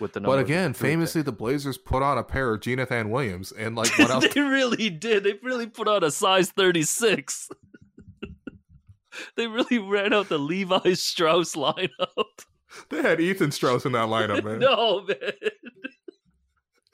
with 0.00 0.14
the. 0.14 0.20
But 0.20 0.38
again, 0.38 0.72
famously, 0.72 1.20
the 1.22 1.32
Blazers 1.32 1.76
put 1.76 2.02
on 2.02 2.16
a 2.18 2.22
pair 2.24 2.52
of 2.54 2.60
Jonathan 2.62 3.10
Williams, 3.10 3.52
and 3.52 3.76
like 3.76 3.90
what 3.98 4.10
else? 4.10 4.26
they 4.32 4.40
really 4.40 4.88
did. 4.90 5.24
They 5.24 5.34
really 5.42 5.66
put 5.66 5.88
on 5.88 6.02
a 6.04 6.10
size 6.10 6.50
thirty 6.50 6.82
six. 6.84 7.48
they 9.36 9.46
really 9.46 9.78
ran 9.78 10.12
out 10.12 10.28
the 10.28 10.38
Levi 10.38 10.94
Strauss 10.94 11.54
lineup. 11.56 12.44
they 12.90 13.02
had 13.02 13.20
Ethan 13.20 13.50
Strauss 13.50 13.84
in 13.84 13.92
that 13.92 14.08
lineup, 14.08 14.44
man. 14.44 14.58
no 14.60 15.02
man. 15.06 15.16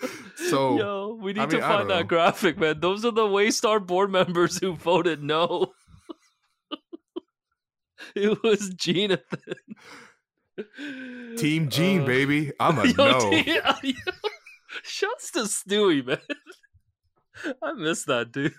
So 0.50 0.76
Yo, 0.78 1.18
we 1.20 1.32
need 1.32 1.40
I 1.42 1.46
to 1.46 1.54
mean, 1.56 1.62
I 1.62 1.68
find 1.68 1.90
that 1.90 2.00
know. 2.00 2.02
graphic, 2.04 2.58
man. 2.58 2.80
Those 2.80 3.04
are 3.04 3.10
the 3.12 3.22
Waystar 3.26 3.84
board 3.84 4.10
members 4.10 4.58
who 4.58 4.74
voted 4.74 5.22
no. 5.22 5.72
it 8.14 8.42
was 8.42 8.68
Jonathan. 8.70 9.54
Team 11.36 11.68
Gene, 11.68 12.02
Uh, 12.02 12.06
baby, 12.06 12.52
I'm 12.60 12.78
a 12.78 12.86
yo, 12.86 12.94
no. 12.96 13.30
T- 13.30 13.52
yo, 13.52 13.92
Shouts 14.82 15.30
to 15.32 15.40
Stewie, 15.40 16.04
man. 16.04 16.18
I 17.62 17.72
miss 17.72 18.04
that 18.04 18.30
dude. 18.32 18.52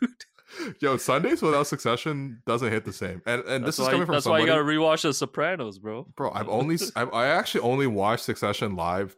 Yo, 0.80 0.98
Sundays 0.98 1.42
without 1.42 1.68
Succession 1.68 2.42
doesn't 2.46 2.72
hit 2.72 2.86
the 2.86 2.94
same, 2.94 3.22
and 3.26 3.42
and 3.46 3.66
That's 3.66 3.78
this 3.78 3.86
is 3.86 3.92
coming 3.92 4.06
from 4.06 4.14
that's 4.14 4.26
why 4.26 4.40
you 4.40 4.46
gotta 4.46 4.64
rewatch 4.64 5.02
The 5.04 5.14
Sopranos, 5.14 5.80
bro. 5.80 6.08
Bro, 6.16 6.32
I've 6.32 6.50
only 6.50 6.78
I've, 6.96 7.14
I 7.14 7.28
actually 7.28 7.62
only 7.62 7.88
watched 7.88 8.24
Succession 8.26 8.76
live 8.76 9.16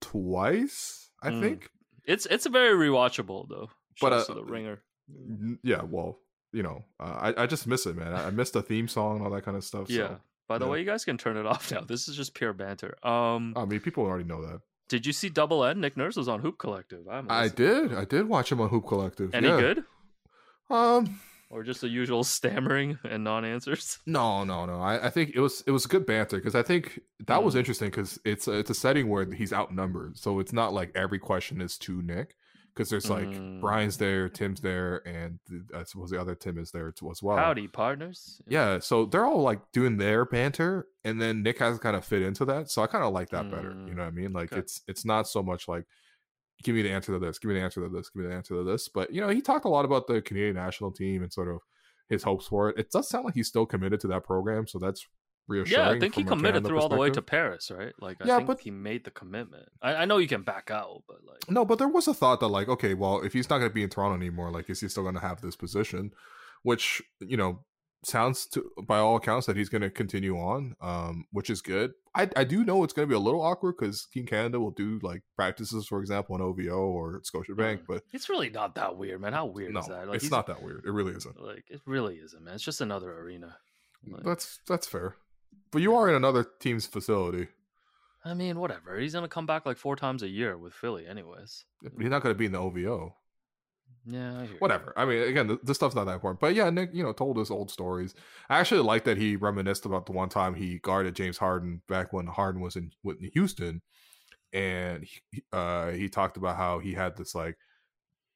twice, 0.00 1.05
I 1.26 1.30
Mm. 1.30 1.40
think. 1.40 1.70
It's 2.04 2.26
it's 2.26 2.46
a 2.46 2.50
very 2.50 2.74
rewatchable 2.88 3.48
though. 3.48 3.68
But, 4.00 4.12
uh, 4.12 4.24
the 4.34 4.44
ringer. 4.44 4.82
Yeah, 5.62 5.82
well, 5.82 6.18
you 6.52 6.62
know, 6.62 6.84
uh, 7.00 7.32
I 7.36 7.42
I 7.42 7.46
just 7.46 7.66
miss 7.66 7.86
it, 7.86 7.96
man. 7.96 8.12
I, 8.12 8.26
I 8.26 8.30
miss 8.30 8.50
the 8.50 8.62
theme 8.62 8.88
song 8.88 9.16
and 9.16 9.24
all 9.24 9.30
that 9.32 9.44
kind 9.44 9.56
of 9.56 9.64
stuff. 9.64 9.88
Yeah. 9.90 10.08
So. 10.08 10.20
By 10.48 10.58
the 10.58 10.64
yeah. 10.66 10.70
way, 10.72 10.78
you 10.80 10.84
guys 10.84 11.04
can 11.04 11.18
turn 11.18 11.36
it 11.36 11.46
off 11.46 11.70
now. 11.74 11.80
This 11.80 12.06
is 12.08 12.16
just 12.16 12.34
pure 12.34 12.52
banter. 12.52 12.96
Um, 13.06 13.52
I 13.56 13.64
mean, 13.64 13.80
people 13.80 14.04
already 14.04 14.24
know 14.24 14.42
that. 14.46 14.60
did 14.88 15.04
you 15.06 15.12
see 15.12 15.28
Double 15.28 15.64
N? 15.64 15.80
Nick 15.80 15.96
Nurse 15.96 16.14
was 16.16 16.28
on 16.28 16.40
Hoop 16.40 16.58
Collective. 16.58 17.08
I'm 17.08 17.26
I 17.30 17.48
did. 17.48 17.92
I 17.92 18.04
did 18.04 18.28
watch 18.28 18.52
him 18.52 18.60
on 18.60 18.68
Hoop 18.68 18.86
Collective. 18.86 19.34
Any 19.34 19.48
yeah. 19.48 19.60
good? 19.60 19.84
Um, 20.70 21.18
Or 21.48 21.62
just 21.62 21.80
the 21.80 21.88
usual 21.88 22.24
stammering 22.24 22.98
and 23.04 23.22
non-answers? 23.22 23.98
no, 24.06 24.42
no, 24.44 24.66
no. 24.66 24.80
I, 24.80 25.06
I 25.06 25.10
think 25.10 25.30
it 25.34 25.40
was 25.40 25.62
it 25.66 25.70
was 25.70 25.86
good 25.86 26.04
banter 26.04 26.36
because 26.38 26.54
I 26.56 26.62
think 26.62 27.00
that 27.26 27.42
was 27.44 27.54
Mm. 27.54 27.58
interesting 27.58 27.90
because 27.90 28.18
it's 28.24 28.48
a, 28.48 28.52
it's 28.52 28.70
a 28.70 28.74
setting 28.74 29.08
where 29.08 29.30
he's 29.32 29.52
outnumbered, 29.52 30.18
so 30.18 30.40
it's 30.40 30.52
not 30.52 30.72
like 30.74 30.90
every 30.94 31.18
question 31.20 31.60
is 31.60 31.78
to 31.78 32.02
Nick 32.02 32.34
because 32.74 32.90
there's 32.90 33.08
like 33.08 33.28
Mm. 33.28 33.60
Brian's 33.60 33.96
there, 33.96 34.28
Tim's 34.28 34.60
there, 34.60 35.06
and 35.08 35.38
I 35.74 35.84
suppose 35.84 36.10
the 36.10 36.20
other 36.20 36.34
Tim 36.34 36.58
is 36.58 36.72
there 36.72 36.90
too 36.92 37.10
as 37.10 37.22
well. 37.22 37.36
Howdy, 37.38 37.68
partners. 37.68 38.42
Yeah, 38.48 38.80
so 38.80 39.06
they're 39.06 39.24
all 39.24 39.40
like 39.42 39.60
doing 39.72 39.96
their 39.98 40.24
banter, 40.24 40.88
and 41.04 41.22
then 41.22 41.42
Nick 41.42 41.58
has 41.60 41.78
kind 41.78 41.96
of 41.96 42.04
fit 42.04 42.22
into 42.22 42.44
that. 42.46 42.70
So 42.70 42.82
I 42.82 42.86
kind 42.88 43.04
of 43.04 43.12
like 43.14 43.30
that 43.30 43.50
better. 43.50 43.76
You 43.86 43.92
Mm, 43.92 43.96
know 43.96 44.02
what 44.02 44.08
I 44.08 44.10
mean? 44.10 44.32
Like 44.32 44.52
okay. 44.52 44.60
it's 44.60 44.82
it's 44.88 45.04
not 45.04 45.28
so 45.28 45.42
much 45.42 45.68
like 45.68 45.84
give 46.62 46.74
me 46.74 46.82
the 46.82 46.90
answer 46.90 47.12
to 47.12 47.18
this, 47.18 47.38
give 47.38 47.48
me 47.50 47.54
the 47.54 47.62
answer 47.62 47.80
to 47.82 47.88
this, 47.88 48.08
give 48.10 48.22
me 48.22 48.28
the 48.28 48.34
answer 48.34 48.54
to 48.54 48.64
this. 48.64 48.88
But 48.88 49.12
you 49.12 49.20
know, 49.20 49.28
he 49.28 49.40
talked 49.40 49.64
a 49.64 49.68
lot 49.68 49.84
about 49.84 50.06
the 50.06 50.20
Canadian 50.22 50.56
national 50.56 50.92
team 50.92 51.22
and 51.22 51.32
sort 51.32 51.48
of 51.48 51.60
his 52.08 52.22
hopes 52.22 52.46
for 52.46 52.70
it. 52.70 52.78
It 52.78 52.90
does 52.90 53.08
sound 53.08 53.24
like 53.24 53.34
he's 53.34 53.48
still 53.48 53.66
committed 53.66 54.00
to 54.00 54.06
that 54.08 54.24
program, 54.24 54.66
so 54.66 54.78
that's 54.78 55.06
reassuring. 55.48 55.86
Yeah, 55.86 55.90
I 55.94 55.98
think 56.00 56.14
he 56.14 56.24
committed 56.24 56.64
through 56.66 56.80
all 56.80 56.88
the 56.88 56.96
way 56.96 57.10
to. 57.10 57.22
Paris, 57.22 57.70
right? 57.70 57.92
Like, 58.00 58.16
I 58.20 58.26
Yeah, 58.26 58.36
think 58.38 58.46
but- 58.48 58.60
he 58.60 58.70
made 58.70 59.04
the 59.04 59.10
commitment. 59.10 59.68
I, 59.82 59.94
I 59.94 60.04
know 60.04 60.18
you 60.18 60.28
can 60.28 60.42
back 60.42 60.70
out, 60.70 61.02
but 61.06 61.18
like, 61.24 61.48
No, 61.50 61.64
but 61.64 61.78
there 61.78 61.88
was 61.88 62.08
a 62.08 62.14
thought 62.14 62.40
that 62.40 62.48
like, 62.48 62.68
okay, 62.68 62.94
well, 62.94 63.20
if 63.22 63.32
he's 63.32 63.48
not 63.50 63.58
going 63.58 63.70
to 63.70 63.74
be 63.74 63.82
in 63.82 63.90
Toronto 63.90 64.16
anymore, 64.16 64.50
like, 64.50 64.68
is 64.70 64.80
he 64.80 64.88
still 64.88 65.02
going 65.04 65.14
to 65.14 65.20
have 65.20 65.40
this 65.40 65.56
position? 65.56 66.12
Which 66.62 67.02
you 67.20 67.36
know 67.36 67.64
sounds 68.04 68.46
to 68.46 68.70
by 68.86 68.98
all 68.98 69.16
accounts 69.16 69.46
that 69.46 69.56
he's 69.56 69.68
going 69.68 69.82
to 69.82 69.90
continue 69.90 70.36
on, 70.36 70.76
um, 70.80 71.24
which 71.32 71.50
is 71.50 71.60
good. 71.62 71.92
I 72.14 72.28
I 72.36 72.44
do 72.44 72.64
know 72.64 72.84
it's 72.84 72.92
going 72.92 73.06
to 73.08 73.12
be 73.12 73.16
a 73.16 73.20
little 73.20 73.42
awkward 73.42 73.76
because 73.78 74.06
Team 74.12 74.26
Canada 74.26 74.60
will 74.60 74.70
do 74.70 74.98
like 75.02 75.22
practices, 75.36 75.86
for 75.86 76.00
example, 76.00 76.36
in 76.36 76.42
OVO 76.42 76.76
or 76.78 77.20
Scotiabank, 77.22 77.78
Mm. 77.80 77.86
but 77.88 78.02
it's 78.12 78.28
really 78.28 78.50
not 78.50 78.74
that 78.76 78.96
weird, 78.96 79.20
man. 79.20 79.32
How 79.32 79.46
weird 79.46 79.72
no, 79.74 79.80
is 79.80 79.86
that? 79.88 80.06
Like, 80.08 80.16
it's 80.16 80.30
not 80.30 80.46
that 80.46 80.62
weird. 80.62 80.84
It 80.86 80.90
really 80.92 81.12
isn't. 81.14 81.40
Like, 81.40 81.64
it 81.68 81.80
really 81.84 82.16
isn't, 82.16 82.42
man. 82.42 82.54
It's 82.54 82.64
just 82.64 82.80
another 82.80 83.12
arena. 83.18 83.56
Like, 84.06 84.22
That's 84.22 84.60
that's 84.68 84.86
fair. 84.86 85.16
But 85.72 85.82
you 85.82 85.94
are 85.96 86.08
in 86.08 86.14
another 86.14 86.46
team's 86.60 86.86
facility. 86.86 87.48
I 88.24 88.34
mean, 88.34 88.58
whatever. 88.58 88.98
He's 88.98 89.14
gonna 89.14 89.28
come 89.28 89.46
back 89.46 89.66
like 89.66 89.76
four 89.76 89.96
times 89.96 90.22
a 90.22 90.28
year 90.28 90.56
with 90.56 90.72
Philly, 90.74 91.06
anyways. 91.06 91.64
He's 91.82 92.10
not 92.10 92.22
going 92.22 92.34
to 92.34 92.38
be 92.38 92.46
in 92.46 92.52
the 92.52 92.58
OVO. 92.58 93.14
Yeah, 94.08 94.42
I 94.42 94.46
whatever. 94.60 94.92
I 94.96 95.04
mean, 95.04 95.22
again, 95.22 95.48
th- 95.48 95.60
this 95.64 95.76
stuff's 95.76 95.96
not 95.96 96.04
that 96.04 96.14
important. 96.14 96.40
But 96.40 96.54
yeah, 96.54 96.70
Nick, 96.70 96.90
you 96.92 97.02
know, 97.02 97.12
told 97.12 97.38
us 97.38 97.50
old 97.50 97.70
stories. 97.70 98.14
I 98.48 98.60
actually 98.60 98.82
like 98.82 99.04
that 99.04 99.16
he 99.16 99.34
reminisced 99.36 99.84
about 99.84 100.06
the 100.06 100.12
one 100.12 100.28
time 100.28 100.54
he 100.54 100.78
guarded 100.78 101.16
James 101.16 101.38
Harden 101.38 101.82
back 101.88 102.12
when 102.12 102.26
Harden 102.26 102.60
was 102.60 102.76
in, 102.76 102.92
with 103.02 103.18
Houston, 103.34 103.82
and 104.52 105.04
he, 105.04 105.42
uh, 105.52 105.90
he 105.90 106.08
talked 106.08 106.36
about 106.36 106.56
how 106.56 106.78
he 106.78 106.94
had 106.94 107.16
this 107.16 107.34
like 107.34 107.56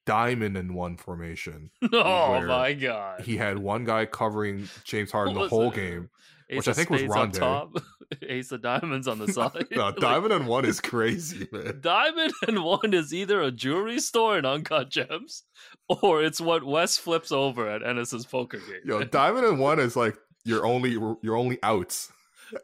diamond 0.05 0.57
in 0.57 0.73
one 0.73 0.97
formation. 0.97 1.69
oh 1.93 2.41
my 2.41 2.73
god. 2.73 3.21
He 3.21 3.37
had 3.37 3.57
one 3.57 3.85
guy 3.85 4.05
covering 4.05 4.69
James 4.83 5.11
Harden 5.13 5.35
the 5.35 5.47
whole 5.47 5.71
it? 5.71 5.75
game. 5.75 6.09
Ace 6.49 6.57
which 6.57 6.67
I 6.67 6.73
think 6.73 6.89
was 6.89 7.03
Rondae. 7.03 7.39
top, 7.39 7.77
ace 8.23 8.51
of 8.51 8.61
diamonds 8.61 9.07
on 9.07 9.19
the 9.19 9.31
side. 9.31 9.67
no, 9.71 9.85
Like, 9.85 9.95
diamond 9.95 10.33
in 10.33 10.45
one 10.45 10.65
is 10.65 10.81
crazy, 10.81 11.47
man. 11.49 11.79
Diamond 11.79 12.33
and 12.45 12.61
one 12.61 12.93
is 12.93 13.13
either 13.13 13.41
a 13.41 13.51
jewelry 13.51 13.99
store 13.99 14.37
in 14.37 14.45
Uncut 14.45 14.89
Gems, 14.89 15.43
or 15.87 16.21
it's 16.21 16.41
what 16.41 16.65
Wes 16.65 16.97
flips 16.97 17.31
over 17.31 17.69
at 17.69 17.87
Ennis's 17.87 18.25
poker 18.25 18.57
game. 18.57 18.81
Yo, 18.83 19.01
diamond 19.05 19.45
in 19.45 19.59
one 19.59 19.79
is 19.79 19.95
like 19.95 20.17
your 20.43 20.65
only 20.65 20.91
your 21.21 21.37
only 21.37 21.57
outs 21.63 22.11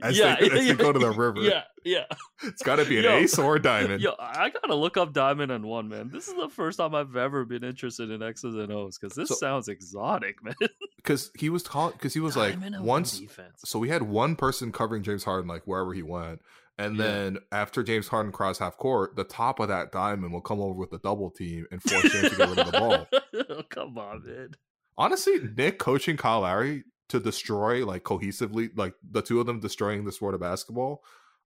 as 0.02 0.18
Yeah, 0.18 0.36
they, 0.40 0.46
as 0.50 0.66
yeah, 0.66 0.74
they 0.74 0.84
go 0.84 0.92
to 0.92 1.00
the 1.00 1.12
river. 1.12 1.42
yeah, 1.42 1.64
yeah. 1.84 2.06
It's 2.44 2.62
got 2.64 2.78
to 2.78 2.86
be 2.86 2.98
an 3.00 3.04
Yo. 3.06 3.12
ace 3.18 3.38
or 3.40 3.56
a 3.56 3.62
diamond. 3.62 4.02
Yo, 4.02 4.14
I 4.20 4.50
gotta 4.50 4.76
look 4.76 4.98
up 4.98 5.14
Diamond 5.14 5.52
and 5.52 5.66
One, 5.66 5.90
man. 5.90 6.10
This 6.12 6.28
is 6.28 6.36
the 6.36 6.50
first 6.50 6.78
time 6.78 6.94
I've 6.96 7.16
ever 7.16 7.46
been 7.46 7.64
interested 7.64 8.10
in 8.12 8.22
X's 8.22 8.56
and 8.56 8.72
O's 8.72 8.98
because 8.98 9.16
this 9.16 9.30
So- 9.30 9.36
sounds 9.36 9.68
exotic, 9.68 10.44
man. 10.44 10.56
because 10.98 11.32
he 11.38 11.50
was 11.50 11.64
taught 11.64 11.94
because 11.94 12.14
he 12.14 12.20
was 12.20 12.36
like 12.38 12.54
Diamond 12.54 12.76
and 12.76 12.86
once 12.86 13.20
defense. 13.20 13.62
so 13.66 13.80
we 13.80 13.90
had 13.90 14.04
one 14.04 14.36
person 14.36 14.72
covering 14.72 15.04
James 15.04 15.24
Harden 15.24 15.48
like 15.48 15.64
wherever 15.66 15.94
he 15.94 16.04
went 16.04 16.42
and 16.80 16.96
Yeah. 16.98 17.04
then 17.04 17.38
after 17.52 17.82
James 17.82 18.08
Harden 18.08 18.32
crossed 18.32 18.60
half 18.60 18.78
court 18.78 19.16
the 19.16 19.24
top 19.24 19.60
of 19.60 19.70
that 19.70 19.92
diamond 19.92 20.32
will 20.34 20.42
come 20.42 20.60
over 20.60 20.74
with 20.74 20.92
the 20.92 21.00
double 21.00 21.32
team 21.32 21.66
and 21.72 21.82
force 21.82 22.04
him 22.14 22.30
to 22.30 22.36
get 22.36 22.50
rid 22.50 22.60
of 22.60 22.72
the 22.72 22.78
ball 22.80 23.08
oh, 23.50 23.64
come 23.70 23.98
on, 23.98 24.24
man. 24.26 24.52
honestly 24.98 25.40
Nick 25.56 25.80
coaching 25.80 26.18
Kyle 26.18 26.42
Lowry 26.42 26.84
to 27.10 27.20
destroy 27.20 27.86
like 27.86 28.04
cohesively 28.04 28.70
like 28.76 28.94
the 29.12 29.22
two 29.22 29.40
of 29.40 29.46
them 29.46 29.60
destroying 29.60 30.04
the 30.06 30.12
sport 30.12 30.34
of 30.34 30.42
basketball 30.42 31.04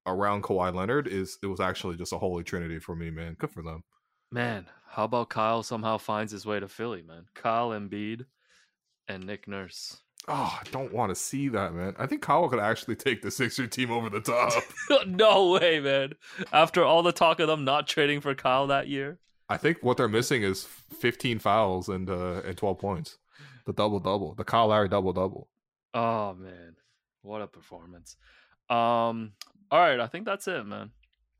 around 0.08 0.44
Kawhi 0.44 0.74
Leonard 0.74 1.08
is 1.08 1.38
it 1.44 1.48
was 1.48 1.60
actually 1.60 1.96
just 1.98 2.14
a 2.14 2.18
holy 2.18 2.44
trinity 2.44 2.80
for 2.80 2.96
me 2.96 3.10
man 3.12 3.36
good 3.38 3.52
for 3.52 3.62
them 3.62 3.84
Man, 4.34 4.68
how 4.88 5.04
about 5.04 5.30
Kyle 5.30 5.62
somehow 5.62 5.98
finds 5.98 6.32
his 6.32 6.46
way 6.46 6.58
to 6.62 6.70
Philly, 6.70 7.02
man? 7.02 7.26
Kyle 7.34 7.72
Embiid 7.72 8.26
and 9.08 9.26
Nick 9.26 9.46
Nurse. 9.48 9.98
oh 10.28 10.58
I 10.60 10.64
don't 10.72 10.94
want 10.94 11.10
to 11.10 11.16
see 11.16 11.50
that 11.50 11.74
man 11.74 11.96
I 12.00 12.06
think 12.08 12.22
Kyle 12.22 12.48
could 12.50 12.60
actually 12.60 12.96
take 12.96 13.22
the 13.22 13.30
Sixer 13.30 13.68
team 13.68 13.92
over 13.92 14.10
the 14.10 14.22
top 14.22 14.54
no 15.08 15.52
way, 15.52 15.80
man. 15.80 16.14
After 16.54 16.84
all 16.84 17.04
the 17.04 17.12
talk 17.12 17.40
of 17.40 17.48
them 17.48 17.66
not 17.66 17.88
trading 17.88 18.22
for 18.22 18.34
Kyle 18.34 18.68
that 18.68 18.88
year. 18.88 19.20
I 19.50 19.58
think 19.58 19.80
what 19.82 19.98
they're 19.98 20.08
missing 20.08 20.44
is 20.44 20.64
15 20.64 21.40
fouls 21.40 21.90
and 21.90 22.10
uh, 22.10 22.42
and 22.46 22.56
12 22.58 22.80
points. 22.80 23.18
The 23.66 23.74
double 23.74 24.00
double, 24.00 24.34
the 24.34 24.46
Kyle 24.46 24.68
Lowry 24.68 24.88
double 24.88 25.12
double. 25.14 25.50
Oh 25.94 26.34
man, 26.34 26.76
what 27.22 27.42
a 27.42 27.48
performance. 27.48 28.16
Um, 28.70 29.34
all 29.70 29.80
right, 29.80 30.00
I 30.00 30.08
think 30.08 30.26
that's 30.26 30.48
it, 30.48 30.66
man. 30.66 30.92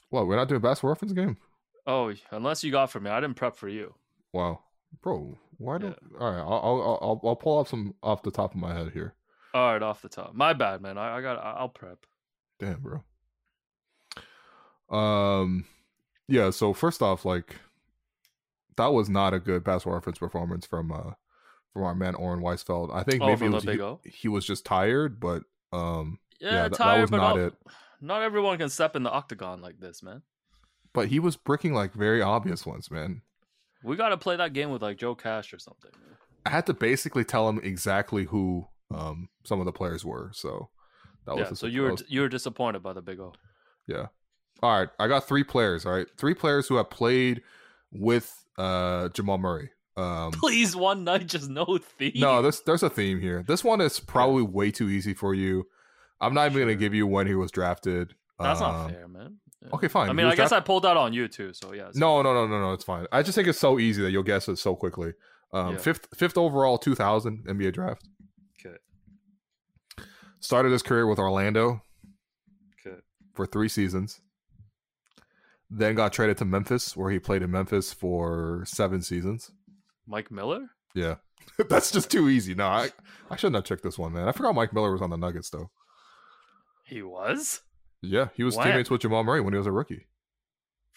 What? 0.10 0.28
We're 0.28 0.36
not 0.36 0.50
doing 0.50 0.62
basketball 0.62 0.90
reference 0.90 1.14
game? 1.14 1.38
Oh, 1.88 2.14
unless 2.32 2.64
you 2.64 2.72
got 2.72 2.92
for 2.92 3.00
me, 3.00 3.10
I 3.10 3.22
didn't 3.22 3.38
prep 3.38 3.56
for 3.56 3.70
you. 3.70 3.94
Wow, 4.34 4.60
bro. 5.02 5.38
Why 5.58 5.78
don't? 5.78 5.98
All 6.20 6.32
right, 6.32 6.40
I'll, 6.40 6.62
I'll 6.64 7.00
I'll 7.02 7.22
I'll 7.24 7.36
pull 7.36 7.60
up 7.60 7.68
some 7.68 7.96
off 8.04 8.24
the 8.24 8.32
top 8.32 8.54
of 8.54 8.60
my 8.60 8.74
head 8.74 8.92
here. 8.94 9.16
All 9.54 9.74
right, 9.74 9.82
off 9.82 10.02
the 10.02 10.10
top. 10.10 10.34
My 10.34 10.54
bad, 10.54 10.82
man. 10.82 10.98
I, 10.98 11.18
I 11.18 11.22
got. 11.22 11.38
I'll 11.40 11.70
prep. 11.70 12.06
Damn, 12.60 12.82
bro. 12.82 13.04
Um, 14.90 15.66
yeah. 16.28 16.50
So 16.50 16.74
first 16.74 17.02
off, 17.02 17.26
like 17.26 17.56
that 18.78 18.94
was 18.94 19.10
not 19.10 19.34
a 19.34 19.40
good 19.40 19.64
basketball 19.64 19.96
reference 19.96 20.20
performance 20.20 20.66
from 20.66 20.92
uh 20.92 21.12
from 21.74 21.84
our 21.84 21.96
man 21.96 22.16
Oren 22.16 22.42
Weisfeld. 22.42 22.94
I 22.94 23.04
think 23.04 23.22
Oh, 23.22 23.28
maybe 23.28 23.38
from 23.40 23.56
it 23.56 23.62
the 23.66 23.78
was 23.88 24.00
he, 24.04 24.10
he 24.12 24.28
was 24.28 24.46
just 24.46 24.66
tired, 24.66 25.20
but 25.20 25.44
um 25.72 26.20
Yeah, 26.40 26.50
yeah, 26.50 26.62
that- 26.64 26.72
that 26.72 26.78
tired, 26.78 27.02
was 27.02 27.12
but 27.12 27.18
not 27.18 27.38
al- 27.38 27.46
it. 27.48 27.54
Not 28.02 28.24
everyone 28.24 28.58
can 28.58 28.70
step 28.70 28.96
in 28.96 29.04
the 29.04 29.12
octagon 29.12 29.62
like 29.62 29.80
this, 29.80 30.02
man. 30.02 30.24
But 30.94 31.08
he 31.10 31.20
was 31.20 31.36
bricking 31.38 31.74
like 31.74 31.94
very 31.94 32.22
obvious 32.22 32.66
ones, 32.66 32.90
man. 32.90 33.22
We 33.84 33.96
got 33.96 34.10
to 34.10 34.18
play 34.18 34.36
that 34.36 34.54
game 34.54 34.72
with 34.72 34.82
like 34.82 34.98
Joe 34.98 35.16
Cash 35.16 35.54
or 35.54 35.60
something. 35.60 35.92
Man. 36.00 36.18
I 36.46 36.50
had 36.50 36.66
to 36.66 36.74
basically 36.74 37.24
tell 37.24 37.48
him 37.48 37.60
exactly 37.64 38.26
who 38.26 38.68
um 38.94 39.30
some 39.46 39.60
of 39.60 39.66
the 39.66 39.72
players 39.72 40.04
were. 40.04 40.32
So 40.34 40.70
that 41.26 41.38
was. 41.38 41.60
So 41.60 41.68
you 41.68 41.84
were 41.84 41.92
was, 41.92 42.04
you 42.08 42.22
were 42.22 42.30
disappointed 42.30 42.82
by 42.84 42.94
the 42.94 43.02
Big 43.02 43.20
O. 43.20 43.34
Yeah. 43.88 44.08
All 44.64 44.78
right, 44.80 44.90
I 45.00 45.08
got 45.08 45.28
three 45.28 45.44
players. 45.44 45.86
All 45.86 45.94
right, 45.94 46.08
three 46.18 46.34
players 46.36 46.68
who 46.68 46.76
have 46.76 46.90
played 46.90 47.42
with 47.92 48.44
uh 48.58 49.10
Jamal 49.10 49.38
Murray. 49.38 49.70
Um, 50.02 50.32
Please, 50.32 50.76
one 50.76 51.04
night, 51.04 51.28
just 51.28 51.50
no 51.50 51.78
theme. 51.78 52.14
No, 52.16 52.42
there's 52.42 52.62
there's 52.62 52.84
a 52.84 52.90
theme 52.90 53.20
here. 53.20 53.44
This 53.48 53.64
one 53.64 53.82
is 53.82 54.00
probably 54.00 54.44
way 54.44 54.72
too 54.72 54.90
easy 54.90 55.14
for 55.14 55.34
you. 55.34 55.68
I'm 56.20 56.34
not 56.34 56.46
even 56.46 56.54
sure. 56.54 56.66
gonna 56.66 56.76
give 56.76 56.94
you 56.94 57.08
when 57.08 57.28
he 57.28 57.36
was 57.36 57.52
drafted. 57.52 58.16
That's 58.40 58.62
um, 58.62 58.72
not 58.72 58.92
fair, 58.92 59.08
man. 59.08 59.38
Yeah. 59.62 59.70
Okay, 59.74 59.88
fine. 59.88 60.10
I 60.10 60.14
mean, 60.14 60.26
I 60.26 60.30
guess 60.32 60.50
draft- 60.50 60.54
I 60.54 60.60
pulled 60.66 60.84
that 60.84 60.98
on 60.98 61.14
you 61.14 61.28
too. 61.28 61.54
So 61.54 61.74
yeah. 61.74 61.90
No, 61.94 62.22
no, 62.22 62.34
no, 62.34 62.48
no, 62.48 62.60
no. 62.60 62.74
It's 62.74 62.84
fine. 62.84 63.06
I 63.12 63.22
just 63.22 63.36
think 63.36 63.48
it's 63.48 63.60
so 63.60 63.80
easy 63.80 64.02
that 64.02 64.12
you'll 64.12 64.24
guess 64.24 64.48
it 64.48 64.58
so 64.58 64.76
quickly. 64.76 65.14
Um, 65.54 65.74
yeah. 65.74 65.80
Fifth, 65.80 66.08
fifth 66.16 66.38
overall, 66.38 66.78
2000 66.78 67.46
NBA 67.46 67.74
draft. 67.74 68.08
Okay. 68.66 68.78
Started 70.40 70.72
his 70.72 70.82
career 70.82 71.06
with 71.06 71.20
Orlando. 71.20 71.84
Okay. 72.86 72.98
For 73.34 73.46
three 73.46 73.68
seasons. 73.68 74.22
Then 75.70 75.96
got 75.96 76.12
traded 76.12 76.38
to 76.40 76.46
Memphis, 76.46 76.98
where 76.98 77.12
he 77.12 77.20
played 77.20 77.42
in 77.42 77.52
Memphis 77.52 77.94
for 77.94 78.64
seven 78.66 79.02
seasons. 79.02 79.52
Mike 80.12 80.30
Miller? 80.30 80.68
Yeah. 80.94 81.16
That's 81.70 81.90
just 81.90 82.12
too 82.12 82.30
easy. 82.30 82.54
No, 82.54 82.68
I, 82.68 82.90
I 83.30 83.36
shouldn't 83.38 83.56
have 83.56 83.64
checked 83.64 83.84
this 83.84 83.98
one, 83.98 84.14
man. 84.14 84.28
I 84.28 84.34
forgot 84.34 84.54
Mike 84.54 84.74
Miller 84.74 84.92
was 84.92 85.02
on 85.02 85.10
the 85.10 85.18
Nuggets, 85.18 85.50
though. 85.50 85.72
He 86.86 87.02
was? 87.02 87.62
Yeah, 88.02 88.28
he 88.36 88.44
was 88.44 88.58
when? 88.58 88.68
teammates 88.68 88.90
with 88.90 89.02
Jamal 89.02 89.24
Murray 89.24 89.42
when 89.42 89.54
he 89.54 89.58
was 89.58 89.68
a 89.68 89.72
rookie. 89.72 90.08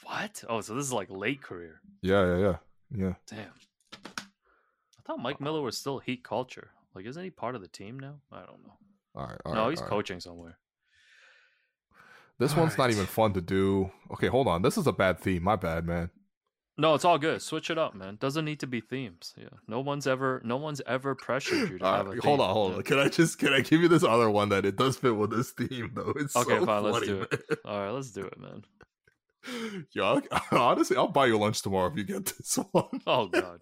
What? 0.02 0.42
Oh, 0.48 0.60
so 0.60 0.74
this 0.74 0.84
is 0.84 0.92
like 0.92 1.08
late 1.10 1.42
career. 1.42 1.80
Yeah, 2.02 2.26
yeah, 2.26 2.38
yeah. 2.38 2.56
Yeah. 2.90 3.14
Damn. 3.26 3.52
I 3.94 5.02
thought 5.06 5.20
Mike 5.20 5.40
Miller 5.40 5.62
was 5.62 5.78
still 5.78 5.98
Heat 5.98 6.24
culture. 6.24 6.70
Like, 6.94 7.06
isn't 7.06 7.22
he 7.22 7.30
part 7.30 7.54
of 7.54 7.60
the 7.60 7.68
team 7.68 7.98
now? 7.98 8.16
I 8.32 8.40
don't 8.40 8.62
know. 8.64 8.74
All 9.14 9.26
right. 9.26 9.40
All 9.44 9.54
no, 9.54 9.62
right, 9.62 9.70
he's 9.70 9.80
coaching 9.80 10.16
right. 10.16 10.22
somewhere. 10.22 10.58
This 12.38 12.52
all 12.52 12.60
one's 12.60 12.72
right. 12.72 12.86
not 12.86 12.90
even 12.90 13.06
fun 13.06 13.32
to 13.34 13.40
do. 13.40 13.90
Okay, 14.12 14.26
hold 14.28 14.48
on. 14.48 14.62
This 14.62 14.76
is 14.76 14.86
a 14.86 14.92
bad 14.92 15.20
theme. 15.20 15.42
My 15.42 15.56
bad, 15.56 15.86
man. 15.86 16.10
No, 16.76 16.94
it's 16.94 17.04
all 17.04 17.18
good. 17.18 17.40
Switch 17.40 17.70
it 17.70 17.78
up, 17.78 17.94
man. 17.94 18.16
Doesn't 18.16 18.44
need 18.44 18.60
to 18.60 18.66
be 18.66 18.80
themes. 18.80 19.32
Yeah. 19.36 19.48
No 19.68 19.80
one's 19.80 20.06
ever 20.06 20.42
no 20.44 20.56
one's 20.56 20.80
ever 20.86 21.14
pressured 21.14 21.70
you 21.70 21.78
to 21.78 21.84
have 21.84 22.06
a 22.08 22.20
Hold 22.20 22.40
on, 22.40 22.52
hold 22.52 22.74
on. 22.74 22.82
Can 22.82 22.98
I 22.98 23.08
just 23.08 23.38
can 23.38 23.52
I 23.52 23.60
give 23.60 23.80
you 23.80 23.88
this 23.88 24.02
other 24.02 24.28
one 24.28 24.48
that 24.48 24.64
it 24.64 24.76
does 24.76 24.96
fit 24.96 25.14
with 25.14 25.30
this 25.30 25.52
theme 25.52 25.92
though? 25.94 26.12
It's 26.16 26.34
okay, 26.34 26.58
so 26.58 26.66
fine, 26.66 26.82
funny, 26.82 26.92
let's 26.92 27.06
do 27.06 27.16
man. 27.16 27.26
it. 27.30 27.58
All 27.64 27.80
right, 27.80 27.90
let's 27.90 28.10
do 28.10 28.24
it, 28.24 28.38
man. 28.38 28.64
Yeah, 29.92 30.20
honestly, 30.52 30.96
I'll 30.96 31.08
buy 31.08 31.26
you 31.26 31.38
lunch 31.38 31.62
tomorrow 31.62 31.90
if 31.90 31.96
you 31.96 32.04
get 32.04 32.24
this 32.38 32.58
one. 32.72 33.00
oh 33.06 33.26
god. 33.26 33.60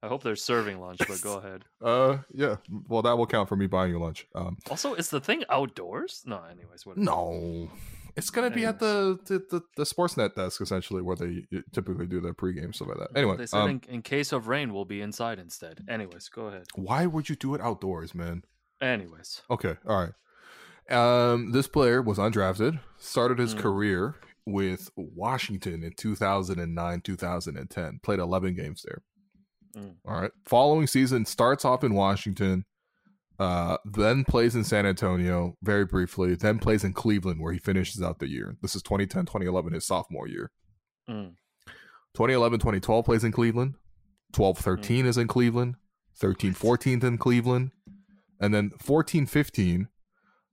I 0.00 0.06
hope 0.06 0.22
they're 0.22 0.36
serving 0.36 0.80
lunch, 0.80 0.98
but 0.98 1.20
go 1.22 1.38
ahead. 1.38 1.64
Uh, 1.82 2.18
yeah. 2.32 2.56
Well, 2.86 3.02
that 3.02 3.18
will 3.18 3.26
count 3.26 3.48
for 3.48 3.56
me 3.56 3.66
buying 3.66 3.90
you 3.90 3.98
lunch. 3.98 4.28
Um, 4.32 4.56
also, 4.70 4.94
is 4.94 5.10
the 5.10 5.20
thing 5.20 5.42
outdoors? 5.50 6.22
No, 6.24 6.40
anyways. 6.48 6.86
What 6.86 6.98
no, 6.98 7.68
it's 8.18 8.30
gonna 8.30 8.50
be 8.50 8.64
at 8.64 8.78
the, 8.78 9.18
the 9.26 9.38
the, 9.50 9.62
the 9.76 9.84
Sportsnet 9.84 10.34
desk 10.34 10.60
essentially, 10.60 11.02
where 11.02 11.16
they 11.16 11.44
typically 11.72 12.06
do 12.06 12.20
their 12.20 12.34
pregame 12.34 12.74
stuff 12.74 12.88
like 12.88 12.98
that. 12.98 13.16
Anyway, 13.16 13.36
they 13.36 13.46
said 13.46 13.60
um, 13.60 13.70
in, 13.70 13.82
in, 13.88 14.02
case 14.02 14.32
of 14.32 14.48
rain, 14.48 14.72
we'll 14.72 14.84
be 14.84 15.00
inside 15.00 15.38
instead. 15.38 15.84
Anyways, 15.88 16.28
go 16.28 16.46
ahead. 16.46 16.66
Why 16.74 17.06
would 17.06 17.28
you 17.28 17.36
do 17.36 17.54
it 17.54 17.60
outdoors, 17.60 18.14
man? 18.14 18.42
Anyways, 18.80 19.42
okay, 19.50 19.76
all 19.86 20.00
right. 20.00 20.12
Um, 20.90 21.52
this 21.52 21.68
player 21.68 22.02
was 22.02 22.18
undrafted. 22.18 22.80
Started 22.98 23.38
his 23.38 23.54
mm. 23.54 23.60
career 23.60 24.16
with 24.46 24.90
Washington 24.96 25.84
in 25.84 25.92
2009, 25.96 27.00
2010. 27.02 28.00
Played 28.02 28.18
11 28.18 28.54
games 28.54 28.84
there. 28.86 29.02
Mm. 29.76 29.96
All 30.06 30.20
right. 30.20 30.30
Following 30.46 30.86
season 30.86 31.26
starts 31.26 31.64
off 31.64 31.84
in 31.84 31.94
Washington 31.94 32.64
uh, 33.38 33.76
then 33.84 34.24
plays 34.24 34.56
in 34.56 34.64
San 34.64 34.84
Antonio 34.84 35.56
very 35.62 35.84
briefly, 35.84 36.34
then 36.34 36.58
plays 36.58 36.82
in 36.82 36.92
Cleveland 36.92 37.40
where 37.40 37.52
he 37.52 37.58
finishes 37.58 38.02
out 38.02 38.18
the 38.18 38.28
year. 38.28 38.56
This 38.62 38.74
is 38.74 38.82
2010, 38.82 39.26
2011, 39.26 39.72
his 39.72 39.86
sophomore 39.86 40.26
year. 40.26 40.50
Mm. 41.08 41.34
2011, 42.14 42.58
2012 42.58 43.04
plays 43.04 43.24
in 43.24 43.32
Cleveland. 43.32 43.74
12, 44.32 44.58
13 44.58 45.04
mm. 45.04 45.08
is 45.08 45.16
in 45.16 45.28
Cleveland. 45.28 45.76
13, 46.16 46.52
14 46.52 47.04
in 47.04 47.18
Cleveland. 47.18 47.70
And 48.40 48.52
then 48.52 48.72
14, 48.80 49.26
15, 49.26 49.88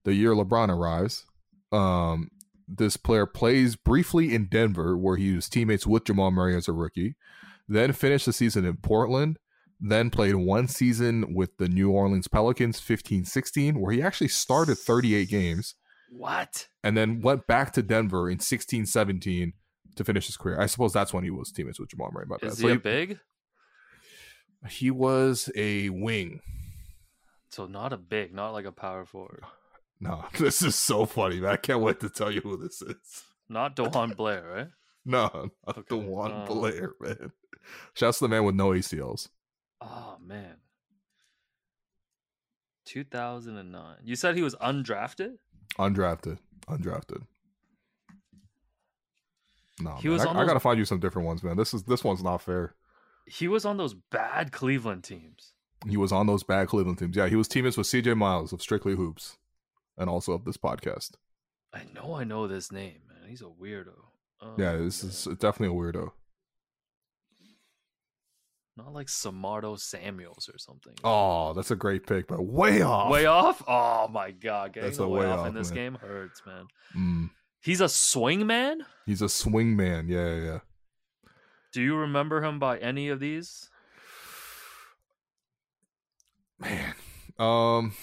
the 0.03 0.14
year 0.14 0.34
LeBron 0.34 0.70
arrives, 0.70 1.26
um, 1.72 2.30
this 2.68 2.98
player 2.98 3.26
plays 3.26 3.76
briefly 3.76 4.34
in 4.34 4.45
Denver 4.45 4.98
where 4.98 5.18
he 5.18 5.36
was 5.36 5.49
teammates 5.49 5.86
with 5.86 6.06
Jamal 6.06 6.32
Murray 6.32 6.56
as 6.56 6.68
a 6.68 6.74
rookie. 6.74 7.16
Then 7.68 7.94
finished 7.94 8.28
the 8.28 8.34
season 8.34 8.66
in 8.66 8.78
Portland 8.78 9.38
then 9.80 10.10
played 10.10 10.35
one 10.35 10.68
season 10.68 11.34
with 11.34 11.57
the 11.57 11.68
New 11.68 11.91
Orleans 11.91 12.27
Pelicans 12.27 12.80
15 12.80 13.26
16, 13.26 13.80
where 13.80 13.93
he 13.93 14.02
actually 14.02 14.30
started 14.30 14.77
38 14.77 15.30
games. 15.30 15.76
What? 16.10 16.68
And 16.84 16.95
then 16.95 17.22
went 17.22 17.47
back 17.47 17.73
to 17.73 17.81
Denver 17.81 18.30
in 18.30 18.39
16 18.39 18.85
17 18.85 19.53
to 19.95 20.03
finish 20.03 20.27
his 20.27 20.38
career. 20.38 20.60
I 20.60 20.65
suppose 20.65 20.93
that's 20.93 21.14
when 21.14 21.23
he 21.23 21.31
was 21.31 21.52
teammates 21.52 21.80
with 21.80 21.89
Jamal 21.89 22.11
Murray. 22.11 22.26
Is 22.41 22.60
he 22.60 22.68
so 22.69 22.77
big? 22.77 23.19
He 24.69 24.91
was 24.91 25.49
a 25.56 25.89
wing. 25.89 26.41
So 27.49 27.68
not 27.68 27.93
a 27.93 27.97
big, 27.97 28.34
not 28.34 28.52
like 28.52 28.65
a 28.65 28.72
power 28.72 29.06
forward. 29.06 29.43
No, 29.99 30.26
this 30.38 30.61
is 30.61 30.76
so 30.76 31.06
funny, 31.06 31.39
man. 31.39 31.52
I 31.52 31.57
can't 31.57 31.81
wait 31.81 31.99
to 32.02 32.10
tell 32.10 32.31
you 32.31 32.41
who 32.41 32.57
this 32.57 32.81
is. 32.81 33.23
Not 33.47 33.76
DeJuan 33.76 34.15
Blair, 34.15 34.52
right? 34.56 34.68
No, 35.07 35.52
not 35.68 35.77
okay. 35.77 35.95
DeJuan 35.95 36.31
um, 36.31 36.45
Blair, 36.47 36.93
man. 36.99 37.31
Shouts 37.93 38.18
to 38.18 38.23
the 38.23 38.30
man 38.30 38.43
with 38.43 38.56
no 38.56 38.69
ACLs. 38.69 39.30
Oh 39.86 40.18
man. 40.26 40.56
2009. 42.86 43.98
You 44.03 44.16
said 44.16 44.36
he 44.36 44.44
was 44.44 44.56
undrafted? 44.56 45.38
Undrafted. 45.78 46.40
Undrafted. 46.68 47.24
No, 49.80 49.95
he 49.95 50.07
man. 50.07 50.14
was 50.14 50.22
I, 50.26 50.34
those... 50.34 50.36
I, 50.36 50.45
gotta 50.45 50.60
find 50.60 50.80
you 50.80 50.86
some 50.86 50.99
different 50.99 51.28
ones, 51.28 51.44
man. 51.44 51.57
This 51.57 51.74
is 51.74 51.84
this 51.84 52.03
one's 52.03 52.24
not 52.24 52.41
fair. 52.41 52.76
He 53.28 53.48
was 53.48 53.66
on 53.66 53.78
those 53.78 53.94
bad 53.94 54.52
Cleveland 54.52 55.03
teams. 55.03 55.53
He 55.88 55.98
was 55.98 56.12
on 56.12 56.28
those 56.28 56.44
bad 56.44 56.68
Cleveland 56.68 56.98
teams. 56.98 57.16
Yeah, 57.16 57.28
he 57.28 57.36
was 57.36 57.48
teammates 57.48 57.78
with 57.78 57.88
CJ 57.88 58.16
Miles 58.18 58.53
of 58.53 58.62
Strictly 58.62 58.95
Hoops, 58.95 59.38
and 59.98 60.10
also 60.10 60.34
of 60.34 60.45
this 60.45 60.57
podcast. 60.57 61.12
I 61.74 61.82
know, 61.94 62.16
I 62.16 62.24
know 62.24 62.48
this 62.48 62.72
name, 62.72 63.02
man. 63.07 63.30
He's 63.30 63.41
a 63.41 63.45
weirdo. 63.45 63.94
Oh, 64.41 64.53
yeah, 64.57 64.78
this 64.78 65.03
man. 65.03 65.10
is 65.10 65.40
definitely 65.40 65.76
a 65.76 65.80
weirdo. 65.80 66.12
Not 68.77 68.93
like 68.93 69.07
Samardo 69.07 69.80
Samuels 69.80 70.49
or 70.53 70.57
something. 70.57 70.93
Oh, 71.03 71.53
that's 71.53 71.72
a 71.72 71.77
great 71.77 72.06
pick, 72.06 72.27
but 72.27 72.43
way 72.45 72.81
off. 72.81 73.10
Way 73.10 73.26
off? 73.26 73.64
Oh 73.68 74.10
my 74.10 74.31
god, 74.31 74.73
getting 74.73 74.89
that's 74.89 74.99
a 74.99 75.07
way, 75.07 75.22
way 75.22 75.27
off, 75.27 75.47
in 75.47 75.53
this 75.53 75.69
man. 75.69 75.76
game 75.76 75.95
hurts, 75.95 76.41
man. 76.45 76.65
Mm. 76.95 77.30
He's 77.61 77.80
a 77.80 77.88
swing 77.88 78.45
man. 78.45 78.85
He's 79.06 79.22
a 79.22 79.30
swing 79.30 79.77
man. 79.77 80.10
Yeah, 80.10 80.35
yeah, 80.35 80.43
yeah. 80.43 80.60
Do 81.72 81.81
you 81.81 81.95
remember 81.95 82.43
him 82.43 82.60
by 82.60 82.77
any 82.77 83.07
of 83.07 83.22
these? 83.22 83.69
Man, 86.60 86.95
um, 87.39 87.93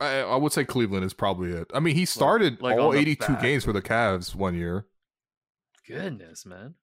I 0.00 0.36
would 0.36 0.52
say 0.52 0.64
Cleveland 0.64 1.04
is 1.04 1.14
probably 1.14 1.50
it. 1.50 1.70
I 1.74 1.80
mean, 1.80 1.96
he 1.96 2.04
started 2.04 2.60
like, 2.62 2.76
like 2.76 2.84
all 2.84 2.94
82 2.94 3.36
games 3.36 3.64
for 3.64 3.72
the 3.72 3.82
Cavs 3.82 4.34
one 4.34 4.54
year 4.54 4.86
goodness, 5.86 6.46
man. 6.46 6.74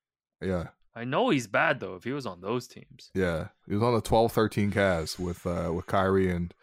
Yeah. 0.41 0.69
I 0.95 1.05
know 1.05 1.30
he's 1.30 1.47
bad 1.47 1.80
though. 1.80 1.95
If 1.95 2.03
he 2.03 2.11
was 2.11 2.25
on 2.25 2.41
those 2.41 2.67
teams, 2.67 3.09
yeah, 3.13 3.47
he 3.67 3.73
was 3.73 3.84
on 3.84 3.93
the 3.93 4.01
12-13 4.01 4.71
Cavs 4.71 5.17
with 5.17 5.45
uh 5.45 5.71
with 5.73 5.88
Kyrie 5.88 6.31
and 6.31 6.53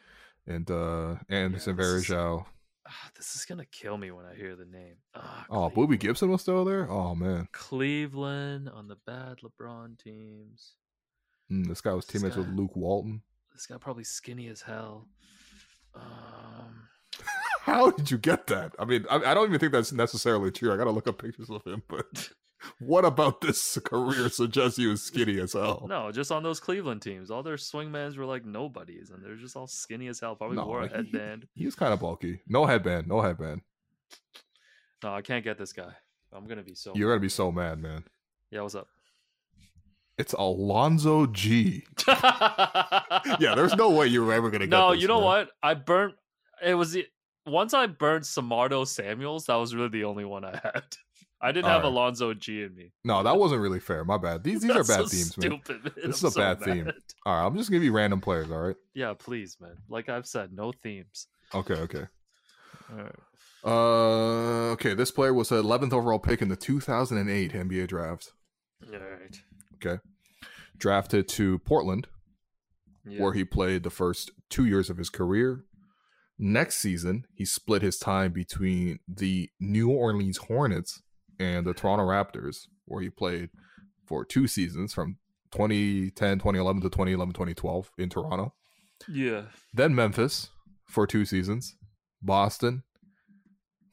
and 0.46 0.70
uh 0.70 1.16
Anderson 1.28 1.76
yeah, 1.76 1.84
Varejao. 1.84 2.44
Ah, 2.86 3.10
this 3.16 3.34
is 3.34 3.44
gonna 3.44 3.64
kill 3.64 3.96
me 3.96 4.10
when 4.10 4.26
I 4.26 4.34
hear 4.34 4.54
the 4.54 4.64
name. 4.64 4.96
Oh, 5.14 5.44
oh 5.50 5.70
Boobie 5.70 5.98
Gibson 5.98 6.30
was 6.30 6.42
still 6.42 6.64
there. 6.64 6.88
Oh 6.88 7.14
man, 7.14 7.48
Cleveland 7.52 8.68
on 8.68 8.86
the 8.86 8.96
bad 9.04 9.38
LeBron 9.38 9.98
teams. 9.98 10.74
Mm, 11.50 11.66
this 11.66 11.80
guy 11.80 11.92
was 11.92 12.06
this 12.06 12.20
teammates 12.20 12.36
guy, 12.36 12.42
with 12.42 12.50
Luke 12.50 12.76
Walton. 12.76 13.22
This 13.52 13.66
guy 13.66 13.76
probably 13.78 14.04
skinny 14.04 14.46
as 14.46 14.62
hell. 14.62 15.08
Um, 15.94 16.88
how 17.62 17.90
did 17.90 18.10
you 18.10 18.18
get 18.18 18.46
that? 18.46 18.74
I 18.78 18.84
mean, 18.84 19.04
I, 19.10 19.16
I, 19.16 19.34
don't 19.34 19.48
even 19.48 19.60
think 19.60 19.72
that's 19.72 19.92
necessarily 19.92 20.50
true. 20.50 20.72
I 20.72 20.76
gotta 20.76 20.90
look 20.90 21.06
up 21.06 21.20
pictures 21.20 21.50
of 21.50 21.62
him, 21.64 21.82
but 21.88 22.30
what 22.78 23.04
about 23.04 23.42
this 23.42 23.78
career 23.84 24.30
suggests 24.30 24.78
he 24.78 24.86
was 24.86 25.02
skinny 25.02 25.38
as 25.38 25.52
hell? 25.52 25.86
No, 25.88 26.10
just 26.10 26.32
on 26.32 26.42
those 26.42 26.58
Cleveland 26.58 27.02
teams, 27.02 27.30
all 27.30 27.42
their 27.42 27.56
swingmans 27.56 28.16
were 28.16 28.24
like 28.24 28.46
nobodies, 28.46 29.10
and 29.10 29.22
they're 29.22 29.36
just 29.36 29.56
all 29.56 29.66
skinny 29.66 30.08
as 30.08 30.20
hell. 30.20 30.36
Probably 30.36 30.56
no, 30.56 30.66
wore 30.66 30.82
a 30.82 30.88
he, 30.88 30.94
headband. 30.94 31.46
He, 31.54 31.66
was 31.66 31.74
kind 31.74 31.92
of 31.92 32.00
bulky. 32.00 32.40
No 32.48 32.64
headband. 32.64 33.06
No 33.08 33.20
headband. 33.20 33.60
No, 35.02 35.14
I 35.14 35.20
can't 35.20 35.44
get 35.44 35.58
this 35.58 35.72
guy. 35.72 35.92
I'm 36.32 36.46
gonna 36.46 36.62
be 36.62 36.74
so. 36.74 36.92
You're 36.94 37.08
mad. 37.08 37.14
gonna 37.14 37.20
be 37.20 37.28
so 37.28 37.52
mad, 37.52 37.78
man. 37.78 38.04
Yeah, 38.50 38.62
what's 38.62 38.74
up? 38.74 38.88
It's 40.16 40.32
Alonzo 40.32 41.26
Gee. 41.26 41.84
yeah, 42.08 43.54
there's 43.54 43.74
no 43.74 43.90
way 43.90 44.06
you 44.06 44.24
were 44.24 44.32
ever 44.32 44.50
gonna 44.50 44.66
get. 44.66 44.70
This. 44.70 44.78
No, 44.78 44.92
this, 44.92 45.02
you 45.02 45.08
know 45.08 45.20
man. 45.20 45.24
what? 45.24 45.50
I 45.62 45.74
burnt 45.74 46.14
it 46.62 46.74
was 46.74 46.92
the 46.92 47.06
once 47.46 47.74
I 47.74 47.86
burned 47.86 48.24
Samardo 48.24 48.86
Samuels, 48.86 49.46
that 49.46 49.54
was 49.56 49.74
really 49.74 49.88
the 49.88 50.04
only 50.04 50.24
one 50.24 50.44
I 50.44 50.58
had. 50.62 50.82
I 51.42 51.52
didn't 51.52 51.66
have 51.68 51.84
Alright. 51.84 51.92
Alonzo 51.92 52.34
Gee 52.34 52.64
in 52.64 52.74
me. 52.74 52.92
No, 53.02 53.22
that 53.22 53.38
wasn't 53.38 53.62
really 53.62 53.80
fair. 53.80 54.04
My 54.04 54.18
bad. 54.18 54.44
These 54.44 54.60
these 54.62 54.70
are 54.72 54.84
bad 54.84 54.84
so 54.84 55.06
themes, 55.06 55.38
man. 55.38 55.60
stupid, 55.62 55.84
man. 55.84 55.92
This 56.08 56.16
is 56.16 56.24
I'm 56.24 56.28
a 56.28 56.30
so 56.32 56.40
bad 56.40 56.60
theme. 56.62 56.90
All 57.24 57.34
right, 57.34 57.46
I'm 57.46 57.56
just 57.56 57.70
gonna 57.70 57.78
give 57.78 57.84
you 57.84 57.92
random 57.92 58.20
players. 58.20 58.50
All 58.50 58.58
right. 58.60 58.76
Yeah, 58.92 59.14
please, 59.18 59.56
man. 59.58 59.76
Like 59.88 60.10
I've 60.10 60.26
said, 60.26 60.52
no 60.52 60.70
themes. 60.72 61.28
Okay. 61.54 61.74
Okay. 61.74 62.04
All 62.92 62.98
right. 62.98 63.14
Uh. 63.64 64.72
Okay. 64.72 64.92
This 64.94 65.10
player 65.10 65.32
was 65.32 65.48
the 65.48 65.62
11th 65.62 65.92
overall 65.94 66.18
pick 66.18 66.42
in 66.42 66.48
the 66.48 66.56
2008 66.56 67.52
NBA 67.52 67.86
draft. 67.88 68.32
All 68.86 68.98
right. 68.98 69.40
Okay. 69.76 70.00
Drafted 70.76 71.26
to 71.28 71.58
Portland, 71.60 72.06
Yeah. 73.06 73.22
where 73.22 73.32
he 73.32 73.44
played 73.44 73.82
the 73.82 73.90
first 73.90 74.30
two 74.50 74.66
years 74.66 74.90
of 74.90 74.96
his 74.98 75.08
career. 75.10 75.64
Next 76.42 76.76
season, 76.76 77.26
he 77.34 77.44
split 77.44 77.82
his 77.82 77.98
time 77.98 78.32
between 78.32 78.98
the 79.06 79.50
New 79.60 79.90
Orleans 79.90 80.38
Hornets 80.38 81.02
and 81.38 81.66
the 81.66 81.74
Toronto 81.74 82.06
Raptors, 82.06 82.66
where 82.86 83.02
he 83.02 83.10
played 83.10 83.50
for 84.06 84.24
two 84.24 84.46
seasons 84.46 84.94
from 84.94 85.18
2010, 85.52 86.38
2011 86.38 86.80
to 86.80 86.88
2011, 86.88 87.34
2012 87.34 87.90
in 87.98 88.08
Toronto. 88.08 88.54
yeah. 89.06 89.42
Then 89.74 89.94
Memphis 89.94 90.48
for 90.86 91.06
two 91.06 91.26
seasons, 91.26 91.76
Boston 92.22 92.84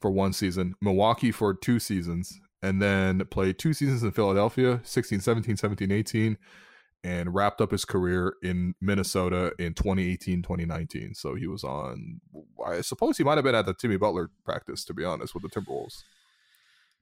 for 0.00 0.10
one 0.10 0.32
season, 0.32 0.74
Milwaukee 0.80 1.30
for 1.30 1.52
two 1.52 1.78
seasons, 1.78 2.40
and 2.62 2.80
then 2.80 3.22
played 3.26 3.58
two 3.58 3.74
seasons 3.74 4.02
in 4.02 4.12
Philadelphia, 4.12 4.80
16, 4.84 5.20
17, 5.20 5.58
17, 5.58 5.92
18, 5.92 6.38
and 7.04 7.34
wrapped 7.34 7.60
up 7.60 7.70
his 7.70 7.84
career 7.84 8.34
in 8.42 8.74
Minnesota 8.80 9.52
in 9.58 9.74
2018, 9.74 10.42
2019. 10.42 11.14
So 11.14 11.34
he 11.34 11.46
was 11.46 11.64
on, 11.64 12.20
I 12.64 12.80
suppose 12.80 13.16
he 13.18 13.24
might 13.24 13.38
have 13.38 13.44
been 13.44 13.54
at 13.54 13.66
the 13.66 13.74
Jimmy 13.74 13.96
Butler 13.96 14.30
practice, 14.44 14.84
to 14.86 14.94
be 14.94 15.04
honest, 15.04 15.34
with 15.34 15.42
the 15.42 15.48
Timberwolves. 15.48 16.02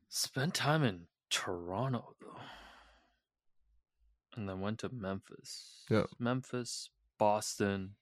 Spent 0.09 0.55
time 0.55 0.83
in 0.85 1.07
Toronto 1.31 2.15
though. 2.21 2.41
And 4.37 4.49
then 4.49 4.61
went 4.61 4.81
to 4.81 4.91
Memphis. 4.91 5.85
Yeah. 5.91 6.05
Memphis, 6.19 6.91
Boston, 7.19 7.93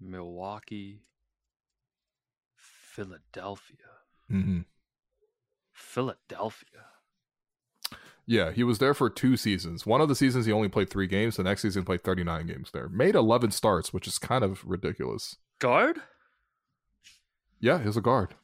Milwaukee, 0.00 1.02
Philadelphia. 2.56 3.76
hmm 4.28 4.60
Philadelphia. 5.72 6.86
Yeah, 8.28 8.50
he 8.50 8.64
was 8.64 8.78
there 8.78 8.92
for 8.94 9.08
two 9.08 9.36
seasons. 9.36 9.86
One 9.86 10.00
of 10.00 10.08
the 10.08 10.16
seasons 10.16 10.46
he 10.46 10.52
only 10.52 10.68
played 10.68 10.90
three 10.90 11.06
games. 11.06 11.36
The 11.36 11.44
next 11.44 11.62
season 11.62 11.82
he 11.82 11.86
played 11.86 12.02
39 12.02 12.46
games 12.46 12.70
there. 12.72 12.88
Made 12.88 13.14
11 13.14 13.52
starts, 13.52 13.92
which 13.92 14.08
is 14.08 14.18
kind 14.18 14.42
of 14.42 14.64
ridiculous. 14.64 15.36
Guard? 15.60 16.00
Yeah, 17.60 17.82
he's 17.82 17.96
a 17.96 18.00
guard. 18.00 18.34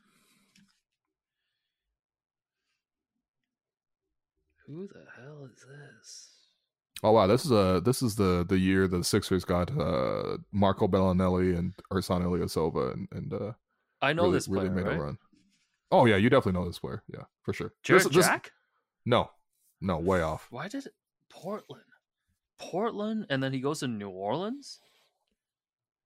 Who 4.66 4.86
the 4.86 5.04
hell 5.20 5.48
is 5.52 5.60
this? 5.66 6.28
Oh 7.02 7.10
wow, 7.12 7.26
this 7.26 7.44
is 7.44 7.50
a 7.50 7.82
this 7.84 8.00
is 8.02 8.14
the 8.14 8.46
the 8.48 8.58
year 8.58 8.86
the 8.86 9.02
Sixers 9.02 9.44
got 9.44 9.76
uh 9.76 10.38
Marco 10.52 10.86
Belinelli 10.86 11.58
and 11.58 11.74
Ersan 11.92 12.22
Ilyasova 12.22 12.92
and 12.92 13.08
and 13.10 13.32
uh 13.34 13.52
I 14.00 14.12
know 14.12 14.22
really, 14.24 14.34
this 14.34 14.46
player, 14.46 14.62
really 14.70 14.74
made 14.76 14.86
right? 14.86 14.96
a 14.96 15.02
run. 15.02 15.18
Oh 15.90 16.06
yeah, 16.06 16.16
you 16.16 16.30
definitely 16.30 16.60
know 16.60 16.66
this 16.66 16.78
player. 16.78 17.02
Yeah, 17.12 17.24
for 17.42 17.52
sure. 17.52 17.72
Jared 17.82 18.04
This- 18.04 18.12
this- 18.14 18.26
Jack? 18.26 18.52
no, 19.04 19.30
no, 19.82 19.98
way 19.98 20.22
off. 20.22 20.46
Why 20.50 20.68
did 20.68 20.86
it 20.86 20.94
Portland? 21.28 21.82
Portland 22.58 23.26
and 23.28 23.42
then 23.42 23.52
he 23.52 23.60
goes 23.60 23.80
to 23.80 23.88
New 23.88 24.08
Orleans 24.08 24.80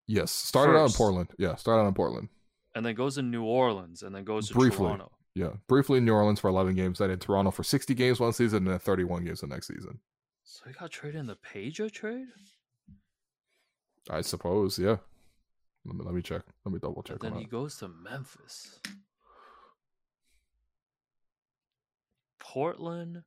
Yes, 0.08 0.30
started 0.30 0.78
out 0.78 0.86
in 0.90 0.92
Portland. 0.92 1.28
Yeah, 1.36 1.56
started 1.56 1.82
out 1.82 1.88
in 1.88 1.94
Portland. 1.94 2.28
and 2.74 2.86
then 2.86 2.94
goes 2.94 3.16
to 3.16 3.22
New 3.22 3.42
Orleans 3.44 4.02
and 4.02 4.14
then 4.14 4.24
goes 4.24 4.48
to 4.48 4.54
Briefly. 4.54 4.86
Toronto. 4.86 5.10
Yeah, 5.34 5.50
briefly 5.66 5.98
in 5.98 6.04
New 6.06 6.14
Orleans 6.14 6.40
for 6.40 6.48
11 6.48 6.74
games, 6.76 6.98
then 6.98 7.10
in 7.10 7.18
Toronto 7.18 7.50
for 7.50 7.62
60 7.62 7.92
games 7.94 8.18
one 8.20 8.32
season, 8.32 8.58
and 8.58 8.68
then 8.68 8.78
31 8.78 9.24
games 9.24 9.40
the 9.42 9.46
next 9.48 9.66
season. 9.66 9.98
So 10.44 10.62
he 10.66 10.72
got 10.72 10.90
traded 10.90 11.20
in 11.20 11.26
the 11.26 11.36
Peja 11.36 11.90
trade? 11.92 12.28
I 14.08 14.20
suppose. 14.22 14.78
Yeah. 14.78 14.96
Let 15.84 15.96
me 15.96 16.04
let 16.04 16.14
me 16.14 16.22
check. 16.22 16.42
Let 16.64 16.72
me 16.72 16.78
double 16.78 17.02
check. 17.02 17.18
But 17.20 17.32
then 17.32 17.40
he 17.40 17.46
goes 17.46 17.76
to 17.78 17.88
Memphis. 17.88 18.80
Portland. 22.38 23.24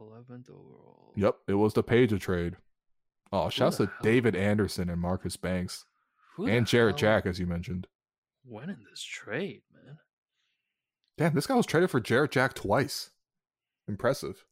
11th 0.00 0.50
overall. 0.50 1.12
Yep, 1.16 1.36
it 1.48 1.54
was 1.54 1.74
the 1.74 1.82
Peja 1.82 2.20
trade. 2.20 2.56
Oh, 3.32 3.48
shouts 3.48 3.78
to 3.78 3.86
hell? 3.86 3.94
David 4.02 4.36
Anderson 4.36 4.88
and 4.88 5.00
Marcus 5.00 5.36
Banks 5.36 5.84
Who 6.36 6.46
and 6.46 6.66
Jarrett 6.66 7.00
hell 7.00 7.10
Jack, 7.10 7.26
as 7.26 7.38
you 7.38 7.46
mentioned. 7.46 7.86
Went 8.44 8.70
in 8.70 8.84
this 8.88 9.02
trade, 9.02 9.62
man. 9.74 9.98
Damn, 11.18 11.34
this 11.34 11.46
guy 11.46 11.54
was 11.54 11.66
traded 11.66 11.90
for 11.90 12.00
Jarrett 12.00 12.30
Jack 12.30 12.54
twice. 12.54 13.10
Impressive. 13.88 14.44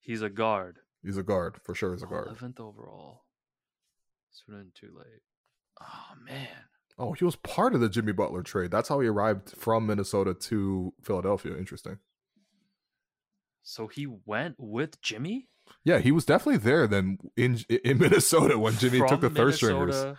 He's 0.00 0.22
a 0.22 0.28
guard. 0.28 0.78
He's 1.02 1.16
a 1.16 1.22
guard 1.22 1.56
for 1.62 1.74
sure. 1.74 1.92
He's 1.94 2.02
a 2.02 2.06
guard. 2.06 2.28
11th 2.28 2.60
overall. 2.60 3.24
Swing 4.30 4.70
too 4.74 4.90
late. 4.96 5.22
Oh, 5.80 6.14
man. 6.24 6.48
Oh, 6.98 7.12
he 7.12 7.24
was 7.24 7.36
part 7.36 7.74
of 7.74 7.80
the 7.80 7.88
Jimmy 7.88 8.12
Butler 8.12 8.42
trade. 8.42 8.70
That's 8.70 8.88
how 8.88 9.00
he 9.00 9.08
arrived 9.08 9.50
from 9.50 9.86
Minnesota 9.86 10.34
to 10.34 10.92
Philadelphia. 11.02 11.56
Interesting. 11.56 11.98
So 13.62 13.86
he 13.86 14.06
went 14.06 14.56
with 14.58 15.00
Jimmy? 15.02 15.48
Yeah, 15.84 15.98
he 15.98 16.12
was 16.12 16.24
definitely 16.24 16.58
there 16.58 16.86
then 16.86 17.18
in 17.36 17.60
in 17.68 17.98
Minnesota 17.98 18.58
when 18.58 18.74
Jimmy 18.74 18.98
From 18.98 19.08
took 19.08 19.20
the 19.20 19.30
third 19.30 19.54
stringers. 19.54 20.16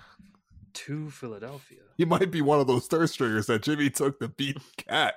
To 0.73 1.09
Philadelphia. 1.11 1.81
He 1.97 2.05
might 2.05 2.31
be 2.31 2.41
one 2.41 2.59
of 2.59 2.65
those 2.65 2.87
third 2.87 3.09
stringers 3.11 3.45
that 3.45 3.61
Jimmy 3.61 3.91
took 3.91 4.19
to 4.19 4.27
beat 4.27 4.57
KAT. 4.87 5.13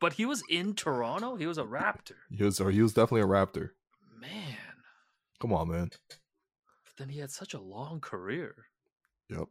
But 0.00 0.12
he 0.14 0.24
was 0.24 0.42
in 0.48 0.74
Toronto? 0.74 1.34
He 1.34 1.46
was 1.46 1.58
a 1.58 1.64
Raptor. 1.64 2.14
He 2.30 2.44
was, 2.44 2.60
or 2.60 2.70
he 2.70 2.80
was 2.80 2.94
definitely 2.94 3.22
a 3.22 3.26
Raptor. 3.26 3.70
Man. 4.20 4.56
Come 5.40 5.52
on, 5.52 5.68
man. 5.68 5.90
But 6.08 6.96
then 6.96 7.08
he 7.08 7.18
had 7.18 7.30
such 7.30 7.54
a 7.54 7.60
long 7.60 8.00
career. 8.00 8.54
Yep. 9.28 9.48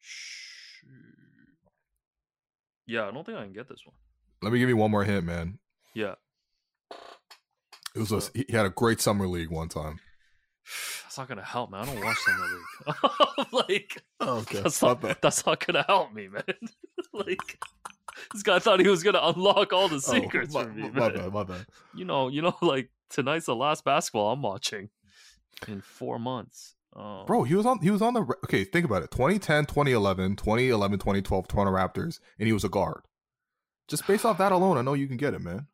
Shoot. 0.00 0.88
Yeah, 2.86 3.08
I 3.08 3.10
don't 3.10 3.24
think 3.24 3.38
I 3.38 3.44
can 3.44 3.52
get 3.52 3.68
this 3.68 3.84
one. 3.84 3.94
Let 4.42 4.52
me 4.52 4.58
give 4.58 4.68
you 4.68 4.76
one 4.76 4.90
more 4.90 5.04
hint, 5.04 5.24
man. 5.24 5.58
Yeah. 5.94 6.14
It 7.94 7.98
was 7.98 8.12
a, 8.12 8.22
he 8.34 8.46
had 8.50 8.66
a 8.66 8.70
great 8.70 9.00
summer 9.00 9.26
league 9.26 9.50
one 9.50 9.68
time. 9.68 10.00
That's 11.02 11.18
not 11.18 11.28
gonna 11.28 11.44
help, 11.44 11.70
man. 11.70 11.82
I 11.82 11.94
don't 11.94 12.04
watch 12.04 12.16
summer 12.18 12.46
league. 12.46 13.52
like 13.68 14.02
Oh, 14.20 14.38
okay. 14.38 14.60
that's 14.60 14.80
not 14.80 15.20
that's 15.20 15.44
not 15.44 15.64
gonna 15.66 15.84
help 15.86 16.12
me, 16.14 16.28
man. 16.28 16.42
like 17.12 17.58
this 18.32 18.42
guy 18.42 18.58
thought 18.58 18.80
he 18.80 18.88
was 18.88 19.02
gonna 19.02 19.20
unlock 19.22 19.72
all 19.72 19.88
the 19.88 19.96
oh, 19.96 19.98
secrets 19.98 20.54
oh, 20.54 20.64
for 20.64 20.70
me, 20.70 20.82
my, 20.82 20.88
my 20.88 21.08
man. 21.08 21.16
bad, 21.16 21.32
my 21.32 21.44
bad. 21.44 21.66
You 21.94 22.04
know, 22.04 22.28
you 22.28 22.42
know, 22.42 22.56
like 22.62 22.90
tonight's 23.10 23.46
the 23.46 23.56
last 23.56 23.84
basketball 23.84 24.32
I'm 24.32 24.42
watching 24.42 24.88
in 25.68 25.80
four 25.80 26.18
months. 26.18 26.74
Oh, 26.94 27.24
Bro, 27.26 27.44
he 27.44 27.54
was 27.54 27.66
on 27.66 27.80
he 27.80 27.90
was 27.90 28.02
on 28.02 28.14
the 28.14 28.20
okay, 28.44 28.64
think 28.64 28.84
about 28.84 29.02
it. 29.02 29.10
2010, 29.10 29.66
2011, 29.66 30.36
2011, 30.36 30.98
2012 30.98 31.48
Toronto 31.48 31.72
Raptors 31.72 32.20
and 32.38 32.46
he 32.46 32.52
was 32.52 32.64
a 32.64 32.68
guard. 32.68 33.02
Just 33.88 34.06
based 34.06 34.24
off 34.24 34.38
that 34.38 34.52
alone, 34.52 34.78
I 34.78 34.82
know 34.82 34.94
you 34.94 35.08
can 35.08 35.16
get 35.16 35.34
it, 35.34 35.40
man. 35.40 35.66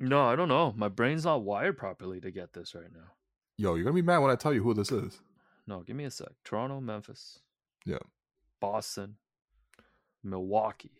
No, 0.00 0.26
I 0.26 0.34
don't 0.34 0.48
know. 0.48 0.72
My 0.76 0.88
brain's 0.88 1.24
not 1.24 1.42
wired 1.42 1.76
properly 1.78 2.20
to 2.20 2.30
get 2.30 2.52
this 2.54 2.74
right 2.74 2.92
now. 2.92 3.12
Yo, 3.56 3.74
you're 3.74 3.84
going 3.84 3.94
to 3.94 4.02
be 4.02 4.06
mad 4.06 4.18
when 4.18 4.30
I 4.30 4.36
tell 4.36 4.52
you 4.54 4.62
who 4.62 4.74
this 4.74 4.90
is. 4.90 5.20
No, 5.66 5.80
give 5.82 5.94
me 5.94 6.04
a 6.04 6.10
sec. 6.10 6.28
Toronto, 6.44 6.80
Memphis. 6.80 7.38
Yeah. 7.84 7.98
Boston, 8.60 9.16
Milwaukee. 10.24 10.92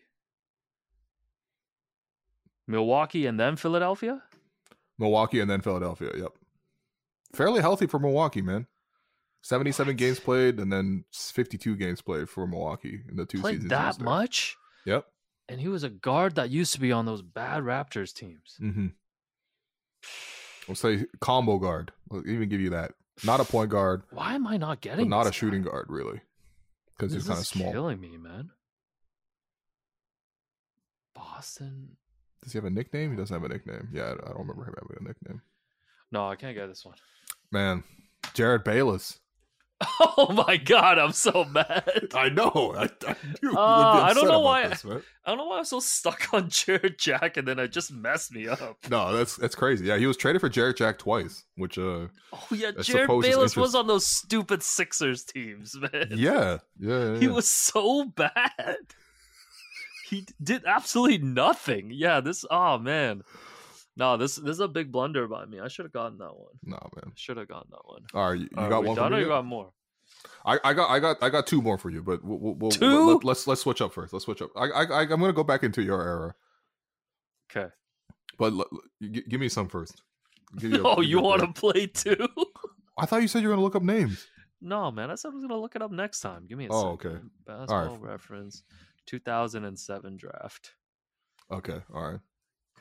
Milwaukee 2.67 3.25
and 3.25 3.39
then 3.39 3.55
Philadelphia? 3.55 4.21
Milwaukee 4.97 5.39
and 5.39 5.49
then 5.49 5.61
Philadelphia. 5.61 6.11
Yep. 6.15 6.31
Fairly 7.33 7.61
healthy 7.61 7.87
for 7.87 7.99
Milwaukee, 7.99 8.41
man. 8.41 8.67
77 9.43 9.87
What? 9.93 9.97
games 9.97 10.19
played 10.19 10.59
and 10.59 10.71
then 10.71 11.05
52 11.11 11.75
games 11.75 12.01
played 12.01 12.29
for 12.29 12.45
Milwaukee 12.45 13.01
in 13.09 13.15
the 13.17 13.25
two 13.25 13.41
Played 13.41 13.63
seasons. 13.63 13.69
that 13.71 13.99
much? 13.99 14.55
Yep. 14.85 15.05
And 15.51 15.59
he 15.59 15.67
was 15.67 15.83
a 15.83 15.89
guard 15.89 16.35
that 16.35 16.49
used 16.49 16.71
to 16.75 16.79
be 16.79 16.93
on 16.93 17.05
those 17.05 17.21
bad 17.21 17.63
Raptors 17.63 18.13
teams. 18.13 18.55
Mm-hmm. 18.61 18.87
We'll 20.65 20.75
say 20.75 21.05
combo 21.19 21.57
guard. 21.57 21.91
We'll 22.09 22.25
even 22.25 22.47
give 22.47 22.61
you 22.61 22.69
that. 22.69 22.93
Not 23.25 23.41
a 23.41 23.43
point 23.43 23.69
guard, 23.69 24.03
Why 24.11 24.33
am 24.33 24.47
I 24.47 24.55
not 24.55 24.79
getting 24.79 25.09
not 25.09 25.27
a 25.27 25.33
shooting 25.33 25.61
guy? 25.63 25.71
guard, 25.71 25.87
really. 25.89 26.21
Because 26.97 27.13
he's 27.13 27.27
kind 27.27 27.37
of 27.37 27.45
small. 27.45 27.73
killing 27.73 27.99
me, 27.99 28.15
man. 28.17 28.51
Boston. 31.13 31.97
Does 32.41 32.53
he 32.53 32.57
have 32.57 32.65
a 32.65 32.69
nickname? 32.69 33.11
He 33.11 33.17
doesn't 33.17 33.33
have 33.33 33.43
a 33.43 33.53
nickname. 33.53 33.89
Yeah, 33.91 34.03
I 34.03 34.11
I 34.11 34.15
don't 34.29 34.39
remember 34.39 34.63
him 34.63 34.75
having 34.81 35.05
a 35.05 35.07
nickname. 35.09 35.41
No, 36.13 36.29
I 36.29 36.37
can't 36.37 36.55
get 36.55 36.67
this 36.67 36.85
one. 36.85 36.95
Man, 37.51 37.83
Jerryd 38.33 38.63
Bayless. 38.63 39.19
Oh 40.17 40.31
my 40.47 40.57
god, 40.57 40.99
I'm 40.99 41.11
so 41.11 41.43
mad. 41.45 42.07
I 42.13 42.29
know. 42.29 42.73
I, 42.77 42.83
I, 43.07 43.15
knew 43.41 43.55
Uh, 43.57 44.03
I 44.03 44.13
don't 44.13 44.27
know 44.27 44.39
why- 44.41 44.67
this. 44.67 44.85
I 44.85 45.29
don't 45.29 45.37
know 45.37 45.45
why 45.45 45.59
I'm 45.59 45.65
so 45.65 45.79
stuck 45.79 46.33
on 46.33 46.49
Jarrett 46.49 46.97
Jack, 46.97 47.37
and 47.37 47.47
then 47.47 47.59
it 47.59 47.71
just 47.71 47.91
messed 47.91 48.31
me 48.31 48.47
up. 48.47 48.77
No, 48.89 49.15
that's 49.15 49.35
that's 49.35 49.55
crazy. 49.55 49.85
Yeah, 49.85 49.97
he 49.97 50.05
was 50.07 50.17
traded 50.17 50.41
for 50.41 50.49
Jarrett 50.49 50.77
Jack 50.77 50.97
twice, 50.99 51.43
which 51.55 51.77
uh, 51.77 52.07
Oh 52.33 52.47
yeah, 52.51 52.71
Jerryd 52.71 53.21
Bayless 53.21 53.55
was 53.57 53.73
on 53.75 53.87
those 53.87 54.05
stupid 54.05 54.61
Sixers 54.63 55.23
teams, 55.23 55.75
man. 55.75 56.07
yeah, 56.11 56.59
yeah, 56.79 57.13
yeah. 57.13 57.17
He 57.19 57.25
yeah. 57.25 57.31
was 57.31 57.49
so 57.49 58.05
bad. 58.05 58.77
He 60.09 60.21
d- 60.21 60.33
did 60.43 60.65
absolutely 60.65 61.19
nothing. 61.19 61.89
Yeah, 61.93 62.19
this. 62.19 62.43
Oh 62.51 62.77
man, 62.77 63.23
no, 64.01 64.17
this 64.17 64.35
this 64.37 64.55
is 64.55 64.59
a 64.59 64.67
big 64.67 64.91
blunder 64.91 65.27
by 65.27 65.45
me. 65.45 65.59
I 65.59 65.67
should 65.67 65.85
have 65.85 65.93
gotten 65.93 66.17
that 66.17 66.35
one. 66.35 66.53
Nah, 66.63 66.79
man. 66.95 67.13
Should 67.15 67.37
have 67.37 67.47
gotten 67.47 67.69
that 67.71 67.85
one. 67.85 68.01
All 68.15 68.29
right, 68.31 68.39
you, 68.39 68.49
you 68.51 68.69
got 68.69 68.83
one 68.83 68.95
done 68.95 69.13
or 69.13 69.17
you 69.19 69.25
yet? 69.27 69.29
got 69.29 69.45
more? 69.45 69.71
I, 70.45 70.59
I 70.63 70.73
got 70.73 70.89
I 70.89 70.99
got 70.99 71.17
I 71.21 71.29
got 71.29 71.45
two 71.47 71.61
more 71.61 71.77
for 71.77 71.89
you, 71.91 72.01
but 72.01 72.23
we'll, 72.23 72.39
we'll, 72.39 72.55
we'll, 72.55 72.71
Two? 72.71 73.19
Let, 73.23 73.37
us 73.37 73.45
let's 73.47 73.61
switch 73.61 73.79
up 73.81 73.93
first. 73.93 74.11
Let's 74.13 74.25
switch 74.25 74.41
up. 74.41 74.49
I 74.55 74.65
I 74.69 75.01
I'm 75.03 75.07
gonna 75.21 75.33
go 75.33 75.43
back 75.43 75.63
into 75.63 75.81
your 75.83 76.01
era, 76.01 76.35
Okay. 77.51 77.71
but 78.37 78.51
l- 78.53 78.65
l- 78.71 78.81
g- 79.11 79.23
give 79.29 79.39
me 79.39 79.49
some 79.49 79.67
first. 79.69 80.01
Give 80.57 80.73
oh, 80.73 80.77
you 80.77 80.83
a- 80.85 80.95
Oh, 80.95 81.01
you 81.01 81.21
want 81.21 81.41
to 81.41 81.53
play 81.59 81.85
too? 81.87 82.27
I 82.97 83.05
thought 83.05 83.21
you 83.21 83.27
said 83.27 83.41
you 83.41 83.47
were 83.49 83.53
gonna 83.53 83.63
look 83.63 83.75
up 83.75 83.83
names. 83.83 84.27
no, 84.61 84.91
man. 84.91 85.11
I 85.11 85.15
said 85.15 85.29
I 85.29 85.35
was 85.35 85.43
gonna 85.43 85.57
look 85.61 85.75
it 85.75 85.81
up 85.81 85.91
next 85.91 86.19
time. 86.21 86.45
Give 86.47 86.57
me 86.57 86.65
a 86.65 86.69
Oh, 86.71 86.97
second. 86.97 87.11
okay. 87.11 87.21
Basketball 87.45 87.97
reference, 87.99 88.63
2007 89.05 90.17
draft. 90.17 90.71
Okay, 91.51 91.81
all 91.93 92.11
right. 92.11 92.19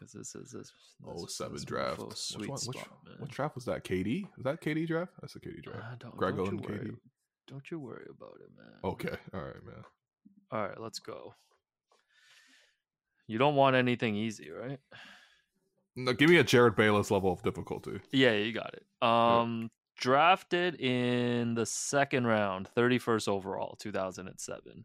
Because 0.01 0.13
this 0.15 0.35
is 0.35 0.53
this. 0.53 0.73
Oh, 1.07 1.27
seven 1.27 1.63
draft. 1.65 2.01
Which 2.01 2.17
Sweet 2.17 2.49
one? 2.49 2.59
Which, 2.67 2.79
spot, 2.79 2.89
man. 3.07 3.17
which 3.19 3.31
draft 3.33 3.55
was 3.55 3.67
that? 3.67 3.85
KD? 3.85 4.27
Was 4.37 4.45
that 4.45 4.63
KD 4.63 4.87
draft? 4.87 5.13
That's 5.21 5.37
a 5.37 5.41
KD 5.41 5.63
draft. 5.63 5.81
Ah, 5.83 5.95
don't, 5.99 6.17
Greg 6.17 6.37
don't 6.37 6.53
you 6.53 6.57
worry. 6.57 6.79
KD. 6.79 6.97
Don't 7.47 7.71
you 7.71 7.79
worry 7.79 8.07
about 8.09 8.39
it, 8.41 8.51
man. 8.57 8.73
Okay, 8.85 9.17
all 9.35 9.41
right, 9.41 9.65
man. 9.67 9.85
All 10.53 10.63
right, 10.63 10.81
let's 10.81 11.01
go. 11.01 11.35
You 13.27 13.39
don't 13.39 13.57
want 13.57 13.77
anything 13.77 14.17
easy, 14.17 14.51
right? 14.51 14.81
No, 15.97 16.13
give 16.13 16.31
me 16.31 16.39
a 16.39 16.45
Jerryd 16.45 16.77
Bayless 16.77 17.11
level 17.11 17.33
of 17.33 17.43
difficulty. 17.43 18.01
Yeah, 18.13 18.33
you 18.33 18.53
got 18.53 18.75
it. 18.75 19.07
Um, 19.07 19.71
drafted 19.99 20.81
in 20.81 21.55
the 21.55 21.67
second 21.67 22.27
round, 22.27 22.69
31st 22.77 23.29
overall, 23.29 23.77
2007, 23.79 24.85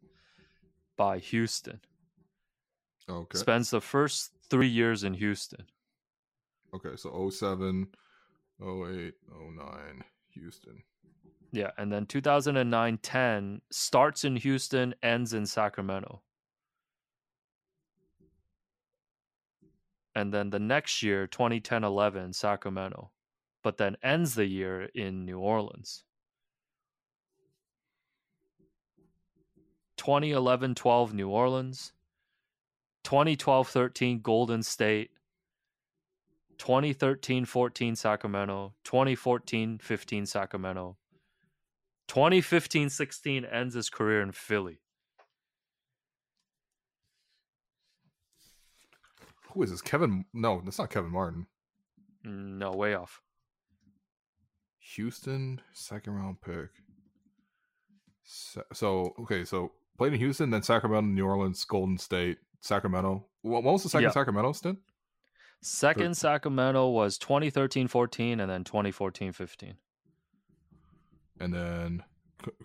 by 0.97 1.19
Houston. 1.19 1.79
Okay. 3.09 3.37
Spends 3.37 3.69
the 3.69 3.81
first 3.81 4.31
three 4.49 4.67
years 4.67 5.03
in 5.03 5.13
Houston. 5.15 5.65
Okay, 6.73 6.95
so 6.95 7.29
07, 7.29 7.87
08, 8.61 9.13
09, 9.29 10.03
Houston. 10.31 10.83
Yeah, 11.51 11.71
and 11.77 11.91
then 11.91 12.05
2009 12.05 12.97
10 13.01 13.61
starts 13.71 14.25
in 14.25 14.35
Houston, 14.35 14.93
ends 15.01 15.33
in 15.33 15.45
Sacramento. 15.45 16.21
And 20.15 20.33
then 20.33 20.49
the 20.49 20.59
next 20.59 21.03
year, 21.03 21.27
2010 21.27 21.83
11, 21.83 22.33
Sacramento, 22.33 23.11
but 23.63 23.77
then 23.77 23.97
ends 24.03 24.35
the 24.35 24.45
year 24.45 24.89
in 24.95 25.25
New 25.25 25.39
Orleans. 25.39 26.03
2011 29.97 30.75
12, 30.75 31.13
New 31.13 31.29
Orleans. 31.29 31.93
2012 33.05 33.69
13, 33.69 34.19
Golden 34.21 34.63
State. 34.63 35.11
2013 36.57 37.45
14, 37.45 37.95
Sacramento. 37.95 38.73
2014 38.83 39.77
15, 39.77 40.25
Sacramento. 40.25 40.97
2015 42.07 42.89
16 42.89 43.45
ends 43.45 43.75
his 43.75 43.89
career 43.89 44.21
in 44.21 44.31
Philly. 44.31 44.79
Who 49.51 49.61
is 49.63 49.69
this? 49.69 49.81
Kevin? 49.81 50.25
No, 50.33 50.61
that's 50.65 50.79
not 50.79 50.89
Kevin 50.89 51.11
Martin. 51.11 51.45
No, 52.23 52.71
way 52.71 52.95
off. 52.95 53.21
Houston, 54.95 55.61
second 55.73 56.13
round 56.13 56.41
pick. 56.41 56.69
So, 58.23 59.13
okay, 59.19 59.45
so 59.45 59.73
played 59.97 60.13
in 60.13 60.19
Houston, 60.19 60.49
then 60.49 60.63
Sacramento, 60.63 61.07
New 61.07 61.25
Orleans, 61.25 61.63
Golden 61.65 61.97
State, 61.99 62.39
Sacramento. 62.65 63.25
What, 63.41 63.63
was 63.63 63.83
the 63.83 63.89
second 63.89 64.05
Yeah. 64.05 64.11
Sacramento 64.11 64.51
stint? 64.53 64.79
Second 65.61 66.17
Sacramento 66.17 66.89
was 66.89 67.17
2013 67.19 67.87
14 67.87 68.39
and 68.39 68.49
then 68.51 68.63
2014 68.63 69.31
15. 69.33 69.75
And 71.39 71.53
then 71.53 72.03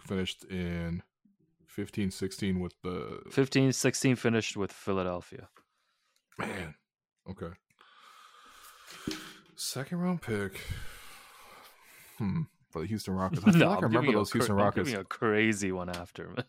finished 0.06 0.44
in 0.44 1.02
15 1.66 2.10
16 2.10 2.60
with 2.60 2.74
the. 2.82 3.20
15 3.30 3.72
16 3.72 4.16
finished 4.16 4.56
with 4.56 4.72
Philadelphia. 4.72 5.48
Man. 6.38 6.74
Okay. 7.28 7.50
Second 9.56 9.98
round 9.98 10.22
pick. 10.22 10.60
Hmm. 12.18 12.42
For 12.70 12.80
the 12.82 12.86
Houston 12.86 13.14
Rockets. 13.14 13.42
I 13.44 13.52
feel 13.52 13.68
like 13.68 13.78
I 13.78 13.80
remember 13.82 13.88
giving 14.00 14.10
you 14.12 14.16
a 14.16 14.20
those 14.20 14.32
Houston 14.32 14.54
cra- 14.56 14.64
Rockets. 14.64 14.92
a 14.92 15.04
crazy 15.04 15.72
one 15.72 15.90
after, 15.90 16.28
man. 16.28 16.44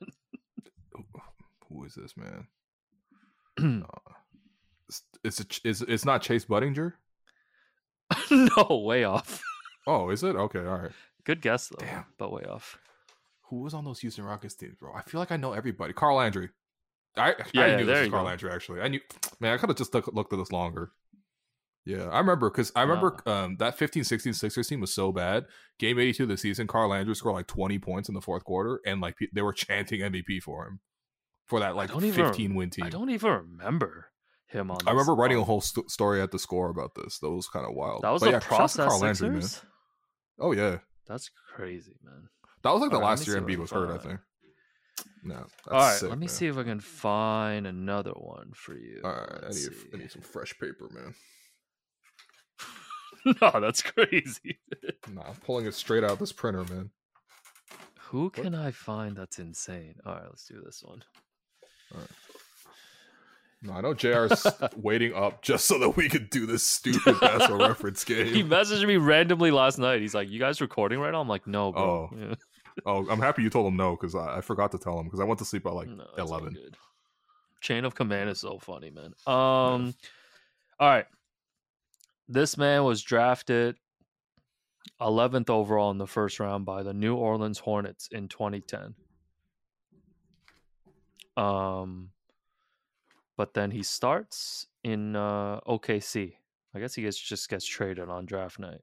Who 1.69 1.84
is 1.86 1.95
this 1.95 2.15
man? 2.15 2.48
Uh, 3.60 3.82
it's 4.88 5.03
it's, 5.23 5.40
a, 5.40 5.45
it's 5.69 5.82
it's 5.82 6.06
not 6.06 6.22
Chase 6.22 6.45
Budinger. 6.45 6.94
no, 8.32 8.84
way 8.86 9.03
off. 9.03 9.41
Oh, 9.88 10.11
is 10.11 10.22
it? 10.23 10.36
Okay, 10.36 10.60
all 10.60 10.78
right. 10.78 10.91
Good 11.23 11.41
guess 11.41 11.69
though, 11.69 11.84
Damn. 11.84 12.06
but 12.19 12.32
way 12.32 12.44
off. 12.44 12.78
Who 13.49 13.61
was 13.61 13.73
on 13.73 13.84
those 13.84 13.99
Houston 14.02 14.23
Rockets 14.23 14.53
teams, 14.53 14.76
bro? 14.76 14.94
I 14.94 15.02
feel 15.02 15.19
like 15.19 15.32
I 15.32 15.38
know 15.38 15.53
everybody. 15.53 15.91
Carl 15.91 16.18
Landry. 16.18 16.49
I 17.18 17.34
Yeah, 17.52 17.64
I 17.64 17.68
yeah, 17.68 17.76
knew 17.78 17.86
this 17.88 18.02
was 18.02 18.10
Carl 18.10 18.23
go. 18.23 18.28
Landry. 18.28 18.52
Actually, 18.52 18.82
I 18.82 18.90
knew. 18.90 18.99
Man, 19.40 19.56
I 19.56 19.57
could 19.57 19.69
have 19.69 19.78
just 19.78 19.91
look, 19.95 20.06
looked 20.14 20.32
at 20.34 20.38
this 20.38 20.52
longer. 20.52 20.91
Yeah, 21.84 22.10
I 22.10 22.19
remember 22.19 22.52
because 22.52 22.72
I 22.76 22.84
remember 22.84 23.18
um, 23.26 23.56
that 23.57 23.76
15-16 23.76 24.36
Sixers 24.36 24.68
team 24.68 24.82
was 24.82 24.94
so 24.94 25.11
bad. 25.11 25.45
Game 25.80 25.98
82 25.98 26.23
of 26.23 26.30
the 26.30 26.38
season, 26.38 26.68
Carl 26.68 26.90
Landry 26.90 27.15
scored 27.15 27.34
like 27.34 27.48
20 27.48 27.80
points 27.80 28.07
in 28.07 28.14
the 28.14 28.22
fourth 28.22 28.44
quarter, 28.44 28.82
and 28.86 29.02
like 29.02 29.18
they 29.34 29.41
were 29.41 29.52
chanting 29.53 30.02
MVP 30.02 30.44
for 30.44 30.68
him 30.68 30.80
for 31.52 31.60
that 31.60 31.76
like 31.76 31.90
don't 31.91 32.06
even- 32.06 32.26
15 32.28 32.56
win 32.56 32.69
team. 32.69 32.86
I 32.86 32.90
don't 32.90 33.10
even 33.10 33.30
remember 33.30 34.07
him 34.48 34.72
on. 34.72 34.78
I 34.88 34.91
remember 34.91 35.14
writing 35.14 35.38
a 35.38 35.44
whole 35.44 35.60
st- 35.60 35.91
story 35.91 36.22
at 36.22 36.32
the 36.32 36.40
score 36.40 36.69
about 36.69 36.95
this. 36.95 37.19
That 37.19 37.30
was 37.30 37.49
kind 37.49 37.65
of 37.65 37.76
wild. 37.76 38.03
That 38.03 38.11
was 38.11 38.22
But 38.22 38.28
the 38.28 38.32
yeah, 38.32 38.40
process 38.40 39.02
Landry, 39.02 39.30
man. 39.32 39.41
Oh 40.40 40.53
yeah, 40.53 40.78
That's 41.07 41.30
crazy, 41.53 41.98
man. 42.02 42.30
that 42.64 42.72
was 42.72 42.80
like 42.82 42.90
the 42.91 42.95
Alright, 42.95 43.10
let 43.10 43.19
last 43.19 43.28
year 43.28 43.36
what 43.41 43.48
Embiid 43.49 43.57
was 43.57 43.72
hurt. 43.72 43.91
I 43.91 43.98
think. 43.98 44.19
No, 45.23 45.36
that's 45.36 45.53
All 45.68 45.78
right, 45.78 45.98
sick, 45.99 46.10
let 46.10 46.18
me 46.18 46.26
man. 46.28 46.30
see 46.30 46.48
if 46.48 46.57
I 46.57 46.64
can 46.64 46.80
find 46.80 47.68
another 47.68 48.11
one 48.11 48.52
for 48.56 48.73
you. 48.73 49.02
All 49.03 49.11
right, 49.11 49.44
I 49.45 49.49
need, 49.49 49.69
I 49.94 49.98
need 49.98 50.11
some 50.11 50.22
fresh 50.22 50.57
paper, 50.57 50.90
man. 50.94 51.14
no, 53.41 53.60
that's 53.60 53.82
crazy. 53.82 54.60
Nah, 55.11 55.23
I'm 55.28 55.36
pulling 55.36 55.65
it 55.65 55.73
straight 55.73 56.06
out 56.06 56.11
of 56.11 56.19
this 56.19 56.32
printer, 56.32 56.64
man. 56.64 56.91
Who 58.10 58.30
can 58.30 58.56
I 58.56 58.72
find 58.72 59.18
that's 59.18 59.38
insane? 59.38 59.95
All 60.06 60.14
right, 60.15 60.23
let's 60.26 60.45
do 60.48 60.61
this 60.65 60.82
one. 60.84 61.03
No, 63.64 63.74
I 63.74 63.82
know 63.82 63.94
JR's 63.94 64.46
waiting 64.76 65.14
up 65.14 65.44
just 65.44 65.66
so 65.66 65.78
that 65.80 65.96
we 65.96 66.10
could 66.10 66.30
do 66.32 66.46
this 66.48 66.64
stupid 66.64 67.20
basketball 67.22 67.60
reference 67.68 68.04
game. 68.04 68.34
He 68.34 68.44
messaged 68.44 68.86
me 68.88 68.98
randomly 68.98 69.52
last 69.52 69.78
night. 69.78 70.02
He's 70.02 70.16
like, 70.16 70.30
"You 70.30 70.40
guys 70.40 70.62
recording 70.62 71.00
right 71.00 71.12
now?" 71.12 71.22
I'm 71.22 71.28
like, 71.28 71.46
"No, 71.46 71.72
bro." 71.72 72.10
Oh, 72.12 72.18
Yeah. 72.18 72.36
Oh, 72.86 73.08
I'm 73.10 73.20
happy 73.20 73.44
you 73.44 73.50
told 73.50 73.68
him 73.68 73.76
no 73.78 73.92
because 73.96 74.16
I, 74.16 74.38
I 74.38 74.42
forgot 74.42 74.72
to 74.72 74.80
tell 74.80 74.98
him 74.98 75.06
because 75.06 75.20
I 75.20 75.26
went 75.26 75.38
to 75.40 75.46
sleep 75.46 75.66
at 75.68 75.74
like 75.74 75.90
No, 75.90 76.06
11. 76.18 76.54
good. 76.54 76.78
Chain 77.60 77.86
of 77.86 77.94
command 77.94 78.30
is 78.30 78.40
so 78.40 78.58
funny, 78.60 78.90
man. 78.90 79.14
Um, 79.28 79.94
all 80.80 80.88
right. 80.90 81.06
This 82.30 82.58
man 82.58 82.86
was 82.86 83.04
drafted 83.04 83.76
11th 85.02 85.50
overall 85.50 85.92
in 85.92 85.98
the 85.98 86.08
first 86.08 86.40
round 86.40 86.66
by 86.66 86.82
the 86.82 86.94
New 86.94 87.16
Orleans 87.16 87.60
Hornets 87.60 88.08
in 88.12 88.30
2010. 88.30 88.96
Um, 91.38 92.10
but 93.38 93.53
then 93.53 93.72
he 93.72 93.84
starts 93.84 94.68
in 94.84 95.16
uh, 95.16 95.62
OKC. 95.68 96.34
I 96.74 96.80
guess 96.80 96.94
he 96.94 97.02
gets 97.02 97.18
just 97.18 97.49
gets 97.49 97.66
traded 97.66 98.10
on 98.10 98.26
draft 98.26 98.60
night. 98.60 98.82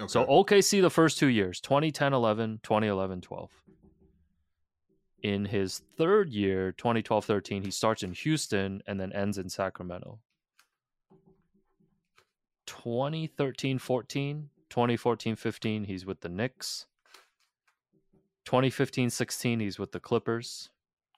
Okay. 0.00 0.08
So 0.08 0.24
OKC 0.24 0.80
the 0.80 0.90
first 0.90 1.18
two 1.18 1.26
years, 1.28 1.60
2010 1.60 2.12
11, 2.12 2.60
2011 2.62 3.20
12. 3.20 3.50
In 5.22 5.44
his 5.44 5.82
third 5.98 6.30
year, 6.30 6.72
2012 6.72 7.24
13, 7.24 7.62
he 7.62 7.70
starts 7.70 8.02
in 8.02 8.12
Houston 8.12 8.82
and 8.86 8.98
then 8.98 9.12
ends 9.12 9.36
in 9.36 9.48
Sacramento. 9.50 10.18
2013 12.66 13.78
14, 13.78 14.48
2014 14.70 15.36
15, 15.36 15.84
he's 15.84 16.06
with 16.06 16.20
the 16.20 16.28
Knicks. 16.28 16.86
2015 18.44 19.10
16, 19.10 19.60
he's 19.60 19.78
with 19.78 19.92
the 19.92 20.00
Clippers. 20.00 20.70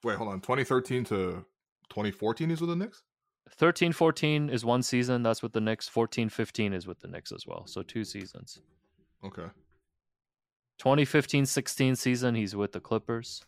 Wait, 0.05 0.17
hold 0.17 0.31
on. 0.31 0.41
2013 0.41 1.05
to 1.05 1.45
2014 1.91 2.51
is 2.51 2.61
with 2.61 2.71
the 2.71 2.77
Knicks? 2.77 3.03
13 3.51 3.93
14 3.93 4.49
is 4.49 4.65
one 4.65 4.83
season, 4.83 5.23
that's 5.23 5.43
with 5.43 5.53
the 5.53 5.61
Knicks. 5.61 5.89
14 5.89 6.29
15 6.29 6.73
is 6.73 6.87
with 6.87 7.01
the 7.01 7.09
Knicks 7.09 7.33
as 7.33 7.47
well. 7.47 7.67
So 7.67 7.83
two 7.83 8.05
seasons. 8.05 8.61
Okay. 9.25 9.47
2015-16 10.81 11.97
season, 11.97 12.35
he's 12.35 12.57
with 12.57 12.73
the 12.73 12.81
Clippers. 12.81 13.45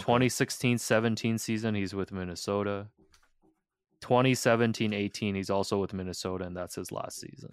2016-17 0.00 1.38
season, 1.38 1.74
he's 1.74 1.94
with 1.94 2.10
Minnesota. 2.10 2.88
2017-18, 4.02 5.36
he's 5.36 5.50
also 5.50 5.78
with 5.78 5.92
Minnesota, 5.92 6.44
and 6.44 6.56
that's 6.56 6.74
his 6.74 6.90
last 6.90 7.20
season. 7.20 7.50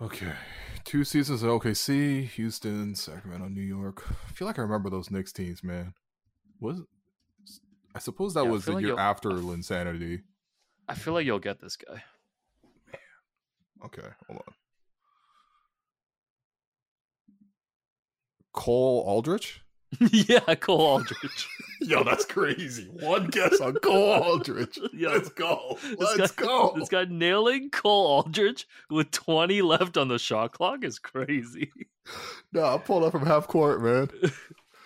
Okay. 0.00 0.32
Two 0.84 1.02
seasons 1.04 1.42
at 1.42 1.48
OKC, 1.48 2.28
Houston, 2.30 2.94
Sacramento, 2.94 3.48
New 3.48 3.62
York. 3.62 4.04
I 4.28 4.32
feel 4.32 4.46
like 4.46 4.58
I 4.58 4.62
remember 4.62 4.90
those 4.90 5.10
Knicks 5.10 5.32
teams, 5.32 5.64
man. 5.64 5.94
Was 6.60 6.82
I 7.94 7.98
suppose 7.98 8.34
that 8.34 8.44
Yeah, 8.44 8.50
was 8.50 8.64
the 8.66 8.72
like 8.72 8.84
year 8.84 8.98
after 8.98 9.30
Linsanity. 9.30 10.22
I 10.88 10.94
feel 10.94 11.14
like 11.14 11.24
you'll 11.24 11.38
get 11.38 11.60
this 11.60 11.76
guy. 11.76 12.02
Okay, 13.84 14.08
hold 14.26 14.42
on. 14.46 14.54
Cole 18.52 19.02
Aldrich? 19.06 19.62
yeah, 20.10 20.54
Cole 20.54 20.80
Aldrich. 20.80 21.48
Yo, 21.80 22.02
that's 22.04 22.24
crazy. 22.24 22.84
One 23.00 23.26
guess 23.28 23.60
on 23.60 23.74
Cole 23.74 24.22
Aldrich. 24.22 24.78
Yo, 24.94 25.10
Let's 25.10 25.28
go. 25.30 25.78
Let's 25.98 26.32
guy- 26.32 26.44
go. 26.44 26.74
This 26.78 26.88
guy 26.88 27.04
nailing 27.08 27.70
Cole 27.70 28.06
Aldrich 28.06 28.66
with 28.90 29.10
20 29.10 29.62
left 29.62 29.96
on 29.96 30.08
the 30.08 30.18
shot 30.18 30.52
clock 30.52 30.84
is 30.84 30.98
crazy. 30.98 31.70
No, 32.52 32.64
I 32.74 32.78
pulled 32.78 33.04
up 33.04 33.12
from 33.12 33.26
half 33.26 33.46
court, 33.48 33.82
man. 33.82 34.08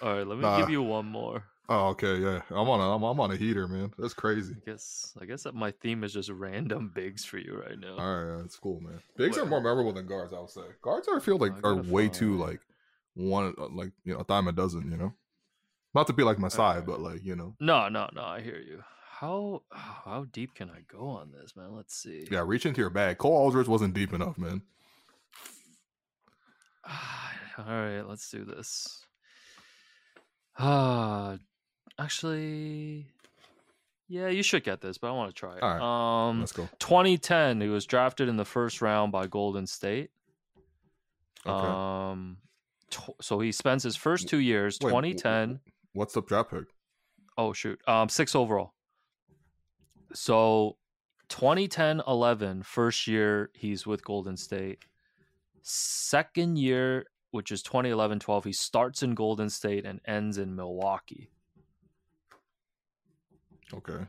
All 0.03 0.13
right, 0.17 0.27
let 0.27 0.37
me 0.39 0.43
Nah. 0.43 0.59
give 0.59 0.71
you 0.71 0.83
one 0.83 1.07
more. 1.07 1.45
Oh, 1.71 1.89
okay, 1.89 2.17
yeah. 2.17 2.41
I'm 2.51 2.67
on 2.71 2.81
a 2.81 2.95
I'm, 2.97 3.03
I'm 3.03 3.21
on 3.21 3.31
a 3.31 3.37
heater, 3.37 3.69
man. 3.69 3.93
That's 3.99 4.15
crazy. 4.15 4.55
I 4.57 4.71
guess 4.71 5.13
I 5.21 5.27
guess 5.27 5.43
that 5.43 5.55
my 5.55 5.71
theme 5.71 6.03
is 6.03 6.15
just 6.15 6.31
random 6.31 6.91
bigs 6.95 7.27
for 7.27 7.37
you 7.37 7.61
right 7.63 7.79
now. 7.79 7.97
All 7.99 8.25
right, 8.25 8.39
that's 8.41 8.57
cool, 8.57 8.81
man. 8.81 9.01
Bigs 9.19 9.37
are 9.37 9.45
more 9.45 9.61
memorable 9.61 9.93
than 9.93 10.07
guards, 10.07 10.33
I 10.33 10.41
would 10.41 10.49
say. 10.49 10.63
Guards, 10.81 11.09
I 11.15 11.19
feel 11.21 11.37
like 11.37 11.53
are 11.65 11.75
way 11.75 12.09
too 12.09 12.39
like 12.39 12.61
one, 13.19 13.55
uh, 13.59 13.69
like 13.71 13.93
you 14.05 14.15
know, 14.15 14.21
a 14.21 14.25
dime 14.25 14.49
a 14.49 14.53
dozen. 14.53 14.91
You 14.91 14.97
know, 14.97 15.15
not 15.95 16.07
to 16.07 16.13
be 16.13 16.23
like 16.23 16.39
my 16.39 16.49
side, 16.49 16.87
but 16.87 17.01
like 17.01 17.25
you 17.25 17.37
know, 17.37 17.55
No, 17.61 17.89
no, 17.89 18.09
no. 18.15 18.23
I 18.23 18.41
hear 18.41 18.59
you. 18.59 18.83
How 19.21 19.63
how 19.73 20.27
deep 20.33 20.55
can 20.55 20.71
I 20.71 20.83
go 20.91 21.09
on 21.09 21.33
this, 21.33 21.57
man? 21.57 21.75
Let's 21.75 21.95
see. 21.97 22.27
yeah. 22.31 22.43
Reach 22.47 22.67
into 22.67 22.81
your 22.81 22.91
bag. 22.91 23.19
Cole 23.19 23.37
Aldrich 23.37 23.67
wasn't 23.69 23.95
deep 23.95 24.13
enough, 24.13 24.39
man. 24.39 24.63
All 27.59 27.65
right, 27.67 28.03
let's 28.03 28.31
do 28.31 28.45
this. 28.45 29.05
Ah, 30.59 31.37
actually, 31.99 33.07
yeah, 34.09 34.29
you 34.29 34.43
should 34.43 34.65
get 34.65 34.81
this, 34.81 34.99
but 34.99 35.09
I 35.09 35.13
want 35.13 35.35
to 35.35 35.39
try 35.39 35.57
it. 35.57 35.63
All 35.63 36.29
Um, 36.31 36.41
Let's 36.41 36.53
go. 36.53 36.69
2010, 36.79 37.61
he 37.61 37.69
was 37.69 37.85
drafted 37.87 38.29
in 38.29 38.37
the 38.37 38.45
first 38.45 38.81
round 38.81 39.13
by 39.13 39.27
Golden 39.27 39.67
State. 39.67 40.11
Okay. 41.47 41.67
Um, 41.67 42.39
tw- 42.91 43.21
so 43.21 43.41
he 43.41 43.53
spends 43.53 43.83
his 43.83 43.97
first 43.97 44.29
two 44.29 44.39
years, 44.39 44.79
Wait, 44.83 44.91
2010. 44.91 45.61
What's 45.93 46.15
the 46.15 46.23
draft 46.23 46.51
pick? 46.51 46.65
Oh 47.37 47.53
shoot. 47.53 47.81
Um 47.89 48.09
six 48.09 48.35
overall. 48.35 48.75
So 50.15 50.77
2010 51.29 52.03
11, 52.07 52.63
first 52.63 53.07
year 53.07 53.51
he's 53.55 53.87
with 53.87 54.05
Golden 54.05 54.37
State. 54.37 54.79
Second 55.63 56.59
year, 56.59 57.07
which 57.31 57.53
is 57.53 57.63
2011 57.63 58.21
12, 58.21 58.45
he 58.45 58.53
starts 58.53 59.03
in 59.03 59.15
Golden 59.15 59.51
State 59.51 59.85
and 59.85 60.01
ends 60.07 60.39
in 60.39 60.57
Milwaukee. 60.57 61.31
Okay. 63.75 64.07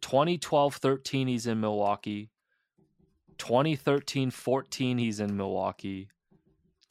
2012 0.00 0.76
13, 0.76 1.28
he's 1.28 1.46
in 1.46 1.60
Milwaukee. 1.60 2.30
2013 3.38 4.30
14, 4.30 4.98
he's 4.98 5.20
in 5.20 5.36
Milwaukee. 5.36 6.08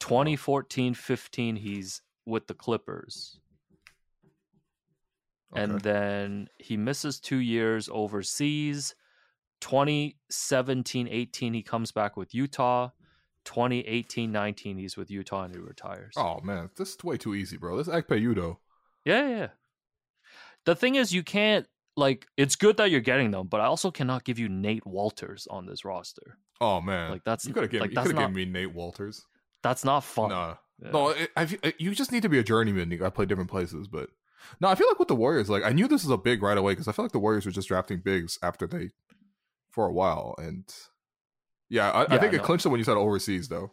2014 0.00 0.94
15, 0.94 1.56
he's 1.56 2.02
with 2.26 2.46
the 2.46 2.54
Clippers. 2.54 3.40
Okay. 5.52 5.62
and 5.62 5.80
then 5.80 6.48
he 6.58 6.76
misses 6.76 7.18
two 7.18 7.38
years 7.38 7.88
overseas 7.90 8.94
2017 9.62 11.08
18 11.10 11.54
he 11.54 11.62
comes 11.62 11.90
back 11.90 12.18
with 12.18 12.34
utah 12.34 12.90
2018 13.46 14.30
19 14.30 14.76
he's 14.76 14.96
with 14.98 15.10
utah 15.10 15.44
and 15.44 15.54
he 15.54 15.60
retires 15.60 16.12
oh 16.18 16.38
man, 16.42 16.68
this 16.76 16.90
is 16.90 17.02
way 17.02 17.16
too 17.16 17.34
easy, 17.34 17.56
bro. 17.56 17.78
This 17.78 17.88
is 17.88 17.94
Ekpe 17.94 18.20
Udoh. 18.20 18.58
yeah, 19.06 19.26
yeah 19.26 19.36
yeah 19.36 19.48
the 20.66 20.76
thing 20.76 20.96
is 20.96 21.14
you 21.14 21.22
can't 21.22 21.66
like 21.96 22.26
it's 22.36 22.54
good 22.54 22.76
that 22.76 22.90
you're 22.90 23.00
getting 23.00 23.30
them 23.30 23.46
but 23.46 23.60
i 23.62 23.64
also 23.64 23.90
cannot 23.90 24.24
give 24.24 24.38
you 24.38 24.50
nate 24.50 24.84
wolters 24.84 25.46
on 25.50 25.64
this 25.66 25.82
roster 25.84 26.38
Oh 26.60 26.80
man, 26.80 27.12
like 27.12 27.22
that's 27.24 27.46
you 27.46 27.54
could 27.54 27.62
have 27.62 27.70
given 27.70 27.82
like 27.84 27.90
you 27.92 27.94
that's 27.94 28.08
not 28.12 28.18
given 28.18 28.34
me 28.34 28.44
Nate 28.44 28.74
Wolters. 28.74 29.22
That's 29.62 29.84
not 29.84 30.00
fun 30.04 30.30
No, 30.30 30.58
Yeah. 30.82 30.90
No, 30.92 31.08
it, 31.10 31.30
uh, 31.36 31.46
you 31.78 31.94
just 31.94 32.12
need 32.12 32.22
to 32.22 32.28
be 32.28 32.38
a 32.38 32.44
journeyman. 32.44 32.90
You 32.90 32.98
got 32.98 33.06
to 33.06 33.10
play 33.10 33.26
different 33.26 33.50
places, 33.50 33.88
but 33.88 34.10
no, 34.60 34.68
I 34.68 34.74
feel 34.76 34.86
like 34.88 34.98
with 34.98 35.08
the 35.08 35.14
Warriors, 35.16 35.50
like 35.50 35.64
I 35.64 35.70
knew 35.70 35.88
this 35.88 36.04
was 36.04 36.10
a 36.10 36.16
big 36.16 36.42
right 36.42 36.56
away 36.56 36.72
because 36.72 36.86
I 36.88 36.92
feel 36.92 37.04
like 37.04 37.12
the 37.12 37.18
Warriors 37.18 37.44
were 37.44 37.52
just 37.52 37.68
drafting 37.68 37.98
bigs 38.00 38.38
after 38.42 38.66
they 38.66 38.90
for 39.70 39.86
a 39.86 39.92
while, 39.92 40.34
and 40.38 40.64
yeah, 41.68 41.90
I, 41.90 42.02
I 42.02 42.14
Yeah, 42.14 42.18
think 42.20 42.34
it 42.34 42.42
clinched 42.42 42.64
it 42.64 42.68
when 42.70 42.78
you 42.78 42.84
said 42.84 42.96
overseas 42.96 43.48
though, 43.48 43.72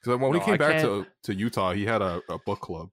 because 0.00 0.18
when 0.20 0.32
No, 0.32 0.38
he 0.38 0.44
came 0.44 0.54
I 0.54 0.58
back 0.58 0.82
to 0.82 1.04
can't- 1.04 1.08
to 1.24 1.34
Utah, 1.34 1.72
he 1.72 1.86
had 1.86 2.02
a, 2.02 2.20
a 2.28 2.38
book 2.38 2.60
club. 2.60 2.90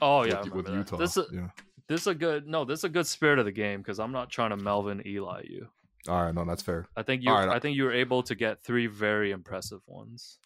oh 0.00 0.22
yeah 0.24 0.42
with. 0.44 0.68
Utah. 0.68 0.96
this 0.96 1.16
is 1.16 1.26
yeah. 1.32 1.48
this 1.88 2.00
is 2.02 2.06
a 2.08 2.14
good 2.14 2.46
no 2.46 2.64
this 2.64 2.80
is 2.80 2.84
a 2.84 2.88
good 2.88 3.06
spirit 3.06 3.38
of 3.38 3.44
the 3.44 3.52
game 3.52 3.80
because 3.80 3.98
i'm 4.00 4.12
not 4.12 4.30
trying 4.30 4.50
to 4.50 4.56
melvin 4.56 5.02
ely 5.06 5.42
you 5.44 5.68
All 6.08 6.22
right, 6.24 6.34
no, 6.34 6.44
that's 6.44 6.62
fair. 6.62 6.86
i 6.96 7.02
think 7.02 7.22
you 7.22 7.30
right, 7.30 7.48
i 7.48 7.58
think 7.58 7.76
you 7.76 7.84
were 7.84 7.92
able 7.92 8.22
to 8.24 8.34
get 8.34 8.64
three 8.64 8.86
very 8.86 9.30
impressive 9.30 9.80
ones 9.86 10.38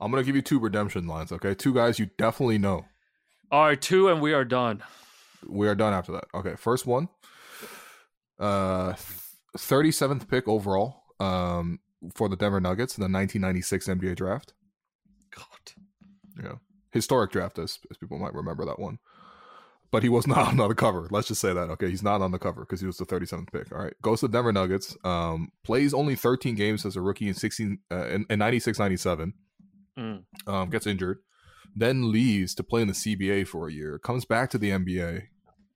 I'm 0.00 0.10
gonna 0.10 0.24
give 0.24 0.36
you 0.36 0.42
two 0.42 0.58
redemption 0.58 1.06
lines. 1.06 1.32
Okay, 1.32 1.54
two 1.54 1.74
guys 1.74 1.98
you 1.98 2.10
definitely 2.18 2.58
know. 2.58 2.84
All 3.50 3.64
right, 3.64 3.80
two, 3.80 4.08
and 4.08 4.20
we 4.20 4.32
are 4.32 4.44
done. 4.44 4.82
We 5.46 5.68
are 5.68 5.74
done 5.74 5.92
after 5.92 6.12
that. 6.12 6.24
Okay, 6.34 6.54
first 6.56 6.86
one. 6.86 7.08
Uh, 8.38 8.94
thirty 9.56 9.90
seventh 9.90 10.28
pick 10.28 10.46
overall. 10.46 11.02
Um, 11.18 11.80
for 12.14 12.28
the 12.28 12.36
Denver 12.36 12.60
Nuggets 12.60 12.96
in 12.96 13.00
the 13.00 13.04
1996 13.06 13.88
NBA 13.88 14.16
draft. 14.16 14.54
God. 15.34 16.42
Yeah, 16.42 16.54
historic 16.92 17.32
draft, 17.32 17.58
as, 17.58 17.78
as 17.90 17.96
people 17.96 18.18
might 18.18 18.34
remember 18.34 18.64
that 18.64 18.78
one. 18.78 18.98
But 19.90 20.02
he 20.02 20.08
was 20.08 20.26
not 20.28 20.48
on 20.48 20.56
the 20.56 20.74
cover. 20.74 21.08
Let's 21.10 21.28
just 21.28 21.40
say 21.40 21.52
that. 21.52 21.70
Okay, 21.70 21.90
he's 21.90 22.02
not 22.02 22.22
on 22.22 22.30
the 22.30 22.38
cover 22.38 22.60
because 22.60 22.80
he 22.80 22.86
was 22.86 22.98
the 22.98 23.06
37th 23.06 23.52
pick. 23.52 23.72
All 23.72 23.82
right, 23.82 23.94
goes 24.02 24.20
to 24.20 24.28
the 24.28 24.32
Denver 24.32 24.52
Nuggets. 24.52 24.96
Um, 25.04 25.50
plays 25.64 25.94
only 25.94 26.14
13 26.14 26.54
games 26.54 26.86
as 26.86 26.96
a 26.96 27.00
rookie 27.00 27.28
in 27.28 27.34
16 27.34 27.78
uh, 27.90 28.06
in, 28.06 28.26
in 28.30 28.38
96 28.38 28.78
97 28.78 29.34
Mm. 29.98 30.24
um, 30.46 30.70
gets 30.70 30.86
injured, 30.86 31.18
then 31.74 32.12
leaves 32.12 32.54
to 32.54 32.62
play 32.62 32.82
in 32.82 32.88
the 32.88 32.94
CBA 32.94 33.46
for 33.48 33.68
a 33.68 33.72
year, 33.72 33.98
comes 33.98 34.24
back 34.24 34.48
to 34.50 34.58
the 34.58 34.70
NBA, 34.70 35.24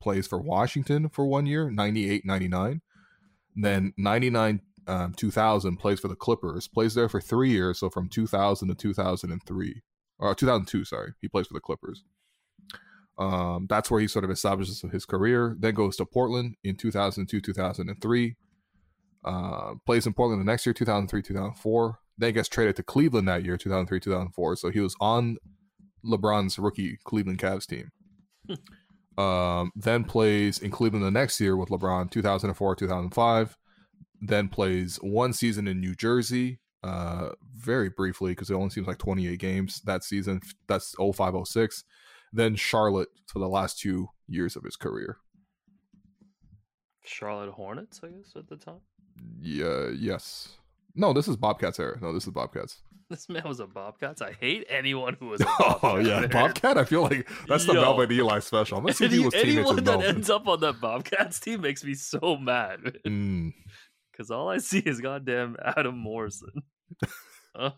plays 0.01 0.27
for 0.27 0.41
Washington 0.41 1.09
for 1.09 1.27
one 1.27 1.47
year, 1.47 1.71
98 1.71 2.25
99. 2.25 2.81
Then 3.55 3.93
99 3.97 4.61
um, 4.87 5.15
2000 5.15 5.77
plays 5.77 6.01
for 6.01 6.09
the 6.09 6.17
Clippers, 6.17 6.69
plays 6.69 6.95
there 6.95 7.09
for 7.09 7.21
three 7.21 7.51
years. 7.51 7.79
So 7.79 7.91
from 7.91 8.09
2000 8.09 8.69
to 8.69 8.75
2003, 8.75 9.83
or 10.19 10.35
2002, 10.35 10.85
sorry, 10.85 11.13
he 11.21 11.29
plays 11.29 11.47
for 11.47 11.55
the 11.55 11.61
Clippers. 11.61 12.05
Um, 13.19 13.67
that's 13.69 13.91
where 13.91 14.01
he 14.01 14.09
sort 14.09 14.25
of 14.25 14.31
establishes 14.31 14.83
his 14.91 15.05
career. 15.05 15.57
Then 15.59 15.75
goes 15.75 15.97
to 15.97 16.07
Portland 16.07 16.57
in 16.65 16.77
2002 16.77 17.41
2003. 17.41 18.37
Uh, 19.25 19.75
plays 19.87 20.07
in 20.07 20.13
Portland 20.13 20.41
the 20.41 20.45
next 20.45 20.67
year, 20.67 20.73
2003 20.73 21.23
2004 21.23 21.99
then 22.19 22.35
gets 22.35 22.49
traded 22.49 22.77
to 22.77 22.83
Cleveland 22.83 23.29
that 23.29 23.45
year, 23.45 23.57
2003, 23.57 24.01
2004. 24.01 24.57
So 24.57 24.71
he 24.71 24.81
was 24.81 24.97
on 25.01 25.37
LeBron's 26.05 26.59
rookie 26.59 26.99
Cleveland 27.05 27.39
Cavs 27.39 27.67
team. 27.67 27.91
um, 29.19 29.73
then 29.75 30.05
plays 30.05 30.59
in 30.59 30.71
Cleveland 30.71 31.05
the 31.05 31.11
next 31.11 31.41
year 31.41 31.57
with 31.57 31.69
LeBron, 31.69 32.11
2004, 32.11 32.77
2005. 32.77 33.57
Then 34.21 34.49
plays 34.49 34.97
one 35.03 35.33
season 35.33 35.67
in 35.67 35.81
New 35.81 35.95
Jersey, 35.95 36.61
uh, 36.85 37.31
very 37.57 37.89
briefly 37.89 38.33
because 38.33 38.51
it 38.51 38.55
only 38.55 38.71
seems 38.71 38.87
like 38.87 38.99
28 38.99 39.39
games 39.39 39.81
that 39.85 40.05
season. 40.05 40.41
That's 40.69 40.95
05, 40.99 41.35
06. 41.45 41.85
Then 42.33 42.57
Charlotte 42.57 43.09
for 43.27 43.41
the 43.41 43.49
last 43.49 43.79
two 43.79 44.09
years 44.29 44.57
of 44.57 44.65
his 44.65 44.77
career. 44.77 45.19
Charlotte 47.05 47.51
Hornets, 47.51 48.01
I 48.03 48.09
guess, 48.09 48.33
at 48.37 48.49
the 48.49 48.57
time. 48.57 48.81
Yeah, 49.41 49.89
yes. 49.89 50.57
No, 50.95 51.13
this 51.13 51.29
is 51.29 51.37
Bobcats 51.37 51.79
era. 51.81 51.99
No, 52.01 52.13
this 52.13 52.25
is 52.27 52.33
Bobcats. 52.33 52.79
This 53.11 53.29
man 53.29 53.43
was 53.45 53.61
a 53.61 53.67
Bobcats. 53.67 54.23
I 54.23 54.33
hate 54.33 54.65
anyone 54.71 55.19
who 55.21 55.27
was 55.29 55.41
a 55.43 55.47
Oh 55.83 55.99
yeah, 56.03 56.21
man. 56.21 56.31
Bobcat. 56.31 56.79
I 56.79 56.85
feel 56.85 57.03
like 57.03 57.29
that's 57.47 57.67
the 57.67 57.75
Yo. 57.75 57.83
Melvin 57.83 58.11
Ely 58.11 58.39
special. 58.39 58.79
I'm 58.79 58.85
gonna 58.85 58.95
see 58.95 59.05
if 59.05 59.13
he 59.13 59.19
was 59.19 59.35
anyone 59.35 59.77
that 59.77 59.85
Melvin. 59.85 60.07
ends 60.17 60.31
up 60.31 60.49
on 60.49 60.61
that 60.61 60.81
Bobcats 60.81 61.39
team 61.39 61.61
makes 61.61 61.85
me 61.85 61.93
so 61.93 62.37
mad. 62.41 62.97
Mm, 63.07 63.53
Because 64.13 64.31
all 64.31 64.49
I 64.49 64.59
see 64.59 64.79
is 64.79 65.03
goddamn 65.03 65.57
Adam 65.63 65.99
Morrison. 65.99 66.63
um, 67.55 67.73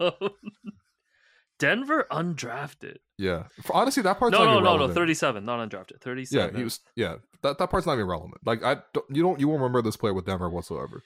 Denver 1.58 2.06
undrafted. 2.10 2.96
yeah, 3.18 3.44
For- 3.62 3.74
honestly, 3.76 4.02
that 4.04 4.18
part's 4.18 4.32
No, 4.32 4.44
not 4.44 4.62
no, 4.62 4.76
no, 4.76 4.86
no. 4.86 4.92
Thirty-seven, 4.92 5.44
not 5.44 5.68
undrafted. 5.68 6.00
Thirty-seven. 6.00 6.54
Yeah, 6.54 6.58
he 6.58 6.64
was. 6.64 6.80
Yeah, 6.96 7.16
that, 7.42 7.58
that 7.58 7.70
part's 7.70 7.86
not 7.86 7.94
even 7.94 8.06
relevant. 8.06 8.34
Like 8.44 8.62
I, 8.64 8.76
don't, 8.92 9.06
you 9.10 9.22
don't, 9.22 9.38
you 9.40 9.48
won't 9.48 9.60
remember 9.60 9.82
this 9.82 9.96
player 9.96 10.14
with 10.14 10.26
Denver 10.26 10.50
whatsoever. 10.50 11.02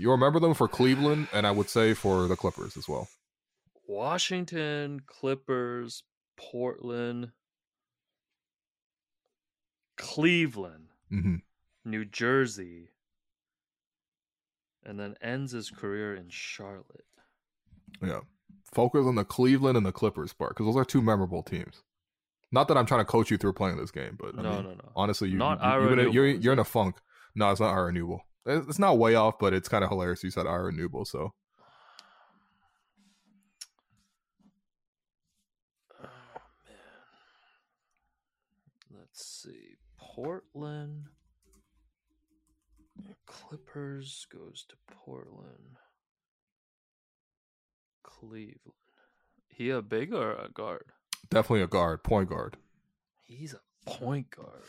You 0.00 0.10
remember 0.10 0.40
them 0.40 0.54
for 0.54 0.66
Cleveland, 0.66 1.28
and 1.30 1.46
I 1.46 1.50
would 1.50 1.68
say 1.68 1.92
for 1.92 2.26
the 2.26 2.34
Clippers 2.34 2.74
as 2.78 2.88
well. 2.88 3.08
Washington, 3.86 5.02
Clippers, 5.04 6.04
Portland, 6.38 7.32
Cleveland, 9.98 10.86
hmm 11.10 11.36
New 11.84 12.06
Jersey, 12.06 12.88
and 14.86 14.98
then 14.98 15.16
ends 15.20 15.52
his 15.52 15.68
career 15.68 16.14
in 16.14 16.30
Charlotte. 16.30 17.04
Yeah. 18.02 18.20
Focus 18.72 19.04
on 19.04 19.16
the 19.16 19.24
Cleveland 19.24 19.76
and 19.76 19.84
the 19.84 19.92
Clippers 19.92 20.32
part 20.32 20.56
because 20.56 20.64
those 20.64 20.80
are 20.80 20.84
two 20.86 21.02
memorable 21.02 21.42
teams. 21.42 21.82
Not 22.50 22.68
that 22.68 22.78
I'm 22.78 22.86
trying 22.86 23.00
to 23.00 23.04
coach 23.04 23.30
you 23.30 23.36
through 23.36 23.52
playing 23.52 23.76
this 23.76 23.90
game, 23.90 24.16
but 24.18 24.38
I 24.38 24.42
no, 24.42 24.50
mean, 24.50 24.64
no, 24.64 24.70
no. 24.70 24.92
honestly, 24.96 25.28
you, 25.28 25.36
not 25.36 25.62
you, 25.62 25.68
you're, 25.68 25.92
in 25.92 25.98
a, 25.98 26.10
you're, 26.10 26.26
you're 26.26 26.52
in 26.54 26.58
a 26.58 26.64
funk. 26.64 26.96
No, 27.34 27.50
it's 27.50 27.60
not 27.60 27.74
Ira 27.74 27.92
Newble. 27.92 28.20
It's 28.46 28.78
not 28.78 28.98
way 28.98 29.14
off, 29.14 29.38
but 29.38 29.52
it's 29.52 29.68
kind 29.68 29.84
of 29.84 29.90
hilarious. 29.90 30.24
You 30.24 30.30
said 30.30 30.46
Ira 30.46 30.72
Newble, 30.72 31.06
so 31.06 31.34
Oh 36.02 36.06
man. 36.66 36.76
Let's 38.98 39.24
see. 39.24 39.76
Portland. 39.98 41.04
Clippers 43.26 44.26
goes 44.32 44.64
to 44.68 44.76
Portland. 44.94 45.76
Cleveland. 48.02 48.74
He 49.48 49.70
a 49.70 49.82
big 49.82 50.12
or 50.12 50.32
a 50.32 50.48
guard? 50.50 50.84
definitely 51.30 51.62
a 51.62 51.66
guard, 51.66 52.02
point 52.02 52.28
guard. 52.28 52.56
He's 53.24 53.54
a 53.54 53.60
point 53.88 54.30
guard. 54.30 54.64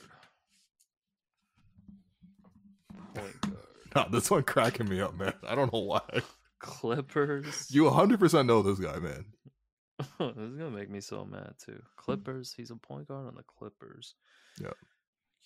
Point 3.14 3.42
guard. 3.42 3.58
No, 3.94 4.06
this 4.10 4.32
one 4.32 4.44
cracking 4.44 4.88
me 4.88 5.02
up, 5.02 5.18
man. 5.18 5.34
I 5.46 5.54
don't 5.54 5.74
know 5.74 5.82
why. 5.82 6.00
Clippers. 6.60 7.68
You 7.70 7.84
100% 7.84 8.46
know 8.46 8.62
this 8.62 8.80
guy, 8.80 8.98
man. 9.00 9.26
this 10.00 10.30
is 10.38 10.58
gonna 10.58 10.70
make 10.70 10.90
me 10.90 11.02
so 11.02 11.26
mad 11.26 11.56
too. 11.64 11.82
Clippers. 11.98 12.54
He's 12.56 12.72
a 12.72 12.78
point 12.78 13.10
guard 13.10 13.28
on 13.28 13.36
the 13.36 13.44
Clippers. 13.44 14.16
Yeah. 14.62 14.70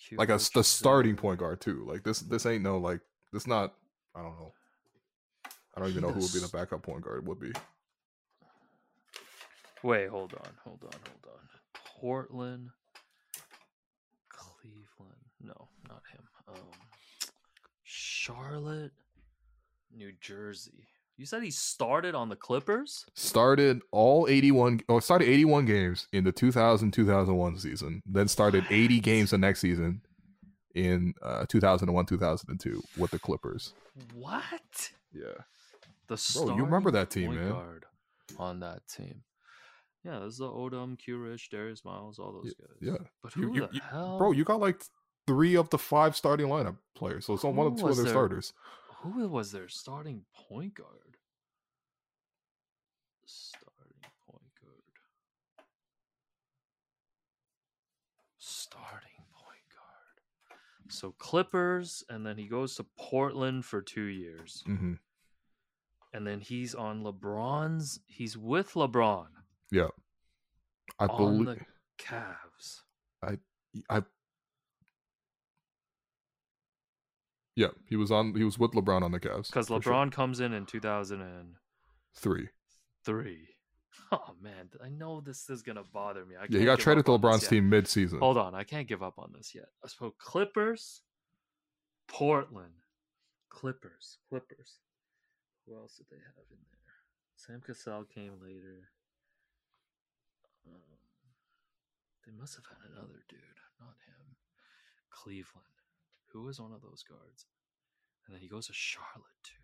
Cute 0.00 0.20
Like 0.20 0.28
a, 0.28 0.38
the 0.54 0.62
starting 0.62 1.16
point 1.16 1.40
guard 1.40 1.60
too. 1.60 1.84
Like 1.88 2.04
this, 2.04 2.20
this 2.20 2.46
ain't 2.46 2.62
no 2.62 2.78
like 2.78 3.00
this. 3.32 3.48
Not 3.48 3.74
I 4.14 4.22
don't 4.22 4.38
know. 4.38 4.52
I 5.76 5.80
don't 5.80 5.90
even 5.90 6.02
know 6.02 6.12
who 6.12 6.20
would 6.20 6.32
be 6.32 6.38
the 6.38 6.48
backup 6.48 6.82
point 6.82 7.02
guard. 7.02 7.26
Would 7.26 7.40
be 7.40 7.52
Wait, 9.82 10.08
hold 10.08 10.32
on, 10.34 10.50
hold 10.64 10.82
on, 10.84 10.90
hold 10.90 11.34
on. 11.34 11.48
Portland, 12.00 12.70
Cleveland. 14.28 15.22
No, 15.40 15.68
not 15.88 16.02
him. 16.12 16.22
Um, 16.48 16.54
Charlotte, 18.26 18.92
New 19.94 20.12
Jersey. 20.20 20.88
You 21.16 21.24
said 21.26 21.42
he 21.42 21.50
started 21.50 22.14
on 22.14 22.28
the 22.28 22.36
Clippers. 22.36 23.06
started 23.14 23.80
all 23.92 24.26
81 24.28 24.80
oh 24.88 25.00
started 25.00 25.28
81 25.28 25.64
games 25.64 26.08
in 26.12 26.24
the 26.24 26.32
2000-2001 26.32 27.60
season 27.60 28.02
then 28.04 28.28
started 28.28 28.64
80 28.68 29.00
games 29.00 29.30
the 29.30 29.38
next 29.38 29.60
season 29.60 30.02
in 30.74 31.14
uh 31.22 31.46
2001-2002 31.48 32.82
with 32.98 33.10
the 33.12 33.18
clippers 33.18 33.72
What? 34.14 34.90
yeah 35.12 35.22
The 36.08 36.32
Bro, 36.34 36.56
you 36.56 36.64
remember 36.64 36.90
that 36.90 37.08
team, 37.10 37.34
man. 37.34 37.48
guard 37.50 37.84
on 38.38 38.60
that 38.60 38.86
team. 38.88 39.22
Yeah, 40.04 40.18
this 40.20 40.34
is 40.34 40.38
the 40.38 40.48
Odom, 40.48 40.98
Q 40.98 41.16
Rich, 41.18 41.48
Darius 41.50 41.82
Miles, 41.84 42.18
all 42.18 42.32
those 42.32 42.52
guys. 42.54 42.76
yeah 42.80 43.06
But 43.22 43.34
You- 43.36 43.42
who 43.48 43.54
you- 43.54 43.66
the 43.68 43.74
you- 43.74 43.80
hell? 43.90 44.18
bro 44.18 44.32
you 44.32 44.44
got 44.44 44.60
like 44.60 44.82
three 45.26 45.56
of 45.56 45.68
the 45.70 45.78
five 45.78 46.14
starting 46.16 46.46
lineup 46.46 46.76
players 46.94 47.26
so 47.26 47.34
it's 47.34 47.44
on 47.44 47.56
one 47.56 47.66
of 47.66 47.76
two 47.78 47.86
other 47.86 48.02
their- 48.02 48.12
starters 48.12 48.52
Who 49.02 49.28
was 49.28 49.52
their 49.52 49.68
starting 49.68 50.24
point 50.34 50.74
guard? 50.74 51.16
Starting 53.24 54.00
point 54.28 54.50
guard. 54.60 54.82
Starting 58.38 59.24
point 59.32 59.66
guard. 59.74 60.58
So 60.88 61.12
Clippers, 61.18 62.04
and 62.08 62.24
then 62.24 62.36
he 62.36 62.46
goes 62.46 62.76
to 62.76 62.84
Portland 62.98 63.64
for 63.64 63.82
two 63.82 64.04
years. 64.04 64.62
hmm 64.66 64.94
And 66.12 66.26
then 66.26 66.40
he's 66.40 66.74
on 66.74 67.02
LeBron's. 67.02 68.00
He's 68.06 68.36
with 68.36 68.72
LeBron 68.74 69.26
yeah 69.72 69.88
i 71.00 71.08
believe 71.08 71.44
the 71.46 71.58
Cavs. 71.98 72.82
I 73.20 73.36
I 73.90 74.02
yeah 77.56 77.68
he 77.88 77.96
was 77.96 78.12
on 78.12 78.34
he 78.34 78.44
was 78.44 78.58
with 78.58 78.72
lebron 78.72 79.02
on 79.02 79.10
the 79.10 79.18
Cavs 79.18 79.46
Because 79.48 79.68
LeBron 79.68 79.82
sure. 79.82 80.10
comes 80.10 80.38
in 80.40 80.52
in 80.52 80.66
2003. 80.66 82.48
three 83.04 83.48
Oh, 84.12 84.34
man. 84.40 84.68
I 84.84 84.88
know 84.90 85.20
this 85.20 85.48
is 85.50 85.62
going 85.62 85.76
to 85.76 85.82
bother 85.92 86.24
me. 86.24 86.36
I 86.36 86.46
yeah 86.48 86.60
he 86.60 86.64
got 86.64 86.78
traded 86.78 87.06
to 87.06 87.12
on 87.12 87.20
lebron's 87.20 87.48
team 87.48 87.68
mid-season 87.68 88.20
Hold 88.20 88.36
on, 88.36 88.54
I 88.54 88.62
can't 88.62 88.86
give 88.86 89.02
up 89.02 89.18
on 89.18 89.32
this 89.34 89.52
yet. 89.54 89.66
So 89.86 90.14
Clippers, 90.18 91.02
Portland, 92.06 92.74
Clippers, 93.48 94.18
Clippers. 94.28 94.78
Who 95.66 95.74
else 95.76 95.96
did 95.96 96.06
they 96.10 96.18
have 96.22 96.44
in 96.50 96.58
there? 96.70 96.94
Sam 97.36 97.60
Cassell 97.66 98.04
came 98.04 98.34
later. 98.40 98.90
Um, 100.68 100.80
they 102.24 102.32
must 102.38 102.54
have 102.56 102.66
had 102.66 102.90
another 102.92 103.22
dude, 103.28 103.40
not 103.80 103.96
him. 104.06 104.36
Cleveland. 105.10 105.75
Who 106.36 106.42
was 106.42 106.60
one 106.60 106.72
of 106.72 106.82
those 106.82 107.02
guards? 107.08 107.46
And 108.26 108.34
then 108.34 108.42
he 108.42 108.48
goes 108.48 108.66
to 108.66 108.74
Charlotte 108.74 109.40
too. 109.42 109.54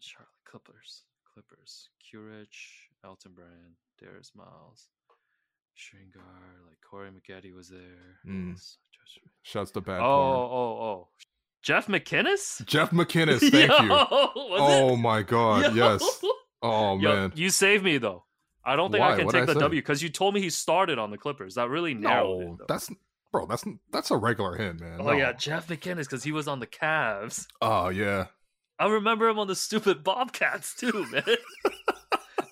Charlotte 0.00 0.28
Clippers. 0.46 1.02
Clippers. 1.34 1.90
Q 2.08 2.20
Rich, 2.22 2.88
Elton 3.04 3.32
Brand, 3.34 3.76
Darius 4.00 4.32
Miles, 4.34 4.88
Stringar, 5.76 6.66
like 6.66 6.78
Corey 6.88 7.10
Maggette 7.10 7.54
was 7.54 7.68
there. 7.68 8.18
Mm. 8.26 8.54
Just- 8.54 8.78
shouts 9.42 9.70
to 9.72 9.82
bad 9.82 10.00
Oh, 10.00 10.00
porn. 10.00 10.48
oh, 10.50 10.82
oh. 10.82 11.08
Jeff 11.62 11.86
McInnes? 11.88 12.64
Jeff 12.64 12.90
McInnes, 12.92 13.40
thank 13.50 13.70
Yo, 13.70 13.82
you. 13.82 13.90
Oh 13.92 14.94
it? 14.94 14.96
my 14.96 15.22
god, 15.22 15.74
Yo. 15.76 15.92
yes. 15.92 16.20
Oh 16.62 16.98
Yo, 16.98 17.14
man. 17.14 17.32
you 17.34 17.50
saved 17.50 17.84
me 17.84 17.98
though. 17.98 18.24
I 18.64 18.74
don't 18.76 18.90
think 18.90 19.00
Why? 19.00 19.12
I 19.12 19.16
can 19.16 19.26
What'd 19.26 19.38
take 19.40 19.50
I 19.50 19.52
the 19.52 19.58
say? 19.58 19.64
W 19.64 19.80
because 19.82 20.02
you 20.02 20.08
told 20.08 20.34
me 20.34 20.40
he 20.40 20.50
started 20.50 20.98
on 20.98 21.10
the 21.10 21.18
Clippers. 21.18 21.56
That 21.56 21.68
really 21.68 21.92
narrowed 21.94 22.40
No, 22.46 22.52
it. 22.54 22.68
That's 22.68 22.90
bro. 23.32 23.46
That's 23.46 23.64
that's 23.92 24.10
a 24.10 24.16
regular 24.16 24.56
hint, 24.56 24.80
man. 24.80 24.98
oh 25.00 25.04
No. 25.04 25.12
yeah, 25.12 25.32
Jeff 25.32 25.68
McInnes 25.68 26.00
because 26.04 26.24
he 26.24 26.32
was 26.32 26.48
on 26.48 26.60
the 26.60 26.66
Cavs. 26.66 27.46
Oh 27.60 27.88
yeah. 27.88 28.26
I 28.78 28.86
remember 28.88 29.28
him 29.28 29.38
on 29.40 29.48
the 29.48 29.56
stupid 29.56 30.04
Bobcats 30.04 30.74
too, 30.74 31.06
man. 31.12 31.24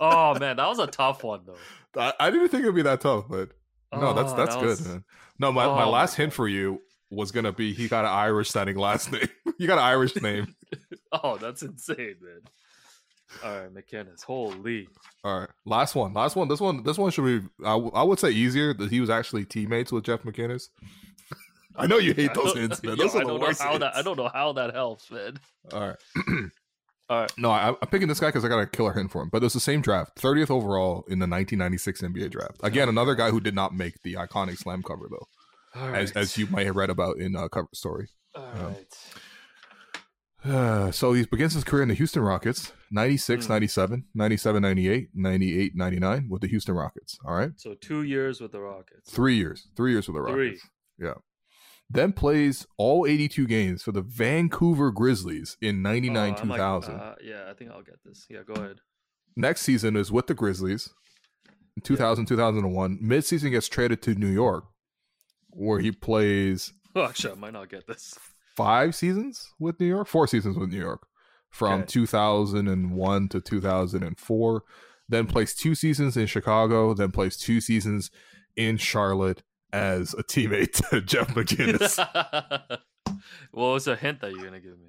oh 0.00 0.38
man, 0.38 0.56
that 0.56 0.68
was 0.68 0.78
a 0.78 0.86
tough 0.86 1.22
one 1.24 1.42
though. 1.46 2.00
I, 2.00 2.12
I 2.18 2.30
didn't 2.30 2.48
think 2.48 2.62
it'd 2.62 2.74
be 2.74 2.82
that 2.82 3.00
tough, 3.00 3.24
but 3.28 3.50
no, 3.92 4.12
that's 4.12 4.32
Oh, 4.32 4.36
that's 4.36 4.54
that 4.54 4.60
good, 4.60 4.68
was- 4.68 4.88
man. 4.88 5.04
No, 5.38 5.52
my, 5.52 5.64
Oh, 5.64 5.74
my 5.74 5.84
my 5.84 5.90
last 5.90 6.14
hint 6.16 6.32
for 6.32 6.48
you 6.48 6.80
was 7.10 7.30
gonna 7.30 7.52
be 7.52 7.72
he 7.72 7.88
got 7.88 8.04
an 8.04 8.10
Irish 8.10 8.50
sounding 8.50 8.76
last 8.76 9.12
name. 9.12 9.28
you 9.58 9.66
got 9.66 9.78
an 9.78 9.84
Irish 9.84 10.16
name. 10.20 10.54
Oh, 11.12 11.38
that's 11.38 11.62
insane, 11.62 12.16
man. 12.20 12.40
All 13.44 13.60
right, 13.60 13.74
McInnes. 13.74 14.22
Holy. 14.22 14.88
All 15.24 15.40
right, 15.40 15.48
last 15.64 15.94
one. 15.94 16.12
Last 16.12 16.36
one. 16.36 16.48
This 16.48 16.60
one. 16.60 16.82
This 16.82 16.98
one 16.98 17.10
should 17.10 17.24
be. 17.24 17.48
I, 17.64 17.72
w- 17.72 17.92
I 17.94 18.02
would 18.02 18.18
say 18.18 18.30
easier 18.30 18.72
that 18.74 18.90
he 18.90 19.00
was 19.00 19.10
actually 19.10 19.44
teammates 19.44 19.92
with 19.92 20.04
Jeff 20.04 20.22
McInnes. 20.22 20.68
I 21.76 21.86
know 21.86 21.98
you 21.98 22.14
hate 22.14 22.32
those 22.34 22.54
hints, 22.54 22.82
man. 22.82 22.96
Yo, 22.96 23.04
Those 23.04 23.14
are 23.14 23.18
I 23.18 23.20
the 23.20 23.26
don't 23.28 23.40
know 23.40 23.46
worst 23.46 23.60
how 23.60 23.78
that. 23.78 23.96
I 23.96 24.02
don't 24.02 24.16
know 24.16 24.30
how 24.32 24.52
that 24.54 24.74
helps, 24.74 25.10
man. 25.10 25.38
All 25.72 25.80
right. 25.88 25.96
All 27.08 27.20
right. 27.20 27.32
No, 27.38 27.50
I, 27.50 27.68
I'm 27.68 27.88
picking 27.88 28.08
this 28.08 28.18
guy 28.18 28.28
because 28.28 28.44
I 28.44 28.48
got 28.48 28.58
a 28.58 28.66
killer 28.66 28.92
hint 28.92 29.12
for 29.12 29.22
him. 29.22 29.28
But 29.28 29.44
it's 29.44 29.54
the 29.54 29.60
same 29.60 29.80
draft, 29.80 30.16
30th 30.16 30.50
overall 30.50 31.04
in 31.08 31.18
the 31.20 31.26
1996 31.26 32.02
NBA 32.02 32.30
draft. 32.30 32.56
Again, 32.62 32.88
another 32.88 33.14
guy 33.14 33.30
who 33.30 33.40
did 33.40 33.54
not 33.54 33.74
make 33.74 34.02
the 34.02 34.14
iconic 34.14 34.58
slam 34.58 34.82
cover 34.82 35.06
though, 35.10 35.80
All 35.80 35.94
as 35.94 36.12
as 36.12 36.36
you 36.36 36.46
might 36.46 36.66
have 36.66 36.76
read 36.76 36.90
about 36.90 37.18
in 37.18 37.36
a 37.36 37.48
cover 37.48 37.68
story. 37.74 38.08
All 38.34 38.44
um, 38.44 38.64
right. 38.66 38.98
Uh, 40.46 40.90
so 40.90 41.12
he 41.12 41.24
begins 41.24 41.54
his 41.54 41.64
career 41.64 41.82
in 41.82 41.88
the 41.88 41.94
Houston 41.94 42.22
Rockets, 42.22 42.72
96, 42.90 43.46
Hmm. 43.46 43.52
97, 43.52 44.04
97, 44.14 44.62
98, 44.62 45.08
98, 45.14 45.72
99 45.74 46.28
with 46.28 46.42
the 46.42 46.48
Houston 46.48 46.74
Rockets. 46.74 47.18
All 47.24 47.34
right. 47.34 47.52
So 47.56 47.74
two 47.74 48.02
years 48.02 48.40
with 48.40 48.52
the 48.52 48.60
Rockets. 48.60 49.10
Three 49.10 49.36
years. 49.36 49.68
Three 49.76 49.92
years 49.92 50.06
with 50.08 50.14
the 50.16 50.20
Rockets. 50.22 50.60
Three. 50.98 51.06
Yeah. 51.06 51.14
Then 51.88 52.12
plays 52.12 52.66
all 52.78 53.06
82 53.06 53.46
games 53.46 53.82
for 53.82 53.92
the 53.92 54.02
Vancouver 54.02 54.90
Grizzlies 54.90 55.56
in 55.60 55.82
99, 55.82 56.16
Oh, 56.36 56.40
I'm 56.42 56.48
like, 56.48 56.58
2000. 56.58 56.94
uh, 56.96 57.14
yeah, 57.22 57.44
I 57.48 57.54
think 57.54 57.70
I'll 57.70 57.82
get 57.82 58.02
this. 58.04 58.26
Yeah, 58.28 58.40
go 58.46 58.54
ahead. 58.54 58.78
Next 59.36 59.62
season 59.62 59.94
is 59.96 60.10
with 60.10 60.26
the 60.26 60.34
Grizzlies. 60.34 60.90
In 61.76 61.82
2000, 61.82 62.26
2001. 62.26 62.98
Midseason 63.02 63.50
gets 63.50 63.68
traded 63.68 64.02
to 64.02 64.14
New 64.14 64.26
York, 64.32 64.64
where 65.50 65.78
he 65.78 65.92
plays 65.92 66.72
Oh, 66.96 67.04
actually, 67.04 67.32
I 67.32 67.36
might 67.36 67.52
not 67.52 67.68
get 67.68 67.86
this. 67.86 68.18
Five 68.56 68.94
seasons 68.94 69.52
with 69.58 69.78
New 69.78 69.86
York, 69.86 70.06
four 70.08 70.26
seasons 70.26 70.56
with 70.56 70.70
New 70.70 70.78
York, 70.80 71.06
from 71.50 71.80
Okay. 71.80 71.86
2001 71.88 73.28
to 73.28 73.40
2004. 73.40 74.62
Then 75.08 75.26
plays 75.26 75.54
two 75.54 75.74
seasons 75.74 76.16
in 76.16 76.26
Chicago. 76.26 76.94
Then 76.94 77.10
plays 77.12 77.36
two 77.36 77.60
seasons 77.60 78.10
in 78.56 78.76
Charlotte 78.78 79.42
as 79.72 80.14
a 80.14 80.22
teammate 80.24 80.88
to 80.90 81.00
Jeff 81.02 81.28
McInnes. 81.34 82.78
What 83.52 83.68
was 83.72 83.86
a 83.86 83.96
hint 83.96 84.20
that 84.20 84.32
you're 84.32 84.44
gonna 84.44 84.60
give 84.60 84.78
me? 84.78 84.88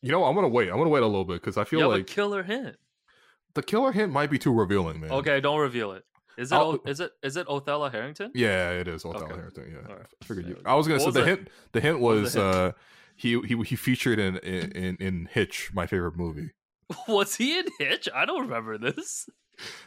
You 0.00 0.12
know, 0.12 0.24
I'm 0.24 0.34
gonna 0.34 0.48
wait. 0.48 0.70
I'm 0.70 0.78
gonna 0.78 0.88
wait 0.88 1.02
a 1.02 1.06
little 1.06 1.24
bit 1.24 1.40
because 1.42 1.58
I 1.58 1.64
feel 1.64 1.80
You 1.80 1.84
have 1.84 1.92
like 1.92 2.02
a 2.10 2.12
killer 2.14 2.42
hint. 2.42 2.76
the 3.54 3.62
killer 3.62 3.92
hint 3.92 4.12
might 4.12 4.30
be 4.30 4.38
too 4.38 4.52
revealing, 4.54 5.00
man. 5.00 5.10
Okay, 5.10 5.40
don't 5.40 5.58
reveal 5.58 5.92
it. 5.92 6.04
Is 6.38 6.52
it? 6.52 6.54
O- 6.54 6.80
is 6.86 7.00
it? 7.00 7.10
Is 7.22 7.36
it 7.36 7.46
Othello 7.48 7.90
Harrington? 7.90 8.30
Yeah, 8.34 8.70
it 8.70 8.88
is 8.88 9.04
Othello 9.04 9.24
Okay. 9.26 9.34
Harrington. 9.34 9.64
Yeah, 9.72 9.90
Alright. 9.90 10.06
I 10.22 10.24
figured 10.24 10.46
you. 10.48 10.56
I 10.64 10.74
was 10.76 10.86
gonna 10.86 10.96
What 10.96 11.00
say 11.02 11.06
was 11.06 11.14
the 11.14 11.20
the- 11.22 11.26
hint. 11.26 11.48
The 11.72 11.80
hint 11.80 12.00
was 12.00 12.20
was 12.22 12.32
the 12.34 12.40
hint? 12.42 12.54
uh, 12.56 12.72
he 13.16 13.40
he 13.40 13.62
he 13.64 13.76
featured 13.76 14.18
in, 14.18 14.36
in 14.38 14.96
in 15.00 15.28
Hitch, 15.32 15.70
my 15.74 15.86
favorite 15.86 16.16
movie. 16.16 16.50
Was 17.08 17.34
he 17.34 17.58
in 17.58 17.66
Hitch? 17.78 18.08
I 18.14 18.24
don't 18.24 18.42
remember 18.42 18.78
this. 18.78 19.28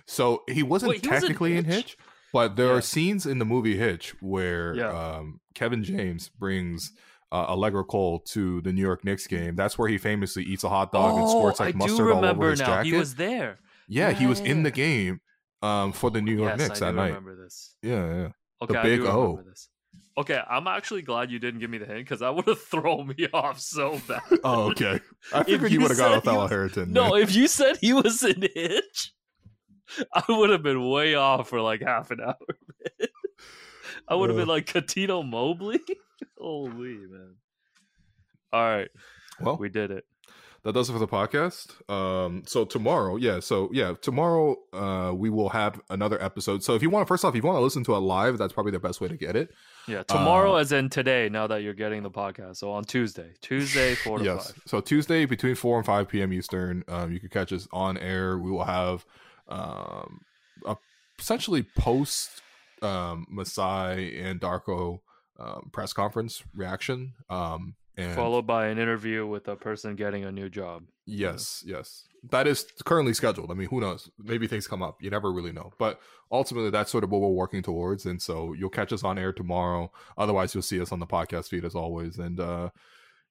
So 0.06 0.44
he 0.50 0.62
wasn't 0.64 0.90
Wait, 0.92 1.02
he 1.04 1.08
was 1.08 1.16
in 1.16 1.22
technically 1.22 1.58
in 1.58 1.66
Hitch? 1.66 1.76
Hitch, 1.76 1.98
but 2.34 2.56
there 2.58 2.68
Yeah. 2.68 2.74
are 2.74 2.82
scenes 2.82 3.26
in 3.26 3.40
the 3.40 3.46
movie 3.46 3.78
Hitch 3.78 4.14
where 4.22 4.76
Yeah. 4.76 4.90
um, 4.92 5.40
Kevin 5.56 5.84
James 5.84 6.30
brings 6.30 6.92
uh, 7.32 7.46
Allegra 7.48 7.86
Cole 7.86 8.20
to 8.20 8.62
the 8.62 8.74
New 8.74 8.82
York 8.82 9.06
Knicks 9.06 9.26
game. 9.28 9.56
That's 9.56 9.78
where 9.80 9.88
he 9.88 9.98
famously 9.98 10.44
eats 10.44 10.64
a 10.66 10.70
hot 10.70 10.92
dog 10.92 11.18
and 11.18 11.30
squirts 11.30 11.60
like 11.62 11.68
Oh, 11.76 11.84
I 11.84 11.88
do 11.88 11.92
mustard 11.94 12.12
all 12.12 12.26
over 12.26 12.52
his 12.52 12.60
now. 12.60 12.66
jacket. 12.68 12.86
He 12.92 12.98
was 12.98 13.16
there. 13.16 13.60
yeah, 13.88 14.12
he 14.12 14.28
was 14.28 14.42
in 14.42 14.64
the 14.64 14.72
game 14.72 15.22
um, 15.62 15.92
for 15.92 16.10
the 16.12 16.22
New 16.22 16.36
York 16.36 16.58
yes, 16.58 16.70
Knicks 16.70 16.82
I 16.82 16.86
that 16.88 16.96
night. 16.96 17.08
remember 17.08 17.36
this. 17.36 17.76
Yeah, 17.82 18.14
yeah. 18.16 18.30
Okay, 18.62 18.78
I 18.78 18.84
big 18.84 19.00
do 19.02 19.08
O. 19.08 19.22
remember 19.32 19.50
this. 19.50 19.70
Okay, 20.18 20.40
I'm 20.50 20.68
actually 20.68 21.02
glad 21.02 21.32
you 21.32 21.40
didn't 21.40 21.60
give 21.62 21.70
me 21.70 21.78
the 21.78 21.86
hint 21.86 22.00
because 22.00 22.20
that 22.20 22.34
would 22.36 22.46
have 22.48 22.62
thrown 22.62 23.08
me 23.18 23.28
off 23.34 23.60
so 23.60 24.00
bad. 24.08 24.22
Oh, 24.44 24.70
okay. 24.72 25.00
I 25.34 25.44
figured 25.44 25.72
you 25.72 25.78
you 25.80 25.82
would 25.82 25.92
have 25.92 25.98
got 25.98 26.12
Othello 26.14 26.48
Harrington. 26.48 26.92
No, 26.92 27.12
man. 27.12 27.22
if 27.22 27.34
you 27.36 27.48
said 27.48 27.78
he 27.78 27.94
was 27.94 28.22
an 28.24 28.42
Hitch, 28.54 29.14
I 30.14 30.24
would 30.30 30.50
have 30.50 30.64
been 30.64 30.88
way 30.90 31.16
off 31.16 31.50
for 31.50 31.62
like 31.62 31.82
half 31.82 32.12
an 32.12 32.20
hour. 32.22 32.36
man. 33.00 33.10
I 34.08 34.16
would 34.16 34.30
have 34.30 34.38
Uh. 34.38 34.42
been 34.42 34.48
like 34.50 34.66
Cuttino 34.66 35.28
Mobley. 35.28 35.80
Holy 36.38 36.96
man! 36.98 37.36
All 38.52 38.64
right, 38.64 38.90
well, 39.40 39.58
we 39.58 39.70
did 39.70 39.92
it. 39.92 40.04
That 40.64 40.74
does 40.74 40.90
it 40.90 40.94
for 40.94 41.00
the 41.00 41.08
podcast. 41.08 41.90
Um, 41.90 42.44
so 42.46 42.66
tomorrow, 42.66 43.16
yeah, 43.16 43.40
so 43.40 43.70
yeah, 43.74 43.96
tomorrow 44.02 44.56
uh, 44.74 45.12
we 45.14 45.30
will 45.30 45.50
have 45.50 45.82
another 45.90 46.22
episode. 46.22 46.64
So 46.64 46.76
if 46.76 46.82
you 46.82 46.90
want, 46.90 47.08
first 47.08 47.26
off, 47.26 47.36
if 47.36 47.44
you 47.44 47.48
want 47.48 47.58
to 47.58 47.62
listen 47.64 47.84
to 47.86 47.96
it 47.96 48.00
live, 48.00 48.38
that's 48.38 48.54
probably 48.54 48.72
the 48.72 48.80
best 48.80 49.02
way 49.02 49.08
to 49.08 49.18
get 49.18 49.36
it. 49.36 49.50
Yeah, 49.88 50.04
tomorrow, 50.04 50.56
Uh, 50.56 50.60
as 50.60 50.72
in 50.72 50.90
today. 50.90 51.30
Now 51.30 51.48
that 51.48 51.64
you're 51.64 51.74
getting 51.74 52.04
the 52.04 52.12
podcast, 52.12 52.58
so 52.58 52.72
on 52.72 52.84
Tuesday, 52.84 53.32
Tuesday 53.42 53.96
four 54.04 54.20
to 54.20 54.24
yes. 54.24 54.52
five. 54.52 54.62
So 54.68 54.82
Tuesday 54.82 55.26
between 55.26 55.56
four 55.56 55.78
and 55.78 55.86
five 55.86 56.08
p.m. 56.08 56.32
Eastern, 56.32 56.84
um, 56.88 57.12
you 57.12 57.20
can 57.20 57.30
catch 57.30 57.52
us 57.52 57.68
on 57.72 57.98
air. 57.98 58.38
We 58.38 58.52
will 58.52 58.66
have 58.66 59.06
um, 59.48 60.22
a 60.66 60.78
essentially 61.20 61.64
post 61.78 62.30
um, 62.84 63.26
Masai 63.30 64.20
and 64.20 64.40
Darko 64.40 65.00
um, 65.40 65.70
press 65.72 65.94
conference 65.94 66.44
reaction. 66.56 67.14
Um, 67.30 67.76
and 67.98 68.16
Followed 68.16 68.48
by 68.48 68.68
an 68.68 68.78
interview 68.78 69.28
with 69.28 69.48
a 69.48 69.56
person 69.56 69.96
getting 69.96 70.24
a 70.24 70.32
new 70.32 70.50
job. 70.50 70.84
Yes, 71.06 71.64
yes. 71.66 72.08
That 72.30 72.48
is 72.48 72.66
currently 72.86 73.14
scheduled. 73.14 73.52
I 73.52 73.54
mean, 73.54 73.68
who 73.68 73.82
knows? 73.82 74.10
Maybe 74.18 74.48
things 74.48 74.68
come 74.68 74.82
up. 74.82 75.02
You 75.02 75.10
never 75.10 75.32
really 75.32 75.52
know. 75.52 75.72
But 75.78 76.00
ultimately, 76.32 76.70
that's 76.70 76.92
sort 76.92 77.04
of 77.04 77.10
what 77.10 77.22
we're 77.22 77.30
working 77.30 77.62
towards. 77.64 78.06
And 78.06 78.22
so 78.22 78.54
you'll 78.54 78.70
catch 78.70 78.94
us 78.94 79.04
on 79.04 79.18
air 79.20 79.34
tomorrow. 79.34 79.92
Otherwise, 80.18 80.54
you'll 80.54 80.62
see 80.62 80.80
us 80.80 80.92
on 80.92 81.00
the 81.00 81.08
podcast 81.08 81.50
feed 81.50 81.66
as 81.66 81.76
always. 81.76 82.18
And 82.18 82.40
uh, 82.40 82.70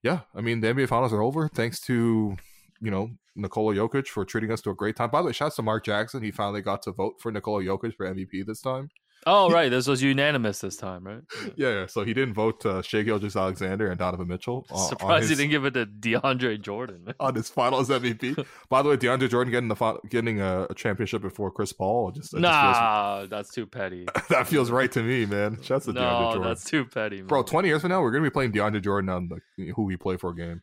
yeah, 0.02 0.20
I 0.34 0.40
mean, 0.40 0.60
the 0.60 0.68
NBA 0.68 0.88
finals 0.88 1.12
are 1.12 1.22
over. 1.22 1.48
Thanks 1.48 1.80
to, 1.82 2.36
you 2.80 2.90
know, 2.90 3.10
Nikola 3.36 3.74
Jokic 3.74 4.08
for 4.08 4.24
treating 4.24 4.50
us 4.50 4.60
to 4.62 4.70
a 4.70 4.74
great 4.74 4.96
time. 4.96 5.10
By 5.10 5.20
the 5.20 5.28
way, 5.28 5.32
shouts 5.32 5.56
to 5.56 5.62
Mark 5.62 5.84
Jackson. 5.84 6.22
He 6.22 6.30
finally 6.30 6.62
got 6.62 6.82
to 6.82 6.92
vote 6.92 7.20
for 7.20 7.30
Nikola 7.30 7.62
Jokic 7.62 7.94
for 7.94 8.12
MVP 8.12 8.44
this 8.44 8.60
time. 8.60 8.90
Oh, 9.26 9.50
right. 9.50 9.68
This 9.70 9.86
was 9.86 10.02
unanimous 10.02 10.60
this 10.60 10.76
time, 10.76 11.04
right? 11.06 11.20
Yeah. 11.56 11.80
Yeah. 11.80 11.86
So 11.86 12.04
he 12.04 12.14
didn't 12.14 12.34
vote 12.34 12.64
uh, 12.64 12.80
Shai 12.82 13.02
Gilgeous 13.02 13.36
Alexander 13.36 13.88
and 13.90 13.98
Donovan 13.98 14.28
Mitchell. 14.28 14.66
uh, 14.70 14.76
Surprised 14.76 15.28
he 15.28 15.34
didn't 15.36 15.50
give 15.50 15.64
it 15.66 15.74
to 15.74 15.84
DeAndre 15.86 16.60
Jordan. 16.60 17.04
Man. 17.04 17.14
on 17.20 17.34
his 17.34 17.50
finals 17.50 17.88
MVP. 17.90 18.46
By 18.70 18.82
the 18.82 18.88
way, 18.88 18.96
DeAndre 18.96 19.28
Jordan 19.28 19.50
getting 19.50 19.68
the 19.68 20.00
getting 20.08 20.40
a, 20.40 20.66
a 20.70 20.74
championship 20.74 21.20
before 21.22 21.50
Chris 21.50 21.72
Paul 21.72 22.12
just, 22.12 22.32
it 22.32 22.36
just 22.36 22.42
Nah, 22.42 23.26
that's 23.26 23.52
too 23.52 23.66
petty. 23.66 24.06
that 24.30 24.46
feels 24.48 24.70
right 24.70 24.90
to 24.92 25.02
me, 25.02 25.26
man. 25.26 25.60
Shouts 25.62 25.84
to 25.86 25.92
DeAndre 25.92 26.32
Jordan, 26.32 26.42
that's 26.44 26.64
too 26.64 26.84
petty, 26.86 27.16
man. 27.18 27.26
bro. 27.26 27.42
Twenty 27.42 27.68
years 27.68 27.82
from 27.82 27.90
now, 27.90 28.00
we're 28.00 28.12
gonna 28.12 28.24
be 28.24 28.30
playing 28.30 28.52
DeAndre 28.52 28.82
Jordan 28.82 29.10
on 29.10 29.28
the 29.28 29.72
who 29.72 29.82
we 29.84 29.96
play 29.96 30.16
for 30.16 30.30
a 30.30 30.34
game. 30.36 30.62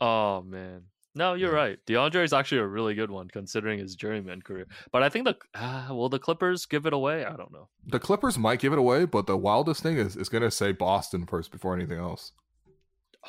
Oh 0.00 0.42
man. 0.42 0.82
No, 1.14 1.34
you're 1.34 1.50
Yeah. 1.52 1.56
right. 1.56 1.78
DeAndre 1.86 2.24
is 2.24 2.32
actually 2.32 2.62
a 2.62 2.66
really 2.66 2.94
good 2.94 3.10
one 3.10 3.28
considering 3.28 3.78
his 3.78 3.94
journeyman 3.96 4.40
career. 4.40 4.66
But 4.92 5.02
I 5.02 5.08
think 5.10 5.26
the 5.26 5.36
uh, 5.54 5.88
will 5.90 6.08
the 6.08 6.18
Clippers 6.18 6.64
give 6.66 6.86
it 6.86 6.92
away? 6.94 7.24
I 7.26 7.36
don't 7.36 7.52
know. 7.52 7.68
The 7.86 8.00
Clippers 8.00 8.38
might 8.38 8.60
give 8.60 8.72
it 8.72 8.78
away, 8.78 9.04
but 9.04 9.26
the 9.26 9.36
wildest 9.36 9.82
thing 9.82 9.98
is 9.98 10.16
is 10.16 10.28
gonna 10.30 10.50
say 10.50 10.72
Boston 10.72 11.26
first 11.26 11.50
before 11.50 11.74
anything 11.74 11.98
else. 11.98 12.32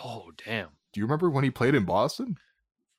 Oh 0.01 0.31
damn. 0.45 0.69
Do 0.93 0.99
you 0.99 1.05
remember 1.05 1.29
when 1.29 1.43
he 1.43 1.51
played 1.51 1.75
in 1.75 1.85
Boston? 1.85 2.37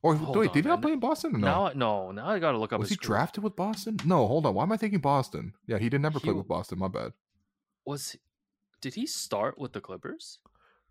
Or 0.03 0.15
Hold 0.17 0.37
wait, 0.37 0.49
on, 0.51 0.55
did 0.55 0.65
he 0.65 0.69
not 0.69 0.83
play 0.83 0.93
in 0.93 1.01
Boston? 1.01 1.35
Or 1.37 1.39
no. 1.39 1.47
Now 1.47 1.67
I- 1.69 1.73
no, 1.73 2.11
now 2.13 2.27
I 2.29 2.39
gotta 2.39 2.59
look 2.59 2.75
up 2.75 2.81
was 2.81 2.91
he 2.91 2.97
career. 2.97 3.07
drafted 3.07 3.43
with 3.43 3.57
Boston? 3.57 3.97
No, 4.05 4.27
hold 4.27 4.45
on. 4.45 4.55
Why 4.55 4.65
am 4.65 4.73
I 4.73 4.77
thinking 4.77 5.01
Boston? 5.01 5.55
Yeah, 5.67 5.79
he 5.79 5.89
did 5.89 6.03
never 6.03 6.21
play 6.21 6.35
with 6.35 6.47
Boston. 6.47 6.79
My 6.79 6.89
bad. 6.89 7.13
Was 7.87 8.11
he, 8.11 8.19
did 8.83 8.95
he 8.95 9.07
start 9.07 9.59
with 9.59 9.73
the 9.73 9.81
Clippers? 9.81 10.41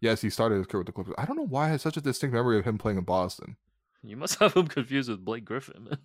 Yes, 0.01 0.21
he 0.21 0.31
started 0.31 0.57
his 0.57 0.65
career 0.67 0.79
with 0.81 0.87
the 0.87 0.93
Clippers. 0.93 1.13
I 1.17 1.25
don't 1.25 1.37
know 1.37 1.45
why 1.45 1.65
I 1.67 1.69
had 1.69 1.81
such 1.81 1.95
a 1.95 2.01
distinct 2.01 2.33
memory 2.33 2.57
of 2.57 2.65
him 2.65 2.77
playing 2.79 2.97
in 2.97 3.03
Boston. 3.03 3.55
You 4.03 4.17
must 4.17 4.35
have 4.39 4.53
him 4.55 4.67
confused 4.67 5.09
with 5.09 5.25
Blake 5.25 5.45
Griffin. 5.45 5.85
man. 5.85 5.97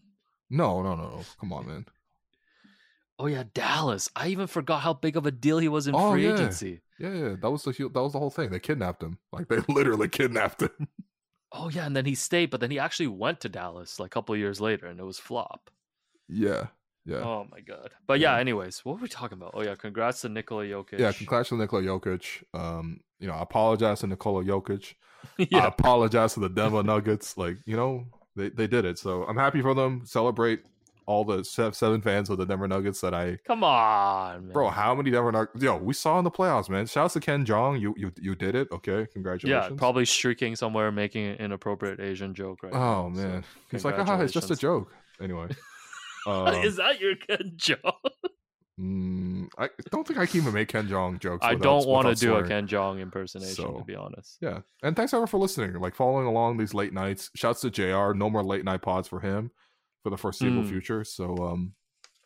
No, 0.50 0.82
no, 0.82 0.94
no, 0.94 1.08
no. 1.08 1.26
Come 1.40 1.52
on, 1.54 1.66
man. 1.66 1.86
Oh 3.18 3.26
yeah, 3.26 3.44
Dallas. 3.54 4.10
I 4.16 4.28
even 4.28 4.46
forgot 4.48 4.80
how 4.82 4.92
big 4.92 5.16
of 5.16 5.24
a 5.26 5.30
deal 5.30 5.58
he 5.58 5.68
was 5.68 5.86
in 5.86 5.94
Oh, 5.94 5.98
free 5.98 6.24
yeah. 6.24 6.30
agency. 6.30 6.82
Yeah, 6.98 7.12
yeah, 7.14 7.36
that 7.40 7.50
was 7.50 7.62
the 7.62 7.72
that 7.72 8.02
was 8.02 8.12
the 8.12 8.18
whole 8.18 8.30
thing. 8.30 8.50
They 8.50 8.58
kidnapped 8.58 9.02
him. 9.02 9.18
Like 9.32 9.48
they 9.48 9.58
literally 9.68 10.08
kidnapped 10.08 10.62
him. 10.62 10.88
Oh 11.52 11.68
yeah, 11.68 11.84
and 11.84 11.94
then 11.94 12.06
he 12.06 12.14
stayed, 12.14 12.48
but 12.48 12.60
then 12.60 12.70
he 12.70 12.78
actually 12.78 13.06
went 13.08 13.40
to 13.40 13.50
Dallas 13.50 14.00
like 14.00 14.06
a 14.06 14.10
couple 14.10 14.34
years 14.34 14.62
later, 14.62 14.86
and 14.86 14.98
it 14.98 15.04
was 15.04 15.18
flop. 15.18 15.70
yeah, 16.28 16.66
yeah, 17.04 17.24
Oh 17.24 17.44
my 17.50 17.60
god. 17.60 17.90
But 18.06 18.20
yeah, 18.20 18.32
Yeah. 18.34 18.40
anyways, 18.40 18.84
what 18.84 18.96
were 18.96 19.02
we 19.02 19.08
talking 19.08 19.38
about? 19.38 19.52
Oh 19.54 19.62
yeah, 19.62 19.74
congrats 19.74 20.20
to 20.22 20.28
Nikola 20.28 20.64
Jokic. 20.64 20.98
yeah. 20.98 21.12
Congrats 21.12 21.48
to 21.50 21.56
Nikola 21.56 21.82
Jokic. 21.82 22.44
Um, 22.54 23.00
you 23.18 23.26
know, 23.26 23.34
I 23.34 23.42
apologize 23.42 24.00
to 24.00 24.06
Nikola 24.06 24.44
Jokic. 24.44 24.94
yeah. 25.38 25.64
I 25.64 25.66
apologize 25.66 26.34
to 26.34 26.40
the 26.40 26.48
Denver 26.48 26.82
Nuggets. 26.82 27.36
Like, 27.36 27.56
you 27.64 27.76
know, 27.76 28.06
they 28.36 28.50
they 28.50 28.66
did 28.66 28.84
it. 28.84 28.98
So 28.98 29.24
I'm 29.24 29.36
happy 29.36 29.60
for 29.60 29.74
them. 29.74 30.02
Celebrate 30.04 30.60
all 31.08 31.24
the 31.24 31.42
seven 31.42 32.02
fans 32.02 32.28
of 32.28 32.36
the 32.36 32.44
Denver 32.44 32.68
Nuggets 32.68 33.00
that 33.00 33.14
I. 33.14 33.38
Come 33.46 33.64
on, 33.64 34.46
man. 34.46 34.52
Bro, 34.52 34.68
how 34.68 34.94
many 34.94 35.10
Denver 35.10 35.32
Nuggets? 35.32 35.62
Yo, 35.62 35.76
we 35.76 35.94
saw 35.94 36.18
in 36.18 36.24
the 36.24 36.30
playoffs, 36.30 36.68
man. 36.68 36.86
Shouts 36.86 37.14
to 37.14 37.20
Ken 37.20 37.44
Jeong. 37.44 37.80
You 37.80 37.94
you 37.96 38.12
you 38.20 38.34
did 38.34 38.54
it. 38.54 38.68
Okay, 38.70 39.06
congratulations. 39.12 39.70
Yeah, 39.70 39.76
probably 39.76 40.04
streaking 40.04 40.54
somewhere, 40.54 40.92
making 40.92 41.26
an 41.26 41.36
inappropriate 41.36 41.98
Asian 41.98 42.34
joke 42.34 42.62
right 42.62 42.72
now, 42.72 43.06
Oh 43.06 43.12
so 43.14 43.20
man, 43.20 43.44
he's 43.70 43.84
like, 43.84 43.98
ah, 43.98 44.20
it's 44.20 44.32
just 44.32 44.50
a 44.50 44.56
joke. 44.56 44.92
Anyway, 45.20 45.48
um, 46.26 46.54
Is 46.62 46.76
that 46.76 47.00
your 47.00 47.16
Ken 47.16 47.54
joke? 47.56 48.12
Mm, 48.78 49.48
I 49.58 49.70
don't 49.90 50.06
think 50.06 50.18
I 50.20 50.26
can 50.26 50.40
even 50.40 50.54
make 50.54 50.68
Ken 50.68 50.86
Jeong 50.88 51.18
jokes. 51.18 51.44
I 51.44 51.54
without- 51.54 51.62
don't 51.82 51.88
want 51.88 52.06
to 52.08 52.14
do 52.14 52.36
a. 52.36 52.46
Ken 52.46 52.68
Jeong 52.68 53.00
impersonation, 53.00 53.54
So, 53.56 53.78
to 53.78 53.84
be 53.84 53.96
honest. 53.96 54.38
Yeah, 54.40 54.60
and 54.82 54.94
thanks 54.94 55.12
everyone 55.12 55.26
for 55.28 55.38
listening. 55.38 55.72
Like 55.80 55.94
following 55.96 56.26
along 56.26 56.58
these 56.58 56.74
late 56.74 56.92
nights. 56.92 57.30
Shouts 57.34 57.60
to 57.62 57.70
Jr. 57.70 58.12
No 58.14 58.30
more 58.30 58.44
late 58.44 58.64
night 58.64 58.82
pods 58.82 59.08
for 59.08 59.20
him 59.20 59.50
for 60.04 60.10
the 60.10 60.16
foreseeable 60.16 60.62
Mm. 60.62 60.68
future. 60.68 61.02
So 61.04 61.36
um, 61.38 61.74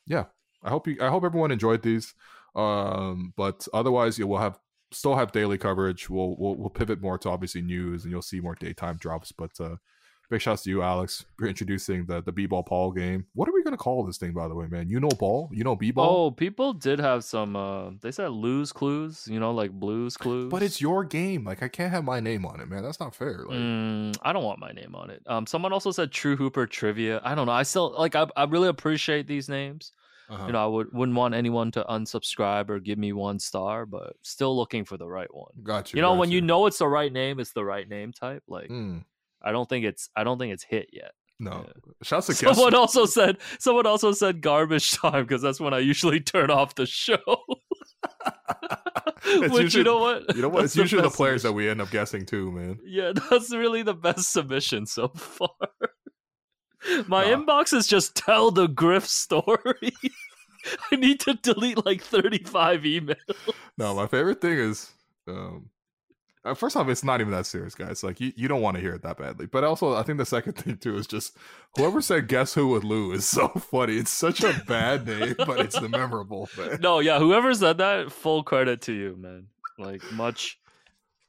yeah, 0.07 0.25
I 0.63 0.69
hope 0.71 0.87
you. 0.87 0.99
I 1.01 1.09
hope 1.09 1.25
everyone 1.25 1.51
enjoyed 1.53 1.83
these. 1.83 2.15
Um, 2.55 3.33
but 3.37 3.67
otherwise, 3.73 4.19
you 4.19 4.27
will 4.27 4.39
have 4.39 4.59
still 4.93 5.17
have 5.17 5.33
daily 5.33 5.57
coverage. 5.57 6.11
We'll 6.11 6.37
we'll 6.39 6.57
we'll 6.57 6.69
pivot 6.71 7.01
more 7.01 7.17
to 7.19 7.31
obviously 7.31 7.63
news, 7.63 8.05
and 8.05 8.13
you'll 8.13 8.21
see 8.21 8.41
more 8.41 8.55
daytime 8.57 8.99
drops. 8.99 9.33
But 9.33 9.53
uh, 9.59 9.77
big 10.33 10.41
shouts 10.41 10.63
to 10.63 10.71
you, 10.71 10.83
Alex, 10.83 11.25
for 11.39 11.47
introducing 11.47 12.07
the 12.07 12.23
the 12.23 12.33
b 12.33 12.47
ball 12.47 12.63
Paul 12.63 12.91
game. 12.93 13.27
What 13.35 13.49
are 13.49 13.53
we 13.53 13.63
gonna 13.63 13.77
call 13.77 14.05
this 14.05 14.19
thing, 14.19 14.33
by 14.33 14.49
the 14.49 14.55
way, 14.55 14.67
man? 14.67 14.89
You 14.89 14.99
know 14.99 15.09
ball, 15.11 15.49
you 15.53 15.63
know 15.65 15.77
b 15.77 15.91
ball. 15.93 16.27
Oh, 16.27 16.31
people 16.31 16.73
did 16.73 16.99
have 16.99 17.23
some. 17.25 17.55
uh 17.55 17.91
They 18.01 18.11
said 18.13 18.29
lose 18.31 18.73
clues, 18.73 19.29
you 19.31 19.39
know, 19.39 19.53
like 19.53 19.71
blues 19.71 20.17
clues. 20.17 20.51
But 20.51 20.63
it's 20.63 20.81
your 20.81 21.05
game. 21.05 21.45
Like 21.45 21.63
I 21.63 21.69
can't 21.69 21.93
have 21.93 22.05
my 22.05 22.21
name 22.21 22.45
on 22.47 22.61
it, 22.61 22.69
man. 22.69 22.83
That's 22.83 22.99
not 23.01 23.15
fair. 23.15 23.45
Like, 23.47 23.59
Mm, 23.59 24.17
I 24.23 24.33
don't 24.33 24.45
want 24.45 24.59
my 24.59 24.73
name 24.73 24.95
on 24.95 25.11
it. 25.11 25.23
Um, 25.27 25.47
someone 25.47 25.73
also 25.73 25.91
said 25.93 26.11
True 26.11 26.37
Hooper 26.37 26.67
trivia. 26.67 27.21
I 27.25 27.35
don't 27.35 27.47
know. 27.47 27.53
I 27.53 27.63
still 27.63 27.95
like. 27.97 28.15
I, 28.17 28.27
I 28.37 28.45
really 28.45 28.69
appreciate 28.69 29.27
these 29.29 29.49
names. 29.49 29.93
uh-huh. 30.31 30.47
You 30.47 30.53
know, 30.53 30.63
I 30.65 30.67
would 30.67 30.89
wouldn't 30.93 31.17
want 31.17 31.35
anyone 31.35 31.71
to 31.73 31.85
unsubscribe 31.91 32.71
or 32.71 32.79
give 32.81 32.99
me 32.99 33.13
one 33.13 33.39
star, 33.39 33.85
but 33.87 34.17
still 34.23 34.57
looking 34.57 34.85
for 34.87 34.97
the 34.97 35.07
right 35.07 35.33
one. 35.35 35.53
got 35.63 35.93
you. 35.93 35.99
You 35.99 36.03
know, 36.03 36.13
got 36.13 36.19
when 36.21 36.31
you 36.31 36.41
know 36.41 36.65
it's 36.67 36.79
the 36.79 36.89
right 36.89 37.13
name, 37.13 37.39
it's 37.41 37.53
the 37.53 37.65
right 37.65 37.87
name 37.89 38.13
type. 38.13 38.43
Like, 38.49 38.71
Mm, 38.71 39.05
I 39.45 39.53
don't 39.53 39.69
think 39.69 39.85
it's. 39.85 40.09
I 40.17 40.25
don't 40.25 40.39
think 40.39 40.53
it's 40.53 40.65
hit 40.65 40.91
yet. 40.93 41.13
no, 41.41 41.65
Yeah. 41.67 41.93
shouts 42.03 42.27
to. 42.29 42.35
Someone 42.35 42.75
also 42.75 43.05
said. 43.07 43.39
Someone 43.59 43.87
also 43.87 44.13
said 44.13 44.41
garbage 44.41 44.93
time 44.93 45.25
because 45.25 45.43
that's 45.43 45.61
when 45.61 45.75
I 45.75 45.79
usually 45.81 46.21
turn 46.21 46.51
off 46.51 46.75
the 46.75 46.87
show. 46.87 47.19
Which 49.25 49.53
usually- 49.53 49.81
you 49.81 49.85
know 49.85 49.99
what? 49.99 50.35
You 50.37 50.43
know 50.43 50.49
what? 50.49 50.61
That's 50.63 50.73
It's 50.73 50.77
usually 50.83 51.03
the 51.03 51.09
best 51.09 51.17
players 51.17 51.43
that 51.45 51.53
we 51.53 51.69
end 51.69 51.81
up 51.81 51.91
guessing 51.91 52.27
too, 52.27 52.51
man. 52.51 52.79
Yeah, 52.85 53.13
that's 53.31 53.53
really 53.55 53.83
the 53.83 53.95
best 53.95 54.33
submission 54.33 54.87
so 54.87 55.09
far. 55.09 55.49
My 57.07 57.31
Nah. 57.31 57.37
inbox 57.37 57.73
is 57.73 57.87
just 57.87 58.17
tell 58.17 58.51
the 58.51 58.67
Griff 58.67 59.07
story. 59.07 59.93
I 60.91 60.97
need 60.97 61.21
to 61.21 61.35
delete 61.35 61.85
like 61.87 62.03
35 62.03 62.83
emails. 62.83 63.17
No, 63.79 63.95
my 63.95 64.07
favorite 64.09 64.41
thing 64.41 64.59
is, 64.59 64.91
um, 65.29 65.71
Uh, 66.45 66.55
first 66.55 66.77
off, 66.77 66.89
it's 66.89 67.05
not 67.05 67.21
even 67.21 67.33
that 67.33 67.47
serious, 67.47 67.75
guys. 67.75 68.03
Like 68.03 68.21
you, 68.21 68.33
you 68.35 68.49
don't 68.49 68.61
want 68.63 68.75
to 68.77 68.81
hear 68.81 68.95
it 68.95 69.03
that 69.03 69.17
badly. 69.17 69.47
But 69.47 69.63
also, 69.63 69.95
I 69.95 70.03
think 70.03 70.19
the 70.19 70.27
second 70.27 70.53
thing 70.57 70.77
too 70.77 70.97
is 70.97 71.07
just 71.07 71.37
whoever 71.77 72.01
said 72.01 72.27
"Guess 72.29 72.55
Who 72.55 72.69
would 72.69 72.83
Lou" 72.85 73.13
is 73.13 73.25
so 73.27 73.49
funny. 73.71 73.97
It's 73.97 74.11
such 74.11 74.43
a 74.43 74.53
bad 74.67 75.07
name, 75.07 75.35
but 75.39 75.61
it's 75.61 75.79
the 75.79 75.89
memorable. 76.01 76.49
Man. 76.59 76.79
No, 76.81 76.99
yeah, 76.99 77.19
whoever 77.21 77.55
said 77.55 77.79
that, 77.79 78.11
full 78.11 78.43
credit 78.43 78.81
to 78.83 78.93
you, 78.93 79.15
man. 79.17 79.47
Like 79.79 80.03
much, 80.13 80.59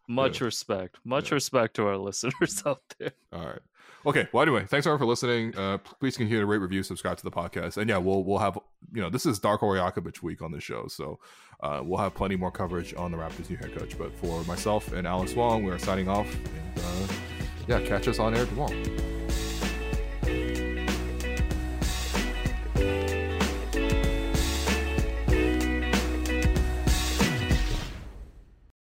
much 0.08 0.42
Yeah. 0.42 0.46
respect, 0.46 0.98
much 1.06 1.30
Yeah. 1.30 1.36
respect 1.36 1.76
to 1.76 1.86
our 1.88 1.98
listeners 1.98 2.64
out 2.66 2.82
there. 2.98 3.12
All 3.32 3.46
right. 3.46 3.60
Okay. 4.06 4.28
Well, 4.34 4.42
anyway, 4.42 4.66
thanks 4.68 4.86
everyone 4.86 5.00
for 5.00 5.06
listening. 5.06 5.58
Uh, 5.58 5.78
please 5.78 6.18
continue 6.18 6.40
to 6.40 6.46
rate, 6.46 6.58
review, 6.58 6.84
subscribe 6.84 7.18
to 7.18 7.24
the 7.24 7.32
podcast, 7.32 7.78
and 7.78 7.90
yeah, 7.90 7.98
we'll 7.98 8.24
we'll 8.24 8.40
have 8.40 8.60
you 8.94 9.02
know 9.02 9.10
this 9.10 9.26
is 9.26 9.40
Darko 9.40 9.62
Rajakovic 9.62 10.22
week 10.22 10.42
on 10.42 10.52
the 10.52 10.60
show, 10.60 10.88
so 10.88 11.20
uh, 11.62 11.82
we'll 11.84 12.00
have 12.00 12.14
plenty 12.14 12.36
more 12.36 12.52
coverage 12.52 12.94
on 12.96 13.12
the 13.12 13.18
Raptors' 13.18 13.50
new 13.50 13.58
head 13.58 13.74
coach. 13.78 13.98
But 13.98 14.14
for 14.16 14.44
myself 14.44 14.92
and 14.92 15.08
Alex 15.08 15.34
Wong, 15.36 15.64
we 15.64 15.72
are 15.72 15.80
signing 15.80 16.10
off, 16.10 16.28
and 16.34 16.80
uh, 16.80 17.14
yeah, 17.68 17.80
catch 17.82 18.08
us 18.10 18.20
on 18.20 18.36
air 18.36 18.46
tomorrow. 18.46 19.13